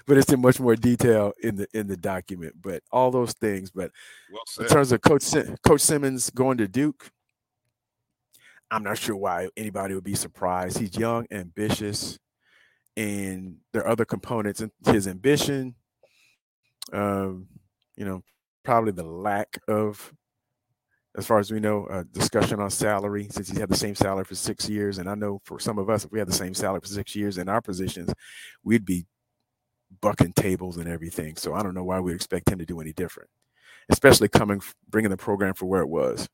but 0.07 0.17
it's 0.17 0.33
in 0.33 0.41
much 0.41 0.59
more 0.59 0.77
detail 0.77 1.33
in 1.43 1.57
the 1.57 1.69
in 1.73 1.87
the 1.87 1.97
document. 1.97 2.57
But 2.61 2.83
all 2.91 3.11
those 3.11 3.33
things. 3.33 3.71
But 3.71 3.91
well 4.33 4.43
in 4.61 4.67
terms 4.67 4.93
of 4.93 5.01
Coach 5.01 5.25
Coach 5.63 5.81
Simmons 5.81 6.31
going 6.31 6.59
to 6.59 6.69
Duke, 6.69 7.11
I'm 8.71 8.83
not 8.83 8.99
sure 8.99 9.17
why 9.17 9.49
anybody 9.57 9.95
would 9.95 10.05
be 10.05 10.15
surprised. 10.15 10.79
He's 10.79 10.97
young, 10.97 11.27
ambitious, 11.31 12.19
and 12.97 13.57
there 13.73 13.83
are 13.83 13.89
other 13.89 14.07
components 14.07 14.61
in 14.61 14.71
his 14.87 15.07
ambition. 15.07 15.75
Um, 16.93 17.49
you 17.97 18.05
know, 18.05 18.23
probably 18.65 18.93
the 18.93 19.05
lack 19.05 19.59
of 19.69 20.13
as 21.17 21.27
far 21.27 21.39
as 21.39 21.51
we 21.51 21.61
know, 21.61 21.85
uh, 21.87 22.05
discussion 22.13 22.61
on 22.61 22.71
salary 22.71 23.29
since 23.31 23.49
he's 23.49 23.59
had 23.59 23.69
the 23.69 23.77
same 23.77 23.95
salary 23.95 24.25
for 24.25 24.35
six 24.35 24.69
years. 24.69 24.99
And 24.99 25.09
I 25.09 25.15
know 25.15 25.41
for 25.45 25.61
some 25.61 25.79
of 25.79 25.91
us, 25.91 26.05
if 26.05 26.13
we 26.13 26.19
had 26.19 26.29
the 26.29 26.33
same 26.33 26.55
salary 26.55 26.81
for 26.81 26.87
six 26.87 27.15
years 27.15 27.37
in 27.37 27.49
our 27.49 27.61
positions, 27.61 28.13
we'd 28.65 28.87
be 28.87 29.05
bucking 30.01 30.33
tables 30.33 30.79
and 30.79 30.89
everything. 30.89 31.37
So 31.37 31.55
I 31.55 31.63
don't 31.63 31.75
know 31.75 31.85
why 31.85 32.01
we 32.01 32.15
expect 32.15 32.51
him 32.51 32.59
to 32.59 32.65
do 32.65 32.81
any 32.81 32.95
different, 32.95 33.29
especially 33.91 34.29
coming, 34.29 34.63
bringing 34.89 35.11
the 35.11 35.17
program 35.19 35.55
for 35.55 35.67
where 35.67 35.83
it 35.83 35.89
was. 35.89 36.29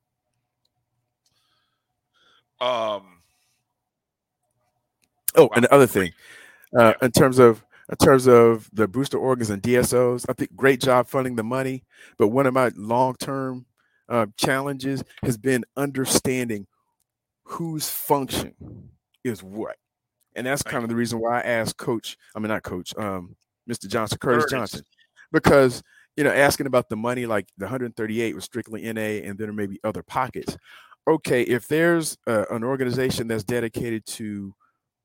Um. 2.60 3.20
Oh, 5.36 5.48
and 5.55 5.64
the 5.64 5.72
other 5.72 5.86
thing, 5.86 6.12
uh, 6.76 6.94
in 7.02 7.12
terms 7.12 7.38
of 7.38 7.64
in 7.90 7.96
terms 7.96 8.26
of 8.26 8.68
the 8.72 8.88
booster 8.88 9.18
organs 9.18 9.50
and 9.50 9.62
DSOs, 9.62 10.24
I 10.28 10.32
think 10.32 10.55
great 10.56 10.80
job 10.80 11.06
funding 11.06 11.36
the 11.36 11.44
money. 11.44 11.84
But 12.18 12.28
one 12.28 12.46
of 12.46 12.55
my 12.55 12.70
long 12.74 13.14
term 13.14 13.66
uh, 14.09 14.26
challenges 14.36 15.05
has 15.22 15.36
been 15.36 15.64
understanding 15.76 16.66
whose 17.44 17.89
function 17.89 18.55
is 19.24 19.43
what. 19.43 19.76
And 20.35 20.47
that's 20.47 20.62
kind 20.62 20.85
of 20.85 20.89
the 20.89 20.97
reason 20.97 21.18
why 21.20 21.40
I 21.40 21.43
asked 21.43 21.78
Coach, 21.78 22.16
I 22.35 22.39
mean, 22.39 22.48
not 22.48 22.62
Coach, 22.62 22.94
um, 22.97 23.36
Mr. 23.68 23.89
Johnson, 23.89 24.18
Curtis, 24.18 24.44
Curtis. 24.44 24.51
Johnson, 24.51 24.82
because 25.32 25.82
you 26.16 26.24
know, 26.24 26.32
asking 26.32 26.66
about 26.66 26.89
the 26.89 26.97
money, 26.97 27.26
like 27.26 27.48
the 27.59 27.66
138 27.66 28.35
was 28.35 28.44
strictly 28.44 28.82
NA, 28.93 29.01
and 29.01 29.39
then 29.39 29.47
there 29.47 29.52
may 29.52 29.66
be 29.66 29.78
other 29.85 30.02
pockets. 30.02 30.56
Okay, 31.06 31.43
if 31.43 31.68
there's 31.68 32.18
uh, 32.26 32.44
an 32.51 32.64
organization 32.64 33.28
that's 33.28 33.44
dedicated 33.44 34.05
to 34.06 34.52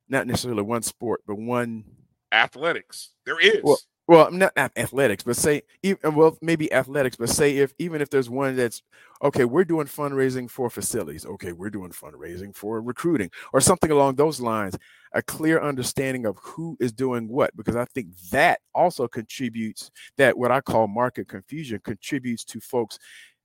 not 0.09 0.25
necessarily 0.25 0.63
one 0.63 0.81
sport, 0.81 1.21
but 1.27 1.35
one 1.37 1.83
athletics, 2.31 3.11
there 3.27 3.39
is. 3.39 3.61
Well, 3.63 3.77
well, 4.07 4.29
not 4.31 4.51
athletics, 4.57 5.23
but 5.23 5.37
say 5.37 5.61
uh, 5.85 6.11
well 6.11 6.37
maybe 6.41 6.71
athletics, 6.73 7.15
but 7.15 7.29
say 7.29 7.57
if 7.57 7.73
even 7.79 8.01
if 8.01 8.09
there's 8.09 8.29
one 8.29 8.55
that's 8.55 8.81
okay, 9.23 9.45
we're 9.45 9.63
doing 9.63 9.87
fundraising 9.87 10.49
for 10.49 10.69
facilities. 10.69 11.25
Okay, 11.25 11.53
we're 11.53 11.69
doing 11.69 11.91
fundraising 11.91 12.53
for 12.53 12.81
recruiting 12.81 13.29
or 13.53 13.61
something 13.61 13.91
along 13.91 14.15
those 14.15 14.41
lines. 14.41 14.77
A 15.13 15.21
clear 15.21 15.61
understanding 15.61 16.25
of 16.25 16.37
who 16.41 16.75
is 16.81 16.91
doing 16.91 17.29
what, 17.29 17.55
because 17.55 17.75
I 17.75 17.85
think 17.85 18.07
that 18.31 18.59
also 18.75 19.07
contributes 19.07 19.89
that 20.17 20.37
what 20.37 20.51
I 20.51 20.59
call 20.59 20.87
market 20.87 21.29
confusion 21.29 21.79
contributes 21.83 22.43
to 22.45 22.59
folks 22.59 22.99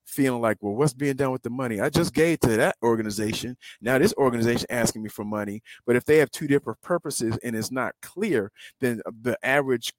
feeling 0.07 0.41
like, 0.41 0.57
well, 0.61 0.75
what's 0.75 0.95
being 0.95 1.17
done 1.17 1.31
with 1.31 1.43
the 1.43 1.51
money? 1.51 1.81
I 1.81 1.91
just 1.91 2.15
gave 2.15 2.41
to 2.41 2.57
that 2.57 2.77
organization. 2.83 3.57
Now 3.81 3.99
this 3.99 4.15
organization 4.17 4.67
asking 4.71 5.03
me 5.03 5.09
for 5.11 5.25
money. 5.25 5.63
But 5.87 5.97
if 5.97 6.05
they 6.05 6.17
have 6.17 6.31
two 6.31 6.49
different 6.49 6.81
purposes 6.81 7.39
and 7.45 7.55
it's 7.55 7.71
not 7.71 7.95
clear, 8.03 8.51
then 8.81 9.03
uh, 9.07 9.13
the 9.23 9.39
average 9.45 9.93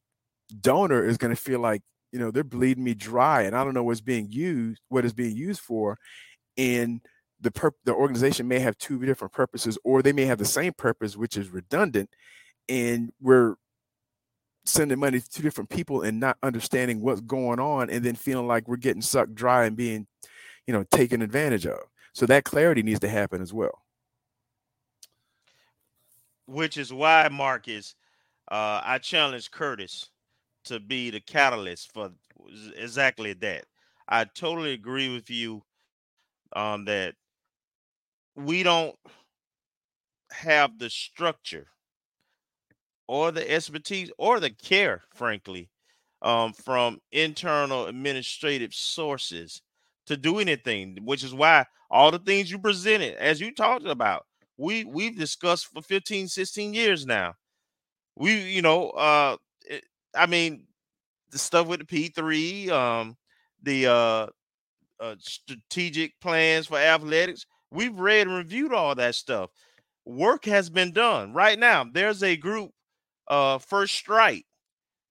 donor 0.61 1.05
is 1.05 1.17
going 1.17 1.33
to 1.33 1.41
feel 1.41 1.59
like 1.59 1.81
you 2.11 2.19
know 2.19 2.31
they're 2.31 2.43
bleeding 2.43 2.83
me 2.83 2.93
dry 2.93 3.43
and 3.43 3.55
i 3.55 3.63
don't 3.63 3.73
know 3.73 3.83
what's 3.83 4.01
being 4.01 4.27
used 4.29 4.81
what 4.89 5.05
is 5.05 5.13
being 5.13 5.35
used 5.35 5.61
for 5.61 5.97
and 6.57 7.01
the 7.41 7.51
per- 7.51 7.71
the 7.85 7.93
organization 7.93 8.47
may 8.47 8.59
have 8.59 8.77
two 8.77 8.99
different 9.05 9.33
purposes 9.33 9.77
or 9.83 10.01
they 10.01 10.11
may 10.11 10.25
have 10.25 10.39
the 10.39 10.45
same 10.45 10.73
purpose 10.73 11.15
which 11.15 11.37
is 11.37 11.49
redundant 11.49 12.09
and 12.67 13.11
we're 13.21 13.55
sending 14.65 14.99
money 14.99 15.19
to 15.19 15.29
two 15.29 15.41
different 15.41 15.69
people 15.69 16.01
and 16.01 16.19
not 16.19 16.37
understanding 16.43 17.01
what's 17.01 17.21
going 17.21 17.59
on 17.59 17.89
and 17.89 18.05
then 18.05 18.15
feeling 18.15 18.47
like 18.47 18.67
we're 18.67 18.77
getting 18.77 19.01
sucked 19.01 19.35
dry 19.35 19.65
and 19.65 19.75
being 19.75 20.07
you 20.67 20.73
know 20.73 20.83
taken 20.91 21.21
advantage 21.21 21.65
of. 21.65 21.79
So 22.13 22.25
that 22.27 22.43
clarity 22.43 22.83
needs 22.83 22.99
to 23.01 23.09
happen 23.09 23.41
as 23.41 23.53
well. 23.53 23.83
Which 26.45 26.77
is 26.77 26.93
why 26.93 27.27
marcus 27.31 27.95
uh, 28.51 28.81
i 28.83 28.97
challenge 28.97 29.51
curtis 29.51 30.09
to 30.65 30.79
be 30.79 31.09
the 31.09 31.21
catalyst 31.21 31.91
for 31.93 32.11
exactly 32.75 33.33
that. 33.33 33.65
I 34.07 34.25
totally 34.25 34.73
agree 34.73 35.13
with 35.13 35.29
you 35.29 35.63
um, 36.55 36.85
that 36.85 37.15
we 38.35 38.63
don't 38.63 38.95
have 40.31 40.79
the 40.79 40.89
structure 40.89 41.67
or 43.07 43.31
the 43.31 43.49
expertise 43.49 44.11
or 44.17 44.39
the 44.39 44.49
care, 44.49 45.03
frankly, 45.13 45.69
um, 46.21 46.53
from 46.53 46.99
internal 47.11 47.87
administrative 47.87 48.73
sources 48.73 49.61
to 50.05 50.17
do 50.17 50.39
anything, 50.39 50.97
which 51.03 51.23
is 51.23 51.33
why 51.33 51.65
all 51.89 52.11
the 52.11 52.19
things 52.19 52.51
you 52.51 52.59
presented, 52.59 53.15
as 53.15 53.39
you 53.41 53.53
talked 53.53 53.85
about, 53.85 54.25
we 54.57 54.83
we've 54.83 55.17
discussed 55.17 55.67
for 55.67 55.81
15, 55.81 56.27
16 56.27 56.73
years 56.73 57.05
now. 57.05 57.33
We, 58.15 58.35
you 58.41 58.61
know, 58.61 58.89
uh, 58.91 59.37
I 60.15 60.25
mean, 60.25 60.65
the 61.31 61.37
stuff 61.37 61.67
with 61.67 61.87
the 61.87 62.09
P3, 62.09 62.69
um, 62.69 63.17
the 63.61 63.87
uh, 63.87 64.27
uh, 64.99 65.15
strategic 65.19 66.19
plans 66.19 66.67
for 66.67 66.77
athletics. 66.77 67.45
We've 67.71 67.97
read 67.97 68.27
and 68.27 68.35
reviewed 68.35 68.73
all 68.73 68.95
that 68.95 69.15
stuff. 69.15 69.51
Work 70.05 70.45
has 70.45 70.69
been 70.69 70.91
done. 70.91 71.33
Right 71.33 71.59
now, 71.59 71.83
there's 71.83 72.23
a 72.23 72.35
group, 72.35 72.71
uh, 73.27 73.59
First 73.59 73.93
Strike, 73.95 74.45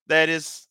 that 0.08 0.28
is 0.28 0.66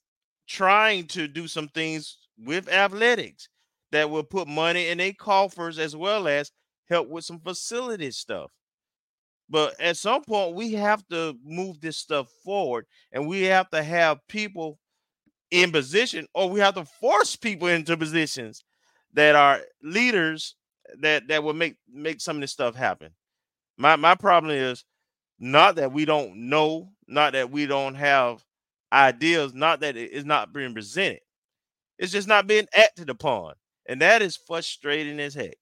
trying 0.47 1.07
to 1.07 1.27
do 1.27 1.47
some 1.47 1.67
things 1.69 2.17
with 2.37 2.69
athletics 2.69 3.49
that 3.91 4.09
will 4.09 4.23
put 4.23 4.47
money 4.47 4.87
in 4.89 4.97
their 4.97 5.13
coffers 5.13 5.79
as 5.79 5.95
well 5.95 6.27
as 6.27 6.51
help 6.89 7.07
with 7.07 7.23
some 7.23 7.39
facility 7.39 8.11
stuff. 8.11 8.51
But 9.49 9.79
at 9.79 9.97
some 9.97 10.23
point, 10.23 10.55
we 10.55 10.73
have 10.73 11.07
to 11.07 11.37
move 11.43 11.79
this 11.79 11.97
stuff 11.97 12.29
forward 12.43 12.85
and 13.11 13.27
we 13.27 13.43
have 13.43 13.69
to 13.69 13.81
have 13.83 14.19
people 14.27 14.79
in 15.51 15.71
position, 15.71 16.27
or 16.33 16.49
we 16.49 16.59
have 16.59 16.75
to 16.75 16.85
force 16.85 17.35
people 17.35 17.67
into 17.69 17.95
positions 17.97 18.63
that 19.13 19.35
are 19.35 19.61
leaders 19.81 20.55
that 20.99 21.27
that 21.29 21.43
will 21.43 21.53
make 21.53 21.75
make 21.91 22.21
some 22.21 22.37
of 22.37 22.41
this 22.41 22.51
stuff 22.51 22.75
happen. 22.75 23.11
My 23.77 23.95
my 23.95 24.15
problem 24.15 24.51
is 24.53 24.85
not 25.39 25.75
that 25.77 25.93
we 25.93 26.05
don't 26.05 26.49
know, 26.49 26.91
not 27.07 27.33
that 27.33 27.51
we 27.51 27.65
don't 27.65 27.95
have 27.95 28.43
ideas, 28.91 29.53
not 29.53 29.81
that 29.81 29.97
it 29.97 30.11
is 30.11 30.25
not 30.25 30.53
being 30.53 30.73
presented. 30.73 31.21
It's 31.99 32.11
just 32.11 32.27
not 32.27 32.47
being 32.47 32.67
acted 32.73 33.09
upon. 33.09 33.53
And 33.87 34.01
that 34.01 34.21
is 34.21 34.37
frustrating 34.37 35.19
as 35.19 35.33
heck. 35.35 35.57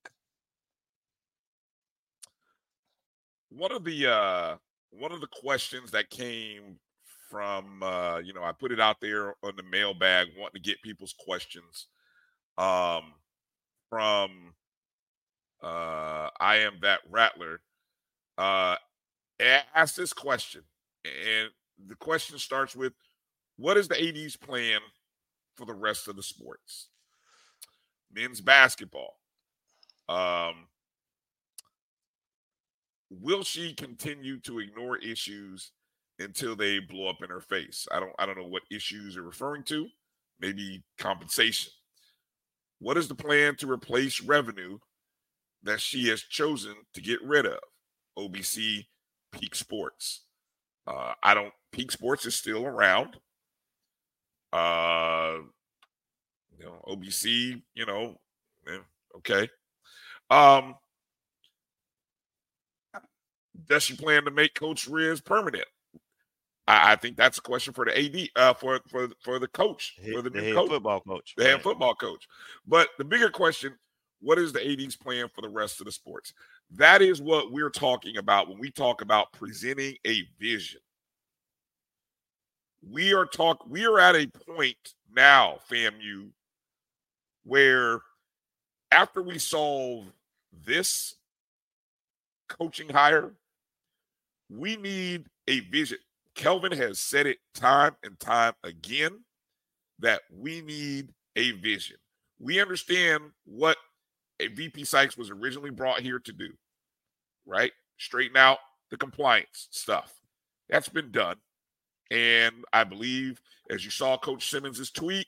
One 3.56 3.72
of 3.72 3.84
the 3.84 4.06
uh 4.06 4.56
one 4.90 5.12
of 5.12 5.20
the 5.22 5.28
questions 5.28 5.90
that 5.92 6.10
came 6.10 6.78
from 7.30 7.82
uh 7.82 8.18
you 8.18 8.32
know 8.32 8.44
i 8.44 8.52
put 8.52 8.70
it 8.70 8.78
out 8.78 9.00
there 9.00 9.34
on 9.42 9.56
the 9.56 9.62
mailbag 9.62 10.28
wanting 10.38 10.62
to 10.62 10.68
get 10.68 10.80
people's 10.82 11.14
questions 11.18 11.86
um 12.58 13.14
from 13.90 14.54
uh 15.62 16.28
i 16.38 16.56
am 16.56 16.74
that 16.82 17.00
rattler 17.10 17.60
uh 18.38 18.76
ask 19.40 19.94
this 19.96 20.12
question 20.12 20.62
and 21.04 21.50
the 21.88 21.96
question 21.96 22.38
starts 22.38 22.76
with 22.76 22.92
what 23.56 23.76
is 23.76 23.88
the 23.88 23.96
AD's 23.96 24.36
plan 24.36 24.80
for 25.56 25.64
the 25.64 25.74
rest 25.74 26.08
of 26.08 26.16
the 26.16 26.22
sports? 26.22 26.88
Men's 28.12 28.40
basketball 28.40 29.18
um 30.08 30.68
will 33.20 33.42
she 33.42 33.74
continue 33.74 34.38
to 34.40 34.58
ignore 34.58 34.98
issues 34.98 35.72
until 36.18 36.56
they 36.56 36.78
blow 36.78 37.08
up 37.08 37.22
in 37.22 37.30
her 37.30 37.40
face? 37.40 37.86
I 37.90 38.00
don't 38.00 38.12
I 38.18 38.26
don't 38.26 38.38
know 38.38 38.46
what 38.46 38.62
issues 38.70 39.14
you're 39.14 39.24
referring 39.24 39.64
to. 39.64 39.88
Maybe 40.40 40.82
compensation. 40.98 41.72
What 42.78 42.96
is 42.98 43.08
the 43.08 43.14
plan 43.14 43.56
to 43.56 43.70
replace 43.70 44.20
revenue 44.20 44.78
that 45.62 45.80
she 45.80 46.08
has 46.08 46.20
chosen 46.22 46.74
to 46.94 47.00
get 47.00 47.22
rid 47.22 47.46
of? 47.46 47.58
OBC 48.18 48.86
Peak 49.32 49.54
Sports. 49.54 50.24
Uh, 50.86 51.14
I 51.22 51.34
don't 51.34 51.52
Peak 51.72 51.90
Sports 51.90 52.26
is 52.26 52.34
still 52.34 52.66
around. 52.66 53.16
Uh 54.52 55.38
you 56.58 56.64
know, 56.64 56.80
OBC, 56.88 57.62
you 57.74 57.84
know, 57.84 58.18
okay. 59.18 59.48
Um 60.30 60.74
does 63.68 63.82
she 63.82 63.96
plan 63.96 64.24
to 64.24 64.30
make 64.30 64.54
Coach 64.54 64.86
Riz 64.86 65.20
permanent? 65.20 65.64
I, 66.66 66.92
I, 66.92 66.96
think 66.96 67.16
that's 67.16 67.38
a 67.38 67.42
question 67.42 67.72
for 67.72 67.84
the 67.84 67.98
AD, 67.98 68.28
uh, 68.36 68.54
for 68.54 68.80
for 68.88 69.08
for 69.22 69.38
the 69.38 69.48
coach, 69.48 69.96
for 70.12 70.22
the, 70.22 70.30
the 70.30 70.40
new 70.40 70.54
coach. 70.54 70.68
football 70.68 71.00
coach, 71.00 71.34
the 71.36 71.44
right. 71.44 71.50
head 71.52 71.62
football 71.62 71.94
coach. 71.94 72.26
But 72.66 72.88
the 72.98 73.04
bigger 73.04 73.30
question: 73.30 73.74
What 74.20 74.38
is 74.38 74.52
the 74.52 74.66
AD's 74.66 74.96
plan 74.96 75.28
for 75.34 75.42
the 75.42 75.48
rest 75.48 75.80
of 75.80 75.86
the 75.86 75.92
sports? 75.92 76.32
That 76.72 77.02
is 77.02 77.22
what 77.22 77.52
we're 77.52 77.70
talking 77.70 78.16
about 78.16 78.48
when 78.48 78.58
we 78.58 78.70
talk 78.70 79.00
about 79.00 79.32
presenting 79.32 79.96
a 80.06 80.22
vision. 80.40 80.80
We 82.88 83.14
are 83.14 83.26
talk. 83.26 83.64
We 83.68 83.86
are 83.86 84.00
at 84.00 84.16
a 84.16 84.26
point 84.26 84.94
now, 85.14 85.58
FAMU, 85.70 86.30
where 87.44 88.00
after 88.90 89.22
we 89.22 89.38
solve 89.38 90.06
this 90.64 91.14
coaching 92.48 92.88
hire, 92.88 93.32
we 94.48 94.76
need 94.76 95.26
a 95.48 95.60
vision. 95.60 95.98
Kelvin 96.34 96.72
has 96.72 96.98
said 97.00 97.26
it 97.26 97.38
time 97.54 97.96
and 98.02 98.18
time 98.20 98.52
again 98.62 99.24
that 99.98 100.22
we 100.30 100.60
need 100.60 101.12
a 101.36 101.52
vision. 101.52 101.96
We 102.38 102.60
understand 102.60 103.24
what 103.44 103.78
a 104.40 104.48
VP 104.48 104.84
Sykes 104.84 105.16
was 105.16 105.30
originally 105.30 105.70
brought 105.70 106.00
here 106.00 106.18
to 106.18 106.32
do, 106.32 106.50
right? 107.46 107.72
Straighten 107.98 108.36
out 108.36 108.58
the 108.90 108.96
compliance 108.98 109.68
stuff. 109.70 110.12
That's 110.68 110.88
been 110.88 111.10
done. 111.10 111.36
And 112.10 112.64
I 112.72 112.84
believe, 112.84 113.40
as 113.70 113.84
you 113.84 113.90
saw 113.90 114.18
Coach 114.18 114.50
Simmons's 114.50 114.90
tweet, 114.90 115.26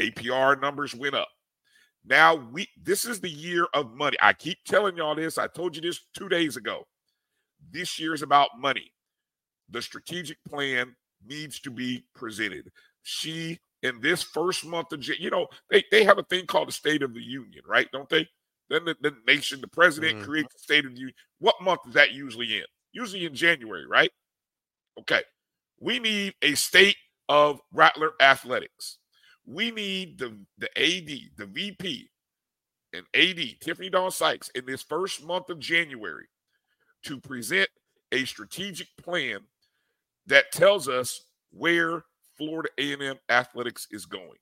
APR 0.00 0.60
numbers 0.60 0.94
went 0.94 1.14
up. 1.14 1.28
Now 2.06 2.34
we 2.34 2.68
this 2.82 3.04
is 3.04 3.20
the 3.20 3.30
year 3.30 3.66
of 3.74 3.94
money. 3.94 4.16
I 4.20 4.32
keep 4.32 4.58
telling 4.64 4.96
y'all 4.96 5.14
this. 5.14 5.38
I 5.38 5.46
told 5.46 5.74
you 5.74 5.82
this 5.82 6.00
two 6.16 6.28
days 6.28 6.56
ago. 6.56 6.86
This 7.70 7.98
year 7.98 8.14
is 8.14 8.22
about 8.22 8.58
money. 8.58 8.92
The 9.70 9.82
strategic 9.82 10.38
plan 10.48 10.94
needs 11.26 11.60
to 11.60 11.70
be 11.70 12.04
presented. 12.14 12.70
She, 13.02 13.58
in 13.82 14.00
this 14.00 14.22
first 14.22 14.64
month 14.64 14.92
of, 14.92 15.00
January, 15.00 15.24
you 15.24 15.30
know, 15.30 15.46
they, 15.70 15.84
they 15.90 16.04
have 16.04 16.18
a 16.18 16.22
thing 16.24 16.46
called 16.46 16.68
the 16.68 16.72
State 16.72 17.02
of 17.02 17.14
the 17.14 17.22
Union, 17.22 17.62
right? 17.66 17.88
Don't 17.92 18.08
they? 18.08 18.28
Then 18.70 18.84
the, 18.84 18.96
the 19.00 19.14
nation, 19.26 19.60
the 19.60 19.68
president 19.68 20.16
mm-hmm. 20.16 20.24
creates 20.24 20.52
the 20.52 20.60
State 20.60 20.84
of 20.84 20.92
the 20.92 20.98
Union. 20.98 21.14
What 21.38 21.60
month 21.60 21.80
is 21.88 21.94
that 21.94 22.12
usually 22.12 22.56
in? 22.56 22.64
Usually 22.92 23.26
in 23.26 23.34
January, 23.34 23.86
right? 23.86 24.10
Okay. 25.00 25.22
We 25.80 25.98
need 25.98 26.34
a 26.42 26.54
state 26.54 26.96
of 27.28 27.60
Rattler 27.72 28.12
athletics. 28.20 28.98
We 29.46 29.70
need 29.70 30.18
the 30.18 30.38
the 30.56 30.70
AD, 30.78 31.36
the 31.36 31.46
VP, 31.46 32.08
and 32.94 33.04
AD 33.14 33.60
Tiffani-Dawn 33.60 34.10
Sykes 34.10 34.48
in 34.54 34.64
this 34.64 34.82
first 34.82 35.24
month 35.24 35.50
of 35.50 35.58
January 35.58 36.26
to 37.04 37.20
present 37.20 37.68
a 38.12 38.24
strategic 38.24 38.88
plan 38.96 39.40
that 40.26 40.52
tells 40.52 40.88
us 40.88 41.22
where 41.50 42.04
Florida 42.36 42.68
A&M 42.78 43.16
athletics 43.28 43.86
is 43.90 44.06
going. 44.06 44.38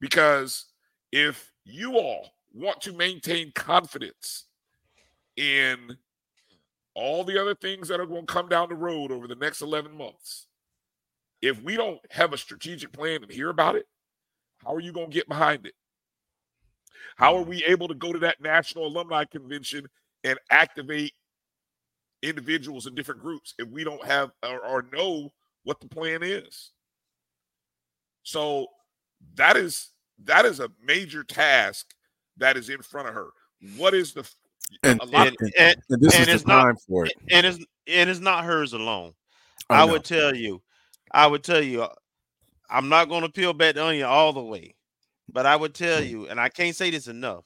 Because 0.00 0.66
if 1.12 1.52
you 1.64 1.96
all 1.96 2.28
want 2.52 2.80
to 2.82 2.92
maintain 2.92 3.52
confidence 3.54 4.44
in 5.36 5.96
all 6.94 7.24
the 7.24 7.40
other 7.40 7.54
things 7.54 7.88
that 7.88 8.00
are 8.00 8.06
going 8.06 8.26
to 8.26 8.32
come 8.32 8.48
down 8.48 8.68
the 8.68 8.74
road 8.74 9.12
over 9.12 9.26
the 9.28 9.34
next 9.34 9.60
11 9.60 9.96
months, 9.96 10.46
if 11.42 11.62
we 11.62 11.76
don't 11.76 12.00
have 12.10 12.32
a 12.32 12.38
strategic 12.38 12.92
plan 12.92 13.22
and 13.22 13.30
hear 13.30 13.50
about 13.50 13.76
it, 13.76 13.86
how 14.64 14.74
are 14.74 14.80
you 14.80 14.92
going 14.92 15.10
to 15.10 15.14
get 15.14 15.28
behind 15.28 15.66
it? 15.66 15.74
How 17.16 17.36
are 17.36 17.42
we 17.42 17.64
able 17.64 17.88
to 17.88 17.94
go 17.94 18.12
to 18.12 18.18
that 18.20 18.40
national 18.40 18.86
alumni 18.86 19.24
convention 19.24 19.86
and 20.24 20.38
activate 20.50 21.12
individuals 22.22 22.86
in 22.86 22.94
different 22.94 23.20
groups 23.20 23.54
if 23.58 23.68
we 23.68 23.84
don't 23.84 24.04
have 24.04 24.30
or, 24.42 24.60
or 24.60 24.86
know 24.92 25.32
what 25.64 25.80
the 25.80 25.88
plan 25.88 26.22
is? 26.22 26.70
So 28.22 28.66
that 29.34 29.56
is 29.56 29.90
that 30.24 30.44
is 30.44 30.60
a 30.60 30.70
major 30.82 31.22
task 31.22 31.86
that 32.38 32.56
is 32.56 32.68
in 32.68 32.82
front 32.82 33.08
of 33.08 33.14
her. 33.14 33.28
What 33.76 33.94
is 33.94 34.12
the 34.12 34.28
and, 34.82 35.00
a 35.00 35.06
lot 35.06 35.28
and, 35.28 35.36
and, 35.58 35.76
and 35.88 36.02
this 36.02 36.14
and 36.14 36.28
is 36.28 36.42
the 36.42 36.48
time 36.48 36.76
for 36.88 37.06
it. 37.06 37.12
And 37.30 37.46
it's 37.46 37.58
and 37.86 38.10
it's 38.10 38.20
not 38.20 38.44
hers 38.44 38.72
alone. 38.72 39.12
I, 39.70 39.82
I 39.82 39.84
would 39.84 40.04
tell 40.04 40.34
you, 40.34 40.62
I 41.12 41.26
would 41.26 41.44
tell 41.44 41.62
you, 41.62 41.86
I'm 42.68 42.88
not 42.88 43.08
going 43.08 43.22
to 43.22 43.28
peel 43.28 43.52
back 43.52 43.74
the 43.74 43.84
onion 43.84 44.06
all 44.06 44.32
the 44.32 44.42
way, 44.42 44.74
but 45.32 45.46
I 45.46 45.56
would 45.56 45.74
tell 45.74 46.02
Mm. 46.02 46.10
you, 46.10 46.28
and 46.28 46.40
I 46.40 46.48
can't 46.48 46.76
say 46.76 46.90
this 46.90 47.08
enough. 47.08 47.44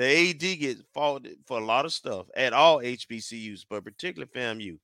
The 0.00 0.30
AD 0.30 0.60
gets 0.60 0.82
faulted 0.94 1.38
for 1.46 1.60
a 1.60 1.64
lot 1.64 1.84
of 1.84 1.92
stuff 1.92 2.26
at 2.34 2.54
all 2.54 2.78
HBCUs, 2.80 3.66
but 3.68 3.84
particularly 3.84 4.30
FAMU 4.34 4.78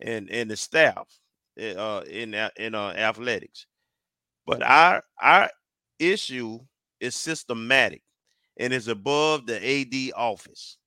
and 0.00 0.30
and 0.30 0.50
the 0.50 0.56
staff 0.56 1.08
uh, 1.58 2.02
in 2.10 2.34
in 2.58 2.74
uh, 2.74 2.90
athletics. 2.90 3.66
But 4.46 4.62
our 4.62 5.02
our 5.20 5.50
issue 5.98 6.60
is 7.00 7.16
systematic 7.16 8.02
and 8.58 8.74
is 8.74 8.88
above 8.88 9.46
the 9.46 9.56
AD 9.56 10.12
office. 10.16 10.78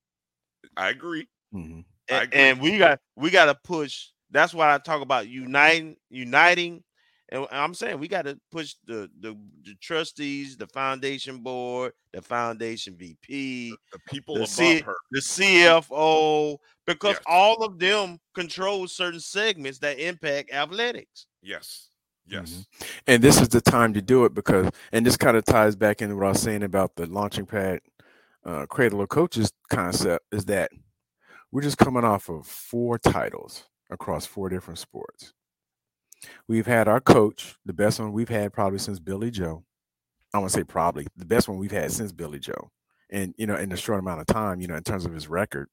I 0.78 0.90
agree. 0.90 1.28
Mm-hmm. 1.54 1.82
I 2.12 2.22
And, 2.22 2.24
agree. 2.24 2.42
and 2.42 2.62
we 2.62 2.78
got 2.78 3.00
we 3.16 3.32
got 3.32 3.46
to 3.46 3.56
push. 3.64 4.10
That's 4.32 4.54
why 4.54 4.76
I 4.76 4.78
talk 4.80 5.02
about 5.02 5.28
uniting, 5.28 5.98
uniting, 6.12 6.84
and 7.30 7.48
I'm 7.52 7.74
saying 7.74 8.00
we 8.00 8.08
got 8.08 8.26
to 8.26 8.40
push 8.52 8.76
the, 8.86 9.10
the 9.20 9.38
the 9.64 9.76
trustees, 9.82 10.58
the 10.58 10.68
foundation 10.68 11.40
board, 11.40 11.94
the 12.14 12.22
foundation 12.22 12.96
VP, 12.96 13.74
the 13.92 14.00
people 14.08 14.36
the 14.36 14.42
above 14.42 14.50
C- 14.50 14.82
her. 14.82 14.96
the 15.12 15.22
CFO, 15.22 16.58
because 16.86 17.16
Yes. 17.16 17.24
all 17.28 17.64
of 17.64 17.80
them 17.80 18.20
control 18.34 18.88
certain 18.88 19.20
segments 19.20 19.80
that 19.80 20.00
impact 20.00 20.52
athletics. 20.54 21.28
Yes. 21.42 21.90
Yes. 22.28 22.52
Mm-hmm. 22.52 22.86
And 23.08 23.24
this 23.24 23.40
is 23.40 23.50
the 23.50 23.62
time 23.62 23.94
to 23.94 24.02
do 24.02 24.26
it 24.26 24.34
because, 24.34 24.70
and 24.92 25.06
this 25.06 25.16
kind 25.18 25.38
of 25.38 25.46
ties 25.46 25.76
back 25.76 26.02
into 26.02 26.16
what 26.16 26.26
I 26.26 26.30
was 26.30 26.42
saying 26.42 26.64
about 26.64 26.96
the 26.96 27.06
launching 27.06 27.46
pad 27.46 27.80
uh, 28.44 28.66
cradle 28.68 29.02
of 29.02 29.10
coaches 29.10 29.52
concept 29.70 30.26
is 30.32 30.46
that 30.46 30.72
we're 31.52 31.62
just 31.62 31.78
coming 31.78 32.04
off 32.04 32.30
of 32.30 32.46
four 32.48 32.98
titles 32.98 33.66
across 33.92 34.26
four 34.26 34.50
different 34.50 34.80
sports. 34.80 35.34
We've 36.48 36.66
had 36.66 36.88
our 36.88 37.00
coach, 37.00 37.56
the 37.66 37.74
best 37.74 38.00
one 38.00 38.12
we've 38.12 38.30
had 38.30 38.54
probably 38.54 38.80
since 38.80 39.00
Billy 39.00 39.32
Joe. 39.32 39.64
I 40.34 40.40
want 40.40 40.52
to 40.52 40.58
say 40.60 40.64
probably 40.64 41.08
the 41.16 41.26
best 41.26 41.48
one 41.48 41.58
we've 41.58 41.72
had 41.72 41.92
since 41.92 42.12
Billy 42.12 42.40
Joe. 42.40 42.72
And, 43.10 43.34
you 43.38 43.48
know, 43.48 43.56
in 43.56 43.72
a 43.72 43.78
short 43.78 44.00
amount 44.00 44.22
of 44.22 44.28
time, 44.28 44.60
you 44.60 44.68
know, 44.68 44.76
in 44.76 44.84
terms 44.84 45.06
of 45.06 45.14
his 45.14 45.28
record. 45.28 45.70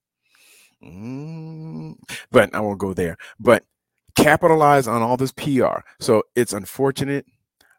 Mm, 0.85 1.95
but 2.31 2.55
I 2.55 2.61
won't 2.61 2.79
go 2.79 2.93
there. 2.93 3.16
But 3.41 3.65
capitalize 4.15 4.87
on 4.87 5.03
all 5.03 5.16
this 5.16 5.33
PR. 5.33 5.81
So 6.01 6.23
it's 6.37 6.53
unfortunate 6.53 7.27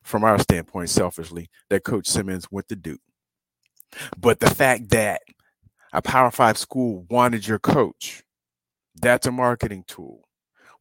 from 0.04 0.24
our 0.24 0.40
standpoint, 0.40 0.90
selfishly, 0.90 1.50
that 1.70 1.84
Coach 1.84 2.08
Simmons 2.08 2.52
went 2.52 2.68
to 2.70 2.76
Duke. 2.76 3.02
But 4.18 4.40
the 4.40 4.50
fact 4.50 4.90
that 4.90 5.22
a 5.94 6.02
Power 6.02 6.32
Five 6.32 6.58
school 6.58 7.06
wanted 7.10 7.48
your 7.48 7.60
coach, 7.60 8.24
that's 8.95 9.28
a 9.28 9.32
marketing 9.32 9.86
tool. 9.88 10.28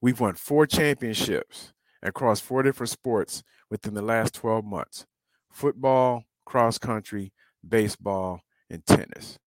We've 0.01 0.19
won 0.19 0.35
four 0.35 0.67
championships 0.67 1.72
across 2.03 2.41
four 2.41 2.63
different 2.63 2.91
sports 2.91 3.43
within 3.71 3.95
the 3.95 4.03
last 4.03 4.35
12 4.35 4.65
months 4.65 5.07
football, 5.51 6.25
cross 6.47 6.79
country, 6.79 7.33
baseball, 7.67 8.41
and 8.71 8.85
tennis. 8.87 9.39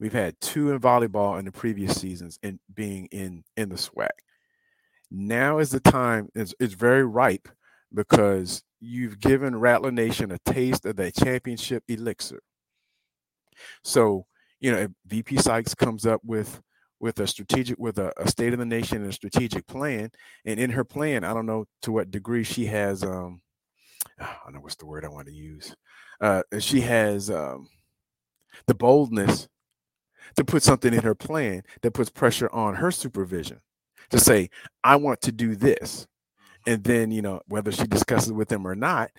We've 0.00 0.12
had 0.12 0.40
two 0.40 0.70
in 0.70 0.78
volleyball 0.78 1.38
in 1.38 1.44
the 1.44 1.52
previous 1.52 2.00
seasons 2.00 2.38
and 2.42 2.60
being 2.72 3.06
in 3.06 3.42
in 3.56 3.68
the 3.68 3.74
SWAC. 3.76 4.10
now 5.10 5.58
is 5.58 5.70
the 5.70 5.80
time 5.80 6.28
it's, 6.34 6.54
it's 6.60 6.74
very 6.74 7.04
ripe 7.04 7.48
because 7.92 8.62
you've 8.80 9.18
given 9.18 9.56
rattler 9.56 9.90
nation 9.90 10.30
a 10.30 10.38
taste 10.38 10.86
of 10.86 10.96
that 10.96 11.16
championship 11.16 11.82
elixir 11.88 12.40
so 13.82 14.26
you 14.60 14.70
know 14.70 14.78
if 14.78 14.90
vp 15.06 15.36
sykes 15.38 15.74
comes 15.74 16.06
up 16.06 16.20
with 16.24 16.60
with 17.00 17.20
a 17.20 17.26
strategic 17.26 17.78
with 17.78 17.98
a, 17.98 18.12
a 18.20 18.28
state 18.28 18.52
of 18.52 18.58
the 18.58 18.64
nation 18.64 19.02
and 19.02 19.10
a 19.10 19.12
strategic 19.12 19.66
plan 19.66 20.10
and 20.44 20.58
in 20.58 20.70
her 20.70 20.84
plan 20.84 21.24
i 21.24 21.32
don't 21.32 21.46
know 21.46 21.64
to 21.82 21.92
what 21.92 22.10
degree 22.10 22.44
she 22.44 22.66
has 22.66 23.02
um 23.02 23.40
i 24.20 24.36
don't 24.44 24.54
know 24.54 24.60
what's 24.60 24.76
the 24.76 24.86
word 24.86 25.04
i 25.04 25.08
want 25.08 25.26
to 25.26 25.32
use 25.32 25.74
uh 26.20 26.42
she 26.58 26.80
has 26.80 27.30
um 27.30 27.68
the 28.66 28.74
boldness 28.74 29.48
to 30.36 30.44
put 30.44 30.62
something 30.62 30.92
in 30.92 31.02
her 31.02 31.14
plan 31.14 31.62
that 31.82 31.92
puts 31.92 32.10
pressure 32.10 32.50
on 32.52 32.76
her 32.76 32.90
supervision 32.90 33.60
to 34.10 34.18
say, 34.18 34.50
I 34.84 34.96
want 34.96 35.20
to 35.22 35.32
do 35.32 35.54
this. 35.54 36.06
And 36.66 36.82
then, 36.84 37.10
you 37.10 37.22
know, 37.22 37.40
whether 37.48 37.72
she 37.72 37.86
discusses 37.86 38.32
with 38.32 38.48
them 38.48 38.66
or 38.66 38.74
not, 38.74 39.10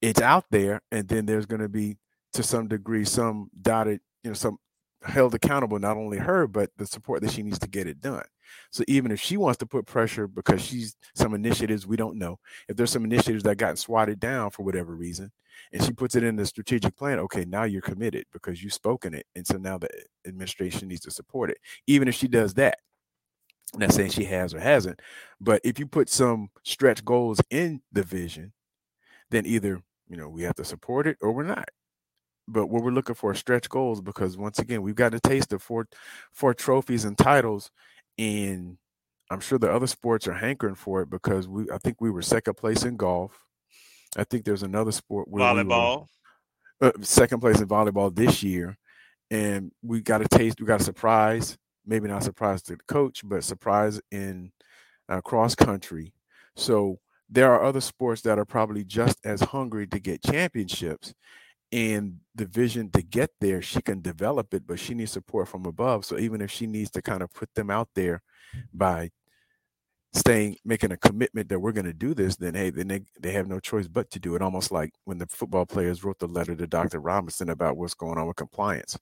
it's 0.00 0.20
out 0.20 0.44
there. 0.50 0.80
And 0.90 1.08
then 1.08 1.26
there's 1.26 1.46
going 1.46 1.60
to 1.60 1.68
be, 1.68 1.96
to 2.32 2.42
some 2.42 2.68
degree, 2.68 3.04
some 3.04 3.50
dotted, 3.60 4.00
you 4.22 4.30
know, 4.30 4.34
some 4.34 4.58
held 5.04 5.34
accountable, 5.34 5.78
not 5.78 5.96
only 5.96 6.18
her, 6.18 6.46
but 6.46 6.70
the 6.76 6.86
support 6.86 7.20
that 7.22 7.30
she 7.30 7.42
needs 7.42 7.58
to 7.58 7.68
get 7.68 7.86
it 7.86 8.00
done. 8.00 8.24
So 8.70 8.84
even 8.88 9.10
if 9.10 9.20
she 9.20 9.36
wants 9.36 9.58
to 9.58 9.66
put 9.66 9.86
pressure 9.86 10.26
because 10.26 10.62
she's 10.62 10.96
some 11.14 11.34
initiatives 11.34 11.86
we 11.86 11.96
don't 11.96 12.18
know, 12.18 12.38
if 12.68 12.76
there's 12.76 12.90
some 12.90 13.04
initiatives 13.04 13.42
that 13.44 13.56
got 13.56 13.78
swatted 13.78 14.20
down 14.20 14.50
for 14.50 14.62
whatever 14.62 14.94
reason, 14.94 15.30
and 15.72 15.82
she 15.82 15.92
puts 15.92 16.14
it 16.14 16.24
in 16.24 16.36
the 16.36 16.46
strategic 16.46 16.96
plan, 16.96 17.18
okay, 17.20 17.44
now 17.44 17.64
you're 17.64 17.82
committed 17.82 18.24
because 18.32 18.62
you've 18.62 18.72
spoken 18.72 19.14
it. 19.14 19.26
And 19.34 19.46
so 19.46 19.56
now 19.56 19.78
the 19.78 19.88
eh, 19.94 20.28
administration 20.28 20.88
needs 20.88 21.02
to 21.02 21.10
support 21.10 21.50
it. 21.50 21.58
Even 21.86 22.08
if 22.08 22.14
she 22.14 22.28
does 22.28 22.54
that, 22.54 22.78
I'm 23.72 23.80
not 23.80 23.92
saying 23.92 24.10
she 24.10 24.24
has 24.24 24.54
or 24.54 24.60
hasn't, 24.60 25.00
but 25.40 25.60
if 25.64 25.78
you 25.78 25.86
put 25.86 26.08
some 26.08 26.50
stretch 26.62 27.04
goals 27.04 27.40
in 27.50 27.82
the 27.92 28.02
vision, 28.02 28.52
then 29.30 29.46
either 29.46 29.82
you 30.08 30.16
know 30.16 30.28
we 30.28 30.42
have 30.42 30.54
to 30.56 30.64
support 30.64 31.06
it 31.06 31.16
or 31.20 31.32
we're 31.32 31.42
not. 31.42 31.68
But 32.46 32.66
what 32.66 32.82
we're 32.82 32.90
looking 32.90 33.14
for 33.14 33.30
are 33.30 33.34
stretch 33.34 33.68
goals 33.68 34.00
because 34.00 34.36
once 34.36 34.58
again 34.58 34.82
we've 34.82 34.94
got 34.94 35.14
a 35.14 35.20
taste 35.20 35.52
of 35.52 35.62
four 35.62 35.86
four 36.32 36.54
trophies 36.54 37.04
and 37.04 37.16
titles, 37.16 37.70
and 38.18 38.76
I'm 39.30 39.40
sure 39.40 39.58
the 39.58 39.72
other 39.72 39.86
sports 39.86 40.28
are 40.28 40.34
hankering 40.34 40.74
for 40.74 41.02
it 41.02 41.10
because 41.10 41.48
we 41.48 41.70
I 41.70 41.78
think 41.78 42.00
we 42.00 42.10
were 42.10 42.22
second 42.22 42.54
place 42.54 42.84
in 42.84 42.96
golf. 42.96 43.44
I 44.16 44.24
think 44.24 44.44
there's 44.44 44.62
another 44.62 44.92
sport 44.92 45.28
where 45.28 45.54
we 45.54 45.62
were, 45.62 45.64
Volleyball. 45.64 46.06
uh, 46.80 46.92
second 47.00 47.40
place 47.40 47.60
in 47.60 47.66
volleyball 47.66 48.14
this 48.14 48.42
year, 48.42 48.76
and 49.30 49.72
we 49.82 50.02
got 50.02 50.22
a 50.22 50.28
taste. 50.28 50.60
We 50.60 50.66
got 50.66 50.80
a 50.80 50.84
surprise 50.84 51.56
maybe 51.86 52.08
not 52.08 52.22
surprise 52.22 52.62
to 52.62 52.76
the 52.76 52.82
coach, 52.88 53.20
but 53.24 53.44
surprise 53.44 54.00
in 54.10 54.52
uh, 55.08 55.20
cross 55.20 55.54
country. 55.54 56.12
So 56.56 56.98
there 57.28 57.52
are 57.52 57.64
other 57.64 57.80
sports 57.80 58.22
that 58.22 58.38
are 58.38 58.44
probably 58.44 58.84
just 58.84 59.18
as 59.24 59.40
hungry 59.40 59.86
to 59.88 59.98
get 59.98 60.22
championships. 60.22 61.14
And 61.74 62.18
the 62.36 62.46
vision 62.46 62.88
to 62.90 63.02
get 63.02 63.30
there, 63.40 63.60
she 63.60 63.82
can 63.82 64.00
develop 64.00 64.54
it, 64.54 64.64
but 64.66 64.78
she 64.78 64.94
needs 64.94 65.10
support 65.10 65.48
from 65.48 65.66
above. 65.66 66.04
So 66.04 66.16
even 66.18 66.40
if 66.40 66.50
she 66.50 66.68
needs 66.68 66.90
to 66.92 67.02
kind 67.02 67.20
of 67.20 67.32
put 67.32 67.52
them 67.54 67.68
out 67.68 67.88
there 67.96 68.22
by 68.72 69.10
staying, 70.12 70.56
making 70.64 70.92
a 70.92 70.96
commitment 70.96 71.48
that 71.48 71.58
we're 71.58 71.72
going 71.72 71.86
to 71.86 71.92
do 71.92 72.14
this, 72.14 72.36
then 72.36 72.54
hey, 72.54 72.70
then 72.70 72.86
they, 72.86 73.00
they 73.20 73.32
have 73.32 73.48
no 73.48 73.58
choice 73.58 73.88
but 73.88 74.08
to 74.12 74.20
do 74.20 74.36
it. 74.36 74.42
Almost 74.42 74.70
like 74.70 74.92
when 75.04 75.18
the 75.18 75.26
football 75.26 75.66
players 75.66 76.04
wrote 76.04 76.20
the 76.20 76.28
letter 76.28 76.54
to 76.54 76.66
Dr. 76.68 77.00
Robinson 77.00 77.48
about 77.48 77.76
what's 77.76 77.94
going 77.94 78.18
on 78.18 78.28
with 78.28 78.36
compliance. 78.36 78.96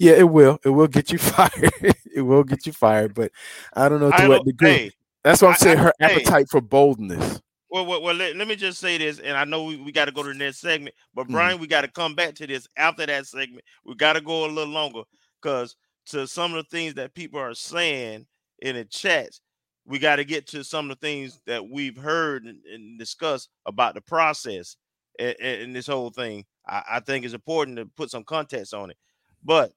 Yeah, 0.00 0.14
it 0.14 0.28
will. 0.28 0.58
It 0.64 0.70
will 0.70 0.88
get 0.88 1.12
you 1.12 1.18
fired. 1.18 1.70
it 2.12 2.22
will 2.22 2.42
get 2.42 2.66
you 2.66 2.72
fired, 2.72 3.14
but 3.14 3.30
I 3.74 3.88
don't 3.88 4.00
know 4.00 4.10
to 4.10 4.16
I 4.16 4.28
what 4.28 4.44
degree. 4.44 4.68
hey, 4.70 4.90
That's 5.22 5.40
what 5.40 5.48
I'm 5.48 5.54
I- 5.54 5.56
saying. 5.58 5.78
I- 5.78 5.82
Her 5.82 5.92
hey. 6.00 6.04
appetite 6.06 6.48
for 6.50 6.60
boldness. 6.60 7.40
Well, 7.70 7.86
well, 7.86 8.02
well 8.02 8.14
let, 8.14 8.36
let 8.36 8.48
me 8.48 8.56
just 8.56 8.80
say 8.80 8.98
this, 8.98 9.18
and 9.18 9.36
I 9.36 9.44
know 9.44 9.64
we, 9.64 9.76
we 9.76 9.92
got 9.92 10.06
to 10.06 10.12
go 10.12 10.22
to 10.22 10.28
the 10.30 10.34
next 10.34 10.58
segment, 10.60 10.94
but 11.14 11.26
Mhm. 11.26 11.32
Brian, 11.32 11.58
we 11.58 11.66
got 11.66 11.82
to 11.82 11.88
come 11.88 12.14
back 12.14 12.34
to 12.36 12.46
this 12.46 12.66
after 12.76 13.04
that 13.06 13.26
segment. 13.26 13.64
We 13.84 13.94
got 13.94 14.14
to 14.14 14.20
go 14.20 14.46
a 14.46 14.48
little 14.48 14.72
longer 14.72 15.02
because 15.40 15.76
to 16.06 16.26
some 16.26 16.54
of 16.54 16.64
the 16.64 16.70
things 16.76 16.94
that 16.94 17.14
people 17.14 17.40
are 17.40 17.54
saying 17.54 18.26
in 18.60 18.76
the 18.76 18.84
chats, 18.84 19.40
we 19.84 19.98
got 19.98 20.16
to 20.16 20.24
get 20.24 20.46
to 20.48 20.64
some 20.64 20.90
of 20.90 20.98
the 20.98 21.06
things 21.06 21.40
that 21.46 21.68
we've 21.68 21.96
heard 21.96 22.44
and, 22.44 22.64
and 22.64 22.98
discussed 22.98 23.50
about 23.66 23.94
the 23.94 24.00
process. 24.00 24.76
in, 25.18 25.34
in 25.40 25.72
this 25.72 25.86
whole 25.86 26.10
thing. 26.10 26.44
I, 26.66 26.82
I, 26.92 27.00
think 27.00 27.24
it's 27.24 27.34
important 27.34 27.76
to 27.78 27.86
put 27.86 28.10
some 28.10 28.24
context 28.24 28.72
on 28.74 28.90
it. 28.90 28.96
But 29.42 29.72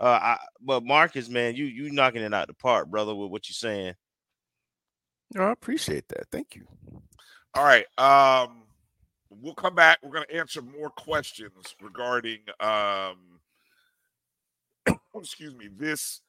uh, 0.00 0.18
I, 0.20 0.38
but 0.60 0.84
Marcus, 0.84 1.28
man, 1.28 1.54
you 1.54 1.66
you 1.66 1.90
knocking 1.90 2.22
it 2.22 2.34
out 2.34 2.48
the 2.48 2.54
park, 2.54 2.88
brother, 2.88 3.14
with 3.14 3.30
what 3.30 3.48
you're 3.48 3.54
saying. 3.54 3.94
Oh, 5.38 5.44
I 5.44 5.52
appreciate 5.52 6.08
that. 6.08 6.26
Thank 6.32 6.56
you. 6.56 6.66
All 7.54 7.64
right. 7.64 7.86
Um, 7.98 8.62
we'll 9.30 9.54
come 9.54 9.74
back. 9.74 9.98
We're 10.02 10.12
going 10.12 10.26
to 10.28 10.36
answer 10.36 10.62
more 10.62 10.90
questions 10.90 11.74
regarding 11.80 12.38
um, 12.60 13.16
excuse 15.16 15.54
me, 15.54 15.68
this 15.76 16.20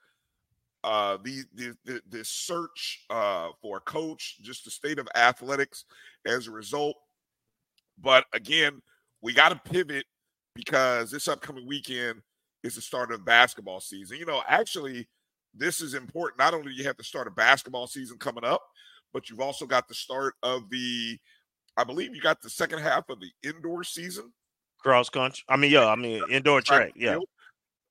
uh 0.83 1.17
the 1.23 1.43
the 1.53 1.75
the, 1.85 2.01
the 2.09 2.25
search 2.25 3.05
uh 3.11 3.49
for 3.61 3.77
a 3.77 3.81
coach, 3.81 4.37
just 4.41 4.65
the 4.65 4.71
state 4.71 4.97
of 4.97 5.07
athletics 5.15 5.85
as 6.25 6.47
a 6.47 6.51
result. 6.51 6.95
But 8.01 8.25
again, 8.33 8.81
we 9.21 9.33
got 9.33 9.49
to 9.49 9.71
pivot 9.71 10.05
because 10.55 11.11
this 11.11 11.27
upcoming 11.27 11.67
weekend 11.67 12.21
is 12.63 12.75
the 12.75 12.81
start 12.81 13.11
of 13.11 13.23
basketball 13.23 13.79
season. 13.79 14.17
You 14.17 14.25
know, 14.25 14.41
actually, 14.47 15.07
this 15.53 15.81
is 15.81 15.93
important. 15.93 16.39
Not 16.39 16.53
only 16.53 16.71
do 16.71 16.77
you 16.77 16.85
have 16.85 16.97
to 16.97 17.03
start 17.03 17.27
a 17.27 17.31
basketball 17.31 17.85
season 17.87 18.17
coming 18.17 18.43
up, 18.43 18.63
but 19.13 19.29
you've 19.29 19.39
also 19.39 19.65
got 19.65 19.87
the 19.87 19.93
start 19.93 20.35
of 20.43 20.69
the, 20.69 21.17
I 21.77 21.83
believe 21.83 22.15
you 22.15 22.21
got 22.21 22.41
the 22.41 22.49
second 22.49 22.79
half 22.79 23.09
of 23.09 23.19
the 23.19 23.31
indoor 23.47 23.83
season. 23.83 24.31
Cross 24.79 25.09
country. 25.09 25.43
I 25.47 25.57
mean, 25.57 25.71
yeah, 25.71 25.87
I 25.87 25.95
mean 25.95 26.23
indoor 26.29 26.61
track. 26.61 26.93
Yeah. 26.95 27.19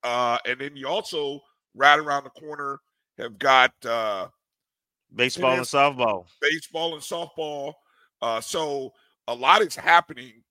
Uh, 0.03 0.39
and 0.47 0.61
then 0.61 0.77
you 0.77 0.89
also 0.89 1.41
right 1.75 1.99
around 1.99 2.25
the 2.25 2.31
corner 2.31 2.81
have 3.19 3.39
got 3.39 3.73
uh 3.85 4.27
baseball 5.15 5.53
tennis, 5.53 5.73
and 5.73 5.97
softball. 5.97 6.25
Baseball 6.41 6.95
and 6.95 7.03
softball. 7.03 7.75
Uh, 8.21 8.41
so 8.41 8.93
a 9.29 9.35
lot 9.35 9.63
is 9.63 9.77
happening 9.77 10.43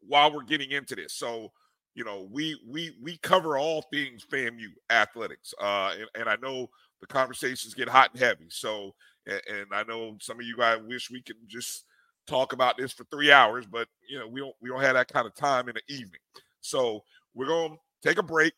while 0.00 0.32
we're 0.32 0.44
getting 0.44 0.70
into 0.70 0.94
this. 0.94 1.14
So 1.14 1.50
you 1.94 2.04
know, 2.04 2.26
we 2.30 2.58
we 2.66 2.96
we 3.02 3.18
cover 3.18 3.58
all 3.58 3.82
things 3.92 4.24
FAMU 4.30 4.68
athletics, 4.90 5.52
uh, 5.60 5.92
and, 5.98 6.08
and 6.14 6.28
I 6.28 6.36
know 6.36 6.68
the 7.00 7.06
conversations 7.06 7.74
get 7.74 7.88
hot 7.88 8.10
and 8.12 8.20
heavy. 8.20 8.46
So, 8.48 8.94
and, 9.26 9.40
and 9.48 9.66
I 9.72 9.82
know 9.84 10.16
some 10.20 10.40
of 10.40 10.46
you 10.46 10.56
guys 10.56 10.78
wish 10.86 11.10
we 11.10 11.22
could 11.22 11.36
just 11.46 11.84
talk 12.26 12.52
about 12.52 12.76
this 12.76 12.92
for 12.92 13.04
three 13.04 13.32
hours, 13.32 13.66
but 13.66 13.88
you 14.08 14.18
know, 14.18 14.28
we 14.28 14.40
don't 14.40 14.54
we 14.60 14.68
don't 14.68 14.80
have 14.80 14.94
that 14.94 15.12
kind 15.12 15.26
of 15.26 15.34
time 15.34 15.68
in 15.68 15.74
the 15.74 15.94
evening. 15.94 16.20
So 16.60 17.02
we're 17.34 17.46
gonna 17.46 17.76
take 18.02 18.18
a 18.18 18.22
break, 18.22 18.52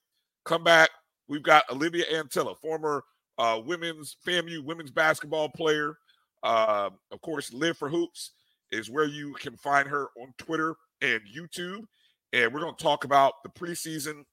come 0.44 0.64
back. 0.64 0.90
We've 1.28 1.42
got 1.42 1.64
Olivia 1.70 2.04
Antilla, 2.12 2.56
former 2.58 3.04
uh, 3.38 3.60
women's 3.64 4.16
FAMU 4.26 4.64
women's 4.64 4.90
basketball 4.90 5.48
player. 5.48 5.96
Uh, 6.42 6.90
of 7.10 7.20
course, 7.22 7.50
LivForHoops 7.50 8.30
is 8.70 8.90
where 8.90 9.06
you 9.06 9.32
can 9.34 9.56
find 9.56 9.88
her 9.88 10.08
on 10.20 10.34
Twitter 10.38 10.76
and 11.00 11.20
YouTube. 11.34 11.84
And 12.32 12.52
we're 12.52 12.60
going 12.60 12.74
to 12.74 12.82
talk 12.82 13.04
about 13.04 13.34
the 13.42 13.48
preseason 13.48 14.24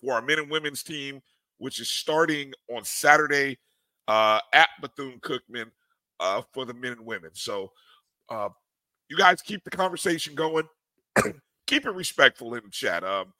for 0.00 0.14
our 0.14 0.22
men 0.22 0.38
and 0.38 0.50
women's 0.50 0.82
team, 0.82 1.20
which 1.58 1.80
is 1.80 1.90
starting 1.90 2.52
on 2.70 2.84
Saturday 2.84 3.58
uh, 4.10 4.40
at 4.52 4.68
Bethune 4.80 5.20
Cookman 5.20 5.70
uh, 6.18 6.42
for 6.52 6.64
the 6.64 6.74
men 6.74 6.92
and 6.92 7.06
women. 7.06 7.30
So, 7.32 7.70
uh, 8.28 8.48
you 9.08 9.16
guys 9.16 9.40
keep 9.40 9.62
the 9.62 9.70
conversation 9.70 10.34
going. 10.34 10.64
keep 11.68 11.86
it 11.86 11.94
respectful 11.94 12.54
in 12.54 12.64
the 12.64 12.70
chat. 12.70 13.04
Um, 13.04 13.32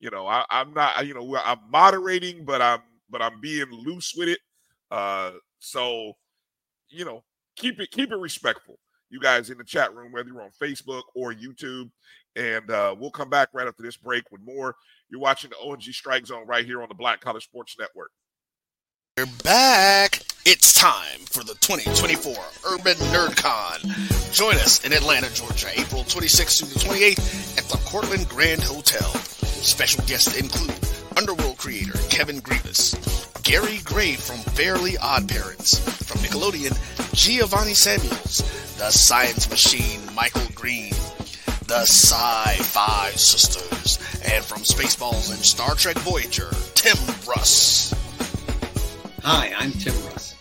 you 0.00 0.10
know, 0.10 0.26
I, 0.26 0.44
am 0.50 0.74
not, 0.74 1.06
you 1.06 1.14
know, 1.14 1.36
I'm 1.42 1.60
moderating, 1.70 2.44
but 2.44 2.60
I'm, 2.60 2.80
but 3.08 3.22
I'm 3.22 3.40
being 3.40 3.70
loose 3.70 4.12
with 4.14 4.28
it. 4.28 4.38
Uh, 4.90 5.32
so, 5.60 6.12
you 6.90 7.06
know, 7.06 7.24
keep 7.56 7.80
it, 7.80 7.90
keep 7.90 8.12
it 8.12 8.16
respectful. 8.16 8.78
You 9.08 9.20
guys 9.20 9.48
in 9.48 9.56
the 9.56 9.64
chat 9.64 9.94
room, 9.94 10.12
whether 10.12 10.28
you're 10.28 10.42
on 10.42 10.50
Facebook 10.62 11.04
or 11.14 11.32
YouTube, 11.32 11.90
and 12.36 12.70
uh, 12.70 12.94
we'll 12.98 13.10
come 13.10 13.30
back 13.30 13.48
right 13.54 13.66
after 13.66 13.82
this 13.82 13.96
break 13.96 14.24
with 14.30 14.42
more. 14.44 14.76
You're 15.08 15.20
watching 15.20 15.48
the 15.48 15.56
O&G 15.56 15.90
StrikeZone 15.90 16.46
right 16.46 16.66
here 16.66 16.82
on 16.82 16.88
the 16.88 16.94
Black 16.94 17.22
College 17.22 17.44
Sports 17.44 17.76
Network. 17.80 18.10
We're 19.18 19.26
back. 19.42 20.20
It's 20.46 20.72
time 20.72 21.18
for 21.28 21.42
the 21.42 21.54
2024 21.54 22.36
Urban 22.70 22.94
NerdCon. 23.10 24.32
Join 24.32 24.54
us 24.54 24.84
in 24.84 24.92
Atlanta, 24.92 25.28
Georgia, 25.34 25.66
April 25.74 26.04
26th 26.04 26.60
through 26.60 26.68
the 26.68 26.78
28th 26.78 27.58
at 27.58 27.64
the 27.64 27.78
Courtland 27.78 28.28
Grand 28.28 28.62
Hotel. 28.62 29.10
Special 29.42 30.04
guests 30.04 30.38
include 30.38 30.72
Underworld 31.16 31.58
creator 31.58 31.98
Kevin 32.10 32.40
Grevioux, 32.40 33.42
Gary 33.42 33.80
Gray 33.82 34.14
from 34.14 34.36
Fairly 34.54 34.96
Odd 34.98 35.28
Parents, 35.28 35.78
from 36.06 36.20
Nickelodeon, 36.20 36.78
Giovanni 37.12 37.74
Samuels, 37.74 38.76
The 38.78 38.88
Science 38.92 39.50
Machine 39.50 40.00
Michael 40.14 40.46
Green, 40.54 40.92
the 41.66 41.80
Sci-Fi 41.80 43.10
Sisters, 43.16 43.98
and 44.32 44.44
from 44.44 44.62
Spaceballs 44.62 45.32
and 45.32 45.44
Star 45.44 45.74
Trek 45.74 45.96
Voyager, 45.96 46.52
Tim 46.74 46.96
Russ. 47.26 47.97
Hi, 49.22 49.52
I'm 49.58 49.72
Tim 49.72 49.94
Russ. 50.06 50.34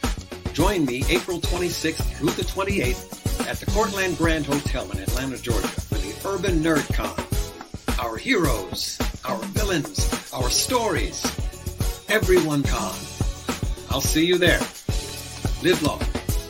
Join 0.54 0.86
me 0.86 1.04
April 1.10 1.40
26th 1.40 2.18
through 2.18 2.30
the 2.32 2.44
28th 2.44 3.48
at 3.48 3.58
the 3.58 3.66
Courtland 3.72 4.18
Grand 4.18 4.46
Hotel 4.46 4.90
in 4.92 5.00
Atlanta, 5.00 5.38
Georgia 5.38 5.68
for 5.68 5.96
the 5.96 6.14
Urban 6.28 6.64
Nerd 6.64 6.88
Con. 6.94 7.16
Our 8.00 8.18
heroes, 8.18 9.00
our 9.26 9.38
villains, 9.48 10.32
our 10.32 10.50
stories. 10.50 11.26
Everyone 12.08 12.64
con. 12.64 12.96
I'll 13.90 14.00
see 14.00 14.26
you 14.26 14.38
there. 14.38 14.62
Live 15.64 15.82
long 15.82 16.02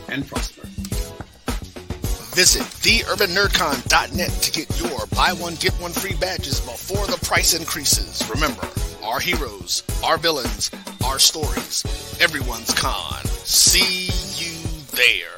and 0.08 0.26
prosper. 0.26 0.66
Visit 2.36 2.62
theurbannerdcon.net 2.62 4.30
to 4.30 4.52
get 4.52 4.80
your 4.80 5.06
buy 5.16 5.32
one, 5.32 5.54
get 5.56 5.72
one 5.80 5.92
free 5.92 6.14
badges 6.14 6.60
before 6.60 7.06
the 7.06 7.18
price 7.26 7.54
increases. 7.54 8.22
Remember, 8.30 8.68
our 9.08 9.20
heroes, 9.20 9.82
our 10.04 10.18
villains, 10.18 10.70
our 11.02 11.18
stories. 11.18 11.82
Everyone's 12.20 12.74
con. 12.74 13.24
See 13.24 14.10
you 14.36 14.52
there. 14.92 15.30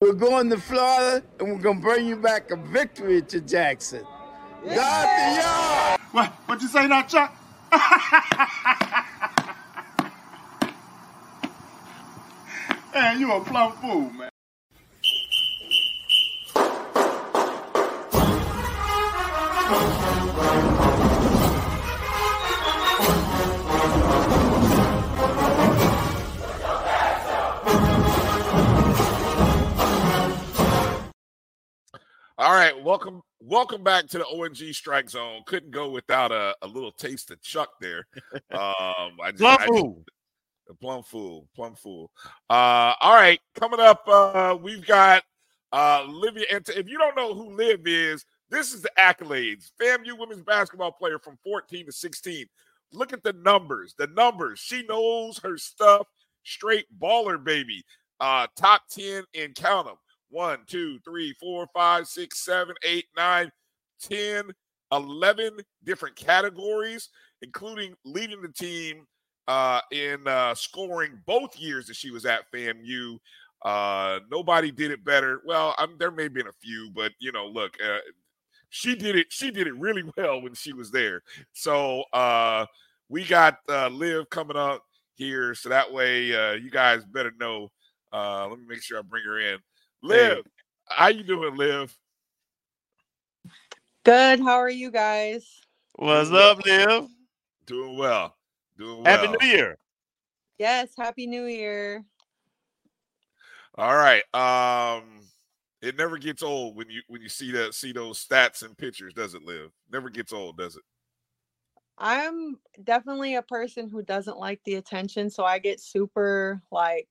We're 0.00 0.14
going 0.14 0.50
to 0.50 0.58
Florida 0.58 1.24
and 1.38 1.52
we're 1.52 1.62
going 1.62 1.76
to 1.76 1.82
bring 1.82 2.06
you 2.06 2.16
back 2.16 2.50
a 2.50 2.56
victory 2.56 3.22
to 3.22 3.40
Jackson. 3.40 4.04
Yeah. 4.66 4.74
God 4.74 5.06
the 5.06 5.42
yard! 5.42 6.00
What? 6.10 6.32
What 6.46 6.60
you 6.60 6.68
say 6.68 6.88
now, 6.88 7.02
Chuck? 7.02 7.32
Man, 12.92 13.20
you 13.20 13.32
a 13.32 13.44
plumb 13.44 13.72
fool, 13.74 14.10
man. 14.10 14.33
All 32.36 32.52
right, 32.52 32.74
welcome 32.82 33.22
welcome 33.40 33.82
back 33.82 34.06
to 34.08 34.18
the 34.18 34.26
O&G 34.26 34.70
StrikeZone. 34.70 35.46
Couldn't 35.46 35.70
go 35.70 35.90
without 35.90 36.30
a, 36.30 36.54
a 36.62 36.66
little 36.66 36.92
taste 36.92 37.30
of 37.30 37.40
Chuck 37.42 37.70
there. 37.80 38.06
Um, 38.50 39.16
I 39.22 39.30
just, 39.32 39.42
I 39.42 39.66
just, 39.66 39.84
the 40.68 40.74
plum 40.80 41.02
fool, 41.02 41.48
plum 41.54 41.74
fool. 41.74 42.10
Uh, 42.48 42.94
all 43.00 43.14
right, 43.14 43.40
coming 43.54 43.80
up, 43.80 44.02
uh, 44.06 44.56
we've 44.60 44.86
got 44.86 45.22
uh, 45.72 46.04
Livia. 46.08 46.44
And 46.52 46.68
if 46.68 46.88
you 46.88 46.98
don't 46.98 47.16
know 47.16 47.34
who 47.34 47.56
Liv 47.56 47.86
is, 47.86 48.24
this 48.54 48.72
is 48.72 48.82
the 48.82 48.90
accolades. 48.98 49.70
FAMU 49.80 50.18
women's 50.18 50.42
basketball 50.42 50.92
player 50.92 51.18
from 51.18 51.38
14 51.42 51.86
to 51.86 51.92
16. 51.92 52.46
Look 52.92 53.12
at 53.12 53.22
the 53.22 53.32
numbers. 53.32 53.94
The 53.98 54.06
numbers. 54.08 54.60
She 54.60 54.84
knows 54.84 55.38
her 55.38 55.58
stuff. 55.58 56.06
Straight 56.44 56.86
baller, 57.00 57.42
baby. 57.42 57.84
Uh, 58.20 58.46
top 58.56 58.82
10 58.90 59.24
and 59.34 59.54
count 59.54 59.86
them. 59.86 59.96
One, 60.30 60.60
two, 60.66 60.98
three, 61.04 61.32
four, 61.34 61.68
five, 61.74 62.06
six, 62.06 62.44
seven, 62.44 62.74
eight, 62.84 63.06
nine, 63.16 63.50
10, 64.02 64.50
11 64.92 65.58
different 65.84 66.16
categories, 66.16 67.08
including 67.42 67.94
leading 68.04 68.42
the 68.42 68.48
team 68.48 69.06
uh, 69.48 69.80
in 69.90 70.26
uh, 70.26 70.54
scoring 70.54 71.20
both 71.26 71.58
years 71.58 71.86
that 71.86 71.96
she 71.96 72.10
was 72.10 72.26
at 72.26 72.50
FAMU. 72.52 73.18
Uh, 73.64 74.20
nobody 74.30 74.70
did 74.70 74.90
it 74.90 75.04
better. 75.04 75.40
Well, 75.46 75.74
I'm, 75.78 75.96
there 75.98 76.10
may 76.10 76.24
have 76.24 76.34
been 76.34 76.48
a 76.48 76.52
few, 76.52 76.90
but 76.94 77.12
you 77.18 77.32
know, 77.32 77.46
look, 77.46 77.76
uh, 77.84 77.98
she 78.74 78.96
did 78.96 79.14
it. 79.14 79.28
She 79.30 79.52
did 79.52 79.68
it 79.68 79.76
really 79.76 80.02
well 80.16 80.42
when 80.42 80.54
she 80.54 80.72
was 80.72 80.90
there. 80.90 81.22
So 81.52 82.02
uh, 82.12 82.66
we 83.08 83.24
got 83.24 83.58
uh, 83.68 83.88
Liv 83.88 84.28
coming 84.30 84.56
up 84.56 84.82
here, 85.14 85.54
so 85.54 85.68
that 85.68 85.92
way 85.92 86.34
uh, 86.34 86.54
you 86.54 86.70
guys 86.70 87.04
better 87.04 87.32
know. 87.38 87.70
Uh, 88.12 88.48
let 88.48 88.58
me 88.58 88.64
make 88.68 88.82
sure 88.82 88.98
I 88.98 89.02
bring 89.02 89.22
her 89.24 89.38
in. 89.38 89.58
Liv, 90.02 90.38
hey. 90.38 90.42
how 90.88 91.06
you 91.06 91.22
doing, 91.22 91.56
Liv? 91.56 91.96
Good. 94.04 94.40
How 94.40 94.56
are 94.56 94.70
you 94.70 94.90
guys? 94.90 95.46
What's 95.94 96.32
up, 96.32 96.64
Liv? 96.66 97.06
Doing 97.66 97.96
well. 97.96 98.34
Doing 98.76 99.04
well. 99.04 99.16
Happy 99.16 99.28
New 99.28 99.46
Year. 99.46 99.78
Yes, 100.58 100.90
Happy 100.98 101.28
New 101.28 101.44
Year. 101.44 102.04
All 103.76 103.94
right. 103.94 104.22
Um, 104.34 105.20
It 105.84 105.98
never 105.98 106.16
gets 106.16 106.42
old 106.42 106.76
when 106.76 106.88
you 106.88 107.02
when 107.08 107.20
you 107.20 107.28
see 107.28 107.52
that 107.52 107.74
see 107.74 107.92
those 107.92 108.24
stats 108.24 108.62
and 108.62 108.76
pictures, 108.76 109.12
does 109.12 109.34
it 109.34 109.42
Liv? 109.42 109.70
Never 109.92 110.08
gets 110.08 110.32
old, 110.32 110.56
does 110.56 110.76
it? 110.76 110.82
I'm 111.98 112.58
definitely 112.82 113.34
a 113.34 113.42
person 113.42 113.90
who 113.90 114.02
doesn't 114.02 114.38
like 114.38 114.60
the 114.64 114.76
attention, 114.76 115.28
so 115.28 115.44
I 115.44 115.58
get 115.58 115.80
super 115.80 116.62
like 116.72 117.08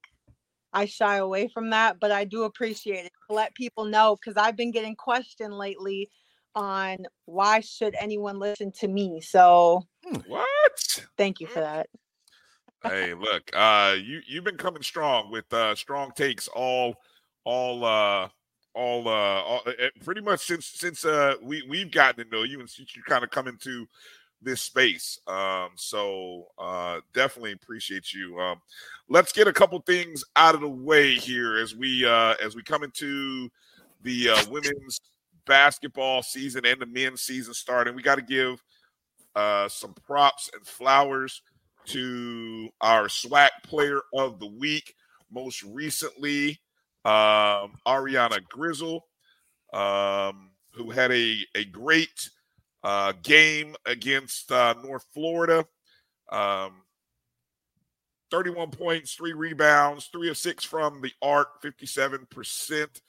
I 0.74 0.86
shy 0.86 1.18
away 1.18 1.50
from 1.50 1.70
that, 1.70 2.00
but 2.00 2.12
I 2.12 2.24
do 2.24 2.44
appreciate 2.44 3.06
it 3.06 3.12
to 3.30 3.36
let 3.36 3.54
people 3.54 3.86
know 3.86 4.16
because 4.16 4.42
I've 4.42 4.58
been 4.58 4.72
getting 4.72 4.96
questioned 4.96 5.56
lately 5.56 6.10
on 6.56 6.98
why 7.26 7.60
should 7.60 7.96
anyone 8.00 8.40
listen 8.40 8.72
to 8.80 8.88
me. 8.88 9.22
So 9.22 9.84
what? 10.26 11.06
Thank 11.16 11.42
you 11.42 11.46
for 11.46 11.60
that. 11.60 11.90
hey, 12.82 13.14
look, 13.14 13.52
uh, 13.54 13.96
you 14.02 14.22
you've 14.26 14.44
been 14.44 14.58
coming 14.58 14.82
strong 14.82 15.30
with 15.30 15.54
uh, 15.54 15.76
strong 15.76 16.12
takes 16.16 16.48
all 16.48 16.96
all 17.46 17.86
uh 17.86 18.30
all 18.76 19.08
uh 19.08 19.42
all, 19.42 19.62
pretty 20.04 20.22
much 20.22 20.40
since 20.46 20.66
since 20.66 21.06
uh 21.06 21.36
we 21.42 21.64
we've 21.70 21.92
gotten 21.92 22.26
to 22.26 22.32
know 22.32 22.44
you 22.44 22.60
and 22.60 22.70
since 22.70 22.96
you 22.96 23.04
kind 23.04 23.24
of 23.24 23.30
come 23.30 23.48
into 23.48 23.88
this 24.44 24.62
space. 24.62 25.20
Um, 25.28 25.70
so 25.76 26.48
uh, 26.58 27.00
definitely 27.14 27.54
appreciate 27.54 28.14
you. 28.14 28.40
Um, 28.40 28.62
let's 29.10 29.32
get 29.32 29.48
a 29.48 29.54
couple 29.54 29.80
things 29.82 30.24
out 30.36 30.56
of 30.56 30.62
the 30.62 30.70
way 30.70 31.16
here 31.16 31.58
as 31.58 31.76
we 31.76 32.06
uh, 32.06 32.36
as 32.44 32.56
we 32.56 32.64
come 32.64 32.84
into 32.84 33.50
the 34.04 34.30
uh, 34.30 34.44
women's 34.50 35.00
basketball 35.46 36.22
season 36.24 36.66
and 36.66 36.80
the 36.80 36.86
men's 36.86 37.22
season 37.22 37.54
starting. 37.54 37.96
We 37.96 38.02
got 38.02 38.16
to 38.16 38.22
give 38.22 38.62
uh, 39.36 39.68
some 39.70 39.94
props 39.94 40.50
and 40.54 40.66
flowers 40.66 41.42
to 41.86 42.70
our 42.82 43.08
SWAC 43.08 43.50
player 43.64 44.02
of 44.14 44.40
the 44.40 44.48
week. 44.48 44.96
Most 45.32 45.64
recently, 45.64 46.60
um, 47.06 47.74
Ariana 47.86 48.44
Grizzle, 48.48 49.06
um, 49.74 50.52
who 50.72 50.90
had 50.90 51.12
a, 51.12 51.46
a 51.56 51.66
great 51.66 52.30
uh, 52.84 53.14
game 53.24 53.76
against 53.86 54.52
uh, 54.52 54.76
North 54.84 55.06
Florida. 55.14 55.66
Um, 56.32 56.84
31 58.32 58.72
points, 58.72 59.14
three 59.14 59.34
rebounds, 59.34 60.10
three 60.12 60.30
of 60.30 60.38
six 60.38 60.64
from 60.64 61.02
the 61.02 61.12
arc, 61.22 61.62
57% 61.62 63.02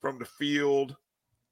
from 0.00 0.18
the 0.18 0.24
field. 0.24 0.96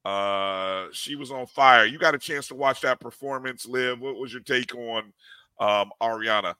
Uh, 0.04 0.86
she 0.92 1.14
was 1.14 1.30
on 1.30 1.46
fire. 1.46 1.86
You 1.86 1.96
got 1.98 2.14
a 2.14 2.18
chance 2.18 2.48
to 2.48 2.56
watch 2.56 2.80
that 2.80 2.98
performance, 2.98 3.66
Liv. 3.66 4.00
What 4.00 4.16
was 4.16 4.32
your 4.32 4.42
take 4.42 4.74
on 4.74 5.12
um, 5.60 5.92
Ariana? 6.02 6.54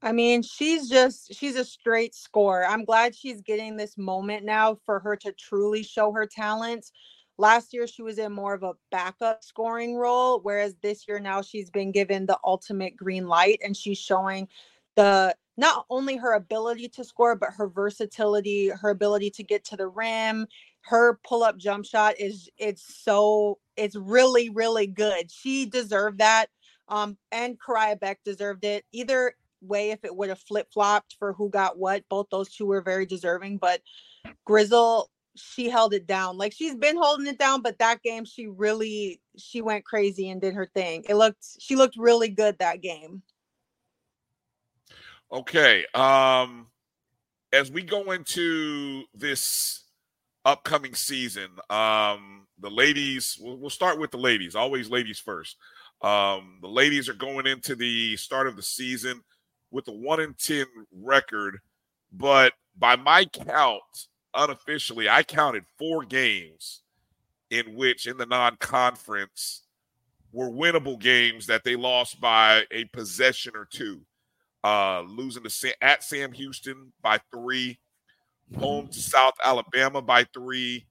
I 0.00 0.12
mean, 0.12 0.42
she's 0.42 0.88
just 0.88 1.34
she's 1.34 1.56
a 1.56 1.64
straight 1.64 2.14
scorer. 2.14 2.64
I'm 2.64 2.84
glad 2.84 3.14
she's 3.14 3.40
getting 3.40 3.76
this 3.76 3.98
moment 3.98 4.44
now 4.44 4.78
for 4.86 5.00
her 5.00 5.16
to 5.16 5.32
truly 5.32 5.82
show 5.82 6.12
her 6.12 6.26
talents. 6.26 6.92
Last 7.36 7.72
year, 7.72 7.86
she 7.86 8.02
was 8.02 8.18
in 8.18 8.32
more 8.32 8.54
of 8.54 8.62
a 8.62 8.74
backup 8.90 9.42
scoring 9.44 9.96
role, 9.96 10.40
whereas 10.42 10.74
this 10.82 11.06
year 11.06 11.20
now 11.20 11.42
she's 11.42 11.70
been 11.70 11.92
given 11.92 12.26
the 12.26 12.38
ultimate 12.44 12.96
green 12.96 13.26
light 13.26 13.60
and 13.64 13.76
she's 13.76 13.98
showing 13.98 14.48
the 14.96 15.34
not 15.56 15.84
only 15.90 16.16
her 16.16 16.34
ability 16.34 16.88
to 16.88 17.04
score, 17.04 17.34
but 17.34 17.50
her 17.56 17.68
versatility, 17.68 18.68
her 18.68 18.90
ability 18.90 19.30
to 19.30 19.42
get 19.42 19.64
to 19.64 19.76
the 19.76 19.88
rim. 19.88 20.46
Her 20.82 21.18
pull 21.26 21.42
up 21.42 21.58
jump 21.58 21.84
shot 21.84 22.14
is 22.20 22.48
it's 22.56 23.02
so 23.02 23.58
it's 23.76 23.96
really, 23.96 24.48
really 24.48 24.86
good. 24.86 25.30
She 25.30 25.66
deserved 25.66 26.18
that. 26.18 26.46
Um, 26.88 27.18
and 27.32 27.58
Karaya 27.60 27.98
Beck 27.98 28.20
deserved 28.24 28.64
it. 28.64 28.84
Either 28.92 29.34
way, 29.60 29.90
if 29.90 30.04
it 30.04 30.14
would 30.14 30.28
have 30.28 30.40
flip 30.40 30.68
flopped 30.72 31.16
for 31.18 31.32
who 31.32 31.50
got 31.50 31.78
what, 31.78 32.04
both 32.08 32.26
those 32.30 32.54
two 32.54 32.66
were 32.66 32.82
very 32.82 33.06
deserving. 33.06 33.58
But 33.58 33.80
Grizzle 34.44 35.10
she 35.38 35.68
held 35.68 35.94
it 35.94 36.06
down. 36.06 36.36
Like 36.36 36.52
she's 36.52 36.74
been 36.74 36.96
holding 36.96 37.26
it 37.26 37.38
down, 37.38 37.62
but 37.62 37.78
that 37.78 38.02
game 38.02 38.24
she 38.24 38.46
really 38.46 39.20
she 39.36 39.62
went 39.62 39.84
crazy 39.84 40.28
and 40.28 40.40
did 40.40 40.54
her 40.54 40.70
thing. 40.74 41.04
It 41.08 41.14
looked 41.14 41.44
she 41.60 41.76
looked 41.76 41.96
really 41.96 42.28
good 42.28 42.58
that 42.58 42.82
game. 42.82 43.22
Okay. 45.32 45.86
Um 45.94 46.66
as 47.52 47.70
we 47.70 47.82
go 47.82 48.12
into 48.12 49.04
this 49.14 49.84
upcoming 50.44 50.94
season, 50.94 51.50
um 51.70 52.46
the 52.58 52.70
ladies 52.70 53.38
we'll, 53.40 53.56
we'll 53.56 53.70
start 53.70 53.98
with 53.98 54.10
the 54.10 54.18
ladies. 54.18 54.54
Always 54.54 54.90
ladies 54.90 55.18
first. 55.18 55.56
Um 56.02 56.58
the 56.60 56.68
ladies 56.68 57.08
are 57.08 57.14
going 57.14 57.46
into 57.46 57.76
the 57.76 58.16
start 58.16 58.46
of 58.46 58.56
the 58.56 58.62
season 58.62 59.22
with 59.70 59.88
a 59.88 59.92
1 59.92 60.20
in 60.20 60.34
10 60.34 60.66
record, 60.92 61.58
but 62.12 62.52
by 62.76 62.96
my 62.96 63.24
count, 63.24 63.82
unofficially, 64.34 65.08
I 65.08 65.22
counted 65.22 65.64
four 65.78 66.04
games 66.04 66.82
in 67.50 67.74
which, 67.74 68.06
in 68.06 68.16
the 68.16 68.26
non 68.26 68.56
conference, 68.56 69.62
were 70.32 70.50
winnable 70.50 70.98
games 70.98 71.46
that 71.46 71.64
they 71.64 71.76
lost 71.76 72.20
by 72.20 72.64
a 72.70 72.84
possession 72.86 73.52
or 73.54 73.64
two. 73.64 74.00
Uh, 74.64 75.02
losing 75.02 75.44
to 75.44 75.50
Sam, 75.50 75.72
at 75.80 76.02
Sam 76.02 76.32
Houston 76.32 76.92
by 77.00 77.20
three, 77.32 77.78
home 78.58 78.88
to 78.88 79.00
South 79.00 79.34
Alabama 79.42 80.02
by 80.02 80.24
three, 80.34 80.86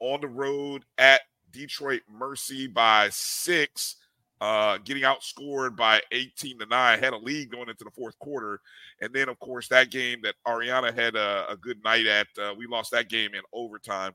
on 0.00 0.20
the 0.20 0.28
road 0.28 0.84
at 0.98 1.22
Detroit 1.50 2.02
Mercy 2.08 2.66
by 2.66 3.08
six, 3.10 3.96
uh, 4.40 4.78
getting 4.84 5.02
outscored 5.02 5.76
by 5.76 6.00
18 6.12 6.58
to 6.58 6.66
9, 6.66 6.98
had 6.98 7.12
a 7.12 7.16
lead 7.16 7.50
going 7.50 7.68
into 7.68 7.84
the 7.84 7.90
fourth 7.90 8.18
quarter. 8.18 8.60
And 9.00 9.12
then, 9.12 9.28
of 9.28 9.38
course, 9.38 9.68
that 9.68 9.90
game 9.90 10.20
that 10.22 10.34
Ariana 10.46 10.94
had 10.94 11.16
a, 11.16 11.46
a 11.50 11.56
good 11.56 11.82
night 11.82 12.06
at, 12.06 12.26
uh, 12.38 12.54
we 12.56 12.66
lost 12.66 12.90
that 12.90 13.08
game 13.08 13.34
in 13.34 13.40
overtime. 13.52 14.12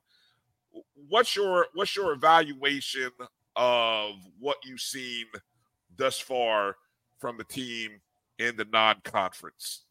What's 1.10 1.36
your 1.36 1.68
what's 1.74 1.98
your 1.98 2.14
evaluation 2.14 3.10
of 3.58 4.14
what 4.40 4.58
you've 4.64 4.80
seen 4.80 5.26
thus 5.98 6.18
far 6.18 6.78
from 7.20 7.38
the 7.38 7.44
team 7.44 8.00
in 8.40 8.56
the 8.56 8.66
non-conference? 8.72 9.84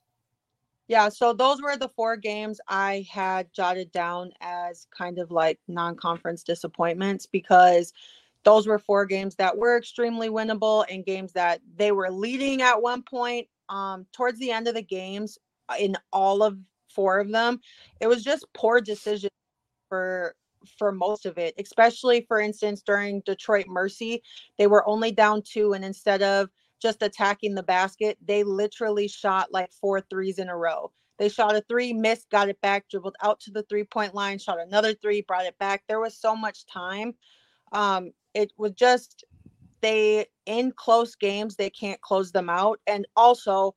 Yeah, 0.89 1.11
so 1.11 1.35
those 1.35 1.61
were 1.61 1.77
the 1.77 1.91
four 1.91 2.17
games 2.17 2.61
I 2.67 3.07
had 3.11 3.53
jotted 3.53 3.93
down 3.93 4.33
as 4.41 4.87
kind 4.97 5.19
of 5.19 5.31
like 5.31 5.59
non-conference 5.69 6.45
disappointments 6.45 7.27
because– 7.27 7.93
those 8.45 8.67
were 8.67 8.79
four 8.79 9.05
games 9.07 9.37
that 9.37 9.57
were 9.57 9.77
extremely 9.77 10.29
winnable 10.29 10.85
and 10.91 11.05
games 11.05 11.33
that 11.33 11.61
they 11.77 11.93
were 11.93 12.11
leading 12.11 12.63
at 12.63 12.81
one 12.81 13.03
point. 13.03 13.49
Um, 13.69 14.07
towards 14.13 14.39
the 14.41 14.51
end 14.51 14.67
of 14.67 14.75
the 14.75 14.83
games, 14.83 15.39
uh, 15.69 15.77
in 15.79 15.97
all 16.13 16.43
of 16.43 16.59
four 16.93 17.21
of 17.21 17.31
them, 17.31 17.61
it 18.01 18.09
was 18.09 18.25
just 18.25 18.45
poor 18.55 18.81
decision 18.81 19.31
for 19.89 20.35
for 20.79 20.93
most 20.93 21.27
of 21.27 21.39
it. 21.39 21.55
Especially, 21.59 22.25
for 22.27 22.41
instance, 22.41 22.83
during 22.85 23.21
Detroit 23.21 23.67
Mercy, 23.69 24.23
they 24.59 24.67
were 24.67 24.89
only 24.89 25.13
down 25.13 25.43
two, 25.43 25.75
and 25.75 25.85
instead 25.85 26.23
of 26.23 26.49
just 26.81 27.03
attacking 27.03 27.55
the 27.55 27.63
basket, 27.63 28.19
they 28.27 28.43
literally 28.43 29.07
shot 29.07 29.53
like 29.53 29.71
four 29.73 30.01
threes 30.01 30.39
in 30.39 30.49
a 30.49 30.57
row. 30.57 30.91
They 31.19 31.29
shot 31.29 31.55
a 31.55 31.61
three, 31.69 31.93
missed, 31.93 32.31
got 32.31 32.49
it 32.49 32.61
back, 32.63 32.89
dribbled 32.89 33.17
out 33.23 33.41
to 33.41 33.51
the 33.51 33.63
three 33.65 33.85
point 33.85 34.15
line, 34.15 34.39
shot 34.39 34.59
another 34.59 34.95
three, 34.95 35.21
brought 35.21 35.45
it 35.45 35.59
back. 35.59 35.85
There 35.87 36.01
was 36.01 36.17
so 36.17 36.35
much 36.35 36.65
time. 36.67 37.15
Um, 37.73 38.13
it 38.35 38.53
was 38.57 38.73
just 38.73 39.25
they 39.81 40.27
in 40.47 40.73
close 40.73 41.15
games 41.15 41.57
they 41.57 41.71
can't 41.71 42.01
close 42.01 42.33
them 42.33 42.51
out 42.51 42.79
and 42.87 43.07
also 43.17 43.75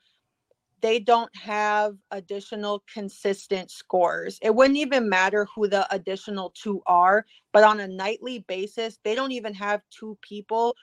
they 0.84 1.00
don't 1.00 1.34
have 1.34 1.96
additional 2.12 2.84
consistent 2.94 3.72
scores. 3.72 4.38
It 4.42 4.54
wouldn't 4.54 4.78
even 4.78 5.08
matter 5.08 5.48
who 5.56 5.70
the 5.70 5.88
additional 5.96 6.54
two 6.62 6.82
are, 6.86 7.26
but 7.54 7.64
on 7.64 7.80
a 7.80 7.88
nightly 7.88 8.40
basis, 8.50 9.00
they 9.06 9.16
don't 9.16 9.32
even 9.32 9.54
have 9.54 9.82
two 9.98 10.18
people 10.22 10.76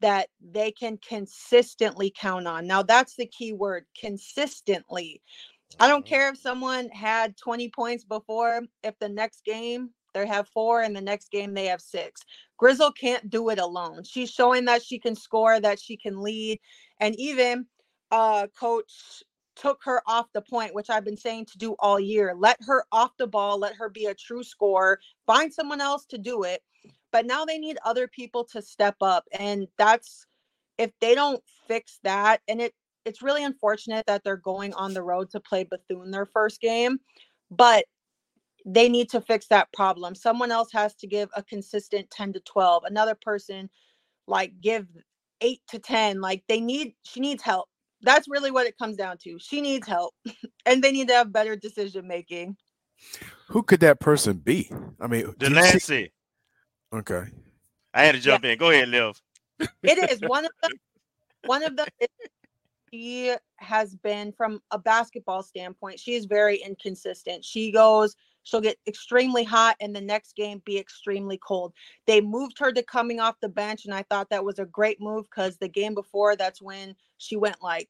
that 0.00 0.28
they 0.52 0.70
can 0.70 0.98
consistently 0.98 2.12
count 2.14 2.46
on. 2.46 2.66
Now, 2.66 2.82
that's 2.82 3.16
the 3.16 3.24
key 3.24 3.54
word 3.54 3.86
consistently. 3.98 5.22
I 5.80 5.88
don't 5.88 6.04
mm-hmm. 6.04 6.14
care 6.14 6.28
if 6.28 6.36
someone 6.36 6.90
had 6.90 7.34
20 7.38 7.70
points 7.70 8.04
before, 8.04 8.60
if 8.82 8.98
the 8.98 9.08
next 9.08 9.46
game 9.46 9.90
they 10.18 10.26
have 10.26 10.48
four, 10.48 10.82
and 10.82 10.94
the 10.94 11.00
next 11.00 11.30
game 11.30 11.54
they 11.54 11.66
have 11.66 11.80
six. 11.80 12.22
Grizzle 12.56 12.92
can't 12.92 13.30
do 13.30 13.48
it 13.50 13.58
alone. 13.58 14.02
She's 14.04 14.30
showing 14.30 14.64
that 14.66 14.82
she 14.82 14.98
can 14.98 15.14
score, 15.14 15.60
that 15.60 15.80
she 15.80 15.96
can 15.96 16.20
lead, 16.20 16.60
and 17.00 17.14
even 17.16 17.66
uh, 18.10 18.46
coach 18.58 19.22
took 19.56 19.80
her 19.84 20.02
off 20.06 20.26
the 20.32 20.42
point, 20.42 20.74
which 20.74 20.88
I've 20.88 21.04
been 21.04 21.16
saying 21.16 21.46
to 21.46 21.58
do 21.58 21.74
all 21.80 21.98
year. 21.98 22.34
Let 22.36 22.58
her 22.66 22.84
off 22.92 23.10
the 23.18 23.26
ball, 23.26 23.58
let 23.58 23.74
her 23.74 23.88
be 23.88 24.06
a 24.06 24.14
true 24.14 24.42
scorer, 24.42 25.00
find 25.26 25.52
someone 25.52 25.80
else 25.80 26.06
to 26.06 26.18
do 26.18 26.44
it. 26.44 26.62
But 27.10 27.26
now 27.26 27.44
they 27.44 27.58
need 27.58 27.78
other 27.84 28.06
people 28.06 28.44
to 28.52 28.62
step 28.62 28.96
up. 29.00 29.24
And 29.38 29.66
that's 29.76 30.26
if 30.78 30.92
they 31.00 31.14
don't 31.14 31.42
fix 31.66 31.98
that, 32.04 32.40
and 32.48 32.60
it 32.60 32.74
it's 33.04 33.22
really 33.22 33.42
unfortunate 33.44 34.06
that 34.06 34.22
they're 34.22 34.36
going 34.36 34.74
on 34.74 34.92
the 34.92 35.02
road 35.02 35.30
to 35.30 35.40
play 35.40 35.64
Bethune 35.64 36.10
their 36.10 36.26
first 36.26 36.60
game. 36.60 36.98
But 37.50 37.84
they 38.68 38.88
need 38.88 39.08
to 39.10 39.20
fix 39.20 39.46
that 39.48 39.72
problem. 39.72 40.14
Someone 40.14 40.52
else 40.52 40.70
has 40.72 40.94
to 40.96 41.06
give 41.06 41.30
a 41.34 41.42
consistent 41.42 42.10
10 42.10 42.34
to 42.34 42.40
12. 42.40 42.84
Another 42.84 43.14
person 43.14 43.70
like 44.26 44.52
give 44.60 44.86
8 45.40 45.60
to 45.70 45.78
10. 45.78 46.20
Like 46.20 46.44
they 46.48 46.60
need 46.60 46.94
she 47.02 47.20
needs 47.20 47.42
help. 47.42 47.68
That's 48.02 48.28
really 48.28 48.50
what 48.50 48.66
it 48.66 48.78
comes 48.78 48.96
down 48.96 49.16
to. 49.24 49.38
She 49.40 49.60
needs 49.62 49.86
help 49.86 50.14
and 50.66 50.84
they 50.84 50.92
need 50.92 51.08
to 51.08 51.14
have 51.14 51.32
better 51.32 51.56
decision 51.56 52.06
making. 52.06 52.56
Who 53.48 53.62
could 53.62 53.80
that 53.80 54.00
person 54.00 54.36
be? 54.36 54.70
I 55.00 55.06
mean, 55.06 55.22
do 55.38 55.48
Delancey. 55.48 56.12
Okay. 56.92 57.24
I 57.94 58.04
had 58.04 58.14
to 58.14 58.20
jump 58.20 58.44
in. 58.44 58.58
Go 58.58 58.70
ahead, 58.70 58.88
Liv. 58.90 59.20
It 59.86 59.98
is 60.10 60.20
one 60.22 60.44
of 60.44 60.52
them. 60.62 60.72
One 61.44 61.62
of 61.64 61.76
them. 61.76 61.86
is- 62.00 62.08
She 62.92 63.34
has 63.56 63.94
been, 63.96 64.32
from 64.32 64.60
a 64.70 64.78
basketball 64.78 65.42
standpoint, 65.42 66.00
she 66.00 66.14
is 66.14 66.26
very 66.26 66.56
inconsistent. 66.56 67.44
She 67.44 67.70
goes, 67.72 68.16
she'll 68.48 68.60
get 68.60 68.78
extremely 68.86 69.44
hot, 69.44 69.76
and 69.80 69.94
the 69.94 70.00
next 70.00 70.34
game 70.36 70.62
be 70.64 70.78
extremely 70.78 71.38
cold. 71.38 71.72
They 72.06 72.20
moved 72.20 72.58
her 72.58 72.72
to 72.72 72.82
coming 72.82 73.20
off 73.20 73.36
the 73.40 73.48
bench, 73.48 73.84
and 73.84 73.94
I 73.94 74.02
thought 74.04 74.30
that 74.30 74.44
was 74.44 74.58
a 74.58 74.64
great 74.64 75.00
move 75.00 75.24
because 75.24 75.58
the 75.58 75.68
game 75.68 75.94
before, 75.94 76.34
that's 76.34 76.62
when 76.62 76.94
she 77.18 77.36
went 77.36 77.62
like 77.62 77.88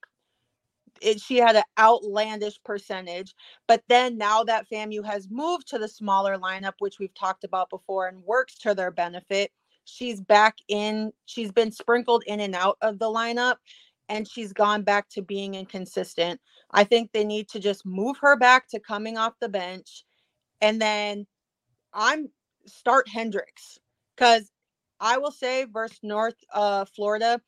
it, 1.01 1.21
she 1.21 1.37
had 1.37 1.55
an 1.55 1.63
outlandish 1.79 2.59
percentage. 2.65 3.35
But 3.69 3.83
then 3.89 4.19
now 4.19 4.43
that 4.45 4.67
FAMU 4.69 5.05
has 5.05 5.29
moved 5.31 5.69
to 5.69 5.79
the 5.79 5.89
smaller 5.89 6.37
lineup, 6.37 6.75
which 6.81 6.99
we've 6.99 7.15
talked 7.15 7.45
about 7.45 7.71
before, 7.71 8.09
and 8.09 8.25
works 8.25 8.59
to 8.61 8.75
their 8.75 8.91
benefit, 8.91 9.53
she's 9.85 10.21
back 10.21 10.57
in. 10.69 11.13
She's 11.27 11.53
been 11.53 11.71
sprinkled 11.71 12.25
in 12.27 12.41
and 12.41 12.55
out 12.55 12.79
of 12.83 12.99
the 12.99 13.07
lineup, 13.07 13.57
and 14.09 14.27
she's 14.27 14.53
gone 14.53 14.83
back 14.83 15.09
to 15.11 15.23
being 15.23 15.55
inconsistent. 15.55 16.41
I 16.73 16.85
think 16.85 17.13
they 17.13 17.25
need 17.25 17.49
to 17.51 17.61
just 17.61 17.87
move 17.87 18.17
her 18.21 18.37
back 18.37 18.69
to 18.71 18.81
coming 18.81 19.17
off 19.17 19.35
the 19.41 19.49
bench, 19.49 20.05
and 20.61 20.81
then 20.81 21.27
I'm 21.93 22.29
start 22.67 23.09
Hendricks 23.09 23.79
because 24.17 24.51
I 25.01 25.19
will 25.19 25.31
say 25.31 25.65
versus 25.65 25.99
North 26.03 26.37
uh, 26.53 26.85
Florida, 26.85 27.41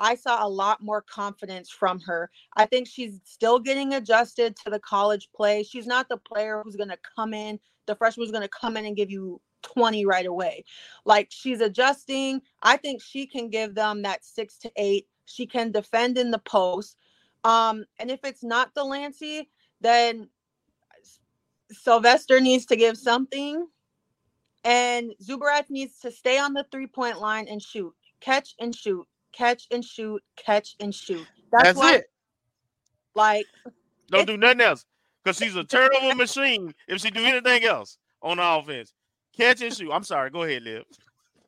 I 0.00 0.14
saw 0.16 0.44
a 0.44 0.48
lot 0.48 0.82
more 0.82 1.02
confidence 1.02 1.70
from 1.70 2.00
her. 2.00 2.30
I 2.56 2.66
think 2.66 2.88
she's 2.88 3.20
still 3.24 3.58
getting 3.58 3.94
adjusted 3.94 4.56
to 4.64 4.70
the 4.70 4.80
college 4.80 5.28
play. 5.34 5.62
She's 5.62 5.86
not 5.86 6.08
the 6.08 6.16
player 6.16 6.60
who's 6.64 6.76
going 6.76 6.88
to 6.88 6.98
come 7.16 7.34
in, 7.34 7.58
the 7.86 7.94
freshman 7.94 8.30
going 8.30 8.42
to 8.42 8.48
come 8.48 8.76
in 8.76 8.84
and 8.86 8.96
give 8.96 9.10
you 9.10 9.40
20 9.62 10.04
right 10.06 10.26
away. 10.26 10.64
Like 11.04 11.28
she's 11.30 11.60
adjusting. 11.60 12.42
I 12.62 12.76
think 12.76 13.02
she 13.02 13.26
can 13.26 13.48
give 13.48 13.74
them 13.74 14.02
that 14.02 14.24
six 14.24 14.58
to 14.58 14.72
eight. 14.76 15.06
She 15.26 15.46
can 15.46 15.70
defend 15.70 16.18
in 16.18 16.30
the 16.30 16.38
post. 16.38 16.96
Um, 17.44 17.84
and 17.98 18.10
if 18.10 18.20
it's 18.24 18.42
not 18.42 18.74
Delancey, 18.74 19.48
then 19.80 20.28
Sylvester 21.72 22.40
needs 22.40 22.66
to 22.66 22.76
give 22.76 22.96
something. 22.96 23.66
And 24.64 25.12
Zubarak 25.22 25.70
needs 25.70 25.98
to 26.00 26.12
stay 26.12 26.38
on 26.38 26.54
the 26.54 26.64
three 26.70 26.86
point 26.86 27.20
line 27.20 27.48
and 27.48 27.60
shoot, 27.60 27.92
catch 28.20 28.54
and 28.60 28.74
shoot, 28.74 29.06
catch 29.32 29.66
and 29.70 29.84
shoot, 29.84 30.22
catch 30.36 30.76
and 30.78 30.94
shoot. 30.94 31.26
That's, 31.50 31.64
That's 31.64 31.78
why, 31.78 31.94
it. 31.96 32.04
Like, 33.14 33.46
Don't 34.08 34.26
do 34.26 34.36
nothing 34.36 34.60
else 34.60 34.84
because 35.22 35.38
she's 35.38 35.56
a 35.56 35.64
turnover 35.64 36.14
machine. 36.14 36.74
If 36.86 37.00
she 37.00 37.10
do 37.10 37.24
anything 37.24 37.64
else 37.64 37.98
on 38.22 38.36
the 38.36 38.46
offense, 38.46 38.92
catch 39.36 39.62
and 39.62 39.74
shoot. 39.74 39.90
I'm 39.90 40.04
sorry. 40.04 40.30
Go 40.30 40.44
ahead, 40.44 40.62
Liv. 40.62 40.84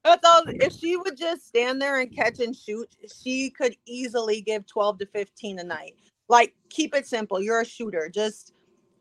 That's 0.05 0.27
all. 0.27 0.43
If 0.47 0.75
she 0.75 0.97
would 0.97 1.17
just 1.17 1.47
stand 1.47 1.81
there 1.81 2.01
and 2.01 2.15
catch 2.15 2.41
and 2.41 2.55
shoot, 2.55 2.89
she 3.23 3.51
could 3.51 3.77
easily 3.87 4.43
give 4.43 4.67
12 4.67 4.99
to 4.99 5.07
15 5.07 5.61
a 5.61 5.65
night. 5.65 5.95
Like, 6.29 6.55
keep 6.69 6.95
it 6.95 7.07
simple. 7.07 7.41
You're 7.41 7.61
a 7.61 7.65
shooter. 7.65 8.11
Just 8.13 8.54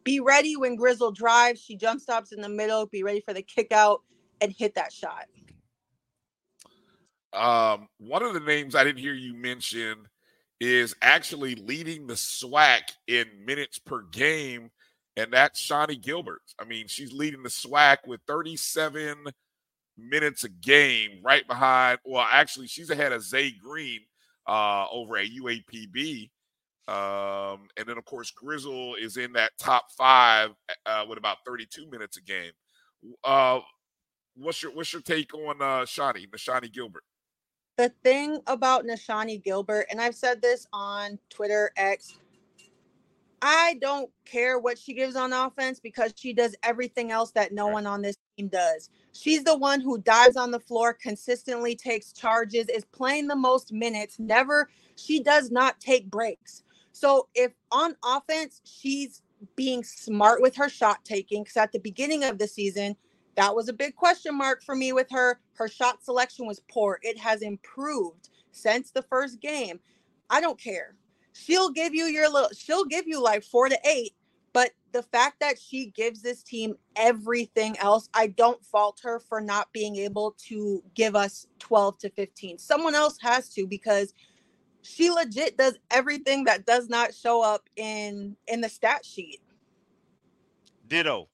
be 0.04 0.20
ready 0.20 0.56
when 0.56 0.76
Grizzle 0.76 1.12
drives. 1.12 1.62
She 1.62 1.76
jump 1.76 2.02
stops 2.02 2.32
in 2.32 2.42
the 2.42 2.50
middle. 2.50 2.86
Be 2.86 3.04
ready 3.04 3.22
for 3.22 3.34
the 3.34 3.42
kick 3.42 3.72
out 3.72 4.02
and 4.42 4.52
hit 4.52 4.76
that 4.76 4.92
shot. 4.92 5.26
Um, 7.34 7.88
one 7.98 8.24
of 8.24 8.34
the 8.34 8.40
names 8.40 8.76
I 8.76 8.84
didn't 8.84 9.00
hear 9.00 9.14
you 9.14 9.34
mention 9.34 10.08
is 10.60 10.96
actually 11.02 11.56
leading 11.56 12.08
the 12.08 12.14
SWAC 12.14 12.82
in 13.08 13.26
minutes 13.44 13.80
per 13.80 14.04
game, 14.04 14.70
and 15.18 15.34
that's 15.34 15.60
Shawnee 15.60 15.96
Gilbert. 15.96 16.42
I 16.60 16.66
mean, 16.66 16.88
she's 16.88 17.12
leading 17.12 17.44
the 17.44 17.50
SWAC 17.50 17.98
with 18.06 18.22
37 18.28 19.26
minutes 19.98 20.44
a 20.44 20.50
game, 20.50 21.20
right 21.24 21.46
behind. 21.48 22.00
Well, 22.06 22.26
actually, 22.30 22.68
she's 22.68 22.90
ahead 22.90 23.12
of 23.12 23.24
Zay 23.24 23.52
Green 23.52 24.02
uh, 24.48 24.86
over 24.92 25.18
at 25.18 25.28
UAPB. 25.28 26.30
Um, 26.88 27.68
and 27.78 27.88
then, 27.88 27.98
of 27.98 28.06
course, 28.06 28.32
Grizzle 28.32 28.96
is 28.96 29.18
in 29.18 29.34
that 29.34 29.52
top 29.58 29.92
five 29.98 30.52
uh, 30.86 31.06
with 31.08 31.18
about 31.18 31.38
32 31.46 31.90
minutes 31.90 32.18
a 32.18 32.22
game. 32.22 32.52
Uh, 33.24 33.60
what's 34.36 34.62
your 34.62 34.74
what's 34.74 34.92
your 34.92 35.02
take 35.02 35.34
on 35.34 35.62
uh, 35.62 35.86
Shawnee, 35.86 36.28
Nashani 36.28 36.72
Gilbert? 36.72 37.04
The 37.78 37.92
thing 38.04 38.40
about 38.48 38.86
Nashani 38.86 39.44
Gilbert, 39.44 39.88
and 39.90 40.00
I've 40.00 40.16
said 40.16 40.42
this 40.42 40.68
on 40.74 41.18
Twitter 41.30 41.72
X, 41.76 42.18
I 43.42 43.78
don't 43.82 44.10
care 44.26 44.60
what 44.60 44.78
she 44.78 44.94
gives 44.94 45.16
on 45.16 45.34
offense 45.34 45.80
because 45.80 46.14
she 46.16 46.34
does 46.34 46.56
everything 46.64 47.12
else 47.12 47.32
that 47.32 47.52
no 47.52 47.68
one 47.68 47.86
on 47.86 48.02
this 48.02 48.16
team 48.38 48.48
does. 48.48 48.90
She's 49.12 49.44
the 49.44 49.58
one 49.58 49.82
who 49.82 49.98
dives 49.98 50.38
on 50.38 50.52
the 50.52 50.60
floor, 50.60 50.94
consistently 50.94 51.76
takes 51.76 52.14
charges, 52.14 52.70
is 52.70 52.86
playing 52.86 53.28
the 53.28 53.36
most 53.36 53.74
minutes, 53.74 54.18
never, 54.18 54.70
she 54.96 55.22
does 55.22 55.52
not 55.52 55.80
take 55.82 56.10
breaks. 56.10 56.64
So 56.94 57.28
if 57.36 57.52
on 57.72 57.95
offense, 58.06 58.61
she's 58.64 59.22
being 59.56 59.84
smart 59.84 60.41
with 60.41 60.56
her 60.56 60.70
shot 60.70 61.03
taking, 61.03 61.44
because 61.44 61.57
at 61.57 61.72
the 61.72 61.80
beginning 61.80 62.24
of 62.24 62.38
the 62.38 62.48
season, 62.48 62.95
that 63.36 63.56
was 63.56 63.68
a 63.68 63.74
big 63.74 63.95
question 63.95 64.38
mark 64.38 64.64
for 64.64 64.76
me 64.76 64.94
with 64.94 65.07
her. 65.11 65.40
Her 65.56 65.68
shot 65.68 66.03
selection 66.03 66.45
was 66.45 66.61
poor. 66.72 66.99
It 67.02 67.18
has 67.18 67.41
improved 67.41 68.30
since 68.52 68.91
the 68.91 69.02
first 69.02 69.41
game. 69.41 69.80
I 70.30 70.40
don't 70.40 70.60
care. 70.60 70.95
She'll 71.34 71.72
give 71.72 71.95
you 71.95 72.06
your 72.06 72.30
little, 72.30 72.52
she'll 72.56 72.86
give 72.86 73.07
you 73.07 73.22
like 73.22 73.44
four 73.44 73.70
to 73.70 73.78
eight. 73.86 74.14
But 74.53 74.70
the 74.91 75.02
fact 75.02 75.40
that 75.40 75.60
she 75.60 75.88
gives 75.88 76.22
this 76.22 76.44
team 76.44 76.76
everything 76.95 77.76
else, 77.80 78.07
I 78.14 78.28
don't 78.28 78.64
fault 78.64 78.99
her 79.03 79.20
for 79.20 79.41
not 79.41 79.74
being 79.74 79.95
able 79.95 80.36
to 80.45 80.84
give 80.94 81.15
us 81.15 81.48
12 81.57 81.98
to 81.99 82.10
15. 82.11 82.60
Someone 82.60 82.94
else 82.94 83.18
has 83.20 83.49
to 83.49 83.65
because 83.65 84.14
she 84.84 85.10
legit 85.10 85.58
does 85.58 85.78
everything 85.90 86.44
that 86.46 86.66
does 86.66 86.90
not 86.90 87.14
show 87.14 87.42
up 87.42 87.70
in 87.76 88.36
in 88.48 88.62
the 88.62 88.70
stat 88.70 89.06
sheet. 89.06 89.40
Ditto. 90.88 91.30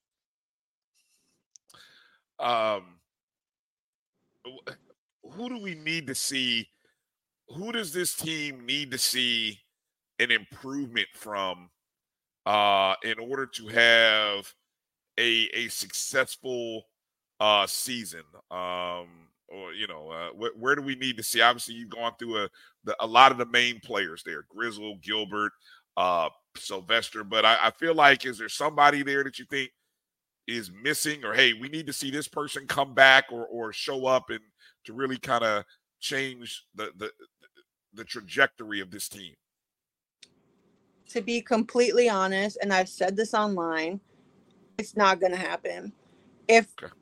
um 2.39 2.95
who 5.23 5.49
do 5.49 5.59
we 5.59 5.75
need 5.75 6.07
to 6.07 6.15
see 6.15 6.69
who 7.49 7.71
does 7.71 7.91
this 7.91 8.15
team 8.15 8.65
need 8.65 8.91
to 8.91 8.97
see 8.97 9.59
an 10.19 10.31
improvement 10.31 11.07
from 11.13 11.69
uh 12.45 12.95
in 13.03 13.19
order 13.19 13.45
to 13.45 13.67
have 13.67 14.53
a 15.17 15.49
a 15.53 15.67
successful 15.67 16.83
uh 17.39 17.67
season 17.67 18.23
um 18.51 19.27
or 19.49 19.73
you 19.73 19.87
know 19.87 20.09
uh, 20.09 20.29
wh- 20.29 20.57
where 20.59 20.75
do 20.75 20.81
we 20.81 20.95
need 20.95 21.17
to 21.17 21.23
see 21.23 21.41
obviously 21.41 21.75
you've 21.75 21.89
gone 21.89 22.13
through 22.17 22.37
a 22.37 22.49
the, 22.83 22.95
a 22.99 23.07
lot 23.07 23.31
of 23.31 23.37
the 23.37 23.45
main 23.47 23.79
players 23.79 24.23
there 24.25 24.45
grizzle 24.49 24.97
gilbert 25.01 25.51
uh 25.97 26.29
sylvester 26.57 27.23
but 27.23 27.45
I, 27.45 27.57
I 27.63 27.71
feel 27.71 27.93
like 27.93 28.25
is 28.25 28.37
there 28.37 28.49
somebody 28.49 29.03
there 29.03 29.23
that 29.23 29.39
you 29.39 29.45
think 29.49 29.71
is 30.47 30.71
missing 30.71 31.23
or 31.23 31.33
hey 31.33 31.53
we 31.53 31.69
need 31.69 31.87
to 31.87 31.93
see 31.93 32.11
this 32.11 32.27
person 32.27 32.67
come 32.67 32.93
back 32.93 33.25
or 33.31 33.45
or 33.47 33.71
show 33.71 34.05
up 34.05 34.29
and 34.29 34.39
to 34.85 34.93
really 34.93 35.17
kind 35.17 35.43
of 35.43 35.63
change 35.99 36.65
the 36.75 36.91
the 36.97 37.11
the 37.93 38.03
trajectory 38.03 38.79
of 38.79 38.91
this 38.91 39.09
team 39.09 39.33
to 41.09 41.21
be 41.21 41.41
completely 41.41 42.07
honest, 42.07 42.57
and 42.61 42.71
I've 42.71 42.89
said 42.89 43.15
this 43.15 43.33
online, 43.33 43.99
it's 44.77 44.95
not 44.95 45.19
going 45.19 45.31
to 45.31 45.37
happen. 45.37 45.91
If 46.47 46.67
Okay. 46.81 46.93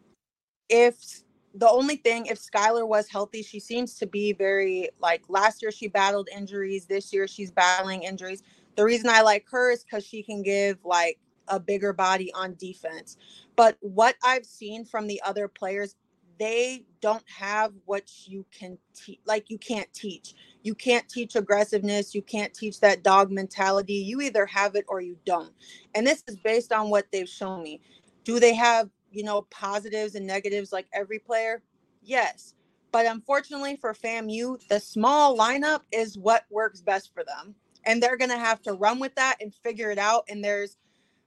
if 0.70 1.24
the 1.58 1.70
only 1.70 1.96
thing, 1.96 2.28
if 2.28 2.40
Skylar 2.40 2.88
was 2.88 3.10
healthy, 3.10 3.42
she 3.42 3.60
seems 3.60 3.96
to 3.96 4.06
be 4.06 4.34
very 4.34 4.90
like 5.00 5.24
last 5.28 5.62
year 5.62 5.72
she 5.72 5.88
battled 5.88 6.30
injuries. 6.36 6.86
This 6.86 7.12
year 7.12 7.28
she's 7.28 7.52
battling 7.52 8.04
injuries. 8.04 8.44
The 8.76 8.84
reason 8.84 9.10
I 9.10 9.22
like 9.22 9.46
her 9.50 9.72
is 9.72 9.84
because 9.84 10.06
she 10.06 10.22
can 10.22 10.44
give 10.44 10.78
like 10.86 11.20
a 11.48 11.60
bigger 11.60 11.94
body 11.94 12.32
on 12.34 12.56
defense. 12.56 13.18
But 13.56 13.78
what 13.80 14.16
I've 14.24 14.46
seen 14.46 14.86
from 14.86 15.08
the 15.08 15.22
other 15.26 15.48
players, 15.48 15.96
they 16.38 16.86
don't 17.02 17.24
have 17.28 17.74
what 17.86 18.04
you 18.28 18.46
can 18.52 18.78
teach. 18.94 19.20
Like 19.26 19.50
you 19.50 19.58
can't 19.58 19.92
teach. 19.94 20.36
You 20.62 20.76
can't 20.76 21.10
teach 21.10 21.36
aggressiveness. 21.36 22.14
You 22.14 22.22
can't 22.22 22.54
teach 22.54 22.80
that 22.82 23.02
dog 23.02 23.32
mentality. 23.32 23.96
You 23.96 24.22
either 24.22 24.46
have 24.46 24.76
it 24.76 24.86
or 24.88 25.02
you 25.02 25.18
don't. 25.26 25.54
And 25.96 26.06
this 26.06 26.24
is 26.28 26.38
based 26.38 26.72
on 26.72 26.92
what 26.92 27.08
they've 27.12 27.28
shown 27.28 27.64
me. 27.64 27.82
Do 28.24 28.40
they 28.40 28.54
have, 28.54 28.90
you 29.18 29.24
know, 29.24 29.42
positives 29.50 30.16
and 30.16 30.26
negatives 30.26 30.72
like 30.72 30.88
every 30.94 31.20
player? 31.20 31.64
Yes. 32.04 32.54
But 32.92 33.06
unfortunately 33.08 33.76
for 33.76 33.94
FAMU, 33.94 34.60
the 34.70 34.80
small 34.80 35.38
lineup 35.38 35.82
is 35.92 36.18
what 36.18 36.46
works 36.50 36.82
best 36.82 37.14
for 37.14 37.24
them. 37.24 37.56
And 37.86 38.02
they're 38.02 38.18
going 38.18 38.32
to 38.32 38.38
have 38.38 38.62
to 38.64 38.74
run 38.74 39.00
with 39.00 39.16
that 39.16 39.38
and 39.42 39.54
figure 39.54 39.92
it 39.92 39.98
out. 39.98 40.26
And 40.30 40.44
there's 40.44 40.78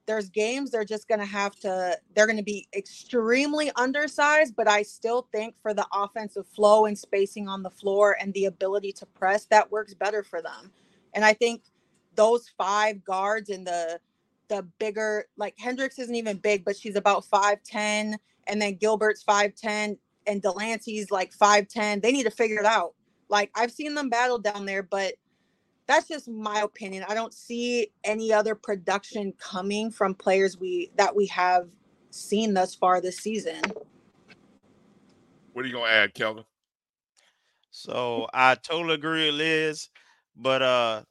there's 0.06 0.28
games 0.30 0.70
they're 0.70 0.84
just 0.84 1.06
going 1.06 1.20
to 1.20 1.26
have 1.26 1.54
to 1.54 1.96
they're 2.14 2.26
going 2.26 2.36
to 2.36 2.42
be 2.42 2.66
extremely 2.74 3.70
undersized 3.76 4.56
but 4.56 4.66
i 4.66 4.82
still 4.82 5.28
think 5.30 5.54
for 5.62 5.72
the 5.72 5.86
offensive 5.92 6.46
flow 6.48 6.86
and 6.86 6.98
spacing 6.98 7.46
on 7.46 7.62
the 7.62 7.70
floor 7.70 8.16
and 8.20 8.34
the 8.34 8.46
ability 8.46 8.92
to 8.92 9.06
press 9.06 9.44
that 9.44 9.70
works 9.70 9.94
better 9.94 10.24
for 10.24 10.42
them 10.42 10.72
and 11.14 11.24
i 11.24 11.32
think 11.32 11.62
those 12.16 12.48
five 12.58 13.04
guards 13.04 13.50
and 13.50 13.64
the 13.64 14.00
the 14.50 14.66
bigger 14.78 15.26
like 15.38 15.54
Hendricks 15.58 15.98
isn't 15.98 16.14
even 16.14 16.36
big, 16.36 16.64
but 16.64 16.76
she's 16.76 16.96
about 16.96 17.24
5'10 17.24 18.16
and 18.46 18.60
then 18.60 18.74
Gilbert's 18.74 19.24
5'10 19.24 19.96
and 20.26 20.42
Delancey's 20.42 21.10
like 21.10 21.32
5'10. 21.32 22.02
They 22.02 22.12
need 22.12 22.24
to 22.24 22.30
figure 22.30 22.58
it 22.58 22.66
out. 22.66 22.94
Like 23.30 23.50
I've 23.54 23.70
seen 23.70 23.94
them 23.94 24.10
battle 24.10 24.38
down 24.38 24.66
there, 24.66 24.82
but 24.82 25.14
that's 25.86 26.08
just 26.08 26.28
my 26.28 26.60
opinion. 26.60 27.04
I 27.08 27.14
don't 27.14 27.32
see 27.32 27.92
any 28.04 28.32
other 28.32 28.54
production 28.54 29.32
coming 29.38 29.90
from 29.90 30.14
players 30.14 30.58
we 30.58 30.90
that 30.96 31.14
we 31.14 31.26
have 31.26 31.68
seen 32.10 32.52
thus 32.52 32.74
far 32.74 33.00
this 33.00 33.18
season. 33.18 33.62
What 35.52 35.64
are 35.64 35.68
you 35.68 35.74
gonna 35.74 35.90
add, 35.90 36.12
Kelvin? 36.12 36.44
So 37.70 38.28
I 38.34 38.56
totally 38.56 38.94
agree 38.94 39.26
with 39.26 39.36
Liz, 39.36 39.88
but 40.36 40.60
uh 40.60 41.02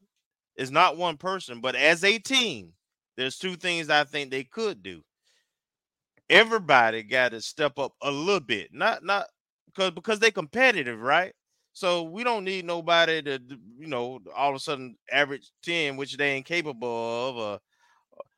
it's 0.57 0.71
not 0.71 0.97
one 0.97 1.15
person, 1.15 1.61
but 1.61 1.75
as 1.75 2.03
a 2.03 2.19
team, 2.19 2.73
there's 3.19 3.37
two 3.37 3.55
things 3.55 3.89
I 3.89 4.05
think 4.05 4.31
they 4.31 4.43
could 4.45 4.81
do. 4.81 5.01
Everybody 6.29 7.03
got 7.03 7.31
to 7.31 7.41
step 7.41 7.77
up 7.77 7.93
a 8.01 8.09
little 8.09 8.39
bit, 8.39 8.69
not 8.73 9.03
not 9.03 9.25
because 9.65 9.91
because 9.91 10.19
they're 10.19 10.31
competitive, 10.31 11.01
right? 11.01 11.33
So 11.73 12.03
we 12.03 12.23
don't 12.23 12.43
need 12.43 12.65
nobody 12.65 13.21
to, 13.23 13.39
you 13.77 13.87
know, 13.87 14.19
all 14.35 14.49
of 14.49 14.55
a 14.55 14.59
sudden 14.59 14.95
average 15.11 15.51
10, 15.63 15.97
which 15.97 16.17
they 16.17 16.31
ain't 16.31 16.45
capable 16.45 17.39
of. 17.39 17.59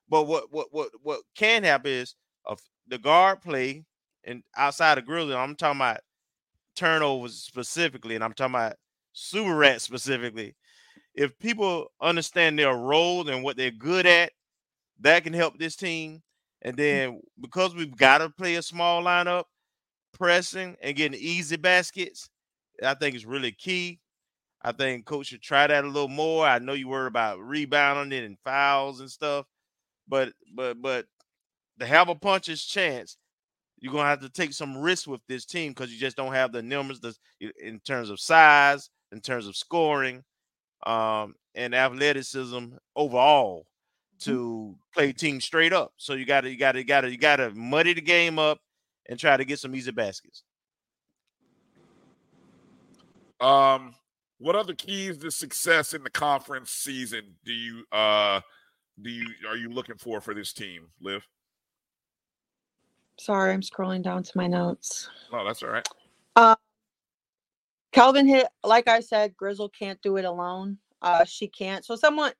But 0.10 0.24
what 0.24 0.52
what 0.52 0.68
what 0.72 0.90
what 1.02 1.22
can 1.36 1.64
happen 1.64 1.92
is 1.92 2.16
of 2.46 2.60
the 2.88 2.98
guard 2.98 3.42
play 3.42 3.86
and 4.24 4.44
outside 4.58 4.98
of 4.98 5.06
grilling, 5.06 5.36
I'm 5.36 5.56
talking 5.56 5.80
about 5.80 6.00
turnovers 6.76 7.36
specifically, 7.36 8.16
and 8.16 8.24
I'm 8.24 8.34
talking 8.34 8.56
about 8.56 8.76
super 9.14 9.56
rat 9.56 9.82
specifically. 9.82 10.56
If 11.14 11.38
people 11.40 11.92
understand 12.02 12.58
their 12.58 12.76
role 12.76 13.28
and 13.30 13.44
what 13.44 13.58
they're 13.58 13.72
good 13.72 14.06
at, 14.06 14.32
that 15.02 15.24
can 15.24 15.34
help 15.34 15.58
this 15.60 15.76
team. 15.76 16.22
And 16.62 16.78
then 16.78 17.22
because 17.42 17.76
we've 17.76 17.96
got 17.96 18.20
to 18.20 18.30
play 18.30 18.56
a 18.56 18.62
small 18.62 19.04
lineup, 19.04 19.46
pressing 20.14 20.76
and 20.82 20.96
getting 20.96 21.20
easy 21.20 21.58
baskets, 21.58 22.30
I 22.84 22.94
think 22.96 23.16
is 23.16 23.26
really 23.26 23.52
key. 23.52 24.00
I 24.64 24.72
think 24.72 25.06
coach 25.06 25.28
should 25.28 25.42
try 25.42 25.68
that 25.68 25.86
a 25.86 25.88
little 25.88 26.08
more. 26.10 26.46
I 26.46 26.60
know 26.60 26.74
you 26.74 26.88
worry 26.88 27.08
about 27.08 27.40
rebounding 27.40 28.18
it 28.18 28.26
and 28.26 28.38
fouls 28.46 29.00
and 29.02 29.10
stuff, 29.10 29.46
but 30.08 30.34
but 30.56 30.82
but 30.82 31.06
to 31.80 31.86
have 31.86 32.10
a 32.10 32.16
puncher's 32.16 32.64
chance, 32.64 33.18
you're 33.80 33.94
gonna 33.94 34.10
have 34.10 34.22
to 34.22 34.30
take 34.30 34.54
some 34.54 34.78
risks 34.78 35.08
with 35.08 35.22
this 35.28 35.46
team 35.46 35.72
because 35.72 35.92
you 35.92 36.00
just 36.00 36.18
don't 36.18 36.34
have 36.34 36.52
the 36.52 36.62
numbers 36.62 37.02
in 37.62 37.80
terms 37.82 38.10
of 38.10 38.20
size, 38.20 38.90
in 39.12 39.22
terms 39.22 39.48
of 39.48 39.56
scoring, 39.56 40.24
um, 40.86 41.36
and 41.56 41.76
athleticism 41.76 42.68
overall 42.96 43.66
to 44.22 44.76
play 44.94 45.14
teams 45.14 45.46
straight 45.46 45.74
up. 45.74 45.94
So 45.98 46.14
you 46.14 46.26
got 46.26 46.42
to 46.42 46.50
you 46.50 46.58
got 46.58 46.74
to 46.74 46.80
you 46.80 46.86
got 46.86 47.02
to 47.02 47.12
you 47.12 47.18
got 47.18 47.38
to 47.38 47.52
muddy 47.52 47.94
the 47.94 48.02
game 48.02 48.40
up 48.40 48.60
and 49.08 49.20
try 49.20 49.38
to 49.38 49.46
get 49.46 49.60
some 49.60 49.76
easy 49.76 49.92
baskets. 49.92 50.44
Um, 53.40 53.96
what 54.38 54.56
other 54.56 54.74
keys 54.74 55.18
to 55.20 55.32
success 55.32 55.94
in 55.94 56.04
the 56.04 56.10
conference 56.10 56.72
season 56.72 57.36
do 57.44 57.54
you 57.54 57.84
uh 57.92 58.42
do 59.02 59.10
you 59.10 59.28
are 59.48 59.58
you 59.58 59.70
looking 59.70 59.98
for 59.98 60.22
for 60.22 60.34
this 60.34 60.54
team, 60.54 60.88
Liv? 61.02 61.26
Sorry, 63.20 63.54
I'm 63.54 63.62
scrolling 63.62 64.02
down 64.02 64.24
to 64.24 64.32
my 64.36 64.48
notes. 64.48 65.10
Oh, 65.32 65.46
that's 65.46 65.62
all 65.62 65.70
right. 65.70 65.88
Uh, 66.36 66.56
Kelvin 67.92 68.28
hit, 68.28 68.48
like 68.64 68.88
I 68.88 69.00
said, 69.00 69.36
Grizzle 69.36 69.70
can't 69.70 70.02
do 70.02 70.18
it 70.18 70.26
alone. 70.26 70.78
Uh, 71.02 71.26
she 71.26 71.48
can't. 71.48 71.84
So 71.84 71.96
someone, 71.96 72.32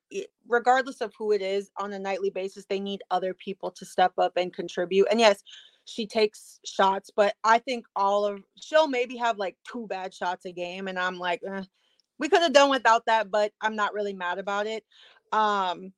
regardless 0.46 1.00
of 1.00 1.12
who 1.18 1.32
it 1.32 1.42
is, 1.42 1.70
on 1.78 1.92
a 1.92 1.98
nightly 1.98 2.30
basis, 2.30 2.64
they 2.68 2.78
need 2.78 3.02
other 3.10 3.34
people 3.34 3.70
to 3.72 3.84
step 3.84 4.12
up 4.18 4.36
and 4.36 4.52
contribute. 4.52 5.08
And 5.10 5.18
yes, 5.18 5.42
she 5.84 6.06
takes 6.06 6.60
shots, 6.64 7.10
but 7.14 7.34
I 7.42 7.58
think 7.58 7.86
all 7.96 8.24
of 8.24 8.40
she'll 8.60 8.86
maybe 8.86 9.16
have 9.16 9.36
like 9.36 9.56
two 9.70 9.86
bad 9.88 10.14
shots 10.14 10.44
a 10.44 10.52
game, 10.52 10.86
and 10.86 10.98
I'm 10.98 11.18
like, 11.18 11.40
eh, 11.46 11.62
we 12.18 12.28
could 12.28 12.42
have 12.42 12.52
done 12.52 12.70
without 12.70 13.06
that, 13.06 13.30
but 13.30 13.52
I'm 13.60 13.74
not 13.74 13.94
really 13.94 14.14
mad 14.14 14.38
about 14.38 14.66
it. 14.66 14.84
Um, 15.32 15.92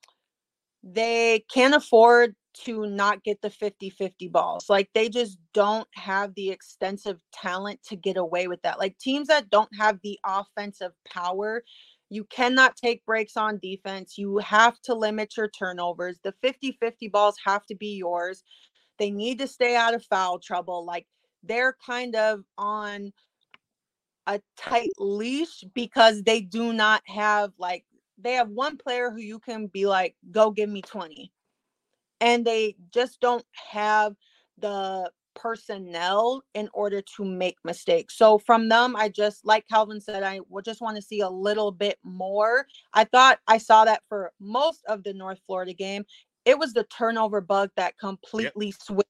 they 0.83 1.45
can't 1.53 1.75
afford 1.75 2.35
to 2.55 2.87
not 2.87 3.25
get 3.25 3.41
the 3.43 3.51
50-50 3.51 4.31
balls. 4.31 4.67
Like 4.69 4.89
they 4.95 5.09
just 5.09 5.39
don't 5.53 5.89
have 5.95 6.35
the 6.35 6.51
extensive 6.51 7.21
talent 7.33 7.81
to 7.89 7.97
get 7.97 8.17
away 8.17 8.47
with 8.47 8.63
that. 8.63 8.79
Like 8.79 8.97
teams 8.99 9.29
that 9.29 9.51
don't 9.51 9.71
have 9.79 9.99
the 10.03 10.19
offensive 10.25 10.93
power, 11.07 11.65
you 12.15 12.25
cannot 12.25 12.77
take 12.77 13.05
breaks 13.05 13.37
on 13.37 13.59
defense. 13.59 14.17
You 14.17 14.39
have 14.39 14.81
to 14.83 14.95
limit 14.95 15.37
your 15.37 15.49
turnovers. 15.49 16.19
The 16.23 16.35
50-50 16.43 17.11
balls 17.11 17.37
have 17.45 17.67
to 17.67 17.75
be 17.75 17.97
yours. 17.97 18.43
They 18.99 19.11
need 19.11 19.39
to 19.41 19.49
stay 19.49 19.75
out 19.77 19.95
of 19.95 20.05
foul 20.05 20.39
trouble. 20.39 20.85
Like 20.85 21.07
they're 21.43 21.77
kind 21.85 22.15
of 22.15 22.45
on 22.57 23.13
a 24.27 24.41
tight 24.57 24.91
leash 24.99 25.65
because 25.75 26.23
they 26.23 26.41
do 26.41 26.73
not 26.73 27.03
have 27.07 27.53
like 27.59 27.85
they 28.17 28.35
have 28.35 28.49
one 28.49 28.77
player 28.77 29.11
who 29.11 29.19
you 29.19 29.39
can 29.39 29.67
be 29.67 29.87
like, 29.87 30.15
go 30.31 30.51
give 30.51 30.71
me 30.71 30.83
20. 30.83 31.33
And 32.21 32.45
they 32.45 32.77
just 32.93 33.21
don't 33.21 33.45
have 33.73 34.15
the 34.59 35.11
personnel 35.35 36.43
in 36.55 36.69
order 36.73 37.03
to 37.17 37.25
make 37.25 37.57
mistakes. 37.65 38.17
So 38.17 38.39
from 38.39 38.69
them, 38.69 38.97
I 38.97 39.09
just 39.09 39.45
like 39.45 39.67
Kelvin 39.69 40.01
said, 40.01 40.23
I 40.23 40.41
would 40.49 40.65
just 40.65 40.81
want 40.81 40.97
to 40.97 41.03
see 41.03 41.21
a 41.21 41.29
little 41.29 41.71
bit 41.73 41.99
more. 42.03 42.67
I 42.93 43.05
thought 43.05 43.39
I 43.47 43.59
saw 43.59 43.85
that 43.85 44.03
for 44.09 44.33
most 44.41 44.85
of 44.89 45.03
the 45.03 45.13
North 45.13 45.41
Florida 45.47 45.73
game. 45.73 46.05
It 46.45 46.59
was 46.59 46.73
the 46.73 46.85
turnover 46.85 47.41
bug 47.41 47.71
that 47.77 47.99
completely 47.99 48.67
yep. 48.67 48.83
switched. 48.83 49.09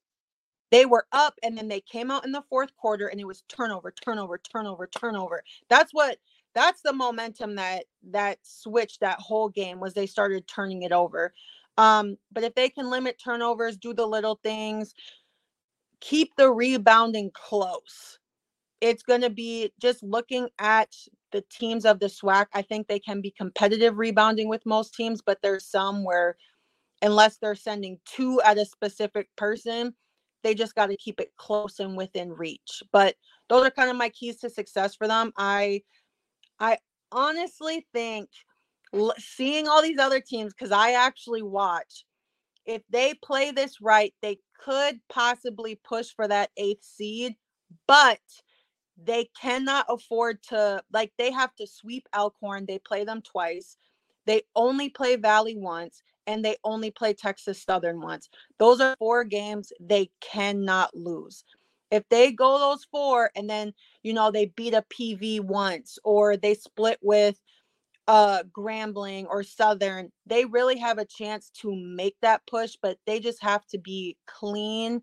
They 0.71 0.85
were 0.85 1.05
up 1.11 1.35
and 1.43 1.57
then 1.57 1.67
they 1.67 1.81
came 1.81 2.09
out 2.09 2.25
in 2.25 2.31
the 2.31 2.43
fourth 2.49 2.75
quarter 2.75 3.07
and 3.07 3.19
it 3.19 3.27
was 3.27 3.43
turnover, 3.47 3.91
turnover, 3.91 4.39
turnover, 4.39 4.87
turnover. 4.87 5.43
That's 5.69 5.93
what 5.93 6.17
that's 6.53 6.81
the 6.81 6.93
momentum 6.93 7.55
that 7.55 7.83
that 8.11 8.39
switched 8.41 9.01
that 9.01 9.19
whole 9.19 9.49
game 9.49 9.79
was 9.79 9.93
they 9.93 10.07
started 10.07 10.47
turning 10.47 10.83
it 10.83 10.91
over. 10.91 11.33
Um, 11.77 12.17
but 12.31 12.43
if 12.43 12.55
they 12.55 12.69
can 12.69 12.89
limit 12.89 13.19
turnovers, 13.21 13.77
do 13.77 13.93
the 13.93 14.07
little 14.07 14.39
things, 14.43 14.93
keep 16.01 16.35
the 16.37 16.51
rebounding 16.51 17.31
close. 17.33 18.19
It's 18.81 19.03
going 19.03 19.21
to 19.21 19.29
be 19.29 19.71
just 19.81 20.03
looking 20.03 20.49
at 20.59 20.93
the 21.31 21.43
teams 21.49 21.85
of 21.85 21.99
the 21.99 22.07
SWAC. 22.07 22.47
I 22.53 22.61
think 22.61 22.87
they 22.87 22.99
can 22.99 23.21
be 23.21 23.31
competitive 23.31 23.97
rebounding 23.97 24.47
with 24.49 24.65
most 24.65 24.93
teams, 24.93 25.21
but 25.21 25.39
there's 25.41 25.65
some 25.65 26.03
where 26.03 26.35
unless 27.01 27.37
they're 27.37 27.55
sending 27.55 27.99
two 28.05 28.41
at 28.41 28.57
a 28.57 28.65
specific 28.65 29.29
person, 29.35 29.93
they 30.43 30.53
just 30.55 30.75
got 30.75 30.87
to 30.87 30.97
keep 30.97 31.19
it 31.19 31.31
close 31.37 31.79
and 31.79 31.97
within 31.97 32.31
reach. 32.31 32.83
But 32.91 33.15
those 33.49 33.65
are 33.65 33.71
kind 33.71 33.89
of 33.89 33.97
my 33.97 34.09
keys 34.09 34.37
to 34.39 34.49
success 34.49 34.95
for 34.95 35.07
them. 35.07 35.31
I 35.37 35.81
I 36.59 36.77
honestly 37.11 37.85
think 37.93 38.29
seeing 39.17 39.67
all 39.67 39.81
these 39.81 39.99
other 39.99 40.21
teams 40.21 40.53
cuz 40.53 40.71
I 40.71 40.91
actually 40.91 41.41
watch 41.41 42.04
if 42.65 42.81
they 42.89 43.13
play 43.23 43.51
this 43.51 43.81
right, 43.81 44.13
they 44.21 44.39
could 44.63 44.99
possibly 45.09 45.75
push 45.75 46.09
for 46.15 46.27
that 46.27 46.51
8th 46.59 46.83
seed, 46.83 47.35
but 47.87 48.19
they 48.97 49.29
cannot 49.39 49.85
afford 49.89 50.41
to 50.43 50.81
like 50.91 51.11
they 51.17 51.31
have 51.31 51.53
to 51.55 51.67
sweep 51.67 52.07
Alcorn. 52.15 52.65
They 52.65 52.79
play 52.79 53.03
them 53.03 53.21
twice. 53.21 53.77
They 54.25 54.43
only 54.55 54.89
play 54.89 55.15
Valley 55.17 55.55
once 55.57 56.01
and 56.27 56.43
they 56.43 56.57
only 56.63 56.91
play 56.91 57.13
Texas 57.13 57.61
Southern 57.61 58.01
once. 58.01 58.29
Those 58.57 58.81
are 58.81 58.95
four 58.97 59.23
games 59.23 59.71
they 59.79 60.09
cannot 60.21 60.95
lose. 60.95 61.43
If 61.91 62.03
they 62.09 62.31
go 62.31 62.57
those 62.57 62.85
four 62.85 63.31
and 63.35 63.49
then, 63.49 63.73
you 64.01 64.13
know, 64.13 64.31
they 64.31 64.47
beat 64.47 64.73
a 64.73 64.83
PV 64.89 65.41
once 65.41 65.99
or 66.03 66.35
they 66.35 66.55
split 66.55 66.97
with 67.01 67.39
uh 68.07 68.43
Grambling 68.51 69.25
or 69.27 69.43
Southern, 69.43 70.11
they 70.25 70.45
really 70.45 70.77
have 70.77 70.97
a 70.97 71.05
chance 71.05 71.49
to 71.61 71.75
make 71.75 72.15
that 72.21 72.41
push, 72.47 72.75
but 72.81 72.97
they 73.05 73.19
just 73.19 73.41
have 73.41 73.65
to 73.67 73.77
be 73.77 74.17
clean 74.27 75.01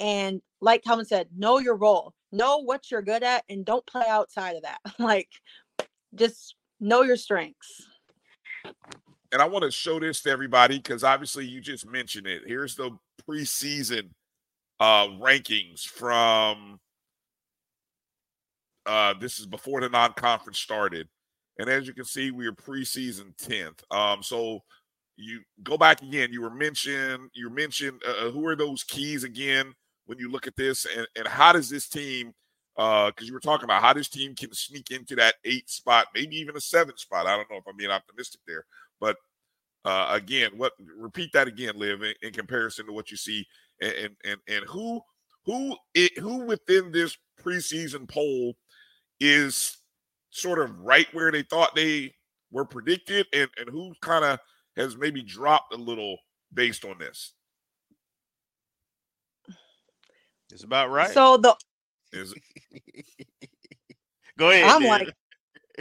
and 0.00 0.42
like 0.60 0.84
Kelvin 0.84 1.04
said, 1.04 1.28
know 1.36 1.58
your 1.58 1.76
role, 1.76 2.14
know 2.32 2.58
what 2.58 2.90
you're 2.90 3.02
good 3.02 3.22
at 3.22 3.44
and 3.48 3.64
don't 3.64 3.86
play 3.86 4.06
outside 4.08 4.56
of 4.56 4.62
that. 4.62 4.78
like 4.98 5.28
just 6.14 6.56
know 6.80 7.02
your 7.02 7.16
strengths 7.16 7.86
and 9.32 9.40
I 9.40 9.46
want 9.46 9.64
to 9.64 9.70
show 9.70 9.98
this 9.98 10.20
to 10.22 10.30
everybody 10.30 10.76
because 10.76 11.02
obviously 11.02 11.46
you 11.46 11.60
just 11.60 11.86
mentioned 11.86 12.26
it. 12.26 12.42
Here's 12.46 12.76
the 12.76 12.90
preseason 13.28 14.10
uh, 14.78 15.08
rankings 15.08 15.84
from 15.86 16.78
uh, 18.84 19.14
this 19.18 19.38
is 19.38 19.46
before 19.46 19.80
the 19.80 19.88
non-conference 19.88 20.58
started, 20.58 21.08
and 21.58 21.68
as 21.68 21.86
you 21.86 21.94
can 21.94 22.04
see, 22.04 22.30
we 22.30 22.46
are 22.46 22.52
preseason 22.52 23.36
tenth. 23.36 23.82
Um, 23.90 24.22
so 24.22 24.60
you 25.16 25.42
go 25.62 25.76
back 25.76 26.02
again. 26.02 26.32
You 26.32 26.42
were 26.42 26.50
mentioned. 26.50 27.30
You 27.34 27.50
mentioned 27.50 28.02
uh, 28.06 28.28
uh, 28.28 28.30
who 28.30 28.46
are 28.46 28.56
those 28.56 28.84
keys 28.84 29.24
again 29.24 29.74
when 30.06 30.18
you 30.18 30.30
look 30.30 30.46
at 30.46 30.56
this, 30.56 30.86
and, 30.96 31.06
and 31.16 31.26
how 31.28 31.52
does 31.52 31.68
this 31.68 31.88
team? 31.88 32.32
Because 32.76 33.12
uh, 33.20 33.24
you 33.24 33.32
were 33.32 33.40
talking 33.40 33.64
about 33.64 33.82
how 33.82 33.92
this 33.92 34.08
team 34.08 34.34
can 34.34 34.52
sneak 34.54 34.90
into 34.90 35.14
that 35.16 35.34
eight 35.44 35.68
spot, 35.68 36.06
maybe 36.14 36.36
even 36.36 36.56
a 36.56 36.60
seven 36.60 36.96
spot. 36.96 37.26
I 37.26 37.36
don't 37.36 37.50
know 37.50 37.58
if 37.58 37.64
I'm 37.68 37.76
being 37.76 37.90
optimistic 37.90 38.40
there, 38.46 38.64
but 39.00 39.16
Uh, 39.84 40.06
again, 40.14 40.52
what 40.56 40.72
repeat 40.96 41.32
that 41.32 41.48
again, 41.48 41.76
Liv, 41.76 42.02
in, 42.02 42.14
in 42.22 42.32
comparison 42.32 42.86
to 42.86 42.92
what 42.92 43.10
you 43.10 43.16
see, 43.16 43.44
and 43.80 44.14
and, 44.24 44.38
and 44.46 44.64
who 44.68 45.02
who 45.44 45.76
it, 45.92 46.16
who 46.18 46.46
within 46.46 46.92
this 46.92 47.18
preseason 47.42 48.06
poll 48.06 48.54
is 49.18 49.81
sort 50.32 50.58
of 50.58 50.80
right 50.80 51.06
where 51.12 51.30
they 51.30 51.42
thought 51.42 51.76
they 51.76 52.14
were 52.50 52.64
predicted, 52.64 53.26
and 53.32 53.48
and 53.58 53.68
who 53.70 53.94
kind 54.00 54.24
of 54.24 54.40
has 54.76 54.96
maybe 54.96 55.22
dropped 55.22 55.72
a 55.72 55.76
little 55.76 56.16
based 56.52 56.84
on 56.84 56.98
this. 56.98 57.32
It's 60.50 60.64
about 60.64 60.90
right. 60.90 61.10
So 61.10 61.36
the 61.36 61.54
Is 62.12 62.34
Go 64.38 64.50
ahead. 64.50 64.64
I'm 64.64 64.82
Dan. 64.82 64.90
like, 64.90 65.14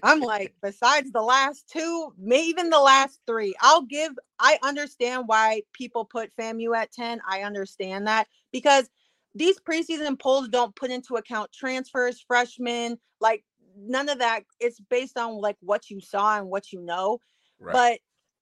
I'm 0.04 0.20
like, 0.20 0.54
besides 0.62 1.12
the 1.12 1.22
last 1.22 1.70
two, 1.72 2.14
maybe 2.18 2.48
even 2.48 2.70
the 2.70 2.80
last 2.80 3.20
three, 3.26 3.56
I'll 3.62 3.84
give. 3.84 4.12
I 4.40 4.58
understand 4.64 5.24
why 5.26 5.64
people 5.74 6.06
put 6.06 6.36
FAMU 6.38 6.76
at 6.76 6.92
10. 6.92 7.22
I 7.28 7.44
understand 7.44 8.08
that 8.08 8.28
because 8.52 8.90
these 9.36 9.60
preseason 9.60 10.20
polls 10.20 10.50
don't 10.50 10.76
put 10.76 10.92
into 10.92 11.16
account 11.16 11.52
transfers, 11.54 12.24
freshmen, 12.28 13.00
like 13.20 13.44
none 13.78 14.10
of 14.10 14.20
that. 14.20 14.44
It's 14.60 14.80
based 14.80 15.18
on 15.18 15.36
like 15.36 15.58
what 15.62 15.90
you 15.90 16.02
saw 16.02 16.38
and 16.38 16.50
what 16.50 16.72
you 16.72 16.82
know. 16.82 17.20
Right. 17.60 17.74
But 17.74 18.00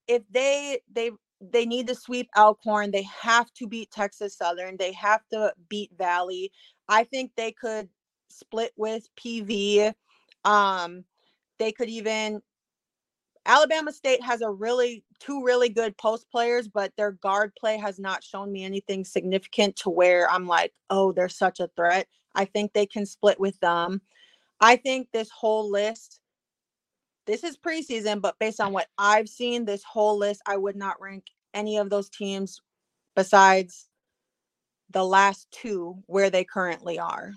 if 0.07 0.23
they 0.31 0.80
they 0.91 1.11
they 1.41 1.65
need 1.65 1.88
to 1.88 1.95
sweep 1.95 2.30
Alcorn, 2.38 2.91
they 2.91 3.03
have 3.03 3.51
to 3.53 3.68
beat 3.68 3.91
Texas 3.91 4.35
Southern, 4.38 4.77
they 4.77 4.91
have 4.93 5.22
to 5.31 5.53
beat 5.69 5.91
Valley. 5.97 6.51
I 6.88 7.03
think 7.03 7.31
they 7.35 7.51
could 7.51 7.89
split 8.30 8.72
with 8.76 9.07
PV. 9.15 9.93
Um, 10.45 11.03
they 11.60 11.72
could 11.72 11.89
even 11.89 12.41
Alabama 13.45 13.91
State 13.91 14.22
has 14.22 14.41
a 14.41 14.49
really 14.49 15.03
two 15.19 15.43
really 15.43 15.69
good 15.69 15.97
post 15.97 16.30
players, 16.31 16.68
but 16.68 16.91
their 16.97 17.14
guard 17.14 17.51
play 17.60 17.77
has 17.77 17.99
not 17.99 18.23
shown 18.23 18.51
me 18.51 18.64
anything 18.64 19.03
significant 19.03 19.76
to 19.77 19.89
where 19.89 20.30
I'm 20.30 20.47
like, 20.47 20.73
oh, 20.89 21.11
they're 21.11 21.30
such 21.30 21.60
a 21.60 21.69
threat. 21.76 22.07
I 22.35 22.45
think 22.45 22.73
they 22.73 22.85
can 22.85 23.06
split 23.06 23.39
with 23.39 23.60
them. 23.60 24.01
I 24.61 24.76
think 24.76 25.10
this 25.11 25.30
whole 25.30 25.69
list, 25.69 26.19
this 27.26 27.44
is 27.44 27.57
preseason, 27.57 28.22
but 28.22 28.38
based 28.40 28.60
on 28.60 28.73
what 28.73 28.88
I've 28.98 29.30
seen, 29.30 29.65
this 29.65 29.84
whole 29.84 30.18
list, 30.18 30.41
I 30.45 30.57
would 30.57 30.76
not 30.76 30.99
rank 31.02 31.26
any 31.53 31.77
of 31.77 31.90
those 31.90 32.10
teams 32.10 32.61
besides 33.15 33.88
the 34.91 35.03
last 35.03 35.48
two 35.52 36.02
where 36.07 36.30
they 36.30 36.44
currently 36.44 36.99
are. 36.99 37.34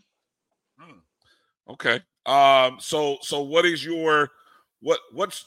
Okay. 1.68 2.00
Um. 2.26 2.76
So 2.80 3.18
so 3.20 3.42
what 3.42 3.64
is 3.64 3.84
your 3.84 4.30
what 4.80 5.00
what's 5.12 5.46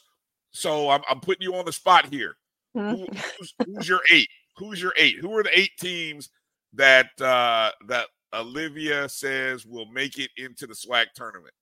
so 0.50 0.90
I'm 0.90 1.02
I'm 1.08 1.20
putting 1.20 1.42
you 1.42 1.54
on 1.54 1.64
the 1.64 1.72
spot 1.72 2.06
here. 2.06 2.36
Who, 2.74 3.06
who's, 3.38 3.54
who's 3.64 3.88
your 3.88 4.00
eight? 4.12 4.28
Who's 4.56 4.80
your 4.80 4.92
eight? 4.96 5.16
Who 5.20 5.36
are 5.36 5.42
the 5.42 5.58
eight 5.58 5.72
teams 5.78 6.30
that 6.74 7.08
uh 7.20 7.70
that 7.88 8.06
Olivia 8.34 9.08
says 9.08 9.64
will 9.64 9.86
make 9.86 10.18
it 10.18 10.30
into 10.36 10.66
the 10.66 10.74
SWAC 10.74 11.06
tournament? 11.14 11.54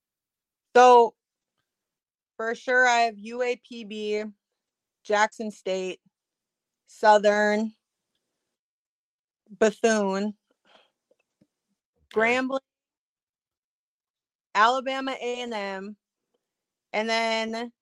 So 0.76 1.14
for 2.36 2.54
sure, 2.54 2.86
I 2.86 3.00
have 3.02 3.16
UAPB, 3.16 4.32
Jackson 5.04 5.50
State, 5.50 6.00
Southern, 6.86 7.74
Bethune, 9.50 10.34
Grambling, 12.14 12.60
Alabama 14.54 15.12
A&M, 15.20 15.96
and 16.92 17.08
then 17.08 17.72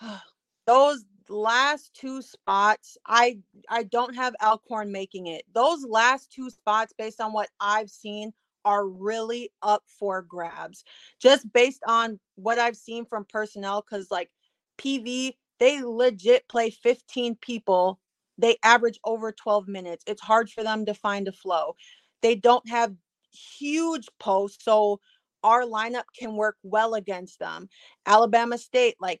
those 0.66 1.04
last 1.28 1.94
two 1.94 2.20
spots 2.22 2.98
I 3.06 3.38
I 3.68 3.84
don't 3.84 4.14
have 4.16 4.34
Alcorn 4.42 4.90
making 4.90 5.26
it. 5.28 5.42
Those 5.54 5.84
last 5.84 6.32
two 6.32 6.50
spots 6.50 6.92
based 6.96 7.20
on 7.20 7.32
what 7.32 7.48
I've 7.60 7.90
seen 7.90 8.32
are 8.64 8.86
really 8.86 9.50
up 9.62 9.84
for 9.98 10.22
grabs. 10.22 10.84
Just 11.20 11.52
based 11.52 11.82
on 11.86 12.18
what 12.36 12.58
I've 12.58 12.76
seen 12.76 13.04
from 13.06 13.24
personnel 13.24 13.82
cuz 13.82 14.10
like 14.10 14.30
PV 14.78 15.34
they 15.58 15.82
legit 15.82 16.48
play 16.48 16.70
15 16.70 17.36
people. 17.36 18.00
They 18.38 18.56
average 18.64 18.98
over 19.04 19.30
12 19.30 19.68
minutes. 19.68 20.02
It's 20.06 20.22
hard 20.22 20.50
for 20.50 20.64
them 20.64 20.86
to 20.86 20.94
find 20.94 21.28
a 21.28 21.32
flow. 21.32 21.76
They 22.22 22.34
don't 22.34 22.66
have 22.68 22.94
huge 23.30 24.08
posts 24.18 24.64
so 24.64 25.00
our 25.42 25.62
lineup 25.62 26.04
can 26.18 26.36
work 26.36 26.56
well 26.62 26.94
against 26.94 27.38
them. 27.38 27.68
Alabama 28.06 28.58
State, 28.58 28.96
like 29.00 29.20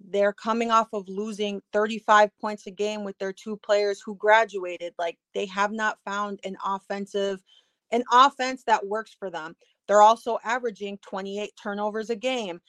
they're 0.00 0.32
coming 0.32 0.70
off 0.70 0.88
of 0.92 1.08
losing 1.08 1.62
35 1.72 2.30
points 2.40 2.66
a 2.66 2.70
game 2.70 3.04
with 3.04 3.18
their 3.18 3.32
two 3.32 3.56
players 3.58 4.00
who 4.04 4.14
graduated. 4.16 4.94
Like 4.98 5.18
they 5.34 5.46
have 5.46 5.72
not 5.72 5.98
found 6.04 6.40
an 6.44 6.56
offensive, 6.64 7.42
an 7.90 8.04
offense 8.12 8.62
that 8.66 8.86
works 8.86 9.14
for 9.18 9.30
them. 9.30 9.56
They're 9.86 10.02
also 10.02 10.38
averaging 10.44 10.98
28 11.08 11.52
turnovers 11.60 12.10
a 12.10 12.16
game. 12.16 12.60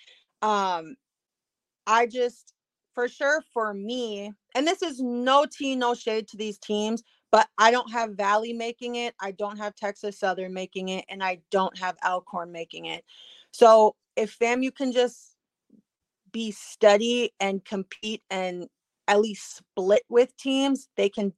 Um, 0.41 0.95
I 1.87 2.05
just, 2.05 2.53
for 2.93 3.07
sure, 3.07 3.43
for 3.53 3.73
me, 3.73 4.33
and 4.55 4.67
this 4.67 4.81
is 4.81 4.99
no 5.01 5.45
tea, 5.45 5.75
no 5.75 5.93
shade 5.93 6.27
to 6.29 6.37
these 6.37 6.57
teams, 6.57 7.03
but 7.31 7.47
I 7.57 7.71
don't 7.71 7.91
have 7.91 8.11
Valley 8.11 8.53
making 8.53 8.95
it. 8.95 9.15
I 9.19 9.31
don't 9.31 9.57
have 9.57 9.75
Texas 9.75 10.19
Southern 10.19 10.53
making 10.53 10.89
it, 10.89 11.05
and 11.09 11.23
I 11.23 11.39
don't 11.51 11.77
have 11.77 11.97
Alcorn 12.03 12.51
making 12.51 12.85
it. 12.85 13.03
So 13.51 13.95
if 14.15 14.37
FAMU 14.37 14.75
can 14.75 14.91
just 14.91 15.35
be 16.31 16.51
steady 16.51 17.33
and 17.39 17.63
compete 17.65 18.21
and 18.29 18.67
at 19.07 19.21
least 19.21 19.57
split 19.57 20.03
with 20.09 20.35
teams, 20.37 20.89
they 20.97 21.09
can 21.09 21.33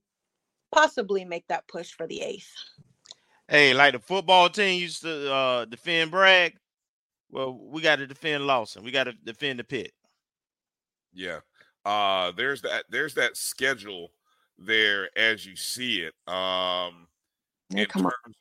possibly 0.72 1.24
make 1.24 1.46
that 1.48 1.66
push 1.68 1.92
for 1.92 2.06
the 2.06 2.20
eighth. 2.20 2.52
Hey, 3.50 3.74
like 3.74 3.94
the 3.94 3.98
football 3.98 4.48
team 4.48 4.80
used 4.80 5.02
to 5.02 5.32
uh, 5.34 5.64
defend 5.64 6.12
Bragg. 6.12 6.54
Well, 7.32 7.58
we 7.60 7.82
got 7.82 7.96
to 7.96 8.06
defend 8.06 8.46
Lawson. 8.46 8.84
We 8.84 8.92
got 8.92 9.04
to 9.04 9.12
defend 9.12 9.58
the 9.58 9.64
pit. 9.64 9.92
Yeah. 11.12 11.40
Uh 11.84 12.30
there's 12.36 12.62
that 12.62 12.84
there's 12.90 13.14
that 13.14 13.36
schedule 13.36 14.12
there 14.58 15.08
as 15.18 15.44
you 15.44 15.56
see 15.56 16.02
it. 16.02 16.14
Um 16.32 17.08
Yeah, 17.70 17.82
in 17.82 17.86
come 17.86 18.06
on. 18.06 18.12
terms 18.22 18.36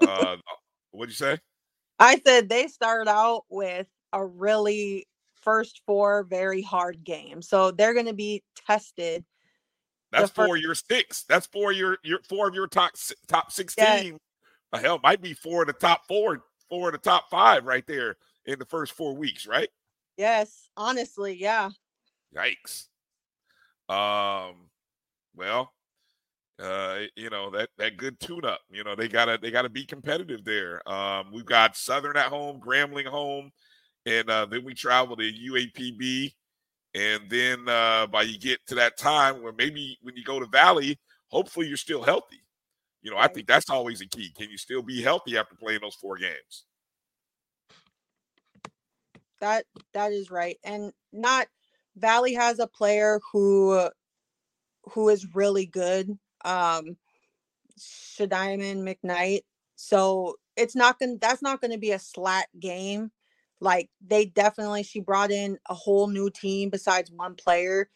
of 0.00 0.08
uh 0.08 0.36
what'd 0.92 1.10
you 1.10 1.16
say? 1.16 1.38
I 1.98 2.22
said 2.24 2.48
they 2.48 2.68
start 2.68 3.06
out 3.06 3.44
with 3.50 3.86
a 4.14 4.24
really 4.24 5.06
first 5.42 5.82
four 5.84 6.22
very 6.24 6.62
hard 6.62 7.04
game. 7.04 7.42
So 7.42 7.72
they're 7.72 7.94
going 7.94 8.06
to 8.06 8.14
be 8.14 8.42
tested. 8.66 9.24
That's 10.12 10.30
fir- 10.30 10.46
for 10.46 10.56
your 10.56 10.74
six. 10.74 11.24
That's 11.24 11.46
for 11.46 11.72
your 11.72 11.98
your 12.02 12.20
four 12.28 12.48
of 12.48 12.54
your 12.54 12.66
top 12.66 12.92
top 13.28 13.52
sixteen. 13.52 14.18
Uh, 14.72 14.78
hell, 14.78 15.00
might 15.02 15.20
be 15.20 15.34
four 15.34 15.62
of 15.62 15.66
the 15.66 15.72
top 15.72 16.06
four, 16.06 16.42
four 16.68 16.88
of 16.88 16.92
the 16.92 16.98
top 16.98 17.30
five 17.30 17.64
right 17.64 17.86
there 17.86 18.16
in 18.46 18.58
the 18.58 18.64
first 18.64 18.92
four 18.92 19.16
weeks, 19.16 19.46
right? 19.46 19.68
Yes, 20.16 20.68
honestly, 20.76 21.34
yeah. 21.34 21.70
Yikes. 22.34 22.86
Um, 23.88 24.68
well, 25.34 25.72
uh, 26.60 27.00
you 27.16 27.30
know 27.30 27.50
that 27.50 27.70
that 27.78 27.96
good 27.96 28.20
tune 28.20 28.44
up. 28.44 28.60
You 28.70 28.84
know 28.84 28.94
they 28.94 29.08
gotta 29.08 29.38
they 29.40 29.50
gotta 29.50 29.68
be 29.68 29.84
competitive 29.84 30.44
there. 30.44 30.86
Um, 30.88 31.32
we've 31.32 31.44
got 31.44 31.76
Southern 31.76 32.16
at 32.16 32.26
home, 32.26 32.60
Grambling 32.60 33.06
home, 33.06 33.50
and 34.06 34.28
uh, 34.28 34.46
then 34.46 34.64
we 34.64 34.74
travel 34.74 35.16
to 35.16 35.22
UAPB, 35.22 36.34
and 36.94 37.30
then 37.30 37.68
uh, 37.68 38.06
by 38.06 38.22
you 38.22 38.38
get 38.38 38.58
to 38.66 38.74
that 38.76 38.98
time 38.98 39.42
where 39.42 39.52
maybe 39.52 39.98
when 40.02 40.16
you 40.16 40.24
go 40.24 40.40
to 40.40 40.46
Valley, 40.46 40.98
hopefully 41.28 41.68
you're 41.68 41.76
still 41.76 42.02
healthy. 42.02 42.42
You 43.02 43.10
know, 43.10 43.16
I 43.16 43.28
think 43.28 43.46
that's 43.46 43.70
always 43.70 44.00
a 44.00 44.06
key. 44.06 44.32
Can 44.36 44.50
you 44.50 44.58
still 44.58 44.82
be 44.82 45.00
healthy 45.00 45.38
after 45.38 45.54
playing 45.54 45.80
those 45.82 45.94
four 45.94 46.18
games? 46.18 46.64
That 49.40 49.64
that 49.94 50.12
is 50.12 50.30
right. 50.30 50.58
And 50.64 50.92
not 51.12 51.46
Valley 51.96 52.34
has 52.34 52.58
a 52.58 52.66
player 52.66 53.20
who 53.32 53.88
who 54.92 55.08
is 55.08 55.34
really 55.34 55.66
good. 55.66 56.18
Um 56.44 56.96
Shadiman 57.78 58.82
McKnight. 58.82 59.42
So 59.76 60.36
it's 60.56 60.76
not 60.76 60.98
gonna 60.98 61.16
that's 61.18 61.40
not 61.40 61.60
gonna 61.62 61.78
be 61.78 61.92
a 61.92 61.98
slat 61.98 62.48
game. 62.58 63.10
Like 63.60 63.90
they 64.06 64.26
definitely 64.26 64.82
she 64.82 65.00
brought 65.00 65.30
in 65.30 65.58
a 65.68 65.74
whole 65.74 66.08
new 66.08 66.30
team 66.30 66.70
besides 66.70 67.10
one 67.10 67.34
player. 67.34 67.88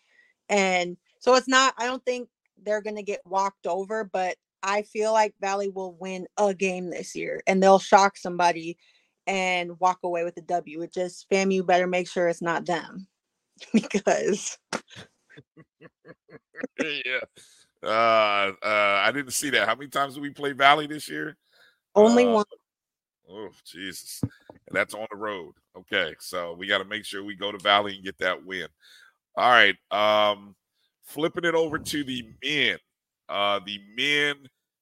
And 0.48 0.96
so 1.20 1.34
it's 1.34 1.48
not 1.48 1.74
I 1.78 1.86
don't 1.86 2.04
think 2.04 2.28
they're 2.62 2.82
gonna 2.82 3.02
get 3.02 3.20
walked 3.24 3.66
over, 3.66 4.04
but 4.04 4.36
I 4.62 4.82
feel 4.82 5.12
like 5.12 5.34
Valley 5.40 5.68
will 5.68 5.96
win 5.98 6.26
a 6.38 6.54
game 6.54 6.90
this 6.90 7.14
year 7.14 7.42
and 7.46 7.62
they'll 7.62 7.78
shock 7.78 8.16
somebody 8.16 8.78
and 9.26 9.78
walk 9.80 10.00
away 10.04 10.24
with 10.24 10.36
a 10.36 10.42
W. 10.42 10.82
It 10.82 10.92
just 10.92 11.28
FAMU 11.30 11.66
better 11.66 11.86
make 11.86 12.08
sure 12.08 12.28
it's 12.28 12.42
not 12.42 12.66
them 12.66 13.06
because 13.72 14.58
yeah. 16.78 17.20
Uh, 17.82 18.52
uh, 18.62 19.02
I 19.04 19.12
didn't 19.12 19.32
see 19.32 19.50
that. 19.50 19.68
How 19.68 19.74
many 19.74 19.88
times 19.88 20.14
did 20.14 20.22
we 20.22 20.30
play 20.30 20.52
Valley 20.52 20.86
this 20.86 21.08
year? 21.08 21.36
only 21.94 22.26
Uh, 22.26 22.32
one. 22.32 22.44
Oh, 23.30 23.48
Jesus. 23.64 24.20
And 24.22 24.72
that's 24.72 24.94
on 24.94 25.06
the 25.10 25.16
road. 25.16 25.55
Okay. 25.76 26.14
So 26.20 26.55
we 26.55 26.66
got 26.66 26.78
to 26.78 26.84
make 26.84 27.05
sure 27.05 27.24
we 27.24 27.34
go 27.36 27.52
to 27.52 27.59
Valley 27.59 27.94
and 27.94 28.05
get 28.05 28.18
that 28.18 28.44
win. 28.44 28.68
All 29.36 29.51
right. 29.51 29.76
Um, 29.90 30.55
Flipping 31.05 31.44
it 31.44 31.55
over 31.55 31.78
to 31.78 32.05
the 32.05 32.26
men. 32.42 32.78
Uh, 33.28 33.60
the 33.66 33.78
men 33.96 34.36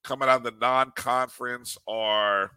coming 0.05 0.29
out 0.29 0.39
of 0.39 0.45
the 0.45 0.55
non-conference 0.61 1.77
are 1.89 2.53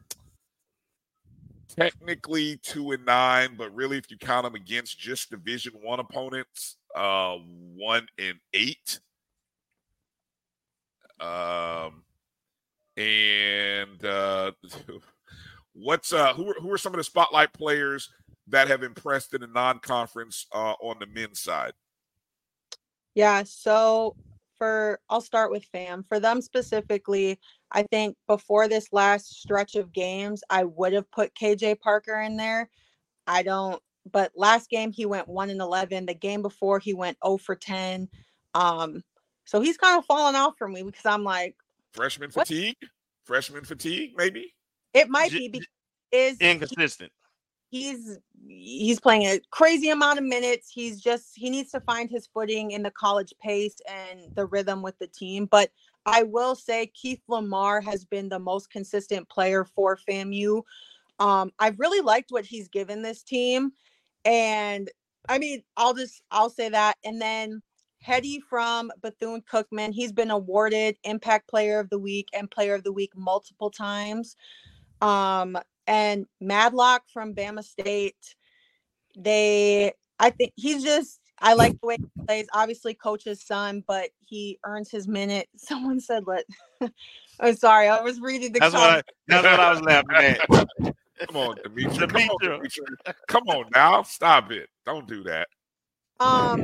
technically 1.68 2.58
two 2.58 2.92
and 2.92 3.06
nine, 3.06 3.56
but 3.58 3.74
really, 3.74 3.98
if 3.98 4.10
you 4.10 4.18
count 4.18 4.46
them 4.46 4.56
against 4.56 5.00
just 5.00 5.32
Division 5.32 5.74
One 5.82 6.00
opponents, 6.00 6.78
uh, 6.96 7.38
one 7.76 8.06
and 8.20 8.38
eight. 8.54 9.00
Um, 11.20 12.04
and 12.98 14.04
uh, 14.06 14.52
what's 15.76 16.14
uh, 16.14 16.34
who 16.34 16.50
are, 16.50 16.56
who 16.60 16.72
are 16.72 16.78
some 16.78 16.94
of 16.94 16.98
the 16.98 17.04
spotlight 17.04 17.54
players 17.54 18.10
that 18.48 18.68
have 18.68 18.84
impressed 18.84 19.34
in 19.34 19.42
the 19.42 19.48
non-conference 19.48 20.48
uh, 20.54 20.74
on 20.80 20.98
the 21.00 21.08
men's 21.08 21.40
side? 21.40 21.74
Yeah, 23.14 23.44
so 23.44 24.16
for 24.58 25.00
I'll 25.10 25.22
start 25.22 25.52
with 25.52 25.66
fam. 25.66 26.04
For 26.08 26.20
them 26.20 26.42
specifically, 26.42 27.40
I 27.72 27.84
think 27.84 28.16
before 28.28 28.68
this 28.68 28.92
last 28.92 29.42
stretch 29.42 29.76
of 29.76 29.94
games, 29.94 30.44
I 30.50 30.64
would 30.64 30.94
have 30.94 31.10
put 31.12 31.36
KJ 31.36 31.80
Parker 31.80 32.22
in 32.22 32.38
there. 32.38 32.70
I 33.28 33.44
don't 33.44 33.82
but 34.12 34.32
last 34.36 34.70
game 34.70 34.92
he 34.92 35.06
went 35.06 35.28
1 35.28 35.50
and 35.50 35.60
11. 35.60 36.06
The 36.06 36.14
game 36.14 36.44
before 36.44 36.78
he 36.78 36.94
went 36.94 37.18
0 37.26 37.38
for 37.38 37.56
10. 37.56 38.08
Um 38.54 39.04
so 39.46 39.62
he's 39.62 39.78
kind 39.78 39.98
of 39.98 40.06
fallen 40.06 40.36
off 40.36 40.56
for 40.58 40.68
me 40.68 40.84
because 40.84 41.06
I'm 41.06 41.24
like 41.24 41.56
freshman 41.94 42.30
what? 42.32 42.48
fatigue, 42.48 42.78
freshman 43.24 43.64
fatigue 43.64 44.14
maybe. 44.16 44.55
It 44.96 45.10
might 45.10 45.32
be 45.32 45.48
because 45.50 45.68
is 46.12 46.38
inconsistent 46.40 47.12
he's 47.76 48.18
he's 48.48 49.00
playing 49.00 49.24
a 49.24 49.40
crazy 49.52 49.90
amount 49.90 50.20
of 50.20 50.26
minutes. 50.26 50.70
He's 50.72 51.02
just 51.02 51.32
he 51.36 51.50
needs 51.50 51.72
to 51.72 51.82
find 51.82 52.10
his 52.10 52.28
footing 52.28 52.72
in 52.72 52.84
the 52.84 52.92
college 52.92 53.34
pace 53.42 53.76
and 53.90 54.34
the 54.36 54.46
rhythm 54.46 54.82
with 54.82 54.98
the 55.00 55.08
team. 55.08 55.46
But 55.46 55.72
I 56.06 56.24
will 56.24 56.56
say 56.56 56.88
Keith 56.88 57.22
Lamar 57.28 57.82
has 57.82 58.06
been 58.06 58.30
the 58.30 58.40
most 58.40 58.70
consistent 58.70 59.28
player 59.30 59.66
for 59.66 59.98
FAMU. 60.08 60.62
Um, 61.20 61.52
I've 61.60 61.80
really 61.80 62.02
liked 62.02 62.32
what 62.32 62.46
he's 62.46 62.68
given 62.68 63.02
this 63.02 63.24
team. 63.24 63.72
And 64.24 64.90
I 65.28 65.38
mean, 65.40 65.64
I'll 65.76 65.94
just 65.94 66.22
I'll 66.32 66.50
say 66.50 66.70
that. 66.70 66.98
And 67.04 67.22
then 67.22 67.62
Hetty 68.02 68.40
from 68.40 68.92
Bethune 69.02 69.42
Cookman, 69.52 69.92
he's 69.92 70.12
been 70.12 70.32
awarded 70.32 70.98
Impact 71.04 71.50
Player 71.50 71.80
of 71.80 71.90
the 71.90 72.00
Week 72.00 72.28
and 72.34 72.50
Player 72.52 72.76
of 72.76 72.84
the 72.84 72.94
Week 72.94 73.12
multiple 73.16 73.72
times. 73.72 74.36
Um, 75.02 75.58
and 75.88 76.26
Madlock 76.42 77.04
from 77.12 77.34
Bama 77.34 77.64
State. 77.64 78.36
They, 79.18 79.94
I 80.20 80.30
think 80.30 80.54
he's 80.56 80.84
just, 80.84 81.20
I 81.40 81.54
like 81.54 81.80
the 81.82 81.88
way 81.88 81.98
he 82.00 82.26
plays. 82.26 82.48
Obviously, 82.54 82.94
coach's 82.94 83.46
son, 83.46 83.84
but 83.88 84.10
he 84.26 84.60
earns 84.66 84.90
his 84.90 85.08
minute. 85.08 85.48
Someone 85.58 86.00
said, 86.00 86.24
"Let." 86.26 86.46
I'm 87.40 87.56
sorry, 87.56 87.88
I 87.88 88.02
was 88.02 88.20
reading 88.22 88.54
the. 88.54 88.60
That's 88.60 88.74
what 88.74 88.84
I, 88.84 89.02
that's 89.28 89.44
what 89.44 89.60
I 89.60 89.72
was 89.72 89.82
laughing 89.82 90.16
at. 90.16 90.50
Come 91.28 91.38
on, 91.38 91.56
Demetri. 91.64 92.08
Come 92.08 92.30
on, 92.30 92.38
Demetri. 92.42 92.86
Come 93.28 93.44
on 93.48 93.66
now, 93.74 94.04
stop 94.04 94.52
it. 94.52 94.70
Don't 94.86 95.08
do 95.08 95.24
that. 95.24 95.48
Um, 96.20 96.62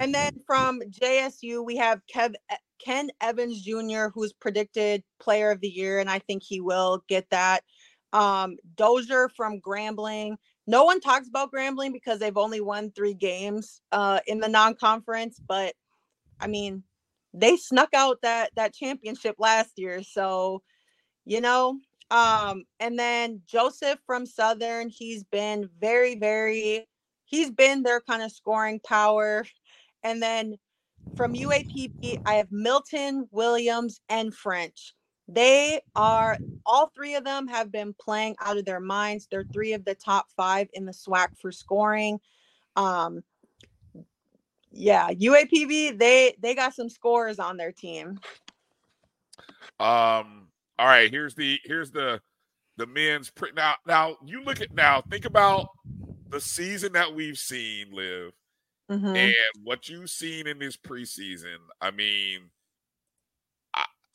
and 0.00 0.14
then 0.14 0.32
from 0.46 0.80
JSU 0.80 1.64
we 1.64 1.76
have 1.76 2.00
Kev 2.12 2.34
Ken 2.84 3.10
Evans 3.20 3.62
Jr., 3.62 4.06
who's 4.12 4.32
predicted 4.32 5.02
Player 5.20 5.50
of 5.50 5.60
the 5.60 5.68
Year, 5.68 5.98
and 6.00 6.10
I 6.10 6.18
think 6.18 6.42
he 6.42 6.60
will 6.60 7.02
get 7.08 7.28
that. 7.30 7.62
Um, 8.12 8.56
Dozier 8.76 9.28
from 9.28 9.60
Grambling. 9.60 10.36
No 10.66 10.84
one 10.84 11.00
talks 11.00 11.28
about 11.28 11.52
Grambling 11.52 11.92
because 11.92 12.18
they've 12.18 12.36
only 12.36 12.60
won 12.60 12.92
three 12.92 13.14
games 13.14 13.80
uh, 13.92 14.20
in 14.26 14.38
the 14.38 14.48
non-conference, 14.48 15.40
but 15.46 15.74
I 16.40 16.46
mean, 16.46 16.84
they 17.32 17.56
snuck 17.56 17.90
out 17.94 18.18
that 18.22 18.50
that 18.54 18.74
championship 18.74 19.36
last 19.38 19.72
year. 19.76 20.02
So, 20.02 20.62
you 21.24 21.40
know, 21.40 21.80
um, 22.10 22.64
and 22.78 22.98
then 22.98 23.42
Joseph 23.46 23.98
from 24.06 24.26
Southern, 24.26 24.88
he's 24.88 25.24
been 25.24 25.68
very, 25.80 26.16
very, 26.16 26.86
he's 27.24 27.50
been 27.50 27.82
their 27.82 28.00
kind 28.00 28.22
of 28.22 28.30
scoring 28.30 28.80
power. 28.80 29.44
And 30.02 30.22
then 30.22 30.56
from 31.16 31.34
UAPB, 31.34 32.20
I 32.26 32.34
have 32.34 32.50
Milton, 32.50 33.28
Williams, 33.30 34.00
and 34.08 34.34
French. 34.34 34.94
They 35.28 35.80
are 35.96 36.36
all 36.66 36.90
three 36.94 37.14
of 37.14 37.24
them 37.24 37.46
have 37.48 37.72
been 37.72 37.94
playing 37.98 38.36
out 38.40 38.58
of 38.58 38.64
their 38.64 38.80
minds. 38.80 39.26
They're 39.30 39.46
three 39.52 39.72
of 39.72 39.84
the 39.84 39.94
top 39.94 40.26
five 40.36 40.68
in 40.74 40.84
the 40.84 40.92
SWAC 40.92 41.28
for 41.40 41.50
scoring. 41.50 42.20
Um, 42.76 43.22
yeah, 44.70 45.10
UAPB 45.10 45.98
they 45.98 46.34
they 46.40 46.54
got 46.54 46.74
some 46.74 46.88
scores 46.88 47.38
on 47.38 47.56
their 47.56 47.72
team. 47.72 48.18
Um. 49.80 50.48
All 50.76 50.86
right. 50.86 51.10
Here's 51.10 51.34
the 51.34 51.58
here's 51.64 51.90
the 51.90 52.20
the 52.76 52.86
men's 52.86 53.30
pre- 53.30 53.52
now 53.52 53.76
now 53.86 54.16
you 54.26 54.42
look 54.42 54.60
at 54.60 54.74
now 54.74 55.00
think 55.08 55.24
about 55.24 55.68
the 56.28 56.40
season 56.40 56.92
that 56.94 57.14
we've 57.14 57.38
seen 57.38 57.92
live 57.92 58.32
mm-hmm. 58.90 59.16
and 59.16 59.34
what 59.62 59.88
you've 59.88 60.10
seen 60.10 60.46
in 60.46 60.58
this 60.58 60.76
preseason. 60.76 61.58
I 61.80 61.90
mean 61.90 62.50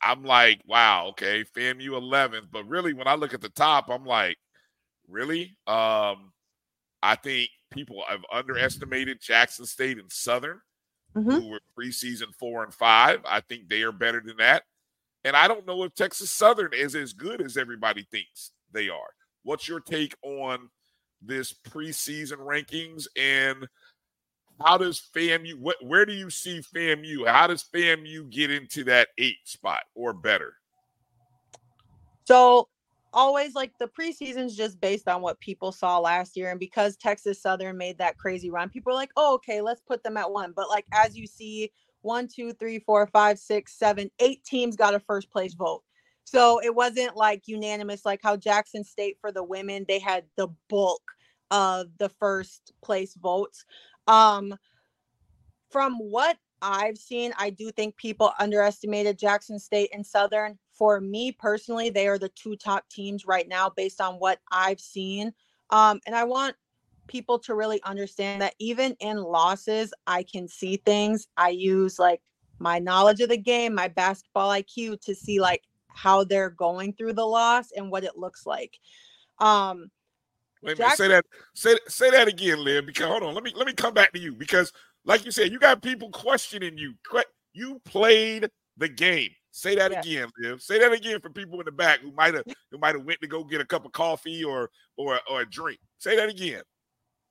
I'm 0.02 0.24
like, 0.24 0.62
wow, 0.66 1.08
okay, 1.08 1.44
FAMU 1.44 1.88
11th. 1.88 2.48
But 2.50 2.68
really, 2.68 2.94
when 2.94 3.06
I 3.06 3.14
look 3.14 3.34
at 3.34 3.40
the 3.40 3.50
top, 3.50 3.90
I'm 3.90 4.04
like, 4.04 4.38
really? 5.08 5.56
Um, 5.66 6.32
I 7.02 7.16
think 7.16 7.50
people 7.70 8.02
have 8.08 8.22
underestimated 8.32 9.20
Jackson 9.20 9.66
State 9.66 9.98
and 9.98 10.10
Southern, 10.10 10.60
mm-hmm. 11.14 11.30
who 11.30 11.48
were 11.50 11.60
preseason 11.78 12.34
four 12.38 12.64
and 12.64 12.72
five. 12.72 13.20
I 13.26 13.40
think 13.40 13.68
they 13.68 13.82
are 13.82 13.92
better 13.92 14.22
than 14.24 14.38
that. 14.38 14.62
And 15.24 15.36
I 15.36 15.48
don't 15.48 15.66
know 15.66 15.82
if 15.82 15.94
Texas 15.94 16.30
Southern 16.30 16.72
is 16.72 16.94
as 16.94 17.12
good 17.12 17.42
as 17.42 17.58
everybody 17.58 18.06
thinks 18.10 18.52
they 18.72 18.88
are. 18.88 19.10
What's 19.42 19.68
your 19.68 19.80
take 19.80 20.14
on 20.22 20.70
this 21.20 21.52
preseason 21.52 22.38
rankings 22.38 23.06
and 23.16 23.68
how 24.60 24.76
does 24.76 25.02
FAMU 25.14 25.58
what 25.58 25.76
where 25.82 26.04
do 26.04 26.12
you 26.12 26.30
see 26.30 26.60
FAMU? 26.60 27.26
How 27.26 27.46
does 27.46 27.64
FAMU 27.74 28.30
get 28.30 28.50
into 28.50 28.84
that 28.84 29.08
eight 29.18 29.38
spot 29.44 29.82
or 29.94 30.12
better? 30.12 30.54
So 32.24 32.68
always 33.12 33.54
like 33.54 33.72
the 33.78 33.88
preseason's 33.88 34.56
just 34.56 34.80
based 34.80 35.08
on 35.08 35.22
what 35.22 35.40
people 35.40 35.72
saw 35.72 35.98
last 35.98 36.36
year. 36.36 36.50
And 36.50 36.60
because 36.60 36.96
Texas 36.96 37.42
Southern 37.42 37.76
made 37.76 37.98
that 37.98 38.18
crazy 38.18 38.50
run, 38.50 38.68
people 38.68 38.92
are 38.92 38.96
like, 38.96 39.10
oh, 39.16 39.34
okay, 39.34 39.60
let's 39.60 39.80
put 39.80 40.02
them 40.02 40.16
at 40.16 40.30
one. 40.30 40.52
But 40.54 40.68
like 40.68 40.86
as 40.92 41.16
you 41.16 41.26
see, 41.26 41.72
one, 42.02 42.28
two, 42.28 42.52
three, 42.52 42.78
four, 42.78 43.06
five, 43.06 43.38
six, 43.38 43.78
seven, 43.78 44.10
eight 44.20 44.44
teams 44.44 44.76
got 44.76 44.94
a 44.94 45.00
first 45.00 45.30
place 45.30 45.54
vote. 45.54 45.82
So 46.24 46.60
it 46.62 46.74
wasn't 46.74 47.16
like 47.16 47.48
unanimous, 47.48 48.04
like 48.04 48.20
how 48.22 48.36
Jackson 48.36 48.84
State 48.84 49.16
for 49.20 49.32
the 49.32 49.42
women, 49.42 49.84
they 49.88 49.98
had 49.98 50.24
the 50.36 50.48
bulk 50.68 51.02
of 51.50 51.88
the 51.98 52.08
first 52.08 52.72
place 52.82 53.14
votes. 53.14 53.64
Um, 54.06 54.54
from 55.70 55.94
what 55.98 56.36
I've 56.62 56.98
seen, 56.98 57.32
I 57.38 57.50
do 57.50 57.70
think 57.70 57.96
people 57.96 58.32
underestimated 58.38 59.18
Jackson 59.18 59.58
State 59.58 59.90
and 59.92 60.04
Southern. 60.04 60.58
For 60.74 61.00
me 61.00 61.32
personally, 61.32 61.90
they 61.90 62.08
are 62.08 62.18
the 62.18 62.30
two 62.30 62.56
top 62.56 62.88
teams 62.88 63.26
right 63.26 63.48
now 63.48 63.70
based 63.70 64.00
on 64.00 64.14
what 64.14 64.40
I've 64.50 64.80
seen. 64.80 65.32
Um, 65.70 66.00
and 66.06 66.14
I 66.14 66.24
want 66.24 66.56
people 67.06 67.38
to 67.40 67.54
really 67.54 67.82
understand 67.84 68.42
that 68.42 68.54
even 68.58 68.96
in 69.00 69.22
losses, 69.22 69.92
I 70.06 70.22
can 70.22 70.48
see 70.48 70.76
things. 70.84 71.26
I 71.36 71.50
use 71.50 71.98
like 71.98 72.20
my 72.58 72.78
knowledge 72.78 73.20
of 73.20 73.28
the 73.28 73.36
game, 73.36 73.74
my 73.74 73.88
basketball 73.88 74.50
IQ 74.50 75.00
to 75.02 75.14
see 75.14 75.40
like 75.40 75.62
how 75.88 76.24
they're 76.24 76.50
going 76.50 76.92
through 76.92 77.14
the 77.14 77.26
loss 77.26 77.72
and 77.72 77.90
what 77.90 78.04
it 78.04 78.16
looks 78.16 78.46
like. 78.46 78.78
Um, 79.38 79.90
Wait 80.62 80.78
a 80.78 80.82
minute, 80.82 80.96
say 80.96 81.08
that 81.08 81.24
say 81.54 81.76
say 81.88 82.10
that 82.10 82.28
again, 82.28 82.62
Liv. 82.62 82.86
Because 82.86 83.06
hold 83.06 83.22
on, 83.22 83.34
let 83.34 83.42
me 83.44 83.52
let 83.56 83.66
me 83.66 83.72
come 83.72 83.94
back 83.94 84.12
to 84.12 84.18
you 84.18 84.34
because, 84.34 84.72
like 85.04 85.24
you 85.24 85.30
said, 85.30 85.50
you 85.50 85.58
got 85.58 85.82
people 85.82 86.10
questioning 86.10 86.76
you. 86.76 86.94
You 87.52 87.80
played 87.84 88.48
the 88.76 88.88
game. 88.88 89.30
Say 89.52 89.74
that 89.76 89.90
yeah. 89.90 90.00
again, 90.00 90.28
Liv. 90.38 90.62
Say 90.62 90.78
that 90.78 90.92
again 90.92 91.20
for 91.20 91.30
people 91.30 91.58
in 91.60 91.64
the 91.64 91.72
back 91.72 92.00
who 92.00 92.12
might 92.12 92.34
have 92.34 92.44
who 92.70 92.78
might 92.78 92.94
have 92.94 93.04
went 93.04 93.20
to 93.22 93.26
go 93.26 93.42
get 93.42 93.60
a 93.60 93.64
cup 93.64 93.84
of 93.84 93.92
coffee 93.92 94.44
or 94.44 94.70
or 94.96 95.18
or 95.30 95.42
a 95.42 95.48
drink. 95.48 95.80
Say 95.98 96.16
that 96.16 96.28
again. 96.28 96.62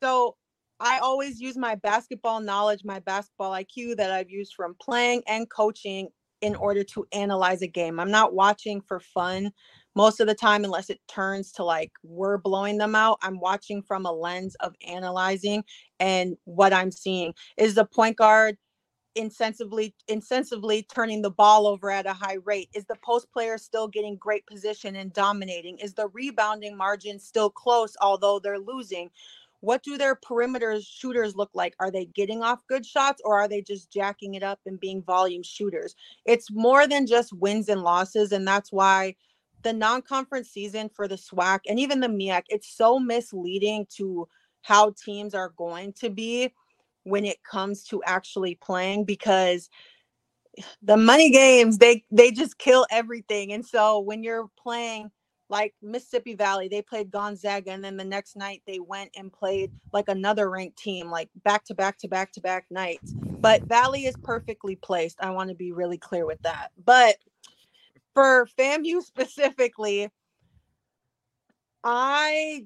So 0.01 0.35
I 0.79 0.99
always 0.99 1.39
use 1.39 1.57
my 1.57 1.75
basketball 1.75 2.39
knowledge, 2.39 2.81
my 2.83 2.99
basketball 2.99 3.51
IQ 3.51 3.97
that 3.97 4.11
I've 4.11 4.29
used 4.29 4.53
from 4.55 4.75
playing 4.81 5.23
and 5.27 5.49
coaching 5.49 6.09
in 6.41 6.55
order 6.55 6.83
to 6.83 7.05
analyze 7.11 7.61
a 7.61 7.67
game. 7.67 7.99
I'm 7.99 8.11
not 8.11 8.33
watching 8.33 8.81
for 8.81 8.99
fun 8.99 9.51
most 9.95 10.19
of 10.19 10.27
the 10.27 10.35
time 10.35 10.63
unless 10.63 10.89
it 10.89 10.99
turns 11.07 11.51
to 11.51 11.63
like 11.63 11.91
we're 12.03 12.37
blowing 12.37 12.77
them 12.77 12.95
out 12.95 13.17
i'm 13.21 13.39
watching 13.39 13.81
from 13.81 14.05
a 14.05 14.11
lens 14.11 14.55
of 14.59 14.73
analyzing 14.87 15.63
and 15.99 16.37
what 16.45 16.73
i'm 16.73 16.91
seeing 16.91 17.33
is 17.57 17.75
the 17.75 17.85
point 17.85 18.17
guard 18.17 18.57
insensibly 19.15 19.93
insensibly 20.07 20.83
turning 20.83 21.21
the 21.21 21.31
ball 21.31 21.65
over 21.65 21.89
at 21.89 22.05
a 22.05 22.13
high 22.13 22.37
rate 22.45 22.69
is 22.73 22.85
the 22.85 22.95
post 23.03 23.31
player 23.33 23.57
still 23.57 23.87
getting 23.87 24.15
great 24.15 24.45
position 24.45 24.95
and 24.95 25.11
dominating 25.13 25.77
is 25.79 25.93
the 25.95 26.07
rebounding 26.09 26.77
margin 26.77 27.19
still 27.19 27.49
close 27.49 27.95
although 28.01 28.39
they're 28.39 28.59
losing 28.59 29.09
what 29.61 29.83
do 29.83 29.97
their 29.97 30.15
perimeter 30.15 30.79
shooters 30.81 31.35
look 31.35 31.49
like? 31.53 31.75
Are 31.79 31.91
they 31.91 32.05
getting 32.05 32.41
off 32.41 32.65
good 32.67 32.85
shots 32.85 33.21
or 33.25 33.39
are 33.39 33.47
they 33.47 33.61
just 33.61 33.91
jacking 33.91 34.35
it 34.35 34.43
up 34.43 34.59
and 34.65 34.79
being 34.79 35.03
volume 35.03 35.43
shooters? 35.43 35.95
It's 36.25 36.49
more 36.51 36.87
than 36.87 37.05
just 37.05 37.33
wins 37.33 37.67
and 37.67 37.81
losses. 37.81 38.31
And 38.31 38.47
that's 38.47 38.71
why 38.71 39.15
the 39.63 39.73
non 39.73 40.01
conference 40.01 40.49
season 40.49 40.89
for 40.89 41.07
the 41.07 41.15
SWAC 41.15 41.59
and 41.67 41.79
even 41.79 41.99
the 41.99 42.07
MEAC, 42.07 42.43
it's 42.49 42.75
so 42.75 42.99
misleading 42.99 43.85
to 43.97 44.27
how 44.61 44.93
teams 45.03 45.33
are 45.33 45.53
going 45.57 45.93
to 45.93 46.09
be 46.09 46.53
when 47.03 47.25
it 47.25 47.43
comes 47.43 47.83
to 47.85 48.01
actually 48.05 48.55
playing 48.55 49.05
because 49.05 49.69
the 50.81 50.97
money 50.97 51.29
games 51.29 51.77
they 51.77 52.03
they 52.11 52.31
just 52.31 52.57
kill 52.57 52.85
everything 52.91 53.53
and 53.53 53.65
so 53.65 53.99
when 53.99 54.23
you're 54.23 54.49
playing 54.61 55.09
like 55.49 55.73
Mississippi 55.81 56.35
Valley, 56.35 56.67
they 56.67 56.81
played 56.81 57.11
Gonzaga, 57.11 57.71
and 57.71 57.83
then 57.83 57.97
the 57.97 58.03
next 58.03 58.35
night 58.35 58.61
they 58.67 58.79
went 58.79 59.11
and 59.17 59.33
played 59.33 59.71
like 59.91 60.07
another 60.07 60.49
ranked 60.49 60.77
team, 60.77 61.09
like 61.09 61.29
back 61.43 61.65
to 61.65 61.73
back 61.73 61.97
to 61.99 62.07
back 62.07 62.31
to 62.33 62.41
back 62.41 62.65
nights. 62.69 63.13
But 63.13 63.63
Valley 63.63 64.05
is 64.05 64.15
perfectly 64.23 64.75
placed. 64.75 65.17
I 65.19 65.31
want 65.31 65.49
to 65.49 65.55
be 65.55 65.71
really 65.71 65.97
clear 65.97 66.25
with 66.25 66.41
that. 66.43 66.69
But 66.85 67.15
for 68.13 68.47
FAMU 68.57 69.01
specifically, 69.01 70.09
I 71.83 72.65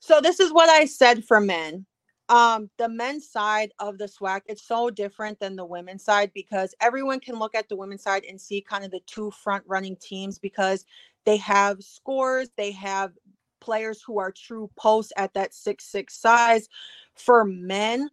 so 0.00 0.20
this 0.20 0.40
is 0.40 0.52
what 0.52 0.68
I 0.68 0.84
said 0.86 1.24
for 1.24 1.40
men. 1.40 1.86
Um 2.28 2.70
the 2.78 2.88
men's 2.88 3.28
side 3.30 3.72
of 3.78 3.98
the 3.98 4.06
SWAC 4.06 4.42
it's 4.46 4.66
so 4.66 4.90
different 4.90 5.40
than 5.40 5.56
the 5.56 5.64
women's 5.64 6.04
side 6.04 6.30
because 6.34 6.74
everyone 6.80 7.20
can 7.20 7.38
look 7.38 7.54
at 7.54 7.68
the 7.68 7.76
women's 7.76 8.02
side 8.02 8.24
and 8.28 8.40
see 8.40 8.60
kind 8.60 8.84
of 8.84 8.90
the 8.90 9.00
two 9.06 9.30
front 9.30 9.64
running 9.66 9.96
teams 9.96 10.38
because 10.38 10.84
they 11.24 11.36
have 11.38 11.82
scores 11.82 12.50
they 12.56 12.72
have 12.72 13.12
players 13.60 14.02
who 14.02 14.18
are 14.18 14.30
true 14.32 14.70
posts 14.76 15.12
at 15.16 15.34
that 15.34 15.52
six 15.54 15.84
six 15.84 16.18
size. 16.20 16.68
For 17.16 17.44
men 17.44 18.10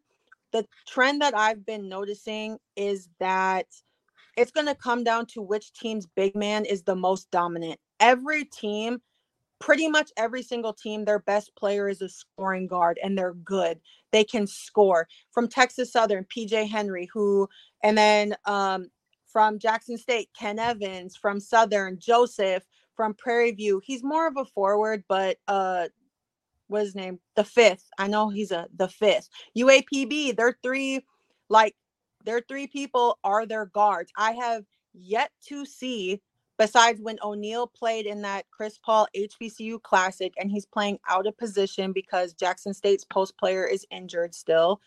the 0.52 0.66
trend 0.88 1.22
that 1.22 1.38
i've 1.38 1.66
been 1.66 1.90
noticing 1.90 2.58
is 2.78 3.10
that 3.20 3.68
it's 4.38 4.52
going 4.52 4.68
to 4.68 4.76
come 4.76 5.03
down 5.03 5.26
to 5.26 5.41
which 5.41 5.74
team's 5.74 6.07
big 6.16 6.36
man 6.36 6.66
is 6.66 6.84
the 6.84 6.95
most 6.95 7.30
dominant 7.32 7.80
every 7.99 8.45
team 8.45 8.99
pretty 9.60 9.88
much 9.88 10.12
every 10.18 10.44
single 10.44 10.74
team, 10.74 11.06
their 11.06 11.20
best 11.20 11.56
player 11.56 11.88
is 11.88 12.02
a 12.02 12.10
scoring 12.10 12.68
guard 12.68 12.99
and 13.03 13.18
they're 13.18 13.34
good. 13.34 13.80
They 14.12 14.24
can 14.24 14.48
score. 14.48 15.07
From 15.32 15.48
Texas 15.48 15.91
Southern, 15.91 16.26
PJ 16.26 16.70
Henry, 16.70 17.10
who, 17.14 17.48
and 17.84 17.98
then 17.98 18.36
um, 18.45 18.90
from 19.26 19.60
Jackson 19.60 19.98
State, 19.98 20.30
Ken 20.38 20.60
Evans, 20.60 21.16
from 21.16 21.40
Southern, 21.40 21.98
Joseph, 21.99 22.64
from 22.95 23.14
Prairie 23.14 23.52
View. 23.52 23.82
He's 23.84 24.03
more 24.03 24.28
of 24.28 24.38
a 24.38 24.45
forward, 24.45 25.03
but 25.07 25.38
uh, 25.48 25.88
what 26.68 26.82
his 26.82 26.95
name? 26.95 27.20
The 27.36 27.44
fifth. 27.44 27.86
I 27.98 28.07
know 28.07 28.30
he's 28.30 28.52
a 28.52 28.68
the 28.76 28.88
fifth. 28.88 29.30
UAPB, 29.57 30.36
they're 30.36 30.57
three, 30.64 31.06
like 31.49 31.76
their 32.26 32.41
three 32.41 32.68
people 32.68 33.19
are 33.23 33.45
their 33.45 33.68
guards. 33.68 34.11
I 34.18 34.34
have 34.34 34.65
yet 34.93 35.31
to 35.47 35.65
see 35.65 36.22
besides 36.57 37.02
when 37.02 37.18
O'Neal 37.22 37.68
played 37.68 38.06
in 38.06 38.22
that 38.22 38.45
Chris 38.49 38.77
Paul 38.77 39.07
HBCU 39.15 39.81
Classic 39.81 40.34
and 40.38 40.49
he's 40.49 40.65
playing 40.65 40.99
out 41.07 41.27
of 41.27 41.38
position 41.38 41.91
because 41.91 42.34
Jackson 42.34 42.73
State's 42.73 43.03
post 43.03 43.38
player 43.38 43.65
is 43.65 43.85
injured 43.91 44.34
still. 44.34 44.81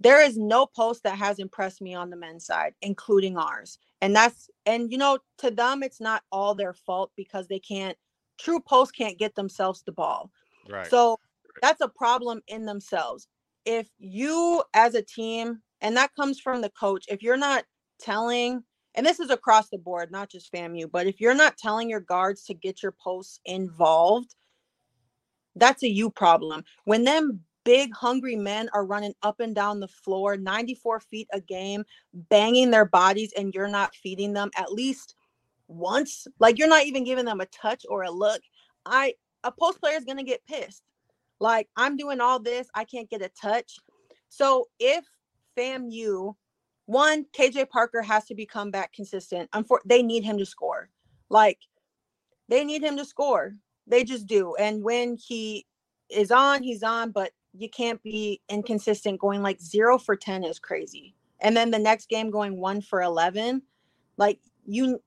There 0.00 0.20
is 0.20 0.36
no 0.36 0.66
post 0.66 1.04
that 1.04 1.18
has 1.18 1.38
impressed 1.38 1.80
me 1.80 1.94
on 1.94 2.10
the 2.10 2.16
men's 2.16 2.44
side, 2.44 2.74
including 2.82 3.36
ours. 3.36 3.78
And 4.00 4.16
that's, 4.16 4.50
and 4.66 4.90
you 4.90 4.98
know, 4.98 5.18
to 5.38 5.50
them, 5.50 5.82
it's 5.82 6.00
not 6.00 6.24
all 6.32 6.54
their 6.54 6.72
fault 6.72 7.12
because 7.16 7.46
they 7.46 7.60
can't, 7.60 7.96
true 8.38 8.58
posts 8.58 8.92
can't 8.92 9.18
get 9.18 9.36
themselves 9.36 9.82
the 9.82 9.92
ball. 9.92 10.30
Right. 10.68 10.88
So 10.88 11.18
that's 11.60 11.80
a 11.80 11.88
problem 11.88 12.40
in 12.48 12.64
themselves. 12.64 13.28
If 13.64 13.88
you, 13.98 14.64
as 14.74 14.96
a 14.96 15.02
team, 15.02 15.60
and 15.82 15.96
that 15.96 16.14
comes 16.14 16.40
from 16.40 16.62
the 16.62 16.70
coach, 16.70 17.04
if 17.08 17.22
you're 17.22 17.36
not 17.36 17.64
telling 18.00 18.64
and 18.94 19.06
this 19.06 19.20
is 19.20 19.30
across 19.30 19.68
the 19.70 19.78
board, 19.78 20.10
not 20.10 20.30
just 20.30 20.52
FAMU, 20.52 20.90
but 20.90 21.06
if 21.06 21.20
you're 21.20 21.34
not 21.34 21.56
telling 21.56 21.88
your 21.88 22.00
guards 22.00 22.44
to 22.44 22.54
get 22.54 22.82
your 22.82 22.92
posts 22.92 23.40
involved, 23.46 24.34
that's 25.56 25.82
a 25.82 25.88
you 25.88 26.10
problem. 26.10 26.62
When 26.84 27.04
them 27.04 27.40
big 27.64 27.94
hungry 27.94 28.36
men 28.36 28.68
are 28.74 28.84
running 28.84 29.14
up 29.22 29.40
and 29.40 29.54
down 29.54 29.80
the 29.80 29.88
floor 29.88 30.36
94 30.36 31.00
feet 31.00 31.28
a 31.32 31.40
game, 31.40 31.84
banging 32.12 32.70
their 32.70 32.84
bodies, 32.84 33.32
and 33.36 33.54
you're 33.54 33.68
not 33.68 33.94
feeding 33.94 34.32
them 34.32 34.50
at 34.56 34.72
least 34.72 35.14
once, 35.68 36.26
like 36.38 36.58
you're 36.58 36.68
not 36.68 36.84
even 36.84 37.04
giving 37.04 37.24
them 37.24 37.40
a 37.40 37.46
touch 37.46 37.84
or 37.88 38.02
a 38.02 38.10
look, 38.10 38.42
I 38.84 39.14
a 39.44 39.52
post 39.52 39.80
player 39.80 39.96
is 39.96 40.04
gonna 40.04 40.22
get 40.22 40.46
pissed. 40.46 40.82
Like 41.40 41.68
I'm 41.76 41.96
doing 41.96 42.20
all 42.20 42.38
this, 42.38 42.68
I 42.74 42.84
can't 42.84 43.08
get 43.08 43.22
a 43.22 43.30
touch. 43.40 43.78
So 44.28 44.68
if 44.78 45.04
FAMU 45.56 46.34
one, 46.86 47.26
KJ 47.36 47.70
Parker 47.70 48.02
has 48.02 48.24
to 48.26 48.34
become 48.34 48.70
back 48.70 48.92
consistent. 48.92 49.50
Unfor- 49.52 49.78
they 49.86 50.02
need 50.02 50.24
him 50.24 50.38
to 50.38 50.46
score. 50.46 50.90
Like 51.30 51.58
they 52.48 52.64
need 52.64 52.82
him 52.82 52.96
to 52.96 53.04
score. 53.04 53.54
They 53.86 54.04
just 54.04 54.26
do. 54.26 54.54
And 54.56 54.82
when 54.82 55.16
he 55.16 55.66
is 56.10 56.30
on, 56.30 56.62
he's 56.62 56.82
on, 56.82 57.10
but 57.10 57.32
you 57.54 57.68
can't 57.68 58.02
be 58.02 58.40
inconsistent. 58.48 59.20
Going 59.20 59.42
like 59.42 59.60
zero 59.60 59.98
for 59.98 60.16
10 60.16 60.44
is 60.44 60.58
crazy. 60.58 61.14
And 61.40 61.56
then 61.56 61.70
the 61.70 61.78
next 61.78 62.08
game 62.08 62.30
going 62.30 62.58
one 62.58 62.80
for 62.80 63.02
11. 63.02 63.62
Like 64.16 64.40
you, 64.66 65.00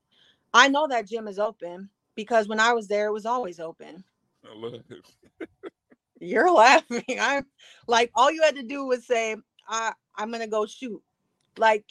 I 0.54 0.68
know 0.68 0.88
that 0.88 1.08
gym 1.08 1.28
is 1.28 1.40
open 1.40 1.90
because 2.16 2.48
when 2.48 2.60
I 2.60 2.74
was 2.74 2.88
there, 2.88 3.08
it 3.08 3.14
was 3.14 3.26
always 3.26 3.60
open. 3.60 4.04
You're 6.20 6.52
laughing. 6.52 7.04
I'm 7.20 7.46
like, 7.88 8.12
all 8.16 8.32
you 8.32 8.42
had 8.42 8.56
to 8.56 8.64
do 8.64 8.86
was 8.86 9.06
say, 9.06 9.36
I, 9.68 9.94
I'm 10.16 10.32
to 10.32 10.48
go 10.48 10.66
shoot 10.66 11.02
like, 11.58 11.86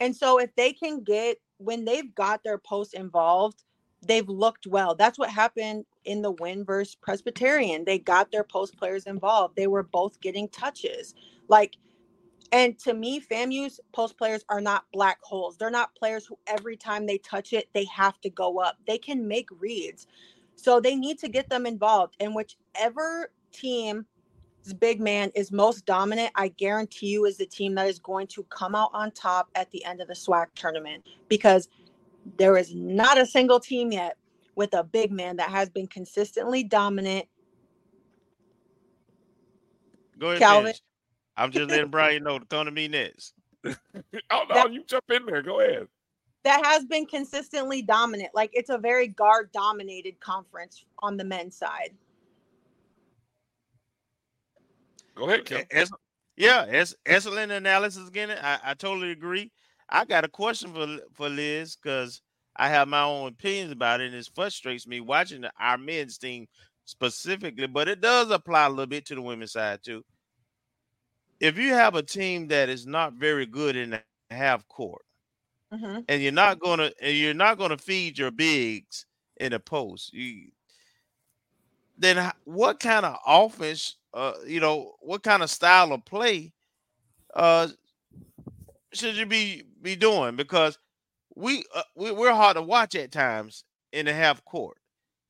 and 0.00 0.14
so 0.14 0.38
if 0.38 0.54
they 0.56 0.72
can 0.72 1.02
get 1.02 1.38
when 1.58 1.84
they've 1.84 2.14
got 2.14 2.42
their 2.42 2.58
posts 2.58 2.94
involved, 2.94 3.64
they've 4.06 4.28
looked 4.28 4.66
well. 4.66 4.94
That's 4.94 5.18
what 5.18 5.30
happened 5.30 5.84
in 6.04 6.20
the 6.22 6.32
win 6.32 6.64
versus 6.64 6.96
Presbyterian. 6.96 7.84
They 7.84 7.98
got 7.98 8.30
their 8.30 8.44
post 8.44 8.76
players 8.76 9.06
involved. 9.06 9.56
They 9.56 9.66
were 9.66 9.84
both 9.84 10.20
getting 10.20 10.48
touches. 10.48 11.14
Like, 11.48 11.76
and 12.52 12.78
to 12.80 12.94
me, 12.94 13.20
FAMU's 13.20 13.80
post 13.92 14.18
players 14.18 14.44
are 14.48 14.60
not 14.60 14.84
black 14.92 15.18
holes. 15.22 15.56
They're 15.56 15.70
not 15.70 15.94
players 15.94 16.26
who 16.26 16.38
every 16.46 16.76
time 16.76 17.06
they 17.06 17.18
touch 17.18 17.52
it, 17.52 17.68
they 17.72 17.84
have 17.86 18.20
to 18.20 18.30
go 18.30 18.58
up. 18.60 18.76
They 18.86 18.98
can 18.98 19.26
make 19.26 19.48
reads. 19.58 20.06
So 20.56 20.80
they 20.80 20.94
need 20.96 21.18
to 21.20 21.28
get 21.28 21.48
them 21.48 21.66
involved. 21.66 22.14
And 22.20 22.34
whichever 22.34 23.30
team 23.52 24.06
big 24.72 25.00
man 25.00 25.30
is 25.34 25.52
most 25.52 25.84
dominant, 25.84 26.30
I 26.34 26.48
guarantee 26.48 27.08
you 27.08 27.24
is 27.26 27.36
the 27.36 27.46
team 27.46 27.74
that 27.74 27.88
is 27.88 27.98
going 27.98 28.26
to 28.28 28.44
come 28.44 28.74
out 28.74 28.90
on 28.94 29.10
top 29.10 29.50
at 29.54 29.70
the 29.70 29.84
end 29.84 30.00
of 30.00 30.08
the 30.08 30.14
SWAC 30.14 30.46
tournament 30.54 31.06
because 31.28 31.68
there 32.38 32.56
is 32.56 32.74
not 32.74 33.18
a 33.18 33.26
single 33.26 33.60
team 33.60 33.92
yet 33.92 34.16
with 34.54 34.72
a 34.74 34.84
big 34.84 35.10
man 35.10 35.36
that 35.36 35.50
has 35.50 35.68
been 35.68 35.86
consistently 35.86 36.62
dominant. 36.62 37.26
Go 40.18 40.28
ahead, 40.28 40.40
Kelvin. 40.40 40.66
finish. 40.66 40.82
I'm 41.36 41.50
just 41.50 41.68
letting 41.68 41.90
Bryan 41.90 42.22
know 42.22 42.38
to 42.38 42.46
come 42.46 42.66
to 42.66 42.70
me 42.70 42.88
next. 42.88 43.34
oh 43.64 44.44
no, 44.54 44.66
you 44.66 44.84
jump 44.84 45.04
in 45.10 45.26
there. 45.26 45.42
Go 45.42 45.60
ahead. 45.60 45.88
That 46.44 46.64
has 46.64 46.84
been 46.84 47.06
consistently 47.06 47.82
dominant. 47.82 48.30
Like 48.34 48.50
it's 48.52 48.70
a 48.70 48.78
very 48.78 49.08
guard 49.08 49.50
dominated 49.52 50.20
conference 50.20 50.84
on 51.00 51.16
the 51.16 51.24
men's 51.24 51.56
side. 51.56 51.90
Go 55.14 55.28
ahead, 55.28 55.44
Kim. 55.44 55.64
Ex- 55.70 55.90
yeah, 56.36 56.64
it's 56.64 56.94
excellent 57.06 57.52
analysis 57.52 58.08
again. 58.08 58.30
I, 58.30 58.58
I 58.64 58.74
totally 58.74 59.10
agree. 59.12 59.52
I 59.88 60.04
got 60.04 60.24
a 60.24 60.28
question 60.28 60.72
for 60.72 60.98
for 61.12 61.28
Liv 61.28 61.74
because 61.82 62.22
I 62.56 62.68
have 62.68 62.88
my 62.88 63.02
own 63.02 63.28
opinions 63.28 63.72
about 63.72 64.00
it, 64.00 64.06
and 64.06 64.14
it 64.16 64.28
frustrates 64.34 64.86
me 64.86 65.00
watching 65.00 65.42
the, 65.42 65.52
our 65.60 65.78
men's 65.78 66.18
team 66.18 66.46
specifically, 66.84 67.66
but 67.66 67.88
it 67.88 68.00
does 68.00 68.30
apply 68.30 68.66
a 68.66 68.70
little 68.70 68.86
bit 68.86 69.06
to 69.06 69.14
the 69.14 69.22
women's 69.22 69.52
side 69.52 69.80
too. 69.84 70.04
If 71.40 71.58
you 71.58 71.74
have 71.74 71.94
a 71.94 72.02
team 72.02 72.48
that 72.48 72.68
is 72.68 72.86
not 72.86 73.14
very 73.14 73.46
good 73.46 73.76
in 73.76 73.90
the 73.90 74.02
half 74.30 74.66
court, 74.68 75.02
Mm-hmm. 75.72 76.00
and 76.08 76.22
you're 76.22 76.32
not 76.32 76.60
gonna 76.60 76.90
and 77.00 77.16
you're 77.16 77.34
not 77.34 77.58
gonna 77.58 77.78
feed 77.78 78.18
your 78.18 78.30
bigs 78.30 79.06
in 79.36 79.52
the 79.52 79.60
post, 79.60 80.12
you 80.12 80.50
then 81.96 82.32
what 82.44 82.80
kind 82.80 83.06
of 83.06 83.16
offense 83.26 83.96
uh 84.14 84.34
you 84.46 84.60
know 84.60 84.92
what 85.00 85.22
kind 85.22 85.42
of 85.42 85.50
style 85.50 85.92
of 85.92 86.04
play 86.04 86.52
uh 87.34 87.68
should 88.92 89.16
you 89.16 89.26
be 89.26 89.64
be 89.82 89.96
doing? 89.96 90.36
Because 90.36 90.78
we, 91.36 91.64
uh, 91.74 91.82
we 91.96 92.12
we're 92.12 92.32
hard 92.32 92.56
to 92.56 92.62
watch 92.62 92.94
at 92.94 93.10
times 93.10 93.64
in 93.92 94.06
the 94.06 94.12
half 94.12 94.44
court. 94.44 94.76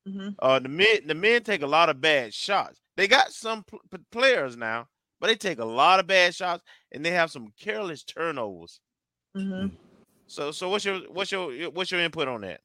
Mm-hmm. 0.07 0.31
uh 0.39 0.59
the 0.59 0.69
men 0.69 0.99
the 1.07 1.15
men 1.15 1.43
take 1.43 1.63
a 1.63 1.67
lot 1.67 1.89
of 1.89 2.01
bad 2.01 2.35
shots. 2.35 2.79
They 2.97 3.09
got 3.09 3.33
some 3.33 3.65
pl- 3.65 3.81
p- 3.91 3.99
players 4.13 4.57
now 4.57 4.87
but 5.19 5.29
they 5.29 5.37
take 5.37 5.59
a 5.59 5.65
lot 5.65 6.01
of 6.01 6.07
bad 6.07 6.35
shots 6.35 6.63
and 6.93 7.03
they 7.03 7.11
have 7.11 7.31
some 7.31 7.49
careless 7.59 8.05
turnovers. 8.05 8.81
Mm-hmm. 9.35 9.75
so 10.27 10.53
so 10.53 10.69
what's 10.69 10.85
your 10.85 11.01
what's 11.11 11.33
your 11.33 11.71
what's 11.71 11.91
your 11.91 12.03
input 12.03 12.29
on 12.29 12.43
that 12.43 12.61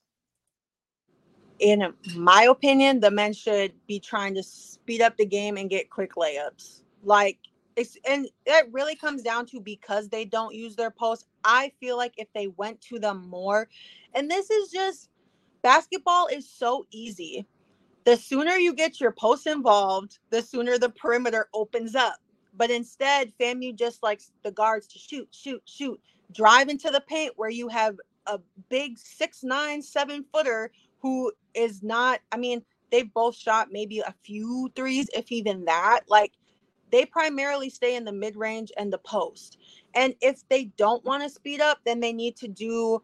in 1.60 1.94
my 2.16 2.44
opinion, 2.44 3.00
the 3.00 3.12
men 3.12 3.34
should 3.34 3.74
be 3.88 4.00
trying 4.00 4.34
to 4.36 4.44
speed 4.44 5.02
up 5.02 5.18
the 5.18 5.26
game 5.26 5.58
and 5.58 5.70
get 5.70 5.90
quick 5.90 6.16
layups. 6.16 6.82
Like 7.04 7.38
it's 7.76 7.98
and 8.08 8.28
it 8.46 8.68
really 8.72 8.96
comes 8.96 9.22
down 9.22 9.46
to 9.48 9.60
because 9.60 10.10
they 10.10 10.26
don't 10.26 10.56
use 10.56 10.76
their 10.76 10.92
post. 10.92 11.26
I 11.44 11.72
feel 11.80 11.98
like 11.98 12.14
if 12.18 12.28
they 12.34 12.48
went 12.48 12.82
to 12.82 13.00
them 13.00 13.30
more, 13.30 13.70
and 14.14 14.30
this 14.30 14.50
is 14.50 14.72
just 14.72 15.10
basketball 15.62 16.28
is 16.28 16.50
so 16.50 16.86
easy. 16.92 17.46
The 18.06 18.16
sooner 18.16 18.54
you 18.54 18.74
get 18.74 19.00
your 19.00 19.12
post 19.12 19.46
involved, 19.46 20.20
the 20.30 20.42
sooner 20.42 20.78
the 20.78 20.90
perimeter 20.90 21.50
opens 21.54 21.96
up. 21.96 22.16
But 22.56 22.72
instead, 22.72 23.32
FAMU 23.40 23.76
just 23.76 24.02
likes 24.02 24.32
the 24.44 24.52
guards 24.52 24.88
to 24.88 25.00
shoot, 25.00 25.28
shoot, 25.32 25.62
shoot, 25.66 26.00
drive 26.34 26.70
into 26.70 26.90
the 26.90 27.02
paint 27.02 27.34
where 27.36 27.50
you 27.50 27.68
have 27.68 27.98
a 28.26 28.40
big 28.70 28.98
six, 28.98 29.44
nine, 29.44 29.82
seven 29.82 30.26
footer 30.34 30.72
who 31.02 31.32
is 31.54 31.82
not, 31.84 32.20
I 32.32 32.38
mean, 32.38 32.64
they've 32.92 33.12
both 33.14 33.36
shot 33.36 33.70
maybe 33.72 34.00
a 34.00 34.14
few 34.24 34.72
threes, 34.76 35.10
if 35.14 35.32
even 35.32 35.66
that. 35.66 36.02
Like 36.08 36.34
they 36.92 37.06
primarily 37.06 37.70
stay 37.70 37.96
in 37.96 38.06
the 38.06 38.12
mid 38.12 38.36
range 38.36 38.72
and 38.78 38.92
the 38.92 38.98
post. 39.00 39.58
And 39.96 40.16
if 40.22 40.48
they 40.50 40.66
don't 40.78 41.04
want 41.06 41.24
to 41.24 41.30
speed 41.30 41.62
up, 41.62 41.80
then 41.86 42.00
they 42.00 42.14
need 42.14 42.36
to 42.38 42.48
do 42.48 43.04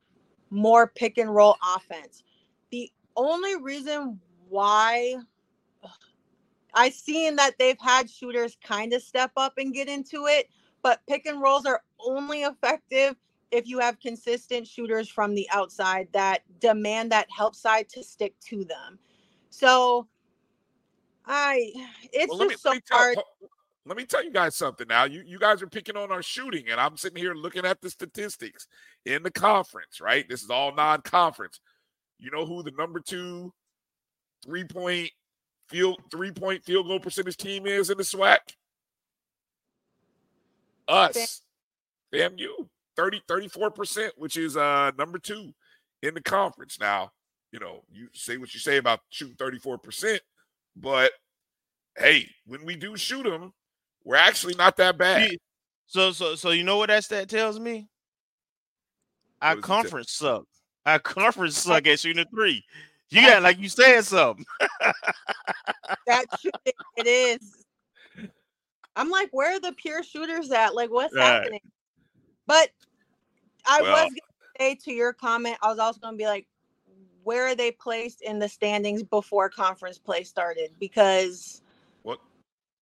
more 0.50 0.88
pick 0.88 1.18
and 1.18 1.34
roll 1.34 1.56
offense. 1.76 2.24
The 2.72 2.92
only 3.16 3.56
reason 3.62 4.20
why 4.50 5.16
I 6.74 6.90
seen 6.90 7.38
that 7.38 7.58
they've 7.58 7.80
had 7.80 8.10
shooters 8.10 8.58
kind 8.64 8.94
of 8.94 9.02
step 9.02 9.32
up 9.38 9.54
and 9.58 9.74
get 9.74 9.88
into 9.88 10.26
it, 10.28 10.50
but 10.82 11.02
pick 11.08 11.26
and 11.26 11.42
rolls 11.42 11.66
are 11.66 11.82
only 12.00 12.44
effective 12.44 13.16
if 13.56 13.68
you 13.68 13.80
have 13.80 14.00
consistent 14.00 14.68
shooters 14.68 15.08
from 15.08 15.34
the 15.34 15.48
outside 15.52 16.08
that 16.12 16.42
demand 16.60 17.12
that 17.12 17.28
help 17.36 17.56
side 17.56 17.88
to 17.90 18.04
stick 18.04 18.36
to 18.42 18.66
them. 18.66 19.00
So 19.50 20.08
I 21.26 21.72
it's 22.14 22.30
Well, 22.30 22.40
just 22.40 22.50
me, 22.50 22.56
so 22.58 22.70
let 22.70 22.76
me 22.76 22.82
tell, 22.86 22.98
hard. 22.98 23.18
let 23.86 23.98
me 23.98 24.06
tell 24.06 24.24
you 24.24 24.32
guys 24.32 24.56
something 24.56 24.88
now. 24.88 25.06
You 25.06 25.24
you 25.26 25.40
guys 25.40 25.62
are 25.62 25.68
picking 25.68 25.96
on 25.96 26.12
our 26.12 26.22
shooting, 26.22 26.66
and 26.70 26.80
I'm 26.80 26.98
sitting 26.98 27.18
here 27.18 27.34
looking 27.34 27.66
at 27.66 27.82
the 27.82 27.90
statistics 27.90 28.68
in 29.06 29.24
the 29.24 29.32
conference. 29.32 30.02
Right, 30.02 30.28
this 30.28 30.44
is 30.44 30.50
all 30.50 30.76
non-conference. 30.76 31.62
You 32.20 32.32
know 32.32 32.46
who 32.46 32.62
the 32.62 32.72
number 32.72 33.00
two 33.00 33.54
three 34.46 34.66
point 34.66 35.12
field 35.70 36.00
three 36.12 36.32
point 36.32 36.64
field 36.64 36.88
goal 36.88 37.00
percentage 37.00 37.38
team 37.38 37.66
is 37.66 37.90
in 37.90 37.98
the 37.98 38.04
SWAC? 38.04 38.40
Us, 40.88 41.42
FAMU, 42.14 42.70
30 42.96 43.22
34 43.28 43.72
percent, 43.72 44.14
which 44.18 44.38
is 44.38 44.58
uh 44.58 44.92
number 44.98 45.18
two 45.20 45.54
in 46.02 46.14
the 46.14 46.22
conference. 46.22 46.80
Now, 46.80 47.12
you 47.52 47.60
know, 47.60 47.84
you 47.92 48.08
say 48.14 48.38
what 48.38 48.54
you 48.54 48.60
say 48.60 48.78
about 48.78 49.00
shooting 49.10 49.36
34 49.38 49.78
percent, 49.78 50.22
but 50.76 51.12
hey, 51.98 52.30
when 52.46 52.66
we 52.66 52.76
do 52.76 52.98
shoot 52.98 53.24
them, 53.24 53.54
we're 54.04 54.16
actually 54.16 54.56
not 54.56 54.78
that 54.78 54.98
bad. 54.98 55.30
So 55.88 56.12
so 56.12 56.36
so 56.36 56.52
you 56.52 56.64
know 56.64 56.78
what 56.78 56.90
that 56.90 57.04
stat 57.04 57.30
tells 57.30 57.60
me? 57.60 57.88
Our 59.42 59.56
What 59.56 59.62
does 59.62 59.66
conference 59.66 60.12
suck. 60.14 60.44
Our 60.86 61.00
conference 61.00 61.58
suck 61.58 61.88
at 61.88 62.00
shooting 62.00 62.26
a 62.26 62.30
three. 62.36 62.64
You 63.10 63.22
got 63.22 63.44
like 63.44 63.60
you 63.60 63.70
said 63.70 64.02
something. 64.04 64.46
that 66.08 66.26
shooting 66.40 66.74
it 66.98 67.08
is. 67.08 67.66
I'm 68.96 69.10
like, 69.10 69.30
where 69.32 69.56
are 69.56 69.60
the 69.60 69.74
pure 69.74 70.04
shooters 70.04 70.52
at? 70.52 70.74
Like, 70.74 70.90
what's 70.90 71.14
Right. 71.14 71.24
happening? 71.24 71.60
But 72.48 72.72
I 73.66 73.82
Well- 73.82 73.92
was 73.92 74.14
gonna 74.14 74.52
say 74.60 74.76
to 74.76 74.94
your 74.94 75.14
comment, 75.14 75.58
I 75.62 75.70
was 75.70 75.80
also 75.80 76.00
gonna 76.00 76.18
be 76.18 76.26
like, 76.26 76.48
where 77.24 77.48
are 77.48 77.56
they 77.56 77.72
placed 77.72 78.22
in 78.22 78.38
the 78.38 78.48
standings 78.48 79.02
before 79.02 79.50
conference 79.50 79.98
play 79.98 80.24
started? 80.24 80.72
Because 80.80 81.62
What? 82.04 82.20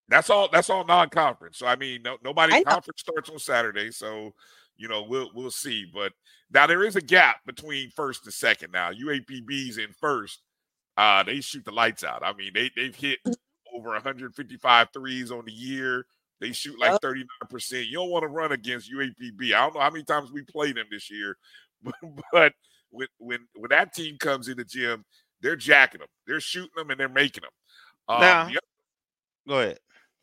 That's 0.10 0.30
all. 0.30 0.50
That's 0.50 0.70
all 0.70 0.84
non-conference. 0.84 1.58
So 1.58 1.66
I 1.66 1.76
mean, 1.78 2.02
no, 2.02 2.18
nobody 2.24 2.54
I 2.54 2.64
conference 2.64 3.02
starts 3.02 3.30
on 3.30 3.40
Saturday. 3.40 3.92
So 3.92 4.34
you 4.76 4.88
know, 4.88 5.04
we'll 5.04 5.32
we'll 5.34 5.52
see. 5.52 5.86
But 5.86 6.14
now 6.52 6.68
there 6.68 6.84
is 6.84 6.96
a 6.96 7.02
gap 7.02 7.46
between 7.46 7.90
first 7.92 8.26
and 8.26 8.34
second. 8.34 8.72
Now 8.72 8.92
UAPB's 8.92 9.78
in 9.78 9.94
first. 9.94 10.42
Uh, 10.98 11.24
they 11.24 11.42
shoot 11.42 11.66
the 11.66 11.72
lights 11.72 12.04
out. 12.04 12.24
I 12.24 12.34
mean, 12.34 12.52
they 12.54 12.70
they've 12.76 12.96
hit 12.96 13.20
over 13.74 13.90
155 13.90 14.90
threes 14.94 15.32
on 15.32 15.46
the 15.46 15.52
year. 15.52 16.06
They 16.44 16.52
shoot 16.52 16.78
like 16.78 17.00
39%. 17.00 17.88
You 17.88 17.94
don't 17.94 18.10
want 18.10 18.24
to 18.24 18.28
run 18.28 18.52
against 18.52 18.92
UAPB. 18.92 19.54
I 19.54 19.62
don't 19.62 19.76
know 19.76 19.80
how 19.80 19.90
many 19.90 20.04
times 20.04 20.30
we 20.30 20.42
played 20.42 20.76
them 20.76 20.88
this 20.92 21.10
year, 21.10 21.38
but, 21.84 21.96
but 22.34 22.54
when 22.90 23.08
when 23.18 23.40
when 23.56 23.70
that 23.70 23.94
team 23.94 24.18
comes 24.18 24.50
in 24.50 24.58
the 24.58 24.66
gym, 24.66 25.06
they're 25.42 25.56
jacking 25.56 26.00
them. 26.00 26.10
They're 26.28 26.42
shooting 26.42 26.74
them 26.76 26.90
and 26.90 27.00
they're 27.00 27.08
making 27.08 27.44
them. 27.44 27.52
Um, 28.10 28.20
Now, 28.20 28.48
the 28.50 28.60
Go 29.48 29.60
ahead. 29.62 29.80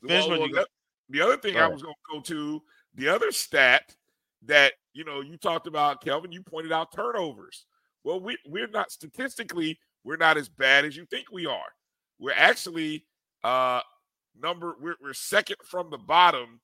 Finish 0.07 0.27
well, 0.29 0.41
well, 0.41 0.49
the, 0.49 0.67
the 1.09 1.23
other 1.23 1.39
thing 1.39 1.55
Go 1.55 1.61
I 1.61 1.69
was 1.69 1.81
going 1.81 1.95
to 1.95 2.15
go 2.15 2.21
to, 2.21 2.63
the 2.97 3.09
other 3.09 3.33
stat 3.33 3.97
that 4.45 4.75
you 4.93 5.07
know 5.07 5.23
you 5.23 5.39
talked 5.39 5.67
about, 5.67 6.05
Kelvin. 6.05 6.33
You 6.33 6.43
pointed 6.43 6.71
out 6.71 6.93
turnovers. 6.95 7.65
Well, 8.05 8.21
we 8.21 8.37
we're 8.47 8.69
not 8.69 8.91
statistically 8.91 9.79
we're 10.05 10.19
not 10.19 10.37
as 10.37 10.51
bad 10.51 10.85
as 10.85 10.99
you 10.99 11.07
think 11.07 11.33
we 11.33 11.47
are. 11.47 11.73
We're 12.19 12.35
actually 12.37 13.07
uh 13.43 13.81
number 14.43 14.75
we're, 14.81 14.95
we're 15.03 15.15
second 15.15 15.57
from 15.65 15.91
the 15.91 15.99
bottom 15.99 16.61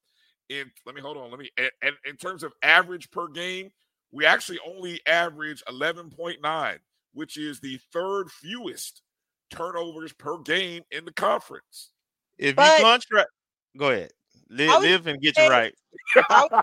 in 0.48 0.70
let 0.84 0.94
me 0.94 1.00
hold 1.00 1.16
on 1.16 1.30
let 1.30 1.38
me 1.40 1.50
and, 1.58 1.70
and 1.82 1.94
in 2.04 2.16
terms 2.16 2.42
of 2.42 2.52
average 2.62 3.10
per 3.10 3.28
game 3.28 3.70
we 4.12 4.24
actually 4.24 4.58
only 4.66 5.00
average 5.06 5.62
11.9 5.68 6.78
which 7.12 7.36
is 7.36 7.60
the 7.60 7.78
third 7.92 8.30
fewest 8.30 9.02
turnovers 9.50 10.12
per 10.12 10.38
game 10.38 10.82
in 10.90 11.04
the 11.04 11.12
conference 11.12 11.90
If 12.38 12.56
But- 12.56 12.78
you 12.78 12.84
contract, 12.84 13.30
go 13.76 13.90
ahead. 13.90 14.10
Live, 14.48 14.68
was 14.68 14.82
live 14.84 15.06
and 15.08 15.20
get 15.20 15.36
you 15.38 15.48
right. 15.48 15.74
I, 16.16 16.62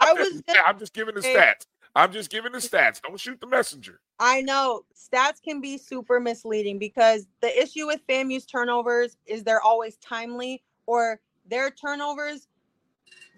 I 0.00 0.12
was 0.12 0.42
Yeah, 0.46 0.62
I'm 0.66 0.78
just 0.78 0.92
giving 0.92 1.14
the 1.14 1.22
stats. 1.22 1.64
I'm 1.94 2.12
just 2.12 2.30
giving 2.30 2.52
the 2.52 2.58
stats. 2.58 3.00
Don't 3.02 3.18
shoot 3.18 3.40
the 3.40 3.46
messenger. 3.46 4.00
I 4.18 4.42
know 4.42 4.82
stats 4.94 5.42
can 5.42 5.60
be 5.60 5.78
super 5.78 6.20
misleading 6.20 6.78
because 6.78 7.26
the 7.40 7.60
issue 7.60 7.86
with 7.86 8.06
FAMU's 8.08 8.46
turnovers 8.46 9.16
is 9.26 9.44
they're 9.44 9.62
always 9.62 9.96
timely 9.96 10.62
or 10.86 11.20
their 11.46 11.70
turnovers 11.70 12.48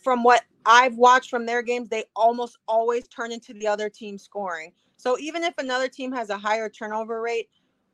from 0.02 0.22
what 0.22 0.43
I've 0.66 0.97
watched 0.97 1.31
from 1.31 1.47
their 1.47 1.62
games, 1.62 1.89
they 1.89 2.05
almost 2.16 2.59
always 2.68 3.06
turn 3.09 3.32
into 3.32 3.52
the 3.55 3.66
other 3.66 3.89
team 3.89 4.18
scoring. 4.18 4.72
So 4.97 5.18
even 5.18 5.43
if 5.43 5.55
another 5.59 5.89
team 5.89 6.12
has 6.12 6.31
a 6.31 6.39
higher 6.39 6.68
turnover 6.68 7.22
rate, 7.22 7.48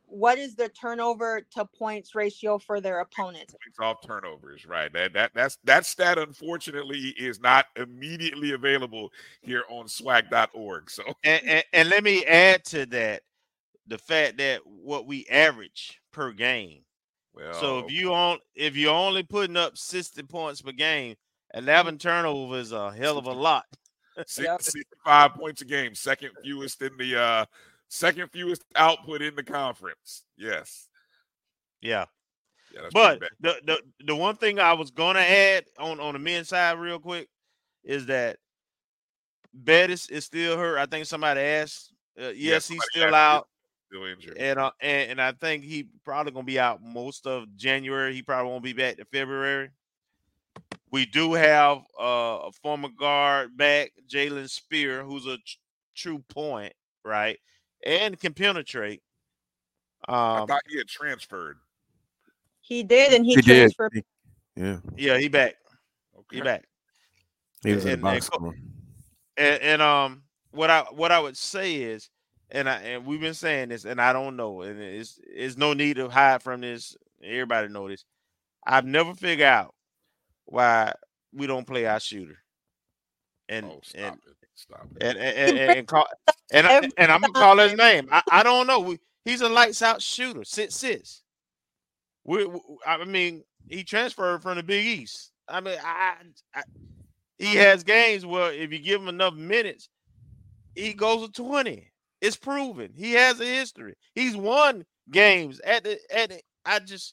what 0.07 0.39
is 0.39 0.55
the 0.55 0.69
turnover 0.69 1.43
to 1.53 1.65
points 1.65 2.15
ratio 2.15 2.59
for 2.59 2.81
their 2.81 3.01
opponents? 3.01 3.55
Points 3.65 3.79
off 3.81 4.07
turnovers, 4.07 4.67
right? 4.67 4.93
That 4.93 5.13
that 5.13 5.33
that's 5.35 5.59
that 5.65 5.85
stat 5.85 6.19
unfortunately 6.19 7.15
is 7.19 7.41
not 7.41 7.67
immediately 7.77 8.53
available 8.53 9.13
here 9.43 9.65
on 9.69 9.87
swac.org. 9.87 10.91
So 10.91 11.03
And, 11.25 11.43
and, 11.45 11.65
and 11.73 11.89
let 11.91 12.05
me 12.05 12.25
add 12.25 12.65
to 12.67 12.87
that 12.87 13.23
the 13.87 13.99
fact 13.99 14.39
that 14.39 14.61
what 14.65 15.07
we 15.07 15.27
average 15.27 16.01
per 16.13 16.33
game. 16.33 16.83
well 17.35 17.53
So 17.55 17.79
if 17.81 17.91
you 17.91 18.13
on 18.15 18.39
if 18.55 18.77
you're 18.77 18.95
only 18.95 19.23
putting 19.23 19.57
up 19.57 19.77
60 19.77 20.23
points 20.25 20.63
per 20.63 20.73
game, 20.73 21.17
11 21.55 21.99
turnovers 21.99 22.67
is 22.69 22.73
a 22.73 22.93
hell 22.93 23.19
of 23.19 23.27
a 23.27 23.33
lot. 23.33 23.65
six- 24.27 24.39
Yep. 24.39 24.63
65 24.63 25.35
points 25.35 25.63
a 25.63 25.65
game, 25.65 25.95
second 25.95 26.31
fewest 26.43 26.81
in 26.83 26.97
the 26.97 27.21
uh 27.21 27.45
second 27.89 28.31
fewest 28.31 28.65
output 28.75 29.23
in 29.23 29.35
the 29.35 29.43
conference. 29.43 30.25
Yes. 30.37 30.89
Yeah. 31.81 32.07
Yeah, 32.75 32.89
But 32.93 33.23
the, 33.41 33.55
the 33.65 33.81
the 34.07 34.17
one 34.17 34.37
thing 34.37 34.59
I 34.59 34.73
was 34.73 34.91
gonna 34.91 35.21
add 35.21 35.65
on 35.79 36.01
on 36.01 36.15
the 36.15 36.19
men's 36.19 36.49
side 36.49 36.79
real 36.79 36.99
quick 36.99 37.29
is 37.85 38.07
that 38.07 38.39
Bettis 39.55 40.11
is 40.11 40.25
still 40.25 40.59
hurt. 40.59 40.79
I 40.79 40.87
think 40.87 41.07
somebody 41.07 41.41
asked. 41.41 41.93
Uh, 42.21 42.29
yes, 42.29 42.69
he's 42.69 42.83
still 42.91 43.15
out, 43.15 43.49
still 43.89 44.05
injured. 44.05 44.37
and, 44.37 44.59
uh, 44.59 44.73
and 44.81 45.13
and 45.13 45.23
I 45.23 45.33
think 45.33 45.65
he 45.65 45.89
probably 46.05 46.33
gonna 46.33 46.45
be 46.45 46.59
out 46.59 46.83
most 46.83 47.27
of 47.27 47.45
January. 47.57 48.15
He 48.15 48.23
probably 48.23 48.51
won't 48.51 48.65
be 48.65 48.73
back 48.73 48.97
to 48.97 49.05
February. 49.07 49.71
We 50.91 51.07
do 51.07 51.35
have 51.35 51.79
uh, 51.99 52.41
a 52.45 52.53
former 52.63 52.89
guard 52.89 53.57
back, 53.57 53.93
Jalen 54.09 54.51
Spear, 54.51 55.05
who's 55.05 55.27
a 55.27 55.37
tr- 55.37 55.57
true 55.95 56.25
point, 56.29 56.73
right, 57.05 57.39
and 57.85 58.19
can 58.19 58.33
penetrate. 58.35 59.03
I 60.09 60.41
Um, 60.41 60.49
thought 60.49 60.63
he 60.69 60.79
had 60.79 60.89
transferred. 60.89 61.59
He 62.61 62.83
did, 62.83 63.13
and 63.13 63.25
he, 63.25 63.35
He 63.37 63.43
transferred. 63.43 63.93
He- 63.95 64.03
Yeah, 64.57 64.79
yeah, 64.97 65.19
he 65.19 65.29
back. 65.29 65.57
Okay. 66.19 66.37
He 66.37 66.43
back. 66.43 66.67
he 67.63 67.75
was 67.75 67.85
in 67.85 67.89
the 67.89 67.93
And- 67.95 68.03
box 68.03 68.29
and 68.35 68.55
and, 69.37 69.63
and 69.63 69.83
um 69.83 70.23
what 70.51 70.71
I 70.71 70.81
what 70.93 71.13
I 71.13 71.19
would 71.21 71.37
say 71.37 71.75
is 71.77 72.09
and 72.51 72.69
I 72.69 72.81
and 72.81 73.05
we've 73.07 73.21
been 73.21 73.35
saying 73.35 73.69
this 73.69 73.85
and 73.85 74.01
I 74.01 74.13
don't 74.13 74.37
know 74.37 74.63
and 74.63 74.81
it's 74.81 75.21
it's 75.27 75.57
no 75.57 75.73
need 75.75 75.97
to 75.97 76.09
hide 76.09 76.43
from 76.43 76.61
this 76.63 76.97
everybody 77.23 77.69
know 77.69 77.89
this 77.89 78.05
I've 78.67 78.87
never 78.87 79.15
figured 79.15 79.47
out 79.47 79.75
why 80.47 80.95
we 81.33 81.47
don't 81.47 81.67
play 81.67 81.85
our 81.87 82.01
shooter 82.01 82.39
and 83.49 83.67
Oh, 83.67 83.81
stop 83.83 84.01
and, 84.13 84.17
it. 84.27 84.49
Stop 84.55 84.89
it. 84.97 85.03
and 85.03 85.19
and 85.19 85.37
and, 85.37 85.59
and, 85.59 85.79
and 85.79 85.87
call 85.89 86.07
and, 86.53 86.67
I, 86.67 86.89
and 86.97 87.11
I'm 87.13 87.21
gonna 87.21 87.33
call 87.33 87.59
his 87.59 87.75
name 87.75 88.09
I, 88.13 88.23
I 88.31 88.43
don't 88.43 88.67
know 88.67 88.81
we, 88.81 88.99
He's 89.25 89.41
a 89.41 89.49
lights 89.49 89.83
out 89.83 90.01
shooter. 90.01 90.45
Sit 90.45 90.73
sits. 90.73 91.23
We, 92.25 92.45
we- 92.47 92.61
I 92.87 93.05
mean, 93.05 93.43
he 93.69 93.83
transferred 93.83 94.41
from 94.41 94.57
the 94.57 94.63
Big 94.63 94.87
East. 94.87 95.33
I 95.49 95.61
mean, 95.61 95.77
I, 95.85 96.15
I 96.55 96.63
he 97.37 97.57
has 97.57 97.83
games 97.83 98.25
where 98.25 98.53
if 98.53 98.73
you 98.73 98.79
give 98.79 99.03
him 99.03 99.09
enough 99.09 99.35
minutes, 99.35 99.89
he 100.77 100.93
goes 100.95 101.27
to 101.27 101.33
20. 101.33 101.91
It's 102.21 102.37
proven. 102.37 102.93
He 102.95 103.13
has 103.15 103.41
a 103.41 103.45
history. 103.45 103.95
He's 104.15 104.37
won 104.37 104.85
games 105.11 105.59
at 105.61 105.83
the 105.83 105.99
at 106.15 106.31
the, 106.31 106.41
I 106.65 106.79
just 106.79 107.13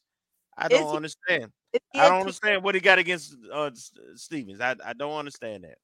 I 0.56 0.68
don't 0.68 0.88
he- 0.90 0.96
understand. 0.96 1.52
He 1.72 2.00
I 2.00 2.10
don't 2.10 2.20
understand 2.22 2.64
what 2.64 2.76
he 2.76 2.82
got 2.82 3.00
against 3.00 3.36
uh 3.52 3.72
Stevens. 4.16 4.62
I, 4.62 4.76
I 4.86 4.94
don't 4.94 5.18
understand 5.18 5.64
that. 5.64 5.80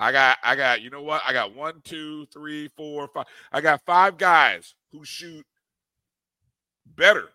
I 0.00 0.12
got, 0.12 0.38
I 0.42 0.56
got, 0.56 0.80
you 0.82 0.90
know 0.90 1.02
what? 1.02 1.22
I 1.26 1.32
got 1.32 1.54
one, 1.54 1.80
two, 1.84 2.26
three, 2.32 2.68
four, 2.76 3.08
five. 3.08 3.26
I 3.52 3.60
got 3.60 3.82
five 3.84 4.16
guys 4.16 4.74
who 4.92 5.04
shoot 5.04 5.44
better 6.96 7.28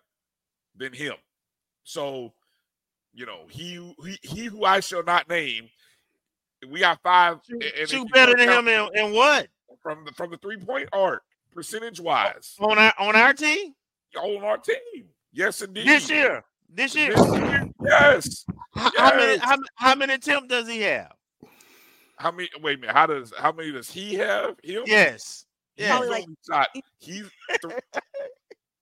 than 0.76 0.92
him. 0.92 1.14
So, 1.84 2.32
you 3.14 3.24
know, 3.24 3.42
he, 3.48 3.94
he, 4.04 4.18
he 4.22 4.44
who 4.46 4.64
I 4.64 4.80
shall 4.80 5.04
not 5.04 5.28
name. 5.28 5.68
We 6.68 6.80
got 6.80 7.00
five. 7.02 7.38
and- 7.48 7.62
and 7.62 7.88
Shoot 7.88 8.10
better 8.12 8.34
than 8.36 8.48
him 8.48 8.68
in, 8.68 8.88
in 8.94 9.12
what? 9.14 9.48
from 9.82 10.04
the 10.04 10.12
from 10.12 10.30
the 10.30 10.36
three 10.38 10.56
point 10.56 10.88
arc, 10.92 11.22
percentage 11.54 12.00
wise, 12.00 12.56
On 12.58 12.76
our 12.78 12.92
on 12.98 13.14
our 13.14 13.32
team? 13.32 13.72
on 14.20 14.42
our 14.42 14.58
team. 14.58 15.06
Yes, 15.32 15.60
indeed. 15.62 15.86
This 15.86 16.10
year. 16.10 16.42
This 16.68 16.94
year. 16.96 17.14
This 17.14 17.26
year, 17.26 17.70
yes. 17.84 18.44
How, 18.74 18.90
how 18.96 19.16
many 19.16 19.38
how, 19.38 19.56
how 19.76 19.94
many 19.94 20.14
attempts 20.14 20.48
does 20.48 20.66
he 20.68 20.80
have? 20.82 21.12
How 22.18 22.30
many? 22.30 22.48
Wait 22.62 22.78
a 22.78 22.80
minute. 22.80 22.94
How 22.96 23.06
does 23.06 23.32
how 23.38 23.52
many 23.52 23.72
does 23.72 23.90
he 23.90 24.14
have? 24.14 24.56
Him? 24.62 24.82
Yes. 24.86 25.44
Yeah. 25.76 25.90
Probably 25.90 26.08
like- 26.08 26.24
shot. 26.50 26.68
He's 26.98 27.28
th- 27.62 27.74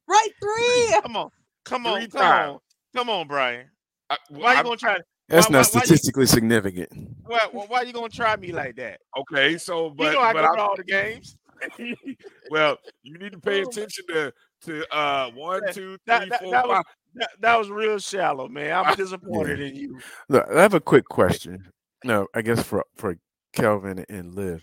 right 0.09 0.28
three. 0.40 1.01
Come 1.02 1.16
on. 1.16 1.31
Come 1.65 1.86
on. 1.86 2.01
Three 2.01 2.09
Come 2.09 2.23
on. 2.51 2.59
Come 2.94 3.11
on, 3.11 3.27
Bryan. 3.27 3.66
I, 4.11 4.16
Why 4.31 4.52
you 4.52 4.56
I'm- 4.59 4.65
gonna 4.65 4.77
try 4.77 4.98
That's 5.28 5.48
why- 5.48 5.52
not 5.52 5.66
why- 5.66 5.70
why 5.73 5.81
you- 5.81 5.86
statistically 5.86 6.27
significant. 6.27 6.90
why, 7.24 7.48
why, 7.51 7.65
why 7.66 7.82
you 7.82 7.93
gonna 7.93 8.09
try 8.09 8.36
me 8.36 8.52
like 8.52 8.77
that? 8.77 9.01
okay. 9.19 9.59
So, 9.59 9.90
but 9.90 10.05
you 10.09 10.12
know 10.12 10.20
I 10.20 10.32
but 10.32 10.40
go 10.43 10.47
I'm- 10.47 10.56
to 10.56 10.62
all 10.62 10.77
the 10.77 10.85
games. 10.85 11.36
well, 12.51 12.77
you 13.02 13.16
need 13.19 13.32
to 13.32 13.39
pay 13.39 13.65
Oh, 13.65 13.69
attention 13.69 14.05
to 14.09 14.32
to 14.66 14.94
uh 14.94 15.31
one, 15.31 15.62
Yeah, 15.66 15.73
two, 15.73 15.97
that- 16.06 16.28
that- 16.28 16.40
four, 16.43 16.51
that 16.52 16.69
was- 16.69 16.85
That, 17.16 17.31
that 17.40 17.56
was 17.59 17.70
real 17.70 17.98
shallow, 17.98 18.48
man. 18.48 18.73
I'm 18.85 18.94
disappointed 18.97 19.61
in 19.61 19.74
you. 19.77 19.98
Look, 20.28 20.47
I 20.51 20.61
have 20.62 20.74
a 20.74 20.81
quick 20.81 21.05
question. 21.06 21.70
No, 22.05 22.27
I 22.35 22.43
guess 22.43 22.62
for 22.62 22.85
for 22.97 23.16
Kelvin 23.55 24.05
and 24.09 24.35
Liv. 24.35 24.62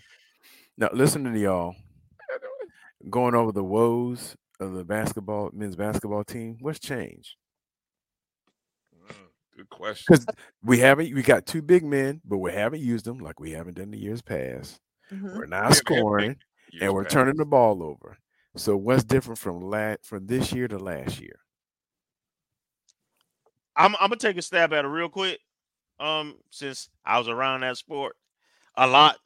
Now, 0.76 0.90
listening 0.92 1.32
to 1.34 1.40
y'all 1.40 1.74
going 3.10 3.34
over 3.34 3.52
the 3.52 3.64
woes 3.64 4.36
of 4.60 4.72
the 4.74 4.84
basketball 4.84 5.50
men's 5.52 5.76
basketball 5.76 6.24
team. 6.24 6.56
What's 6.60 6.78
changed? 6.78 7.34
Mm, 9.08 9.14
Good 9.56 9.68
question. 9.70 10.04
Because 10.08 10.26
we 10.62 10.78
haven't 10.78 11.12
we 11.14 11.22
got 11.22 11.46
two 11.46 11.62
big 11.62 11.84
men, 11.84 12.20
but 12.24 12.38
we 12.38 12.52
haven't 12.52 12.80
used 12.80 13.04
them 13.04 13.18
like 13.18 13.40
we 13.40 13.50
haven't 13.52 13.74
done 13.74 13.90
the 13.90 13.98
years 13.98 14.22
past. 14.22 14.78
Mhm. 15.12 15.36
We're 15.36 15.46
not 15.46 15.74
scoring 15.74 16.36
and 16.80 16.92
we're 16.94 17.02
past. 17.04 17.12
turning 17.14 17.36
the 17.36 17.44
ball 17.44 17.82
over. 17.82 18.16
So 18.56 18.76
what's 18.76 19.02
different 19.04 19.38
from 19.38 19.60
la- 19.60 19.96
from 20.04 20.26
this 20.26 20.52
year 20.52 20.68
to 20.68 20.78
last 20.78 21.20
year? 21.20 21.40
I'm, 23.74 23.94
I'm 23.96 24.08
gonna 24.10 24.16
take 24.16 24.36
a 24.36 24.42
stab 24.42 24.72
at 24.72 24.84
it 24.84 24.88
real 24.88 25.08
quick. 25.08 25.40
Um, 25.98 26.36
since 26.50 26.88
I 27.04 27.18
was 27.18 27.28
around 27.28 27.60
that 27.60 27.76
sport 27.78 28.16
a 28.76 28.86
lot 28.86 29.16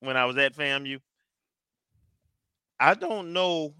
when 0.00 0.16
I 0.16 0.24
was 0.24 0.36
at 0.36 0.56
FAMU, 0.56 1.00
I 2.80 2.94
don't 2.94 3.32
know 3.32 3.74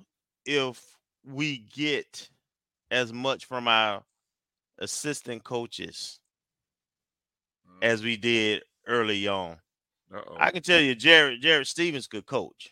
if 0.47 0.81
we 1.25 1.59
get 1.59 2.29
as 2.91 3.13
much 3.13 3.47
from 3.47 3.67
our 3.67 4.03
assistant 4.79 5.43
coaches 5.45 6.21
mm. 7.69 7.85
as 7.85 8.03
we 8.03 8.17
did 8.17 8.63
early 8.87 9.27
on. 9.29 9.57
Uh-oh. 10.15 10.37
I 10.39 10.51
can 10.51 10.63
tell 10.63 10.81
you, 10.81 10.95
Jared 10.95 11.41
Jared 11.41 11.67
Stevens 11.67 12.07
could 12.07 12.27
coach, 12.27 12.71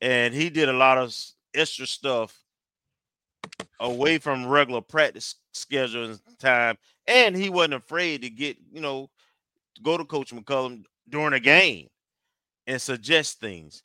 and 0.00 0.32
he 0.32 0.48
did 0.48 0.68
a 0.68 0.72
lot 0.72 0.98
of 0.98 1.14
extra 1.54 1.86
stuff 1.86 2.36
away 3.80 4.18
from 4.18 4.46
regular 4.46 4.80
practice 4.80 5.36
schedule 5.52 6.04
and 6.04 6.20
time, 6.38 6.78
and 7.06 7.36
he 7.36 7.50
wasn't 7.50 7.74
afraid 7.74 8.22
to 8.22 8.30
get 8.30 8.56
you 8.72 8.80
know 8.80 9.10
go 9.82 9.96
to 9.96 10.04
Coach 10.04 10.32
McCullum 10.34 10.84
during 11.08 11.32
a 11.34 11.40
game 11.40 11.88
and 12.66 12.80
suggest 12.80 13.40
things. 13.40 13.82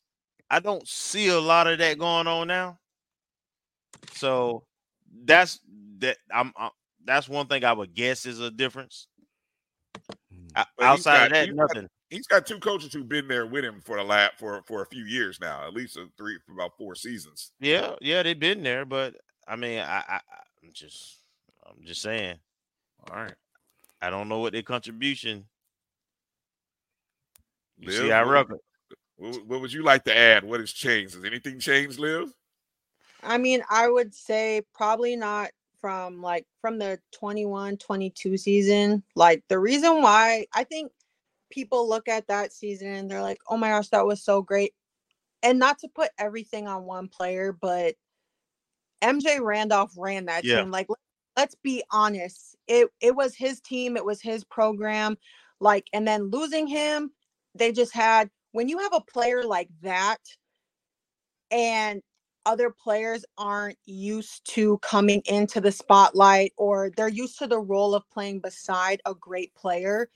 I 0.50 0.60
don't 0.60 0.86
see 0.86 1.28
a 1.28 1.38
lot 1.40 1.66
of 1.66 1.78
that 1.78 1.98
going 1.98 2.26
on 2.26 2.48
now, 2.48 2.78
so 4.14 4.64
that's 5.24 5.60
that. 5.98 6.16
I'm, 6.32 6.52
i 6.56 6.70
that's 7.04 7.28
one 7.28 7.46
thing 7.46 7.64
I 7.64 7.72
would 7.72 7.94
guess 7.94 8.26
is 8.26 8.40
a 8.40 8.50
difference. 8.50 9.06
Mm. 10.34 10.50
O- 10.56 10.64
But 10.76 10.96
he's 10.96 11.06
Outside 11.06 11.26
of 11.26 11.32
that, 11.32 11.48
he's 11.48 11.56
got- 11.56 11.74
nothing. 11.74 11.88
He's 12.10 12.26
got 12.26 12.44
two 12.44 12.58
coaches 12.58 12.92
who've 12.92 13.08
been 13.08 13.28
there 13.28 13.46
with 13.46 13.64
him 13.64 13.80
for 13.80 13.96
the 13.96 14.02
lab 14.02 14.32
for 14.36 14.60
for 14.66 14.82
a 14.82 14.86
few 14.86 15.04
years 15.04 15.38
now, 15.40 15.64
at 15.66 15.72
least 15.72 15.96
a 15.96 16.06
three 16.18 16.38
for 16.44 16.52
about 16.52 16.76
four 16.76 16.96
seasons. 16.96 17.52
Yeah, 17.60 17.94
yeah, 18.00 18.22
they've 18.24 18.38
been 18.38 18.64
there, 18.64 18.84
but 18.84 19.14
I 19.46 19.54
mean, 19.56 19.78
I, 19.78 19.98
I 19.98 20.14
I- 20.16 20.64
I'm 20.64 20.70
just, 20.74 21.18
I'm 21.64 21.84
just 21.84 22.02
saying, 22.02 22.36
All 23.08 23.16
right. 23.16 23.34
I 24.02 24.10
don't 24.10 24.28
know 24.28 24.40
what 24.40 24.52
their 24.52 24.62
contribution. 24.62 25.44
You 27.80 27.92
see 27.92 28.02
Liv, 28.04 28.12
our 28.12 28.26
what- 28.26 28.32
record. 28.32 28.58
What, 29.16 29.46
what 29.46 29.60
would 29.60 29.72
you 29.72 29.82
like 29.82 30.04
to 30.04 30.16
add? 30.16 30.44
What 30.44 30.60
has 30.60 30.72
changed? 30.72 31.14
Has 31.14 31.24
anything 31.24 31.58
changed, 31.60 31.98
Liv? 31.98 32.32
I 33.22 33.36
mean, 33.36 33.62
I 33.68 33.86
would 33.88 34.14
say 34.14 34.62
probably 34.74 35.14
not 35.14 35.50
from 35.80 36.22
like 36.22 36.46
from 36.62 36.78
the 36.78 36.98
21 37.12 37.76
22 37.76 38.38
season. 38.38 39.02
Like 39.14 39.42
the 39.48 39.58
reason 39.58 40.00
why 40.02 40.46
I 40.54 40.64
think 40.64 40.90
people 41.50 41.86
look 41.88 42.08
at 42.08 42.26
that 42.28 42.52
season 42.54 42.88
and 42.88 43.10
they're 43.10 43.20
like, 43.20 43.38
"Oh 43.48 43.58
my 43.58 43.68
gosh, 43.68 43.88
that 43.88 44.06
was 44.06 44.22
so 44.22 44.40
great." 44.40 44.72
And 45.42 45.58
not 45.58 45.78
to 45.80 45.88
put 45.88 46.10
everything 46.18 46.66
on 46.66 46.84
one 46.84 47.08
player, 47.08 47.52
but 47.52 47.94
MJ 49.02 49.40
Randolph 49.40 49.92
ran 49.96 50.26
that 50.26 50.44
Yeah. 50.44 50.60
team. 50.62 50.70
Like 50.70 50.88
let- 50.88 50.98
let's 51.36 51.54
be 51.56 51.82
honest. 51.90 52.56
It 52.66 52.88
it 53.00 53.14
was 53.14 53.34
his 53.34 53.60
team, 53.60 53.96
it 53.98 54.04
was 54.04 54.20
his 54.22 54.44
program. 54.44 55.18
Like 55.60 55.88
and 55.92 56.06
then 56.08 56.30
losing 56.30 56.66
him, 56.66 57.10
they 57.54 57.72
just 57.72 57.94
had 57.94 58.30
when 58.52 58.68
you 58.68 58.78
have 58.78 58.92
a 58.94 59.00
player 59.12 59.42
like 59.44 59.68
that 59.82 60.18
and 61.50 62.02
other 62.46 62.70
players 62.70 63.24
aren't 63.36 63.78
used 63.84 64.42
to 64.52 64.78
coming 64.78 65.22
into 65.26 65.60
the 65.60 65.72
spotlight 65.72 66.52
or 66.56 66.90
they're 66.96 67.08
used 67.08 67.38
to 67.38 67.46
the 67.46 67.58
role 67.58 67.94
of 67.94 68.08
playing 68.10 68.40
beside 68.40 69.00
a 69.04 69.14
great 69.14 69.54
player. 69.54 70.08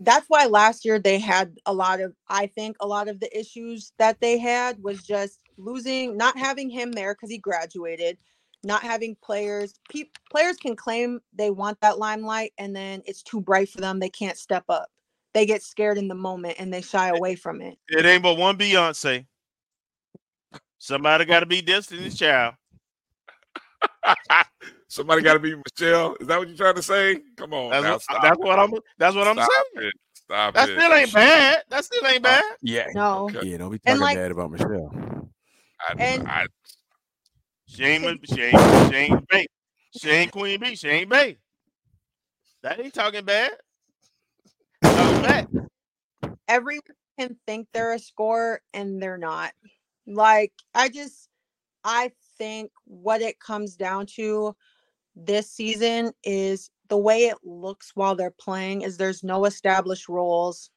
That's 0.00 0.26
why 0.28 0.46
last 0.46 0.84
year 0.84 0.98
they 0.98 1.18
had 1.18 1.56
a 1.66 1.72
lot 1.72 2.00
of, 2.00 2.14
I 2.28 2.46
think, 2.46 2.76
a 2.80 2.86
lot 2.86 3.08
of 3.08 3.20
the 3.20 3.38
issues 3.38 3.92
that 3.98 4.20
they 4.20 4.38
had 4.38 4.82
was 4.82 5.02
just 5.02 5.40
losing, 5.56 6.16
not 6.16 6.38
having 6.38 6.70
him 6.70 6.92
there 6.92 7.14
because 7.14 7.30
he 7.30 7.38
graduated, 7.38 8.18
not 8.64 8.82
having 8.82 9.16
players. 9.22 9.74
Pe- 9.92 10.10
players 10.30 10.56
can 10.56 10.76
claim 10.76 11.20
they 11.32 11.50
want 11.50 11.80
that 11.80 11.98
limelight 11.98 12.52
and 12.58 12.74
then 12.74 13.02
it's 13.06 13.22
too 13.22 13.40
bright 13.40 13.68
for 13.68 13.80
them. 13.80 13.98
They 13.98 14.10
can't 14.10 14.38
step 14.38 14.64
up. 14.68 14.88
They 15.34 15.46
get 15.46 15.62
scared 15.62 15.98
in 15.98 16.08
the 16.08 16.14
moment 16.14 16.56
and 16.58 16.72
they 16.72 16.80
shy 16.82 17.08
away 17.08 17.34
from 17.36 17.60
it. 17.60 17.78
It 17.88 18.04
ain't 18.06 18.22
but 18.22 18.36
one 18.38 18.56
Beyonce. 18.56 19.26
Somebody 20.78 21.24
got 21.24 21.40
to 21.40 21.46
be 21.46 21.60
Destiny's 21.60 22.18
Child. 22.18 22.54
Somebody 24.88 25.22
got 25.22 25.34
to 25.34 25.38
be 25.38 25.54
Michelle. 25.54 26.16
Is 26.20 26.26
that 26.28 26.38
what 26.38 26.48
you're 26.48 26.56
trying 26.56 26.74
to 26.76 26.82
say? 26.82 27.18
Come 27.36 27.52
on, 27.52 27.70
That's 27.70 27.84
now, 27.84 27.92
what, 27.92 28.02
stop 28.02 28.22
that's 28.22 28.38
it. 28.38 28.44
what 28.44 28.58
I'm. 28.58 28.72
That's 28.96 29.14
what 29.16 29.28
I'm 29.28 29.36
saying. 29.36 29.86
it. 29.88 29.94
Stop 30.14 30.54
That 30.54 30.68
it. 30.70 30.78
still 30.78 30.92
ain't 30.94 31.12
bad. 31.12 31.62
That 31.68 31.84
still 31.84 32.06
ain't 32.06 32.22
bad. 32.22 32.42
Yeah. 32.62 32.86
No. 32.94 33.24
Okay. 33.24 33.46
Yeah, 33.48 33.56
don't 33.58 33.70
be 33.70 33.78
talking 33.78 34.00
like- 34.00 34.16
bad 34.16 34.30
about 34.30 34.50
Michelle. 34.50 35.28
I, 35.88 35.92
And- 35.98 36.26
I, 36.26 36.46
She 37.66 37.84
ain't. 37.84 38.02
Ma- 38.04 38.34
She 38.34 38.42
ain't. 38.42 38.90
She 38.90 38.96
ain't 38.96 39.28
Bey. 39.28 39.46
She 40.00 40.08
ain't 40.10 40.32
Queen 40.32 40.58
Bey. 40.58 40.74
She 40.74 40.88
ain't 40.88 41.10
Bey. 41.10 41.36
That 42.62 42.80
ain't 42.80 42.94
talking 42.94 43.24
bad. 43.24 43.50
Everyone 46.48 46.82
can 47.18 47.36
think 47.46 47.68
they're 47.72 47.92
a 47.94 47.98
scorer 47.98 48.62
and 48.72 49.02
they're 49.02 49.18
not. 49.18 49.52
Like, 50.06 50.52
I 50.74 50.88
just, 50.88 51.28
I 51.84 52.12
think 52.38 52.70
what 52.84 53.20
it 53.20 53.38
comes 53.38 53.76
down 53.76 54.06
to 54.16 54.56
this 55.14 55.50
season 55.50 56.12
is 56.24 56.70
the 56.88 56.96
way 56.96 57.24
it 57.24 57.36
looks 57.44 57.92
while 57.94 58.14
they're 58.14 58.30
playing 58.30 58.82
is 58.82 58.96
there's 58.96 59.22
no 59.22 59.44
established 59.44 60.08
roles. 60.08 60.70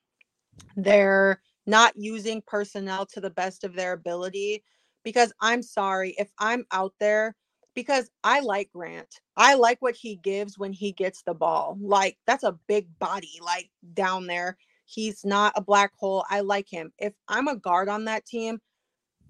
They're 0.75 1.41
not 1.65 1.93
using 1.95 2.41
personnel 2.45 3.05
to 3.07 3.21
the 3.21 3.29
best 3.29 3.63
of 3.63 3.75
their 3.75 3.93
ability 3.93 4.63
because 5.03 5.31
I'm 5.39 5.61
sorry 5.61 6.15
if 6.17 6.29
I'm 6.37 6.65
out 6.71 6.93
there 6.99 7.35
because 7.75 8.09
I 8.23 8.41
like 8.41 8.71
Grant. 8.71 9.21
I 9.37 9.55
like 9.55 9.81
what 9.81 9.95
he 9.95 10.17
gives 10.17 10.57
when 10.57 10.73
he 10.73 10.91
gets 10.91 11.23
the 11.23 11.33
ball. 11.33 11.77
Like 11.81 12.17
that's 12.27 12.43
a 12.43 12.57
big 12.67 12.87
body 12.99 13.39
like 13.41 13.69
down 13.93 14.27
there. 14.27 14.57
He's 14.85 15.23
not 15.23 15.53
a 15.55 15.61
black 15.61 15.93
hole. 15.97 16.25
I 16.29 16.41
like 16.41 16.67
him. 16.69 16.91
If 16.97 17.13
I'm 17.27 17.47
a 17.47 17.55
guard 17.55 17.87
on 17.87 18.05
that 18.05 18.25
team, 18.25 18.59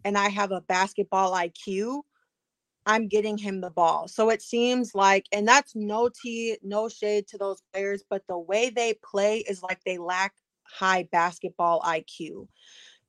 and 0.04 0.18
I 0.18 0.30
have 0.30 0.52
a 0.52 0.62
basketball 0.62 1.34
IQ, 1.34 2.02
I'm 2.86 3.08
getting 3.08 3.38
him 3.38 3.62
the 3.62 3.70
ball. 3.70 4.08
So 4.08 4.30
it 4.30 4.42
seems 4.42 4.96
like, 4.96 5.26
and 5.32 5.48
that's 5.48 5.76
no 5.76 6.10
tea, 6.10 6.58
no 6.64 6.90
shade 6.90 7.28
to 7.28 7.38
those 7.38 7.62
players, 7.72 8.04
but 8.10 8.24
the 8.28 8.38
way 8.38 8.70
they 8.70 8.96
play 9.04 9.40
is 9.40 9.62
like 9.62 9.80
they 9.86 9.98
lack 9.98 10.34
high 10.64 11.08
basketball 11.12 11.82
IQ. 11.82 12.48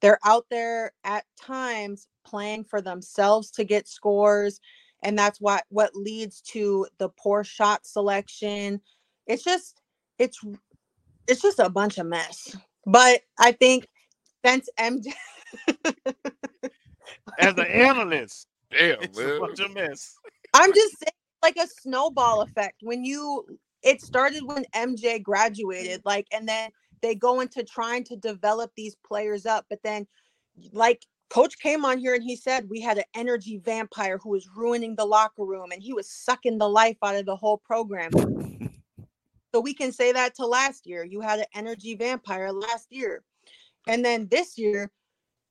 They're 0.00 0.18
out 0.24 0.46
there 0.50 0.92
at 1.04 1.24
times 1.40 2.08
playing 2.24 2.64
for 2.64 2.80
themselves 2.80 3.50
to 3.52 3.64
get 3.64 3.88
scores. 3.88 4.60
And 5.02 5.18
that's 5.18 5.40
what 5.40 5.64
what 5.68 5.94
leads 5.94 6.40
to 6.52 6.86
the 6.98 7.08
poor 7.10 7.44
shot 7.44 7.86
selection. 7.86 8.80
It's 9.26 9.42
just 9.42 9.80
it's 10.18 10.40
it's 11.26 11.42
just 11.42 11.58
a 11.58 11.68
bunch 11.68 11.98
of 11.98 12.06
mess. 12.06 12.56
But 12.86 13.22
I 13.38 13.52
think 13.52 13.88
since 14.44 14.68
MJ 14.78 15.12
As 17.38 17.54
an 17.54 17.66
analyst, 17.66 18.46
Damn, 18.70 19.02
it's 19.02 19.18
a 19.18 19.38
bunch 19.38 19.60
of 19.60 19.72
mess. 19.74 20.14
I'm 20.54 20.72
just 20.72 20.98
saying, 20.98 21.12
like 21.42 21.56
a 21.56 21.66
snowball 21.66 22.42
effect. 22.42 22.76
When 22.82 23.04
you, 23.04 23.44
it 23.82 24.00
started 24.00 24.44
when 24.44 24.64
MJ 24.74 25.22
graduated, 25.22 26.02
like, 26.04 26.26
and 26.32 26.48
then 26.48 26.70
they 27.02 27.14
go 27.14 27.40
into 27.40 27.62
trying 27.64 28.04
to 28.04 28.16
develop 28.16 28.72
these 28.76 28.96
players 29.06 29.44
up. 29.46 29.66
But 29.68 29.80
then, 29.82 30.06
like, 30.72 31.04
coach 31.32 31.58
came 31.58 31.86
on 31.86 31.96
here 31.96 32.14
and 32.14 32.22
he 32.22 32.36
said 32.36 32.68
we 32.68 32.78
had 32.78 32.98
an 32.98 33.04
energy 33.14 33.56
vampire 33.56 34.18
who 34.18 34.28
was 34.28 34.50
ruining 34.54 34.94
the 34.94 35.04
locker 35.04 35.44
room 35.44 35.72
and 35.72 35.82
he 35.82 35.94
was 35.94 36.06
sucking 36.06 36.58
the 36.58 36.68
life 36.68 36.98
out 37.02 37.16
of 37.16 37.24
the 37.24 37.34
whole 37.34 37.56
program. 37.56 38.10
so 39.54 39.58
we 39.58 39.72
can 39.72 39.92
say 39.92 40.12
that 40.12 40.34
to 40.34 40.44
last 40.44 40.86
year. 40.86 41.04
You 41.04 41.22
had 41.22 41.38
an 41.38 41.46
energy 41.54 41.94
vampire 41.94 42.52
last 42.52 42.88
year. 42.90 43.24
And 43.88 44.04
then 44.04 44.28
this 44.30 44.58
year, 44.58 44.90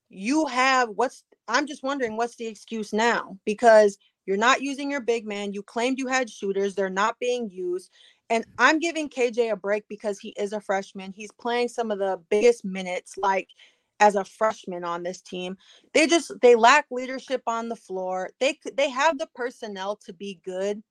you 0.09 0.45
have 0.45 0.89
what's 0.89 1.23
I'm 1.47 1.65
just 1.65 1.81
wondering 1.81 2.15
what's 2.15 2.35
the 2.35 2.45
excuse 2.45 2.93
now 2.93 3.39
because 3.43 3.97
you're 4.27 4.37
not 4.37 4.61
using 4.61 4.91
your 4.91 5.01
big 5.01 5.25
man. 5.25 5.51
You 5.51 5.63
claimed 5.63 5.97
you 5.97 6.07
had 6.07 6.29
shooters, 6.29 6.75
they're 6.75 6.91
not 6.91 7.17
being 7.19 7.49
used. 7.49 7.89
And 8.29 8.45
I'm 8.59 8.77
giving 8.77 9.09
KJ 9.09 9.51
a 9.51 9.55
break 9.55 9.85
because 9.89 10.19
he 10.19 10.29
is 10.37 10.53
a 10.53 10.61
freshman. 10.61 11.11
He's 11.11 11.31
playing 11.31 11.69
some 11.69 11.89
of 11.89 11.97
the 11.97 12.21
biggest 12.29 12.63
minutes 12.63 13.15
like 13.17 13.47
as 14.01 14.15
a 14.15 14.25
freshman 14.25 14.83
on 14.83 15.03
this 15.03 15.21
team. 15.21 15.55
They 15.93 16.07
just 16.07 16.31
they 16.41 16.55
lack 16.55 16.87
leadership 16.91 17.43
on 17.47 17.69
the 17.69 17.75
floor. 17.75 18.31
They 18.41 18.57
they 18.75 18.89
have 18.89 19.17
the 19.17 19.27
personnel 19.33 19.95
to 20.05 20.11
be 20.11 20.41
good. 20.43 20.83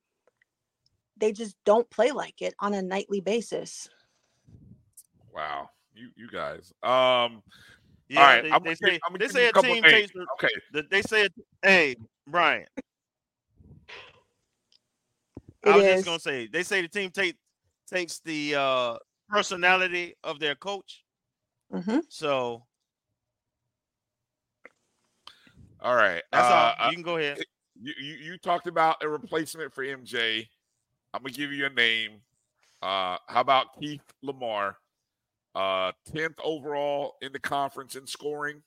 They 1.19 1.33
just 1.33 1.57
don't 1.67 1.91
play 1.91 2.13
like 2.13 2.41
it 2.41 2.55
on 2.61 2.73
a 2.73 2.81
nightly 2.81 3.21
basis. 3.21 3.89
Wow, 5.35 5.69
you 5.95 6.09
you 6.17 6.31
guys. 6.31 6.73
Um, 6.83 7.43
Yeah, 8.09 8.21
all 8.21 8.27
right, 8.27 8.43
they, 8.43 8.51
I'm 8.51 8.63
they 8.63 8.75
gonna 8.75 8.77
say 8.77 9.01
I'm 9.07 9.19
they 9.19 9.29
say 9.29 9.47
a 9.47 9.51
a 9.51 9.61
team 9.61 9.83
names. 9.83 10.11
takes. 10.11 10.13
Okay, 10.35 10.55
the- 10.73 10.87
They 10.91 11.03
say, 11.03 11.29
hey, 11.63 11.97
Bryan. 12.27 12.67
It 15.63 15.69
I 15.69 15.77
was 15.77 15.85
is. 15.85 15.93
just 15.97 16.05
gonna 16.07 16.21
say 16.21 16.47
they 16.47 16.63
say 16.63 16.81
the 16.81 16.89
team 16.89 17.11
take 17.11 17.37
takes 17.89 18.21
the 18.21 18.55
uh 18.55 18.97
personality 19.29 20.15
of 20.25 20.39
their 20.39 20.55
coach. 20.55 21.05
Mhm. 21.73 22.03
So 22.09 22.65
all 25.83 25.97
right. 25.97 26.23
that's 26.33 26.47
uh, 26.47 26.75
all. 26.79 26.89
You 26.89 26.95
can 26.95 27.03
go 27.03 27.17
ahead. 27.17 27.43
you, 27.81 27.93
you 28.01 28.15
you 28.15 28.39
talked 28.39 28.67
about 28.67 29.03
a 29.03 29.09
replacement 29.09 29.73
for 29.73 29.85
MJ. 29.85 30.47
I'm 31.13 31.23
gonna 31.23 31.33
give 31.33 31.53
you 31.53 31.67
a 31.67 31.71
name. 31.71 32.21
Uh, 32.83 33.19
how 33.27 33.41
about 33.41 33.79
Keith 33.79 34.03
Lamar? 34.23 34.77
Uh, 35.55 35.91
tenth 36.13 36.39
overall 36.45 37.17
in 37.23 37.33
the 37.33 37.39
conference 37.39 37.97
in 37.97 38.07
scoring, 38.07 38.63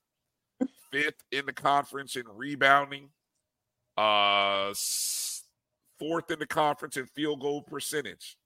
fifth 0.92 1.24
in 1.32 1.46
the 1.46 1.54
conference 1.54 2.18
in 2.18 2.24
rebounding, 2.28 3.10
uh, 3.98 4.74
fourth 5.98 6.30
in 6.30 6.40
the 6.40 6.48
conference 6.48 6.98
in 6.98 7.06
field 7.06 7.40
goal 7.40 7.62
percentage. 7.62 8.38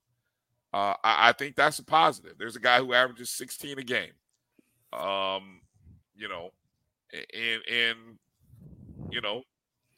Uh, 0.72 0.94
I, 1.02 1.30
I 1.30 1.32
think 1.32 1.56
that's 1.56 1.78
a 1.78 1.84
positive. 1.84 2.34
There's 2.38 2.56
a 2.56 2.60
guy 2.60 2.78
who 2.78 2.94
averages 2.94 3.30
16 3.30 3.78
a 3.78 3.82
game. 3.82 4.12
Um, 4.92 5.60
you 6.14 6.28
know, 6.28 6.50
and 7.12 7.62
and 7.70 8.18
you 9.10 9.20
know, 9.20 9.42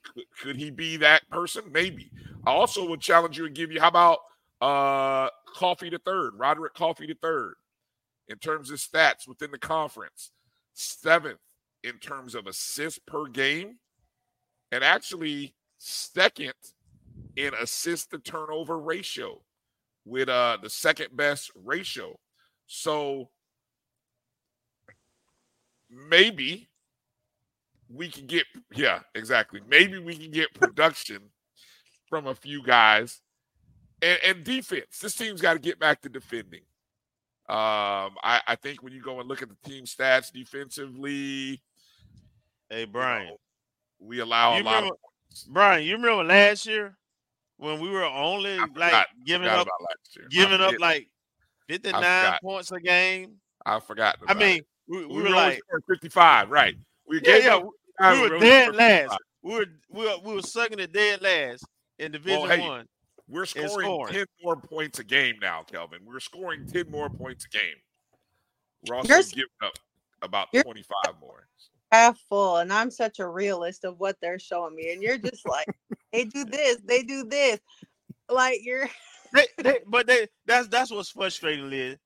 could, 0.05 0.25
could 0.41 0.57
he 0.57 0.71
be 0.71 0.97
that 0.99 1.29
person? 1.31 1.65
Maybe. 1.71 2.11
I 2.47 2.51
also 2.51 2.89
would 2.89 3.01
challenge 3.01 3.39
you 3.39 3.47
and 3.47 3.55
give 3.55 3.71
you 3.71 3.81
how 3.81 3.89
about 3.89 4.19
uh 4.61 5.29
Coffee 5.55 5.91
the 5.91 5.99
third, 5.99 6.35
Roderick 6.37 6.75
Coffee 6.75 7.07
the 7.07 7.17
third, 7.21 7.55
in 8.29 8.39
terms 8.39 8.71
of 8.71 8.79
stats 8.79 9.27
within 9.27 9.51
the 9.51 9.59
conference, 9.59 10.31
seventh 10.75 11.39
in 11.83 11.99
terms 11.99 12.35
of 12.35 12.47
assists 12.47 13.01
per 13.07 13.27
game, 13.27 13.79
and 14.73 14.85
actually 14.85 15.55
second 15.79 16.55
in 17.37 17.53
assist 17.55 18.11
to 18.11 18.19
turnover 18.19 18.79
ratio 18.79 19.43
with 20.05 20.29
uh 20.29 20.57
the 20.63 20.71
second 20.71 21.17
best 21.17 21.51
ratio. 21.55 22.19
So 22.67 23.31
maybe 25.91 26.70
we 27.93 28.09
can 28.09 28.27
get 28.27 28.45
yeah 28.75 29.01
exactly 29.15 29.61
maybe 29.69 29.99
we 29.99 30.17
can 30.17 30.31
get 30.31 30.53
production 30.55 31.19
from 32.09 32.27
a 32.27 32.35
few 32.35 32.63
guys 32.63 33.21
and, 34.03 34.19
and 34.25 34.45
defense 34.45 34.99
this 35.01 35.15
team's 35.15 35.41
got 35.41 35.55
to 35.55 35.59
get 35.59 35.79
back 35.79 36.01
to 36.01 36.09
defending 36.09 36.61
um 37.49 38.15
I, 38.23 38.41
I 38.47 38.55
think 38.57 38.83
when 38.83 38.93
you 38.93 39.03
go 39.03 39.19
and 39.21 39.29
look 39.29 39.43
at 39.43 39.49
the 39.49 39.69
team 39.69 39.85
stats 39.85 40.33
defensively 40.33 41.61
Hey, 42.71 42.83
you 42.83 42.87
Bryan. 42.87 43.27
know, 43.27 43.37
we 43.99 44.21
allow 44.21 44.57
You 44.57 44.63
a 44.63 44.65
lot 44.65 44.75
remember, 44.77 44.95
of 44.95 45.53
Bryan? 45.53 45.85
You 45.85 45.97
remember 45.97 46.23
last 46.23 46.67
year 46.67 46.97
when 47.57 47.81
we 47.81 47.91
were 47.91 48.05
only 48.05 48.53
I 48.53 48.61
like 48.61 48.69
forgot- 48.71 49.07
giving 49.27 49.49
forgot 49.49 49.61
up, 49.61 49.67
about 49.67 49.81
last 49.83 50.17
year. 50.17 50.25
I 50.27 50.29
giving 50.31 50.61
up 50.61 50.75
like 50.79 51.09
fifty 51.67 51.91
nine 51.91 52.39
points 52.43 52.71
a 52.71 52.79
game? 52.79 53.33
I 53.67 53.81
forgot. 53.81 54.19
I 54.29 54.35
mean, 54.35 54.63
we, 54.87 54.99
we, 54.99 55.07
we, 55.07 55.17
were 55.17 55.29
were 55.31 55.35
like, 55.35 55.61
55, 55.89 56.49
right? 56.49 56.77
We 57.09 57.17
yeah, 57.17 57.21
gave 57.23 57.45
yeah, 57.45 57.57
up 57.57 57.69
we, 58.01 58.07
55, 58.07 58.31
were 58.31 58.35
only 58.37 58.49
dead 58.49 58.75
last. 58.77 59.19
We 59.43 59.55
were 59.55 59.67
we 59.91 60.05
were, 60.05 60.17
we 60.25 60.35
were 60.35 60.43
sucking 60.43 60.79
the 60.79 60.87
dead 60.87 61.23
last 61.23 61.65
in 61.99 62.13
Division 62.13 62.49
hey, 62.49 62.61
One. 62.61 62.87
We're 63.29 63.47
scoring, 63.47 63.87
scoring. 63.87 64.13
10 64.13 64.27
more 64.43 64.57
points 64.57 64.99
a 64.99 65.05
game 65.05 65.37
now, 65.41 65.63
Kelvin. 65.63 66.01
We're 66.05 66.19
scoring 66.19 66.67
10 66.67 66.91
more 66.91 67.09
points 67.09 67.47
a 67.47 67.57
game. 67.57 67.77
We're 68.89 68.97
also 68.97 69.09
You're 69.09 69.23
giving 69.23 69.45
up 69.63 69.75
about 70.23 70.49
25 70.53 70.85
more. 71.21 71.47
half 71.93 72.19
full 72.29 72.57
and 72.57 72.73
I'm 72.73 72.91
such 72.91 73.21
a 73.21 73.29
realist 73.29 73.85
of 73.85 74.01
what 74.01 74.17
they're 74.21 74.41
showing 74.41 74.75
me. 74.75 74.93
And 74.93 75.03
you're 75.03 75.19
just 75.19 75.47
like, 75.49 75.69
they 76.13 76.25
do 76.25 76.45
this, 76.45 76.79
they 76.85 77.03
do 77.03 77.25
this. 77.25 77.61
Like 78.29 78.61
you're 78.63 78.89
They, 79.33 79.47
they, 79.63 79.79
but 79.87 80.07
they 80.07 80.29
that's 80.47 80.69
that's 80.69 80.91
what's 80.91 81.11
frustrating, 81.11 81.71
Liz. 81.71 81.97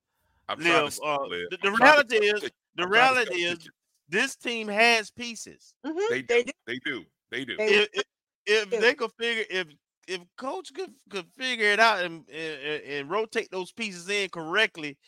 I'm 0.48 0.60
trying 0.60 0.72
to 0.74 0.84
Liv, 0.84 0.98
uh, 1.02 1.22
lit. 1.24 1.50
the, 1.50 1.56
the 1.62 1.68
I'm 1.68 1.76
trying 1.76 2.06
to 2.06 2.14
reality 2.14 2.16
is 2.16 2.40
the 2.76 2.82
I'm 2.82 2.90
trying 2.90 3.14
to 3.26 3.30
reality 3.30 3.34
is 3.44 3.58
lit. 3.58 3.68
This 4.08 4.36
team 4.36 4.68
has 4.68 5.10
pieces. 5.10 5.74
Mhm, 5.86 6.08
they 6.08 6.22
do. 6.22 6.52
they 6.66 6.78
do. 6.84 7.04
They 7.30 7.44
do. 7.44 7.56
They 7.56 7.68
do. 7.68 7.74
If 7.82 7.88
if, 7.94 8.04
if 8.46 8.70
do. 8.70 8.80
they 8.80 8.94
could 8.94 9.10
figure 9.18 9.44
if 9.50 9.66
if 10.06 10.20
coach 10.36 10.72
could 10.74 10.92
could 11.10 11.26
figure 11.36 11.66
it 11.72 11.80
out 11.80 12.04
and 12.04 12.28
and, 12.28 12.82
and 12.82 13.10
rotate 13.10 13.50
those 13.50 13.72
pieces 13.72 14.08
in 14.08 14.28
correctly 14.28 14.98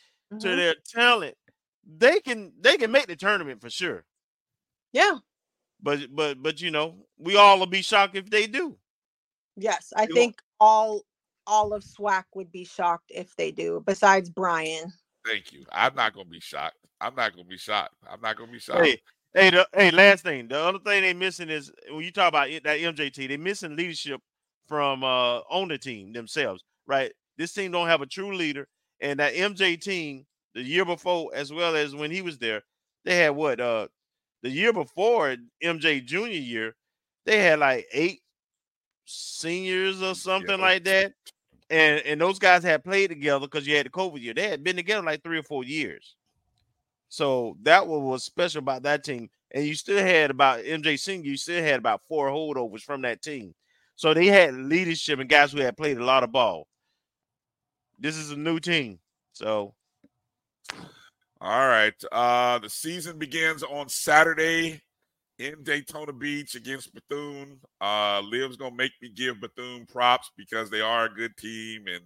to 0.41 0.47
Mhm. 0.49 0.57
their 0.57 0.75
talent, 0.87 1.37
they 1.85 2.21
can 2.21 2.53
they 2.61 2.77
can 2.79 2.91
make 2.91 3.07
the 3.07 3.17
tournament 3.17 3.61
for 3.61 3.71
sure. 3.71 4.05
Yeah. 4.93 5.19
But 5.83 6.15
but 6.15 6.43
but 6.43 6.61
you 6.63 6.71
know, 6.71 7.07
we 7.19 7.37
all 7.37 7.59
will 7.59 7.67
be 7.67 7.83
shocked 7.83 8.17
if 8.17 8.31
they 8.31 8.47
do. 8.47 8.79
Yes. 9.57 9.93
I 9.95 10.03
You 10.05 10.09
know- 10.09 10.15
think 10.15 10.41
all 10.59 11.03
all 11.47 11.73
of 11.75 11.85
SWAC 11.85 12.25
would 12.35 12.51
be 12.51 12.65
shocked 12.65 13.13
if 13.15 13.37
they 13.37 13.53
do, 13.53 13.81
besides 13.87 14.29
Bryan. 14.31 14.93
Thank 15.27 15.53
you. 15.53 15.65
I'm 15.73 15.95
not 15.95 16.15
going 16.15 16.27
to 16.27 16.33
be 16.33 16.41
shocked. 16.41 16.77
I'm 17.01 17.15
not 17.15 17.35
going 17.35 17.45
to 17.47 17.51
be 17.51 17.59
shocked. 17.59 17.95
I'm 18.09 18.21
not 18.21 18.37
going 18.37 18.49
to 18.49 18.53
be 18.53 18.61
shocked. 18.61 18.83
Hey, 18.83 19.01
hey, 19.35 19.51
the, 19.51 19.69
hey, 19.75 19.91
last 19.91 20.25
thing. 20.25 20.49
The 20.49 20.59
other 20.59 20.79
thing 20.79 21.03
they 21.03 21.15
missing 21.15 21.51
is 21.51 21.73
when 21.91 22.05
you 22.05 22.13
talk 22.13 22.29
about 22.29 22.51
it, 22.51 22.65
that 22.65 22.79
MJT, 22.81 23.29
they 23.29 23.37
missing 23.37 23.77
leadership 23.77 24.21
from 24.69 25.05
uh 25.05 25.39
on 25.51 25.69
the 25.69 25.79
team 25.79 26.13
themselves, 26.13 26.63
right? 26.87 27.13
This 27.39 27.53
team 27.53 27.71
don't 27.73 27.89
have 27.89 28.03
a 28.03 28.07
true 28.07 28.35
leader, 28.35 28.69
and 29.01 29.21
that 29.21 29.35
MJ 29.35 29.77
team 29.81 30.27
the 30.55 30.63
year 30.63 30.85
before, 30.85 31.31
as 31.35 31.53
well 31.53 31.77
as 31.77 31.95
when 31.95 32.11
he 32.11 32.23
was 32.23 32.39
there, 32.39 32.63
they 33.05 33.17
had 33.17 33.31
what 33.31 33.61
uh 33.61 33.89
the 34.43 34.51
year 34.51 34.73
before 34.73 35.37
MJ 35.63 36.01
junior 36.05 36.39
year, 36.39 36.75
they 37.27 37.41
had 37.41 37.61
like 37.61 37.87
eight 37.93 38.21
seniors 39.07 40.03
or 40.03 40.15
something 40.15 40.59
Yeah. 40.59 40.65
like 40.67 40.85
that. 40.85 41.13
And 41.71 42.01
and 42.07 42.21
those 42.21 42.39
guys 42.39 42.63
had 42.63 42.85
played 42.85 43.09
together 43.09 43.41
because 43.47 43.67
you 43.67 43.77
had 43.77 43.87
the 43.87 43.91
COVID 43.91 44.23
year. 44.23 44.35
They 44.35 44.49
had 44.49 44.63
been 44.63 44.77
together 44.77 45.05
like 45.05 45.23
three 45.23 45.39
or 45.39 45.43
four 45.43 45.65
years. 45.65 46.15
So 47.09 47.57
that 47.63 47.87
what 47.87 48.01
was 48.03 48.25
special 48.25 48.61
about 48.61 48.83
that 48.83 49.05
team. 49.05 49.31
And 49.53 49.65
you 49.67 49.75
still 49.75 49.99
had 49.99 50.31
about 50.31 50.61
MJ 50.61 50.99
Senior, 50.99 51.31
you 51.31 51.37
still 51.37 51.63
had 51.63 51.79
about 51.79 52.03
four 52.09 52.29
holdovers 52.31 52.83
from 52.83 53.03
that 53.03 53.23
team. 53.23 53.55
So 53.97 54.13
they 54.15 54.27
had 54.27 54.55
leadership 54.55 55.19
and 55.21 55.29
guys 55.29 55.53
who 55.53 55.61
had 55.61 55.77
played 55.77 55.99
a 55.99 56.05
lot 56.05 56.25
of 56.25 56.33
ball. 56.33 56.67
This 57.99 58.17
is 58.17 58.31
a 58.31 58.37
new 58.37 58.61
team. 58.61 58.99
So 59.33 59.75
All 61.41 61.69
right. 61.69 61.95
Uh 62.13 62.59
the 62.59 62.71
season 62.71 63.19
begins 63.19 63.63
on 63.63 63.89
Saturday, 63.89 64.83
in 65.39 65.63
Daytona 65.63 66.13
Beach 66.13 66.55
against 66.55 66.95
Bethune. 66.95 67.61
Uh, 67.81 68.21
Liv's 68.21 68.57
gonna 68.57 68.75
make 68.75 68.93
me 69.03 69.11
give 69.11 69.41
Bethune 69.41 69.87
props 69.87 70.31
because 70.37 70.71
they 70.71 70.81
are 70.81 71.07
a 71.07 71.15
good 71.15 71.37
team, 71.37 71.87
and 71.87 72.05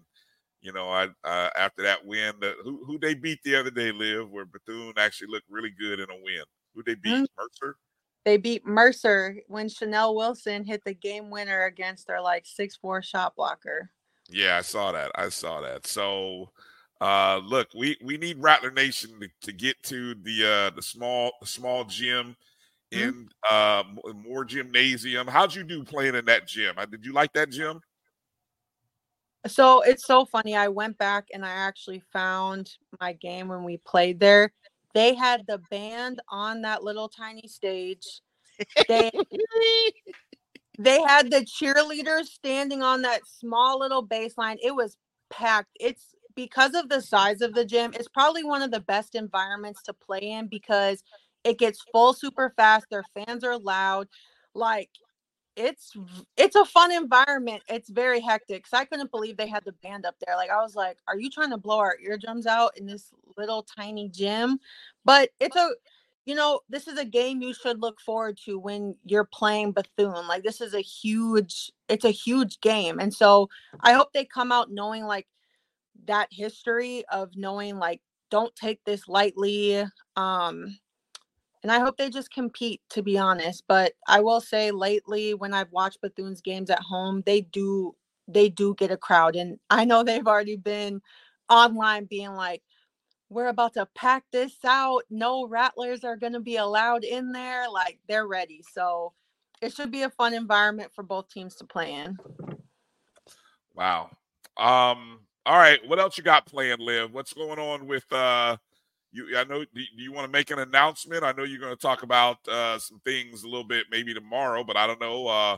you 0.60 0.72
know, 0.72 0.88
I 0.90 1.08
uh, 1.24 1.50
after 1.56 1.82
that 1.82 2.04
win, 2.04 2.34
the, 2.40 2.54
who 2.62 2.84
who 2.84 2.98
they 2.98 3.14
beat 3.14 3.40
the 3.44 3.56
other 3.56 3.70
day, 3.70 3.92
Liv, 3.92 4.30
where 4.30 4.44
Bethune 4.44 4.94
actually 4.96 5.28
looked 5.30 5.48
really 5.48 5.72
good 5.78 6.00
in 6.00 6.10
a 6.10 6.14
win. 6.22 6.44
Who 6.74 6.82
they 6.82 6.94
beat? 6.94 7.14
Mm-hmm. 7.14 7.24
Mercer. 7.38 7.76
They 8.24 8.36
beat 8.36 8.66
Mercer 8.66 9.36
when 9.46 9.68
Chanel 9.68 10.14
Wilson 10.14 10.64
hit 10.64 10.82
the 10.84 10.92
game 10.92 11.30
winner 11.30 11.64
against 11.64 12.06
their 12.06 12.20
like 12.20 12.44
six 12.44 12.76
four 12.76 13.02
shot 13.02 13.34
blocker. 13.36 13.90
Yeah, 14.28 14.56
I 14.56 14.60
saw 14.60 14.92
that. 14.92 15.10
I 15.14 15.30
saw 15.30 15.60
that. 15.62 15.86
So 15.86 16.50
uh 17.00 17.40
look, 17.44 17.68
we 17.74 17.96
we 18.04 18.18
need 18.18 18.42
Rattler 18.42 18.70
Nation 18.70 19.18
to, 19.20 19.28
to 19.42 19.52
get 19.52 19.82
to 19.84 20.14
the 20.14 20.46
uh 20.46 20.70
the 20.76 20.82
small 20.82 21.32
the 21.40 21.46
small 21.46 21.84
gym. 21.84 22.36
In 22.92 23.28
mm-hmm. 23.50 24.04
uh 24.06 24.12
more 24.12 24.44
gymnasium. 24.44 25.26
How'd 25.26 25.54
you 25.54 25.64
do 25.64 25.84
playing 25.84 26.14
in 26.14 26.24
that 26.26 26.46
gym? 26.46 26.74
Uh, 26.76 26.86
did 26.86 27.04
you 27.04 27.12
like 27.12 27.32
that 27.34 27.50
gym? 27.50 27.80
So 29.46 29.80
it's 29.82 30.06
so 30.06 30.26
funny. 30.26 30.54
I 30.54 30.68
went 30.68 30.98
back 30.98 31.28
and 31.32 31.44
I 31.44 31.50
actually 31.50 32.02
found 32.12 32.72
my 33.00 33.14
game 33.14 33.48
when 33.48 33.64
we 33.64 33.78
played 33.78 34.20
there. 34.20 34.52
They 34.92 35.14
had 35.14 35.44
the 35.46 35.58
band 35.70 36.20
on 36.28 36.62
that 36.62 36.82
little 36.82 37.08
tiny 37.08 37.48
stage. 37.48 38.20
They 38.88 39.10
they 40.78 41.00
had 41.00 41.30
the 41.30 41.46
cheerleaders 41.46 42.26
standing 42.26 42.82
on 42.82 43.02
that 43.02 43.22
small 43.26 43.78
little 43.78 44.06
baseline. 44.06 44.56
It 44.62 44.74
was 44.74 44.96
packed. 45.30 45.70
It's 45.78 46.14
because 46.34 46.74
of 46.74 46.88
the 46.88 47.00
size 47.00 47.40
of 47.40 47.54
the 47.54 47.64
gym, 47.64 47.92
it's 47.94 48.08
probably 48.08 48.44
one 48.44 48.62
of 48.62 48.70
the 48.70 48.80
best 48.80 49.14
environments 49.14 49.82
to 49.82 49.92
play 49.92 50.20
in 50.20 50.48
because 50.48 51.02
it 51.44 51.58
gets 51.58 51.84
full 51.92 52.12
super 52.12 52.52
fast. 52.56 52.86
Their 52.90 53.04
fans 53.14 53.44
are 53.44 53.58
loud. 53.58 54.08
Like 54.54 54.90
it's 55.56 55.92
it's 56.36 56.56
a 56.56 56.64
fun 56.64 56.92
environment. 56.92 57.62
It's 57.68 57.90
very 57.90 58.20
hectic. 58.20 58.66
So 58.66 58.76
I 58.76 58.84
couldn't 58.84 59.10
believe 59.10 59.36
they 59.36 59.48
had 59.48 59.64
the 59.64 59.72
band 59.72 60.06
up 60.06 60.16
there. 60.24 60.36
Like 60.36 60.50
I 60.50 60.62
was 60.62 60.74
like, 60.74 60.98
are 61.06 61.18
you 61.18 61.30
trying 61.30 61.50
to 61.50 61.58
blow 61.58 61.78
our 61.78 61.96
eardrums 62.02 62.46
out 62.46 62.76
in 62.76 62.86
this 62.86 63.10
little 63.36 63.62
tiny 63.62 64.08
gym? 64.08 64.58
But 65.04 65.30
it's 65.40 65.56
a 65.56 65.70
you 66.26 66.34
know, 66.34 66.60
this 66.68 66.86
is 66.86 66.98
a 66.98 67.04
game 67.04 67.42
you 67.42 67.54
should 67.54 67.80
look 67.80 68.00
forward 68.00 68.38
to 68.44 68.58
when 68.58 68.94
you're 69.04 69.24
playing 69.24 69.72
Bethune. 69.72 70.28
Like 70.28 70.42
this 70.42 70.60
is 70.60 70.74
a 70.74 70.80
huge 70.80 71.72
it's 71.88 72.04
a 72.04 72.10
huge 72.10 72.60
game. 72.60 73.00
And 73.00 73.12
so 73.12 73.48
I 73.80 73.92
hope 73.92 74.12
they 74.12 74.24
come 74.24 74.52
out 74.52 74.70
knowing 74.70 75.04
like 75.04 75.26
that 76.06 76.28
history 76.30 77.04
of 77.10 77.30
knowing 77.36 77.78
like 77.78 78.00
don't 78.30 78.54
take 78.54 78.82
this 78.84 79.08
lightly. 79.08 79.84
Um 80.16 80.78
and 81.62 81.70
I 81.70 81.78
hope 81.78 81.96
they 81.96 82.10
just 82.10 82.30
compete 82.30 82.80
to 82.90 83.02
be 83.02 83.18
honest. 83.18 83.64
But 83.68 83.92
I 84.08 84.20
will 84.20 84.40
say 84.40 84.70
lately 84.70 85.34
when 85.34 85.52
I've 85.52 85.72
watched 85.72 86.00
Bethune's 86.00 86.40
games 86.40 86.70
at 86.70 86.80
home, 86.80 87.22
they 87.26 87.42
do 87.42 87.94
they 88.28 88.48
do 88.48 88.74
get 88.76 88.90
a 88.90 88.96
crowd. 88.96 89.36
And 89.36 89.58
I 89.70 89.84
know 89.84 90.02
they've 90.02 90.26
already 90.26 90.56
been 90.56 91.02
online 91.48 92.04
being 92.04 92.32
like, 92.34 92.62
we're 93.28 93.48
about 93.48 93.74
to 93.74 93.86
pack 93.94 94.24
this 94.32 94.56
out. 94.64 95.02
No 95.10 95.46
rattlers 95.46 96.04
are 96.04 96.16
gonna 96.16 96.40
be 96.40 96.56
allowed 96.56 97.04
in 97.04 97.32
there. 97.32 97.68
Like 97.70 97.98
they're 98.08 98.26
ready. 98.26 98.62
So 98.72 99.12
it 99.60 99.74
should 99.74 99.90
be 99.90 100.02
a 100.02 100.10
fun 100.10 100.32
environment 100.34 100.90
for 100.94 101.02
both 101.02 101.28
teams 101.28 101.54
to 101.56 101.64
play 101.64 101.92
in. 101.92 102.18
Wow. 103.74 104.10
Um, 104.56 105.20
all 105.46 105.58
right. 105.58 105.80
What 105.86 105.98
else 105.98 106.16
you 106.18 106.24
got 106.24 106.46
playing, 106.46 106.78
Liv? 106.80 107.12
What's 107.12 107.32
going 107.32 107.58
on 107.58 107.86
with 107.86 108.10
uh 108.12 108.56
you 109.12 109.36
I 109.36 109.44
know 109.44 109.64
do 109.64 109.82
you 109.96 110.12
want 110.12 110.26
to 110.26 110.32
make 110.32 110.50
an 110.50 110.58
announcement? 110.58 111.24
I 111.24 111.32
know 111.32 111.44
you're 111.44 111.60
going 111.60 111.74
to 111.74 111.80
talk 111.80 112.02
about 112.02 112.36
uh, 112.48 112.78
some 112.78 113.00
things 113.04 113.42
a 113.42 113.48
little 113.48 113.64
bit 113.64 113.86
maybe 113.90 114.14
tomorrow, 114.14 114.64
but 114.64 114.76
I 114.76 114.86
don't 114.86 115.00
know 115.00 115.26
uh, 115.26 115.56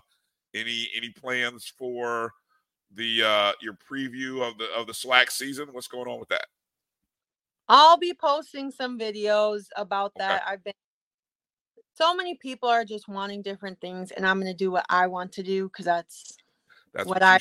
any 0.55 0.89
any 0.97 1.11
plans 1.11 1.73
for 1.79 2.33
the 2.95 3.23
uh, 3.23 3.53
your 3.61 3.75
preview 3.75 4.47
of 4.47 4.59
the 4.59 4.67
of 4.77 4.87
the 4.87 4.93
SWAC 4.93 5.31
season. 5.31 5.69
What's 5.73 5.89
going 5.89 6.09
on 6.09 6.19
with 6.19 6.29
that? 6.31 6.47
I'll 7.69 7.99
be 7.99 8.15
posting 8.15 8.71
some 8.71 8.99
videos 8.99 9.65
about 9.77 10.13
that. 10.17 10.43
Okay. 10.43 10.53
I've 10.53 10.65
been 10.65 10.75
so 11.95 12.15
many 12.15 12.37
people 12.37 12.69
are 12.69 12.85
just 12.85 13.09
wanting 13.09 13.43
different 13.43 13.81
things, 13.81 14.11
and 14.11 14.27
I'm 14.27 14.41
going 14.41 14.53
to 14.53 14.57
do 14.57 14.71
what 14.71 14.87
I 14.89 15.07
want 15.07 15.33
to 15.33 15.43
do 15.43 15.69
because 15.69 15.85
that's, 15.85 16.37
that's 16.95 17.07
what, 17.07 17.21
what 17.21 17.23
I 17.23 17.39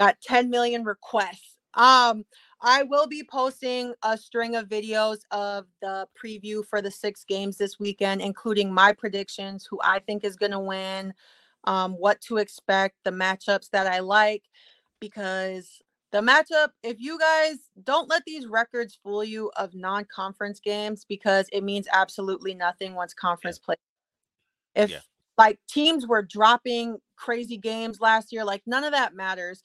got 0.00 0.20
10 0.22 0.50
million 0.50 0.84
requests. 0.84 1.56
Um, 1.74 2.24
I 2.62 2.84
will 2.84 3.08
be 3.08 3.24
posting 3.24 3.92
a 4.04 4.16
string 4.16 4.54
of 4.54 4.68
videos 4.68 5.18
of 5.32 5.66
the 5.80 6.06
preview 6.16 6.64
for 6.64 6.80
the 6.80 6.92
six 6.92 7.24
games 7.24 7.56
this 7.56 7.80
weekend, 7.80 8.22
including 8.22 8.72
my 8.72 8.92
predictions, 8.92 9.66
who 9.68 9.80
I 9.82 9.98
think 9.98 10.24
is 10.24 10.36
going 10.36 10.52
to 10.52 10.60
win, 10.60 11.12
um, 11.64 11.94
what 11.94 12.20
to 12.22 12.36
expect, 12.36 12.96
the 13.04 13.10
matchups 13.10 13.70
that 13.70 13.88
I 13.88 13.98
like, 13.98 14.44
because 15.00 15.82
the 16.12 16.20
matchup, 16.20 16.68
if 16.84 17.00
you 17.00 17.18
guys 17.18 17.56
don't 17.82 18.08
let 18.08 18.22
these 18.26 18.46
records 18.46 18.96
fool 19.02 19.24
you 19.24 19.50
of 19.56 19.74
non 19.74 20.06
conference 20.14 20.60
games, 20.60 21.04
because 21.08 21.46
it 21.52 21.64
means 21.64 21.88
absolutely 21.92 22.54
nothing 22.54 22.94
once 22.94 23.12
conference 23.12 23.58
yeah. 23.60 23.64
play. 23.64 23.76
If 24.84 24.90
yeah. 24.90 25.00
like 25.36 25.58
teams 25.68 26.06
were 26.06 26.22
dropping 26.22 26.98
crazy 27.16 27.56
games 27.56 28.00
last 28.00 28.32
year, 28.32 28.44
like 28.44 28.62
none 28.66 28.84
of 28.84 28.92
that 28.92 29.16
matters 29.16 29.64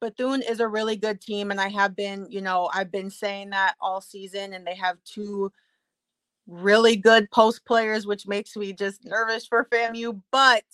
Bethune 0.00 0.42
is 0.42 0.60
a 0.60 0.68
really 0.68 0.96
good 0.96 1.20
team, 1.20 1.50
and 1.50 1.60
I 1.60 1.68
have 1.68 1.96
been, 1.96 2.26
you 2.28 2.40
know, 2.40 2.70
I've 2.72 2.90
been 2.90 3.10
saying 3.10 3.50
that 3.50 3.74
all 3.80 4.00
season, 4.00 4.52
and 4.52 4.66
they 4.66 4.74
have 4.74 4.98
two 5.04 5.50
really 6.46 6.96
good 6.96 7.30
post 7.30 7.64
players, 7.64 8.06
which 8.06 8.26
makes 8.26 8.56
me 8.56 8.72
just 8.72 9.04
nervous 9.04 9.46
for 9.46 9.64
FAMU. 9.64 10.20
But 10.30 10.64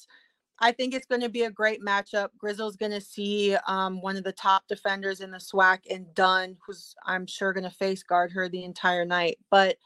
I 0.58 0.72
think 0.72 0.94
it's 0.94 1.06
going 1.06 1.22
to 1.22 1.28
be 1.28 1.42
a 1.42 1.50
great 1.50 1.80
matchup. 1.80 2.28
Grizzle's 2.38 2.76
going 2.76 2.92
to 2.92 3.00
see 3.00 3.56
um, 3.66 4.00
one 4.00 4.16
of 4.16 4.24
the 4.24 4.32
top 4.32 4.64
defenders 4.68 5.20
in 5.20 5.30
the 5.30 5.38
SWAC 5.38 5.80
and 5.90 6.12
Dunn, 6.14 6.56
who's 6.64 6.94
I'm 7.04 7.26
sure 7.26 7.52
going 7.52 7.64
to 7.64 7.70
face 7.70 8.02
guard 8.02 8.32
her 8.32 8.48
the 8.48 8.64
entire 8.64 9.04
night. 9.04 9.38
But 9.50 9.78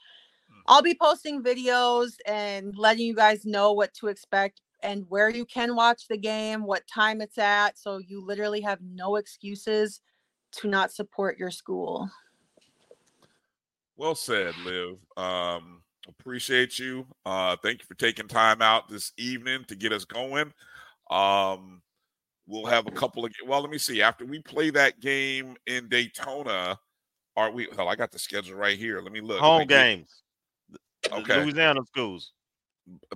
hmm. 0.50 0.60
I'll 0.66 0.82
be 0.82 0.97
posting 1.00 1.42
videos 1.42 2.12
and 2.26 2.76
letting 2.76 3.06
you 3.06 3.15
guys 3.15 3.47
know 3.47 3.73
what 3.73 3.94
to 3.94 4.08
expect 4.08 4.60
and 4.86 5.05
where 5.08 5.28
you 5.28 5.44
can 5.44 5.74
watch 5.74 6.06
the 6.06 6.16
game, 6.16 6.62
what 6.62 6.86
time 6.86 7.20
it's 7.20 7.39
at. 7.39 7.76
So 7.76 7.98
you 7.98 8.24
literally 8.24 8.60
have 8.60 8.78
no 8.81 9.16
excuses 9.16 10.00
to 10.52 10.68
not 10.68 10.92
support 10.92 11.39
your 11.39 11.50
school. 11.50 12.08
Well 13.97 14.15
said, 14.15 14.55
Liv. 14.65 14.98
Um, 15.16 15.82
appreciate 16.08 16.78
you. 16.78 17.05
Uh, 17.24 17.56
thank 17.65 17.81
you 17.81 17.86
for 17.86 17.94
taking 17.94 18.28
time 18.28 18.62
out 18.62 18.89
this 18.89 19.12
evening 19.18 19.65
to 19.66 19.74
get 19.74 19.92
us 19.92 20.05
going. 20.05 20.52
Um, 21.10 21.82
we'll 22.47 22.66
have 22.66 22.86
a 22.86 22.92
couple 22.92 23.24
of 23.24 23.32
well, 23.44 23.62
let 23.62 23.70
me 23.70 23.78
see. 23.78 24.02
After 24.02 24.24
we 24.24 24.39
play 24.40 24.70
that 24.70 25.00
game 25.00 25.56
in 25.66 25.89
Daytona, 25.89 26.78
are 27.36 27.50
we? 27.50 27.66
Hell, 27.74 27.89
I 27.89 27.97
got 27.97 28.12
the 28.12 28.20
schedule 28.20 28.56
right 28.56 28.78
here. 28.78 29.00
Let 29.00 29.12
me 29.12 29.20
look. 29.20 29.40
Home 29.40 29.60
me 29.60 29.66
games. 29.66 30.23
Okay. 31.10 31.42
Louisiana 31.42 31.81
schools 31.86 32.32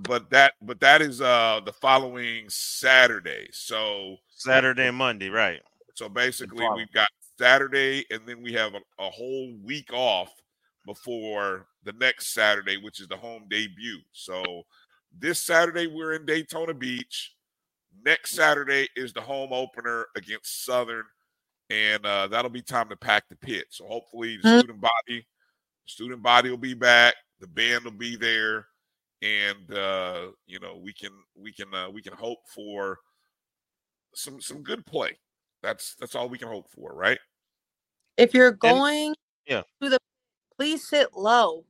but 0.01 0.31
that 0.31 0.55
but 0.63 0.81
that 0.81 1.03
is 1.03 1.21
uh 1.21 1.61
the 1.65 1.73
following 1.73 2.49
Saturday. 2.49 3.49
So 3.53 4.17
Saturday 4.31 4.89
and 4.89 4.97
Monday, 4.97 5.29
right? 5.29 5.61
So 5.95 6.09
basically, 6.09 6.67
we've 6.75 6.93
got 6.93 7.09
Saturday, 7.39 8.05
and 8.11 8.23
then 8.27 8.43
we 8.43 8.53
have 8.53 8.75
a, 8.75 8.81
a, 9.03 9.11
whole 9.11 9.55
week 9.65 9.93
off 9.93 10.33
before 10.87 11.67
the 11.85 11.93
next 11.95 12.33
Saturday, 12.33 12.77
which 12.77 13.01
is 13.01 13.09
the 13.09 13.17
home 13.17 13.45
debut. 13.51 13.99
So 14.13 14.43
this 15.19 15.43
Saturday 15.43 15.87
we're 15.87 16.15
in 16.15 16.25
Daytona 16.25 16.75
Beach. 16.75 17.35
Next 18.05 18.33
Saturday 18.33 18.89
is 18.97 19.13
the 19.13 19.21
home 19.21 19.53
opener 19.53 20.07
against 20.17 20.65
Southern, 20.65 21.05
and 21.69 22.05
uh, 22.07 22.29
that'll 22.29 22.51
be 22.51 22.63
time 22.63 22.89
to 22.89 22.97
pack 22.97 23.29
the 23.29 23.37
pit. 23.37 23.67
So 23.71 23.87
hopefully, 23.87 24.37
the 24.37 24.49
mm-hmm. 24.49 24.59
student 24.61 24.81
body, 24.81 25.27
student 25.87 26.23
body 26.23 26.51
will 26.51 26.57
be 26.57 26.75
back. 26.75 27.15
The 27.41 27.47
band 27.47 27.85
will 27.85 27.93
be 27.93 28.17
there 28.17 28.67
and 29.23 29.77
uh, 29.77 30.29
you 30.47 30.59
know 30.61 30.81
we 30.83 30.93
can 30.93 31.13
we 31.37 31.53
can 31.53 31.73
uh, 31.75 31.91
we 31.91 32.03
can 32.03 32.13
hope 32.13 32.41
for 32.47 32.99
some 34.15 34.41
some 34.41 34.63
good 34.63 34.85
play. 34.87 35.19
That's 35.63 35.95
that's 35.97 36.15
all 36.15 36.29
we 36.29 36.39
can 36.39 36.49
hope 36.49 36.71
for, 36.71 36.95
right? 36.95 37.19
If 38.17 38.35
you're 38.35 38.53
going 38.53 39.09
and, 39.09 39.17
yeah. 39.47 39.63
to 39.83 39.91
the 39.91 39.99
please 40.57 40.87
sit 40.87 41.15
low. 41.15 41.65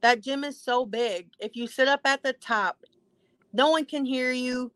That 0.00 0.20
gym 0.20 0.44
is 0.44 0.60
so 0.60 0.84
big. 0.84 1.30
If 1.38 1.56
you 1.56 1.66
sit 1.66 1.88
up 1.88 2.00
at 2.04 2.22
the 2.22 2.34
top, 2.34 2.84
no 3.54 3.70
one 3.70 3.86
can 3.86 4.04
hear 4.04 4.32
you. 4.32 4.70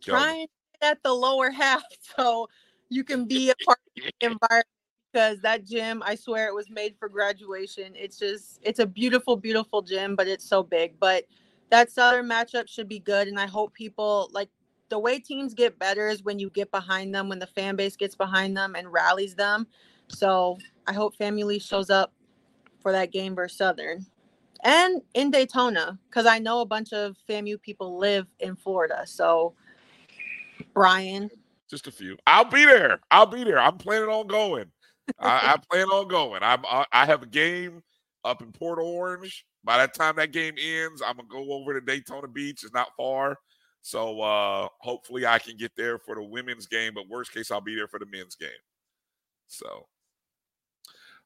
Try 0.00 0.32
and 0.32 0.48
sit 0.74 0.88
at 0.90 1.02
the 1.02 1.12
lower 1.12 1.50
half 1.50 1.82
so 2.16 2.48
you 2.88 3.02
can 3.02 3.24
be 3.24 3.50
a 3.50 3.54
part 3.66 3.78
of 3.96 4.04
the 4.04 4.12
environment 4.20 4.66
because 5.12 5.40
that 5.40 5.64
gym, 5.64 6.02
I 6.06 6.14
swear 6.14 6.46
it 6.46 6.54
was 6.54 6.70
made 6.70 6.94
for 6.98 7.08
graduation. 7.08 7.94
It's 7.96 8.18
just 8.18 8.60
it's 8.62 8.78
a 8.78 8.86
beautiful, 8.86 9.36
beautiful 9.36 9.82
gym, 9.82 10.14
but 10.14 10.28
it's 10.28 10.48
so 10.48 10.62
big. 10.62 10.98
But 11.00 11.24
that 11.70 11.90
Southern 11.90 12.28
matchup 12.28 12.68
should 12.68 12.88
be 12.88 12.98
good. 12.98 13.28
And 13.28 13.38
I 13.38 13.46
hope 13.46 13.72
people 13.74 14.30
like 14.32 14.48
the 14.88 14.98
way 14.98 15.18
teams 15.18 15.54
get 15.54 15.78
better 15.78 16.08
is 16.08 16.22
when 16.22 16.38
you 16.38 16.50
get 16.50 16.70
behind 16.70 17.14
them, 17.14 17.28
when 17.28 17.38
the 17.38 17.46
fan 17.46 17.76
base 17.76 17.96
gets 17.96 18.14
behind 18.14 18.56
them 18.56 18.74
and 18.74 18.92
rallies 18.92 19.34
them. 19.34 19.66
So 20.08 20.58
I 20.86 20.92
hope 20.92 21.14
family 21.16 21.58
shows 21.60 21.90
up 21.90 22.12
for 22.82 22.92
that 22.92 23.12
game 23.12 23.34
versus 23.34 23.56
Southern. 23.58 24.04
and 24.64 25.00
in 25.14 25.30
Daytona 25.30 25.98
because 26.08 26.26
I 26.26 26.38
know 26.38 26.60
a 26.60 26.66
bunch 26.66 26.92
of 26.92 27.16
FAMU 27.28 27.60
people 27.62 27.98
live 27.98 28.26
in 28.40 28.56
Florida. 28.56 29.02
So, 29.06 29.54
Bryan, 30.74 31.30
Just 31.68 31.86
a 31.86 31.92
few. 31.92 32.16
I'll 32.26 32.44
be 32.44 32.64
there. 32.64 32.98
I'll 33.10 33.26
be 33.26 33.44
there. 33.44 33.58
I'm 33.60 33.76
planning 33.78 34.08
on 34.08 34.26
going. 34.26 34.70
I, 35.18 35.54
I 35.54 35.56
plan 35.70 35.86
on 35.88 36.08
going. 36.08 36.42
I'm. 36.42 36.64
I, 36.66 36.84
I 36.92 37.06
have 37.06 37.22
a 37.22 37.26
game 37.26 37.82
up 38.24 38.42
in 38.42 38.52
Port 38.52 38.78
Orange. 38.78 39.44
By 39.64 39.78
that 39.78 39.94
time 39.94 40.16
that 40.16 40.32
game 40.32 40.54
ends, 40.58 41.02
I'm 41.02 41.16
gonna 41.16 41.28
go 41.28 41.52
over 41.52 41.74
to 41.74 41.84
Daytona 41.84 42.28
Beach. 42.28 42.64
It's 42.64 42.72
not 42.72 42.94
far, 42.96 43.36
so 43.82 44.20
uh 44.20 44.68
hopefully 44.80 45.26
I 45.26 45.38
can 45.38 45.56
get 45.56 45.72
there 45.76 45.98
for 45.98 46.14
the 46.14 46.22
women's 46.22 46.66
game. 46.66 46.94
But 46.94 47.08
worst 47.08 47.32
case, 47.32 47.50
I'll 47.50 47.60
be 47.60 47.74
there 47.74 47.88
for 47.88 47.98
the 47.98 48.06
men's 48.06 48.36
game. 48.36 48.50
So, 49.46 49.86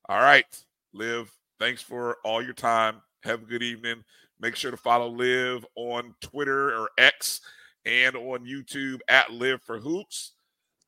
all 0.09 0.21
right, 0.21 0.47
Liv. 0.93 1.31
Thanks 1.61 1.83
for 1.83 2.17
all 2.25 2.43
your 2.43 2.55
time. 2.55 2.97
Have 3.23 3.43
a 3.43 3.47
good 3.47 3.63
evening. 3.63 4.03
Make 4.41 4.57
sure 4.57 4.71
to 4.71 4.77
follow 4.77 5.09
Liv 5.09 5.65
on 5.77 6.15
Twitter 6.21 6.71
or 6.77 6.91
X 6.99 7.41
and 7.85 8.17
on 8.17 8.45
YouTube 8.45 9.01
at 9.09 9.29
LivForHoops. 9.29 10.31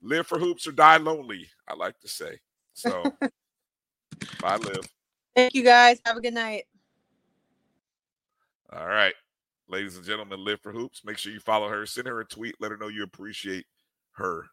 Live 0.03 0.27
for 0.27 0.39
Hoops 0.39 0.67
or 0.67 0.73
die 0.73 0.99
lonely, 0.99 1.49
I 1.69 1.75
like 1.75 1.99
to 2.01 2.09
say. 2.09 2.39
So, 2.75 3.03
bye, 4.41 4.57
Liv. 4.57 4.96
Thank 5.37 5.55
you 5.55 5.63
guys. 5.63 6.01
Have 6.07 6.17
a 6.17 6.21
good 6.23 6.35
night. 6.35 6.65
All 8.73 8.87
right, 8.87 9.15
ladies 9.69 9.97
and 9.97 10.05
gentlemen, 10.05 10.41
LivForHoops. 10.41 11.05
Make 11.05 11.19
sure 11.19 11.33
you 11.33 11.41
follow 11.41 11.69
her. 11.69 11.87
Send 11.87 12.09
her 12.09 12.21
a 12.21 12.25
tweet. 12.25 12.57
Let 12.59 12.71
her 12.73 12.79
know 12.79 12.89
you 12.89 13.05
appreciate 13.05 13.67
her. 14.13 14.47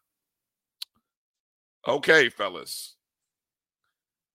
Okay, 1.88 2.28
fellas. 2.28 2.96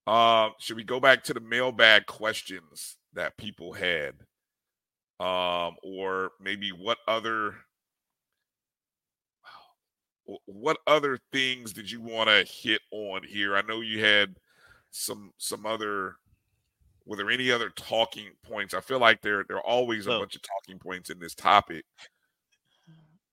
Uh, 0.08 0.50
should 0.60 0.76
we 0.76 0.84
go 0.84 1.00
back 1.00 1.24
to 1.24 1.34
the 1.36 1.40
mailbag 1.40 2.08
questions 2.08 2.98
that 3.14 3.38
people 3.38 3.74
had? 3.74 4.16
Um, 5.20 5.76
or 5.84 6.32
maybe 6.42 6.72
what 6.72 6.98
other 7.08 7.56
what 10.46 10.78
other 10.88 11.20
things 11.32 11.74
did 11.74 11.90
you 11.90 12.02
want 12.02 12.30
to 12.30 12.44
hit 12.44 12.82
on 12.92 13.24
here? 13.24 13.56
I 13.56 13.62
know 13.62 13.82
you 13.82 14.04
had 14.04 14.36
some 14.92 15.32
some 15.38 15.66
other 15.66 16.16
were 17.10 17.16
there 17.16 17.32
any 17.32 17.52
other 17.52 17.72
talking 17.72 18.28
points? 18.44 18.76
I 18.76 18.82
feel 18.82 19.00
like 19.00 19.24
there 19.24 19.44
there 19.48 19.58
are 19.58 19.66
always 19.66 20.06
a 20.06 20.12
bunch 20.12 20.36
of 20.36 20.44
talking 20.44 20.78
points 20.78 21.10
in 21.10 21.18
this 21.18 21.34
topic. 21.34 21.84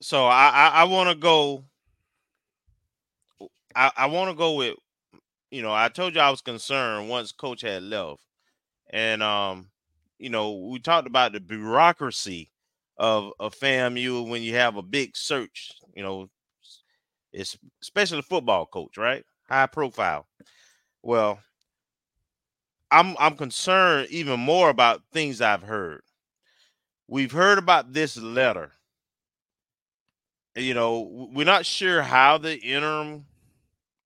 So 0.00 0.24
I 0.24 0.48
I, 0.48 0.68
I 0.68 0.84
want 0.84 1.10
to 1.10 1.14
go. 1.14 1.64
I 3.74 3.90
I 3.94 4.06
want 4.06 4.30
to 4.30 4.34
go 4.34 4.54
with, 4.54 4.76
you 5.50 5.60
know, 5.60 5.74
I 5.74 5.90
told 5.90 6.14
you 6.14 6.22
I 6.22 6.30
was 6.30 6.40
concerned 6.40 7.10
once 7.10 7.32
Coach 7.32 7.60
had 7.60 7.82
left, 7.82 8.22
and 8.88 9.22
um, 9.22 9.68
you 10.18 10.30
know, 10.30 10.54
we 10.70 10.78
talked 10.78 11.06
about 11.06 11.34
the 11.34 11.40
bureaucracy 11.40 12.50
of 12.96 13.32
of 13.38 13.54
FAMU 13.54 14.26
when 14.26 14.40
you 14.40 14.54
have 14.54 14.76
a 14.76 14.82
big 14.82 15.14
search. 15.18 15.70
You 15.94 16.02
know, 16.02 16.30
it's 17.30 17.58
especially 17.82 18.20
the 18.20 18.22
football 18.22 18.64
coach, 18.64 18.96
right? 18.96 19.22
High 19.50 19.66
profile. 19.66 20.26
Well, 21.02 21.40
I'm 22.90 23.16
I'm 23.18 23.36
concerned 23.36 24.08
even 24.10 24.40
more 24.40 24.70
about 24.70 25.02
things 25.12 25.40
I've 25.40 25.62
heard. 25.62 26.02
We've 27.08 27.32
heard 27.32 27.58
about 27.58 27.92
this 27.92 28.16
letter 28.16 28.72
you 30.56 30.74
know, 30.74 31.28
we're 31.32 31.44
not 31.44 31.66
sure 31.66 32.02
how 32.02 32.38
the 32.38 32.58
interim 32.58 33.26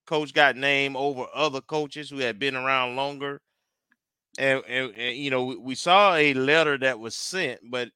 coach 0.06 0.34
got 0.34 0.56
named 0.56 0.96
over 0.96 1.26
other 1.32 1.60
coaches 1.60 2.10
who 2.10 2.18
had 2.18 2.38
been 2.38 2.56
around 2.56 2.96
longer. 2.96 3.40
And, 4.38 4.62
and, 4.68 4.92
and, 4.96 5.16
you 5.16 5.30
know, 5.30 5.44
we, 5.44 5.56
we 5.56 5.74
saw 5.74 6.14
a 6.14 6.34
letter 6.34 6.76
that 6.78 6.98
was 6.98 7.14
sent, 7.14 7.60
but 7.70 7.88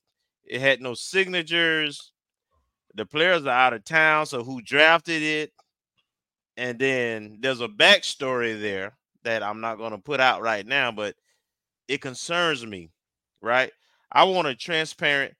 it 0.44 0.60
had 0.60 0.80
no 0.80 0.94
signatures. 0.94 2.12
The 2.94 3.06
players 3.06 3.44
are 3.44 3.48
out 3.48 3.72
of 3.72 3.84
town, 3.84 4.26
so 4.26 4.44
who 4.44 4.62
drafted 4.62 5.22
it? 5.22 5.52
And 6.56 6.78
then 6.78 7.38
there's 7.40 7.60
a 7.60 7.68
backstory 7.68 8.60
there 8.60 8.96
that 9.24 9.42
I'm 9.42 9.60
not 9.60 9.78
going 9.78 9.92
to 9.92 9.98
put 9.98 10.20
out 10.20 10.42
right 10.42 10.66
now, 10.66 10.92
but 10.92 11.16
it 11.88 12.00
concerns 12.00 12.66
me, 12.66 12.90
right? 13.42 13.72
I 14.12 14.24
want 14.24 14.48
a 14.48 14.54
transparent 14.54 15.34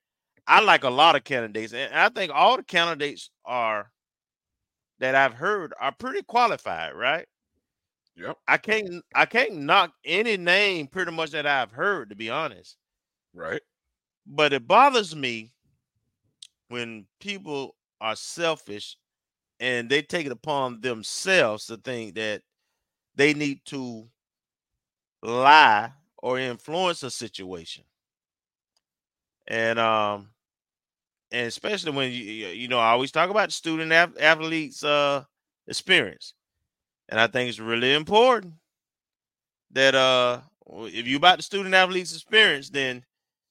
I 0.47 0.61
like 0.61 0.83
a 0.83 0.89
lot 0.91 1.15
of 1.15 1.23
candidates, 1.23 1.73
and 1.73 1.93
I 1.93 2.09
think 2.09 2.31
all 2.33 2.57
the 2.57 2.63
candidates 2.63 3.31
are 3.45 3.91
that 4.99 5.15
I've 5.15 5.33
heard 5.35 5.73
are 5.79 5.91
pretty 5.91 6.21
qualified, 6.23 6.93
right? 6.95 7.27
Yep. 8.17 8.37
I 8.47 8.57
can't 8.57 9.03
I 9.13 9.25
can't 9.25 9.53
knock 9.55 9.93
any 10.05 10.37
name 10.37 10.87
pretty 10.87 11.11
much 11.11 11.31
that 11.31 11.45
I've 11.45 11.71
heard, 11.71 12.09
to 12.09 12.15
be 12.15 12.29
honest. 12.29 12.77
Right. 13.33 13.61
But 14.27 14.53
it 14.53 14.67
bothers 14.67 15.15
me 15.15 15.53
when 16.69 17.05
people 17.19 17.75
are 18.01 18.15
selfish 18.15 18.97
and 19.59 19.89
they 19.89 20.01
take 20.01 20.25
it 20.25 20.31
upon 20.31 20.81
themselves 20.81 21.67
to 21.67 21.77
think 21.77 22.15
that 22.15 22.43
they 23.15 23.33
need 23.33 23.65
to 23.65 24.07
lie 25.21 25.91
or 26.17 26.39
influence 26.39 27.03
a 27.03 27.11
situation. 27.11 27.83
And 29.47 29.79
um 29.79 30.29
and 31.31 31.47
especially 31.47 31.91
when 31.91 32.11
you 32.11 32.19
you 32.19 32.67
know 32.67 32.79
I 32.79 32.91
always 32.91 33.11
talk 33.11 33.29
about 33.29 33.51
student 33.51 33.91
athletes 33.91 34.83
uh 34.83 35.23
experience. 35.67 36.33
And 37.09 37.19
I 37.19 37.27
think 37.27 37.49
it's 37.49 37.59
really 37.59 37.93
important 37.93 38.55
that 39.71 39.95
uh 39.95 40.41
if 40.69 41.07
you 41.07 41.17
about 41.17 41.37
the 41.37 41.43
student 41.43 41.75
athletes 41.75 42.13
experience 42.13 42.69
then 42.69 43.03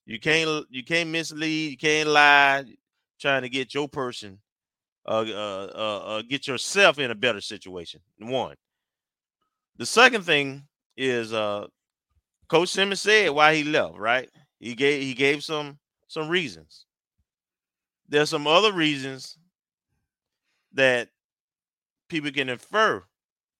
you 0.06 0.18
can't 0.18 0.66
you 0.70 0.84
can't 0.84 1.10
mislead, 1.10 1.70
you 1.70 1.76
can't 1.76 2.08
lie 2.08 2.64
trying 3.20 3.42
to 3.42 3.48
get 3.48 3.74
your 3.74 3.88
person 3.88 4.38
uh 5.08 5.24
uh 5.28 5.72
uh, 5.74 5.98
uh 6.18 6.22
get 6.22 6.46
yourself 6.48 6.98
in 6.98 7.10
a 7.10 7.14
better 7.14 7.40
situation. 7.40 8.00
One. 8.18 8.56
The 9.76 9.86
second 9.86 10.22
thing 10.22 10.64
is 10.96 11.32
uh 11.32 11.66
Coach 12.48 12.68
Simmons 12.68 13.00
said 13.00 13.30
why 13.30 13.54
he 13.54 13.64
left, 13.64 13.96
right? 13.98 14.28
He 14.60 14.74
gave 14.74 15.02
he 15.02 15.14
gave 15.14 15.42
some 15.42 15.78
some 16.08 16.28
reasons. 16.28 16.86
There's 18.08 18.30
some 18.30 18.46
other 18.46 18.72
reasons 18.72 19.38
that 20.74 21.08
people 22.08 22.30
can 22.30 22.48
infer, 22.48 23.02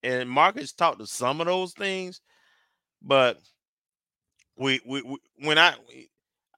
and 0.03 0.29
Marcus 0.29 0.73
talked 0.73 0.99
to 1.01 1.07
some 1.07 1.41
of 1.41 1.47
those 1.47 1.73
things, 1.73 2.21
but 3.03 3.39
we, 4.57 4.81
we, 4.87 5.03
we 5.03 5.17
when 5.39 5.59
I 5.59 5.75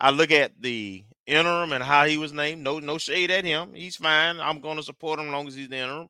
I 0.00 0.10
look 0.10 0.30
at 0.30 0.52
the 0.60 1.04
interim 1.26 1.72
and 1.72 1.82
how 1.82 2.04
he 2.06 2.18
was 2.18 2.32
named, 2.32 2.62
no 2.62 2.78
no 2.78 2.98
shade 2.98 3.30
at 3.30 3.44
him. 3.44 3.72
He's 3.74 3.96
fine. 3.96 4.40
I'm 4.40 4.60
going 4.60 4.76
to 4.76 4.82
support 4.82 5.18
him 5.18 5.26
as 5.26 5.32
long 5.32 5.48
as 5.48 5.54
he's 5.54 5.68
the 5.68 5.76
interim. 5.76 6.08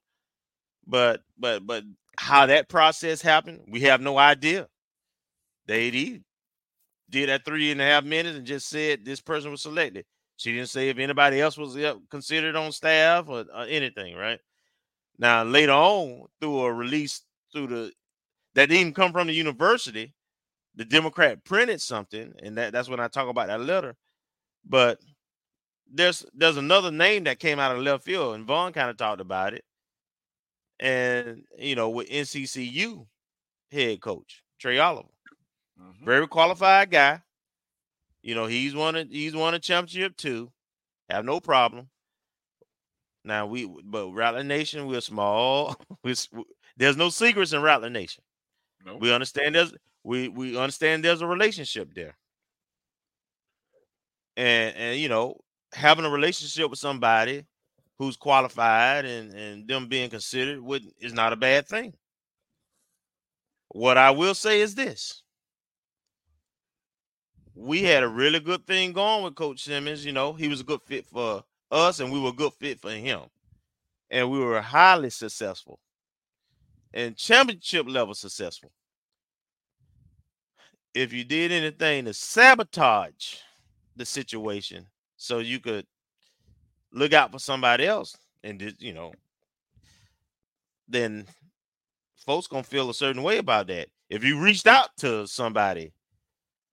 But 0.86 1.22
but 1.38 1.66
but 1.66 1.84
how 2.18 2.46
that 2.46 2.68
process 2.68 3.22
happened, 3.22 3.62
we 3.68 3.80
have 3.80 4.00
no 4.00 4.18
idea. 4.18 4.68
They 5.66 6.20
did 7.10 7.28
that 7.28 7.44
three 7.44 7.70
and 7.70 7.80
a 7.80 7.84
half 7.84 8.04
minutes 8.04 8.36
and 8.36 8.46
just 8.46 8.68
said 8.68 9.04
this 9.04 9.20
person 9.20 9.50
was 9.50 9.62
selected. 9.62 10.04
She 10.36 10.52
didn't 10.52 10.68
say 10.68 10.88
if 10.88 10.98
anybody 10.98 11.40
else 11.40 11.56
was 11.56 11.76
uh, 11.76 11.94
considered 12.10 12.56
on 12.56 12.72
staff 12.72 13.28
or, 13.28 13.44
or 13.54 13.64
anything, 13.64 14.16
right? 14.16 14.38
Now 15.18 15.44
later 15.44 15.72
on, 15.72 16.26
through 16.40 16.60
a 16.60 16.72
release 16.72 17.22
through 17.52 17.68
the 17.68 17.92
that 18.54 18.68
didn't 18.68 18.94
come 18.94 19.12
from 19.12 19.26
the 19.26 19.34
university, 19.34 20.14
the 20.74 20.84
Democrat 20.84 21.44
printed 21.44 21.80
something, 21.80 22.32
and 22.42 22.56
that, 22.56 22.72
that's 22.72 22.88
when 22.88 23.00
I 23.00 23.08
talk 23.08 23.28
about 23.28 23.48
that 23.48 23.60
letter. 23.60 23.94
But 24.64 24.98
there's 25.90 26.24
there's 26.34 26.56
another 26.56 26.90
name 26.90 27.24
that 27.24 27.38
came 27.38 27.58
out 27.58 27.74
of 27.74 27.82
left 27.82 28.04
field, 28.04 28.34
and 28.34 28.46
Vaughn 28.46 28.72
kind 28.72 28.90
of 28.90 28.96
talked 28.96 29.20
about 29.20 29.54
it. 29.54 29.64
And 30.78 31.44
you 31.58 31.74
know, 31.74 31.90
with 31.90 32.08
NCCU 32.08 33.06
head 33.70 34.00
coach 34.00 34.42
Trei 34.58 34.78
Oliver, 34.78 35.08
mm-hmm. 35.80 36.04
very 36.04 36.26
qualified 36.28 36.90
guy. 36.90 37.22
You 38.22 38.34
know, 38.34 38.46
he's 38.46 38.74
won 38.74 38.96
a 38.96 39.04
he's 39.04 39.34
won 39.34 39.54
a 39.54 39.58
championship 39.58 40.16
too. 40.16 40.52
Have 41.08 41.24
no 41.24 41.40
problem. 41.40 41.88
Now 43.24 43.46
we 43.46 43.66
but 43.84 44.10
Rattler 44.10 44.44
Nation, 44.44 44.86
we're 44.86 45.00
small. 45.00 45.76
We're, 46.04 46.14
there's 46.76 46.96
no 46.96 47.08
secrets 47.08 47.52
in 47.52 47.62
Rattler 47.62 47.90
Nation. 47.90 48.22
Nope. 48.84 49.00
We 49.00 49.12
understand 49.12 49.54
there's 49.54 49.74
we 50.04 50.28
we 50.28 50.56
understand 50.56 51.04
there's 51.04 51.22
a 51.22 51.26
relationship 51.26 51.92
there. 51.94 52.16
And 54.36 54.76
and 54.76 55.00
you 55.00 55.08
know, 55.08 55.40
having 55.72 56.04
a 56.04 56.10
relationship 56.10 56.70
with 56.70 56.78
somebody 56.78 57.44
who's 57.98 58.16
qualified 58.16 59.04
and 59.06 59.34
and 59.34 59.68
them 59.68 59.88
being 59.88 60.10
considered 60.10 60.60
would 60.62 60.84
is 61.00 61.12
not 61.14 61.32
a 61.32 61.36
bad 61.36 61.66
thing. 61.68 61.94
What 63.70 63.98
I 63.98 64.10
will 64.10 64.34
say 64.34 64.60
is 64.60 64.74
this. 64.74 65.22
We 67.54 67.82
had 67.84 68.02
a 68.04 68.08
really 68.08 68.40
good 68.40 68.66
thing 68.66 68.92
going 68.92 69.24
with 69.24 69.34
Coach 69.34 69.64
Simmons. 69.64 70.04
You 70.06 70.12
know, 70.12 70.32
he 70.34 70.48
was 70.48 70.60
a 70.60 70.64
good 70.64 70.82
fit 70.82 71.06
for 71.06 71.44
us, 71.70 72.00
and 72.00 72.12
we 72.12 72.20
were 72.20 72.30
a 72.30 72.32
good 72.32 72.52
fit 72.54 72.80
for 72.80 72.90
him. 72.90 73.22
And 74.10 74.30
we 74.30 74.38
were 74.40 74.60
highly 74.60 75.10
successful 75.10 75.80
and 76.94 77.16
championship 77.16 77.86
level 77.88 78.14
successful. 78.14 78.70
if 80.94 81.12
you 81.12 81.24
did 81.24 81.52
anything 81.52 82.06
to 82.06 82.14
sabotage 82.14 83.36
the 83.96 84.04
situation 84.06 84.86
so 85.16 85.38
you 85.40 85.60
could 85.60 85.86
look 86.96 87.12
out 87.12 87.30
for 87.30 87.38
somebody 87.38 87.86
else 87.86 88.16
and 88.42 88.58
just, 88.58 88.80
you 88.80 88.94
know, 88.94 89.12
then 90.88 91.26
folks 92.16 92.46
gonna 92.46 92.62
feel 92.62 92.90
a 92.90 92.94
certain 92.94 93.22
way 93.22 93.38
about 93.38 93.66
that. 93.68 93.88
If 94.08 94.24
you 94.24 94.40
reached 94.40 94.66
out 94.66 94.88
to 94.98 95.26
somebody 95.26 95.92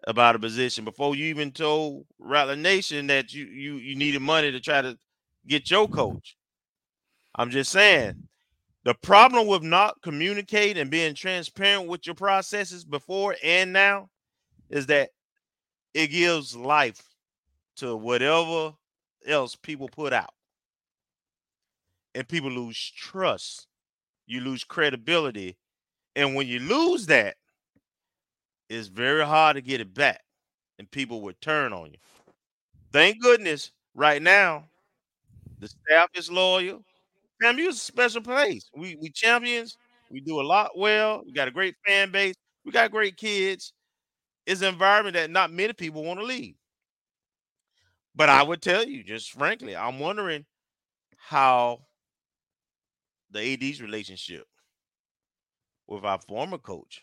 about 0.08 0.36
a 0.36 0.40
position 0.40 0.86
before 0.86 1.16
you 1.16 1.26
even 1.26 1.52
told 1.52 2.06
Rattler 2.20 2.56
Nation 2.56 3.08
that 3.08 3.34
you 3.34 3.46
you 3.46 3.76
you 3.76 3.96
needed 3.96 4.22
money 4.22 4.52
to 4.52 4.60
try 4.60 4.82
to 4.82 4.98
get 5.48 5.70
your 5.70 5.88
coach. 5.88 6.38
I'm 7.36 7.50
just 7.50 7.72
saying 7.72 8.16
the 8.84 8.94
problem 8.94 9.48
with 9.48 9.64
not 9.64 10.02
communicating 10.02 10.82
and 10.82 10.92
being 10.92 11.16
transparent 11.16 11.88
with 11.88 12.06
your 12.06 12.16
processes 12.16 12.84
before 12.86 13.36
and 13.44 13.74
now 13.74 14.10
is 14.70 14.86
that 14.88 15.10
it 15.94 16.08
gives 16.08 16.56
life 16.56 17.02
to 17.78 17.96
whatever 17.96 18.74
else 19.28 19.56
people 19.56 19.90
put 19.90 20.14
out. 20.14 20.34
And 22.16 22.28
people 22.28 22.52
lose 22.52 22.78
trust. 22.96 23.68
You 24.28 24.42
lose 24.42 24.64
credibility. 24.64 25.58
And 26.16 26.36
when 26.36 26.48
you 26.48 26.60
lose 26.60 27.08
that, 27.08 27.38
it's 28.70 28.88
very 28.88 29.26
hard 29.26 29.56
to 29.56 29.62
get 29.62 29.82
it 29.82 29.94
back. 29.94 30.22
And 30.80 30.90
people 30.90 31.22
would 31.22 31.40
turn 31.42 31.74
on 31.74 31.92
you. 31.92 31.98
Thank 32.94 33.22
goodness, 33.22 33.72
right 33.96 34.22
now, 34.22 34.66
the 35.60 35.68
staff 35.70 36.10
is 36.16 36.32
loyal. 36.32 36.84
FAMU 37.44 37.70
is 37.70 37.78
a 37.78 37.80
special 37.80 38.22
place. 38.22 38.70
We 38.76 38.98
we 39.02 39.12
champions. 39.12 39.78
We 40.12 40.22
do 40.22 40.42
a 40.42 40.44
lot 40.44 40.72
well. 40.78 41.24
We 41.26 41.34
got 41.34 41.48
a 41.48 41.52
great 41.52 41.76
fan 41.88 42.12
base. 42.12 42.36
We 42.66 42.72
got 42.72 42.92
great 42.92 43.18
kids. 43.18 43.74
It's 44.48 44.62
an 44.62 44.70
environment 44.70 45.16
that 45.16 45.32
not 45.32 45.52
many 45.52 45.74
people 45.74 46.04
want 46.04 46.20
to 46.22 46.26
leave. 46.26 46.56
But 48.16 48.30
I 48.30 48.44
would 48.44 48.62
tell 48.62 48.86
you, 48.86 49.04
just 49.04 49.32
frankly, 49.32 49.76
I'm 49.76 50.00
wondering 50.00 50.46
how 51.18 51.82
the 53.32 53.40
AD's 53.40 53.82
relationship 53.82 54.48
with 55.88 56.06
our 56.06 56.20
former 56.20 56.58
coach 56.58 57.02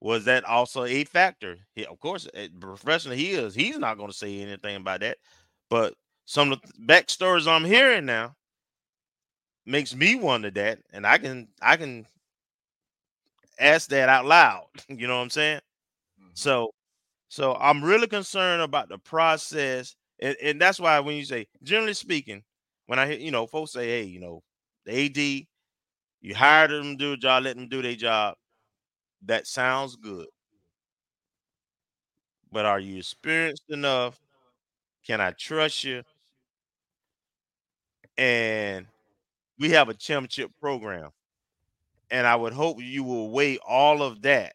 was 0.00 0.24
that 0.24 0.44
also 0.44 0.84
a 0.84 1.04
factor? 1.04 1.58
He, 1.74 1.84
of 1.84 2.00
course, 2.00 2.26
eh, 2.34 2.48
professional 2.58 3.14
he 3.14 3.32
is, 3.32 3.54
he's 3.54 3.78
not 3.78 3.98
going 3.98 4.10
to 4.10 4.16
say 4.16 4.40
anything 4.40 4.76
about 4.76 5.00
that. 5.00 5.18
But 5.68 5.94
some 6.24 6.52
of 6.52 6.60
the 6.62 6.72
backstories 6.86 7.46
I'm 7.46 7.64
hearing 7.64 8.06
now 8.06 8.34
makes 9.66 9.94
me 9.94 10.14
wonder 10.14 10.50
that, 10.50 10.78
and 10.92 11.06
I 11.06 11.18
can 11.18 11.48
I 11.60 11.76
can 11.76 12.06
ask 13.58 13.88
that 13.90 14.08
out 14.08 14.26
loud. 14.26 14.66
You 14.88 15.06
know 15.06 15.16
what 15.16 15.22
I'm 15.22 15.30
saying? 15.30 15.60
Mm-hmm. 16.20 16.30
So, 16.34 16.70
so 17.30 17.56
I'm 17.56 17.84
really 17.84 18.08
concerned 18.08 18.62
about 18.62 18.90
the 18.90 18.98
process, 18.98 19.96
and, 20.20 20.36
and 20.42 20.60
that's 20.60 20.80
why 20.80 21.00
when 21.00 21.16
you 21.16 21.24
say, 21.24 21.48
generally 21.62 21.94
speaking, 21.94 22.44
when 22.88 22.98
I 23.00 23.06
hear 23.08 23.18
you 23.18 23.32
know 23.32 23.46
folks 23.48 23.72
say, 23.72 23.88
hey, 23.88 24.04
you 24.04 24.20
know, 24.20 24.42
the 24.86 25.06
AD, 25.06 25.48
you 26.22 26.34
hired 26.34 26.72
them 26.72 26.98
to 26.98 26.98
do 26.98 27.12
a 27.14 27.18
job, 27.18 27.44
let 27.44 27.56
them 27.56 27.68
do 27.68 27.82
their 27.82 27.96
job. 27.96 28.36
That 29.24 29.46
sounds 29.46 29.96
good. 29.96 30.28
But 32.52 32.66
are 32.66 32.78
you 32.80 32.98
experienced 32.98 33.64
enough? 33.70 34.20
Can 35.06 35.20
I 35.20 35.32
trust 35.32 35.84
you? 35.84 36.04
And 38.18 38.86
we 39.58 39.70
have 39.70 39.88
a 39.88 39.94
championship 39.94 40.52
program. 40.60 41.10
And 42.10 42.26
I 42.26 42.36
would 42.36 42.52
hope 42.52 42.80
you 42.80 43.04
will 43.04 43.30
weigh 43.30 43.58
all 43.58 44.02
of 44.02 44.22
that 44.22 44.54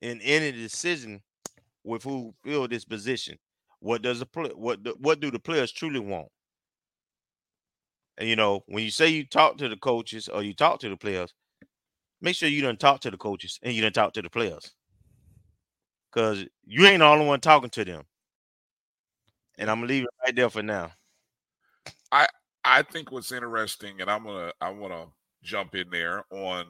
in 0.00 0.20
any 0.20 0.52
decision 0.52 1.22
with 1.84 2.02
who 2.02 2.34
fill 2.42 2.66
this 2.66 2.84
position. 2.84 3.38
What 3.80 4.02
does 4.02 4.18
the 4.18 4.26
play 4.26 4.50
what 4.54 4.80
what 4.98 5.20
do 5.20 5.30
the 5.30 5.38
players 5.38 5.70
truly 5.70 6.00
want? 6.00 6.28
And 8.18 8.28
you 8.28 8.36
know, 8.36 8.62
when 8.66 8.82
you 8.84 8.90
say 8.90 9.08
you 9.08 9.26
talk 9.26 9.58
to 9.58 9.68
the 9.68 9.76
coaches 9.76 10.28
or 10.28 10.42
you 10.42 10.54
talk 10.54 10.80
to 10.80 10.88
the 10.88 10.96
players, 10.96 11.34
make 12.20 12.36
sure 12.36 12.48
you 12.48 12.62
don't 12.62 12.80
talk 12.80 13.00
to 13.00 13.10
the 13.10 13.16
coaches 13.16 13.58
and 13.62 13.74
you 13.74 13.82
don't 13.82 13.94
talk 13.94 14.12
to 14.14 14.22
the 14.22 14.30
players. 14.30 14.72
Cause 16.12 16.44
you 16.64 16.86
ain't 16.86 17.00
the 17.00 17.06
only 17.06 17.26
one 17.26 17.40
talking 17.40 17.70
to 17.70 17.84
them. 17.84 18.04
And 19.58 19.70
I'm 19.70 19.78
gonna 19.78 19.88
leave 19.88 20.04
it 20.04 20.10
right 20.24 20.34
there 20.34 20.48
for 20.48 20.62
now. 20.62 20.92
I 22.12 22.26
I 22.64 22.82
think 22.82 23.10
what's 23.12 23.32
interesting, 23.32 24.00
and 24.00 24.10
I'm 24.10 24.24
gonna 24.24 24.52
I 24.60 24.70
wanna 24.70 25.06
jump 25.42 25.74
in 25.74 25.90
there 25.90 26.24
on 26.30 26.66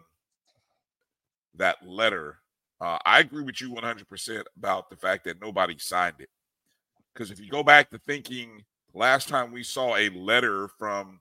that 1.56 1.86
letter. 1.86 2.38
Uh, 2.84 2.98
I 3.06 3.20
agree 3.20 3.42
with 3.42 3.62
you 3.62 3.70
100% 3.70 4.42
about 4.58 4.90
the 4.90 4.96
fact 4.96 5.24
that 5.24 5.40
nobody 5.40 5.78
signed 5.78 6.16
it. 6.18 6.28
Because 7.14 7.30
if 7.30 7.40
you 7.40 7.48
go 7.48 7.62
back 7.62 7.88
to 7.90 7.98
thinking 7.98 8.62
last 8.92 9.26
time 9.26 9.52
we 9.52 9.62
saw 9.62 9.96
a 9.96 10.10
letter 10.10 10.68
from 10.78 11.20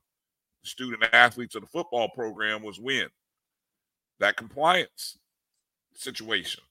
student 0.64 1.06
athletes 1.14 1.56
of 1.56 1.62
the 1.62 1.68
football 1.70 2.10
program 2.10 2.64
was 2.64 2.82
when 2.82 3.08
that 4.20 4.36
compliance 4.36 5.18
situation. 5.94 6.62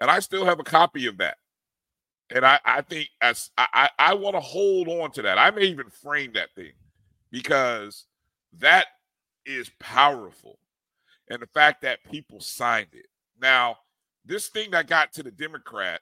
And 0.00 0.10
I 0.10 0.20
still 0.20 0.46
have 0.46 0.60
a 0.60 0.64
copy 0.64 1.06
of 1.06 1.18
that. 1.18 1.36
And 2.30 2.46
I, 2.46 2.58
I 2.64 2.80
think 2.80 3.08
as 3.20 3.50
I, 3.58 3.90
I 3.98 4.14
want 4.14 4.34
to 4.34 4.40
hold 4.40 4.88
on 4.88 5.10
to 5.12 5.22
that. 5.22 5.36
I 5.36 5.50
may 5.50 5.64
even 5.64 5.90
frame 5.90 6.32
that 6.34 6.54
thing 6.54 6.72
because 7.30 8.06
that 8.60 8.86
is 9.44 9.70
powerful. 9.78 10.58
And 11.28 11.42
the 11.42 11.46
fact 11.48 11.82
that 11.82 12.02
people 12.10 12.40
signed 12.40 12.88
it. 12.94 13.06
Now, 13.38 13.76
this 14.24 14.48
thing 14.48 14.70
that 14.70 14.86
got 14.86 15.12
to 15.14 15.22
the 15.22 15.30
Democrat, 15.30 16.00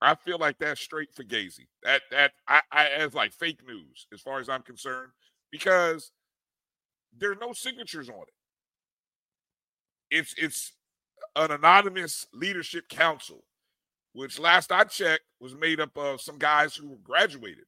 I 0.00 0.14
feel 0.14 0.38
like 0.38 0.58
that's 0.58 0.80
straight 0.80 1.14
for 1.14 1.24
Gazy. 1.24 1.66
That 1.82 2.02
that 2.10 2.32
I, 2.48 2.60
I 2.70 2.88
as 2.88 3.14
like 3.14 3.32
fake 3.32 3.60
news 3.66 4.06
as 4.12 4.20
far 4.20 4.40
as 4.40 4.48
I'm 4.48 4.62
concerned, 4.62 5.12
because 5.50 6.12
there's 7.16 7.38
no 7.40 7.52
signatures 7.52 8.08
on 8.08 8.22
it. 8.22 8.34
It's 10.10 10.34
it's 10.36 10.72
an 11.36 11.50
anonymous 11.50 12.26
leadership 12.34 12.88
council, 12.88 13.44
which 14.12 14.38
last 14.38 14.70
I 14.70 14.84
checked 14.84 15.24
was 15.40 15.54
made 15.54 15.80
up 15.80 15.96
of 15.96 16.20
some 16.20 16.38
guys 16.38 16.76
who 16.76 16.98
graduated. 17.02 17.64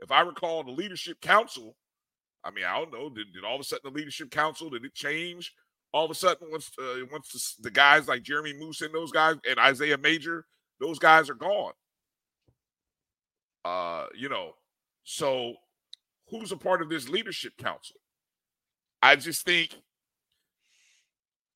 If 0.00 0.10
I 0.10 0.20
recall, 0.22 0.62
the 0.64 0.72
leadership 0.72 1.20
council, 1.20 1.76
I 2.44 2.50
mean, 2.50 2.64
I 2.64 2.78
don't 2.78 2.92
know, 2.92 3.08
did, 3.08 3.32
did 3.32 3.44
all 3.44 3.54
of 3.54 3.60
a 3.60 3.64
sudden 3.64 3.90
the 3.90 3.98
leadership 3.98 4.30
council 4.30 4.68
did 4.70 4.84
it 4.84 4.94
change? 4.94 5.54
All 5.92 6.04
of 6.04 6.10
a 6.10 6.14
sudden, 6.14 6.48
once 6.50 6.70
uh, 6.78 7.04
once 7.10 7.56
the, 7.58 7.62
the 7.64 7.70
guys 7.70 8.08
like 8.08 8.22
Jeremy 8.22 8.52
Moussa 8.52 8.86
and 8.86 8.94
those 8.94 9.12
guys 9.12 9.36
and 9.48 9.58
Isaiah 9.58 9.98
Major, 9.98 10.46
those 10.80 10.98
guys 10.98 11.30
are 11.30 11.34
gone. 11.34 11.72
Uh, 13.64 14.06
you 14.14 14.28
know, 14.28 14.52
so 15.04 15.54
who's 16.28 16.52
a 16.52 16.56
part 16.56 16.82
of 16.82 16.88
this 16.88 17.08
leadership 17.08 17.56
council? 17.56 17.96
I 19.02 19.16
just 19.16 19.44
think 19.44 19.76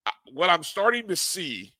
uh, 0.07 0.11
what 0.33 0.51
I'm 0.51 0.63
starting 0.63 1.09
to 1.09 1.17
see 1.17 1.75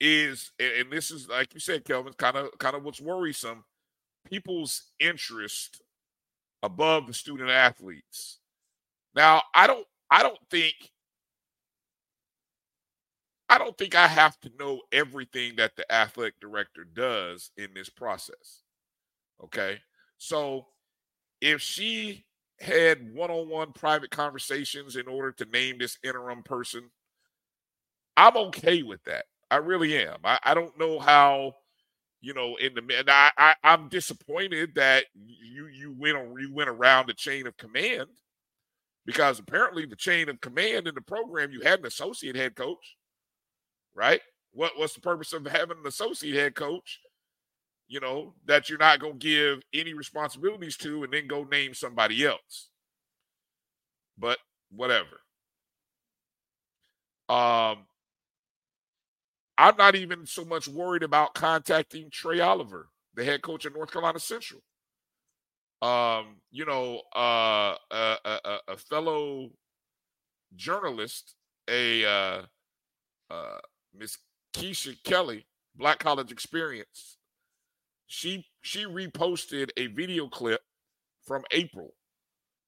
is, 0.00 0.50
and 0.58 0.90
this 0.90 1.10
is 1.10 1.28
like 1.28 1.54
you 1.54 1.60
said, 1.60 1.84
Kelvin, 1.84 2.12
kind 2.14 2.36
of 2.36 2.50
kind 2.58 2.76
of 2.76 2.82
what's 2.84 3.00
worrisome. 3.00 3.64
People's 4.28 4.90
interest 5.00 5.82
above 6.62 7.06
the 7.06 7.14
student 7.14 7.50
athletes. 7.50 8.38
Now, 9.14 9.42
I 9.54 9.66
don't, 9.66 9.86
I 10.10 10.22
don't 10.22 10.38
think, 10.50 10.74
I 13.52 13.58
don't 13.58 13.76
think 13.76 13.94
I 13.94 14.06
have 14.06 14.40
to 14.40 14.50
know 14.58 14.80
everything 14.92 15.56
that 15.56 15.76
the 15.76 15.90
athletic 15.92 16.40
director 16.40 16.84
does 16.84 17.50
in 17.58 17.68
this 17.74 17.90
process. 17.90 18.62
Okay, 19.44 19.78
so 20.16 20.68
if 21.42 21.60
she 21.60 22.24
had 22.60 23.14
one-on-one 23.14 23.72
private 23.74 24.10
conversations 24.10 24.96
in 24.96 25.06
order 25.06 25.32
to 25.32 25.44
name 25.46 25.76
this 25.76 25.98
interim 26.02 26.42
person, 26.42 26.90
I'm 28.16 28.38
okay 28.38 28.82
with 28.82 29.04
that. 29.04 29.26
I 29.50 29.56
really 29.56 29.98
am. 29.98 30.16
I, 30.24 30.38
I 30.44 30.54
don't 30.54 30.78
know 30.78 30.98
how, 30.98 31.56
you 32.22 32.32
know, 32.32 32.56
in 32.56 32.72
the 32.74 32.98
and 32.98 33.10
I, 33.10 33.32
I 33.36 33.54
I'm 33.62 33.90
disappointed 33.90 34.76
that 34.76 35.04
you 35.14 35.66
you 35.66 35.94
went 35.98 36.16
you 36.40 36.54
went 36.54 36.70
around 36.70 37.08
the 37.08 37.14
chain 37.14 37.46
of 37.46 37.58
command 37.58 38.08
because 39.04 39.38
apparently 39.40 39.84
the 39.84 39.96
chain 39.96 40.30
of 40.30 40.40
command 40.40 40.88
in 40.88 40.94
the 40.94 41.02
program 41.02 41.50
you 41.52 41.60
had 41.60 41.80
an 41.80 41.86
associate 41.86 42.36
head 42.36 42.56
coach, 42.56 42.96
right? 43.94 44.20
What 44.52 44.72
what's 44.76 44.94
the 44.94 45.00
purpose 45.00 45.32
of 45.32 45.46
having 45.46 45.78
an 45.78 45.86
associate 45.86 46.36
head 46.36 46.54
coach 46.54 47.00
you 47.92 48.00
know, 48.00 48.32
that 48.46 48.70
you're 48.70 48.78
not 48.78 49.00
going 49.00 49.18
to 49.18 49.26
give 49.26 49.62
any 49.74 49.92
responsibilities 49.92 50.78
to 50.78 51.04
and 51.04 51.12
then 51.12 51.26
go 51.26 51.44
name 51.44 51.74
somebody 51.74 52.24
else. 52.24 52.70
But 54.16 54.38
whatever. 54.70 55.20
Um, 57.28 57.84
I'm 59.58 59.76
not 59.76 59.94
even 59.94 60.24
so 60.24 60.42
much 60.46 60.68
worried 60.68 61.02
about 61.02 61.34
contacting 61.34 62.08
Trei 62.10 62.40
Oliver, 62.40 62.88
the 63.14 63.24
head 63.24 63.42
coach 63.42 63.66
of 63.66 63.74
North 63.74 63.92
Carolina 63.92 64.18
Central. 64.18 64.62
Um, 65.82 66.36
you 66.50 66.64
know, 66.64 67.02
uh, 67.14 67.74
a, 67.90 68.16
a, 68.24 68.58
a 68.68 68.76
fellow 68.78 69.50
journalist, 70.56 71.34
a 71.68 72.06
uh, 72.06 72.42
uh, 73.30 73.58
Miss 73.96 74.18
Keisha 74.54 74.96
Kelly, 75.04 75.46
Black 75.74 75.98
College 75.98 76.32
Experience, 76.32 77.16
she 78.06 78.46
she 78.60 78.84
reposted 78.84 79.70
a 79.76 79.86
video 79.88 80.28
clip 80.28 80.60
from 81.24 81.44
April 81.50 81.94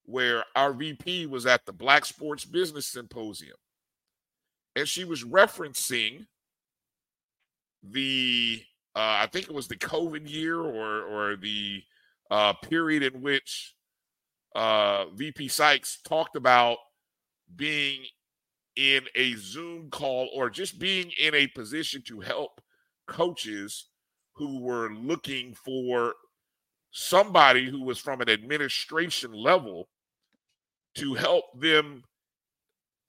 where 0.05 0.43
our 0.55 0.73
VP 0.73 1.25
was 1.25 1.45
at 1.45 1.65
the 1.65 1.73
Black 1.73 2.05
Sports 2.05 2.45
Business 2.45 2.85
Symposium. 2.85 3.57
And 4.75 4.87
she 4.87 5.03
was 5.03 5.23
referencing 5.23 6.25
the 7.83 8.61
uh, 8.95 9.21
I 9.21 9.27
think 9.31 9.45
it 9.45 9.53
was 9.53 9.67
the 9.67 9.75
COVID 9.75 10.29
year 10.29 10.59
or 10.59 11.03
or 11.03 11.35
the 11.35 11.83
uh, 12.31 12.53
period 12.53 13.03
in 13.03 13.21
which 13.21 13.75
uh, 14.55 15.05
VP 15.13 15.47
Sykes 15.47 15.99
talked 16.03 16.35
about 16.35 16.77
being 17.55 17.99
in 18.75 19.03
a 19.15 19.33
Zoom 19.35 19.89
call 19.89 20.29
or 20.33 20.49
just 20.49 20.79
being 20.79 21.11
in 21.19 21.33
a 21.33 21.47
position 21.47 22.01
to 22.07 22.19
help 22.19 22.61
coaches 23.07 23.89
who 24.33 24.59
were 24.59 24.91
looking 24.93 25.53
for 25.53 26.13
somebody 26.91 27.69
who 27.69 27.83
was 27.83 27.99
from 27.99 28.21
an 28.21 28.29
administration 28.29 29.31
level 29.31 29.87
to 30.95 31.13
help 31.13 31.45
them 31.59 32.03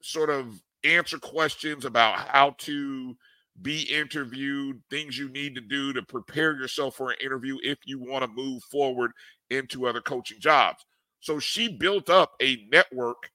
sort 0.03 0.31
of 0.31 0.61
answer 0.85 1.19
questions 1.19 1.85
about 1.85 2.19
how 2.29 2.51
to 2.59 3.17
be 3.63 3.83
interviewed, 3.83 4.81
things 4.91 5.19
you 5.19 5.29
need 5.31 5.55
to 5.55 5.61
do 5.61 5.93
to 5.93 6.03
prepare 6.03 6.59
yourself 6.59 6.97
for 6.97 7.11
an 7.11 7.17
interview 7.23 7.57
if 7.63 7.79
you 7.85 7.99
want 7.99 8.23
to 8.23 8.29
move 8.29 8.63
forward 8.65 9.13
into 9.51 9.87
other 9.87 10.01
coaching 10.01 10.39
jobs. 10.39 10.85
So 11.21 11.39
she 11.39 11.69
built 11.69 12.11
up 12.11 12.33
a 12.43 12.67
network 12.71 13.31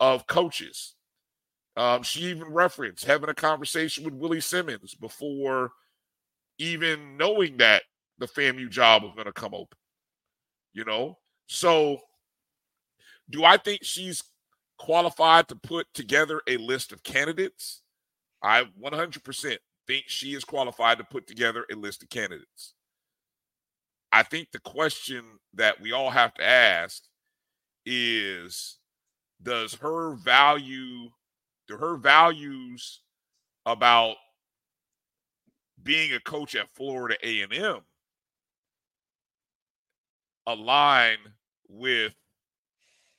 of 0.00 0.26
coaches. 0.26 0.94
Um, 1.76 2.02
she 2.02 2.20
even 2.26 2.52
referenced 2.52 3.04
having 3.04 3.28
a 3.28 3.34
conversation 3.34 4.04
with 4.04 4.14
Willie 4.14 4.40
Simmons 4.40 4.94
before 4.94 5.72
even 6.58 7.16
knowing 7.16 7.56
that 7.56 7.82
the 8.18 8.26
FAMU 8.26 8.70
job 8.70 9.02
was 9.02 9.12
going 9.14 9.26
to 9.26 9.32
come 9.32 9.54
open. 9.54 9.78
You 10.72 10.84
know, 10.84 11.18
so 11.46 11.98
do 13.30 13.44
I 13.44 13.56
think 13.56 13.80
she's 13.82 14.22
qualified 14.78 15.48
to 15.48 15.56
put 15.56 15.86
together 15.94 16.40
a 16.48 16.56
list 16.56 16.92
of 16.92 17.02
candidates? 17.02 17.82
I 18.42 18.64
100% 18.80 19.56
think 19.86 20.04
she 20.08 20.34
is 20.34 20.44
qualified 20.44 20.98
to 20.98 21.04
put 21.04 21.26
together 21.26 21.64
a 21.70 21.76
list 21.76 22.02
of 22.02 22.10
candidates. 22.10 22.74
I 24.12 24.22
think 24.22 24.52
the 24.52 24.60
question 24.60 25.24
that 25.54 25.80
we 25.80 25.92
all 25.92 26.10
have 26.10 26.34
to 26.34 26.44
ask 26.44 27.02
is 27.84 28.78
does 29.42 29.74
her 29.74 30.14
value 30.14 31.10
her 31.68 31.96
values 31.96 33.00
about 33.66 34.16
being 35.82 36.12
a 36.12 36.20
coach 36.20 36.54
at 36.54 36.74
Florida 36.74 37.16
A&M 37.22 37.80
align 40.46 41.16
with 41.68 42.14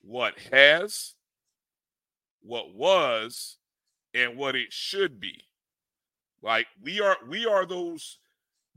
what 0.01 0.37
has, 0.51 1.15
what 2.41 2.73
was, 2.73 3.57
and 4.13 4.37
what 4.37 4.55
it 4.55 4.71
should 4.71 5.19
be. 5.19 5.43
Like 6.41 6.67
we 6.81 7.01
are, 7.01 7.17
we 7.27 7.45
are 7.45 7.65
those 7.65 8.19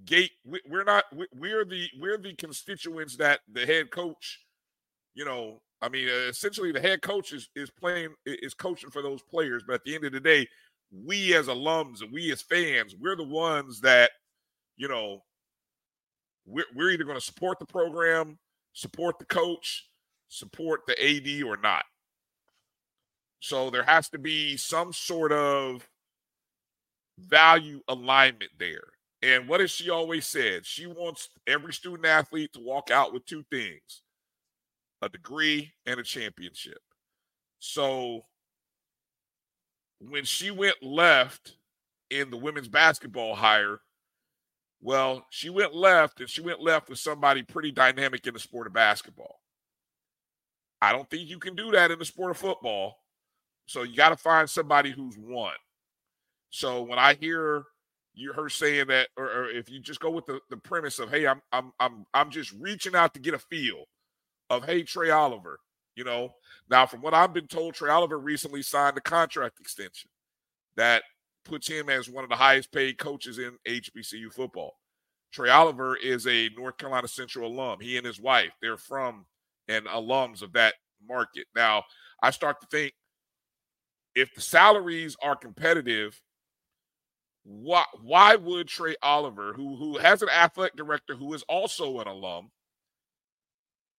gate. 0.05 0.33
We're 0.45 0.85
not. 0.85 1.05
We're 1.37 1.65
the 1.65 1.89
we're 2.01 2.19
the 2.19 2.35
constituents 2.35 3.17
that 3.17 3.41
the 3.53 3.67
head 3.67 3.91
coach. 3.91 4.41
You 5.15 5.25
know, 5.25 5.61
I 5.81 5.89
mean, 5.89 6.09
uh, 6.09 6.29
essentially, 6.29 6.73
the 6.73 6.81
head 6.81 7.03
coach 7.03 7.33
is 7.33 7.49
is 7.55 7.71
playing 7.71 8.15
is 8.27 8.55
coaching 8.55 8.91
for 8.91 9.03
those 9.03 9.23
players. 9.23 9.63
But 9.67 9.75
at 9.75 9.85
the 9.85 9.95
end 9.95 10.05
of 10.05 10.13
the 10.13 10.21
day, 10.21 10.49
we 10.93 11.35
as 11.35 11.47
alums 11.47 12.03
and 12.03 12.13
we 12.13 12.33
as 12.33 12.43
fans, 12.43 12.97
we're 12.99 13.17
the 13.17 13.25
ones 13.25 13.81
that, 13.83 14.11
you 14.77 14.89
know, 14.89 15.23
we're, 16.47 16.65
we're 16.75 16.91
either 16.91 17.05
going 17.05 17.19
to 17.19 17.25
support 17.25 17.59
the 17.59 17.67
program, 17.67 18.39
support 18.73 19.19
the 19.19 19.27
coach, 19.27 19.87
support 20.29 20.81
the 20.87 20.99
AD 21.03 21.43
or 21.45 21.57
not. 21.57 21.85
So 23.41 23.71
there 23.71 23.85
has 23.85 24.09
to 24.11 24.19
be 24.19 24.57
some 24.57 24.93
sort 24.93 25.31
of 25.31 25.87
value 27.19 27.81
alignment 27.89 28.51
there. 28.59 28.85
And 29.23 29.49
what 29.49 29.61
has 29.61 29.71
she 29.71 29.91
always 29.91 30.27
said? 30.27 30.65
She 30.65 30.87
wants 30.87 31.29
every 31.47 31.73
student 31.73 32.07
athlete 32.07 32.53
to 32.55 32.61
walk 32.61 32.91
out 32.91 33.13
with 33.13 33.27
two 33.27 33.45
things 33.51 34.03
a 35.03 35.09
degree 35.09 35.73
and 35.87 36.01
a 36.01 36.03
championship. 36.03 36.81
So 37.59 38.23
when 40.01 40.25
she 40.25 40.51
went 40.51 40.83
left 40.83 41.57
in 42.11 42.31
the 42.31 42.37
women's 42.37 42.69
basketball 42.69 43.35
hire, 43.35 43.81
well, 44.81 45.27
she 45.31 45.51
went 45.51 45.75
left 45.75 46.21
and 46.21 46.29
she 46.29 46.41
went 46.41 46.61
left 46.61 46.89
with 46.89 46.99
somebody 46.99 47.43
pretty 47.43 47.73
dynamic 47.73 48.27
in 48.27 48.35
the 48.35 48.41
sport 48.41 48.67
of 48.67 48.73
basketball. 48.73 49.41
I 50.81 50.93
don't 50.93 51.11
think 51.11 51.29
you 51.29 51.39
can 51.39 51.57
do 51.57 51.73
that 51.73 51.91
in 51.91 51.99
the 51.99 52.05
sport 52.05 52.31
of 52.31 52.37
football. 52.37 52.99
So 53.67 53.83
you 53.83 53.97
got 53.97 54.11
to 54.11 54.17
find 54.17 54.49
somebody 54.49 54.91
who's 54.93 55.19
won. 55.19 55.55
So 56.51 56.83
when 56.83 56.99
I 56.99 57.15
hear 57.15 57.65
you 58.15 58.33
her 58.33 58.49
saying 58.49 58.87
that, 58.89 59.09
or, 59.17 59.27
or, 59.27 59.51
if 59.51 59.69
you 59.69 59.81
just 59.81 60.01
go 60.01 60.11
with 60.11 60.27
the, 60.27 60.41
the 60.49 60.57
premise 60.57 60.99
of, 60.99 61.11
hey, 61.11 61.27
I'm 61.27 61.43
I'm 61.53 61.73
I'm 61.79 62.07
I'm 62.15 62.31
just 62.31 62.53
reaching 62.59 62.95
out 62.95 63.15
to 63.15 63.21
get 63.21 63.35
a 63.35 63.39
feel 63.39 63.85
of 64.51 64.65
hey, 64.65 64.83
Trei 64.83 65.11
Oliver, 65.11 65.61
you 65.95 66.05
know. 66.05 66.31
Now, 66.71 66.87
from 66.87 67.01
what 67.01 67.15
I've 67.15 67.33
been 67.33 67.47
told, 67.47 67.75
Trei 67.75 67.91
Oliver 67.91 68.19
recently 68.19 68.63
signed 68.63 68.97
a 68.97 69.01
contract 69.03 69.61
extension 69.61 70.11
that 70.77 71.03
puts 71.45 71.67
him 71.67 71.89
as 71.89 72.09
one 72.09 72.25
of 72.25 72.31
the 72.31 72.37
highest 72.37 72.73
paid 72.73 72.99
coaches 72.99 73.39
in 73.39 73.57
HBCU 73.67 74.33
football. 74.33 74.75
Trei 75.33 75.51
Oliver 75.51 75.97
is 75.97 76.27
a 76.27 76.51
North 76.57 76.79
Carolina 76.79 77.09
Central 77.09 77.51
alum. 77.51 77.81
He 77.81 77.97
and 77.97 78.07
his 78.07 78.21
wife, 78.21 78.53
they're 78.61 78.77
from 78.77 79.27
and 79.69 79.87
alums 79.87 80.43
of 80.43 80.53
that 80.55 80.75
market. 81.07 81.47
Now, 81.55 81.85
I 82.23 82.31
start 82.31 82.61
to 82.61 82.67
think 82.69 82.95
if 84.15 84.35
the 84.35 84.41
salaries 84.41 85.17
are 85.23 85.37
competitive, 85.37 86.21
why 87.45 87.85
why 88.03 88.37
would 88.37 88.69
Trei 88.69 88.97
Oliver, 89.03 89.53
who 89.53 89.77
who 89.77 89.99
has 89.99 90.23
an 90.23 90.29
athletic 90.29 90.77
director 90.77 91.15
who 91.15 91.33
is 91.35 91.43
also 91.49 92.01
an 92.01 92.09
alum, 92.09 92.51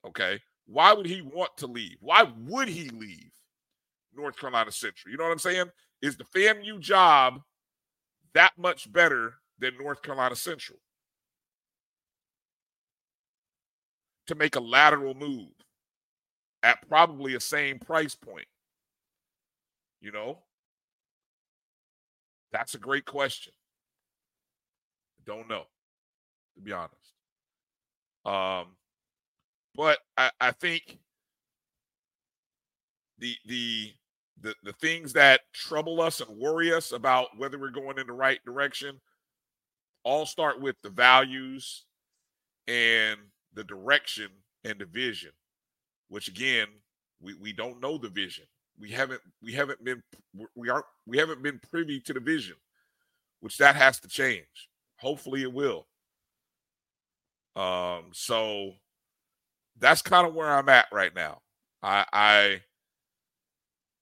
okay, 0.05 0.39
why 0.65 0.93
would 0.93 1.05
he 1.05 1.21
want 1.21 1.55
to 1.57 1.67
leave? 1.67 1.97
Why 1.99 2.31
would 2.47 2.67
he 2.67 2.89
leave 2.89 3.31
North 4.15 4.37
Carolina 4.37 4.71
Central? 4.71 5.11
You 5.11 5.17
know 5.17 5.25
what 5.25 5.31
I'm 5.31 5.39
saying? 5.39 5.65
Is 6.01 6.15
the 6.15 6.25
FAMU 6.25 6.79
job 6.79 7.41
that 8.33 8.51
much 8.57 8.91
better 8.91 9.35
than 9.57 9.77
North 9.77 10.01
Carolina 10.01 10.35
Central? 10.35 10.79
To 14.27 14.35
make 14.35 14.55
a 14.55 14.61
lateral 14.61 15.15
move 15.15 15.49
at 16.61 16.87
probably 16.87 17.35
a 17.35 17.39
same 17.39 17.79
price 17.79 18.15
point? 18.15 18.47
You 20.01 20.11
know? 20.11 20.39
That's 22.51 22.73
a 22.73 22.79
great 22.79 23.05
question. 23.05 23.53
Don't 25.25 25.49
know, 25.49 25.63
to 26.55 26.61
be 26.61 26.71
honest. 26.71 27.13
Um, 28.25 28.75
but 29.79 29.99
I, 30.17 30.29
I 30.41 30.51
think 30.51 30.99
the 33.17 33.33
the 33.45 33.93
the 34.41 34.53
the 34.61 34.73
things 34.73 35.13
that 35.13 35.39
trouble 35.53 36.01
us 36.01 36.19
and 36.19 36.37
worry 36.37 36.73
us 36.73 36.91
about 36.91 37.29
whether 37.37 37.57
we're 37.57 37.69
going 37.69 37.97
in 37.97 38.07
the 38.07 38.11
right 38.11 38.43
direction 38.43 38.99
all 40.03 40.25
start 40.25 40.59
with 40.59 40.75
the 40.83 40.89
values 40.89 41.85
and 42.67 43.19
the 43.53 43.63
direction 43.63 44.27
and 44.65 44.79
the 44.79 44.85
vision 44.85 45.31
which 46.09 46.27
again 46.27 46.67
we, 47.21 47.33
we 47.35 47.53
don't 47.53 47.81
know 47.81 47.97
the 47.97 48.09
vision. 48.09 48.45
We 48.77 48.91
haven't 48.91 49.21
we 49.41 49.53
haven't 49.53 49.81
been 49.85 50.03
we 50.55 50.69
aren't 50.69 50.85
we 51.07 51.17
haven't 51.19 51.41
been 51.41 51.61
privy 51.71 52.01
to 52.01 52.13
the 52.13 52.19
vision 52.19 52.57
which 53.39 53.57
that 53.59 53.77
has 53.77 53.97
to 54.01 54.09
change. 54.09 54.69
Hopefully 54.97 55.43
it 55.43 55.53
will. 55.53 55.87
Um 57.55 58.07
so 58.11 58.73
that's 59.79 60.01
kind 60.01 60.27
of 60.27 60.33
where 60.33 60.49
i'm 60.49 60.69
at 60.69 60.87
right 60.91 61.15
now 61.15 61.39
i 61.83 62.05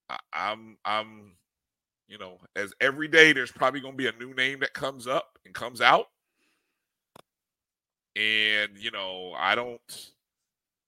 i 0.10 0.18
i'm 0.34 0.78
i'm 0.86 1.34
you 2.08 2.18
know 2.18 2.38
as 2.56 2.74
every 2.82 3.08
day 3.08 3.34
there's 3.34 3.52
probably 3.52 3.80
going 3.80 3.94
to 3.94 3.98
be 3.98 4.08
a 4.08 4.14
new 4.14 4.34
name 4.34 4.60
that 4.60 4.74
comes 4.74 5.08
up 5.08 5.38
and 5.46 5.54
comes 5.54 5.82
out 5.82 6.08
and 8.16 8.72
you 8.78 8.92
know 8.92 9.34
i 9.38 9.56
don't 9.56 10.12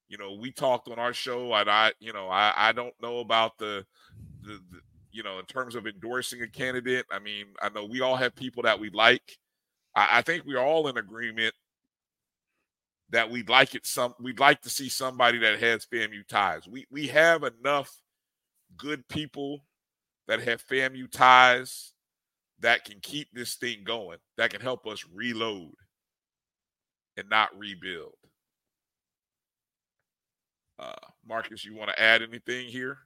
you 0.10 0.18
know, 0.18 0.34
we 0.34 0.52
talked 0.52 0.90
on 0.90 0.98
our 0.98 1.14
show, 1.14 1.54
and 1.54 1.70
I, 1.70 1.94
you 2.00 2.12
know, 2.12 2.28
I, 2.30 2.52
I 2.56 2.72
don't 2.72 2.96
know 3.00 3.20
about 3.20 3.58
the, 3.60 3.86
the, 4.42 4.60
the, 4.72 4.80
you 5.12 5.22
know, 5.22 5.38
in 5.38 5.46
terms 5.46 5.76
of 5.76 5.86
endorsing 5.86 6.42
a 6.42 6.48
candidate. 6.48 7.06
I 7.12 7.20
mean, 7.20 7.46
I 7.62 7.70
know 7.70 7.86
we 7.86 8.02
all 8.02 8.16
have 8.16 8.36
people 8.36 8.64
that 8.64 8.80
we 8.80 8.90
like. 8.90 9.38
I, 9.96 10.18
I 10.18 10.22
think 10.24 10.46
we're 10.46 10.60
all 10.60 10.88
in 10.88 10.98
agreement 10.98 11.54
that 13.12 13.30
we'd 13.30 13.50
like 13.50 13.76
it 13.76 13.86
some 13.86 14.14
we'd 14.20 14.40
like 14.40 14.62
to 14.62 14.70
see 14.70 14.90
somebody 14.90 15.40
that 15.40 15.60
has 15.60 15.86
FAMU 15.86 16.28
ties. 16.28 16.68
We 16.68 16.86
we 16.92 17.08
have 17.08 17.44
enough 17.44 17.96
good 18.78 19.08
people 19.08 19.66
that 20.28 20.42
have 20.42 20.66
FAMU 20.66 21.10
ties 21.12 21.94
that 22.60 22.86
can 22.86 23.00
keep 23.02 23.30
this 23.34 23.56
thing 23.56 23.84
going, 23.84 24.18
that 24.38 24.52
can 24.52 24.62
help 24.62 24.86
us 24.86 25.06
reload 25.14 25.74
and 27.18 27.30
not 27.30 27.58
rebuild. 27.58 28.14
Uh, 30.78 30.94
Marcus, 31.28 31.66
you 31.66 31.76
want 31.76 31.90
to 31.90 32.02
add 32.02 32.22
anything 32.22 32.68
here? 32.68 33.00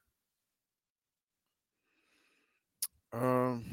Um, 3.12 3.64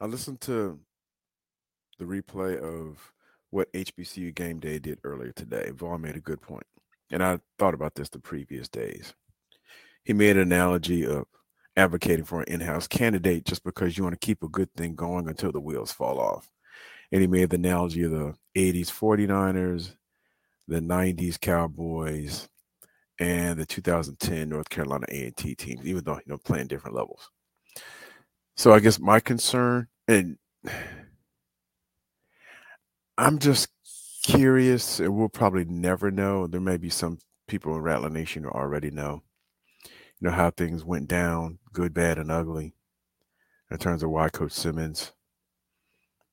I 0.00 0.06
listened 0.06 0.40
to 0.42 0.78
the 1.98 2.04
replay 2.04 2.58
of 2.58 3.12
what 3.50 3.72
HBCU 3.72 4.34
game 4.34 4.58
day 4.58 4.78
did 4.78 4.98
earlier 5.04 5.32
today. 5.32 5.70
Vaughn 5.74 6.02
made 6.02 6.16
a 6.16 6.20
good 6.20 6.40
point, 6.40 6.66
and 7.10 7.22
I 7.22 7.40
thought 7.58 7.74
about 7.74 7.94
this 7.94 8.08
the 8.08 8.18
previous 8.18 8.68
days. 8.68 9.14
He 10.04 10.12
made 10.12 10.36
an 10.36 10.42
analogy 10.42 11.06
of 11.06 11.26
advocating 11.76 12.24
for 12.24 12.40
an 12.40 12.52
in-house 12.52 12.86
candidate 12.88 13.44
just 13.44 13.62
because 13.62 13.96
you 13.96 14.04
want 14.04 14.18
to 14.18 14.26
keep 14.26 14.42
a 14.42 14.48
good 14.48 14.72
thing 14.74 14.94
going 14.94 15.28
until 15.28 15.52
the 15.52 15.60
wheels 15.60 15.92
fall 15.92 16.18
off. 16.18 16.50
And 17.12 17.20
he 17.20 17.26
made 17.26 17.50
the 17.50 17.56
analogy 17.56 18.02
of 18.02 18.10
the 18.10 18.34
80s 18.56 18.88
49ers, 18.88 19.94
the 20.66 20.80
90s 20.80 21.40
Cowboys, 21.40 22.48
and 23.18 23.58
the 23.58 23.66
2010 23.66 24.48
North 24.48 24.68
Carolina 24.68 25.06
A&T 25.08 25.54
teams, 25.54 25.86
even 25.86 26.04
though 26.04 26.14
you 26.14 26.22
know 26.26 26.38
playing 26.38 26.66
different 26.66 26.96
levels. 26.96 27.30
So 28.56 28.72
I 28.72 28.80
guess 28.80 28.98
my 28.98 29.20
concern, 29.20 29.88
and 30.06 30.36
I'm 33.18 33.38
just 33.38 33.68
curious, 34.24 34.98
and 35.00 35.14
we'll 35.14 35.28
probably 35.28 35.64
never 35.66 36.10
know. 36.10 36.46
There 36.46 36.60
may 36.60 36.78
be 36.78 36.88
some 36.90 37.18
people 37.46 37.74
in 37.76 37.82
Rattler 37.82 38.08
Nation 38.10 38.44
who 38.44 38.50
already 38.50 38.90
know, 38.90 39.22
you 40.20 40.28
know, 40.28 40.32
how 40.32 40.50
things 40.50 40.84
went 40.84 41.08
down, 41.08 41.58
good, 41.72 41.94
bad, 41.94 42.18
and 42.18 42.30
ugly, 42.30 42.74
in 43.70 43.78
terms 43.78 44.02
of 44.02 44.10
why 44.10 44.28
Coach 44.30 44.52
Simmons 44.52 45.12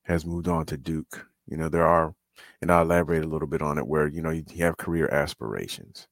has 0.03 0.25
moved 0.25 0.47
on 0.47 0.65
to 0.67 0.77
Duke. 0.77 1.27
You 1.47 1.57
know, 1.57 1.67
there 1.69 1.85
are, 1.85 2.15
and 2.61 2.71
I'll 2.71 2.83
elaborate 2.83 3.23
a 3.23 3.27
little 3.27 3.47
bit 3.47 3.61
on 3.61 3.77
it, 3.77 3.87
where 3.87 4.07
you 4.07 4.21
know 4.21 4.29
you 4.29 4.45
have 4.59 4.77
career 4.77 5.09
aspirations 5.09 6.07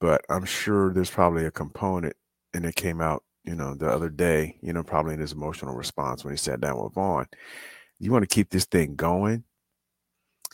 but 0.00 0.24
I'm 0.28 0.44
sure 0.44 0.92
there's 0.92 1.10
probably 1.10 1.44
a 1.44 1.50
component, 1.50 2.14
and 2.54 2.64
it 2.64 2.74
came 2.74 3.00
out, 3.00 3.22
you 3.44 3.54
know, 3.54 3.74
the 3.74 3.88
other 3.88 4.08
day, 4.08 4.56
you 4.62 4.72
know, 4.72 4.82
probably 4.82 5.14
in 5.14 5.20
his 5.20 5.32
emotional 5.32 5.74
response 5.74 6.24
when 6.24 6.32
he 6.32 6.38
sat 6.38 6.60
down 6.60 6.82
with 6.82 6.94
Vaughn. 6.94 7.26
You 8.00 8.12
want 8.12 8.28
to 8.28 8.34
keep 8.34 8.50
this 8.50 8.64
thing 8.64 8.96
going. 8.96 9.44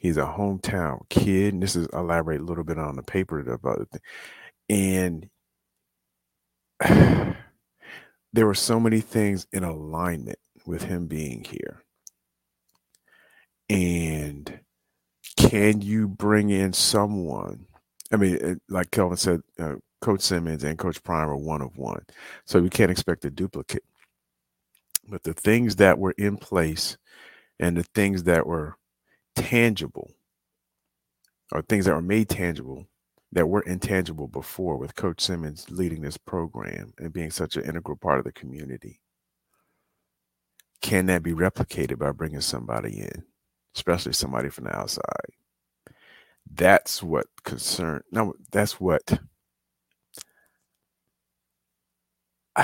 He's 0.00 0.18
a 0.18 0.22
hometown 0.22 1.08
kid, 1.08 1.54
and 1.54 1.62
this 1.62 1.76
is 1.76 1.88
elaborate 1.92 2.40
a 2.40 2.44
little 2.44 2.64
bit 2.64 2.78
on 2.78 2.96
the 2.96 3.02
paper 3.02 3.40
about 3.40 3.86
it, 3.92 4.02
and 4.68 5.30
there 8.32 8.46
were 8.46 8.54
so 8.54 8.78
many 8.78 9.00
things 9.00 9.46
in 9.52 9.64
alignment 9.64 10.38
with 10.66 10.82
him 10.82 11.06
being 11.06 11.44
here. 11.44 11.82
And 13.70 14.60
can 15.38 15.80
you 15.80 16.08
bring 16.08 16.50
in 16.50 16.74
someone 16.74 17.66
I 18.12 18.16
mean, 18.16 18.60
like 18.68 18.90
Kelvin 18.90 19.16
said, 19.16 19.42
uh, 19.58 19.74
Coach 20.00 20.20
Simmons 20.20 20.62
and 20.64 20.78
Coach 20.78 21.02
Prime 21.02 21.28
are 21.28 21.36
one 21.36 21.62
of 21.62 21.76
one, 21.76 22.04
so 22.44 22.60
we 22.60 22.70
can't 22.70 22.90
expect 22.90 23.24
a 23.24 23.30
duplicate. 23.30 23.84
But 25.08 25.22
the 25.24 25.34
things 25.34 25.76
that 25.76 25.98
were 25.98 26.14
in 26.18 26.36
place 26.36 26.96
and 27.60 27.76
the 27.76 27.82
things 27.82 28.24
that 28.24 28.46
were 28.46 28.76
tangible, 29.34 30.12
or 31.52 31.62
things 31.62 31.84
that 31.86 31.94
were 31.94 32.02
made 32.02 32.28
tangible 32.28 32.86
that 33.32 33.48
were 33.48 33.62
intangible 33.62 34.28
before, 34.28 34.76
with 34.78 34.94
Coach 34.94 35.20
Simmons 35.20 35.66
leading 35.70 36.02
this 36.02 36.16
program 36.16 36.94
and 36.98 37.12
being 37.12 37.30
such 37.30 37.56
an 37.56 37.64
integral 37.64 37.96
part 37.96 38.18
of 38.18 38.24
the 38.24 38.32
community, 38.32 39.00
can 40.82 41.06
that 41.06 41.22
be 41.22 41.32
replicated 41.32 41.98
by 41.98 42.12
bringing 42.12 42.40
somebody 42.40 43.00
in, 43.00 43.24
especially 43.74 44.12
somebody 44.12 44.48
from 44.48 44.64
the 44.64 44.76
outside? 44.76 45.02
That's 46.52 47.02
what 47.02 47.26
concern. 47.44 48.02
No, 48.12 48.34
that's 48.52 48.80
what. 48.80 49.02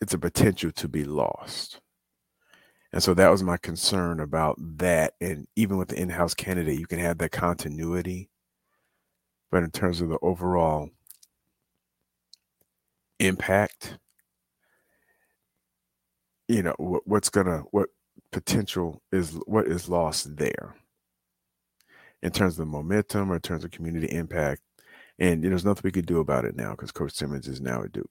it's 0.00 0.14
a 0.14 0.18
potential 0.18 0.72
to 0.72 0.88
be 0.88 1.04
lost. 1.04 1.81
And 2.92 3.02
so 3.02 3.14
that 3.14 3.30
was 3.30 3.42
my 3.42 3.56
concern 3.56 4.20
about 4.20 4.56
that. 4.78 5.14
And 5.20 5.46
even 5.56 5.78
with 5.78 5.88
the 5.88 6.00
in 6.00 6.10
house 6.10 6.34
candidate, 6.34 6.78
you 6.78 6.86
can 6.86 6.98
have 6.98 7.18
that 7.18 7.32
continuity. 7.32 8.28
But 9.50 9.62
in 9.62 9.70
terms 9.70 10.00
of 10.00 10.08
the 10.08 10.18
overall 10.20 10.90
impact, 13.18 13.98
you 16.48 16.62
know, 16.62 16.74
what, 16.78 17.06
what's 17.06 17.30
going 17.30 17.46
to, 17.46 17.64
what 17.70 17.88
potential 18.30 19.02
is, 19.10 19.38
what 19.46 19.66
is 19.66 19.88
lost 19.88 20.36
there? 20.36 20.74
in 22.22 22.30
terms 22.30 22.58
of 22.58 22.68
momentum 22.68 23.30
or 23.30 23.36
in 23.36 23.40
terms 23.40 23.64
of 23.64 23.70
community 23.70 24.06
impact. 24.14 24.62
And 25.18 25.42
there's 25.44 25.64
nothing 25.64 25.82
we 25.84 25.92
could 25.92 26.06
do 26.06 26.20
about 26.20 26.44
it 26.44 26.56
now 26.56 26.70
because 26.70 26.92
Coach 26.92 27.12
Simmons 27.12 27.48
is 27.48 27.60
now 27.60 27.82
a 27.82 27.88
Duke. 27.88 28.10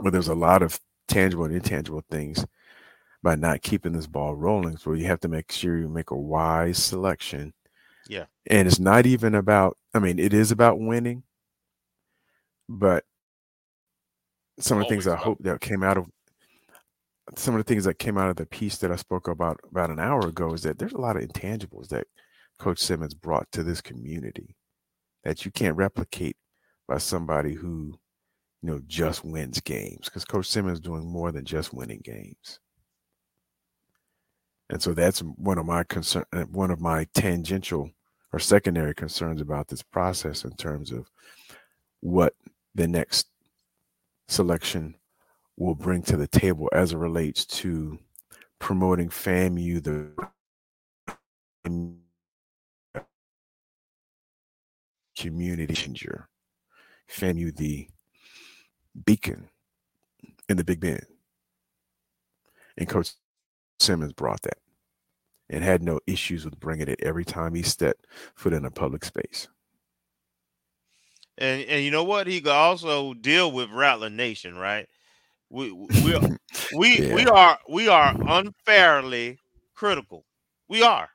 But 0.00 0.12
there's 0.12 0.28
a 0.28 0.34
lot 0.34 0.62
of 0.62 0.78
tangible 1.08 1.44
and 1.44 1.54
intangible 1.54 2.02
things 2.10 2.44
by 3.22 3.34
not 3.34 3.62
keeping 3.62 3.92
this 3.92 4.06
ball 4.06 4.34
rolling. 4.34 4.76
So 4.76 4.92
you 4.92 5.06
have 5.06 5.20
to 5.20 5.28
make 5.28 5.52
sure 5.52 5.78
you 5.78 5.88
make 5.88 6.10
a 6.10 6.16
wise 6.16 6.78
selection. 6.78 7.52
Yeah. 8.08 8.24
And 8.48 8.66
it's 8.66 8.78
not 8.78 9.06
even 9.06 9.34
about, 9.34 9.76
I 9.94 9.98
mean, 9.98 10.18
it 10.18 10.32
is 10.32 10.50
about 10.50 10.80
winning, 10.80 11.22
but 12.68 13.04
some 14.58 14.78
of 14.78 14.84
the 14.84 14.88
things 14.88 15.06
I 15.06 15.16
hope 15.16 15.38
that 15.40 15.60
came 15.60 15.82
out 15.82 15.96
of 15.96 16.06
some 17.36 17.54
of 17.54 17.64
the 17.64 17.64
things 17.64 17.84
that 17.84 17.98
came 17.98 18.18
out 18.18 18.28
of 18.28 18.36
the 18.36 18.46
piece 18.46 18.78
that 18.78 18.90
I 18.90 18.96
spoke 18.96 19.28
about 19.28 19.60
about 19.70 19.90
an 19.90 20.00
hour 20.00 20.26
ago 20.26 20.52
is 20.52 20.62
that 20.62 20.78
there's 20.78 20.92
a 20.92 21.00
lot 21.00 21.16
of 21.16 21.22
intangibles 21.22 21.88
that 21.88 22.06
Coach 22.58 22.80
Simmons 22.80 23.14
brought 23.14 23.50
to 23.52 23.62
this 23.62 23.80
community 23.80 24.56
that 25.24 25.44
you 25.44 25.50
can't 25.50 25.76
replicate 25.76 26.36
by 26.88 26.98
somebody 26.98 27.54
who, 27.54 27.98
you 28.62 28.70
know, 28.70 28.80
just 28.86 29.24
wins 29.24 29.60
games. 29.60 30.06
Because 30.06 30.24
Coach 30.24 30.46
Simmons 30.46 30.78
is 30.78 30.84
doing 30.84 31.06
more 31.06 31.30
than 31.30 31.44
just 31.44 31.72
winning 31.72 32.00
games. 32.02 32.58
And 34.70 34.80
so 34.80 34.94
that's 34.94 35.18
one 35.20 35.58
of 35.58 35.66
my 35.66 35.82
concern, 35.82 36.24
uh, 36.32 36.42
one 36.44 36.70
of 36.70 36.80
my 36.80 37.06
tangential 37.12 37.90
or 38.32 38.38
secondary 38.38 38.94
concerns 38.94 39.40
about 39.40 39.66
this 39.66 39.82
process 39.82 40.44
in 40.44 40.52
terms 40.52 40.92
of 40.92 41.10
what 41.98 42.34
the 42.76 42.86
next 42.86 43.26
selection 44.28 44.94
will 45.56 45.74
bring 45.74 46.02
to 46.02 46.16
the 46.16 46.28
table 46.28 46.68
as 46.72 46.92
it 46.92 46.98
relates 46.98 47.44
to 47.44 47.98
promoting 48.60 49.08
FAMU 49.08 49.82
the 49.82 50.12
community 55.18 55.74
changer. 55.74 56.28
FAMU 57.10 57.56
the 57.56 57.88
beacon 59.04 59.48
in 60.48 60.56
the 60.56 60.64
Big 60.64 60.78
Bend. 60.78 61.04
And 62.78 62.88
Coach 62.88 63.14
Simmons 63.80 64.12
brought 64.12 64.42
that 64.42 64.58
and 65.48 65.64
had 65.64 65.82
no 65.82 66.00
issues 66.06 66.44
with 66.44 66.58
bringing 66.60 66.88
it 66.88 67.00
every 67.02 67.24
time 67.24 67.54
he 67.54 67.62
stepped 67.62 68.06
foot 68.34 68.52
in 68.52 68.64
a 68.64 68.70
public 68.70 69.04
space. 69.04 69.48
And 71.38 71.62
and 71.62 71.82
you 71.82 71.90
know 71.90 72.04
what? 72.04 72.26
He 72.26 72.40
could 72.40 72.52
also 72.52 73.14
deal 73.14 73.50
with 73.50 73.70
Rattler 73.70 74.10
Nation, 74.10 74.56
right? 74.56 74.86
We 75.48 75.72
we 75.72 76.18
we 76.76 76.98
yeah. 77.08 77.14
we 77.14 77.26
are 77.26 77.58
we 77.68 77.88
are 77.88 78.14
unfairly 78.28 79.38
critical. 79.74 80.24
We 80.68 80.82
are, 80.82 81.08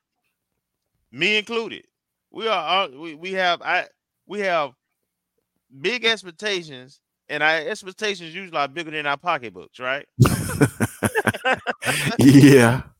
me 1.11 1.37
included. 1.37 1.85
We 2.31 2.47
are 2.47 2.85
uh, 2.85 2.87
we, 2.89 3.15
we 3.15 3.31
have 3.33 3.61
I 3.61 3.85
we 4.25 4.39
have 4.39 4.71
big 5.79 6.05
expectations, 6.05 6.99
and 7.29 7.43
our 7.43 7.57
expectations 7.57 8.33
usually 8.33 8.57
are 8.57 8.67
bigger 8.67 8.91
than 8.91 9.05
our 9.05 9.17
pocketbooks, 9.17 9.79
right? 9.79 10.07
yeah. 12.19 12.83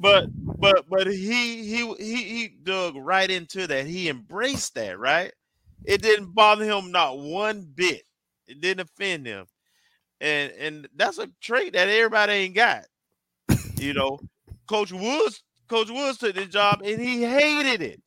But 0.00 0.26
but 0.60 0.84
but 0.90 1.06
he 1.06 1.64
he 1.64 1.94
he 1.98 2.16
he 2.24 2.48
dug 2.62 2.94
right 2.96 3.30
into 3.30 3.66
that. 3.66 3.86
He 3.86 4.10
embraced 4.10 4.74
that, 4.74 4.98
right? 4.98 5.32
It 5.84 6.02
didn't 6.02 6.34
bother 6.34 6.64
him 6.64 6.90
not 6.90 7.18
one 7.18 7.66
bit. 7.74 8.02
It 8.46 8.60
didn't 8.60 8.88
offend 8.88 9.26
him. 9.26 9.46
And 10.20 10.52
and 10.52 10.88
that's 10.94 11.18
a 11.18 11.28
trait 11.40 11.72
that 11.72 11.88
everybody 11.88 12.32
ain't 12.34 12.54
got. 12.54 12.84
You 13.78 13.94
know, 13.94 14.18
Coach 14.66 14.92
Woods, 14.92 15.42
Coach 15.68 15.90
Woods 15.90 16.18
took 16.18 16.34
the 16.34 16.46
job 16.46 16.82
and 16.84 17.00
he 17.00 17.22
hated 17.22 17.82
it. 17.82 18.02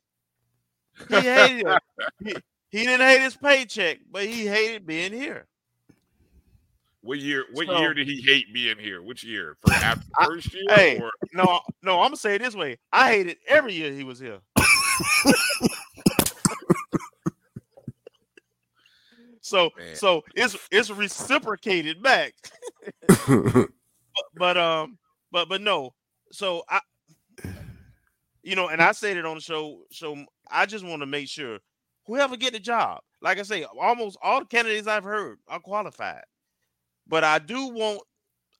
He 1.08 1.14
hated 1.16 1.66
it. 1.66 1.82
He, 2.24 2.34
he 2.70 2.84
didn't 2.84 3.06
hate 3.06 3.22
his 3.22 3.36
paycheck, 3.36 3.98
but 4.10 4.24
he 4.26 4.46
hated 4.46 4.86
being 4.86 5.12
here. 5.12 5.46
What 7.02 7.18
year? 7.20 7.44
What 7.52 7.66
so, 7.68 7.78
year 7.78 7.94
did 7.94 8.08
he 8.08 8.20
hate 8.20 8.52
being 8.52 8.78
here? 8.78 9.02
Which 9.02 9.22
year? 9.22 9.56
For 9.60 9.72
after 9.74 10.04
first 10.24 10.52
year? 10.52 10.64
hey, 10.68 11.00
or? 11.00 11.10
no, 11.32 11.60
no. 11.82 12.00
I'm 12.00 12.06
gonna 12.06 12.16
say 12.16 12.34
it 12.34 12.42
this 12.42 12.54
way. 12.54 12.78
I 12.92 13.10
hated 13.10 13.36
every 13.46 13.74
year 13.74 13.92
he 13.92 14.04
was 14.04 14.18
here. 14.18 14.38
so 19.40 19.70
Man. 19.78 19.94
so 19.94 20.24
it's 20.34 20.56
it's 20.70 20.90
reciprocated 20.90 22.02
back. 22.02 22.34
but, 23.06 23.68
but 24.34 24.56
um 24.56 24.98
but 25.30 25.48
but 25.48 25.60
no. 25.60 25.94
So 26.32 26.64
I 26.68 26.80
you 28.42 28.56
know, 28.56 28.68
and 28.68 28.80
I 28.80 28.92
said 28.92 29.16
it 29.16 29.26
on 29.26 29.36
the 29.36 29.40
show. 29.40 29.82
So 29.92 30.16
I 30.50 30.66
just 30.66 30.84
want 30.84 31.02
to 31.02 31.06
make 31.06 31.28
sure 31.28 31.58
whoever 32.06 32.36
get 32.36 32.54
the 32.54 32.58
job, 32.60 33.00
like 33.20 33.38
I 33.38 33.42
say, 33.42 33.64
almost 33.64 34.18
all 34.22 34.40
the 34.40 34.46
candidates 34.46 34.88
I've 34.88 35.04
heard 35.04 35.38
are 35.46 35.60
qualified. 35.60 36.24
But 37.08 37.24
I 37.24 37.38
do 37.38 37.68
want, 37.68 38.02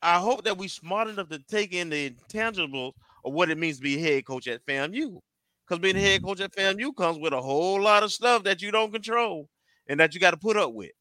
I 0.02 0.18
hope 0.18 0.44
that 0.44 0.56
we 0.56 0.68
smart 0.68 1.08
enough 1.08 1.28
to 1.28 1.38
take 1.38 1.72
in 1.74 1.90
the 1.90 2.10
intangibles 2.10 2.92
of 3.24 3.32
what 3.32 3.50
it 3.50 3.58
means 3.58 3.76
to 3.76 3.82
be 3.82 4.00
head 4.00 4.24
coach 4.24 4.46
at 4.46 4.64
FAMU. 4.64 5.18
Because 5.66 5.80
being 5.80 5.96
head 5.96 6.22
coach 6.22 6.40
at 6.40 6.52
FAMU 6.52 6.96
comes 6.96 7.18
with 7.18 7.32
a 7.32 7.42
whole 7.42 7.80
lot 7.80 8.02
of 8.02 8.12
stuff 8.12 8.44
that 8.44 8.62
you 8.62 8.70
don't 8.70 8.92
control 8.92 9.48
and 9.86 10.00
that 10.00 10.14
you 10.14 10.20
got 10.20 10.30
to 10.30 10.36
put 10.36 10.56
up 10.56 10.72
with. 10.72 10.92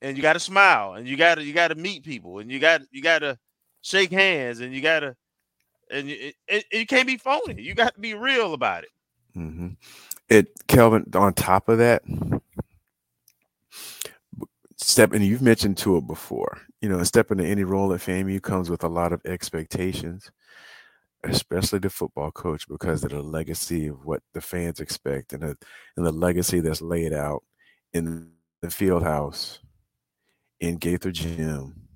And 0.00 0.16
you 0.16 0.22
got 0.22 0.34
to 0.34 0.40
smile 0.40 0.94
and 0.94 1.08
you 1.08 1.16
got 1.16 1.36
to 1.36 1.44
you 1.44 1.52
got 1.52 1.68
to 1.68 1.74
meet 1.74 2.04
people 2.04 2.38
and 2.38 2.52
you 2.52 2.60
got 2.60 2.82
you 2.92 3.02
got 3.02 3.18
to 3.18 3.36
shake 3.82 4.12
hands 4.12 4.60
and 4.60 4.72
you 4.72 4.80
got 4.80 5.00
to 5.00 5.16
and 5.90 6.08
you, 6.08 6.32
it, 6.46 6.64
it, 6.70 6.88
can't 6.88 7.06
be 7.06 7.16
phony. 7.16 7.60
You 7.60 7.74
got 7.74 7.94
to 7.94 8.00
be 8.00 8.14
real 8.14 8.54
about 8.54 8.84
it. 8.84 8.90
Mm-hmm. 9.36 9.68
It, 10.28 10.48
Kelvin. 10.66 11.10
On 11.14 11.32
top 11.32 11.68
of 11.68 11.78
that, 11.78 12.02
step 14.78 15.12
and 15.12 15.24
you've 15.24 15.42
mentioned 15.42 15.76
to 15.78 15.96
it 15.96 16.06
before. 16.06 16.58
You 16.80 16.88
know, 16.88 17.02
step 17.04 17.30
into 17.30 17.44
any 17.44 17.64
role 17.64 17.92
at 17.92 18.00
FAMU 18.00 18.42
comes 18.42 18.70
with 18.70 18.84
a 18.84 18.88
lot 18.88 19.12
of 19.12 19.20
expectations, 19.24 20.30
especially 21.24 21.80
the 21.80 21.90
football 21.90 22.30
coach, 22.30 22.68
because 22.68 23.04
of 23.04 23.10
the 23.10 23.22
legacy 23.22 23.88
of 23.88 24.04
what 24.04 24.22
the 24.34 24.40
fans 24.40 24.80
expect 24.80 25.32
and 25.32 25.42
the 25.42 25.56
and 25.96 26.06
the 26.06 26.12
legacy 26.12 26.60
that's 26.60 26.82
laid 26.82 27.12
out 27.12 27.42
in 27.92 28.30
the 28.62 28.70
field 28.70 29.02
house, 29.02 29.60
in 30.60 30.76
Gaither 30.76 31.12
Gym, 31.12 31.88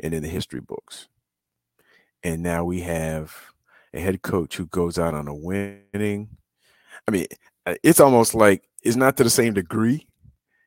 and 0.00 0.14
in 0.14 0.22
the 0.22 0.28
history 0.28 0.60
books 0.60 1.08
and 2.24 2.42
now 2.42 2.64
we 2.64 2.80
have 2.80 3.36
a 3.92 4.00
head 4.00 4.22
coach 4.22 4.56
who 4.56 4.66
goes 4.66 4.98
out 4.98 5.14
on 5.14 5.28
a 5.28 5.34
winning. 5.34 6.28
I 7.06 7.10
mean, 7.10 7.26
it's 7.82 8.00
almost 8.00 8.34
like 8.34 8.64
it's 8.82 8.96
not 8.96 9.16
to 9.18 9.24
the 9.24 9.30
same 9.30 9.52
degree. 9.52 10.08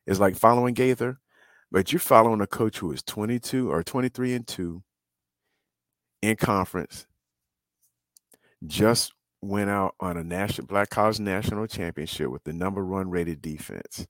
It's 0.06 0.20
like 0.20 0.38
following 0.38 0.76
Gaither, 0.76 1.20
but 1.72 1.92
you're 1.92 2.00
following 2.00 2.42
a 2.42 2.48
coach 2.48 2.80
who 2.80 2.92
is 2.92 3.04
22 3.04 3.72
or 3.72 3.84
23 3.84 4.34
and 4.34 4.48
2 4.48 4.82
in 6.22 6.36
conference, 6.36 7.06
just 8.66 9.14
went 9.42 9.70
out 9.70 9.96
on 10.00 10.18
a 10.18 10.24
national 10.24 10.68
black 10.68 10.90
college 10.90 11.20
national 11.20 11.68
championship 11.68 12.30
with 12.30 12.44
the 12.44 12.54
number 12.54 12.86
one 12.86 13.10
rated 13.10 13.42
defense. 13.42 14.08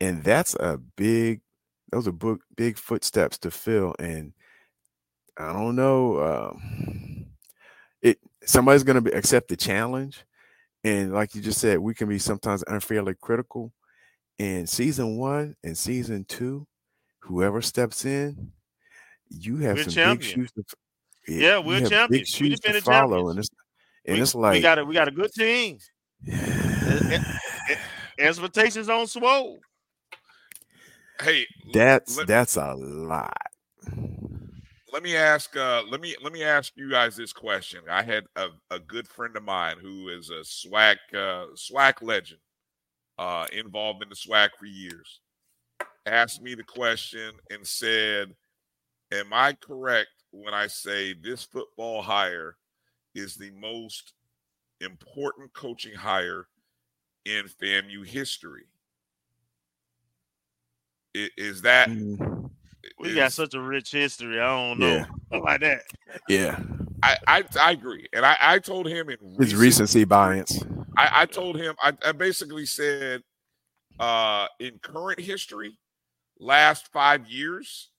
And 0.00 0.24
that's 0.24 0.54
a 0.54 0.78
big, 0.96 1.40
those 1.92 2.08
are 2.08 2.12
big, 2.12 2.38
big 2.56 2.78
footsteps 2.78 3.38
to 3.38 3.50
fill. 3.50 3.94
And 3.98 4.32
I 5.36 5.52
don't 5.52 5.76
know. 5.76 6.20
Um, 6.22 7.26
it 8.02 8.18
somebody's 8.44 8.84
going 8.84 9.02
to 9.02 9.16
accept 9.16 9.48
the 9.48 9.56
challenge, 9.56 10.24
and 10.84 11.12
like 11.12 11.34
you 11.34 11.40
just 11.40 11.60
said, 11.60 11.78
we 11.78 11.94
can 11.94 12.08
be 12.08 12.18
sometimes 12.18 12.62
unfairly 12.66 13.14
critical. 13.20 13.72
In 14.38 14.66
season 14.66 15.16
one 15.16 15.54
and 15.62 15.78
season 15.78 16.24
two, 16.24 16.66
whoever 17.20 17.62
steps 17.62 18.04
in, 18.04 18.52
you 19.30 19.58
have 19.58 19.76
we're 19.76 19.84
some 19.84 19.92
champions. 19.92 20.34
big 20.34 20.48
shoes 20.48 20.52
to. 20.52 20.64
Yeah, 21.32 21.58
we're 21.58 21.80
big 21.80 21.90
champions. 21.90 22.28
shoes 22.28 22.40
we 22.40 22.50
to 22.50 22.56
defended 22.56 22.84
follow, 22.84 23.28
champions. 23.28 23.30
and 23.30 23.38
it's 23.38 23.48
and 24.06 24.16
we, 24.16 24.22
it's 24.22 24.34
like 24.34 24.52
we 24.54 24.60
got 24.60 24.78
a 24.78 24.84
we 24.84 24.94
got 24.94 25.08
a 25.08 25.12
good 25.12 25.32
team. 25.32 25.78
Expectations 28.18 28.88
on 28.88 29.06
swole. 29.06 29.58
Hey, 31.20 31.46
that's 31.72 32.16
let- 32.18 32.26
that's 32.26 32.56
a 32.56 32.74
lot. 32.74 33.36
let 34.92 35.02
me 35.02 35.16
ask 35.16 35.56
uh 35.56 35.82
let 35.88 36.00
me 36.00 36.14
let 36.22 36.32
me 36.32 36.42
ask 36.42 36.72
you 36.76 36.88
guys 36.90 37.16
this 37.16 37.32
question 37.32 37.80
i 37.90 38.00
had 38.02 38.24
a, 38.36 38.46
a 38.70 38.78
good 38.78 39.06
friend 39.08 39.36
of 39.36 39.42
mine 39.42 39.76
who 39.82 40.08
is 40.08 40.30
a 40.30 40.42
swag 40.44 40.96
uh 41.12 41.46
SWAC 41.56 42.00
legend 42.00 42.40
uh 43.18 43.46
involved 43.52 44.02
in 44.02 44.08
the 44.08 44.14
SWAC 44.16 44.50
for 44.58 44.66
years 44.66 45.20
asked 46.06 46.42
me 46.42 46.54
the 46.54 46.62
question 46.64 47.32
and 47.50 47.66
said 47.66 48.34
am 49.12 49.32
i 49.32 49.52
correct 49.54 50.08
when 50.32 50.52
i 50.52 50.66
say 50.66 51.14
this 51.14 51.44
football 51.44 52.02
hire 52.02 52.56
is 53.14 53.36
the 53.36 53.50
most 53.52 54.12
important 54.80 55.52
coaching 55.54 55.94
hire 55.94 56.46
in 57.24 57.44
FAMU 57.46 58.04
history 58.06 58.64
I- 61.16 61.30
is 61.36 61.62
that 61.62 61.88
Mm, 61.88 62.50
We 62.98 63.14
got 63.14 63.32
such 63.32 63.54
a 63.54 63.60
rich 63.60 63.92
history. 63.92 64.40
I 64.40 64.46
don't 64.46 64.78
know 64.80 64.86
Yeah. 65.30 65.38
like 65.40 65.60
that. 65.60 65.82
Yeah, 66.28 66.60
I, 67.02 67.16
I 67.26 67.44
I 67.60 67.70
agree, 67.72 68.06
and 68.12 68.26
I, 68.26 68.36
I 68.40 68.58
told 68.58 68.86
him 68.88 69.08
in 69.08 69.14
it's 69.14 69.38
recent- 69.54 69.60
recency 69.60 70.04
bias. 70.04 70.58
I, 70.96 71.10
I 71.22 71.26
told 71.26 71.56
him 71.58 71.74
I, 71.82 71.92
I 72.04 72.12
basically 72.12 72.66
said 72.66 73.22
uh 73.98 74.46
in 74.60 74.78
current 74.80 75.20
history, 75.20 75.78
last 76.40 76.88
five 76.92 77.26
years, 77.28 77.90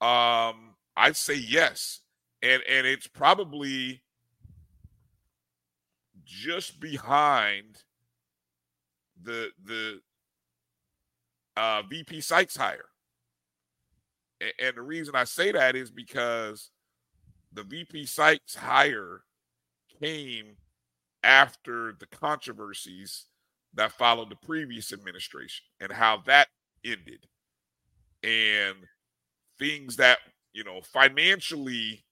um, 0.00 0.74
I'd 0.96 1.16
say 1.16 1.34
yes. 1.34 2.00
And 2.42 2.62
and 2.68 2.86
it's 2.86 3.06
probably 3.06 4.02
just 6.24 6.80
behind 6.80 7.82
the 9.22 9.50
the 9.64 10.00
uh 11.56 11.82
VP 11.88 12.20
Sykes 12.20 12.56
hire. 12.56 12.86
A- 14.42 14.64
And 14.66 14.76
the 14.76 14.82
reason 14.82 15.14
I 15.16 15.24
say 15.24 15.52
that 15.52 15.74
is 15.74 15.90
because 15.90 16.70
the 17.52 17.64
VP 17.64 18.06
Sykes 18.06 18.54
hire 18.54 19.22
came 20.00 20.56
after 21.22 21.94
the 21.98 22.06
controversies 22.06 23.26
that 23.74 23.92
followed 23.92 24.30
the 24.30 24.36
previous 24.36 24.92
administration 24.92 25.64
and 25.80 25.92
how 25.92 26.22
that 26.26 26.48
ended. 26.84 27.26
And 28.22 28.76
things 29.58 29.96
that 29.96 30.18
you 30.52 30.64
know 30.64 30.80
financially 30.82 32.04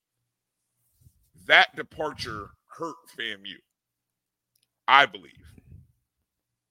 that 1.47 1.75
departure 1.76 2.51
hurt 2.78 2.97
FAMU 3.18 3.57
I 4.89 5.07
believe. 5.07 5.33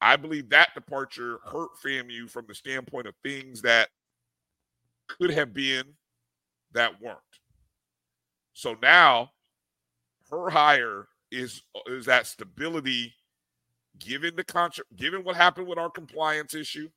I 0.02 0.16
believe 0.16 0.50
that 0.50 0.74
departure 0.74 1.40
hurt 1.46 1.72
FAMU 1.84 2.30
from 2.30 2.46
the 2.48 2.56
standpoint 2.56 3.08
of 3.08 3.16
things 3.24 3.62
that 3.62 3.90
could 5.08 5.32
have 5.32 5.54
been 5.54 5.84
that 6.74 7.02
weren't. 7.02 7.18
So 8.54 8.76
now 8.82 9.32
her 10.30 10.50
hire 10.50 11.08
is 11.36 11.62
is 11.88 12.06
that 12.06 12.28
stability 12.28 13.14
given 14.00 14.36
the 14.36 14.44
contra- 14.44 14.86
given 14.96 15.24
what 15.24 15.36
happened 15.36 15.68
with 15.68 15.78
our 15.78 15.90
compliance 15.90 16.54
issue 16.54 16.90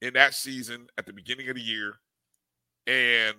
in 0.00 0.14
that 0.14 0.34
season 0.34 0.86
at 0.98 1.06
the 1.06 1.12
beginning 1.12 1.48
of 1.48 1.56
the 1.56 1.62
year 1.62 1.94
and 2.86 3.36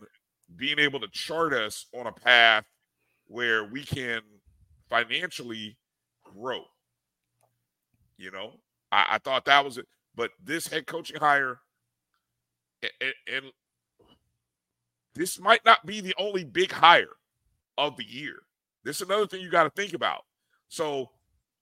being 0.56 0.80
able 0.80 1.00
to 1.00 1.08
chart 1.10 1.54
us 1.54 1.86
on 1.98 2.08
a 2.08 2.12
path 2.12 2.66
where 3.28 3.66
we 3.66 3.84
can 3.84 4.22
financially 4.90 5.78
grow 6.24 6.64
you 8.18 8.30
know? 8.30 8.52
I, 8.92 9.06
I 9.12 9.18
thought 9.18 9.46
that 9.46 9.64
was 9.64 9.78
it 9.78 9.88
but 10.16 10.32
this 10.44 10.68
head 10.68 10.88
coaching 10.88 11.18
hire 11.18 11.60
and, 12.84 13.14
and 13.32 13.46
this 15.14 15.40
might 15.40 15.64
not 15.66 15.86
be 15.86 16.02
the 16.02 16.16
only 16.18 16.44
big 16.44 16.72
hire 16.72 17.16
of 17.78 17.98
the 17.98 18.06
year 18.06 18.38
this 18.84 18.98
is 18.98 19.04
another 19.04 19.28
thing 19.28 19.42
you 19.42 19.50
got 19.50 19.64
to 19.64 19.70
think 19.70 19.94
about. 19.94 20.22
So 20.70 21.10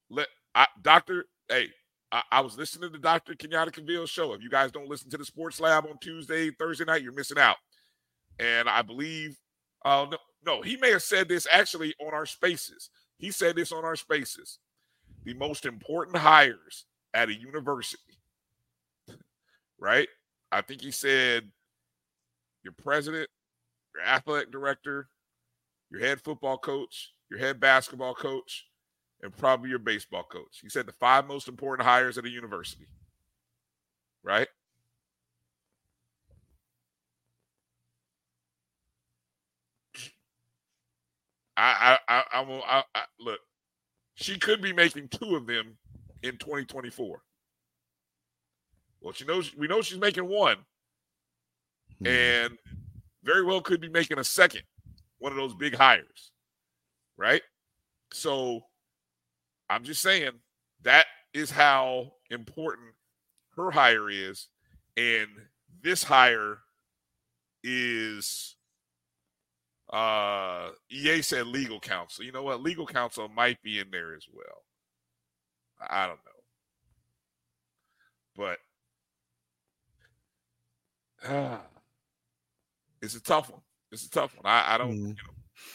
let 0.09 0.27
I, 0.55 0.67
Doctor, 0.81 1.25
hey, 1.49 1.69
I, 2.11 2.23
I 2.31 2.41
was 2.41 2.57
listening 2.57 2.91
to 2.91 2.99
Dr. 2.99 3.33
Kenyatta 3.33 3.71
Cavil's 3.71 4.09
show. 4.09 4.33
If 4.33 4.41
you 4.41 4.49
guys 4.49 4.71
don't 4.71 4.89
listen 4.89 5.09
to 5.11 5.17
the 5.17 5.25
Sports 5.25 5.59
Lab 5.59 5.85
on 5.85 5.97
Tuesday, 5.99 6.51
Thursday 6.51 6.85
night, 6.85 7.03
you're 7.03 7.13
missing 7.13 7.37
out. 7.37 7.57
And 8.39 8.69
I 8.69 8.81
believe, 8.81 9.37
uh, 9.85 10.07
no, 10.09 10.17
no, 10.45 10.61
he 10.61 10.77
may 10.77 10.91
have 10.91 11.03
said 11.03 11.27
this 11.27 11.47
actually 11.51 11.93
on 11.99 12.13
our 12.13 12.25
spaces. 12.25 12.89
He 13.17 13.31
said 13.31 13.55
this 13.55 13.71
on 13.71 13.83
our 13.83 13.95
spaces. 13.95 14.59
The 15.25 15.33
most 15.33 15.65
important 15.65 16.17
hires 16.17 16.85
at 17.13 17.29
a 17.29 17.33
university, 17.33 18.19
right? 19.77 20.07
I 20.51 20.61
think 20.61 20.81
he 20.81 20.91
said 20.91 21.51
your 22.63 22.73
president, 22.73 23.29
your 23.93 24.03
athletic 24.05 24.51
director, 24.51 25.09
your 25.91 26.01
head 26.01 26.21
football 26.21 26.57
coach, 26.57 27.11
your 27.29 27.39
head 27.39 27.59
basketball 27.59 28.13
coach, 28.15 28.65
and 29.21 29.35
probably 29.35 29.69
your 29.69 29.79
baseball 29.79 30.23
coach. 30.23 30.59
He 30.61 30.69
said 30.69 30.85
the 30.85 30.93
five 30.93 31.27
most 31.27 31.47
important 31.47 31.87
hires 31.87 32.17
at 32.17 32.25
a 32.25 32.29
university. 32.29 32.87
Right? 34.23 34.47
I 41.57 41.97
I 42.07 42.13
I, 42.19 42.23
I 42.33 42.41
will 42.41 42.63
I, 42.65 42.83
I 42.95 43.03
look. 43.19 43.39
She 44.15 44.37
could 44.37 44.61
be 44.61 44.73
making 44.73 45.09
two 45.09 45.35
of 45.35 45.47
them 45.47 45.77
in 46.23 46.37
2024. 46.37 47.21
Well, 49.01 49.13
she 49.13 49.25
knows 49.25 49.55
we 49.55 49.67
know 49.67 49.81
she's 49.81 49.99
making 49.99 50.27
one, 50.27 50.57
Hmm. 51.99 52.07
and 52.07 52.57
very 53.23 53.43
well 53.43 53.61
could 53.61 53.81
be 53.81 53.89
making 53.89 54.19
a 54.19 54.23
second, 54.23 54.63
one 55.19 55.31
of 55.31 55.37
those 55.37 55.53
big 55.53 55.75
hires, 55.75 56.31
right? 57.17 57.41
So 58.11 58.61
I'm 59.69 59.83
just 59.83 60.01
saying 60.01 60.31
that 60.83 61.05
is 61.33 61.51
how 61.51 62.13
important 62.29 62.89
her 63.55 63.71
hire 63.71 64.09
is, 64.09 64.47
and 64.97 65.27
this 65.81 66.03
hire 66.03 66.59
is 67.63 68.55
uh 69.91 70.69
EA 70.89 71.21
said 71.21 71.47
legal 71.47 71.79
counsel. 71.79 72.23
You 72.23 72.31
know 72.31 72.43
what? 72.43 72.61
Legal 72.61 72.85
counsel 72.85 73.27
might 73.27 73.61
be 73.61 73.79
in 73.79 73.91
there 73.91 74.15
as 74.15 74.25
well. 74.31 74.63
I 75.87 76.07
don't 76.07 76.19
know. 76.25 76.31
But 78.35 78.59
ah, 81.27 81.61
it's 83.01 83.15
a 83.15 83.21
tough 83.21 83.49
one. 83.49 83.61
It's 83.91 84.05
a 84.05 84.09
tough 84.09 84.35
one. 84.35 84.51
I, 84.51 84.75
I 84.75 84.77
don't, 84.77 84.91
you 84.91 85.23
know, 85.23 85.33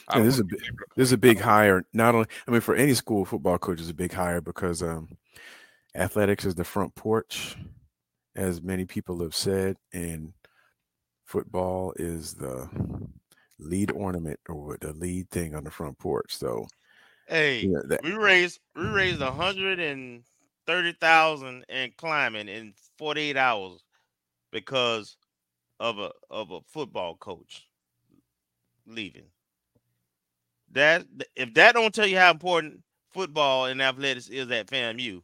I 0.08 0.18
Yeah, 0.18 0.20
don't 0.20 0.24
this 0.24 0.34
is 0.34 0.40
a 0.40 0.44
big, 0.44 0.60
be 0.60 0.66
this 0.96 1.08
is 1.08 1.12
a 1.12 1.18
big 1.18 1.40
hire. 1.40 1.84
Not 1.92 2.14
only, 2.14 2.28
I 2.46 2.50
mean, 2.50 2.60
for 2.60 2.74
any 2.74 2.94
school 2.94 3.24
football 3.24 3.58
coach 3.58 3.80
is 3.80 3.90
a 3.90 3.94
big 3.94 4.12
hire 4.12 4.40
because 4.40 4.82
um, 4.82 5.08
athletics 5.94 6.44
is 6.44 6.54
the 6.54 6.64
front 6.64 6.94
porch, 6.94 7.56
as 8.36 8.62
many 8.62 8.84
people 8.84 9.20
have 9.22 9.34
said, 9.34 9.76
and 9.92 10.32
football 11.26 11.92
is 11.96 12.34
the 12.34 12.68
lead 13.58 13.90
ornament 13.92 14.38
or 14.48 14.76
the 14.80 14.92
lead 14.92 15.30
thing 15.30 15.54
on 15.54 15.64
the 15.64 15.70
front 15.70 15.98
porch. 15.98 16.36
So, 16.36 16.66
Hey, 17.26 17.64
yeah, 17.66 17.80
that, 17.88 18.04
we 18.04 18.12
raised 18.12 18.60
we 18.76 18.84
raised 18.84 19.20
a 19.22 19.32
hundred 19.32 19.80
and 19.80 20.22
thirty 20.66 20.92
thousand 20.92 21.64
and 21.68 21.96
climbing 21.96 22.48
in 22.48 22.74
forty 22.98 23.22
eight 23.30 23.36
hours 23.36 23.82
because 24.52 25.16
of 25.80 25.98
a 25.98 26.12
of 26.30 26.50
a 26.50 26.60
football 26.68 27.16
coach 27.16 27.66
leaving. 28.86 29.26
That 30.72 31.06
if 31.36 31.54
that 31.54 31.74
don't 31.74 31.94
tell 31.94 32.06
you 32.06 32.18
how 32.18 32.30
important 32.30 32.82
football 33.10 33.66
and 33.66 33.80
athletics 33.82 34.28
is 34.28 34.50
at 34.50 34.66
FAMU, 34.68 35.22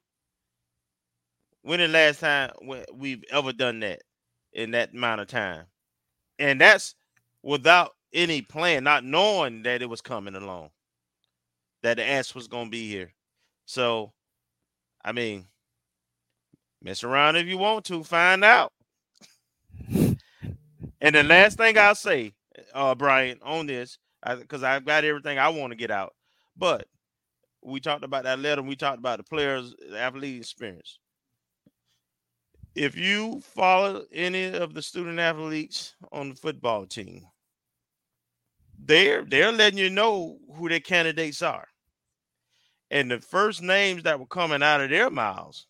when 1.62 1.80
the 1.80 1.88
last 1.88 2.20
time 2.20 2.52
we- 2.62 2.84
we've 2.92 3.24
ever 3.30 3.52
done 3.52 3.80
that 3.80 4.02
in 4.52 4.72
that 4.72 4.92
amount 4.92 5.20
of 5.20 5.28
time, 5.28 5.66
and 6.38 6.60
that's 6.60 6.94
without 7.42 7.96
any 8.12 8.42
plan, 8.42 8.84
not 8.84 9.04
knowing 9.04 9.62
that 9.62 9.82
it 9.82 9.86
was 9.86 10.00
coming 10.00 10.34
along 10.34 10.70
that 11.82 11.96
the 11.96 12.04
ass 12.04 12.34
was 12.34 12.48
gonna 12.48 12.70
be 12.70 12.88
here. 12.88 13.14
So, 13.66 14.12
I 15.04 15.12
mean, 15.12 15.46
mess 16.82 17.04
around 17.04 17.36
if 17.36 17.46
you 17.46 17.58
want 17.58 17.84
to, 17.86 18.04
find 18.04 18.44
out. 18.44 18.72
And 21.02 21.14
the 21.14 21.22
last 21.22 21.56
thing 21.56 21.78
I'll 21.78 21.94
say, 21.94 22.34
uh, 22.74 22.94
Bryan, 22.94 23.38
on 23.42 23.66
this, 23.66 23.98
because 24.38 24.62
I've 24.62 24.84
got 24.84 25.04
everything 25.04 25.38
I 25.38 25.48
want 25.48 25.72
to 25.72 25.76
get 25.76 25.90
out, 25.90 26.14
but 26.56 26.86
we 27.62 27.80
talked 27.80 28.04
about 28.04 28.24
that 28.24 28.38
letter. 28.38 28.62
We 28.62 28.76
talked 28.76 28.98
about 28.98 29.18
the 29.18 29.24
players' 29.24 29.74
the 29.90 29.98
athlete 29.98 30.40
experience. 30.40 30.98
If 32.74 32.96
you 32.96 33.40
follow 33.40 34.04
any 34.12 34.46
of 34.46 34.74
the 34.74 34.82
student 34.82 35.18
athletes 35.18 35.94
on 36.12 36.30
the 36.30 36.34
football 36.36 36.86
team, 36.86 37.26
they're 38.78 39.24
they're 39.24 39.52
letting 39.52 39.78
you 39.78 39.90
know 39.90 40.38
who 40.54 40.68
their 40.68 40.80
candidates 40.80 41.42
are. 41.42 41.66
And 42.90 43.10
the 43.10 43.20
first 43.20 43.62
names 43.62 44.02
that 44.04 44.18
were 44.18 44.26
coming 44.26 44.62
out 44.62 44.80
of 44.80 44.90
their 44.90 45.10
mouths 45.10 45.66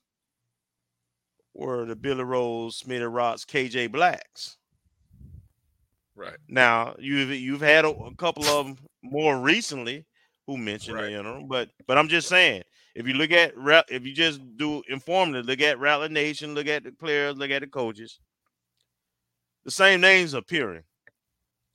were 1.54 1.84
the 1.84 1.96
Billy 1.96 2.24
Rose, 2.24 2.80
Smitty 2.82 3.12
Rocks, 3.12 3.44
KJ 3.44 3.92
Blacks. 3.92 4.56
Right. 6.20 6.36
Now 6.48 6.96
you've 6.98 7.30
you've 7.30 7.62
had 7.62 7.86
a, 7.86 7.88
a 7.88 8.14
couple 8.14 8.44
of 8.44 8.66
them 8.66 8.76
more 9.02 9.40
recently 9.40 10.04
who 10.46 10.58
mentioned 10.58 10.96
Right. 10.96 11.06
the 11.06 11.18
interim, 11.18 11.48
but 11.48 11.70
but 11.86 11.96
I'm 11.96 12.08
just 12.08 12.28
saying 12.28 12.62
if 12.94 13.08
you 13.08 13.14
look 13.14 13.30
at 13.30 13.54
if 13.88 14.04
you 14.04 14.12
just 14.12 14.40
do 14.58 14.82
informative, 14.90 15.46
look 15.46 15.62
at 15.62 15.78
Rattler 15.78 16.10
Nation, 16.10 16.54
look 16.54 16.66
at 16.66 16.84
the 16.84 16.92
players, 16.92 17.36
look 17.38 17.50
at 17.50 17.62
the 17.62 17.68
coaches, 17.68 18.20
the 19.64 19.70
same 19.70 20.02
names 20.02 20.34
appearing. 20.34 20.82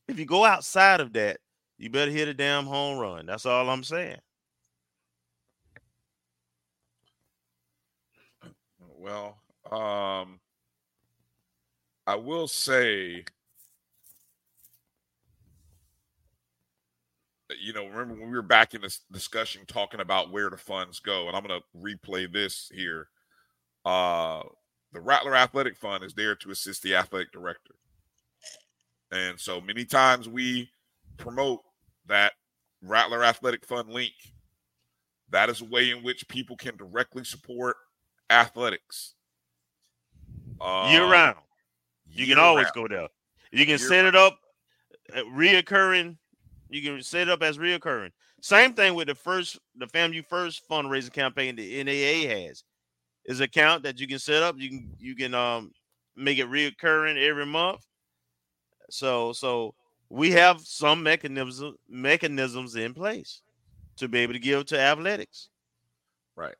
If 0.07 0.19
you 0.19 0.25
go 0.25 0.45
outside 0.45 1.01
of 1.01 1.11
that, 1.13 1.39
you 1.79 1.89
better 1.89 2.11
hit 2.11 2.27
a 2.27 2.33
damn 2.35 2.65
home 2.65 2.99
run. 2.99 3.25
That's 3.25 3.47
all 3.47 3.67
I'm 3.67 3.83
saying. 3.83 4.19
Well, 8.99 9.39
um, 9.71 10.39
I 12.05 12.15
will 12.15 12.47
say, 12.47 13.25
you 17.59 17.73
know, 17.73 17.85
remember 17.85 18.15
when 18.15 18.29
we 18.31 18.35
were 18.35 18.41
back 18.41 18.73
in 18.73 18.81
this 18.81 19.01
discussion 19.11 19.61
talking 19.67 19.99
about 19.99 20.31
where 20.31 20.49
the 20.49 20.57
funds 20.57 20.99
go, 20.99 21.27
and 21.27 21.35
I'm 21.35 21.43
going 21.43 21.59
to 21.61 21.77
replay 21.79 22.31
this 22.31 22.69
here. 22.73 23.09
Uh, 23.85 24.41
the 24.93 24.99
Rattler 25.01 25.35
Athletic 25.35 25.77
Fund 25.77 26.03
is 26.03 26.13
there 26.13 26.35
to 26.35 26.51
assist 26.51 26.81
the 26.81 26.95
athletic 26.95 27.31
director. 27.31 27.75
And 29.11 29.39
so 29.39 29.61
many 29.61 29.85
times 29.85 30.27
we 30.27 30.69
promote 31.17 31.61
that 32.07 32.33
Rattler 32.81 33.23
Athletic 33.23 33.65
Fund 33.65 33.89
link. 33.89 34.13
That 35.29 35.49
is 35.49 35.61
a 35.61 35.65
way 35.65 35.91
in 35.91 36.03
which 36.03 36.27
people 36.27 36.55
can 36.55 36.77
directly 36.77 37.23
support 37.23 37.75
athletics. 38.29 39.13
Year 40.61 41.03
Um, 41.03 41.11
round. 41.11 41.37
You 42.07 42.25
can 42.27 42.39
always 42.39 42.65
round. 42.65 42.75
go 42.75 42.87
there. 42.87 43.07
You 43.51 43.65
can 43.65 43.69
Year 43.69 43.77
set 43.77 44.05
it 44.05 44.15
up 44.15 44.39
uh, 45.13 45.19
reoccurring. 45.35 46.17
You 46.69 46.81
can 46.81 47.01
set 47.03 47.27
it 47.27 47.29
up 47.29 47.43
as 47.43 47.57
reoccurring. 47.57 48.11
Same 48.41 48.73
thing 48.73 48.95
with 48.95 49.07
the 49.07 49.15
first, 49.15 49.59
the 49.75 49.87
Family 49.87 50.21
First 50.21 50.67
fundraising 50.69 51.13
campaign 51.13 51.55
the 51.55 51.83
NAA 51.83 52.29
has. 52.29 52.63
Is 53.25 53.39
account 53.39 53.83
that 53.83 53.99
you 53.99 54.07
can 54.07 54.19
set 54.19 54.43
up. 54.43 54.55
You 54.59 54.69
can 54.69 54.89
you 54.99 55.15
can 55.15 55.33
um 55.33 55.71
make 56.15 56.37
it 56.37 56.47
reoccurring 56.47 57.17
every 57.17 57.45
month. 57.45 57.83
So 58.89 59.33
so 59.33 59.73
we 60.09 60.31
have 60.31 60.61
some 60.61 61.01
mechanisms 61.01 61.75
mechanisms 61.89 62.75
in 62.75 62.93
place 62.93 63.41
to 63.97 64.07
be 64.07 64.19
able 64.19 64.33
to 64.33 64.39
give 64.39 64.65
to 64.67 64.79
athletics. 64.79 65.49
Right. 66.35 66.55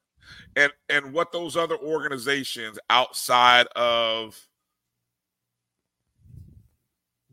And 0.56 0.72
and 0.90 1.14
what 1.14 1.32
those 1.32 1.56
other 1.56 1.78
organizations 1.78 2.80
outside 2.90 3.68
of 3.76 4.36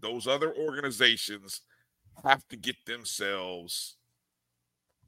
those 0.00 0.26
other 0.26 0.52
organizations 0.54 1.62
have 2.24 2.46
to 2.48 2.56
get 2.56 2.76
themselves 2.86 3.96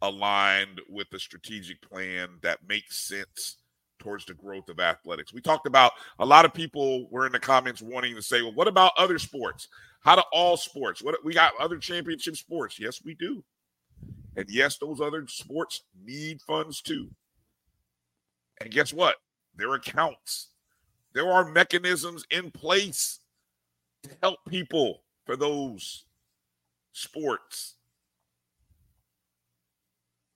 aligned 0.03 0.81
with 0.89 1.07
a 1.13 1.19
strategic 1.19 1.81
plan 1.83 2.29
that 2.43 2.59
makes 2.69 2.97
sense 2.97 3.57
towards 3.99 4.27
the 4.27 4.35
growth 4.35 4.69
of 4.69 4.81
athletics. 4.81 5.33
We 5.33 5.41
talked 5.41 5.67
about 5.67 5.93
a 6.19 6.27
lot 6.27 6.45
of 6.45 6.53
people 6.53 7.09
were 7.11 7.27
in 7.27 7.33
the 7.33 7.39
comments 7.39 7.81
wanting 7.81 8.15
to 8.15 8.23
say, 8.23 8.43
well, 8.43 8.53
what 8.53 8.69
about 8.69 8.93
other 8.99 9.19
sports? 9.19 9.69
How 10.01 10.17
do 10.17 10.23
all 10.33 10.57
sports? 10.57 11.03
What 11.03 11.25
we 11.25 11.33
got 11.33 11.55
other 11.59 11.79
championship 11.79 12.37
sports? 12.37 12.79
Yes, 12.79 13.03
we 13.03 13.15
do. 13.15 13.43
And 14.37 14.47
yes, 14.51 14.77
those 14.77 15.01
other 15.01 15.27
sports 15.27 15.83
need 16.05 16.43
funds 16.43 16.83
too. 16.83 17.09
And 18.61 18.71
guess 18.71 18.93
what? 18.93 19.17
There 19.57 19.71
are 19.71 19.77
accounts. 19.77 20.49
There 21.15 21.31
are 21.31 21.45
mechanisms 21.45 22.27
in 22.31 22.51
place 22.51 23.21
to 24.03 24.11
help 24.21 24.41
people 24.49 25.03
for 25.25 25.37
those 25.37 26.05
sports. 26.95 27.75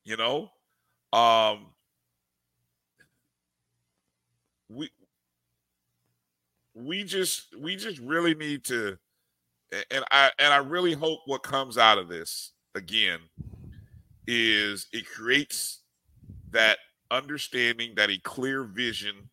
You 0.04 0.16
know? 0.18 0.50
Um 1.12 1.68
we 4.68 4.90
we 6.74 7.02
just 7.04 7.46
we 7.58 7.76
just 7.76 7.98
really 8.00 8.34
need 8.34 8.64
to 8.64 8.98
and 9.90 10.04
I 10.10 10.30
and 10.38 10.52
I 10.52 10.58
really 10.58 10.92
hope 10.92 11.20
what 11.26 11.42
comes 11.42 11.78
out 11.78 11.96
of 11.98 12.08
this 12.08 12.52
again 12.74 13.20
is 14.26 14.86
it 14.92 15.06
creates 15.06 15.80
that 16.50 16.78
understanding 17.10 17.94
that 17.96 18.10
a 18.10 18.18
clear 18.18 18.64
vision 18.64 19.30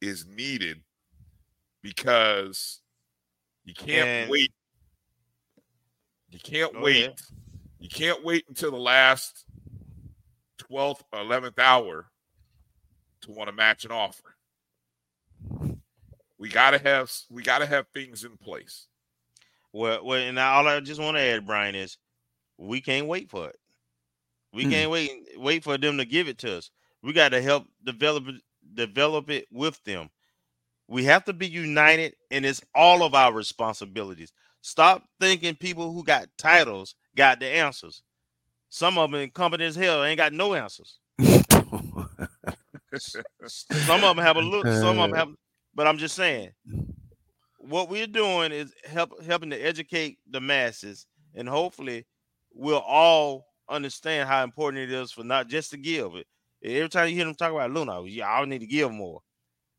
is 0.00 0.26
needed 0.26 0.80
because 1.82 2.80
you 3.64 3.74
can't 3.74 4.06
And- 4.08 4.30
wait 4.30 4.52
you 6.30 6.38
can't 6.38 6.72
Go 6.72 6.80
wait 6.82 7.06
ahead. 7.06 7.20
you 7.80 7.88
can't 7.88 8.24
wait 8.24 8.44
until 8.48 8.70
the 8.70 8.76
last 8.76 9.44
12th 10.70 11.02
or 11.12 11.18
11th 11.20 11.58
hour 11.58 12.06
to 13.22 13.30
want 13.32 13.48
to 13.48 13.54
match 13.54 13.84
an 13.84 13.90
offer 13.92 14.34
we 16.38 16.48
got 16.48 16.70
to 16.72 16.78
have 16.78 17.10
we 17.30 17.42
got 17.42 17.58
to 17.58 17.66
have 17.66 17.86
things 17.88 18.24
in 18.24 18.36
place 18.36 18.86
Well, 19.72 20.04
well, 20.04 20.18
and 20.20 20.38
all 20.38 20.66
I 20.66 20.80
just 20.80 21.00
want 21.00 21.16
to 21.16 21.22
add, 21.22 21.46
Bryan, 21.46 21.74
is 21.74 21.98
we 22.56 22.80
can't 22.80 23.06
wait 23.06 23.28
for 23.30 23.48
it. 23.48 23.56
We 24.52 24.64
Hmm. 24.64 24.70
can't 24.70 24.90
wait 24.90 25.10
wait 25.36 25.62
for 25.64 25.76
them 25.78 25.98
to 25.98 26.04
give 26.04 26.28
it 26.28 26.38
to 26.38 26.56
us. 26.56 26.70
We 27.02 27.12
got 27.12 27.30
to 27.30 27.42
help 27.42 27.66
develop 27.84 28.24
develop 28.74 29.30
it 29.30 29.46
with 29.52 29.82
them. 29.84 30.10
We 30.88 31.04
have 31.04 31.24
to 31.26 31.32
be 31.34 31.46
united, 31.46 32.16
and 32.30 32.46
it's 32.46 32.62
all 32.74 33.02
of 33.02 33.14
our 33.14 33.32
responsibilities. 33.32 34.32
Stop 34.68 35.02
thinking 35.18 35.54
people 35.54 35.94
who 35.94 36.04
got 36.04 36.28
titles 36.36 36.94
got 37.16 37.40
the 37.40 37.46
answers. 37.46 38.02
Some 38.68 38.98
of 38.98 39.10
them 39.10 39.18
incompetent 39.18 39.66
as 39.66 39.76
hell 39.76 40.04
ain't 40.04 40.18
got 40.18 40.34
no 40.34 40.52
answers. 40.52 40.98
some 41.22 42.04
of 44.04 44.14
them 44.14 44.18
have 44.18 44.36
a 44.36 44.42
look, 44.42 44.66
some 44.66 44.98
of 44.98 45.08
them 45.08 45.14
have, 45.14 45.30
but 45.74 45.86
I'm 45.86 45.96
just 45.96 46.14
saying, 46.14 46.50
what 47.56 47.88
we're 47.88 48.06
doing 48.06 48.52
is 48.52 48.74
help 48.84 49.24
helping 49.24 49.48
to 49.50 49.56
educate 49.56 50.18
the 50.30 50.38
masses, 50.38 51.06
and 51.34 51.48
hopefully, 51.48 52.04
we'll 52.52 52.76
all 52.76 53.46
understand 53.70 54.28
how 54.28 54.44
important 54.44 54.82
it 54.82 54.92
is 54.92 55.10
for 55.10 55.24
not 55.24 55.48
just 55.48 55.70
to 55.70 55.78
give. 55.78 56.10
Every 56.62 56.90
time 56.90 57.08
you 57.08 57.14
hear 57.14 57.24
them 57.24 57.34
talk 57.34 57.52
about 57.52 57.72
Luna, 57.72 58.04
y'all 58.04 58.44
need 58.44 58.60
to 58.60 58.66
give 58.66 58.92
more. 58.92 59.22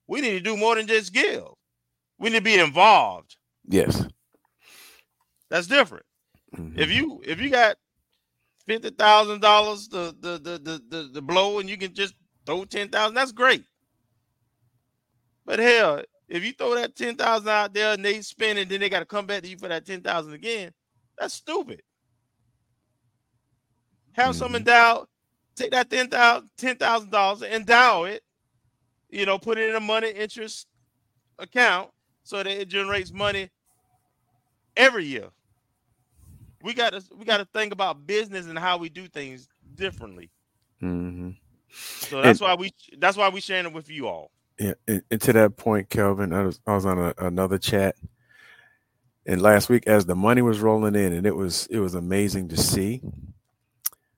We 0.07 0.21
need 0.21 0.31
to 0.31 0.39
do 0.39 0.57
more 0.57 0.73
than 0.73 0.87
just 0.87 1.13
give. 1.13 1.43
We 2.17 2.31
need 2.31 2.39
to 2.39 2.43
be 2.43 2.57
involved. 2.57 3.35
Yes. 3.67 4.07
That's 5.49 5.67
different. 5.67 6.05
Mm-hmm. 6.55 6.79
If 6.79 6.91
you 6.91 7.21
if 7.25 7.39
you 7.41 7.49
got 7.49 7.77
fifty 8.65 8.89
thousand 8.91 9.41
dollars 9.41 9.87
the 9.87 10.15
the, 10.19 10.39
the 10.39 10.81
the 10.89 11.09
the 11.13 11.21
blow 11.21 11.59
and 11.59 11.69
you 11.69 11.77
can 11.77 11.93
just 11.93 12.13
throw 12.45 12.65
ten 12.65 12.89
thousand, 12.89 13.15
that's 13.15 13.31
great. 13.31 13.63
But 15.45 15.59
hell, 15.59 16.03
if 16.27 16.43
you 16.43 16.53
throw 16.53 16.75
that 16.75 16.95
ten 16.95 17.15
thousand 17.15 17.49
out 17.49 17.73
there 17.73 17.93
and 17.93 18.05
they 18.05 18.21
spend 18.21 18.59
it, 18.59 18.69
then 18.69 18.79
they 18.79 18.89
got 18.89 18.99
to 18.99 19.05
come 19.05 19.25
back 19.25 19.43
to 19.43 19.49
you 19.49 19.57
for 19.57 19.67
that 19.67 19.85
ten 19.85 20.01
thousand 20.01 20.33
again. 20.33 20.71
That's 21.17 21.33
stupid. 21.33 21.81
Have 24.13 24.35
some 24.35 24.55
endowed, 24.55 25.07
take 25.55 25.71
that 25.71 25.89
ten 25.89 26.09
thousand 26.09 26.49
ten 26.57 26.75
thousand 26.77 27.11
dollars, 27.11 27.41
and 27.41 27.53
endow 27.53 28.03
it, 28.03 28.21
you 29.09 29.25
know, 29.25 29.39
put 29.39 29.57
it 29.57 29.69
in 29.69 29.75
a 29.75 29.79
money 29.79 30.09
interest 30.09 30.67
account 31.39 31.89
so 32.23 32.37
that 32.37 32.47
it 32.47 32.67
generates 32.67 33.11
money 33.13 33.49
every 34.75 35.05
year. 35.05 35.29
We 36.61 36.73
got 36.73 36.93
to 36.93 37.03
we 37.17 37.25
got 37.25 37.37
to 37.37 37.45
think 37.45 37.73
about 37.73 38.05
business 38.05 38.47
and 38.47 38.57
how 38.57 38.77
we 38.77 38.89
do 38.89 39.07
things 39.07 39.47
differently. 39.75 40.29
Mm-hmm. 40.81 41.31
So 41.71 42.21
that's 42.21 42.41
why 42.41 42.55
we 42.55 42.71
that's 42.97 43.17
why 43.17 43.29
we 43.29 43.41
sharing 43.41 43.67
it 43.67 43.73
with 43.73 43.89
you 43.89 44.07
all. 44.07 44.31
Yeah, 44.59 44.73
and, 44.87 45.01
and 45.09 45.21
to 45.21 45.33
that 45.33 45.55
point, 45.55 45.89
Kelvin, 45.89 46.33
I 46.33 46.43
was 46.43 46.59
I 46.67 46.75
was 46.75 46.85
on 46.85 46.99
a, 46.99 47.13
another 47.19 47.57
chat, 47.57 47.95
and 49.25 49.41
last 49.41 49.69
week 49.69 49.87
as 49.87 50.05
the 50.05 50.15
money 50.15 50.41
was 50.41 50.59
rolling 50.59 50.95
in, 50.95 51.13
and 51.13 51.25
it 51.25 51.35
was 51.35 51.67
it 51.67 51.79
was 51.79 51.95
amazing 51.95 52.49
to 52.49 52.57
see. 52.57 53.01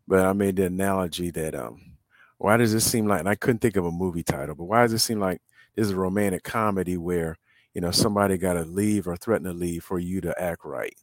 But 0.08 0.26
I 0.26 0.34
made 0.34 0.56
the 0.56 0.66
analogy 0.66 1.30
that 1.32 1.54
um, 1.54 1.92
why 2.38 2.58
does 2.58 2.74
this 2.74 2.90
seem 2.90 3.08
like? 3.08 3.20
And 3.20 3.30
I 3.30 3.36
couldn't 3.36 3.60
think 3.60 3.76
of 3.76 3.86
a 3.86 3.92
movie 3.92 4.24
title, 4.24 4.56
but 4.56 4.64
why 4.64 4.82
does 4.82 4.94
it 4.94 5.00
seem 5.00 5.20
like 5.20 5.42
this 5.76 5.86
is 5.86 5.92
a 5.92 5.98
romantic 5.98 6.44
comedy 6.44 6.98
where 6.98 7.38
you 7.74 7.82
know 7.82 7.92
somebody 7.92 8.38
got 8.38 8.54
to 8.54 8.64
leave 8.64 9.08
or 9.08 9.16
threaten 9.16 9.46
to 9.46 9.54
leave 9.54 9.84
for 9.84 10.00
you 10.00 10.22
to 10.22 10.42
act 10.42 10.66
right? 10.66 10.96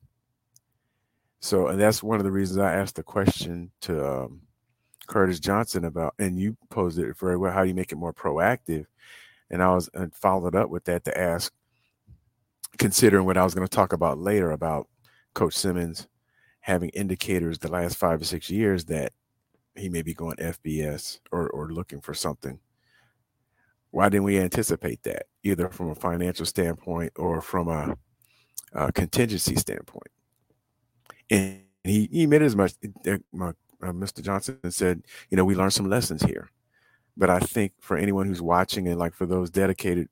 So, 1.41 1.69
and 1.69 1.81
that's 1.81 2.03
one 2.03 2.19
of 2.19 2.25
the 2.25 2.33
reasons 2.33 2.59
I 2.59 2.75
asked 2.75 2.97
the 2.97 3.03
question 3.03 3.71
to 3.83 4.07
um, 4.07 4.41
Curtis 5.07 5.41
Johnson 5.41 5.85
about, 5.85 6.15
and 6.19 6.39
you 6.39 6.57
posed 6.71 6.99
it 6.99 7.17
very 7.17 7.37
well. 7.37 7.53
How 7.53 7.63
do 7.63 7.69
you 7.69 7.75
make 7.75 7.93
it 7.93 7.97
more 7.97 8.13
proactive? 8.13 8.87
And 9.51 9.63
I 9.63 9.75
was 9.75 9.89
and 9.95 10.15
followed 10.15 10.55
up 10.55 10.69
with 10.69 10.85
that 10.85 11.05
to 11.05 11.19
ask, 11.19 11.53
considering 12.79 13.25
what 13.25 13.37
I 13.37 13.45
was 13.45 13.55
going 13.55 13.67
to 13.67 13.75
talk 13.75 13.93
about 13.93 14.19
later 14.19 14.51
about 14.51 14.89
Coach 15.35 15.55
Simmons 15.55 16.07
having 16.61 16.91
indicators 16.91 17.59
the 17.59 17.71
last 17.71 17.97
five 17.97 18.21
or 18.21 18.25
six 18.25 18.51
years 18.51 18.85
that 18.87 19.13
he 19.75 19.89
may 19.89 20.03
be 20.03 20.13
going 20.13 20.37
FBS 20.37 21.21
or 21.33 21.49
or 21.51 21.71
looking 21.71 22.01
for 22.01 22.13
something. 22.13 22.59
Why 23.91 24.09
didn't 24.09 24.25
we 24.25 24.39
anticipate 24.39 25.03
that, 25.05 25.27
either 25.43 25.71
from 25.71 25.91
a 25.91 25.95
financial 25.95 26.45
standpoint 26.45 27.13
or 27.17 27.41
from 27.41 27.69
a, 27.69 27.97
a 28.73 28.93
contingency 28.93 29.57
standpoint? 29.57 30.11
And 31.31 31.61
he, 31.85 32.09
he 32.11 32.27
made 32.27 32.43
as 32.43 32.57
much. 32.57 32.75
My, 33.33 33.49
uh, 33.83 33.93
Mr. 33.93 34.23
Johnson 34.23 34.59
said, 34.71 35.03
you 35.31 35.37
know, 35.37 35.45
we 35.45 35.55
learned 35.55 35.73
some 35.73 35.89
lessons 35.89 36.23
here. 36.23 36.51
But 37.17 37.31
I 37.31 37.41
think 37.41 37.73
for 37.81 37.97
anyone 37.97 38.27
who's 38.27 38.43
watching 38.43 38.87
and 38.89 38.99
like 38.99 39.15
for 39.15 39.27
those 39.27 39.51
dedicated 39.51 40.09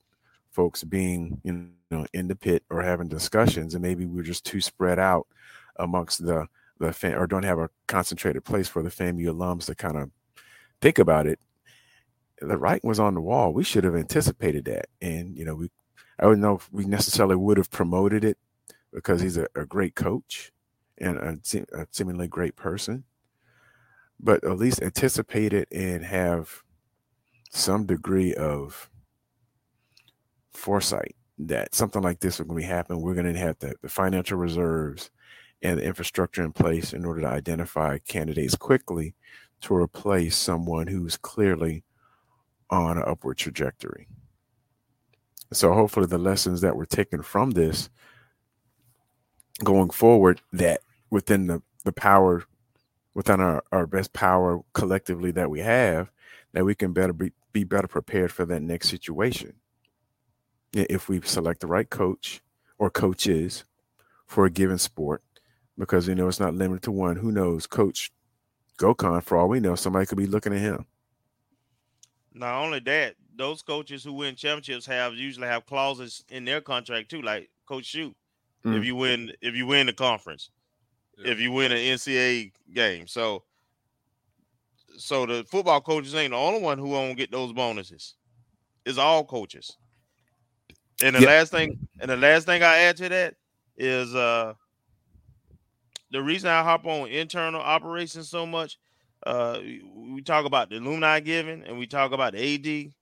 folks 0.51 0.83
being, 0.83 1.41
you 1.45 1.71
know, 1.91 2.07
in 2.13 2.29
the 2.29 2.35
pit 2.35 2.65
or 2.71 2.83
having 2.83 3.09
discussions, 3.09 3.75
and 3.75 3.83
maybe 3.83 4.07
we're 4.07 4.23
just 4.23 4.45
too 4.45 4.61
spread 4.61 4.99
out 4.99 5.27
amongst 5.77 6.25
the 6.25 6.47
the 6.79 6.93
fan 6.93 7.15
or 7.15 7.27
don't 7.27 7.45
have 7.45 7.59
a 7.59 7.71
concentrated 7.87 8.45
place 8.45 8.69
for 8.69 8.83
the 8.83 8.91
FAMU 8.91 9.27
alums 9.27 9.65
to 9.67 9.75
kind 9.75 9.97
of 9.97 10.11
think 10.81 10.99
about 10.99 11.27
it. 11.27 11.39
The 12.41 12.59
writing 12.59 12.87
was 12.87 13.01
on 13.01 13.15
the 13.15 13.21
wall. 13.21 13.53
We 13.55 13.65
should 13.65 13.85
have 13.85 13.97
anticipated 13.97 14.67
that, 14.67 14.87
and 15.01 15.37
you 15.37 15.45
know, 15.45 15.55
we 15.55 15.71
I 16.19 16.25
don't 16.25 16.41
know 16.41 16.57
if 16.57 16.71
we 16.73 16.85
necessarily 16.85 17.37
would 17.37 17.57
have 17.57 17.71
promoted 17.71 18.25
it 18.25 18.37
because 18.93 19.21
he's 19.21 19.37
a, 19.37 19.47
a 19.55 19.65
great 19.65 19.95
coach 19.95 20.53
and 20.99 21.19
a, 21.19 21.81
a 21.81 21.87
seemingly 21.91 22.29
great 22.29 22.57
person, 22.57 23.05
but 24.21 24.43
at 24.45 24.59
least 24.59 24.83
anticipate 24.83 25.53
it 25.53 25.69
and 25.71 26.05
have 26.05 26.63
some 27.51 27.87
degree 27.87 28.35
of 28.35 28.91
foresight 30.53 31.15
that 31.39 31.75
something 31.75 32.03
like 32.03 32.21
this 32.21 32.41
is 32.41 32.47
going 32.47 32.61
to 32.61 32.67
happen. 32.67 33.01
We're 33.01 33.15
going 33.15 33.33
to 33.33 33.39
have 33.39 33.59
the, 33.59 33.75
the 33.83 33.89
financial 33.89 34.39
reserves 34.39 35.11
and 35.63 35.79
the 35.79 35.85
infrastructure 35.85 36.43
in 36.43 36.53
place 36.53 36.93
in 36.93 37.05
order 37.05 37.23
to 37.23 37.29
identify 37.29 37.99
candidates 37.99 38.55
quickly 38.55 39.15
to 39.63 39.75
replace 39.75 40.37
someone 40.37 40.87
who's 40.87 41.17
clearly 41.17 41.85
on 42.71 42.97
an 42.99 43.05
upward 43.07 43.39
trajectory. 43.39 44.09
So 45.53 45.73
hopefully 45.73 46.07
the 46.07 46.19
lessons 46.19 46.61
that 46.63 46.77
were 46.77 46.87
taken 46.87 47.23
from 47.23 47.53
this 47.53 47.89
going 49.63 49.91
forward 49.91 50.41
that 50.53 50.81
within 51.11 51.47
the, 51.47 51.63
the 51.85 51.93
power 51.93 52.45
within 53.15 53.41
our, 53.41 53.65
our 53.73 53.87
best 53.87 54.13
power 54.13 54.61
collectively 54.75 55.31
that 55.31 55.49
we 55.49 55.61
have 55.61 56.11
that 56.53 56.67
we 56.67 56.75
can 56.75 56.93
better 56.93 57.15
be, 57.15 57.33
be 57.53 57.65
better 57.65 57.89
prepared 57.89 58.31
for 58.31 58.45
that 58.45 58.61
next 58.61 58.91
situation. 58.91 59.55
If 60.75 61.09
we 61.09 61.23
select 61.23 61.61
the 61.61 61.67
right 61.67 61.89
coach 61.89 62.43
or 62.79 62.91
coaches 62.91 63.65
for 64.27 64.45
a 64.45 64.51
given 64.51 64.77
sport 64.77 65.23
because 65.79 66.07
you 66.09 66.15
know 66.15 66.29
it's 66.29 66.41
not 66.41 66.55
limited 66.55 66.83
to 66.83 66.93
one 66.93 67.17
who 67.17 67.33
knows? 67.33 67.67
Coach 67.67 68.13
gokon 68.79 69.23
for 69.23 69.39
all 69.39 69.49
we 69.49 69.61
know 69.61 69.75
somebody 69.75 70.05
could 70.05 70.19
be 70.19 70.27
looking 70.27 70.53
at 70.53 70.61
him. 70.61 70.85
Not 72.35 72.63
only 72.63 72.81
that 72.81 73.15
those 73.35 73.63
coaches 73.63 74.05
who 74.05 74.13
win 74.13 74.35
championships 74.35 74.85
have 74.85 75.15
usually 75.15 75.49
have 75.49 75.65
clauses 75.65 76.23
in 76.29 76.45
their 76.45 76.61
contract 76.61 77.11
too 77.11 77.23
like 77.23 77.51
coach 77.67 77.87
shoot. 77.87 78.15
Mm. 78.65 78.79
if 78.79 78.85
you 78.85 78.97
win 78.97 79.33
if 79.41 79.55
you 79.55 79.67
win 79.67 79.87
the 79.87 79.93
conference 79.93 80.51
if 81.19 81.39
you 81.39 81.53
win 81.53 81.73
an 81.73 81.79
NCAA 81.79 82.53
game. 82.73 83.07
So, 83.07 83.45
so 84.97 85.27
the 85.27 85.45
football 85.45 85.81
coaches 85.81 86.15
ain't 86.15 86.33
the 86.33 86.37
only 86.37 86.61
one 86.61 86.79
who 86.79 86.89
won't 86.89 87.17
get 87.17 87.31
those 87.31 87.53
bonuses. 87.53 88.15
It's 88.85 88.99
all 88.99 89.25
coaches. 89.25 89.77
And 91.03 91.15
the 91.15 91.21
last 91.21 91.51
thing, 91.53 91.79
and 92.01 92.11
the 92.11 92.17
last 92.17 92.47
thing 92.47 92.63
I 92.63 92.79
add 92.79 92.97
to 92.99 93.09
that 93.09 93.35
is 93.77 94.15
uh 94.15 94.55
the 96.11 96.23
reason 96.23 96.49
I 96.49 96.63
hop 96.63 96.87
on 96.87 97.09
internal 97.09 97.61
operations 97.61 98.31
so 98.31 98.47
much. 98.47 98.79
Uh, 99.25 99.59
we 99.95 100.23
talk 100.23 100.45
about 100.45 100.71
the 100.71 100.79
alumni 100.79 101.21
giving, 101.21 101.65
and 101.65 101.79
we 101.79 101.87
talk 101.87 102.13
about 102.13 102.33
the 102.33 102.55
AD 102.55 102.93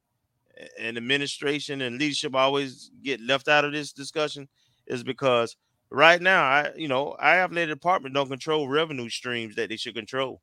and 0.80 0.96
administration 0.96 1.82
and 1.82 1.98
leadership 1.98 2.34
always 2.34 2.90
get 3.02 3.20
left 3.20 3.48
out 3.48 3.64
of 3.64 3.72
this 3.72 3.92
discussion, 3.92 4.48
is 4.86 5.02
because 5.02 5.56
right 5.94 6.20
now, 6.20 6.42
I 6.44 6.72
you 6.76 6.88
know, 6.88 7.16
I 7.18 7.36
have 7.36 7.52
the 7.54 7.66
department 7.66 8.14
don't 8.14 8.28
control 8.28 8.68
revenue 8.68 9.08
streams 9.08 9.56
that 9.56 9.68
they 9.70 9.76
should 9.76 9.94
control. 9.94 10.42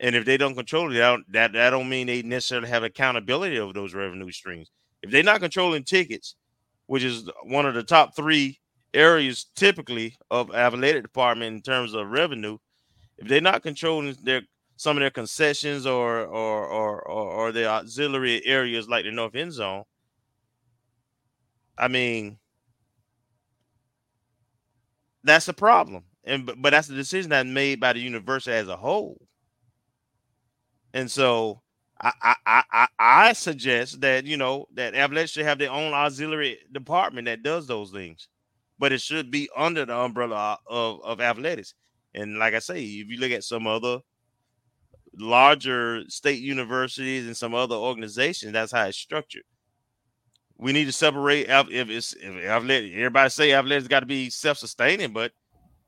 And 0.00 0.16
if 0.16 0.24
they 0.24 0.36
don't 0.36 0.54
control 0.54 0.90
it, 0.92 0.98
that, 0.98 1.20
that 1.28 1.52
that 1.52 1.70
don't 1.70 1.88
mean 1.88 2.06
they 2.06 2.22
necessarily 2.22 2.68
have 2.68 2.82
accountability 2.84 3.58
of 3.58 3.74
those 3.74 3.94
revenue 3.94 4.30
streams. 4.32 4.70
If 5.02 5.10
they're 5.10 5.22
not 5.22 5.40
controlling 5.40 5.84
tickets, 5.84 6.36
which 6.86 7.04
is 7.04 7.30
one 7.44 7.66
of 7.66 7.74
the 7.74 7.82
top 7.82 8.16
three 8.16 8.58
areas 8.94 9.46
typically 9.56 10.16
of 10.30 10.54
athletic 10.54 11.02
department 11.02 11.56
in 11.56 11.62
terms 11.62 11.94
of 11.94 12.08
revenue, 12.10 12.58
if 13.18 13.28
they're 13.28 13.40
not 13.42 13.62
controlling 13.62 14.16
their 14.24 14.42
some 14.76 14.98
of 14.98 15.02
their 15.02 15.10
concessions 15.10 15.86
or 15.86 16.20
or 16.26 16.66
or 16.66 17.02
or, 17.02 17.30
or 17.30 17.52
their 17.52 17.68
auxiliary 17.70 18.44
areas 18.46 18.88
like 18.88 19.04
the 19.04 19.12
north 19.12 19.36
end 19.36 19.52
zone, 19.54 19.84
I 21.78 21.88
mean, 21.88 22.39
that's 25.24 25.48
a 25.48 25.52
problem. 25.54 26.04
And 26.24 26.46
but, 26.46 26.60
but 26.60 26.70
that's 26.70 26.88
a 26.88 26.94
decision 26.94 27.30
that's 27.30 27.48
made 27.48 27.80
by 27.80 27.92
the 27.94 28.00
university 28.00 28.52
as 28.56 28.68
a 28.68 28.76
whole. 28.76 29.20
And 30.92 31.10
so 31.10 31.62
I, 32.00 32.12
I 32.46 32.62
I 32.72 32.86
I 32.98 33.32
suggest 33.32 34.00
that 34.00 34.24
you 34.24 34.36
know 34.36 34.66
that 34.74 34.94
athletics 34.94 35.32
should 35.32 35.44
have 35.44 35.58
their 35.58 35.70
own 35.70 35.92
auxiliary 35.92 36.58
department 36.72 37.26
that 37.26 37.42
does 37.42 37.66
those 37.66 37.90
things, 37.90 38.28
but 38.78 38.92
it 38.92 39.00
should 39.00 39.30
be 39.30 39.48
under 39.56 39.84
the 39.86 39.96
umbrella 39.96 40.58
of, 40.66 41.02
of 41.04 41.20
athletics. 41.20 41.74
And 42.14 42.38
like 42.38 42.54
I 42.54 42.58
say, 42.60 42.82
if 42.82 43.08
you 43.08 43.18
look 43.18 43.30
at 43.32 43.44
some 43.44 43.66
other 43.66 44.00
larger 45.18 46.02
state 46.08 46.40
universities 46.40 47.26
and 47.26 47.36
some 47.36 47.54
other 47.54 47.74
organizations, 47.76 48.52
that's 48.52 48.72
how 48.72 48.86
it's 48.86 48.96
structured. 48.98 49.44
We 50.60 50.72
need 50.72 50.84
to 50.84 50.92
separate 50.92 51.46
if 51.48 51.88
it's 51.88 52.12
if 52.12 52.44
athletic, 52.44 52.92
everybody 52.92 53.30
say 53.30 53.52
athletics 53.52 53.88
got 53.88 54.00
to 54.00 54.06
be 54.06 54.28
self-sustaining, 54.28 55.12
but 55.12 55.32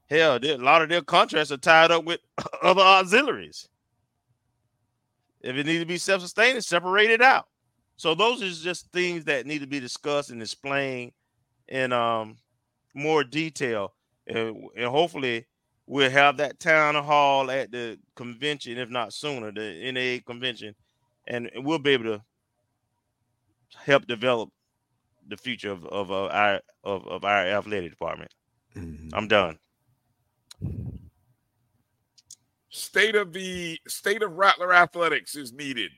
hell, 0.08 0.38
a 0.42 0.56
lot 0.56 0.80
of 0.80 0.88
their 0.88 1.02
contracts 1.02 1.52
are 1.52 1.58
tied 1.58 1.90
up 1.90 2.04
with 2.04 2.20
other 2.62 2.80
auxiliaries. 2.80 3.68
If 5.42 5.56
it 5.56 5.66
needs 5.66 5.82
to 5.82 5.86
be 5.86 5.98
self-sustaining, 5.98 6.62
separate 6.62 7.10
it 7.10 7.20
out. 7.20 7.48
So 7.96 8.14
those 8.14 8.42
are 8.42 8.48
just 8.48 8.90
things 8.92 9.24
that 9.26 9.44
need 9.44 9.60
to 9.60 9.66
be 9.66 9.78
discussed 9.78 10.30
and 10.30 10.40
explained 10.40 11.12
in 11.68 11.92
um 11.92 12.36
more 12.94 13.24
detail, 13.24 13.94
and, 14.26 14.56
and 14.76 14.86
hopefully 14.86 15.46
we'll 15.86 16.10
have 16.10 16.38
that 16.38 16.60
town 16.60 16.94
hall 16.94 17.50
at 17.50 17.70
the 17.70 17.98
convention, 18.16 18.78
if 18.78 18.88
not 18.88 19.12
sooner, 19.12 19.52
the 19.52 19.92
NAA 19.92 20.22
convention, 20.26 20.74
and 21.26 21.50
we'll 21.56 21.78
be 21.78 21.90
able 21.90 22.04
to 22.04 22.22
help 23.76 24.06
develop 24.06 24.50
the 25.28 25.36
future 25.36 25.70
of, 25.70 25.84
of 25.86 26.10
uh, 26.10 26.26
our 26.26 26.60
of, 26.84 27.06
of 27.06 27.24
our 27.24 27.46
athletic 27.46 27.90
department. 27.90 28.32
I'm 28.76 29.28
done. 29.28 29.58
State 32.70 33.14
of 33.14 33.32
the 33.32 33.78
state 33.86 34.22
of 34.22 34.32
Rattler 34.32 34.72
athletics 34.72 35.36
is 35.36 35.52
needed. 35.52 35.90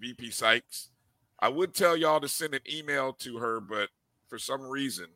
VP 0.00 0.30
Sykes. 0.30 0.90
I 1.38 1.48
would 1.48 1.74
tell 1.74 1.96
y'all 1.96 2.20
to 2.20 2.28
send 2.28 2.54
an 2.54 2.60
email 2.70 3.12
to 3.14 3.38
her, 3.38 3.60
but 3.60 3.90
for 4.28 4.38
some 4.38 4.62
reason, 4.62 5.06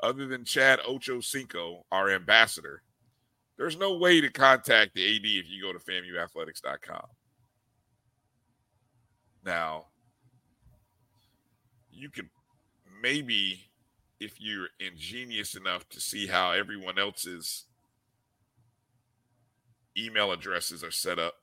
other 0.00 0.26
than 0.26 0.44
Chad 0.44 0.80
Ocho 0.86 1.20
Cinco, 1.20 1.84
our 1.90 2.10
ambassador, 2.10 2.82
there's 3.56 3.76
no 3.76 3.96
way 3.96 4.20
to 4.20 4.30
contact 4.30 4.94
the 4.94 5.04
AD 5.04 5.24
if 5.24 5.50
you 5.50 5.62
go 5.62 5.72
to 5.72 5.78
FAMUathletics.com. 5.78 7.06
Now, 9.44 9.86
you 11.98 12.10
could 12.10 12.28
maybe, 13.02 13.70
if 14.20 14.40
you're 14.40 14.68
ingenious 14.80 15.54
enough 15.54 15.88
to 15.90 16.00
see 16.00 16.26
how 16.26 16.52
everyone 16.52 16.98
else's 16.98 17.64
email 19.96 20.30
addresses 20.32 20.84
are 20.84 20.90
set 20.90 21.18
up 21.18 21.34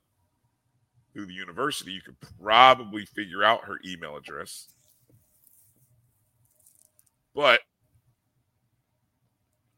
through 1.13 1.25
the 1.25 1.33
university, 1.33 1.91
you 1.91 2.01
could 2.01 2.15
probably 2.41 3.05
figure 3.05 3.43
out 3.43 3.65
her 3.65 3.79
email 3.85 4.15
address. 4.17 4.67
But 7.33 7.59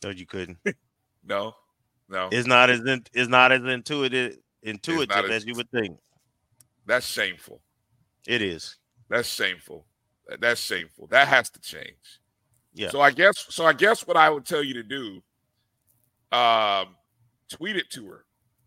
No, 0.03 0.09
you 0.11 0.25
couldn't. 0.27 0.57
no, 1.25 1.53
no, 2.07 2.29
It's 2.31 2.47
not 2.47 2.69
as 2.69 2.81
in, 2.81 3.03
it's 3.13 3.29
not 3.29 3.51
as 3.51 3.61
intuitive 3.63 4.37
intuitive 4.63 5.25
as- 5.25 5.31
as 5.31 5.45
you 5.45 5.55
would 5.55 5.69
think. 5.71 5.97
that's 6.85 7.05
shameful. 7.07 7.61
It 8.27 8.41
is. 8.41 8.75
That's 9.09 9.27
shameful. 9.29 9.85
That- 10.27 10.41
That's 10.41 10.61
shameful. 10.61 11.07
That 11.07 11.27
has 11.27 11.49
to 11.51 11.59
change. 11.59 12.19
Yeah. 12.73 12.89
So 12.89 13.01
I 13.01 13.11
guess 13.11 13.45
so 13.49 13.65
I 13.65 13.73
guess 13.73 14.05
what 14.05 14.17
I 14.17 14.29
would 14.29 14.45
tell 14.45 14.63
you 14.63 14.75
to 14.75 14.83
do, 14.83 15.21
um, 16.37 16.95
tweet 17.49 17.75
it 17.75 17.89
to 17.91 18.05
her. 18.07 18.25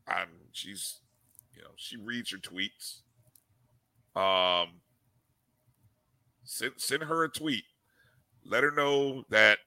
Um, 0.08 0.28
she's 0.52 1.00
you 1.54 1.62
know, 1.62 1.70
she 1.76 1.96
reads 1.96 2.32
your 2.32 2.40
tweets. 2.40 3.02
Um 4.20 4.80
send 6.44 6.72
send 6.78 7.02
her 7.04 7.24
a 7.24 7.28
tweet. 7.28 7.64
Let 8.44 8.64
her 8.64 8.70
know 8.72 9.24
that, 9.28 9.58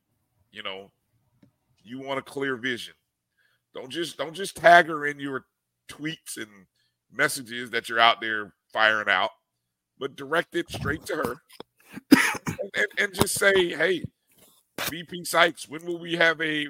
you 0.52 0.64
know, 0.64 0.92
you 1.84 2.00
want 2.02 2.20
a 2.20 2.24
clear 2.24 2.58
vision. 2.58 2.96
Don't 3.74 3.90
just 3.90 4.18
don't 4.18 4.34
just 4.34 4.58
tag 4.58 4.88
her 4.88 5.06
in 5.06 5.20
your 5.20 5.46
tweets 5.88 6.38
and 6.38 6.50
messages 7.12 7.70
that 7.70 7.88
you're 7.88 8.00
out 8.00 8.20
there 8.20 8.54
firing 8.74 9.08
out, 9.10 9.30
but 10.00 10.16
direct 10.16 10.56
it 10.56 10.70
straight 10.70 11.06
to 11.06 11.16
her 11.16 11.36
and, 12.76 12.88
and, 12.98 13.14
just 13.14 13.36
say, 13.36 13.70
hey, 13.70 14.04
VP 14.90 15.26
Sykes, 15.26 15.70
when 15.70 15.86
will 15.86 16.00
we 16.00 16.16
have 16.16 16.42
a 16.42 16.68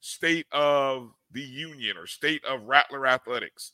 state 0.00 0.46
of 0.52 1.10
the 1.30 1.42
union 1.42 1.96
or 1.96 2.06
state 2.06 2.44
of 2.44 2.64
Rattler 2.64 3.06
athletics? 3.06 3.72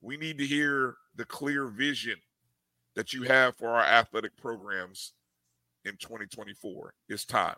We 0.00 0.16
need 0.16 0.38
to 0.38 0.46
hear 0.46 0.96
the 1.16 1.24
clear 1.24 1.66
vision 1.66 2.16
that 2.94 3.12
you 3.12 3.22
have 3.22 3.56
for 3.56 3.68
our 3.68 3.84
athletic 3.84 4.36
programs 4.36 5.12
in 5.84 5.92
2024. 5.96 6.94
It's 7.08 7.24
time. 7.24 7.56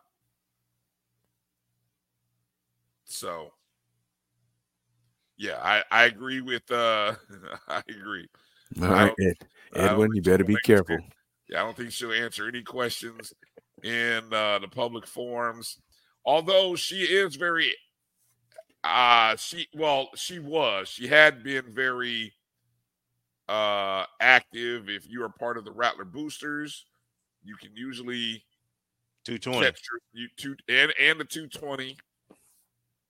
So, 3.05 3.53
yeah, 5.37 5.59
I, 5.63 5.83
I 5.91 6.05
agree 6.05 6.41
with 6.41 6.71
uh 6.71 7.15
I 7.69 7.83
agree. 7.89 8.29
All 8.81 8.89
right, 8.89 9.15
Ed. 9.21 9.35
Edwin, 9.75 10.11
you 10.15 10.23
better 10.23 10.45
be 10.45 10.57
careful. 10.65 10.99
Yeah, 11.51 11.63
I 11.63 11.65
don't 11.65 11.77
think 11.77 11.91
she'll 11.91 12.13
answer 12.13 12.47
any 12.47 12.63
questions 12.63 13.35
in 13.83 14.23
uh, 14.33 14.61
the 14.61 14.69
public 14.69 15.07
forums. 15.07 15.79
Although 16.25 16.77
she 16.77 17.03
is 17.03 17.35
very, 17.35 17.75
uh, 18.85 19.35
she 19.37 19.67
well, 19.75 20.11
she 20.15 20.39
was, 20.39 20.89
she 20.89 21.09
had 21.09 21.43
been 21.43 21.65
very 21.69 22.33
uh 23.49 24.05
active. 24.21 24.89
If 24.89 25.09
you 25.09 25.25
are 25.25 25.29
part 25.29 25.59
of 25.59 25.65
the 25.65 25.73
Rattler 25.73 26.05
Boosters, 26.05 26.87
you 27.43 27.57
can 27.57 27.71
usually 27.75 28.45
220. 29.25 29.67
catch 29.67 29.81
your, 29.91 30.23
you 30.23 30.29
two 30.37 30.57
and 30.69 30.93
and 31.01 31.19
the 31.19 31.25
220. 31.25 31.97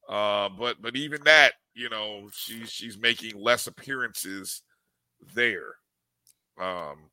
Uh, 0.08 0.48
but 0.58 0.80
but 0.80 0.96
even 0.96 1.22
that, 1.24 1.52
you 1.74 1.90
know, 1.90 2.28
she's 2.32 2.70
she's 2.70 2.98
making 2.98 3.38
less 3.38 3.66
appearances 3.66 4.62
there. 5.34 5.74
Um, 6.58 7.10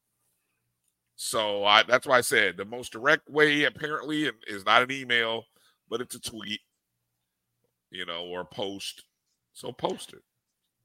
so 1.17 1.65
I 1.65 1.83
that's 1.83 2.07
why 2.07 2.17
I 2.19 2.21
said 2.21 2.55
the 2.57 2.63
most 2.65 2.93
direct 2.93 3.29
way 3.29 3.65
apparently 3.65 4.31
is 4.47 4.65
not 4.65 4.83
an 4.83 4.91
email, 4.91 5.43
but 5.89 5.99
it's 5.99 6.15
a 6.15 6.21
tweet, 6.21 6.61
you 7.91 8.05
know, 8.05 8.25
or 8.25 8.41
a 8.41 8.45
post. 8.45 9.03
So 9.53 9.71
post 9.73 10.13
it. 10.13 10.21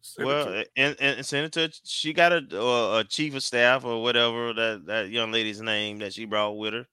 Send 0.00 0.26
Well, 0.26 0.46
her. 0.46 0.64
and, 0.76 0.96
and 0.98 1.24
send 1.24 1.46
it 1.46 1.52
to 1.52 1.80
she 1.84 2.12
got 2.12 2.32
a, 2.32 2.38
uh, 2.60 2.98
a 3.00 3.04
chief 3.04 3.34
of 3.36 3.42
staff 3.44 3.84
or 3.84 4.02
whatever 4.02 4.52
that 4.54 4.86
that 4.86 5.10
young 5.10 5.30
lady's 5.30 5.60
name 5.60 5.98
that 5.98 6.14
she 6.14 6.24
brought 6.24 6.56
with 6.58 6.72
her. 6.74 6.86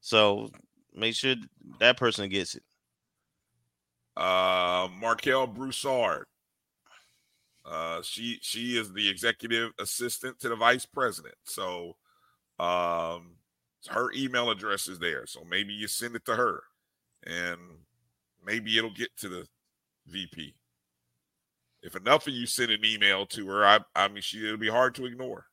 So 0.00 0.50
make 0.94 1.14
sure 1.14 1.34
that 1.80 1.96
person 1.98 2.28
gets 2.30 2.54
it. 2.54 2.62
uh 4.16 4.88
Markel 5.00 5.46
Broussard. 5.46 6.24
Uh 7.68 8.02
she 8.02 8.38
she 8.42 8.78
is 8.78 8.92
the 8.92 9.08
executive 9.08 9.72
assistant 9.78 10.40
to 10.40 10.48
the 10.48 10.56
vice 10.56 10.86
president. 10.86 11.34
So 11.44 11.96
um 12.58 13.36
her 13.88 14.10
email 14.16 14.50
address 14.50 14.88
is 14.88 14.98
there. 14.98 15.26
So 15.26 15.40
maybe 15.48 15.72
you 15.74 15.88
send 15.88 16.16
it 16.16 16.24
to 16.26 16.36
her 16.36 16.62
and 17.26 17.60
maybe 18.44 18.76
it'll 18.78 18.90
get 18.92 19.16
to 19.18 19.28
the 19.28 19.46
VP. 20.06 20.54
If 21.82 21.94
enough 21.96 22.26
of 22.26 22.34
you 22.34 22.46
send 22.46 22.70
an 22.72 22.84
email 22.84 23.26
to 23.26 23.46
her, 23.48 23.64
I 23.64 23.80
I 23.94 24.08
mean 24.08 24.22
she 24.22 24.44
it'll 24.44 24.58
be 24.58 24.70
hard 24.70 24.94
to 24.96 25.06
ignore. 25.06 25.46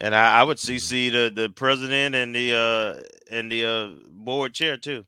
And 0.00 0.14
I, 0.14 0.40
I 0.40 0.42
would 0.42 0.58
CC 0.58 1.10
the 1.10 1.32
the 1.34 1.48
president 1.50 2.14
and 2.14 2.34
the 2.34 2.54
uh 2.54 3.02
and 3.30 3.50
the 3.50 3.64
uh 3.66 3.88
board 4.10 4.54
chair 4.54 4.76
too. 4.76 5.06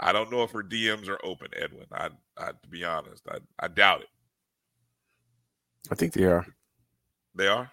I 0.00 0.12
don't 0.12 0.30
know 0.30 0.42
if 0.42 0.50
her 0.52 0.62
DMs 0.64 1.08
are 1.08 1.24
open, 1.24 1.48
Edwin. 1.56 1.86
I 1.92 2.10
I 2.36 2.52
to 2.52 2.68
be 2.68 2.84
honest, 2.84 3.22
I, 3.28 3.38
I 3.60 3.68
doubt 3.68 4.02
it. 4.02 4.08
I 5.90 5.94
think 5.94 6.12
they 6.12 6.24
are. 6.24 6.46
They 7.34 7.48
are? 7.48 7.70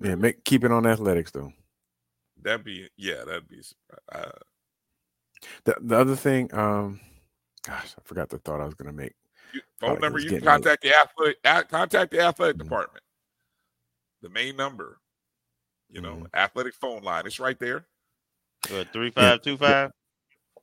Yeah, 0.00 0.14
make 0.14 0.44
keep 0.44 0.64
it 0.64 0.72
on 0.72 0.86
athletics 0.86 1.30
though. 1.30 1.52
That'd 2.40 2.64
be 2.64 2.88
yeah, 2.96 3.24
that'd 3.26 3.48
be 3.48 3.60
uh, 4.12 4.30
The 5.64 5.76
the 5.80 5.98
other 5.98 6.16
thing, 6.16 6.52
um, 6.54 7.00
gosh, 7.66 7.94
I 7.98 8.02
forgot 8.04 8.28
the 8.28 8.38
thought 8.38 8.60
I 8.60 8.64
was 8.64 8.74
gonna 8.74 8.92
make. 8.92 9.14
You- 9.52 9.60
phone 9.80 9.96
it 9.96 10.00
number 10.00 10.18
you 10.18 10.26
can 10.26 10.34
getting 10.40 10.46
late. 10.46 10.52
contact 10.52 10.82
the 10.82 10.94
athletic 10.96 11.68
contact 11.70 12.10
the 12.12 12.20
athletic 12.20 12.58
department 12.58 13.02
the 14.20 14.28
main 14.28 14.56
number 14.56 14.98
you 15.88 16.00
know 16.02 16.26
athletic 16.34 16.74
phone 16.74 17.02
line 17.02 17.24
it's 17.26 17.40
right 17.40 17.58
there 17.58 17.86
What, 18.68 18.92
three 18.92 19.10
five 19.10 19.40
two 19.40 19.56
five? 19.56 19.90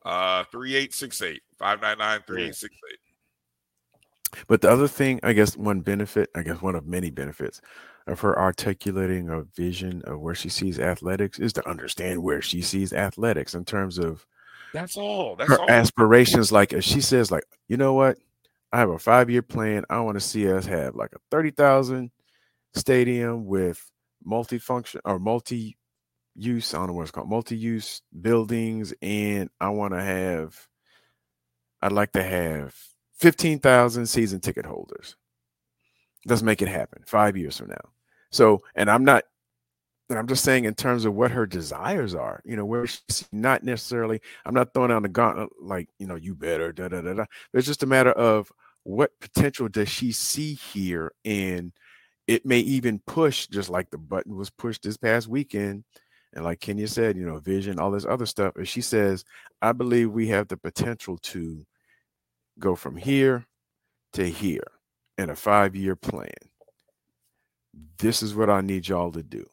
uh 0.06 0.44
3868 0.52 1.42
599 1.58 2.22
3868 2.28 3.00
But 4.48 4.62
the 4.62 4.70
other 4.70 4.88
thing, 4.88 5.20
I 5.24 5.34
guess, 5.34 5.58
one 5.58 5.82
benefit, 5.82 6.30
I 6.36 6.44
guess, 6.44 6.62
one 6.62 6.76
of 6.76 6.86
many 6.88 7.10
benefits 7.10 7.62
of 8.08 8.20
her 8.20 8.38
articulating 8.38 9.30
a 9.30 9.42
vision 9.42 10.02
of 10.06 10.20
where 10.20 10.36
she 10.36 10.50
sees 10.50 10.80
athletics 10.80 11.40
is 11.40 11.54
to 11.54 11.68
understand 11.68 12.22
where 12.22 12.42
she 12.42 12.62
sees 12.62 12.94
athletics 12.94 13.56
in 13.56 13.66
terms 13.66 13.98
of 13.98 14.26
that's 14.74 14.98
all 14.98 15.36
that's 15.36 15.50
her 15.50 15.60
all 15.60 15.70
aspirations. 15.70 16.52
Like, 16.52 16.74
if 16.74 16.84
she 16.84 17.02
says, 17.02 17.32
like, 17.32 17.46
you 17.68 17.78
know 17.78 17.94
what, 17.94 18.18
I 18.72 18.80
have 18.80 18.90
a 18.90 19.00
five 19.00 19.30
year 19.30 19.42
plan. 19.42 19.86
I 19.90 20.02
want 20.02 20.16
to 20.16 20.22
see 20.22 20.52
us 20.52 20.66
have 20.66 20.96
like 20.96 21.14
a 21.14 21.20
thirty 21.32 21.52
thousand 21.52 22.12
stadium 22.74 23.46
with 23.46 23.90
multifunction 24.28 25.00
or 25.06 25.18
multi 25.18 25.78
use. 26.36 26.74
I 26.74 26.78
don't 26.80 26.88
know 26.88 26.94
what 26.94 27.04
it's 27.04 27.12
called, 27.12 27.30
multi 27.30 27.58
use 27.58 28.02
buildings, 28.22 28.94
and 29.02 29.50
I 29.62 29.70
want 29.70 29.94
to 29.94 30.02
have. 30.02 30.68
I'd 31.82 31.92
like 31.92 32.14
to 32.14 32.24
have 32.24 32.76
fifteen 33.16 33.60
thousand 33.60 34.06
season 34.08 34.40
ticket 34.40 34.66
holders. 34.66 35.16
Let's 36.26 36.42
make 36.42 36.62
it 36.62 36.68
happen 36.68 37.04
five 37.06 37.38
years 37.38 37.58
from 37.58 37.70
now. 37.70 37.90
So, 38.32 38.64
and 38.76 38.90
I'm 38.90 39.06
not 39.06 39.24
and 40.10 40.20
I'm 40.20 40.28
just 40.28 40.44
saying 40.44 40.66
in 40.66 40.76
terms 40.76 41.06
of 41.06 41.16
what 41.16 41.32
her 41.32 41.46
desires 41.48 42.14
are, 42.14 42.42
you 42.46 42.56
know, 42.56 42.66
where 42.66 42.86
she's 42.86 43.28
not 43.32 43.64
necessarily, 43.64 44.22
I'm 44.46 44.54
not 44.54 44.74
throwing 44.74 44.90
down 44.90 45.02
the 45.02 45.10
gauntlet 45.10 45.50
like, 45.60 45.90
you 45.98 46.06
know, 46.06 46.16
you 46.16 46.36
better, 46.36 46.72
da 46.72 46.90
da 46.90 47.02
da 47.02 47.14
da. 47.14 47.26
It's 47.54 47.66
just 47.66 47.84
a 47.84 47.88
matter 47.88 48.12
of 48.12 48.52
what 48.84 49.20
potential 49.20 49.68
does 49.68 49.90
she 49.90 50.12
see 50.12 50.54
here? 50.54 51.12
And 51.24 51.72
it 52.28 52.46
may 52.46 52.60
even 52.60 53.00
push, 53.08 53.48
just 53.48 53.70
like 53.70 53.90
the 53.90 53.98
button 53.98 54.36
was 54.36 54.52
pushed 54.52 54.84
this 54.84 54.98
past 54.98 55.28
weekend. 55.28 55.84
And 56.34 56.44
like 56.44 56.60
Kenya 56.60 56.88
said, 56.88 57.18
you 57.18 57.26
know, 57.26 57.40
vision, 57.40 57.80
all 57.80 57.92
this 57.92 58.06
other 58.06 58.26
stuff. 58.28 58.54
If 58.58 58.68
she 58.68 58.82
says, 58.82 59.26
I 59.62 59.72
believe 59.72 60.12
we 60.12 60.28
have 60.28 60.48
the 60.48 60.58
potential 60.58 61.18
to 61.18 61.66
go 62.60 62.76
from 62.76 62.96
here 62.96 63.46
to 64.14 64.30
here 64.30 64.72
in 65.18 65.30
a 65.30 65.36
five 65.36 65.76
year 65.76 65.96
plan. 65.96 66.30
This 67.98 68.24
is 68.24 68.36
what 68.36 68.50
I 68.50 68.62
need 68.62 68.88
y'all 68.88 69.12
to 69.12 69.24
do. 69.24 69.46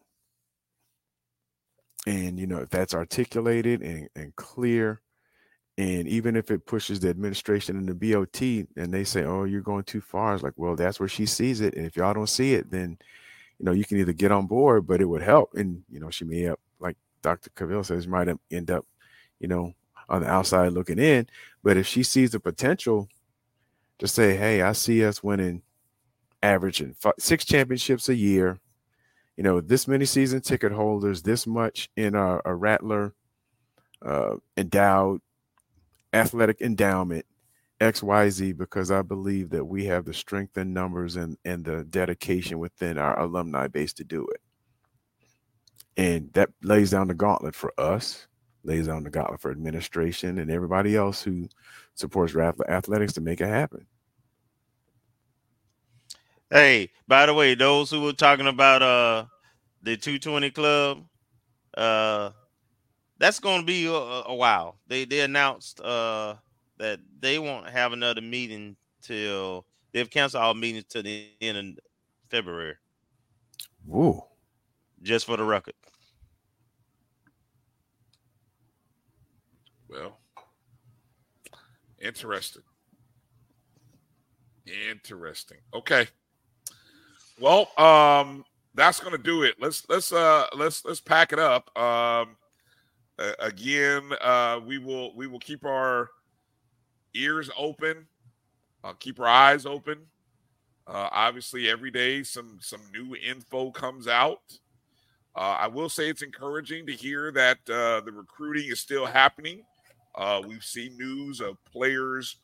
And 2.07 2.39
you 2.39 2.47
know 2.47 2.59
if 2.59 2.71
that's 2.71 2.95
articulated 2.95 3.83
and, 3.83 4.09
and 4.17 4.35
clear 4.35 5.01
and 5.79 6.07
even 6.07 6.37
if 6.37 6.51
it 6.51 6.67
pushes 6.67 7.01
the 7.01 7.09
administration 7.09 7.77
and 7.77 7.89
the 7.89 7.95
bot 7.95 8.43
and 8.43 8.93
they 8.93 9.05
say 9.05 9.25
oh 9.25 9.45
you're 9.45 9.61
going 9.61 9.85
too 9.85 10.01
far 10.01 10.35
it's 10.35 10.43
like 10.43 10.53
well 10.57 10.77
that's 10.77 10.99
where 10.99 11.09
she 11.09 11.27
sees 11.27 11.61
it. 11.61 11.75
And 11.75 11.87
if 11.87 11.97
y'all 11.97 12.15
don't 12.15 12.29
see 12.29 12.55
it 12.55 12.71
then 12.71 12.99
you 13.59 13.65
know 13.65 13.73
you 13.73 13.85
can 13.85 13.99
either 13.99 14.13
get 14.13 14.33
on 14.33 14.47
board 14.47 14.87
but 14.87 15.01
it 15.01 15.05
would 15.05 15.23
help. 15.23 15.55
And 15.55 15.83
you 15.89 16.01
know 16.01 16.11
she 16.11 16.25
may 16.25 16.43
have 16.43 16.59
like 16.81 16.97
dr 17.23 17.49
Cavil 17.57 17.85
says 17.85 18.09
might 18.09 18.29
end 18.51 18.71
up 18.71 18.85
you 19.39 19.47
know 19.47 19.73
on 20.13 20.23
the 20.23 20.29
outside 20.29 20.73
looking 20.73 20.99
in 21.01 21.27
but 21.65 21.77
if 21.77 21.87
she 21.87 22.05
sees 22.05 22.31
the 22.31 22.39
potential 22.41 23.09
to 23.99 24.07
say 24.07 24.37
hey 24.37 24.63
i 24.63 24.71
see 24.71 25.05
us 25.05 25.23
winning 25.23 25.63
averaging 26.43 26.95
five, 26.95 27.15
six 27.19 27.45
championships 27.45 28.09
a 28.09 28.15
year 28.15 28.61
you 29.37 29.45
know, 29.45 29.61
this 29.61 29.89
many 29.89 30.05
season 30.05 30.41
ticket 30.41 30.73
holders, 30.73 31.23
this 31.23 31.47
much 31.47 31.91
in 31.97 32.15
a, 32.15 32.41
a 32.45 32.55
Rattler 32.55 33.15
uh, 34.05 34.37
endowed 34.57 35.21
athletic 36.13 36.61
endowment, 36.61 37.25
XYZ, 37.81 38.57
because 38.57 38.91
I 38.91 39.03
believe 39.03 39.51
that 39.51 39.65
we 39.65 39.87
have 39.87 40.05
the 40.05 40.13
strength 40.13 40.57
and 40.57 40.75
numbers 40.75 41.17
and, 41.17 41.39
and 41.45 41.65
the 41.65 41.85
dedication 41.85 42.59
within 42.59 42.99
our 42.99 43.19
alumni 43.19 43.69
base 43.69 43.93
to 43.95 44.05
do 44.05 44.27
it. 44.29 44.41
And 45.97 46.33
that 46.35 46.51
lays 46.63 46.91
down 46.91 47.09
the 47.09 47.15
gauntlet 47.15 47.55
for 47.55 47.73
us, 47.79 48.27
the 48.65 49.11
gauntlet 49.11 49.41
for 49.41 49.51
administration 49.51 50.39
and 50.39 50.51
everybody 50.51 50.97
else 50.97 51.23
who 51.23 51.49
supports 51.95 52.35
Rattler 52.35 52.71
athletics 52.71 53.13
to 53.15 53.21
make 53.21 53.41
it 53.41 53.49
happen. 53.49 53.87
Hey, 56.51 56.91
by 57.09 57.27
the 57.27 57.35
way, 57.35 57.55
those 57.55 57.91
who 57.91 58.03
were 58.03 58.13
talking 58.13 58.47
about 58.47 58.83
uh 58.83 59.25
the 59.83 59.97
220 59.97 60.51
club, 60.51 61.05
uh 61.77 62.31
that's 63.19 63.41
gonna 63.41 63.65
be 63.65 63.87
a, 63.87 63.93
a 63.93 64.35
while. 64.35 64.79
They 64.87 65.05
they 65.05 65.21
announced 65.21 65.81
uh 65.81 66.35
that 66.79 67.01
they 67.21 67.39
won't 67.39 67.69
have 67.69 67.93
another 67.93 68.21
meeting 68.21 68.77
till 69.01 69.65
they've 69.93 70.11
canceled 70.11 70.43
all 70.43 70.55
meetings 70.55 70.85
till 70.89 71.03
the 71.03 71.29
end 71.41 71.57
of 71.57 71.85
February. 72.29 72.75
Whoa. 73.87 74.29
Just 75.03 75.27
for 75.27 75.37
the 75.37 75.45
record. 75.45 75.75
Well, 79.93 80.19
interesting. 82.01 82.63
Interesting. 84.91 85.59
Okay. 85.75 86.07
Well, 87.39 87.69
um, 87.77 88.45
that's 88.75 89.01
gonna 89.01 89.19
do 89.19 89.43
it. 89.43 89.57
Let's 89.61 89.87
let's 89.89 90.13
uh 90.13 90.47
let's 90.57 90.85
let's 90.85 91.01
pack 91.01 91.33
it 91.33 91.39
up. 91.39 91.77
Um, 91.77 92.37
uh, 93.19 93.33
again, 93.41 94.03
uh, 94.21 94.61
we 94.65 94.79
will 94.79 95.15
we 95.15 95.27
will 95.27 95.41
keep 95.41 95.65
our 95.65 96.09
ears 97.15 97.51
open, 97.59 98.07
uh, 98.85 98.95
keep 98.95 99.21
our 99.21 99.27
eyes 99.27 99.67
open. 99.67 99.99
Uh, 100.87 101.09
obviously, 101.13 101.69
every 101.69 101.91
day 101.91 102.23
some 102.23 102.59
some 102.61 102.81
new 102.93 103.15
info 103.17 103.71
comes 103.71 104.09
out. 104.09 104.41
Uh, 105.35 105.57
I 105.61 105.67
will 105.67 105.89
say 105.89 106.09
it's 106.09 106.23
encouraging 106.23 106.87
to 106.87 106.93
hear 106.93 107.33
that 107.33 107.59
uh, 107.69 108.01
the 108.01 108.13
recruiting 108.13 108.71
is 108.71 108.81
still 108.81 109.07
happening. 109.07 109.63
Uh, 110.15 110.43
we've 110.47 110.65
seen 110.65 110.97
news 110.97 111.41
of 111.41 111.63
players 111.65 112.37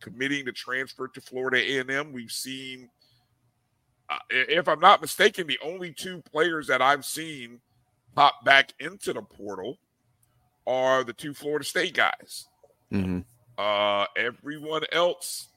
committing 0.00 0.44
to 0.44 0.52
transfer 0.52 1.08
to 1.08 1.20
Florida 1.20 1.58
A&M. 1.58 2.12
We've 2.12 2.30
seen 2.30 2.90
uh, 4.08 4.18
if 4.30 4.68
I'm 4.68 4.80
not 4.80 5.00
mistaken, 5.00 5.46
the 5.46 5.58
only 5.62 5.92
two 5.92 6.22
players 6.30 6.66
that 6.66 6.82
I've 6.82 7.04
seen 7.04 7.60
pop 8.14 8.44
back 8.44 8.72
into 8.78 9.12
the 9.12 9.22
portal 9.22 9.78
are 10.66 11.04
the 11.04 11.12
two 11.12 11.34
Florida 11.34 11.64
State 11.64 11.94
guys. 11.94 12.46
Mm-hmm. 12.92 13.20
Uh, 13.56 14.06
everyone 14.16 14.82
else 14.92 15.48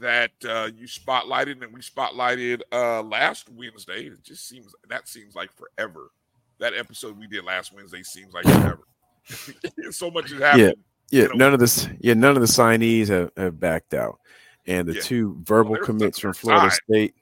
that 0.00 0.30
uh, 0.48 0.68
you 0.76 0.86
spotlighted 0.86 1.62
and 1.62 1.72
we 1.72 1.80
spotlighted 1.80 2.60
uh, 2.72 3.02
last 3.02 3.48
Wednesday, 3.50 4.04
it 4.04 4.22
just 4.22 4.48
seems 4.48 4.72
that 4.88 5.08
seems 5.08 5.34
like 5.34 5.50
forever. 5.52 6.10
That 6.58 6.74
episode 6.74 7.18
we 7.18 7.26
did 7.26 7.44
last 7.44 7.72
Wednesday 7.72 8.02
seems 8.02 8.32
like 8.32 8.44
forever. 8.44 8.86
so 9.90 10.10
much 10.10 10.30
has 10.30 10.40
happened. 10.40 10.74
Yeah, 11.10 11.22
yeah. 11.22 11.28
None 11.34 11.52
of 11.54 11.60
this. 11.60 11.88
Yeah, 12.00 12.14
none 12.14 12.36
of 12.36 12.40
the 12.40 12.48
signees 12.48 13.08
have, 13.08 13.30
have 13.36 13.60
backed 13.60 13.94
out, 13.94 14.20
and 14.66 14.86
the 14.86 14.94
yeah. 14.94 15.00
two 15.02 15.38
verbal 15.42 15.72
well, 15.72 15.82
commits 15.82 16.18
from 16.18 16.34
Florida 16.34 16.68
time. 16.68 16.78
State 16.88 17.14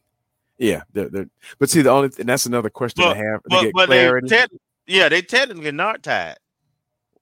yeah, 0.58 0.82
they're, 0.92 1.08
they're, 1.08 1.28
but 1.58 1.70
see, 1.70 1.82
the 1.82 1.90
only 1.90 2.10
and 2.18 2.28
that's 2.28 2.46
another 2.46 2.68
question 2.68 3.04
but, 3.04 3.16
I 3.16 3.20
have. 3.20 3.40
But, 3.48 3.62
get 3.62 3.72
but. 3.72 3.88
They 3.88 4.20
te- 4.22 4.58
yeah, 4.86 5.08
they 5.08 5.22
technically 5.22 5.70
not 5.70 6.02
tied. 6.02 6.36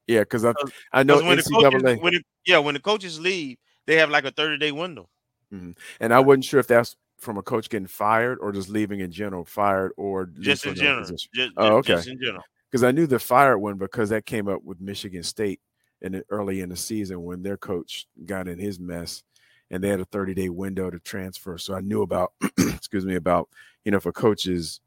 Yeah, 0.07 0.21
because 0.21 0.43
I 0.43 0.53
I 0.91 1.03
know 1.03 1.17
when 1.21 1.37
NCAA. 1.37 1.43
The 1.43 1.79
coaches, 1.79 2.01
when 2.01 2.13
it, 2.15 2.25
yeah, 2.45 2.57
when 2.57 2.73
the 2.73 2.79
coaches 2.79 3.19
leave, 3.19 3.57
they 3.85 3.97
have 3.97 4.09
like 4.09 4.25
a 4.25 4.31
thirty 4.31 4.57
day 4.57 4.71
window. 4.71 5.07
Mm-hmm. 5.53 5.71
And 5.99 6.13
I 6.13 6.19
wasn't 6.19 6.45
sure 6.45 6.59
if 6.59 6.67
that's 6.67 6.95
from 7.19 7.37
a 7.37 7.43
coach 7.43 7.69
getting 7.69 7.87
fired 7.87 8.39
or 8.39 8.51
just 8.51 8.69
leaving 8.69 9.01
in 9.01 9.11
general, 9.11 9.45
fired 9.45 9.91
or 9.97 10.25
just 10.39 10.65
in 10.65 10.75
general. 10.75 11.05
Just, 11.05 11.29
oh, 11.57 11.77
okay. 11.77 11.95
Just 11.95 12.07
in 12.07 12.19
general. 12.19 12.43
Because 12.77 12.89
I 12.89 12.91
knew 12.91 13.07
the 13.07 13.17
fired 13.17 13.57
one 13.57 13.79
because 13.79 14.09
that 14.09 14.27
came 14.27 14.47
up 14.47 14.63
with 14.63 14.79
Michigan 14.79 15.23
State 15.23 15.61
in 16.03 16.11
the, 16.11 16.23
early 16.29 16.61
in 16.61 16.69
the 16.69 16.75
season 16.75 17.23
when 17.23 17.41
their 17.41 17.57
coach 17.57 18.05
got 18.23 18.47
in 18.47 18.59
his 18.59 18.79
mess 18.79 19.23
and 19.71 19.83
they 19.83 19.89
had 19.89 19.99
a 19.99 20.05
30 20.05 20.35
day 20.35 20.49
window 20.49 20.91
to 20.91 20.99
transfer. 20.99 21.57
So 21.57 21.73
I 21.73 21.79
knew 21.79 22.03
about, 22.03 22.33
excuse 22.59 23.03
me, 23.03 23.15
about, 23.15 23.49
you 23.83 23.89
know, 23.89 23.97
if 23.97 24.05
a 24.05 24.11
coach 24.11 24.45
is 24.45 24.79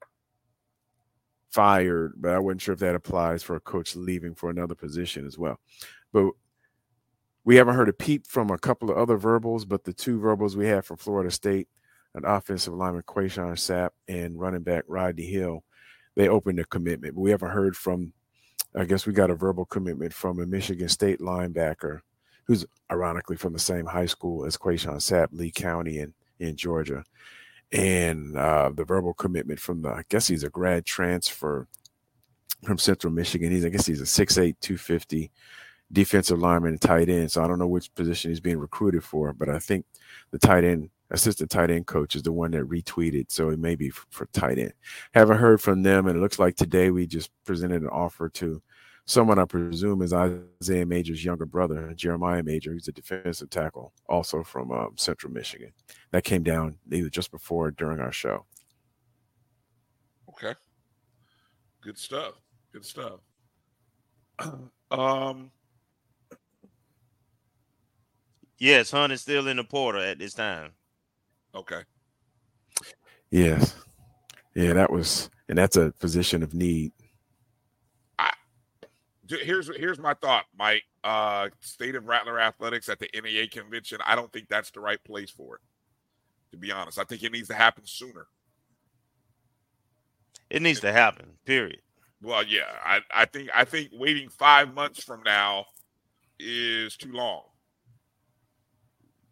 fired, 1.51 2.13
but 2.17 2.31
I 2.31 2.39
wasn't 2.39 2.63
sure 2.63 2.75
if 2.75 2.79
that 2.79 2.95
applies 2.95 3.43
for 3.43 3.57
a 3.57 3.61
coach 3.61 3.97
leaving 3.97 4.37
for 4.37 4.51
another 4.51 4.77
position 4.77 5.27
as 5.27 5.37
well. 5.37 5.59
But 6.13 6.31
we 7.43 7.57
haven't 7.57 7.75
heard 7.75 7.89
a 7.89 7.93
peep 7.93 8.25
from 8.25 8.51
a 8.51 8.59
couple 8.59 8.93
of 8.93 8.99
other 8.99 9.17
verbals, 9.17 9.65
but 9.65 9.83
the 9.83 9.93
two 9.93 10.21
verbals 10.21 10.57
we 10.57 10.69
have 10.69 10.87
from 10.87 10.99
Florida 10.99 11.33
State, 11.33 11.67
an 12.15 12.25
offensive 12.25 12.73
lineman, 12.73 13.03
Quayshawn 13.03 13.55
Sapp, 13.55 13.91
and 14.07 14.39
running 14.39 14.63
back 14.63 14.85
Rodney 14.87 15.27
Hill, 15.27 15.65
they 16.17 16.29
opened 16.29 16.59
a 16.59 16.65
commitment. 16.65 17.17
We 17.17 17.31
haven't 17.31 17.51
heard 17.51 17.77
from, 17.77 18.13
I 18.75 18.85
guess 18.85 19.07
we 19.07 19.13
got 19.13 19.31
a 19.31 19.35
verbal 19.35 19.65
commitment 19.65 20.13
from 20.13 20.41
a 20.41 20.47
Michigan 20.47 20.89
State 20.89 21.21
linebacker 21.21 22.01
who's 22.45 22.67
ironically 22.91 23.37
from 23.37 23.53
the 23.53 23.59
same 23.59 23.87
high 23.87 24.07
school 24.07 24.45
as 24.45 24.57
Quayshawn 24.57 24.97
Sapp, 24.97 25.29
Lee 25.33 25.53
County 25.53 25.99
in, 25.99 26.13
in 26.39 26.57
Georgia. 26.57 27.05
And 27.73 28.37
uh, 28.37 28.73
the 28.75 28.85
verbal 28.85 29.15
commitment 29.15 29.61
from 29.61 29.83
the, 29.83 29.91
I 29.91 30.03
guess 30.09 30.27
he's 30.27 30.43
a 30.43 30.51
grad 30.51 30.85
transfer 30.85 31.69
from 32.65 32.79
Central 32.79 33.13
Michigan. 33.13 33.53
He's, 33.53 33.65
I 33.65 33.69
guess 33.69 33.87
he's 33.87 34.01
a 34.01 34.05
6'8, 34.05 34.57
250 34.61 35.31
defensive 35.93 36.39
lineman 36.39 36.73
and 36.73 36.81
tight 36.81 37.09
end. 37.09 37.31
So 37.31 37.43
I 37.43 37.47
don't 37.47 37.59
know 37.59 37.67
which 37.67 37.95
position 37.95 38.31
he's 38.31 38.41
being 38.41 38.59
recruited 38.59 39.05
for, 39.05 39.33
but 39.33 39.49
I 39.49 39.59
think 39.59 39.87
the 40.31 40.39
tight 40.39 40.65
end, 40.65 40.91
assistant 41.11 41.51
tight 41.51 41.71
end 41.71 41.87
coach 41.87 42.15
is 42.15 42.23
the 42.23 42.33
one 42.33 42.53
that 42.53 42.69
retweeted. 42.69 43.31
So 43.31 43.51
it 43.51 43.59
may 43.59 43.75
be 43.75 43.91
for, 43.91 44.07
for 44.11 44.27
tight 44.27 44.59
end. 44.59 44.73
Haven't 45.13 45.39
heard 45.39 45.61
from 45.61 45.83
them. 45.83 46.07
And 46.07 46.17
it 46.17 46.21
looks 46.21 46.39
like 46.39 46.57
today 46.57 46.91
we 46.91 47.07
just 47.07 47.31
presented 47.45 47.83
an 47.83 47.89
offer 47.89 48.29
to 48.31 48.63
someone 49.07 49.39
I 49.39 49.45
presume 49.45 50.03
is 50.03 50.13
Isaiah 50.13 50.87
Major's 50.87 51.25
younger 51.25 51.47
brother, 51.47 51.93
Jeremiah 51.95 52.43
Major. 52.43 52.73
He's 52.73 52.89
a 52.89 52.93
defensive 52.93 53.51
tackle, 53.51 53.93
also 54.09 54.43
from 54.45 54.71
um, 54.71 54.93
Central 54.97 55.33
Michigan. 55.33 55.73
That 56.13 56.25
came 56.25 56.43
down 56.43 56.79
either 56.91 57.11
just 57.11 57.31
before 57.31 57.67
or 57.67 57.71
during 57.73 58.01
our 58.01 58.13
show. 58.13 58.47
Okay. 60.29 60.55
Good 61.83 61.99
stuff. 61.99 62.35
Good 62.73 62.85
stuff. 62.85 63.21
um. 64.91 65.51
Yes, 68.59 68.91
Hunt 68.91 69.13
is 69.15 69.23
still 69.23 69.49
in 69.49 69.57
the 69.57 69.65
portal 69.65 70.03
at 70.03 70.19
this 70.19 70.35
time. 70.35 70.73
Okay. 71.55 71.83
Yes. 73.31 73.75
Yeah, 74.55 74.73
that 74.73 74.91
was, 74.91 75.31
and 75.49 75.57
that's 75.57 75.77
a 75.77 75.93
position 75.99 76.43
of 76.43 76.55
need 76.55 76.93
here's 79.39 79.71
here's 79.77 79.99
my 79.99 80.15
thought, 80.15 80.45
Mike. 80.57 80.85
Uh, 81.03 81.49
State 81.61 81.95
of 81.95 82.07
Rattler 82.07 82.39
Athletics 82.41 82.89
at 82.89 82.99
the 82.99 83.09
NAA 83.15 83.47
convention. 83.51 83.99
I 84.05 84.17
don't 84.17 84.33
think 84.33 84.49
that's 84.49 84.71
the 84.71 84.81
right 84.81 85.03
place 85.05 85.31
for 85.31 85.57
it. 85.57 85.61
To 86.53 86.59
be 86.59 86.73
honest, 86.73 86.99
I 86.99 87.05
think 87.05 87.23
it 87.23 87.33
needs 87.33 87.49
to 87.49 87.55
happen 87.55 87.85
sooner. 87.87 88.27
It 90.51 90.63
needs 90.63 90.81
to 90.81 90.93
happen. 90.93 91.27
Period. 91.45 91.81
Well, 92.23 92.45
yeah, 92.45 92.63
I, 92.85 93.01
I 93.15 93.25
think 93.25 93.51
I 93.55 93.65
think 93.65 93.91
waiting 93.93 94.29
five 94.29 94.75
months 94.75 95.03
from 95.03 95.23
now 95.23 95.67
is 96.39 96.97
too 96.97 97.13
long. 97.13 97.43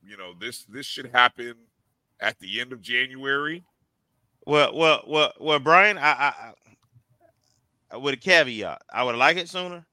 You 0.02 0.16
know, 0.16 0.32
this 0.38 0.64
this 0.64 0.86
should 0.86 1.10
happen 1.12 1.54
at 2.20 2.38
the 2.38 2.60
end 2.60 2.72
of 2.72 2.80
January. 2.82 3.64
Well, 4.46 4.74
well, 4.74 5.02
well, 5.06 5.32
well, 5.40 5.58
Bryan, 5.58 5.98
I, 5.98 6.12
I, 6.12 6.54
I 7.92 7.96
with 7.98 8.14
a 8.14 8.18
caveat, 8.18 8.82
I 8.92 9.02
would 9.04 9.16
like 9.16 9.36
it 9.36 9.48
sooner, 9.48 9.86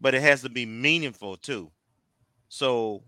but 0.00 0.14
it 0.14 0.22
has 0.22 0.42
to 0.42 0.48
be 0.48 0.66
meaningful 0.66 1.36
too. 1.36 1.70
So, 2.48 3.02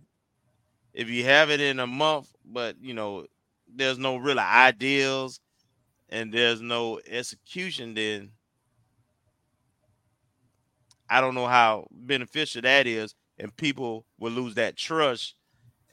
if 0.94 1.08
you 1.08 1.24
have 1.24 1.50
it 1.50 1.60
in 1.60 1.80
a 1.80 1.86
month, 1.86 2.32
but 2.44 2.76
you 2.82 2.94
know, 2.94 3.26
there's 3.74 3.98
no 3.98 4.16
real 4.16 4.38
ideals 4.38 5.40
and 6.10 6.32
there's 6.32 6.60
no 6.60 7.00
execution, 7.06 7.94
then 7.94 8.32
I 11.08 11.20
don't 11.20 11.34
know 11.34 11.46
how 11.46 11.86
beneficial 11.90 12.62
that 12.62 12.86
is, 12.86 13.14
and 13.38 13.56
people 13.56 14.06
will 14.18 14.32
lose 14.32 14.54
that 14.54 14.76
trust, 14.76 15.34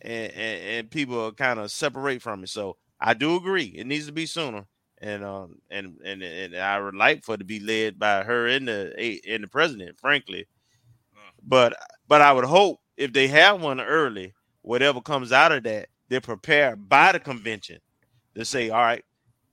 and 0.01 0.31
and, 0.33 0.63
and 0.63 0.91
people 0.91 1.31
kind 1.33 1.59
of 1.59 1.71
separate 1.71 2.21
from 2.21 2.43
it. 2.43 2.49
So 2.49 2.77
I 2.99 3.13
do 3.13 3.35
agree, 3.35 3.65
it 3.77 3.87
needs 3.87 4.07
to 4.07 4.11
be 4.11 4.25
sooner, 4.25 4.65
and 5.01 5.23
um 5.23 5.59
and 5.69 5.97
and 6.05 6.21
and 6.23 6.55
I 6.55 6.79
would 6.79 6.95
like 6.95 7.23
for 7.23 7.35
it 7.35 7.39
to 7.39 7.45
be 7.45 7.59
led 7.59 7.99
by 7.99 8.23
her 8.23 8.47
and 8.47 8.67
the 8.67 9.21
and 9.27 9.43
the 9.43 9.47
president, 9.47 9.99
frankly. 9.99 10.47
But 11.43 11.75
but 12.07 12.21
I 12.21 12.31
would 12.33 12.45
hope 12.45 12.79
if 12.97 13.13
they 13.13 13.27
have 13.27 13.61
one 13.61 13.79
early, 13.79 14.33
whatever 14.61 15.01
comes 15.01 15.31
out 15.31 15.51
of 15.51 15.63
that, 15.63 15.89
they're 16.09 16.21
prepared 16.21 16.89
by 16.89 17.11
the 17.11 17.19
convention 17.19 17.79
to 18.35 18.45
say, 18.45 18.69
all 18.69 18.81
right, 18.81 19.03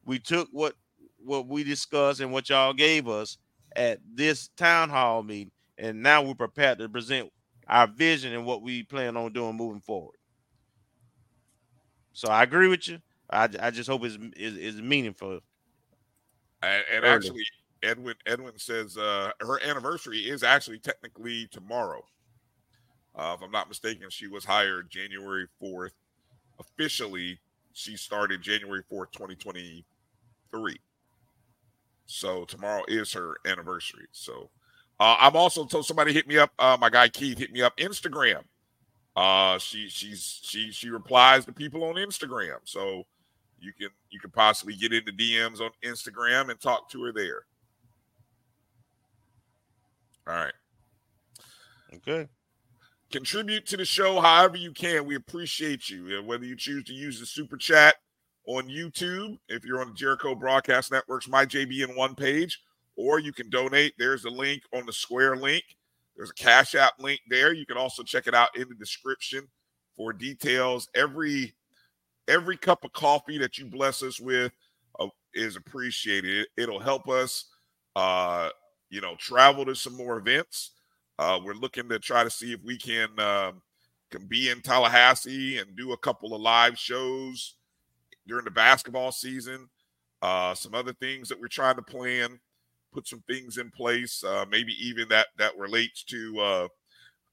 we 0.04 0.18
took 0.18 0.48
what 0.52 0.74
what 1.18 1.46
we 1.48 1.64
discussed 1.64 2.20
and 2.20 2.32
what 2.32 2.48
y'all 2.48 2.72
gave 2.72 3.08
us 3.08 3.38
at 3.76 4.00
this 4.14 4.48
town 4.56 4.90
hall 4.90 5.22
meeting, 5.22 5.52
and 5.78 6.02
now 6.02 6.22
we're 6.22 6.34
prepared 6.34 6.78
to 6.78 6.88
present 6.88 7.30
our 7.68 7.86
vision 7.86 8.32
and 8.32 8.46
what 8.46 8.62
we 8.62 8.82
plan 8.84 9.16
on 9.16 9.32
doing 9.32 9.56
moving 9.56 9.80
forward. 9.80 10.16
So 12.16 12.28
I 12.28 12.44
agree 12.44 12.68
with 12.68 12.88
you. 12.88 12.98
I, 13.28 13.46
I 13.60 13.70
just 13.70 13.90
hope 13.90 14.02
it's 14.02 14.16
is, 14.38 14.56
is 14.56 14.80
meaningful. 14.80 15.40
And, 16.62 16.84
and 16.90 17.04
actually, 17.04 17.44
Edwin 17.82 18.14
Edwin 18.24 18.54
says 18.56 18.96
uh, 18.96 19.32
her 19.40 19.62
anniversary 19.62 20.20
is 20.20 20.42
actually 20.42 20.78
technically 20.78 21.46
tomorrow. 21.48 22.02
Uh, 23.14 23.36
if 23.36 23.44
I'm 23.44 23.50
not 23.50 23.68
mistaken, 23.68 24.08
she 24.08 24.28
was 24.28 24.46
hired 24.46 24.88
January 24.88 25.46
4th. 25.62 25.90
Officially, 26.58 27.38
she 27.74 27.98
started 27.98 28.40
January 28.40 28.82
4th, 28.90 29.12
2023. 29.12 30.76
So 32.06 32.46
tomorrow 32.46 32.82
is 32.88 33.12
her 33.12 33.36
anniversary. 33.44 34.06
So 34.12 34.48
uh, 34.98 35.16
I'm 35.20 35.36
also 35.36 35.66
told 35.66 35.84
somebody 35.84 36.14
hit 36.14 36.26
me 36.26 36.38
up. 36.38 36.50
Uh, 36.58 36.78
my 36.80 36.88
guy 36.88 37.10
Keith 37.10 37.36
hit 37.36 37.52
me 37.52 37.60
up 37.60 37.76
Instagram. 37.76 38.44
Uh, 39.16 39.58
she 39.58 39.88
she's 39.88 40.40
she 40.42 40.70
she 40.70 40.90
replies 40.90 41.46
to 41.46 41.52
people 41.52 41.82
on 41.84 41.94
Instagram. 41.94 42.58
So 42.64 43.04
you 43.58 43.72
can 43.72 43.88
you 44.10 44.20
can 44.20 44.30
possibly 44.30 44.74
get 44.74 44.92
into 44.92 45.10
DMs 45.10 45.60
on 45.60 45.70
Instagram 45.82 46.50
and 46.50 46.60
talk 46.60 46.90
to 46.90 47.02
her 47.04 47.12
there. 47.12 47.46
All 50.28 50.34
right. 50.34 50.52
Okay. 51.94 52.28
Contribute 53.10 53.66
to 53.66 53.76
the 53.76 53.84
show 53.84 54.20
however 54.20 54.56
you 54.56 54.72
can. 54.72 55.06
We 55.06 55.14
appreciate 55.14 55.88
you. 55.88 56.22
Whether 56.24 56.44
you 56.44 56.56
choose 56.56 56.84
to 56.84 56.92
use 56.92 57.20
the 57.20 57.26
super 57.26 57.56
chat 57.56 57.94
on 58.46 58.68
YouTube, 58.68 59.38
if 59.48 59.64
you're 59.64 59.80
on 59.80 59.88
the 59.88 59.94
Jericho 59.94 60.34
Broadcast 60.34 60.92
Network's 60.92 61.28
My 61.28 61.46
JBN 61.46 61.96
one 61.96 62.14
page, 62.14 62.60
or 62.96 63.18
you 63.18 63.32
can 63.32 63.48
donate. 63.48 63.94
There's 63.98 64.24
a 64.24 64.30
link 64.30 64.62
on 64.74 64.84
the 64.86 64.92
Square 64.92 65.36
link. 65.36 65.64
There's 66.16 66.30
a 66.30 66.34
Cash 66.34 66.74
App 66.74 66.94
link 66.98 67.20
there. 67.28 67.52
You 67.52 67.66
can 67.66 67.76
also 67.76 68.02
check 68.02 68.26
it 68.26 68.34
out 68.34 68.56
in 68.56 68.68
the 68.68 68.74
description 68.74 69.46
for 69.96 70.12
details. 70.12 70.88
Every 70.94 71.54
every 72.28 72.56
cup 72.56 72.84
of 72.84 72.92
coffee 72.92 73.38
that 73.38 73.58
you 73.58 73.66
bless 73.66 74.02
us 74.02 74.20
with 74.20 74.52
uh, 74.98 75.08
is 75.34 75.56
appreciated. 75.56 76.46
It, 76.56 76.68
will 76.68 76.80
help 76.80 77.08
us, 77.08 77.44
uh, 77.94 78.48
you 78.90 79.00
know, 79.00 79.14
travel 79.16 79.64
to 79.66 79.74
some 79.74 79.96
more 79.96 80.18
events. 80.18 80.72
Uh, 81.18 81.38
we're 81.44 81.54
looking 81.54 81.88
to 81.88 81.98
try 81.98 82.24
to 82.24 82.30
see 82.30 82.52
if 82.52 82.60
we 82.64 82.76
can 82.76 83.08
um, 83.18 83.62
can 84.10 84.26
be 84.26 84.50
in 84.50 84.60
Tallahassee 84.60 85.58
and 85.58 85.76
do 85.76 85.92
a 85.92 85.98
couple 85.98 86.34
of 86.34 86.40
live 86.40 86.78
shows 86.78 87.54
during 88.26 88.44
the 88.44 88.50
basketball 88.50 89.12
season. 89.12 89.68
Uh, 90.22 90.54
some 90.54 90.74
other 90.74 90.92
things 90.94 91.28
that 91.28 91.40
we're 91.40 91.48
trying 91.48 91.76
to 91.76 91.82
plan, 91.82 92.38
put 92.96 93.06
some 93.06 93.22
things 93.28 93.58
in 93.58 93.70
place, 93.70 94.24
uh, 94.24 94.46
maybe 94.50 94.72
even 94.80 95.06
that 95.10 95.26
that 95.36 95.56
relates 95.58 96.02
to 96.04 96.40
uh, 96.40 96.68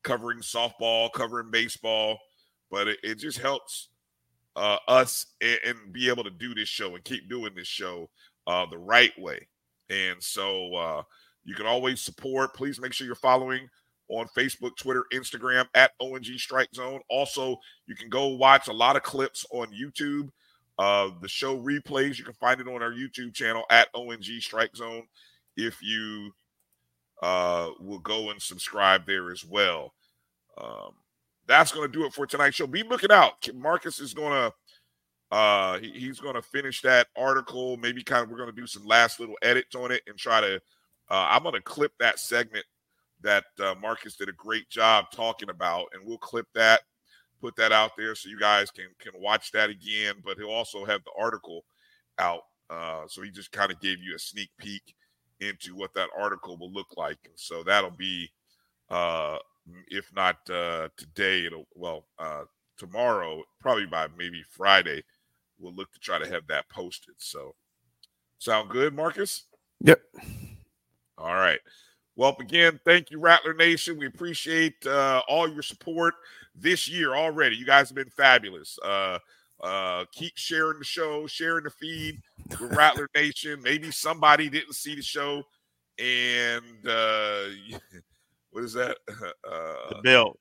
covering 0.04 0.40
softball, 0.40 1.12
covering 1.14 1.50
baseball, 1.50 2.18
but 2.70 2.90
it, 2.90 3.00
it 3.02 3.16
just 3.16 3.40
helps 3.40 3.88
uh, 4.58 4.78
us 4.90 5.28
and, 5.40 5.60
and 5.66 5.94
be 5.94 6.10
able 6.10 6.24
to 6.26 6.30
do 6.30 6.54
this 6.54 6.68
show 6.68 6.96
and 6.96 7.04
keep 7.06 7.30
doing 7.30 7.54
this 7.56 7.68
show 7.68 8.10
uh, 8.46 8.66
the 8.70 8.78
right 8.78 9.14
way. 9.18 9.48
And 9.90 10.22
so 10.22 10.76
uh, 10.76 11.04
you 11.46 11.56
can 11.56 11.66
always 11.66 12.02
support. 12.02 12.54
Please 12.54 12.82
make 12.82 12.92
sure 12.92 13.08
you're 13.08 13.16
following 13.16 13.70
on 14.10 14.28
Facebook, 14.38 14.76
Twitter, 14.76 15.06
Instagram 15.14 15.66
at 15.76 15.92
ONG 16.02 16.26
Strike 16.38 16.76
Zone. 16.76 17.00
Also, 17.10 17.56
you 17.88 17.96
can 17.96 18.10
go 18.10 18.28
watch 18.28 18.68
a 18.68 18.74
lot 18.74 18.98
of 18.98 19.04
clips 19.04 19.46
on 19.52 19.68
YouTube. 19.68 20.30
Uh, 20.78 21.12
the 21.22 21.28
show 21.28 21.58
replays, 21.58 22.18
you 22.18 22.26
can 22.26 22.34
find 22.34 22.60
it 22.60 22.68
on 22.68 22.84
our 22.84 22.92
YouTube 22.92 23.34
channel 23.34 23.64
at 23.70 23.88
ONG 23.96 24.26
Strike 24.42 24.76
Zone 24.76 25.04
if 25.56 25.82
you 25.82 26.32
uh, 27.22 27.70
will 27.80 28.00
go 28.00 28.32
and 28.32 28.42
subscribe 28.42 29.06
there 29.06 29.32
as 29.32 29.46
well. 29.46 29.94
Um, 30.58 30.92
that's 31.48 31.72
going 31.72 31.90
to 31.90 31.98
do 31.98 32.06
it 32.06 32.14
for 32.14 32.26
tonight's 32.26 32.56
show. 32.56 32.68
Be 32.68 32.84
looking 32.84 33.12
out. 33.12 33.50
Marcus 33.56 34.00
is 34.00 34.14
going 34.14 34.32
to 34.34 34.54
uh 35.32 35.80
he, 35.80 35.90
he's 35.92 36.20
going 36.20 36.36
to 36.36 36.42
finish 36.42 36.82
that 36.82 37.08
article. 37.18 37.76
Maybe 37.78 38.04
kind 38.04 38.24
of 38.24 38.30
we're 38.30 38.38
going 38.38 38.54
to 38.54 38.62
do 38.62 38.68
some 38.68 38.86
last 38.86 39.20
little 39.20 39.38
edits 39.42 39.76
on 39.76 39.92
it 39.92 40.04
and 40.08 40.18
try 40.18 40.42
to. 40.42 40.56
Uh, 41.10 41.28
I'm 41.30 41.44
going 41.44 41.56
to 41.56 41.62
clip 41.62 41.92
that 42.00 42.20
segment 42.20 42.66
that 43.22 43.46
uh, 43.60 43.74
Marcus 43.82 44.16
did 44.16 44.30
a 44.30 44.34
great 44.34 44.70
job 44.70 45.06
talking 45.12 45.50
about, 45.50 45.88
and 45.94 46.06
we'll 46.06 46.18
clip 46.18 46.48
that, 46.56 46.82
put 47.42 47.56
that 47.56 47.72
out 47.72 47.92
there 47.98 48.16
so 48.16 48.30
you 48.30 48.40
guys 48.40 48.70
can 48.70 48.88
can 49.00 49.20
watch 49.20 49.52
that 49.54 49.70
again. 49.70 50.16
But 50.24 50.38
he'll 50.38 50.50
also 50.50 50.86
have 50.86 51.04
the 51.04 51.12
article 51.18 51.66
out, 52.20 52.44
uh, 52.70 53.04
so 53.08 53.22
he 53.22 53.32
just 53.32 53.52
kind 53.52 53.72
of 53.72 53.80
gave 53.82 54.00
you 54.00 54.16
a 54.16 54.20
sneak 54.20 54.50
peek 54.58 54.96
into 55.48 55.76
what 55.76 55.94
that 55.94 56.10
article 56.18 56.58
will 56.58 56.72
look 56.72 56.96
like, 56.98 57.20
and 57.26 57.34
so 57.36 57.64
that'll 57.64 57.92
be 57.92 58.30
uh 58.90 59.38
if 59.88 60.12
not 60.16 60.38
uh 60.50 60.90
today 60.98 61.46
it'll 61.46 61.68
well 61.74 62.06
uh 62.20 62.44
tomorrow 62.78 63.42
probably 63.62 63.86
by 63.86 64.08
maybe 64.18 64.44
friday 64.52 65.02
we'll 65.60 65.74
look 65.74 65.92
to 65.94 66.00
try 66.00 66.20
to 66.20 66.28
have 66.28 66.46
that 66.48 66.68
posted. 66.70 67.16
So 67.18 67.56
sound 68.40 68.70
good 68.70 68.94
marcus? 68.94 69.44
Yep. 69.82 70.02
all 71.18 71.36
right. 71.36 71.60
Well 72.16 72.36
again 72.40 72.80
thank 72.86 73.10
you 73.10 73.20
rattler 73.20 73.54
nation. 73.54 73.98
We 73.98 74.08
appreciate 74.08 74.86
uh 74.86 75.22
all 75.30 75.48
your 75.48 75.64
support 75.64 76.16
this 76.56 76.90
year 76.90 77.16
already. 77.16 77.56
You 77.56 77.66
guys 77.66 77.90
have 77.90 77.96
been 77.96 78.10
fabulous. 78.10 78.78
Uh 78.84 79.20
uh 79.64 80.04
keep 80.12 80.34
sharing 80.36 80.78
the 80.78 80.86
show 80.86 81.26
sharing 81.26 81.64
the 81.64 81.70
feed 81.70 82.22
with 82.60 82.76
rattler 82.76 83.08
nation 83.16 83.62
maybe 83.64 83.90
somebody 83.92 84.50
didn't 84.50 84.74
see 84.74 84.94
the 84.94 85.02
show 85.02 85.42
and 86.00 86.86
uh 86.88 87.46
what 88.52 88.64
is 88.64 88.74
that 88.74 88.98
uh 89.50 89.90
The 89.90 90.02
belt. 90.04 90.40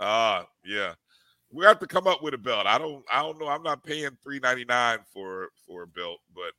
Ah, 0.00 0.46
yeah. 0.64 0.94
We 1.52 1.64
have 1.64 1.78
to 1.80 1.86
come 1.86 2.06
up 2.06 2.22
with 2.22 2.34
a 2.34 2.38
belt. 2.38 2.66
I 2.66 2.78
don't 2.78 3.04
I 3.12 3.22
don't 3.22 3.38
know. 3.38 3.48
I'm 3.48 3.62
not 3.62 3.84
paying 3.84 4.10
three 4.22 4.38
ninety 4.40 4.64
nine 4.64 4.98
for 5.12 5.48
for 5.66 5.82
a 5.82 5.86
belt, 5.86 6.18
but 6.34 6.52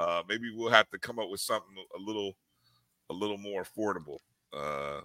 uh 0.00 0.22
maybe 0.28 0.52
we'll 0.54 0.70
have 0.70 0.88
to 0.90 0.98
come 0.98 1.18
up 1.18 1.28
with 1.30 1.40
something 1.40 1.74
a 1.96 2.00
little 2.00 2.32
a 3.10 3.12
little 3.14 3.38
more 3.38 3.64
affordable. 3.64 4.18
Uh 4.52 5.00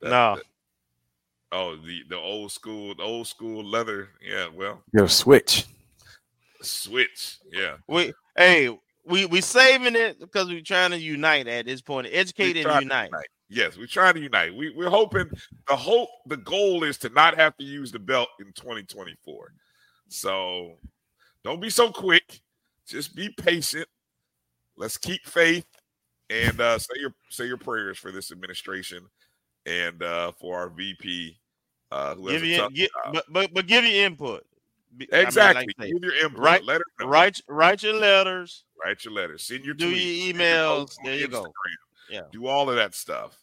that- 0.00 0.10
No. 0.10 0.36
that- 0.36 0.44
oh, 1.52 1.76
the 1.76 2.02
the 2.08 2.16
old 2.16 2.52
school, 2.52 2.94
the 2.94 3.02
old 3.02 3.26
school 3.26 3.64
leather. 3.64 4.10
Yeah, 4.22 4.48
well, 4.54 4.82
You 4.92 5.00
got 5.00 5.10
switch. 5.10 5.66
switch. 6.62 7.38
Yeah. 7.52 7.76
We 7.88 8.12
hey, 8.36 8.76
we 9.04 9.26
we 9.26 9.40
saving 9.40 9.96
it 9.96 10.20
because 10.20 10.48
we're 10.48 10.62
trying 10.62 10.90
to 10.90 10.98
unite 10.98 11.46
at 11.48 11.66
this 11.66 11.80
point. 11.80 12.08
Educate 12.10 12.56
and 12.56 12.64
trying 12.66 12.78
to 12.78 12.84
unite. 12.84 13.10
Yes, 13.48 13.76
we're 13.76 13.86
trying 13.86 14.14
to 14.14 14.20
unite. 14.20 14.54
We, 14.54 14.70
we're 14.70 14.88
hoping 14.90 15.28
the 15.66 15.74
hope, 15.74 16.08
the 16.26 16.36
goal 16.36 16.84
is 16.84 16.98
to 16.98 17.08
not 17.08 17.36
have 17.36 17.56
to 17.56 17.64
use 17.64 17.90
the 17.90 17.98
belt 17.98 18.28
in 18.38 18.52
2024. 18.52 19.52
So 20.06 20.76
don't 21.42 21.60
be 21.60 21.68
so 21.68 21.90
quick. 21.90 22.40
Just 22.86 23.16
be 23.16 23.28
patient. 23.28 23.88
Let's 24.76 24.96
keep 24.96 25.26
faith 25.26 25.66
and 26.30 26.60
uh, 26.60 26.78
say 26.78 26.94
your 27.00 27.12
say 27.28 27.46
your 27.46 27.56
prayers 27.56 27.98
for 27.98 28.12
this 28.12 28.30
administration 28.30 29.04
and 29.66 30.02
uh, 30.02 30.32
for 30.32 30.58
our 30.58 30.68
VP. 30.68 31.38
Uh, 31.92 32.14
Give 32.14 32.44
you 32.44 32.56
tough 32.58 32.72
get, 32.72 32.90
but, 33.12 33.24
but 33.30 33.52
but 33.54 33.66
give 33.66 33.84
your 33.84 34.04
input. 34.06 34.46
Be- 34.96 35.08
I 35.12 35.16
mean, 35.18 35.26
Exactly. 35.26 35.66
like 35.78 35.90
Give 35.92 36.02
your 36.02 36.14
input. 36.24 36.38
Write, 36.38 36.64
Let 36.64 36.78
her 36.78 36.84
know. 37.00 37.06
write, 37.06 37.40
write 37.48 37.82
your 37.82 37.94
letters. 37.94 38.64
Write 38.84 39.04
your 39.04 39.12
letters. 39.14 39.42
Send 39.42 39.64
your 39.64 39.74
Do 39.74 39.90
tweets. 39.92 40.24
your 40.26 40.34
emails. 40.34 40.98
on 40.98 41.04
There 41.04 41.14
you 41.16 41.28
go. 41.28 41.46
Yeah. 42.08 42.22
Do 42.32 42.46
all 42.46 42.68
of 42.70 42.76
that 42.76 42.94
stuff. 42.94 43.36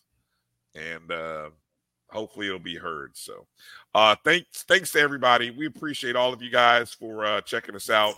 And 0.75 1.11
uh 1.11 1.49
hopefully 2.09 2.47
it'll 2.47 2.59
be 2.59 2.75
heard. 2.75 3.17
So 3.17 3.47
uh 3.95 4.15
thanks 4.23 4.63
thanks 4.63 4.91
to 4.93 4.99
everybody. 5.01 5.51
We 5.51 5.65
appreciate 5.65 6.15
all 6.15 6.31
of 6.33 6.41
you 6.41 6.49
guys 6.49 6.93
for 6.93 7.25
uh 7.25 7.41
checking 7.41 7.75
us 7.75 7.89
out. 7.89 8.15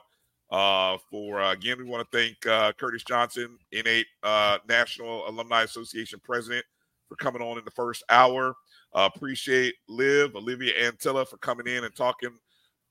Uh 0.51 0.97
for 1.11 1.39
uh, 1.41 1.51
again, 1.53 1.77
we 1.77 1.83
want 1.85 2.09
to 2.09 2.17
thank 2.17 2.45
uh 2.45 2.71
Curtis 2.73 3.03
Johnson, 3.03 3.57
NAA 3.73 4.01
uh 4.23 4.57
National 4.67 5.27
Alumni 5.29 5.63
Association 5.63 6.19
president, 6.23 6.65
for 7.09 7.15
coming 7.15 7.41
on 7.41 7.57
in 7.57 7.65
the 7.65 7.71
first 7.71 8.03
hour. 8.09 8.55
Uh, 8.93 9.09
appreciate 9.13 9.75
Liv, 9.89 10.35
Olivia 10.35 10.73
Antilla 10.89 11.27
for 11.27 11.37
coming 11.37 11.67
in 11.67 11.83
and 11.83 11.95
talking 11.95 12.37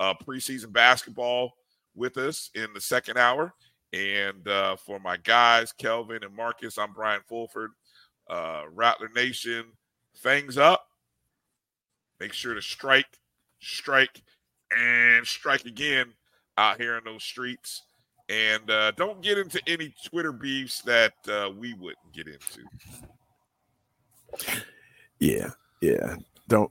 uh, 0.01 0.15
preseason 0.15 0.73
basketball 0.73 1.53
with 1.95 2.19
us 2.19 2.51
in 2.55 2.67
the 2.75 2.81
second 2.81 3.17
hour. 3.17 3.55
And 3.93 4.47
uh, 4.47 4.77
for 4.77 4.99
my 4.99 5.17
guys, 5.17 5.73
Kelvin 5.73 6.23
and 6.23 6.35
Marcus, 6.37 6.77
I'm 6.77 6.93
Bryan 6.93 7.23
Fulford. 7.27 7.71
Uh, 8.29 8.65
Rattler 8.75 9.09
Nation, 9.15 9.65
fangs 10.15 10.59
up. 10.59 10.85
Make 12.21 12.33
sure 12.33 12.55
to 12.55 12.63
strike, 12.63 13.19
strike, 13.61 14.23
and 14.77 15.27
strike 15.27 15.65
again 15.65 16.13
out 16.59 16.81
here 16.81 16.99
in 16.99 17.05
those 17.05 17.23
streets. 17.23 17.85
And 18.29 18.71
uh, 18.71 18.91
don't 18.93 19.23
get 19.23 19.39
into 19.39 19.61
any 19.67 19.95
Twitter 20.05 20.33
beefs 20.33 20.83
that 20.83 21.15
uh, 21.29 21.51
we 21.57 21.73
wouldn't 21.75 22.13
get 22.13 22.27
into. 22.27 22.63
Yeah, 25.19 25.51
yeah. 25.81 26.17
Don't. 26.49 26.71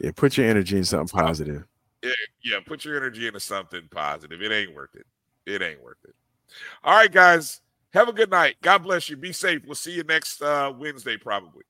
Yeah, 0.00 0.10
put 0.16 0.36
your 0.36 0.48
energy 0.48 0.76
in 0.76 0.84
something 0.84 1.16
positive. 1.16 1.64
Yeah, 2.02 2.10
yeah, 2.42 2.58
put 2.66 2.84
your 2.84 2.96
energy 2.96 3.26
into 3.26 3.40
something 3.40 3.82
positive. 3.90 4.42
It 4.42 4.50
ain't 4.50 4.74
worth 4.74 4.94
it. 4.94 5.06
It 5.46 5.62
ain't 5.62 5.82
worth 5.82 5.98
it. 6.04 6.14
All 6.82 6.96
right, 6.96 7.10
guys. 7.10 7.60
Have 7.92 8.08
a 8.08 8.12
good 8.12 8.30
night. 8.30 8.56
God 8.60 8.82
bless 8.82 9.08
you. 9.08 9.16
Be 9.16 9.32
safe. 9.32 9.62
We'll 9.64 9.74
see 9.74 9.92
you 9.92 10.02
next 10.02 10.42
uh, 10.42 10.72
Wednesday, 10.76 11.16
probably. 11.16 11.64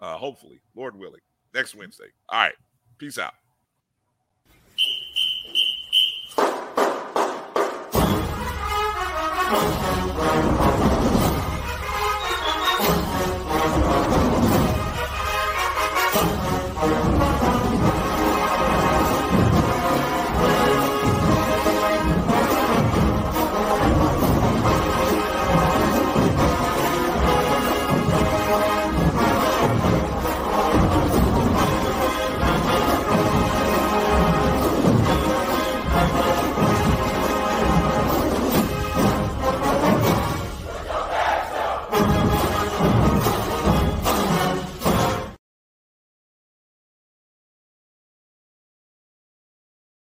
Uh, 0.00 0.16
hopefully, 0.16 0.60
Lord 0.74 0.98
willing, 0.98 1.20
next 1.54 1.74
Wednesday. 1.74 2.08
All 2.28 2.40
right. 2.40 2.54
Peace 2.98 3.18
out. 3.18 3.34